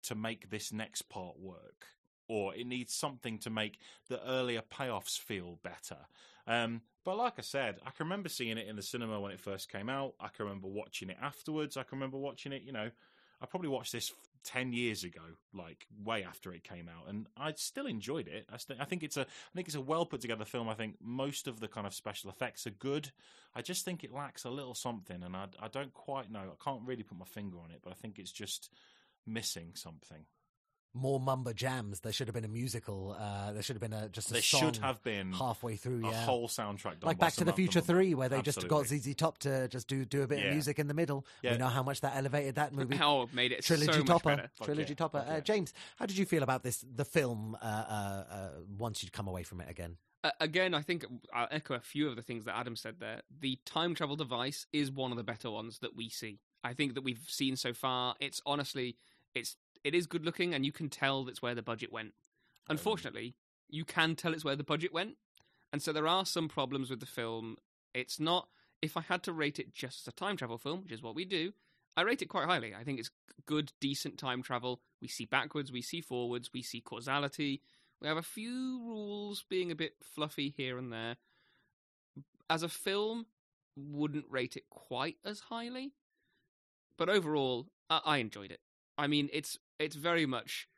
to 0.02 0.14
make 0.14 0.50
this 0.50 0.70
next 0.70 1.08
part 1.08 1.38
work, 1.40 1.86
or 2.28 2.54
it 2.54 2.66
needs 2.66 2.92
something 2.92 3.38
to 3.38 3.50
make 3.50 3.78
the 4.08 4.22
earlier 4.28 4.60
payoffs 4.60 5.18
feel 5.18 5.58
better. 5.62 6.06
Um, 6.46 6.82
but 7.04 7.16
like 7.16 7.34
I 7.38 7.42
said, 7.42 7.76
I 7.84 7.90
can 7.90 8.06
remember 8.06 8.28
seeing 8.28 8.58
it 8.58 8.66
in 8.66 8.76
the 8.76 8.82
cinema 8.82 9.20
when 9.20 9.32
it 9.32 9.40
first 9.40 9.70
came 9.70 9.88
out. 9.88 10.14
I 10.20 10.28
can 10.28 10.46
remember 10.46 10.68
watching 10.68 11.10
it 11.10 11.16
afterwards. 11.20 11.76
I 11.76 11.82
can 11.82 11.98
remember 11.98 12.18
watching 12.18 12.52
it, 12.52 12.62
you 12.62 12.72
know, 12.72 12.90
I 13.40 13.46
probably 13.46 13.68
watched 13.68 13.92
this 13.92 14.12
10 14.44 14.72
years 14.72 15.04
ago, 15.04 15.20
like 15.52 15.86
way 16.02 16.22
after 16.24 16.52
it 16.52 16.64
came 16.64 16.88
out, 16.88 17.08
and 17.08 17.26
I 17.36 17.52
still 17.56 17.86
enjoyed 17.86 18.28
it. 18.28 18.46
I, 18.52 18.56
st- 18.58 18.80
I 18.80 18.84
think 18.84 19.02
it's 19.02 19.16
a, 19.16 19.22
I 19.22 19.54
think 19.54 19.68
it's 19.68 19.74
a 19.74 19.80
well 19.80 20.06
put 20.06 20.20
together 20.20 20.44
film. 20.44 20.68
I 20.68 20.74
think 20.74 20.96
most 21.00 21.46
of 21.46 21.60
the 21.60 21.68
kind 21.68 21.86
of 21.86 21.94
special 21.94 22.30
effects 22.30 22.66
are 22.66 22.70
good. 22.70 23.10
I 23.54 23.62
just 23.62 23.84
think 23.84 24.04
it 24.04 24.12
lacks 24.12 24.44
a 24.44 24.50
little 24.50 24.74
something, 24.74 25.22
and 25.22 25.36
I, 25.36 25.46
I 25.60 25.68
don't 25.68 25.92
quite 25.92 26.30
know. 26.30 26.40
I 26.40 26.64
can't 26.64 26.82
really 26.86 27.02
put 27.02 27.18
my 27.18 27.26
finger 27.26 27.58
on 27.58 27.70
it, 27.70 27.80
but 27.82 27.90
I 27.90 27.96
think 27.96 28.18
it's 28.18 28.32
just 28.32 28.70
missing 29.26 29.72
something. 29.74 30.24
More 30.96 31.18
mumba 31.18 31.52
jams. 31.54 32.00
There 32.00 32.12
should 32.12 32.28
have 32.28 32.34
been 32.34 32.44
a 32.44 32.48
musical. 32.48 33.16
Uh, 33.18 33.52
there 33.52 33.62
should 33.62 33.74
have 33.74 33.80
been 33.82 33.92
a 33.92 34.08
just 34.08 34.30
a 34.30 34.34
There 34.34 34.42
song 34.42 34.60
should 34.60 34.76
have 34.76 35.02
been 35.02 35.32
halfway 35.32 35.74
through. 35.74 36.06
a 36.06 36.10
Yeah, 36.10 36.24
whole 36.24 36.46
soundtrack 36.46 37.00
done 37.00 37.08
like 37.08 37.18
Back 37.18 37.32
to 37.34 37.44
the 37.44 37.52
Future 37.52 37.80
them. 37.80 37.96
Three, 37.96 38.14
where 38.14 38.28
they 38.28 38.40
just 38.42 38.68
got 38.68 38.82
Absolutely. 38.82 39.12
ZZ 39.12 39.16
Top 39.16 39.38
to 39.38 39.66
just 39.68 39.88
do 39.88 40.04
do 40.04 40.22
a 40.22 40.26
bit 40.28 40.44
of 40.46 40.52
music 40.52 40.78
in 40.78 40.86
the 40.86 40.94
middle. 40.94 41.26
We 41.42 41.56
know 41.56 41.66
how 41.66 41.82
much 41.82 42.00
that 42.02 42.14
elevated 42.16 42.54
that 42.54 42.72
movie. 42.72 42.96
How 42.96 43.28
made 43.32 43.50
it 43.50 43.64
trilogy 43.64 43.92
so 43.92 43.98
much 43.98 44.06
topper, 44.06 44.36
better. 44.36 44.50
Trilogy 44.62 44.90
yeah, 44.90 44.94
topper. 44.94 45.18
fuck 45.26 45.28
Uh. 45.28 45.40
James, 45.40 45.72
how 45.96 46.06
did 46.06 46.16
you 46.16 46.26
feel 46.26 46.44
about 46.44 46.62
this? 46.62 46.84
The 46.94 47.04
film 47.04 47.56
uh, 47.60 47.64
uh, 47.66 48.24
uh, 48.30 48.48
once 48.78 49.02
you'd 49.02 49.12
come 49.12 49.26
away 49.26 49.42
from 49.42 49.60
it 49.60 49.68
again. 49.68 49.96
Uh, 50.22 50.30
again, 50.40 50.74
I 50.74 50.80
think 50.82 51.04
I'll 51.34 51.48
echo 51.50 51.74
a 51.74 51.80
few 51.80 52.08
of 52.08 52.14
the 52.16 52.22
things 52.22 52.44
that 52.44 52.56
Adam 52.56 52.76
said 52.76 53.00
there. 53.00 53.22
The 53.40 53.58
time 53.66 53.94
travel 53.94 54.16
device 54.16 54.66
is 54.72 54.90
one 54.92 55.10
of 55.10 55.16
the 55.18 55.24
better 55.24 55.50
ones 55.50 55.80
that 55.80 55.96
we 55.96 56.08
see. 56.08 56.38
I 56.62 56.72
think 56.72 56.94
that 56.94 57.02
we've 57.02 57.20
seen 57.26 57.56
so 57.56 57.74
far. 57.74 58.14
It's 58.20 58.40
honestly, 58.46 58.96
it's 59.34 59.56
it 59.84 59.94
is 59.94 60.06
good 60.06 60.24
looking, 60.24 60.54
and 60.54 60.64
you 60.64 60.72
can 60.72 60.88
tell 60.88 61.24
that's 61.24 61.42
where 61.42 61.54
the 61.54 61.62
budget 61.62 61.92
went. 61.92 62.12
Oh, 62.16 62.70
Unfortunately, 62.70 63.36
you 63.68 63.84
can 63.84 64.16
tell 64.16 64.32
it's 64.32 64.44
where 64.44 64.56
the 64.56 64.64
budget 64.64 64.92
went, 64.92 65.16
and 65.72 65.82
so 65.82 65.92
there 65.92 66.08
are 66.08 66.26
some 66.26 66.48
problems 66.48 66.90
with 66.90 67.00
the 67.00 67.06
film. 67.06 67.56
It's 67.92 68.18
not. 68.18 68.48
If 68.82 68.96
I 68.96 69.02
had 69.02 69.22
to 69.24 69.32
rate 69.32 69.58
it 69.58 69.72
just 69.72 70.02
as 70.02 70.08
a 70.08 70.16
time 70.16 70.36
travel 70.36 70.58
film, 70.58 70.82
which 70.82 70.92
is 70.92 71.02
what 71.02 71.14
we 71.14 71.24
do, 71.24 71.52
I 71.96 72.02
rate 72.02 72.22
it 72.22 72.26
quite 72.28 72.46
highly. 72.46 72.74
I 72.74 72.84
think 72.84 72.98
it's 72.98 73.10
good, 73.46 73.72
decent 73.80 74.18
time 74.18 74.42
travel. 74.42 74.80
We 75.00 75.08
see 75.08 75.24
backwards, 75.24 75.72
we 75.72 75.82
see 75.82 76.00
forwards, 76.00 76.50
we 76.52 76.62
see 76.62 76.80
causality. 76.80 77.62
We 78.00 78.08
have 78.08 78.16
a 78.16 78.22
few 78.22 78.82
rules 78.84 79.44
being 79.48 79.70
a 79.70 79.76
bit 79.76 79.94
fluffy 80.02 80.52
here 80.56 80.76
and 80.76 80.92
there. 80.92 81.16
As 82.50 82.62
a 82.62 82.68
film, 82.68 83.26
wouldn't 83.76 84.26
rate 84.30 84.56
it 84.56 84.68
quite 84.70 85.16
as 85.24 85.40
highly, 85.40 85.92
but 86.98 87.08
overall, 87.08 87.68
I, 87.88 88.00
I 88.04 88.16
enjoyed 88.18 88.50
it. 88.50 88.60
I 88.98 89.06
mean, 89.06 89.28
it's 89.32 89.58
it's 89.78 89.96
very 89.96 90.26
much 90.26 90.68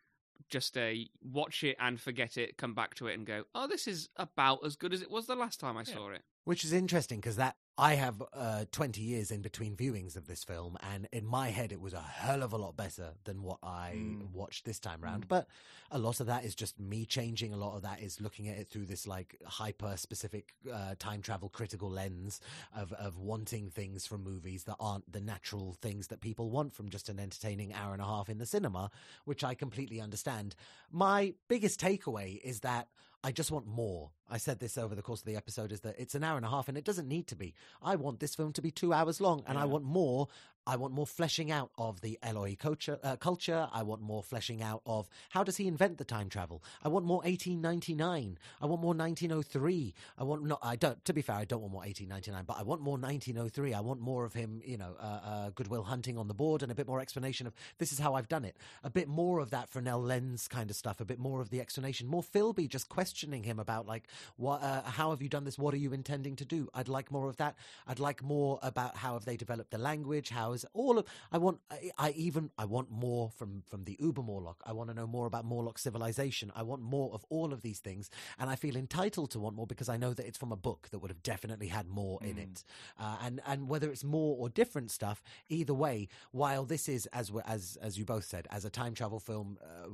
just 0.48 0.76
a 0.76 1.08
watch 1.22 1.64
it 1.64 1.76
and 1.80 2.00
forget 2.00 2.36
it, 2.36 2.56
come 2.56 2.74
back 2.74 2.94
to 2.96 3.06
it 3.08 3.14
and 3.14 3.26
go, 3.26 3.44
oh, 3.54 3.66
this 3.66 3.86
is 3.86 4.08
about 4.16 4.64
as 4.64 4.76
good 4.76 4.92
as 4.92 5.02
it 5.02 5.10
was 5.10 5.26
the 5.26 5.34
last 5.34 5.58
time 5.60 5.76
I 5.76 5.80
Yeah. 5.86 5.94
saw 5.94 6.10
it. 6.10 6.22
Which 6.44 6.64
is 6.64 6.72
interesting 6.72 7.18
because 7.20 7.36
that 7.36 7.56
I 7.78 7.94
have 7.94 8.22
uh, 8.32 8.64
20 8.72 9.02
years 9.02 9.30
in 9.30 9.42
between 9.42 9.76
viewings 9.76 10.16
of 10.16 10.26
this 10.26 10.42
film, 10.44 10.78
and 10.82 11.06
in 11.12 11.26
my 11.26 11.50
head, 11.50 11.72
it 11.72 11.80
was 11.80 11.92
a 11.92 12.00
hell 12.00 12.42
of 12.42 12.54
a 12.54 12.56
lot 12.56 12.74
better 12.74 13.10
than 13.24 13.42
what 13.42 13.58
I 13.62 13.92
Mm. 13.96 14.30
watched 14.32 14.64
this 14.64 14.78
time 14.80 15.02
round. 15.02 15.24
Mm. 15.24 15.28
But 15.28 15.46
a 15.90 15.98
lot 15.98 16.20
of 16.20 16.26
that 16.26 16.44
is 16.44 16.54
just 16.54 16.80
me 16.80 17.04
changing. 17.04 17.52
A 17.52 17.56
lot 17.56 17.76
of 17.76 17.82
that 17.82 18.00
is 18.00 18.18
looking 18.20 18.48
at 18.48 18.56
it 18.56 18.68
through 18.68 18.86
this 18.86 19.06
like 19.06 19.36
hyper 19.44 19.96
specific 19.98 20.54
uh, 20.72 20.94
time 20.98 21.20
travel 21.20 21.50
critical 21.50 21.90
lens 21.90 22.40
of, 22.74 22.92
of 22.94 23.18
wanting 23.18 23.68
things 23.68 24.06
from 24.06 24.24
movies 24.24 24.64
that 24.64 24.76
aren't 24.80 25.10
the 25.12 25.20
natural 25.20 25.74
things 25.82 26.06
that 26.06 26.20
people 26.22 26.50
want 26.50 26.74
from 26.74 26.88
just 26.88 27.08
an 27.10 27.20
entertaining 27.20 27.74
hour 27.74 27.92
and 27.92 28.00
a 28.00 28.06
half 28.06 28.30
in 28.30 28.38
the 28.38 28.46
cinema, 28.46 28.90
which 29.26 29.44
I 29.44 29.54
completely 29.54 30.00
understand. 30.00 30.54
My 30.90 31.34
biggest 31.46 31.78
takeaway 31.78 32.40
is 32.42 32.60
that 32.60 32.88
I 33.22 33.32
just 33.32 33.50
want 33.50 33.66
more. 33.66 34.12
I 34.28 34.38
said 34.38 34.58
this 34.58 34.76
over 34.76 34.94
the 34.94 35.02
course 35.02 35.20
of 35.20 35.26
the 35.26 35.36
episode 35.36 35.72
is 35.72 35.80
that 35.80 35.94
it's 35.98 36.14
an 36.14 36.24
hour 36.24 36.36
and 36.36 36.46
a 36.46 36.50
half 36.50 36.68
and 36.68 36.76
it 36.76 36.84
doesn't 36.84 37.08
need 37.08 37.26
to 37.28 37.36
be. 37.36 37.54
I 37.82 37.96
want 37.96 38.20
this 38.20 38.34
film 38.34 38.52
to 38.54 38.62
be 38.62 38.70
two 38.70 38.92
hours 38.92 39.20
long 39.20 39.44
and 39.46 39.58
I 39.58 39.64
want 39.64 39.84
more. 39.84 40.28
I 40.68 40.74
want 40.74 40.92
more 40.92 41.06
fleshing 41.06 41.52
out 41.52 41.70
of 41.78 42.00
the 42.00 42.18
Eloi 42.24 42.56
culture, 42.56 42.98
uh, 43.04 43.14
culture. 43.14 43.68
I 43.72 43.84
want 43.84 44.02
more 44.02 44.20
fleshing 44.20 44.62
out 44.62 44.82
of 44.84 45.08
how 45.30 45.44
does 45.44 45.58
he 45.58 45.68
invent 45.68 45.98
the 45.98 46.04
time 46.04 46.28
travel? 46.28 46.64
I 46.82 46.88
want 46.88 47.06
more 47.06 47.18
1899. 47.18 48.36
I 48.60 48.66
want 48.66 48.82
more 48.82 48.92
1903. 48.92 49.94
I 50.18 50.24
want 50.24 50.44
not, 50.44 50.58
I 50.64 50.74
don't, 50.74 51.04
to 51.04 51.12
be 51.12 51.22
fair, 51.22 51.36
I 51.36 51.44
don't 51.44 51.60
want 51.60 51.72
more 51.72 51.82
1899, 51.82 52.44
but 52.46 52.58
I 52.58 52.64
want 52.64 52.80
more 52.80 52.98
1903. 52.98 53.74
I 53.74 53.80
want 53.80 54.00
more 54.00 54.24
of 54.24 54.34
him, 54.34 54.60
you 54.64 54.76
know, 54.76 54.96
uh, 54.98 55.20
uh, 55.24 55.50
Good 55.50 55.68
Will 55.68 55.84
Hunting 55.84 56.18
on 56.18 56.26
the 56.26 56.34
board 56.34 56.64
and 56.64 56.72
a 56.72 56.74
bit 56.74 56.88
more 56.88 56.98
explanation 56.98 57.46
of 57.46 57.54
this 57.78 57.92
is 57.92 58.00
how 58.00 58.14
I've 58.14 58.28
done 58.28 58.44
it. 58.44 58.56
A 58.82 58.90
bit 58.90 59.06
more 59.06 59.38
of 59.38 59.50
that 59.50 59.68
Fresnel 59.68 60.02
lens 60.02 60.48
kind 60.48 60.68
of 60.68 60.74
stuff, 60.74 61.00
a 61.00 61.04
bit 61.04 61.20
more 61.20 61.40
of 61.40 61.50
the 61.50 61.60
explanation, 61.60 62.08
more 62.08 62.24
Philby 62.24 62.68
just 62.68 62.88
questioning 62.88 63.44
him 63.44 63.60
about 63.60 63.86
like, 63.86 64.08
what, 64.36 64.62
uh, 64.62 64.82
how 64.82 65.10
have 65.10 65.22
you 65.22 65.28
done 65.28 65.44
this? 65.44 65.58
What 65.58 65.74
are 65.74 65.78
you 65.78 65.92
intending 65.92 66.36
to 66.36 66.44
do? 66.44 66.68
I'd 66.74 66.88
like 66.88 67.10
more 67.10 67.28
of 67.28 67.36
that. 67.38 67.56
I'd 67.86 67.98
like 67.98 68.22
more 68.22 68.58
about 68.62 68.96
how 68.96 69.14
have 69.14 69.24
they 69.24 69.36
developed 69.36 69.70
the 69.70 69.78
language? 69.78 70.30
How 70.30 70.52
is 70.52 70.64
all 70.74 70.98
of, 70.98 71.06
I 71.32 71.38
want, 71.38 71.58
I, 71.70 71.90
I 71.98 72.10
even, 72.10 72.50
I 72.58 72.64
want 72.64 72.90
more 72.90 73.30
from, 73.30 73.62
from 73.66 73.84
the 73.84 73.96
Uber 73.98 74.22
Morlock. 74.22 74.62
I 74.64 74.72
want 74.72 74.90
to 74.90 74.94
know 74.94 75.06
more 75.06 75.26
about 75.26 75.44
Morlock 75.44 75.78
civilization. 75.78 76.52
I 76.54 76.62
want 76.62 76.82
more 76.82 77.12
of 77.12 77.24
all 77.30 77.52
of 77.52 77.62
these 77.62 77.80
things. 77.80 78.10
And 78.38 78.48
I 78.50 78.56
feel 78.56 78.76
entitled 78.76 79.30
to 79.32 79.38
want 79.40 79.56
more 79.56 79.66
because 79.66 79.88
I 79.88 79.96
know 79.96 80.14
that 80.14 80.26
it's 80.26 80.38
from 80.38 80.52
a 80.52 80.56
book 80.56 80.88
that 80.90 80.98
would 81.00 81.10
have 81.10 81.22
definitely 81.22 81.68
had 81.68 81.88
more 81.88 82.18
in 82.22 82.36
Mm. 82.36 82.42
it. 82.42 82.64
Uh, 82.98 83.16
and, 83.22 83.40
and 83.46 83.68
whether 83.68 83.90
it's 83.90 84.04
more 84.04 84.36
or 84.38 84.48
different 84.48 84.90
stuff, 84.90 85.22
either 85.48 85.74
way, 85.74 86.08
while 86.32 86.64
this 86.64 86.88
is, 86.88 87.06
as, 87.06 87.32
as, 87.46 87.78
as 87.80 87.98
you 87.98 88.04
both 88.04 88.24
said, 88.24 88.46
as 88.50 88.64
a 88.64 88.70
time 88.70 88.94
travel 88.94 89.20
film, 89.20 89.58
uh, 89.62 89.88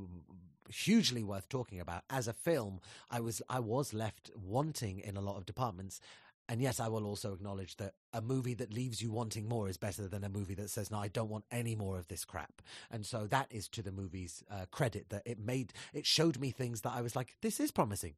hugely 0.72 1.22
worth 1.22 1.48
talking 1.48 1.80
about. 1.80 2.02
As 2.10 2.28
a 2.28 2.32
film 2.32 2.80
i 3.10 3.20
was 3.20 3.42
i 3.48 3.60
was 3.60 3.94
left 3.94 4.30
wanting 4.34 4.98
in 5.00 5.16
a 5.16 5.20
lot 5.20 5.36
of 5.36 5.46
departments. 5.46 6.00
And 6.48 6.60
yes 6.60 6.80
i 6.80 6.88
will 6.88 7.06
also 7.06 7.32
acknowledge 7.32 7.76
that 7.76 7.94
a 8.12 8.20
movie 8.20 8.54
that 8.54 8.72
leaves 8.72 9.00
you 9.00 9.10
wanting 9.12 9.48
more 9.48 9.68
is 9.68 9.76
better 9.76 10.08
than 10.08 10.24
a 10.24 10.28
movie 10.28 10.54
that 10.54 10.70
says 10.70 10.90
no 10.90 10.98
i 10.98 11.08
don't 11.08 11.30
want 11.30 11.44
any 11.50 11.74
more 11.74 11.98
of 11.98 12.08
this 12.08 12.24
crap. 12.24 12.62
And 12.90 13.06
so 13.06 13.26
that 13.28 13.46
is 13.50 13.68
to 13.68 13.82
the 13.82 13.92
movie's 13.92 14.42
uh, 14.50 14.66
credit 14.70 15.10
that 15.10 15.22
it 15.24 15.38
made 15.38 15.72
it 15.92 16.06
showed 16.06 16.38
me 16.38 16.50
things 16.50 16.80
that 16.82 16.92
i 16.92 17.00
was 17.02 17.14
like 17.16 17.36
this 17.42 17.60
is 17.60 17.70
promising. 17.70 18.14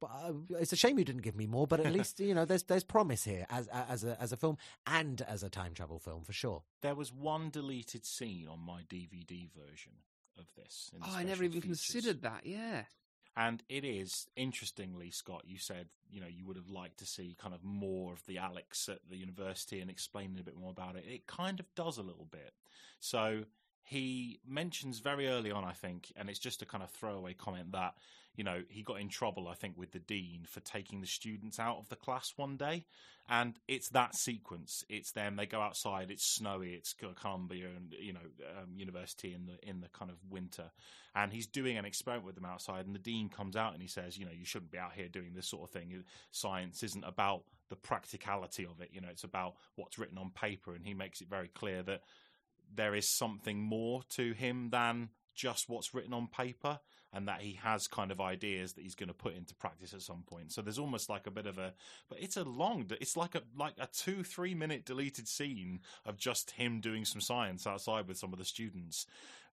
But 0.00 0.10
uh, 0.12 0.32
it's 0.60 0.72
a 0.72 0.76
shame 0.76 0.96
you 0.98 1.04
didn't 1.04 1.22
give 1.22 1.34
me 1.36 1.46
more 1.46 1.66
but 1.66 1.80
at 1.80 1.92
least 1.98 2.20
you 2.20 2.34
know 2.34 2.44
there's 2.44 2.64
there's 2.64 2.84
promise 2.84 3.24
here 3.24 3.46
as 3.50 3.66
as 3.68 4.04
a 4.04 4.20
as 4.20 4.30
a 4.32 4.36
film 4.36 4.58
and 4.86 5.20
as 5.22 5.42
a 5.42 5.50
time 5.50 5.74
travel 5.74 5.98
film 5.98 6.22
for 6.22 6.32
sure. 6.32 6.62
There 6.82 6.94
was 6.94 7.12
one 7.12 7.50
deleted 7.50 8.04
scene 8.04 8.46
on 8.46 8.60
my 8.60 8.82
DVD 8.82 9.48
version 9.50 9.92
of 10.38 10.46
this. 10.56 10.90
in 10.94 11.00
the 11.00 11.06
Oh, 11.08 11.14
I 11.16 11.22
never 11.24 11.44
even 11.44 11.60
features. 11.60 11.84
considered 11.86 12.22
that. 12.22 12.44
Yeah. 12.46 12.84
And 13.36 13.62
it 13.68 13.84
is 13.84 14.26
interestingly, 14.36 15.10
Scott. 15.10 15.44
You 15.46 15.58
said 15.58 15.88
you 16.10 16.20
know 16.20 16.26
you 16.26 16.44
would 16.46 16.56
have 16.56 16.70
liked 16.70 16.98
to 16.98 17.06
see 17.06 17.36
kind 17.38 17.54
of 17.54 17.62
more 17.62 18.12
of 18.12 18.24
the 18.26 18.38
Alex 18.38 18.88
at 18.88 18.98
the 19.08 19.16
university 19.16 19.80
and 19.80 19.90
explaining 19.90 20.38
a 20.40 20.42
bit 20.42 20.56
more 20.56 20.70
about 20.70 20.96
it. 20.96 21.04
It 21.06 21.26
kind 21.26 21.60
of 21.60 21.66
does 21.74 21.98
a 21.98 22.02
little 22.02 22.26
bit. 22.30 22.52
So 23.00 23.44
he 23.84 24.40
mentions 24.46 24.98
very 24.98 25.28
early 25.28 25.50
on, 25.50 25.64
I 25.64 25.72
think, 25.72 26.12
and 26.16 26.28
it's 26.28 26.38
just 26.38 26.62
a 26.62 26.66
kind 26.66 26.82
of 26.82 26.90
throwaway 26.90 27.32
comment 27.34 27.72
that 27.72 27.94
you 28.38 28.44
know 28.44 28.62
he 28.68 28.84
got 28.84 29.00
in 29.00 29.08
trouble, 29.08 29.48
I 29.48 29.54
think, 29.54 29.76
with 29.76 29.90
the 29.90 29.98
dean 29.98 30.46
for 30.48 30.60
taking 30.60 31.00
the 31.00 31.08
students 31.08 31.58
out 31.58 31.78
of 31.78 31.88
the 31.88 31.96
class 31.96 32.32
one 32.36 32.56
day, 32.56 32.84
and 33.28 33.58
it's 33.66 33.90
that 33.90 34.14
sequence. 34.14 34.84
It's 34.88 35.10
them. 35.10 35.34
They 35.34 35.46
go 35.46 35.60
outside. 35.60 36.12
It's 36.12 36.36
snowy. 36.36 36.74
It's 36.74 36.94
Columbia 36.94 37.66
and 37.76 37.92
you 38.00 38.12
know 38.12 38.20
um, 38.56 38.76
university 38.76 39.34
in 39.34 39.46
the 39.46 39.68
in 39.68 39.80
the 39.80 39.88
kind 39.88 40.08
of 40.08 40.18
winter, 40.30 40.70
and 41.16 41.32
he's 41.32 41.48
doing 41.48 41.76
an 41.76 41.84
experiment 41.84 42.26
with 42.26 42.36
them 42.36 42.44
outside. 42.44 42.86
And 42.86 42.94
the 42.94 43.00
dean 43.00 43.28
comes 43.28 43.56
out 43.56 43.72
and 43.72 43.82
he 43.82 43.88
says, 43.88 44.16
you 44.16 44.24
know, 44.24 44.32
you 44.32 44.44
shouldn't 44.44 44.70
be 44.70 44.78
out 44.78 44.92
here 44.94 45.08
doing 45.08 45.32
this 45.34 45.50
sort 45.50 45.64
of 45.64 45.70
thing. 45.70 46.04
Science 46.30 46.84
isn't 46.84 47.04
about 47.04 47.42
the 47.70 47.76
practicality 47.76 48.64
of 48.64 48.80
it. 48.80 48.90
You 48.92 49.00
know, 49.00 49.08
it's 49.10 49.24
about 49.24 49.54
what's 49.74 49.98
written 49.98 50.16
on 50.16 50.30
paper. 50.30 50.74
And 50.74 50.86
he 50.86 50.94
makes 50.94 51.20
it 51.20 51.28
very 51.28 51.48
clear 51.48 51.82
that 51.82 52.02
there 52.72 52.94
is 52.94 53.16
something 53.16 53.60
more 53.60 54.02
to 54.10 54.32
him 54.32 54.70
than 54.70 55.08
just 55.34 55.68
what's 55.68 55.92
written 55.92 56.12
on 56.12 56.28
paper 56.28 56.78
and 57.12 57.26
that 57.28 57.40
he 57.40 57.58
has 57.62 57.86
kind 57.88 58.10
of 58.10 58.20
ideas 58.20 58.74
that 58.74 58.82
he's 58.82 58.94
going 58.94 59.08
to 59.08 59.14
put 59.14 59.34
into 59.34 59.54
practice 59.54 59.94
at 59.94 60.02
some 60.02 60.22
point. 60.26 60.52
So 60.52 60.62
there's 60.62 60.78
almost 60.78 61.08
like 61.08 61.26
a 61.26 61.30
bit 61.30 61.46
of 61.46 61.58
a 61.58 61.72
but 62.08 62.18
it's 62.20 62.36
a 62.36 62.44
long 62.44 62.90
it's 63.00 63.16
like 63.16 63.34
a 63.34 63.42
like 63.56 63.74
a 63.78 63.86
two 63.86 64.22
three 64.22 64.54
minute 64.54 64.84
deleted 64.84 65.28
scene 65.28 65.80
of 66.04 66.16
just 66.18 66.52
him 66.52 66.80
doing 66.80 67.04
some 67.04 67.20
science 67.20 67.66
outside 67.66 68.08
with 68.08 68.18
some 68.18 68.32
of 68.32 68.38
the 68.38 68.44
students. 68.44 69.06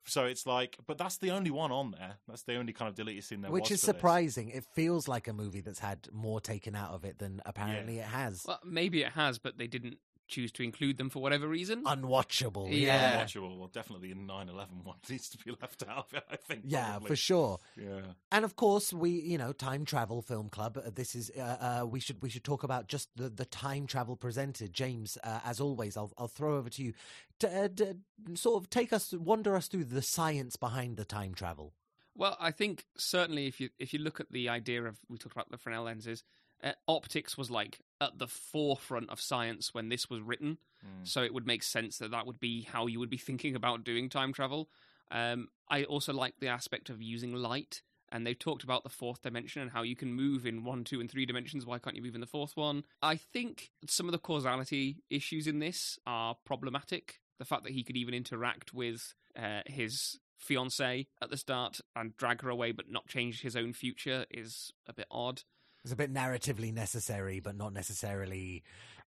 So 0.07 0.25
it's 0.25 0.45
like 0.45 0.77
but 0.85 0.97
that's 0.97 1.17
the 1.17 1.31
only 1.31 1.51
one 1.51 1.71
on 1.71 1.91
there. 1.91 2.15
That's 2.27 2.43
the 2.43 2.55
only 2.55 2.73
kind 2.73 2.89
of 2.89 2.95
deleted 2.95 3.23
scene 3.23 3.41
there 3.41 3.51
which 3.51 3.69
was 3.69 3.79
is 3.79 3.81
for 3.81 3.87
this. 3.87 3.95
surprising. 3.95 4.49
It 4.49 4.65
feels 4.75 5.07
like 5.07 5.27
a 5.27 5.33
movie 5.33 5.61
that's 5.61 5.79
had 5.79 6.07
more 6.11 6.41
taken 6.41 6.75
out 6.75 6.91
of 6.91 7.05
it 7.05 7.19
than 7.19 7.41
apparently 7.45 7.99
it 7.99 8.05
has. 8.05 8.43
Well, 8.45 8.59
maybe 8.65 9.01
it 9.01 9.13
has, 9.13 9.39
but 9.39 9.57
they 9.57 9.67
didn't 9.67 9.97
choose 10.27 10.51
to 10.53 10.63
include 10.63 10.97
them 10.97 11.09
for 11.09 11.21
whatever 11.21 11.47
reason. 11.47 11.83
unwatchable 11.83 12.67
Yeah. 12.71 13.23
Unwatchable. 13.23 13.57
Well, 13.57 13.67
definitely 13.67 14.09
the 14.13 14.19
9/11 14.19 14.83
one 14.83 14.97
needs 15.09 15.29
to 15.29 15.37
be 15.37 15.51
left 15.61 15.83
out 15.87 16.07
of 16.11 16.13
it. 16.17 16.23
I 16.31 16.35
think. 16.35 16.61
Yeah, 16.65 16.91
probably. 16.91 17.07
for 17.07 17.15
sure. 17.15 17.59
Yeah. 17.77 18.01
And 18.31 18.43
of 18.45 18.55
course, 18.55 18.91
we, 18.93 19.09
you 19.11 19.37
know, 19.37 19.51
time 19.53 19.85
travel 19.85 20.21
film 20.21 20.49
club. 20.49 20.77
uh, 20.77 20.89
This 20.93 21.15
is, 21.15 21.31
uh, 21.37 21.81
uh, 21.81 21.85
we 21.85 21.99
should 21.99 22.21
we 22.21 22.29
should 22.29 22.43
talk 22.43 22.63
about 22.63 22.87
just 22.87 23.09
the, 23.15 23.29
the 23.29 23.45
time 23.45 23.87
travel 23.87 24.15
presented. 24.15 24.73
James, 24.73 25.17
uh, 25.23 25.39
as 25.45 25.59
always, 25.59 25.95
I'll 25.97 26.11
I'll 26.17 26.27
throw 26.27 26.57
over 26.57 26.69
to 26.69 26.83
you 26.83 26.93
to 27.39 27.63
uh, 27.63 27.67
d- 27.67 27.93
sort 28.35 28.61
of 28.63 28.69
take 28.69 28.93
us, 28.93 29.13
wander 29.13 29.55
us 29.55 29.67
through 29.67 29.85
the 29.85 30.01
science 30.01 30.55
behind 30.55 30.97
the 30.97 31.05
time 31.05 31.33
travel. 31.33 31.73
Well, 32.17 32.37
I 32.39 32.51
think 32.51 32.85
certainly 32.97 33.45
if 33.47 33.59
you 33.59 33.69
if 33.77 33.93
you 33.93 33.99
look 33.99 34.19
at 34.21 34.31
the 34.31 34.47
idea 34.49 34.83
of 34.85 34.97
we 35.09 35.17
talked 35.17 35.35
about 35.35 35.51
the 35.51 35.57
Fresnel 35.57 35.83
lenses, 35.83 36.23
uh, 36.63 36.71
optics 36.87 37.37
was 37.37 37.51
like 37.51 37.79
at 38.01 38.17
the 38.17 38.27
forefront 38.27 39.09
of 39.09 39.21
science 39.21 39.73
when 39.73 39.89
this 39.89 40.09
was 40.09 40.21
written. 40.21 40.57
Mm. 40.83 41.07
So 41.07 41.23
it 41.23 41.33
would 41.33 41.47
make 41.47 41.63
sense 41.63 41.97
that 41.97 42.11
that 42.11 42.25
would 42.25 42.39
be 42.39 42.63
how 42.63 42.87
you 42.87 42.99
would 42.99 43.09
be 43.09 43.17
thinking 43.17 43.55
about 43.55 43.83
doing 43.83 44.09
time 44.09 44.33
travel. 44.33 44.69
Um, 45.11 45.49
I 45.69 45.83
also 45.83 46.13
like 46.13 46.35
the 46.39 46.47
aspect 46.47 46.89
of 46.89 47.01
using 47.01 47.33
light, 47.33 47.81
and 48.11 48.25
they've 48.25 48.37
talked 48.37 48.63
about 48.63 48.83
the 48.83 48.89
fourth 48.89 49.21
dimension 49.21 49.61
and 49.61 49.71
how 49.71 49.83
you 49.83 49.95
can 49.95 50.13
move 50.13 50.45
in 50.45 50.63
one, 50.63 50.83
two, 50.83 50.99
and 50.99 51.09
three 51.09 51.25
dimensions. 51.25 51.65
Why 51.65 51.79
can't 51.79 51.95
you 51.95 52.01
move 52.01 52.15
in 52.15 52.21
the 52.21 52.27
fourth 52.27 52.55
one? 52.55 52.83
I 53.01 53.15
think 53.15 53.71
some 53.87 54.07
of 54.07 54.11
the 54.11 54.19
causality 54.19 55.03
issues 55.09 55.47
in 55.47 55.59
this 55.59 55.99
are 56.05 56.35
problematic. 56.45 57.19
The 57.39 57.45
fact 57.45 57.63
that 57.63 57.73
he 57.73 57.83
could 57.83 57.97
even 57.97 58.13
interact 58.13 58.73
with 58.73 59.13
uh, 59.37 59.61
his 59.65 60.19
fiancee 60.37 61.07
at 61.21 61.29
the 61.29 61.37
start 61.37 61.81
and 61.95 62.15
drag 62.17 62.41
her 62.41 62.49
away, 62.49 62.71
but 62.71 62.89
not 62.89 63.07
change 63.07 63.41
his 63.41 63.55
own 63.55 63.73
future, 63.73 64.25
is 64.29 64.71
a 64.87 64.93
bit 64.93 65.07
odd. 65.11 65.43
It's 65.85 65.93
a 65.93 65.95
bit 65.95 66.11
narratively 66.11 66.73
necessary, 66.73 67.39
but 67.39 67.55
not 67.55 67.71
necessarily 67.71 68.63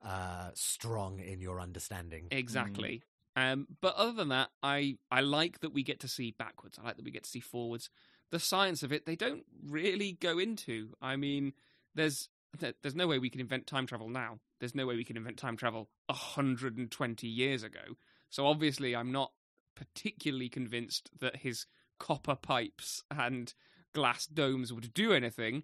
uh, 0.05 0.51
strong 0.53 1.19
in 1.19 1.41
your 1.41 1.59
understanding. 1.59 2.27
Exactly. 2.29 3.01
Um, 3.35 3.65
but 3.81 3.95
other 3.95 4.11
than 4.11 4.29
that, 4.29 4.49
I 4.61 4.97
I 5.09 5.21
like 5.21 5.61
that 5.61 5.73
we 5.73 5.81
get 5.81 5.99
to 6.01 6.07
see 6.07 6.35
backwards. 6.37 6.77
I 6.79 6.85
like 6.85 6.97
that 6.97 7.03
we 7.03 7.09
get 7.09 7.23
to 7.23 7.29
see 7.31 7.39
forwards. 7.39 7.89
The 8.29 8.39
science 8.39 8.83
of 8.83 8.93
it, 8.93 9.07
they 9.07 9.15
don't 9.15 9.43
really 9.67 10.11
go 10.11 10.37
into. 10.37 10.93
I 11.01 11.15
mean, 11.15 11.53
there's 11.95 12.29
there's 12.59 12.93
no 12.93 13.07
way 13.07 13.17
we 13.17 13.31
can 13.31 13.41
invent 13.41 13.65
time 13.65 13.87
travel 13.87 14.07
now. 14.07 14.37
There's 14.59 14.75
no 14.75 14.85
way 14.85 14.95
we 14.95 15.03
can 15.03 15.17
invent 15.17 15.37
time 15.37 15.57
travel 15.57 15.89
120 16.05 17.27
years 17.27 17.63
ago. 17.63 17.97
So 18.29 18.45
obviously, 18.45 18.95
I'm 18.95 19.11
not 19.11 19.31
particularly 19.75 20.49
convinced 20.49 21.09
that 21.21 21.37
his 21.37 21.65
copper 21.99 22.35
pipes 22.35 23.01
and 23.09 23.51
glass 23.93 24.27
domes 24.27 24.71
would 24.71 24.93
do 24.93 25.11
anything. 25.11 25.63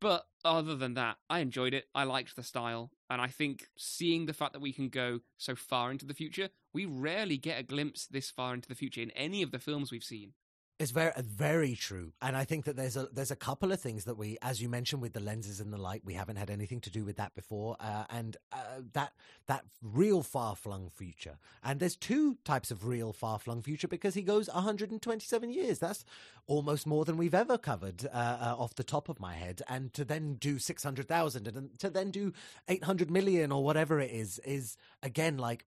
But 0.00 0.26
other 0.44 0.74
than 0.76 0.94
that, 0.94 1.18
I 1.28 1.40
enjoyed 1.40 1.74
it. 1.74 1.86
I 1.94 2.04
liked 2.04 2.34
the 2.34 2.42
style. 2.42 2.90
And 3.08 3.20
I 3.20 3.28
think 3.28 3.68
seeing 3.76 4.26
the 4.26 4.32
fact 4.32 4.52
that 4.52 4.62
we 4.62 4.72
can 4.72 4.88
go 4.88 5.20
so 5.38 5.54
far 5.54 5.90
into 5.90 6.06
the 6.06 6.14
future, 6.14 6.50
we 6.72 6.86
rarely 6.86 7.36
get 7.36 7.60
a 7.60 7.62
glimpse 7.62 8.06
this 8.06 8.30
far 8.30 8.54
into 8.54 8.68
the 8.68 8.74
future 8.74 9.00
in 9.00 9.10
any 9.12 9.42
of 9.42 9.52
the 9.52 9.58
films 9.58 9.92
we've 9.92 10.02
seen. 10.02 10.32
It's 10.78 10.90
very 10.90 11.12
very 11.22 11.74
true, 11.74 12.12
and 12.20 12.36
I 12.36 12.44
think 12.44 12.66
that 12.66 12.76
there's 12.76 12.98
a 12.98 13.08
there's 13.10 13.30
a 13.30 13.36
couple 13.36 13.72
of 13.72 13.80
things 13.80 14.04
that 14.04 14.18
we, 14.18 14.36
as 14.42 14.60
you 14.60 14.68
mentioned, 14.68 15.00
with 15.00 15.14
the 15.14 15.20
lenses 15.20 15.58
and 15.58 15.72
the 15.72 15.78
light, 15.78 16.02
we 16.04 16.12
haven't 16.12 16.36
had 16.36 16.50
anything 16.50 16.82
to 16.82 16.90
do 16.90 17.02
with 17.02 17.16
that 17.16 17.34
before, 17.34 17.76
uh, 17.80 18.04
and 18.10 18.36
uh, 18.52 18.82
that 18.92 19.14
that 19.46 19.64
real 19.80 20.22
far 20.22 20.54
flung 20.54 20.90
future. 20.90 21.38
And 21.64 21.80
there's 21.80 21.96
two 21.96 22.36
types 22.44 22.70
of 22.70 22.86
real 22.86 23.14
far 23.14 23.38
flung 23.38 23.62
future 23.62 23.88
because 23.88 24.12
he 24.12 24.20
goes 24.20 24.50
127 24.50 25.50
years. 25.50 25.78
That's 25.78 26.04
almost 26.46 26.86
more 26.86 27.06
than 27.06 27.16
we've 27.16 27.34
ever 27.34 27.56
covered 27.56 28.04
uh, 28.04 28.08
uh, 28.14 28.54
off 28.58 28.74
the 28.74 28.84
top 28.84 29.08
of 29.08 29.18
my 29.18 29.32
head. 29.32 29.62
And 29.70 29.94
to 29.94 30.04
then 30.04 30.34
do 30.34 30.58
600,000 30.58 31.48
and 31.48 31.78
to 31.78 31.88
then 31.88 32.10
do 32.10 32.34
800 32.68 33.10
million 33.10 33.50
or 33.50 33.64
whatever 33.64 33.98
it 33.98 34.10
is 34.10 34.40
is 34.40 34.76
again 35.02 35.38
like 35.38 35.64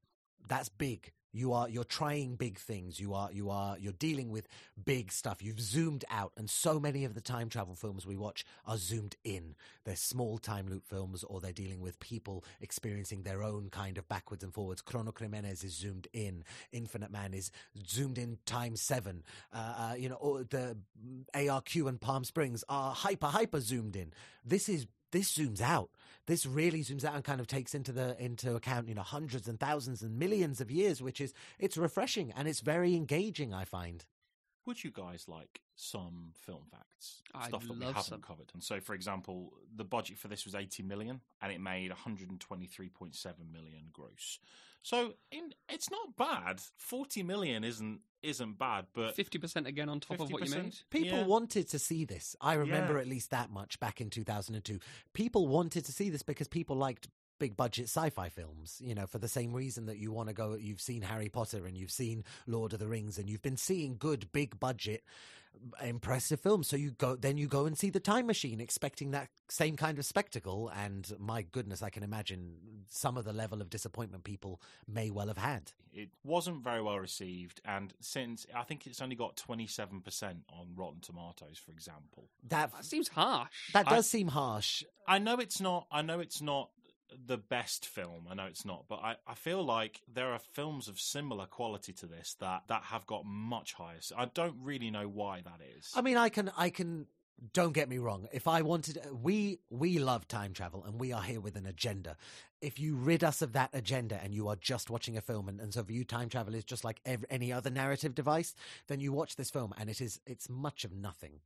that's 0.47 0.69
big 0.69 1.13
you 1.31 1.53
are 1.53 1.69
you're 1.69 1.83
trying 1.83 2.35
big 2.35 2.57
things. 2.57 2.99
You 2.99 3.13
are 3.13 3.31
you 3.31 3.49
are 3.49 3.77
you're 3.77 3.93
dealing 3.93 4.29
with 4.29 4.47
big 4.83 5.11
stuff. 5.11 5.41
You've 5.41 5.61
zoomed 5.61 6.05
out 6.09 6.31
and 6.37 6.49
so 6.49 6.79
many 6.79 7.05
of 7.05 7.13
the 7.13 7.21
time 7.21 7.49
travel 7.49 7.75
films 7.75 8.05
we 8.05 8.17
watch 8.17 8.45
are 8.65 8.77
zoomed 8.77 9.15
in. 9.23 9.55
They're 9.85 9.95
small 9.95 10.37
time 10.37 10.67
loop 10.67 10.87
films 10.87 11.23
or 11.23 11.39
they're 11.39 11.51
dealing 11.51 11.81
with 11.81 11.99
people 11.99 12.43
experiencing 12.61 13.23
their 13.23 13.43
own 13.43 13.69
kind 13.69 13.97
of 13.97 14.07
backwards 14.07 14.43
and 14.43 14.53
forwards. 14.53 14.81
Chrono 14.81 15.11
crimenes 15.11 15.63
is 15.63 15.75
zoomed 15.75 16.07
in. 16.13 16.43
Infinite 16.71 17.11
man 17.11 17.33
is 17.33 17.51
zoomed 17.87 18.17
in 18.17 18.37
times 18.45 18.81
seven. 18.81 19.23
Uh, 19.53 19.89
uh, 19.91 19.93
you 19.95 20.09
know 20.09 20.43
the 20.49 20.77
arq 21.35 21.87
and 21.87 22.01
palm 22.01 22.23
springs 22.23 22.63
are 22.69 22.93
hyper 22.93 23.27
hyper 23.27 23.59
zoomed 23.59 23.95
in. 23.95 24.13
This 24.43 24.69
is 24.69 24.87
this 25.11 25.35
zooms 25.35 25.61
out 25.61 25.89
this 26.29 26.45
really 26.45 26.81
zooms 26.81 27.03
out 27.03 27.15
and 27.15 27.23
kind 27.23 27.39
of 27.41 27.47
takes 27.47 27.73
into 27.73 27.91
the 27.91 28.15
into 28.23 28.55
account 28.55 28.87
you 28.87 28.93
know 28.93 29.01
hundreds 29.01 29.47
and 29.47 29.59
thousands 29.59 30.03
and 30.03 30.17
millions 30.19 30.61
of 30.61 30.69
years 30.69 31.01
which 31.01 31.19
is 31.19 31.33
it's 31.57 31.75
refreshing 31.75 32.31
and 32.37 32.47
it's 32.47 32.59
very 32.59 32.95
engaging 32.95 33.51
i 33.51 33.65
find 33.65 34.05
Would 34.69 34.83
you 34.83 34.91
guys 34.91 35.25
like 35.27 35.61
some 35.75 36.31
film 36.45 36.65
facts? 36.69 37.23
I'd 37.33 37.47
Stuff 37.47 37.67
that 37.67 37.73
we 37.79 37.85
haven't 37.85 38.03
some. 38.03 38.21
covered. 38.21 38.51
And 38.53 38.63
so, 38.63 38.79
for 38.79 38.93
example, 38.93 39.53
the 39.75 39.83
budget 39.83 40.19
for 40.19 40.27
this 40.27 40.45
was 40.45 40.53
80 40.53 40.83
million 40.83 41.21
and 41.41 41.51
it 41.51 41.59
made 41.59 41.91
123.7 41.91 43.51
million 43.51 43.85
gross. 43.91 44.37
So 44.83 45.13
in, 45.31 45.53
it's 45.69 45.89
not 45.91 46.15
bad. 46.15 46.61
40 46.77 47.23
million 47.23 47.63
isn't 47.63 48.01
isn't 48.21 48.59
bad, 48.59 48.85
but 48.93 49.15
Fifty 49.15 49.37
percent 49.39 49.65
again 49.65 49.87
on 49.87 50.01
top 50.01 50.19
of 50.19 50.29
what 50.29 50.41
you 50.47 50.53
50%? 50.53 50.63
made. 50.63 50.75
people 50.89 51.19
Yeah. 51.19 51.25
wanted 51.25 51.69
to 51.69 51.79
see 51.79 52.03
this 52.03 52.35
i 52.41 52.53
remember 52.53 52.95
Yeah. 52.95 52.99
at 53.01 53.07
least 53.07 53.29
that 53.31 53.49
much 53.49 53.79
back 53.79 54.01
in 54.01 54.09
2002 54.09 54.77
people 55.13 55.47
wanted 55.47 55.85
to 55.85 55.93
see 55.93 56.09
this 56.09 56.21
because 56.21 56.49
people 56.49 56.75
liked 56.75 57.07
big 57.39 57.55
budget 57.57 57.85
sci-fi 57.85 58.29
films 58.29 58.81
you 58.83 58.93
know 58.93 59.07
for 59.07 59.17
the 59.17 59.27
same 59.27 59.53
reason 59.53 59.85
that 59.85 59.97
you 59.97 60.11
want 60.11 60.27
to 60.27 60.33
go 60.33 60.55
you've 60.59 60.81
seen 60.81 61.01
harry 61.01 61.29
potter 61.29 61.65
and 61.65 61.77
you've 61.77 61.91
seen 61.91 62.23
lord 62.47 62.73
of 62.73 62.79
the 62.79 62.87
rings 62.87 63.17
and 63.17 63.29
you've 63.29 63.41
been 63.41 63.57
seeing 63.57 63.95
good 63.97 64.31
big 64.31 64.59
budget 64.59 65.03
impressive 65.81 66.39
films 66.39 66.67
so 66.67 66.75
you 66.77 66.91
go 66.91 67.15
then 67.15 67.37
you 67.37 67.47
go 67.47 67.65
and 67.65 67.77
see 67.77 67.89
the 67.89 67.99
time 67.99 68.27
machine 68.27 68.59
expecting 68.61 69.11
that 69.11 69.29
same 69.49 69.75
kind 69.75 69.97
of 69.97 70.05
spectacle 70.05 70.71
and 70.77 71.11
my 71.19 71.41
goodness 71.41 71.81
i 71.81 71.89
can 71.89 72.03
imagine 72.03 72.53
some 72.87 73.17
of 73.17 73.25
the 73.25 73.33
level 73.33 73.59
of 73.61 73.69
disappointment 73.69 74.23
people 74.23 74.61
may 74.87 75.09
well 75.09 75.27
have 75.27 75.37
had 75.37 75.71
it 75.91 76.09
wasn't 76.23 76.63
very 76.63 76.83
well 76.83 76.99
received. 76.99 77.61
And 77.65 77.91
since 77.99 78.45
I 78.55 78.61
think 78.61 78.85
it's 78.85 79.01
only 79.01 79.15
got 79.15 79.35
27% 79.37 80.23
on 80.53 80.67
Rotten 80.75 80.99
Tomatoes, 81.01 81.57
for 81.57 81.71
example. 81.71 82.29
that 82.47 82.71
That 82.71 82.85
seems 82.85 83.07
harsh. 83.07 83.49
that 83.73 83.87
I- 83.87 83.95
does 83.95 84.07
seem 84.07 84.27
harsh 84.27 84.83
I 85.07 85.17
know 85.17 85.39
it's 85.39 85.59
not. 85.59 85.87
I 85.91 86.03
know 86.03 86.19
it's 86.19 86.43
not 86.43 86.69
the 87.25 87.37
best 87.37 87.85
film. 87.85 88.27
I 88.29 88.35
know 88.35 88.45
it's 88.45 88.65
not, 88.65 88.85
but 88.87 88.99
I, 89.03 89.15
I 89.27 89.33
feel 89.35 89.63
like 89.63 90.01
there 90.11 90.31
are 90.31 90.39
films 90.39 90.87
of 90.87 90.99
similar 90.99 91.45
quality 91.45 91.93
to 91.93 92.05
this 92.05 92.35
that 92.39 92.63
that 92.67 92.83
have 92.83 93.05
got 93.05 93.25
much 93.25 93.73
higher. 93.73 93.99
I 94.15 94.25
don't 94.25 94.55
really 94.61 94.91
know 94.91 95.07
why 95.07 95.41
that 95.41 95.59
is. 95.77 95.91
I 95.95 96.01
mean, 96.01 96.17
I 96.17 96.29
can, 96.29 96.51
I 96.57 96.69
can. 96.69 97.07
Don't 97.53 97.71
get 97.71 97.87
me 97.87 97.99
wrong. 97.99 98.27
If 98.33 98.47
I 98.47 98.61
wanted, 98.61 98.99
we 99.23 99.59
we 99.69 99.97
love 99.99 100.27
time 100.27 100.53
travel, 100.53 100.83
and 100.85 100.99
we 100.99 101.13
are 101.13 101.21
here 101.21 101.39
with 101.39 101.55
an 101.55 101.65
agenda. 101.65 102.17
If 102.61 102.79
you 102.79 102.95
rid 102.95 103.23
us 103.23 103.41
of 103.41 103.53
that 103.53 103.69
agenda, 103.71 104.19
and 104.21 104.33
you 104.33 104.49
are 104.49 104.57
just 104.57 104.89
watching 104.89 105.15
a 105.15 105.21
film, 105.21 105.47
and, 105.47 105.61
and 105.61 105.73
so 105.73 105.83
for 105.83 105.93
you, 105.93 106.03
time 106.03 106.27
travel 106.27 106.53
is 106.53 106.65
just 106.65 106.83
like 106.83 106.99
ev- 107.05 107.23
any 107.29 107.53
other 107.53 107.69
narrative 107.69 108.13
device, 108.13 108.53
then 108.87 108.99
you 108.99 109.13
watch 109.13 109.37
this 109.37 109.49
film, 109.49 109.73
and 109.77 109.89
it 109.89 110.01
is 110.01 110.19
it's 110.25 110.49
much 110.49 110.83
of 110.83 110.93
nothing. 110.93 111.39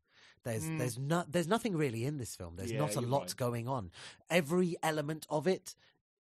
There's 0.43 0.63
Mm. 0.65 0.77
there's 0.77 0.97
not 0.97 1.31
there's 1.31 1.47
nothing 1.47 1.75
really 1.77 2.03
in 2.05 2.17
this 2.17 2.35
film. 2.35 2.55
There's 2.55 2.71
Yeah, 2.71 2.79
not 2.79 2.95
a 2.95 3.01
lot 3.01 3.21
right. 3.23 3.35
going 3.37 3.67
on. 3.67 3.91
Every 4.29 4.75
element 4.83 5.25
of 5.29 5.47
it 5.47 5.75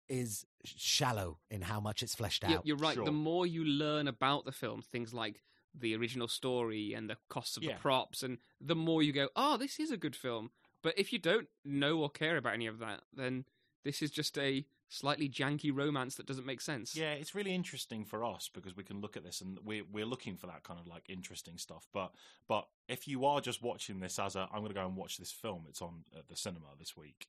is 0.08 0.46
shallow 0.66 1.40
in 1.52 1.62
how 1.62 1.80
much 1.80 2.02
it's 2.02 2.16
fleshed 2.16 2.44
You- 2.44 2.58
out. 2.58 2.66
You're 2.66 2.78
right. 2.78 2.96
Sure. 2.96 3.06
The 3.06 3.12
more 3.12 3.46
you 3.46 3.64
learn 3.64 4.08
about 4.08 4.46
the 4.46 4.52
film, 4.52 4.82
things 4.82 5.14
like 5.14 5.44
the 5.74 5.96
original 5.96 6.28
story 6.28 6.94
and 6.94 7.08
the 7.10 7.18
costs 7.30 7.56
of 7.58 7.64
Yeah. 7.64 7.76
the 7.76 7.80
props, 7.80 8.24
and 8.24 8.40
the 8.60 8.76
more 8.76 9.04
you 9.04 9.14
go, 9.14 9.30
"Oh, 9.36 9.56
this 9.58 9.80
is 9.80 9.92
a 9.92 9.98
good 9.98 10.16
film." 10.16 10.52
But 10.82 10.98
if 10.98 11.14
you 11.14 11.20
don't 11.20 11.48
know 11.64 12.00
or 12.02 12.10
care 12.10 12.38
about 12.38 12.54
any 12.56 12.66
of 12.66 12.80
that, 12.80 13.04
then 13.14 13.46
this 13.84 14.02
is 14.02 14.10
just 14.10 14.38
a 14.38 14.66
slightly 14.90 15.30
janky 15.30 15.72
romance 15.74 16.16
that 16.16 16.26
doesn't 16.26 16.46
make 16.46 16.60
sense. 16.60 16.96
Yeah, 16.96 17.14
it's 17.14 17.36
really 17.36 17.54
interesting 17.54 18.04
for 18.04 18.26
us 18.26 18.50
because 18.54 18.76
we 18.76 18.84
can 18.84 19.00
look 19.00 19.16
at 19.16 19.24
this 19.24 19.40
and 19.40 19.60
we're 19.64 19.84
we're 19.90 20.06
looking 20.06 20.36
for 20.36 20.48
that 20.48 20.64
kind 20.64 20.80
of 20.80 20.88
like 20.88 21.04
interesting 21.08 21.58
stuff. 21.58 21.88
But 21.94 22.12
but 22.48 22.68
if 22.88 23.08
you 23.08 23.26
are 23.26 23.40
just 23.40 23.62
watching 23.62 24.00
this 24.00 24.20
as 24.20 24.36
a 24.36 24.50
I'm 24.52 24.60
going 24.60 24.70
to 24.70 24.74
go 24.74 24.86
and 24.86 24.96
watch 24.96 25.18
this 25.18 25.32
film, 25.32 25.66
it's 25.70 25.82
on 25.82 26.04
at 26.18 26.28
the 26.28 26.36
cinema 26.36 26.68
this 26.78 26.98
week. 26.98 27.28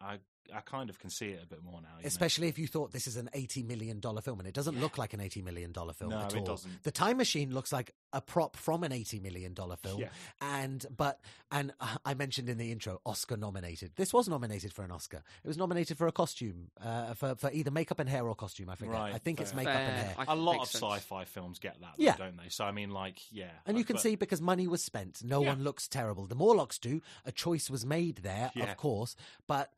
I 0.00 0.18
I 0.54 0.60
kind 0.60 0.88
of 0.90 0.98
can 0.98 1.10
see 1.10 1.26
it 1.28 1.42
a 1.42 1.46
bit 1.46 1.62
more 1.62 1.80
now. 1.80 1.88
Especially 2.04 2.46
mentioned 2.46 2.54
if 2.54 2.58
you 2.58 2.66
thought 2.68 2.92
this 2.92 3.06
is 3.06 3.16
an 3.16 3.28
eighty 3.34 3.62
million 3.62 4.00
dollar 4.00 4.20
film, 4.20 4.38
and 4.38 4.48
it 4.48 4.54
doesn't 4.54 4.80
look 4.80 4.96
like 4.98 5.12
an 5.14 5.20
eighty 5.20 5.42
million 5.42 5.72
dollar 5.72 5.92
film 5.92 6.10
No, 6.10 6.18
at 6.20 6.32
it 6.34 6.38
all. 6.38 6.44
doesn't. 6.44 6.82
The 6.82 6.90
Time 6.90 7.16
Machine 7.18 7.52
looks 7.52 7.72
like 7.72 7.94
a 8.12 8.20
prop 8.20 8.56
from 8.56 8.82
an 8.84 8.92
eighty 8.92 9.20
million 9.20 9.52
dollar 9.54 9.76
film, 9.76 10.00
Yeah. 10.00 10.08
and 10.40 10.84
but 10.96 11.20
and 11.50 11.72
uh, 11.80 11.96
I 12.04 12.14
mentioned 12.14 12.48
in 12.48 12.58
the 12.58 12.72
intro 12.72 13.00
Oscar 13.04 13.36
nominated. 13.36 13.92
This 13.96 14.12
was 14.12 14.28
nominated 14.28 14.72
for 14.72 14.82
an 14.84 14.90
Oscar. 14.90 15.22
It 15.44 15.48
was 15.48 15.56
nominated 15.58 15.98
for 15.98 16.06
a 16.06 16.12
costume, 16.12 16.70
uh, 16.82 17.14
for 17.14 17.34
for 17.36 17.50
either 17.52 17.70
makeup 17.70 17.98
and 17.98 18.08
hair 18.08 18.26
or 18.26 18.34
costume. 18.34 18.70
I 18.70 18.74
forget. 18.74 18.94
Right, 18.94 19.14
I 19.14 19.18
think 19.18 19.40
it's 19.40 19.52
fair. 19.52 19.64
makeup 19.64 19.74
and 19.80 19.96
hair. 20.06 20.14
I- 20.18 20.32
a 20.32 20.36
lot 20.36 20.60
of 20.60 20.68
sense. 20.68 20.82
sci-fi 20.82 21.24
films 21.24 21.58
get 21.58 21.80
that, 21.80 21.94
though, 21.98 22.04
Yeah. 22.04 22.16
don't 22.16 22.36
they? 22.36 22.48
So 22.48 22.64
I 22.64 22.70
mean, 22.72 22.90
like, 22.90 23.20
yeah, 23.32 23.50
And 23.66 23.76
you 23.76 23.84
Uh, 23.84 23.86
can 23.86 23.94
but- 23.96 24.02
see 24.02 24.14
because 24.16 24.40
money 24.40 24.66
was 24.66 24.82
spent, 24.82 25.22
no 25.24 25.42
Yeah. 25.42 25.48
one 25.50 25.62
looks 25.64 25.88
terrible. 25.88 26.26
The 26.26 26.34
Morlocks 26.34 26.78
do. 26.78 27.00
A 27.24 27.32
choice 27.32 27.68
was 27.70 27.84
made 27.84 28.16
there, 28.18 28.50
Yeah. 28.54 28.70
of 28.70 28.76
course, 28.76 29.16
but 29.46 29.72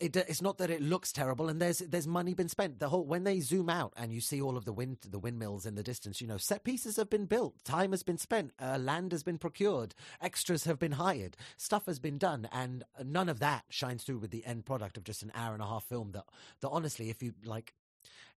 it, 0.00 0.16
it's 0.16 0.42
not 0.42 0.58
that 0.58 0.70
it 0.70 0.80
looks 0.80 1.12
terrible. 1.12 1.48
And 1.48 1.60
there's 1.60 1.78
there's 1.78 2.06
money 2.06 2.34
been 2.34 2.48
spent. 2.48 2.78
The 2.78 2.88
whole 2.88 3.04
when 3.04 3.24
they 3.24 3.40
zoom 3.40 3.68
out 3.68 3.92
and 3.96 4.12
you 4.12 4.20
see 4.20 4.40
all 4.40 4.56
of 4.56 4.64
the 4.64 4.72
wind 4.72 4.98
the 5.08 5.18
windmills 5.18 5.66
in 5.66 5.74
the 5.74 5.82
distance, 5.82 6.20
you 6.20 6.26
know, 6.26 6.36
set 6.36 6.64
pieces 6.64 6.96
have 6.96 7.10
been 7.10 7.26
built, 7.26 7.64
time 7.64 7.90
has 7.90 8.02
been 8.02 8.18
spent, 8.18 8.52
uh, 8.60 8.78
land 8.78 9.12
has 9.12 9.22
been 9.22 9.38
procured, 9.38 9.94
extras 10.20 10.64
have 10.64 10.78
been 10.78 10.92
hired, 10.92 11.36
stuff 11.56 11.86
has 11.86 11.98
been 11.98 12.18
done, 12.18 12.48
and 12.52 12.84
none 13.04 13.28
of 13.28 13.40
that 13.40 13.64
shines 13.70 14.04
through 14.04 14.18
with 14.18 14.30
the 14.30 14.44
end 14.46 14.66
product 14.66 14.96
of 14.96 15.04
just 15.04 15.22
an 15.22 15.32
hour 15.34 15.52
and 15.52 15.62
a 15.62 15.66
half 15.66 15.84
film. 15.84 16.12
That 16.12 16.24
that 16.60 16.68
honestly, 16.68 17.10
if 17.10 17.22
you 17.22 17.34
like 17.44 17.74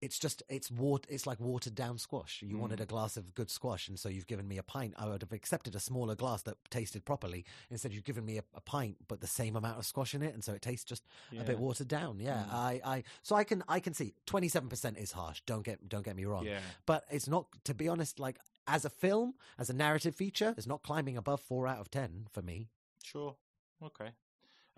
it's 0.00 0.18
just 0.18 0.42
it's 0.48 0.70
water 0.70 1.04
it's 1.10 1.26
like 1.26 1.40
watered 1.40 1.74
down 1.74 1.98
squash. 1.98 2.40
You 2.42 2.56
Mm. 2.56 2.60
wanted 2.60 2.80
a 2.80 2.86
glass 2.86 3.16
of 3.16 3.34
good 3.34 3.50
squash 3.50 3.88
and 3.88 3.98
so 3.98 4.08
you've 4.08 4.26
given 4.28 4.46
me 4.46 4.56
a 4.58 4.62
pint. 4.62 4.94
I 4.96 5.08
would 5.08 5.22
have 5.22 5.32
accepted 5.32 5.74
a 5.74 5.80
smaller 5.80 6.14
glass 6.14 6.42
that 6.42 6.56
tasted 6.70 7.04
properly. 7.04 7.44
Instead 7.70 7.92
you've 7.92 8.04
given 8.04 8.24
me 8.24 8.38
a, 8.38 8.44
a 8.54 8.60
pint 8.60 8.96
but 9.08 9.20
the 9.20 9.26
same 9.26 9.56
amount 9.56 9.78
of 9.78 9.86
squash 9.86 10.14
in 10.14 10.22
it 10.22 10.34
and 10.34 10.44
so 10.44 10.52
it 10.52 10.62
tastes 10.62 10.84
just 10.84 11.04
a 11.38 11.42
bit 11.44 11.58
watered 11.58 11.88
down. 11.88 12.20
Yeah 12.20 12.44
Mm. 12.44 12.52
i 12.52 12.80
i 12.84 13.02
so 13.22 13.34
i 13.36 13.44
can 13.44 13.64
i 13.68 13.80
can 13.80 13.92
see 13.94 14.14
27% 14.26 14.96
is 14.98 15.12
harsh. 15.12 15.42
Don't 15.46 15.64
get 15.64 15.88
don't 15.88 16.04
get 16.04 16.14
me 16.16 16.24
wrong. 16.24 16.44
Yeah, 16.44 16.60
but 16.86 17.04
it's 17.10 17.26
not 17.28 17.46
to 17.64 17.74
be 17.74 17.88
honest 17.88 18.18
like 18.20 18.38
as 18.66 18.84
a 18.84 18.90
film 18.90 19.34
as 19.58 19.68
a 19.70 19.72
narrative 19.74 20.14
feature 20.14 20.54
it's 20.56 20.66
not 20.66 20.82
climbing 20.82 21.16
above 21.16 21.40
4 21.40 21.66
out 21.66 21.78
of 21.80 21.90
10 21.90 22.26
for 22.30 22.42
me. 22.42 22.68
Sure, 23.02 23.34
okay. 23.82 24.10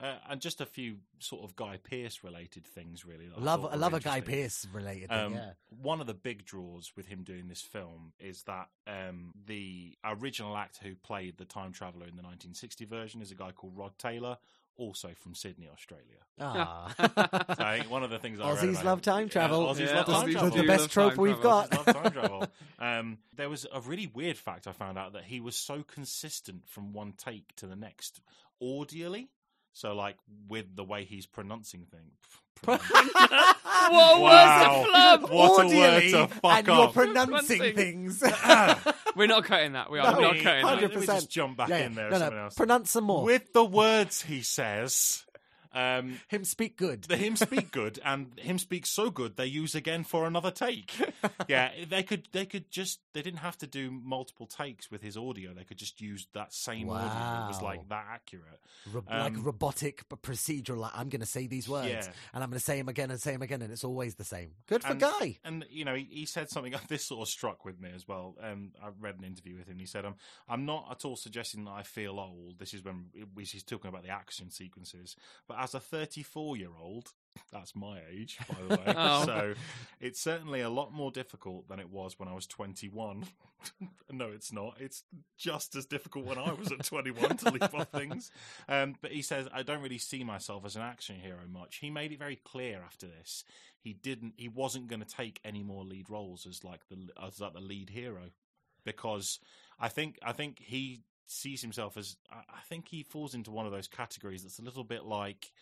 Uh, 0.02 0.14
and 0.30 0.40
just 0.40 0.60
a 0.62 0.66
few 0.66 0.96
sort 1.18 1.44
of 1.44 1.54
Guy 1.56 1.78
Pearce 1.82 2.24
related 2.24 2.66
things, 2.66 3.04
really. 3.04 3.28
I 3.36 3.40
love 3.40 3.66
I 3.66 3.74
love 3.76 3.92
a 3.92 4.00
Guy 4.00 4.16
interesting. 4.18 4.42
Pearce 4.42 4.66
related 4.72 5.08
thing, 5.10 5.18
Um, 5.18 5.34
yeah 5.34 5.50
One 5.82 6.00
of 6.00 6.06
the 6.06 6.14
big 6.14 6.44
draws 6.46 6.92
with 6.96 7.06
him 7.06 7.22
doing 7.22 7.48
this 7.48 7.60
film 7.60 8.12
is 8.18 8.42
that 8.44 8.68
um, 8.86 9.32
the 9.46 9.96
original 10.04 10.56
actor 10.56 10.86
who 10.88 10.94
played 10.94 11.36
the 11.36 11.44
time 11.44 11.72
traveler 11.72 12.04
in 12.06 12.16
the 12.16 12.22
1960 12.22 12.86
version 12.86 13.20
is 13.20 13.30
a 13.30 13.34
guy 13.34 13.50
called 13.52 13.76
Rod 13.76 13.92
Taylor, 13.98 14.38
also 14.78 15.10
from 15.18 15.34
Sydney, 15.34 15.68
Australia. 15.70 16.20
Ah. 16.40 16.94
So 17.58 17.88
one 17.90 18.02
of 18.02 18.08
the 18.08 18.18
things 18.18 18.40
I 18.40 18.48
read 18.52 18.58
Aussies 18.58 18.70
about 18.70 18.84
love 18.86 18.98
him- 18.98 19.02
time 19.02 19.22
Yeah, 19.24 19.28
travel. 19.32 19.66
Aussies 19.66 19.86
Yeah, 19.86 19.96
love 19.96 20.06
time 20.06 20.28
Aussies 20.28 20.32
travel. 20.32 20.50
the 20.56 20.62
best 20.66 20.90
trope 20.90 21.14
time 21.14 21.22
we've 21.22 21.40
got. 21.42 21.72
Love 21.74 21.84
time 21.84 22.10
travel. 22.12 22.46
Um, 22.78 23.18
there 23.36 23.50
was 23.50 23.66
a 23.70 23.80
really 23.82 24.06
weird 24.06 24.38
fact 24.38 24.66
I 24.66 24.72
found 24.72 24.96
out 24.96 25.12
that 25.12 25.24
he 25.24 25.40
was 25.40 25.56
so 25.56 25.82
consistent 25.82 26.66
from 26.68 26.94
one 26.94 27.12
take 27.18 27.54
to 27.56 27.66
the 27.66 27.76
next 27.76 28.22
audially. 28.62 29.28
So, 29.72 29.94
like 29.94 30.16
with 30.48 30.74
the 30.76 30.84
way 30.84 31.04
he's 31.04 31.26
pronouncing 31.26 31.86
things. 31.90 32.80
What 33.90 34.18
a 34.18 34.20
Wow. 34.20 34.22
word 34.22 34.84
to 34.84 34.88
flub! 34.90 35.30
What 35.32 35.64
a 35.64 35.66
word 35.68 36.02
Audially, 36.02 36.10
to 36.12 36.26
fuck 36.28 36.58
and 36.58 36.66
you're 36.66 36.88
pronouncing 36.88 37.58
Pronouncing. 37.58 37.74
things. 37.74 38.22
Ah. 38.44 38.94
We're 39.16 39.26
not 39.26 39.44
cutting 39.44 39.72
that. 39.72 39.90
We 39.90 39.98
are 39.98 40.12
No, 40.12 40.20
not 40.20 40.36
cutting 40.38 40.64
Let 40.64 40.80
that. 40.80 40.90
me 40.90 40.96
100%. 40.96 41.06
just 41.06 41.30
jump 41.30 41.56
back 41.56 41.68
Yeah, 41.70 41.78
yeah. 41.78 41.86
in 41.86 41.94
there. 41.94 42.10
No, 42.10 42.18
something 42.18 42.36
no, 42.38 42.44
else. 42.44 42.54
pronounce 42.54 42.90
some 42.90 43.04
more. 43.04 43.24
With 43.24 43.52
the 43.52 43.64
words 43.64 44.22
he 44.22 44.42
says, 44.42 45.24
Um, 45.72 46.20
Him 46.28 46.44
speak 46.44 46.76
good. 46.76 47.04
the 47.04 47.16
him 47.16 47.36
speak 47.36 47.70
good 47.80 48.00
and 48.04 48.32
him 48.38 48.58
speak 48.58 48.86
so 48.86 49.10
good 49.10 49.36
they 49.36 49.46
use 49.46 49.74
again 49.74 50.02
for 50.04 50.26
another 50.26 50.50
take. 50.50 50.92
yeah, 51.48 51.70
they 51.88 52.02
could 52.02 52.28
they 52.32 52.44
could 52.46 52.70
just 52.70 53.00
they 53.12 53.22
didn't 53.22 53.38
have 53.40 53.56
to 53.58 53.66
do 53.66 53.90
multiple 53.90 54.46
takes 54.46 54.90
with 54.90 55.02
his 55.02 55.16
audio. 55.16 55.52
They 55.54 55.64
could 55.64 55.76
just 55.78 56.00
use 56.00 56.26
that 56.34 56.52
same 56.52 56.90
audio 56.90 57.44
It 57.44 57.48
was 57.48 57.62
like 57.62 57.88
that 57.88 58.04
accurate. 58.10 58.60
Ro- 58.92 59.04
like 59.08 59.34
Um, 59.36 59.42
robotic 59.44 60.04
but 60.08 60.22
procedural. 60.22 60.78
Like 60.78 60.92
I'm 60.94 61.08
going 61.08 61.20
to 61.20 61.26
say 61.26 61.46
these 61.46 61.68
words, 61.68 61.88
Yeah. 61.88 62.12
and 62.34 62.42
I'm 62.42 62.50
going 62.50 62.58
to 62.58 62.64
say 62.64 62.76
them 62.78 62.88
again 62.88 63.10
and 63.10 63.20
say 63.20 63.32
them 63.32 63.42
again, 63.42 63.62
and 63.62 63.72
it's 63.72 63.84
always 63.84 64.16
the 64.16 64.24
same. 64.24 64.50
Good 64.66 64.82
for 64.82 64.92
And- 64.92 65.00
Guy. 65.00 65.38
And 65.44 65.64
you 65.70 65.84
know, 65.84 65.94
he, 65.94 66.08
he 66.10 66.26
said 66.26 66.50
something. 66.50 66.74
This 66.88 67.04
sort 67.04 67.20
of 67.22 67.28
struck 67.28 67.64
with 67.64 67.80
me 67.80 67.90
as 67.94 68.08
well. 68.08 68.34
Um, 68.42 68.72
I 68.82 68.88
read 69.00 69.16
an 69.18 69.24
interview 69.24 69.56
with 69.56 69.68
him. 69.68 69.78
He 69.78 69.86
said, 69.86 70.04
um, 70.04 70.16
"I'm 70.48 70.64
not 70.66 70.88
at 70.90 71.04
all 71.04 71.14
suggesting 71.14 71.64
that 71.66 71.70
I 71.72 71.82
feel 71.84 72.18
old. 72.18 72.58
This 72.58 72.74
is 72.74 72.82
when 72.82 73.04
he's 73.38 73.62
talking 73.62 73.88
about 73.88 74.02
the 74.02 74.08
action 74.08 74.50
sequences. 74.50 75.14
But 75.46 75.58
as 75.60 75.74
a 75.74 75.80
34 75.80 76.56
year 76.56 76.70
old, 76.80 77.12
that's 77.52 77.76
my 77.76 78.00
age, 78.10 78.38
by 78.48 78.56
the 78.62 78.80
way. 78.80 78.94
Oh. 78.96 79.24
So 79.24 79.54
it's 80.00 80.20
certainly 80.20 80.60
a 80.60 80.70
lot 80.70 80.92
more 80.92 81.10
difficult 81.10 81.68
than 81.68 81.78
it 81.78 81.90
was 81.90 82.18
when 82.18 82.28
I 82.28 82.34
was 82.34 82.46
21. 82.46 83.24
no, 84.10 84.28
it's 84.28 84.52
not. 84.52 84.76
It's 84.80 85.04
just 85.36 85.76
as 85.76 85.86
difficult 85.86 86.24
when 86.24 86.38
I 86.38 86.52
was 86.52 86.72
at 86.72 86.84
21 86.84 87.36
to 87.38 87.50
leap 87.50 87.74
off 87.74 87.88
things. 87.88 88.30
Um, 88.68 88.96
but 89.00 89.12
he 89.12 89.22
says, 89.22 89.46
I 89.52 89.62
don't 89.62 89.82
really 89.82 89.98
see 89.98 90.24
myself 90.24 90.64
as 90.64 90.76
an 90.76 90.82
action 90.82 91.16
hero 91.20 91.40
much. 91.48 91.76
He 91.76 91.90
made 91.90 92.12
it 92.12 92.18
very 92.18 92.36
clear 92.36 92.82
after 92.84 93.06
this. 93.06 93.44
He 93.80 93.92
didn't. 93.92 94.34
He 94.36 94.48
wasn't 94.48 94.88
going 94.88 95.02
to 95.02 95.08
take 95.08 95.40
any 95.44 95.62
more 95.62 95.84
lead 95.84 96.10
roles 96.10 96.46
as 96.46 96.64
like 96.64 96.80
the 96.88 97.08
as 97.22 97.40
like 97.40 97.54
the 97.54 97.60
lead 97.60 97.90
hero, 97.90 98.30
because 98.84 99.38
I 99.78 99.88
think 99.88 100.18
I 100.22 100.32
think 100.32 100.58
he 100.58 101.02
sees 101.30 101.62
himself 101.62 101.96
as. 101.96 102.16
I 102.30 102.60
think 102.68 102.88
he 102.88 103.02
falls 103.02 103.34
into 103.34 103.50
one 103.50 103.66
of 103.66 103.72
those 103.72 103.88
categories 103.88 104.42
that's 104.42 104.58
a 104.58 104.62
little 104.62 104.84
bit 104.84 105.04
like 105.04 105.52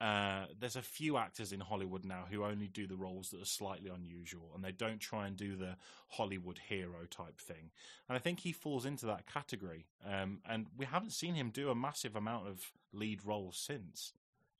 uh, 0.00 0.44
there's 0.58 0.76
a 0.76 0.82
few 0.82 1.16
actors 1.16 1.52
in 1.52 1.58
Hollywood 1.58 2.04
now 2.04 2.24
who 2.30 2.44
only 2.44 2.68
do 2.68 2.86
the 2.86 2.96
roles 2.96 3.30
that 3.30 3.42
are 3.42 3.46
slightly 3.46 3.90
unusual 3.90 4.50
and 4.54 4.62
they 4.62 4.70
don't 4.70 5.00
try 5.00 5.26
and 5.26 5.36
do 5.36 5.56
the 5.56 5.76
Hollywood 6.08 6.60
hero 6.68 7.04
type 7.10 7.40
thing. 7.40 7.70
And 8.08 8.16
I 8.16 8.20
think 8.20 8.40
he 8.40 8.52
falls 8.52 8.86
into 8.86 9.06
that 9.06 9.26
category. 9.26 9.86
Um, 10.06 10.38
and 10.48 10.66
we 10.76 10.86
haven't 10.86 11.12
seen 11.12 11.34
him 11.34 11.50
do 11.50 11.70
a 11.70 11.74
massive 11.74 12.14
amount 12.14 12.46
of 12.46 12.72
lead 12.92 13.24
roles 13.24 13.56
since. 13.56 14.12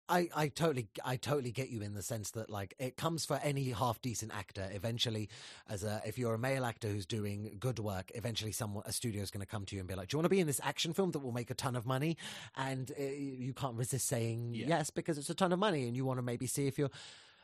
I, 0.09 0.29
I 0.35 0.49
totally 0.49 0.89
I 1.05 1.17
totally 1.17 1.53
get 1.53 1.69
you 1.69 1.83
in 1.83 1.95
the 1.95 2.03
sense 2.03 2.31
that 2.33 2.49
like 2.51 2.75
it 2.79 2.97
comes 2.97 3.25
for 3.27 3.39
any 3.43 3.71
half 3.71 4.01
decent 4.01 4.33
actor. 4.35 4.69
Eventually 4.73 5.29
as 5.69 5.85
a 5.85 6.01
if 6.07 6.19
you're 6.19 6.35
a 6.35 6.39
male 6.39 6.65
actor 6.65 6.89
who's 6.89 7.07
doing 7.07 7.57
good 7.61 7.79
work 7.79 8.11
eventually 8.15 8.53
someone 8.53 8.83
a 8.87 8.93
studio 8.93 9.23
is 9.23 9.31
going 9.31 9.41
to 9.41 9.47
come 9.47 9.65
to 9.67 9.75
you 9.77 9.81
and 9.81 9.89
be 9.89 9.95
like 9.95 10.09
do 10.09 10.15
you 10.15 10.19
want 10.19 10.25
to 10.25 10.31
be 10.31 10.41
in 10.41 10.47
this 10.47 10.61
action 10.65 10.93
film 10.93 11.11
that 11.13 11.19
will 11.19 11.33
make 11.33 11.51
a 11.51 11.55
ton 11.55 11.77
of 11.77 11.85
money? 11.87 12.17
And 12.57 12.91
uh, 12.99 13.03
you 13.03 13.53
can't 13.53 13.77
resist 13.77 14.07
saying 14.07 14.55
Yeah. 14.55 14.67
yes 14.69 14.91
because 14.91 15.19
it's 15.19 15.31
a 15.31 15.35
ton 15.35 15.53
of 15.53 15.59
money 15.59 15.87
and 15.87 15.97
you 15.97 16.05
want 16.05 16.19
to 16.19 16.23
maybe 16.23 16.47
see 16.47 16.67
if 16.67 16.79
you're 16.79 16.91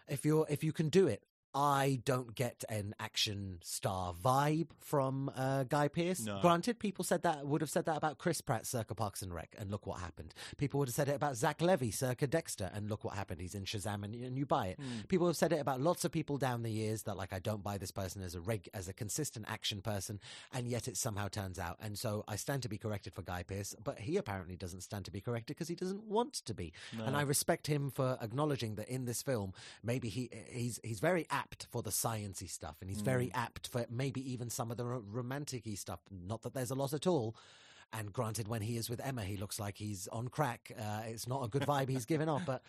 if 0.09 0.25
you're 0.25 0.47
if 0.49 0.65
you 0.65 0.73
can 0.73 0.89
do 0.89 1.07
it 1.07 1.23
I 1.55 2.01
don't 2.05 2.35
get 2.35 2.65
an 2.69 2.95
action 2.99 3.59
star 3.63 4.13
vibe 4.13 4.69
from 4.81 5.31
uh, 5.37 5.65
Guy 5.65 5.89
Pearce. 5.89 6.21
No. 6.21 6.41
Granted, 6.41 6.79
people 6.79 7.05
said 7.05 7.23
that 7.23 7.47
would 7.47 7.61
have 7.61 7.71
said 7.71 7.85
that 7.87 7.97
about 7.97 8.19
Chris 8.19 8.41
Pratt 8.41 8.67
circa 8.67 8.95
Parks 8.95 9.23
and 9.23 9.33
Rec, 9.33 9.55
and 9.59 9.71
look 9.71 9.87
what 9.87 10.01
happened. 10.01 10.35
People 10.57 10.79
would 10.81 10.89
have 10.89 10.95
said 10.95 11.09
it 11.09 11.15
about 11.15 11.37
Zach 11.37 11.61
Levi 11.63 11.91
circa 11.91 12.27
Dexter, 12.27 12.71
and 12.75 12.91
look 12.91 13.05
what 13.05 13.15
happened. 13.15 13.41
He's 13.41 13.55
in 13.55 13.65
Shazam, 13.65 14.05
and, 14.05 14.15
and 14.15 14.37
you 14.37 14.47
buy 14.47 14.69
it. 14.69 14.81
People 15.09 15.27
have 15.29 15.37
said 15.37 15.53
it 15.53 15.61
about 15.61 15.81
lots 15.81 16.05
of 16.05 16.11
people 16.11 16.39
down 16.39 16.63
the 16.63 16.71
years 16.71 17.03
that 17.03 17.17
like 17.17 17.33
I 17.33 17.39
don't 17.39 17.63
buy 17.63 17.79
this 17.79 17.93
person 17.93 18.23
as 18.23 18.35
a 18.35 18.41
reg 18.41 18.69
as 18.75 18.89
a 18.89 18.93
consistent 18.93 19.47
action 19.49 19.81
person, 19.81 20.19
and 20.53 20.67
yet 20.67 20.89
it 20.89 20.97
somehow 20.97 21.29
turns 21.29 21.59
out. 21.59 21.77
And 21.81 21.97
so 21.97 22.25
I 22.27 22.37
stand 22.37 22.63
to 22.63 22.69
be 22.69 22.79
corrected 22.79 23.15
for 23.15 23.23
Guy 23.23 23.45
Pearce, 23.45 23.77
but 23.83 24.01
he 24.01 24.17
apparently 24.17 24.57
doesn't 24.57 24.81
stand 24.81 25.05
to 25.05 25.13
be 25.13 25.21
corrected 25.21 25.57
because 25.57 25.69
he 25.69 25.77
doesn't 25.77 26.05
want 26.05 26.35
to 26.47 26.55
be. 26.55 26.73
And 27.07 27.17
I 27.17 27.23
respect 27.23 27.67
him 27.69 27.91
for 27.91 28.19
acknowledging 28.21 28.75
that 28.77 28.89
in 28.89 29.05
this 29.05 29.23
film, 29.23 29.53
maybe 29.83 30.09
he 30.09 30.31
he's 30.51 30.81
he's 30.83 31.01
very 31.01 31.27
apt 31.31 31.44
for 31.71 31.83
the 31.83 31.91
sciency 31.91 32.49
stuff, 32.49 32.77
and 32.81 32.91
he's 32.91 33.01
very 33.01 33.31
apt 33.35 33.69
for 33.69 33.87
maybe 33.91 34.21
even 34.33 34.51
some 34.51 34.71
of 34.71 34.77
the 34.77 34.85
ro- 34.85 35.05
romantic-y 35.11 35.75
stuff. 35.75 36.01
Not 36.11 36.43
that 36.43 36.55
there's 36.55 36.71
a 36.71 36.75
lot 36.75 36.93
at 36.93 37.07
all. 37.07 37.37
And 37.93 38.13
granted, 38.13 38.49
when 38.49 38.63
he 38.63 38.77
is 38.77 38.91
with 38.91 39.01
Emma, 39.05 39.23
he 39.23 39.37
looks 39.37 39.61
like 39.61 39.77
he's 39.77 40.09
on 40.09 40.29
crack. 40.29 40.73
Uh, 40.77 41.03
it's 41.07 41.29
not 41.29 41.45
a 41.45 41.49
good 41.49 41.63
vibe 41.63 41.89
he's 41.89 42.07
giving 42.07 42.29
off, 42.29 42.43
but 42.45 42.63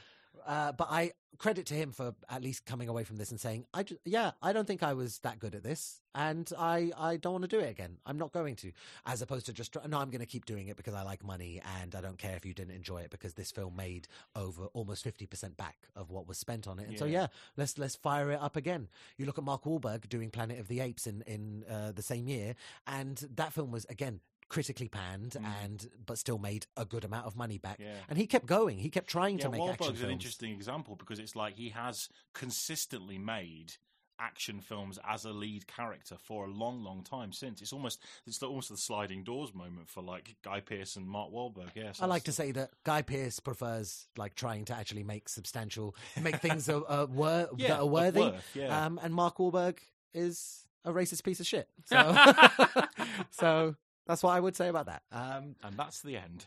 uh, 0.46 0.72
but 0.72 0.88
I 0.90 1.12
credit 1.38 1.66
to 1.66 1.74
him 1.74 1.92
for 1.92 2.16
at 2.30 2.42
least 2.42 2.66
coming 2.66 2.88
away 2.88 3.04
from 3.04 3.18
this 3.18 3.30
and 3.30 3.40
saying, 3.40 3.66
"I 3.74 3.84
ju- 3.84 4.00
yeah, 4.06 4.32
I 4.42 4.54
don't 4.54 4.66
think 4.66 4.84
I 4.84 4.94
was 4.94 5.20
that 5.20 5.38
good 5.40 5.54
at 5.54 5.64
this, 5.64 6.00
and 6.14 6.50
I 6.58 6.92
I 6.98 7.18
don't 7.18 7.34
want 7.34 7.42
to 7.44 7.48
do 7.50 7.60
it 7.60 7.70
again. 7.70 7.98
I'm 8.06 8.18
not 8.18 8.32
going 8.32 8.56
to." 8.58 8.72
As 9.06 9.22
opposed 9.22 9.46
to 9.48 9.54
just 9.54 9.74
try- 9.74 9.86
no, 9.86 10.00
I'm 10.00 10.10
going 10.12 10.22
to 10.22 10.26
keep 10.26 10.46
doing 10.46 10.68
it 10.70 10.78
because 10.78 10.94
I 10.94 11.02
like 11.04 11.24
money, 11.26 11.62
and 11.82 11.94
I 11.94 12.02
don't 12.02 12.18
care 12.18 12.36
if 12.38 12.46
you 12.46 12.54
didn't 12.54 12.74
enjoy 12.76 13.00
it 13.02 13.10
because 13.10 13.34
this 13.34 13.52
film 13.52 13.76
made 13.76 14.08
over 14.36 14.66
almost 14.68 15.04
fifty 15.04 15.26
percent 15.26 15.58
back 15.58 15.76
of 15.96 16.10
what 16.10 16.28
was 16.28 16.38
spent 16.38 16.68
on 16.68 16.80
it. 16.80 16.88
And 16.88 16.98
so 16.98 17.06
Yeah. 17.06 17.22
yeah, 17.22 17.28
let's 17.58 17.78
let's 17.78 17.96
fire 17.96 18.32
it 18.32 18.40
up 18.42 18.56
again. 18.56 18.88
You 19.18 19.26
look 19.26 19.38
at 19.38 19.44
Mark 19.44 19.64
Wahlberg 19.66 20.08
doing 20.08 20.32
Planet 20.32 20.60
of 20.60 20.68
the 20.70 20.80
Apes 20.80 21.06
in 21.06 21.22
in 21.24 21.66
uh, 21.70 21.92
the 21.92 22.02
same 22.02 22.28
year, 22.28 22.56
and 22.88 23.18
that 23.36 23.52
film 23.52 23.72
was 23.72 23.86
again 23.90 24.22
critically 24.48 24.88
panned 24.88 25.36
and 25.64 25.90
but 26.06 26.18
still 26.18 26.38
made 26.38 26.68
a 26.78 26.86
good 26.86 27.04
amount 27.04 27.26
of 27.26 27.36
money 27.36 27.58
back 27.58 27.80
Mm. 27.80 27.86
Yeah. 27.86 27.94
and 28.10 28.18
he 28.18 28.28
kept 28.28 28.46
going 28.46 28.78
he 28.78 28.90
kept 28.90 29.08
trying 29.08 29.38
Yeah, 29.40 29.46
to 29.46 29.50
make 29.52 29.62
action 29.62 29.86
films 29.88 30.02
an 30.02 30.12
interesting 30.12 30.52
example 30.52 30.96
because 30.96 31.18
it's 31.20 31.36
like 31.36 31.56
he 31.56 31.70
has 31.70 32.10
consistently 32.34 33.18
made 33.18 33.74
action 34.18 34.62
films 34.62 34.98
as 35.06 35.26
a 35.26 35.32
lead 35.32 35.68
character 35.68 36.16
for 36.18 36.46
a 36.46 36.50
long, 36.50 36.82
long 36.82 37.04
time 37.04 37.34
since. 37.34 37.62
It's 37.62 37.74
almost 37.74 38.02
it's 38.26 38.42
almost 38.42 38.70
the 38.70 38.78
sliding 38.78 39.24
doors 39.26 39.54
moment 39.54 39.90
for 39.90 40.02
like 40.02 40.36
Guy 40.42 40.62
Pearce 40.62 40.96
and 40.96 41.06
Mark 41.06 41.32
Wahlberg. 41.32 41.72
Yes, 41.76 42.00
I 42.02 42.06
like 42.06 42.24
to 42.24 42.32
say 42.32 42.52
that 42.54 42.70
Guy 42.86 43.02
Pearce 43.02 43.42
prefers 43.42 44.08
like 44.16 44.36
trying 44.36 44.64
to 44.66 44.74
actually 44.74 45.04
make 45.04 45.28
substantial, 45.28 45.96
make 46.22 46.38
things 46.38 46.70
uh, 46.70 46.80
uh, 46.82 47.08
wor- 47.10 47.50
Yeah, 47.58 47.68
that 47.70 47.80
are 47.82 47.86
worthy. 47.88 48.22
worth, 48.22 48.50
yeah. 48.54 48.86
Um, 48.86 49.00
and 49.04 49.14
Mark 49.14 49.38
Wahlberg 49.38 49.80
is 50.14 50.66
a 50.86 50.94
racist 50.94 51.24
piece 51.26 51.42
of 51.42 51.46
shit. 51.48 51.68
So, 51.88 52.16
so 53.32 53.76
that's 54.06 54.24
what 54.24 54.32
I 54.32 54.40
would 54.40 54.56
say 54.56 54.68
about 54.68 54.88
that. 54.88 55.04
Um, 55.12 55.56
and 55.64 55.76
that's 55.78 56.02
the 56.02 56.18
end. 56.18 56.46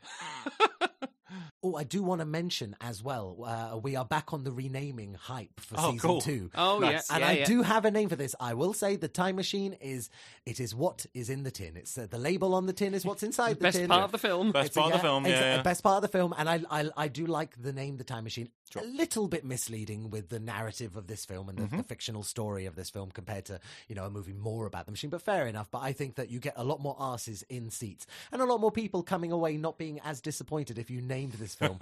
oh, 1.63 1.75
I 1.77 1.85
do 1.85 2.03
want 2.03 2.21
to 2.21 2.25
mention 2.25 2.77
as 2.81 3.03
well. 3.03 3.37
Uh, 3.45 3.79
we 3.79 3.97
are 3.97 4.05
back 4.05 4.33
on 4.33 4.45
the 4.45 4.53
renaming 4.53 5.15
hype 5.15 5.59
for 5.61 5.75
Oh, 5.79 5.91
season 5.93 5.99
cool. 6.09 6.21
two. 6.21 6.51
Oh 6.55 6.79
Nice. 6.79 7.09
yeah, 7.11 7.17
And 7.17 7.21
yeah, 7.23 7.29
I 7.29 7.33
yeah. 7.33 7.45
do 7.47 7.63
have 7.63 7.85
a 7.85 7.91
name 7.91 8.09
for 8.09 8.17
this. 8.17 8.35
I 8.39 8.55
will 8.55 8.73
say 8.73 8.97
the 8.97 9.09
time 9.09 9.37
machine 9.37 9.73
is 9.81 10.11
it 10.47 10.61
is 10.61 10.75
what 10.75 11.07
is 11.15 11.31
in 11.31 11.43
the 11.43 11.51
tin. 11.51 11.77
It's 11.77 11.97
uh, 11.99 12.07
the 12.09 12.19
label 12.19 12.55
on 12.55 12.67
the 12.67 12.73
tin 12.73 12.95
is 12.95 13.05
what's 13.05 13.23
inside 13.23 13.59
the 13.59 13.65
Best 13.65 13.79
tin. 13.79 13.89
part 13.89 14.05
of 14.05 14.13
the 14.13 14.19
film. 14.19 14.53
Best 14.53 14.67
It's 14.69 14.77
a- 14.77 14.81
part 14.81 14.95
of 14.95 15.01
the 15.01 15.03
film, 15.07 15.27
it's 15.27 15.33
yeah. 15.41 15.57
yeah. 15.57 15.63
best 15.63 15.83
part 15.83 15.97
of 15.97 16.03
the 16.03 16.17
film, 16.17 16.35
and 16.39 16.49
I, 16.49 16.61
I 16.71 16.91
I 16.97 17.09
do 17.09 17.27
like 17.27 17.61
the 17.61 17.73
name, 17.73 17.97
the 17.97 18.05
Time 18.05 18.25
Machine. 18.25 18.49
Sure. 18.71 18.83
Mm-hmm. 18.83 18.95
A 18.95 18.97
little 18.99 19.29
bit 19.29 19.45
misleading 19.47 20.11
with 20.11 20.29
the 20.29 20.39
narrative 20.39 20.95
of 20.97 21.07
this 21.07 21.25
film 21.25 21.49
and 21.49 21.57
the, 21.59 21.77
the 21.79 21.83
fictional 21.83 22.23
story 22.23 22.67
of 22.67 22.77
this 22.77 22.91
film 22.91 23.11
compared 23.11 23.47
to 23.47 23.61
you 23.89 23.95
know 23.95 24.05
a 24.05 24.11
movie 24.11 24.35
more 24.35 24.67
about 24.67 24.85
the 24.87 24.93
machine. 24.93 25.09
But 25.11 25.23
fair 25.23 25.47
enough. 25.47 25.71
But 25.71 25.79
I 25.83 25.93
think 25.93 26.17
that 26.17 26.31
you 26.31 26.39
get 26.39 26.53
a 26.57 26.65
lot 26.65 26.81
more 26.81 26.95
asses 27.01 27.43
in 27.49 27.71
seats 27.71 28.07
and 28.31 28.43
a 28.43 28.45
lot 28.45 28.61
more 28.61 28.71
people 28.71 29.03
coming 29.03 29.33
away 29.33 29.57
not 29.57 29.79
being 29.79 30.01
as 30.05 30.21
disappointed 30.21 30.79
if 30.79 30.91
you 30.91 31.01
named 31.01 31.33
this 31.33 31.55
film 31.59 31.79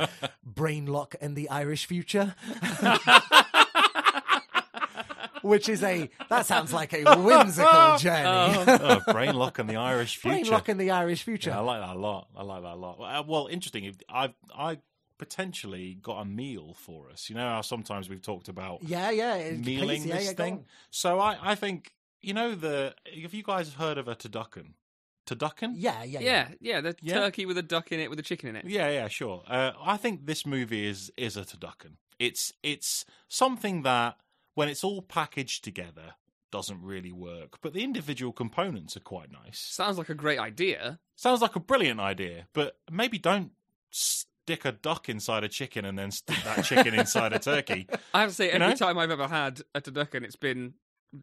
Brainlock 0.49 1.15
and 1.21 1.37
the 1.37 1.49
Irish 1.51 1.87
Future. 1.87 2.35
Which 5.43 5.69
is 5.69 5.83
a 5.85 6.11
that 6.29 6.45
sounds 6.47 6.73
like 6.73 6.93
a 6.93 7.05
whimsical 7.19 7.97
journey. 7.99 8.25
oh, 8.27 9.01
Brainlock 9.09 9.59
and 9.61 9.71
the 9.71 9.77
Irish 9.77 10.17
future. 10.17 10.51
Brainlock 10.51 10.69
and 10.69 10.81
the 10.81 10.91
Irish 10.91 11.23
Future. 11.23 11.51
Yeah, 11.51 11.59
I 11.59 11.63
like 11.63 11.81
that 11.83 11.95
a 11.95 11.99
lot. 11.99 12.29
I 12.37 12.43
like 12.43 12.63
that 12.63 12.73
a 12.73 12.75
lot. 12.75 12.99
Uh, 13.01 13.23
Well, 13.25 13.47
interesting. 13.47 13.95
I 14.09 14.35
I 14.57 14.79
potentially 15.19 15.95
got 16.03 16.21
a 16.21 16.25
meal 16.25 16.75
for 16.77 17.11
us. 17.11 17.29
You 17.31 17.37
know 17.37 17.49
how 17.49 17.61
sometimes 17.61 18.09
we've 18.09 18.23
talked 18.23 18.49
about 18.49 18.83
Yeah, 18.83 19.11
yeah. 19.11 19.53
mealing 19.53 20.03
please, 20.03 20.07
yeah, 20.07 20.17
this 20.17 20.25
yeah, 20.27 20.33
go 20.33 20.45
thing. 20.45 20.53
on. 20.55 20.65
So 20.91 21.21
I 21.21 21.39
I 21.41 21.55
think 21.55 21.93
you 22.23 22.35
know 22.35 22.55
the 22.57 22.95
have 23.23 23.33
you 23.35 23.45
guys 23.45 23.67
have 23.69 23.77
heard 23.77 23.99
of 23.99 24.09
a 24.09 24.17
turducken? 24.17 24.71
Turducken? 25.27 25.73
Yeah, 25.75 26.03
yeah, 26.05 26.21
Yeah, 26.21 26.49
yeah, 26.61 26.81
the 26.81 26.97
Yeah. 27.03 27.15
turkey 27.15 27.47
with 27.47 27.59
a 27.59 27.63
duck 27.63 27.93
in 27.93 28.01
it 28.01 28.09
with 28.11 28.19
a 28.19 28.23
chicken 28.23 28.49
in 28.51 28.57
it. 28.57 28.65
Yeah, 28.67 28.89
yeah, 28.91 29.09
sure. 29.09 29.43
Uh, 29.47 29.73
I 29.81 29.97
think 29.97 30.27
this 30.27 30.47
movie 30.47 30.87
is 30.87 31.11
is 31.17 31.37
a 31.37 31.43
turducken. 31.45 31.97
It's 32.19 32.53
it's 32.63 33.05
something 33.29 33.83
that 33.83 34.17
when 34.55 34.69
it's 34.69 34.83
all 34.85 35.03
packaged 35.03 35.65
together 35.65 36.15
doesn't 36.53 36.81
really 36.81 37.13
work, 37.13 37.59
but 37.61 37.75
the 37.75 37.83
individual 37.83 38.33
components 38.33 38.97
are 38.97 39.01
quite 39.01 39.31
nice. 39.33 39.59
Sounds 39.59 39.99
like 39.99 40.09
a 40.09 40.15
great 40.15 40.39
idea. 40.39 41.01
Sounds 41.17 41.43
like 41.43 41.57
a 41.57 41.61
brilliant 41.61 42.01
idea, 42.01 42.47
but 42.55 42.79
maybe 42.91 43.19
don't 43.19 43.51
stick 43.91 44.65
a 44.65 44.73
duck 44.73 45.09
inside 45.09 45.43
a 45.45 45.49
chicken 45.49 45.85
and 45.85 45.99
then 45.99 46.11
stick 46.13 46.39
that 46.45 46.65
chicken 46.65 46.95
inside 46.95 47.33
a 47.33 47.39
turkey. 47.39 47.89
I 48.15 48.21
have 48.21 48.31
to 48.31 48.35
say, 48.35 48.49
every 48.51 48.69
know? 48.69 48.75
time 48.75 48.97
I've 48.97 49.11
ever 49.11 49.27
had 49.27 49.61
a 49.75 49.81
turducken, 49.81 50.23
it's 50.23 50.37
been 50.37 50.75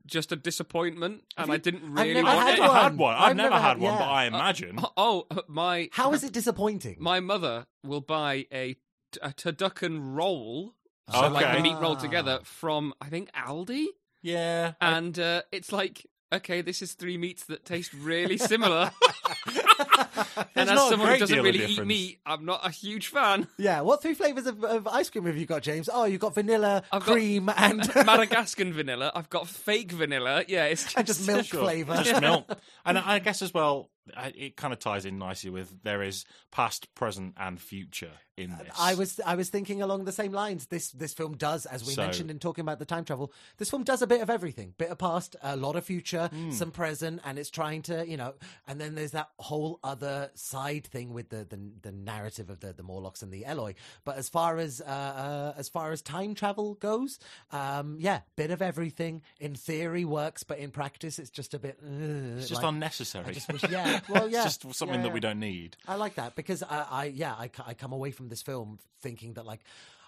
just 0.07 0.31
a 0.31 0.35
disappointment, 0.35 1.23
and 1.37 1.51
I 1.51 1.57
didn't 1.57 1.83
I've 1.97 2.05
really 2.07 2.13
never 2.15 2.25
want 2.27 2.39
I've 2.39 2.45
had 2.47 2.57
it. 2.57 2.61
never 2.61 2.73
one. 2.73 2.83
had 2.83 2.97
one. 2.97 3.15
I've, 3.15 3.21
I've 3.29 3.35
never, 3.35 3.49
never 3.51 3.61
had 3.61 3.67
had- 3.69 3.79
one, 3.81 3.97
but. 3.97 4.07
I 4.07 4.25
imagine. 4.25 4.79
Oh, 4.97 5.27
my 5.47 5.89
How 5.91 6.13
is 6.13 6.23
it 6.23 6.33
disappointing? 6.33 6.97
my 6.99 7.19
mother 7.19 7.65
will 7.83 8.01
buy 8.01 8.45
a 8.51 8.75
a 9.21 9.29
turducken 9.29 9.99
roll, 10.15 10.73
so 11.11 11.27
like 11.27 11.45
a 11.57 11.61
meat 11.61 11.75
roll 11.79 11.91
Ah. 11.97 11.99
together 11.99 12.39
from 12.43 12.93
I 12.99 13.09
think 13.09 13.31
Aldi, 13.33 13.85
yeah, 14.23 14.73
I- 14.81 14.97
and 14.97 15.19
uh, 15.19 15.41
it's 15.51 15.71
like 15.71 16.07
okay, 16.33 16.61
this 16.61 16.81
is 16.81 16.93
three 16.93 17.17
meats 17.17 17.43
that 17.45 17.63
taste 17.63 17.93
really 17.93 18.37
similar. 18.39 18.91
and 20.55 20.69
as 20.69 20.75
not 20.75 20.87
a 20.87 20.89
someone 20.89 20.99
who 20.99 21.05
great 21.05 21.19
doesn't 21.19 21.35
deal 21.35 21.43
really 21.43 21.65
eat 21.65 21.85
meat, 21.85 22.19
I'm 22.25 22.45
not 22.45 22.65
a 22.65 22.69
huge 22.69 23.07
fan. 23.07 23.47
Yeah, 23.57 23.81
what 23.81 24.01
three 24.01 24.13
flavors 24.13 24.45
of, 24.47 24.63
of 24.63 24.87
ice 24.87 25.09
cream 25.09 25.25
have 25.25 25.37
you 25.37 25.45
got, 25.45 25.61
James? 25.61 25.89
Oh, 25.91 26.05
you've 26.05 26.21
got 26.21 26.35
vanilla, 26.35 26.83
I've 26.91 27.05
got- 27.05 27.13
cream, 27.13 27.49
and 27.57 27.79
Madagascar 28.05 28.65
vanilla. 28.71 29.11
I've 29.15 29.29
got 29.29 29.47
fake 29.47 29.91
vanilla. 29.91 30.43
Yeah, 30.47 30.65
it's 30.65 30.83
just, 30.83 30.97
and 30.97 31.07
just 31.07 31.27
milk 31.27 31.45
Sure. 31.45 31.61
flavor. 31.61 32.01
Just 32.03 32.21
milk. 32.21 32.49
And 32.85 32.97
I 32.97 33.19
guess 33.19 33.41
as 33.41 33.53
well, 33.53 33.89
it 34.17 34.55
kind 34.57 34.73
of 34.73 34.79
ties 34.79 35.05
in 35.05 35.17
nicely 35.17 35.49
with 35.49 35.83
there 35.83 36.01
is 36.03 36.25
past, 36.51 36.93
present, 36.93 37.33
and 37.37 37.59
future 37.59 38.11
in 38.35 38.49
this. 38.49 38.67
I 38.77 38.95
was 38.95 39.19
I 39.25 39.35
was 39.35 39.49
thinking 39.49 39.81
along 39.81 40.03
the 40.05 40.11
same 40.11 40.33
lines. 40.33 40.65
This 40.67 40.91
this 40.91 41.13
film 41.13 41.37
does, 41.37 41.65
as 41.65 41.85
we 41.85 41.93
So- 41.93 42.01
mentioned 42.01 42.29
in 42.31 42.39
talking 42.39 42.63
about 42.63 42.79
the 42.79 42.85
time 42.85 43.05
travel, 43.05 43.31
this 43.57 43.69
film 43.69 43.83
does 43.83 44.01
a 44.01 44.07
bit 44.07 44.21
of 44.21 44.29
everything. 44.29 44.73
Bit 44.77 44.89
of 44.89 44.97
past, 44.97 45.35
a 45.41 45.55
lot 45.55 45.75
of 45.77 45.85
future, 45.85 46.27
Hmm. 46.33 46.51
some 46.51 46.71
present, 46.71 47.21
and 47.23 47.39
it's 47.39 47.49
trying 47.49 47.81
to, 47.83 48.05
you 48.07 48.17
know, 48.17 48.33
and 48.67 48.81
then 48.81 48.95
there's 48.95 49.11
that 49.11 49.29
whole 49.39 49.62
other 49.83 50.29
side 50.35 50.85
thing 50.85 51.13
with 51.13 51.29
the 51.29 51.45
the, 51.45 51.59
the 51.81 51.91
narrative 51.91 52.49
of 52.49 52.59
the, 52.59 52.73
the 52.73 52.83
Morlocks 52.83 53.21
and 53.21 53.31
the 53.31 53.45
Eloi. 53.45 53.73
But 54.05 54.17
as 54.17 54.29
far 54.29 54.57
as 54.57 54.81
uh, 54.81 54.83
uh, 54.89 55.53
as 55.57 55.69
far 55.69 55.91
as 55.91 56.01
time 56.01 56.35
travel 56.35 56.75
goes, 56.75 57.19
um, 57.51 57.97
yeah, 57.99 58.21
bit 58.35 58.51
of 58.51 58.61
everything. 58.61 59.21
In 59.39 59.55
theory 59.55 60.05
works, 60.05 60.43
but 60.43 60.57
in 60.59 60.71
practice 60.71 61.19
it's 61.19 61.29
just 61.29 61.53
a 61.53 61.59
bit 61.59 61.77
uh, 61.83 62.37
it's 62.37 62.49
just 62.49 62.61
like- 62.63 62.71
unnecessary. 62.73 63.33
Just 63.33 63.51
wish, 63.51 63.63
yeah, 63.69 63.99
well, 64.09 64.29
yeah, 64.29 64.45
it's 64.45 64.57
just 64.57 64.75
something 64.75 64.97
Yeah, 64.99 65.03
that 65.03 65.13
we 65.13 65.19
don't 65.19 65.39
need. 65.39 65.77
I 65.87 65.95
like 65.95 66.15
that 66.15 66.35
because 66.35 66.63
I, 66.63 66.85
I 66.89 67.05
yeah, 67.05 67.33
I, 67.33 67.49
I 67.65 67.73
come 67.73 67.93
away 67.93 68.11
from 68.11 68.29
this 68.29 68.41
film 68.41 68.79
thinking 69.01 69.33
that 69.33 69.45
like 69.45 69.61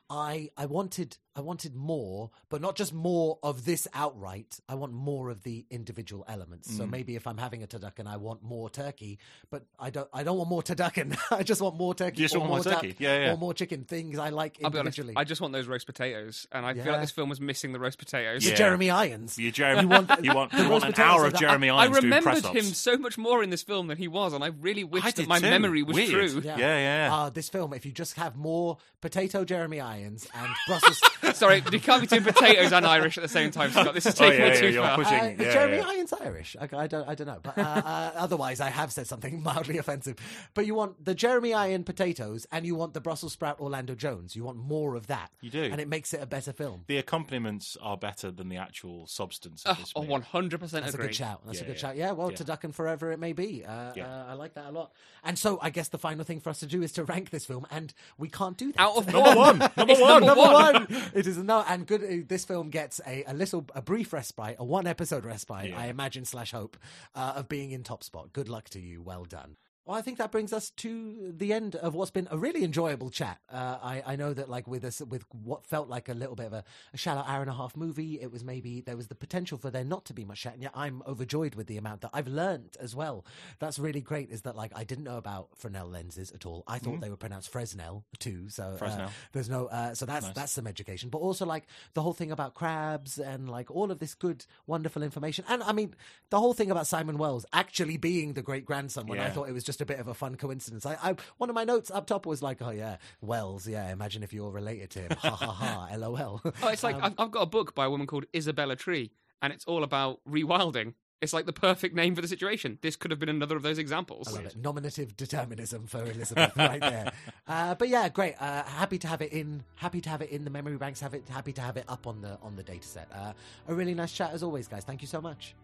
I 0.10 0.50
I 0.56 0.68
wanted 0.68 1.18
I 1.36 1.42
wanted 1.42 1.76
more, 1.76 2.30
but 2.50 2.62
not 2.62 2.76
just 2.76 2.94
more 2.94 3.40
of 3.44 3.66
this 3.66 3.88
outright. 3.94 4.60
I 4.70 4.76
want 4.76 4.94
more 4.94 5.30
of 5.30 5.44
the 5.44 5.66
individual 5.70 6.24
elements. 6.28 6.72
Mm. 6.72 6.78
So 6.78 6.86
maybe 6.86 7.16
if 7.16 7.26
I'm 7.28 7.38
having 7.38 7.62
a 7.64 7.68
turducken, 7.68 8.08
I 8.08 8.18
want 8.18 8.42
more 8.44 8.70
turkey, 8.70 9.18
but 9.50 9.66
I 9.80 9.90
don't 9.90 10.08
I 10.14 10.24
don't 10.24 10.38
want 10.38 10.50
more 10.50 10.62
turducken. 10.62 11.18
I 11.32 11.42
just 11.44 11.62
want 11.62 11.76
more 11.76 11.96
turkey. 11.96 12.18
You 12.22 12.26
just 12.26 12.36
or 12.36 12.40
want 12.40 12.52
more 12.52 12.60
duck, 12.64 12.82
turkey. 12.84 12.96
Yeah, 13.00 13.20
yeah. 13.26 13.34
Or 13.34 13.38
more 13.38 13.54
chicken 13.54 13.84
things 13.84 14.20
I 14.20 14.30
like 14.30 14.60
I'll 14.64 14.70
be 14.70 14.78
honest. 14.78 14.98
individually. 15.00 15.14
I 15.18 15.24
just 15.24 15.42
want 15.42 15.54
those 15.54 15.68
roast 15.68 15.88
potatoes, 15.88 16.48
and 16.52 16.66
I 16.66 16.74
feel 16.76 16.92
like 16.92 17.02
this 17.02 17.12
film 17.12 17.30
was 17.30 17.42
missing 17.42 17.72
the 17.74 17.80
roast 17.80 17.98
potatoes. 17.98 18.44
the 18.44 18.52
Yeah. 18.52 18.56
Jeremy 18.56 18.92
Irons. 18.92 19.38
You, 19.40 19.52
Jeremy, 19.52 19.82
you 19.82 19.88
want- 19.90 20.10
want 20.10 20.24
you 20.26 20.34
want, 20.36 20.54
you 20.54 20.70
want 20.70 20.84
roast 20.86 20.98
an 21.00 21.04
hour 21.04 21.26
of 21.26 21.34
Jeremy 21.34 21.70
I 21.72 21.82
Irons 21.84 21.94
doing 22.00 22.04
remembered 22.04 22.44
press 22.44 22.46
him 22.54 22.64
so 22.74 22.98
much 22.98 23.18
more 23.18 23.42
in 23.44 23.50
this 23.50 23.64
film 23.64 23.88
than 23.88 23.98
he 23.98 24.08
was, 24.08 24.34
and 24.34 24.44
I 24.44 24.48
really 24.48 24.84
wish 24.84 25.04
I 25.04 25.12
that 25.12 25.28
my 25.28 25.40
too. 25.40 25.50
memory 25.50 25.82
was 25.84 25.96
Weird. 25.96 26.12
true. 26.32 26.42
Yeah, 26.46 26.58
yeah. 26.58 27.10
Uh, 27.12 27.30
this 27.32 27.50
film, 27.50 27.74
if 27.74 27.86
you 27.86 27.92
just 27.92 28.14
have 28.18 28.36
more 28.36 28.78
potato 29.02 29.44
Jeremy 29.44 29.80
Irons 29.82 29.95
and 30.04 30.20
Brussels 30.68 31.02
Sorry, 31.38 31.64
you 31.72 31.80
can't 31.80 32.02
be 32.02 32.08
doing 32.08 32.24
potatoes 32.24 32.72
and 32.72 32.86
Irish 32.86 33.18
at 33.18 33.22
the 33.22 33.28
same 33.30 33.52
time, 33.52 33.72
Scott. 33.72 33.94
This 33.94 34.06
is 34.06 34.14
Oh, 34.22 34.24
taking 34.30 34.40
yeah, 34.42 34.48
it 34.48 34.54
yeah, 34.56 34.60
too 34.62 34.70
you're 34.70 34.84
far. 34.84 34.96
pushing- 34.98 35.20
Uh, 35.20 35.36
yeah, 35.40 35.54
Jeremy 35.54 35.78
yeah. 35.78 35.88
Irons 35.88 36.14
Irish. 36.14 36.56
I, 36.60 36.70
I 36.78 36.88
don't, 36.88 37.08
I 37.10 37.16
don't 37.16 37.28
know. 37.28 37.40
But 37.42 37.58
uh, 37.58 37.62
uh, 37.62 38.12
otherwise, 38.16 38.60
I 38.62 38.70
have 38.70 38.92
said 38.92 39.08
something 39.08 39.42
mildly 39.44 39.78
offensive. 39.78 40.16
But 40.54 40.66
you 40.66 40.76
want 40.76 41.04
the 41.04 41.16
Jeremy 41.16 41.54
Iron 41.54 41.84
potatoes, 41.84 42.46
and 42.52 42.66
you 42.66 42.76
want 42.76 42.94
the 42.94 43.02
Brussels 43.02 43.34
sprout 43.34 43.60
Orlando 43.60 43.96
Jones. 43.96 44.36
You 44.36 44.44
want 44.44 44.58
more 44.58 44.96
of 44.96 45.08
that. 45.08 45.32
You 45.42 45.50
do. 45.50 45.64
and 45.64 45.80
it 45.82 45.88
makes 45.88 46.14
it 46.14 46.22
a 46.22 46.26
better 46.26 46.54
film. 46.54 46.84
the 46.88 46.98
accompaniments 46.98 47.78
are 47.82 47.98
better 47.98 48.32
than 48.32 48.50
the 48.50 48.58
actual 48.58 49.08
substance 49.08 49.64
of 49.66 49.78
Oh, 49.78 49.80
this 49.82 49.94
oh, 49.96 50.02
100% 50.04 50.70
That's 50.70 50.94
a 50.94 50.98
good 50.98 51.16
shout. 51.16 51.42
That's 51.46 51.62
a 51.62 51.64
good 51.64 51.72
yeah. 51.76 51.78
shout. 51.78 51.96
Yeah, 51.98 52.12
well, 52.12 52.32
Yeah. 52.32 52.38
turducken 52.38 52.74
forever 52.74 53.12
it 53.12 53.20
may 53.20 53.34
be. 53.34 53.64
Uh, 53.66 53.92
Yeah. 53.96 54.08
uh, 54.08 54.26
I 54.30 54.34
like 54.34 54.54
that 54.56 54.68
a 54.68 54.72
lot. 54.72 54.92
And 55.24 55.38
so 55.40 55.60
I 55.62 55.70
guess 55.70 55.90
the 55.90 55.98
final 55.98 56.24
thing 56.24 56.40
for 56.40 56.50
us 56.50 56.60
to 56.60 56.66
do 56.68 56.82
is 56.84 56.92
to 56.94 57.04
rank 57.04 57.30
this 57.32 57.46
film, 57.46 57.66
and 57.72 57.94
we 58.18 58.30
can't 58.30 58.58
do 58.58 58.72
that. 58.74 58.80
Out 58.82 58.98
of 58.98 59.12
Number 59.12 59.36
one. 59.36 59.60
Number 59.76 59.85
It's 59.90 60.02
one. 60.02 60.24
number 60.26 60.42
Number 60.42 60.54
one. 60.54 60.88
It 61.14 61.28
is 61.28 61.38
no, 61.38 61.64
and 61.68 61.86
good. 61.86 62.04
uh, 62.04 62.26
This 62.28 62.46
film 62.46 62.70
gets 62.70 63.00
a, 63.06 63.24
a 63.28 63.34
little, 63.34 63.66
a 63.74 63.82
brief 63.82 64.14
respite, 64.14 64.56
a 64.60 64.64
one 64.66 64.88
episode 64.88 65.26
respite. 65.26 65.70
Yeah. 65.70 65.80
I 65.80 65.88
imagine 65.88 66.26
slash 66.26 66.52
hope 66.52 66.78
uh, 67.14 67.34
of 67.38 67.48
being 67.50 67.72
in 67.72 67.84
top 67.84 68.04
spot. 68.04 68.34
Good 68.34 68.50
luck 68.50 68.70
to 68.70 68.80
you. 68.80 69.02
Well 69.02 69.26
done. 69.26 69.58
Well, 69.86 69.96
I 69.96 70.02
think 70.02 70.18
that 70.18 70.32
brings 70.32 70.52
us 70.52 70.72
to 70.72 71.32
the 71.38 71.54
end 71.54 71.76
of 71.76 71.94
what's 71.94 72.10
been 72.10 72.28
a 72.32 72.38
really 72.38 72.64
enjoyable 72.64 73.12
chat. 73.12 73.38
Uh, 73.52 73.78
I, 73.84 74.04
I 74.06 74.16
know 74.16 74.34
that, 74.34 74.50
like 74.50 74.68
with 74.68 74.84
us, 74.84 75.00
with 75.00 75.24
what 75.32 75.66
felt 75.68 75.88
like 75.90 76.10
a 76.10 76.14
little 76.16 76.36
bit 76.36 76.48
of 76.48 76.54
a, 76.54 76.64
a 76.94 76.98
shallow 76.98 77.24
hour 77.28 77.42
and 77.42 77.50
a 77.52 77.54
half 77.54 77.78
movie, 77.78 78.20
it 78.20 78.32
was 78.32 78.44
maybe 78.44 78.82
there 78.82 78.98
was 78.98 79.10
the 79.10 79.16
potential 79.16 79.60
for 79.60 79.70
there 79.70 79.84
not 79.84 80.06
to 80.06 80.14
be 80.14 80.26
much 80.26 80.42
chat, 80.42 80.54
and 80.54 80.64
yet 80.64 80.72
I'm 80.74 81.04
overjoyed 81.06 81.54
with 81.54 81.68
the 81.68 81.78
amount 81.78 82.02
that 82.02 82.10
I've 82.14 82.28
learned 82.28 82.78
as 82.80 82.96
well. 82.96 83.26
That's 83.60 83.78
really 83.78 84.02
great. 84.02 84.32
Is 84.32 84.42
that 84.42 84.56
like 84.56 84.72
I 84.76 84.84
didn't 84.86 85.04
know 85.04 85.18
about 85.18 85.50
Fresnel 85.56 85.88
lenses 85.88 86.32
at 86.32 86.48
all. 86.48 86.64
I 86.68 86.80
thought 86.80 87.00
they 87.02 87.10
were 87.12 87.16
pronounced 87.16 87.50
Fresnel 87.50 88.06
too. 88.18 88.50
So 88.50 88.64
uh, 88.64 88.78
Mm-hmm. 88.96 89.06
There's 89.34 89.50
no, 89.50 89.66
uh, 89.68 89.94
so 89.94 90.06
that's 90.06 90.26
Nice. 90.26 90.36
that's 90.36 90.52
some 90.54 90.66
education, 90.68 91.10
but 91.10 91.20
also 91.20 91.46
like 91.46 91.66
the 91.94 92.02
whole 92.02 92.14
thing 92.14 92.32
about 92.32 92.54
crabs 92.56 93.20
and 93.20 93.50
like 93.50 93.70
all 93.70 93.92
of 93.92 94.00
this 94.00 94.14
good, 94.16 94.46
wonderful 94.66 95.04
information. 95.04 95.46
And 95.48 95.62
I 95.62 95.74
mean, 95.74 95.96
the 96.30 96.40
whole 96.40 96.54
thing 96.54 96.72
about 96.72 96.88
Simon 96.88 97.18
Wells 97.18 97.46
actually 97.54 97.98
being 97.98 98.34
the 98.34 98.42
great 98.42 98.66
grandson. 98.66 99.06
When 99.08 99.20
I 99.20 99.30
thought 99.30 99.48
it 99.50 99.54
was 99.54 99.64
just 99.76 99.82
a 99.82 99.86
bit 99.86 100.00
of 100.00 100.08
a 100.08 100.14
fun 100.14 100.36
coincidence. 100.36 100.86
I, 100.86 100.98
I 101.04 101.16
one 101.38 101.50
of 101.50 101.54
my 101.54 101.66
notes 101.66 101.92
up 101.92 102.08
top 102.08 102.26
was 102.26 102.42
like, 102.42 102.62
oh 102.62 102.70
yeah, 102.70 102.96
Wells. 103.20 103.68
Yeah, 103.68 103.92
imagine 103.92 104.24
if 104.24 104.32
you're 104.32 104.52
related 104.52 104.90
to 104.92 105.00
him. 105.00 105.12
Ha 105.20 105.30
ha 105.32 105.52
ha. 105.52 105.90
Lol. 105.98 106.42
Oh, 106.46 106.68
it's 106.70 106.82
like 106.84 106.96
Um, 106.96 107.04
I've, 107.04 107.14
I've 107.18 107.32
got 107.32 107.42
a 107.42 107.46
book 107.46 107.76
by 107.76 107.86
a 107.86 107.90
woman 107.90 108.08
called 108.08 108.26
Isabella 108.34 108.78
Tree, 108.78 109.12
and 109.42 109.52
it's 109.52 109.66
all 109.66 109.84
about 109.84 110.22
rewilding. 110.26 110.94
It's 111.22 111.34
like 111.34 111.46
the 111.46 111.54
perfect 111.54 111.94
name 111.94 112.16
for 112.16 112.22
the 112.22 112.28
situation. 112.28 112.78
This 112.82 112.96
could 112.96 113.10
have 113.12 113.20
been 113.20 113.30
another 113.30 113.58
of 113.58 113.64
those 113.64 113.78
examples. 113.78 114.28
I 114.30 114.32
love 114.32 114.46
it. 114.46 114.56
Nominative 114.58 115.18
determinism 115.18 115.88
for 115.88 116.04
Elizabeth 116.04 116.54
right 116.58 116.80
there. 116.80 117.12
Uh, 117.48 117.76
but 117.76 117.90
yeah, 117.90 118.08
great. 118.10 118.36
Uh, 118.40 118.64
happy 118.64 118.98
to 119.00 119.08
have 119.08 119.22
it 119.22 119.34
in. 119.34 119.64
Happy 119.76 120.00
to 120.02 120.10
have 120.10 120.22
it 120.22 120.30
in 120.30 120.44
the 120.46 120.52
memory 120.52 120.78
banks. 120.78 121.02
Have 121.02 121.14
it. 121.14 121.24
Happy 121.30 121.52
to 121.54 121.62
have 121.62 121.76
it 121.76 121.86
up 121.90 122.08
on 122.08 122.22
the 122.22 122.38
on 122.42 122.56
the 122.56 122.64
data 122.64 122.88
set. 122.88 123.08
Uh, 123.14 123.34
a 123.68 123.74
really 123.74 123.94
nice 123.94 124.14
chat 124.14 124.32
as 124.32 124.42
always, 124.44 124.68
guys. 124.70 124.84
Thank 124.86 125.02
you 125.02 125.08
so 125.08 125.20
much. 125.20 125.56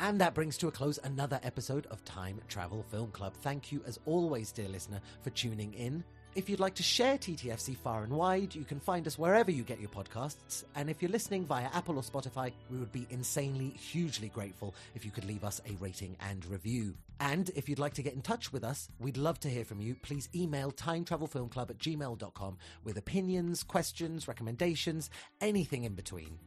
And 0.00 0.20
that 0.20 0.34
brings 0.34 0.56
to 0.58 0.68
a 0.68 0.72
close 0.72 0.98
another 1.02 1.40
episode 1.42 1.86
of 1.86 2.04
Time 2.04 2.40
Travel 2.48 2.84
Film 2.90 3.10
Club. 3.10 3.34
Thank 3.42 3.72
you, 3.72 3.82
as 3.86 3.98
always, 4.06 4.52
dear 4.52 4.68
listener, 4.68 5.00
for 5.22 5.30
tuning 5.30 5.74
in. 5.74 6.04
If 6.36 6.48
you'd 6.48 6.60
like 6.60 6.76
to 6.76 6.84
share 6.84 7.18
TTFC 7.18 7.76
far 7.76 8.04
and 8.04 8.12
wide, 8.12 8.54
you 8.54 8.62
can 8.62 8.78
find 8.78 9.08
us 9.08 9.18
wherever 9.18 9.50
you 9.50 9.64
get 9.64 9.80
your 9.80 9.88
podcasts. 9.88 10.62
And 10.76 10.88
if 10.88 11.02
you're 11.02 11.10
listening 11.10 11.46
via 11.46 11.68
Apple 11.74 11.96
or 11.96 12.02
Spotify, 12.02 12.52
we 12.70 12.78
would 12.78 12.92
be 12.92 13.08
insanely, 13.10 13.70
hugely 13.70 14.28
grateful 14.28 14.72
if 14.94 15.04
you 15.04 15.10
could 15.10 15.24
leave 15.24 15.42
us 15.42 15.60
a 15.66 15.74
rating 15.82 16.16
and 16.28 16.46
review. 16.46 16.94
And 17.18 17.50
if 17.56 17.68
you'd 17.68 17.80
like 17.80 17.94
to 17.94 18.02
get 18.02 18.14
in 18.14 18.22
touch 18.22 18.52
with 18.52 18.62
us, 18.62 18.88
we'd 19.00 19.16
love 19.16 19.40
to 19.40 19.48
hear 19.48 19.64
from 19.64 19.80
you. 19.80 19.96
Please 19.96 20.28
email 20.32 20.70
timetravelfilmclub 20.70 21.70
at 21.70 21.78
gmail.com 21.78 22.58
with 22.84 22.98
opinions, 22.98 23.64
questions, 23.64 24.28
recommendations, 24.28 25.10
anything 25.40 25.82
in 25.82 25.94
between. 25.94 26.38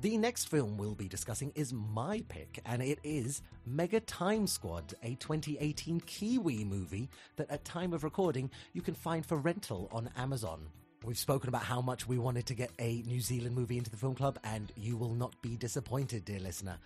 The 0.00 0.16
next 0.16 0.48
film 0.48 0.76
we'll 0.76 0.94
be 0.94 1.08
discussing 1.08 1.50
is 1.56 1.72
my 1.72 2.22
pick, 2.28 2.60
and 2.64 2.80
it 2.80 3.00
is 3.02 3.42
Mega 3.66 3.98
Time 3.98 4.46
Squad, 4.46 4.94
a 5.02 5.16
2018 5.16 5.98
Kiwi 6.02 6.62
movie 6.62 7.08
that 7.34 7.50
at 7.50 7.64
time 7.64 7.92
of 7.92 8.04
recording 8.04 8.48
you 8.72 8.80
can 8.80 8.94
find 8.94 9.26
for 9.26 9.38
rental 9.38 9.88
on 9.90 10.08
Amazon. 10.16 10.68
We've 11.04 11.18
spoken 11.18 11.48
about 11.48 11.64
how 11.64 11.80
much 11.80 12.06
we 12.06 12.16
wanted 12.16 12.46
to 12.46 12.54
get 12.54 12.70
a 12.78 13.02
New 13.08 13.20
Zealand 13.20 13.56
movie 13.56 13.76
into 13.76 13.90
the 13.90 13.96
film 13.96 14.14
club, 14.14 14.38
and 14.44 14.70
you 14.76 14.96
will 14.96 15.14
not 15.14 15.34
be 15.42 15.56
disappointed, 15.56 16.24
dear 16.24 16.38
listener. 16.38 16.78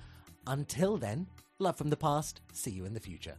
Until 0.47 0.97
then, 0.97 1.27
love 1.59 1.77
from 1.77 1.91
the 1.91 1.99
past, 1.99 2.41
see 2.55 2.71
you 2.71 2.87
in 2.87 2.95
the 2.95 3.01
future. 3.01 3.37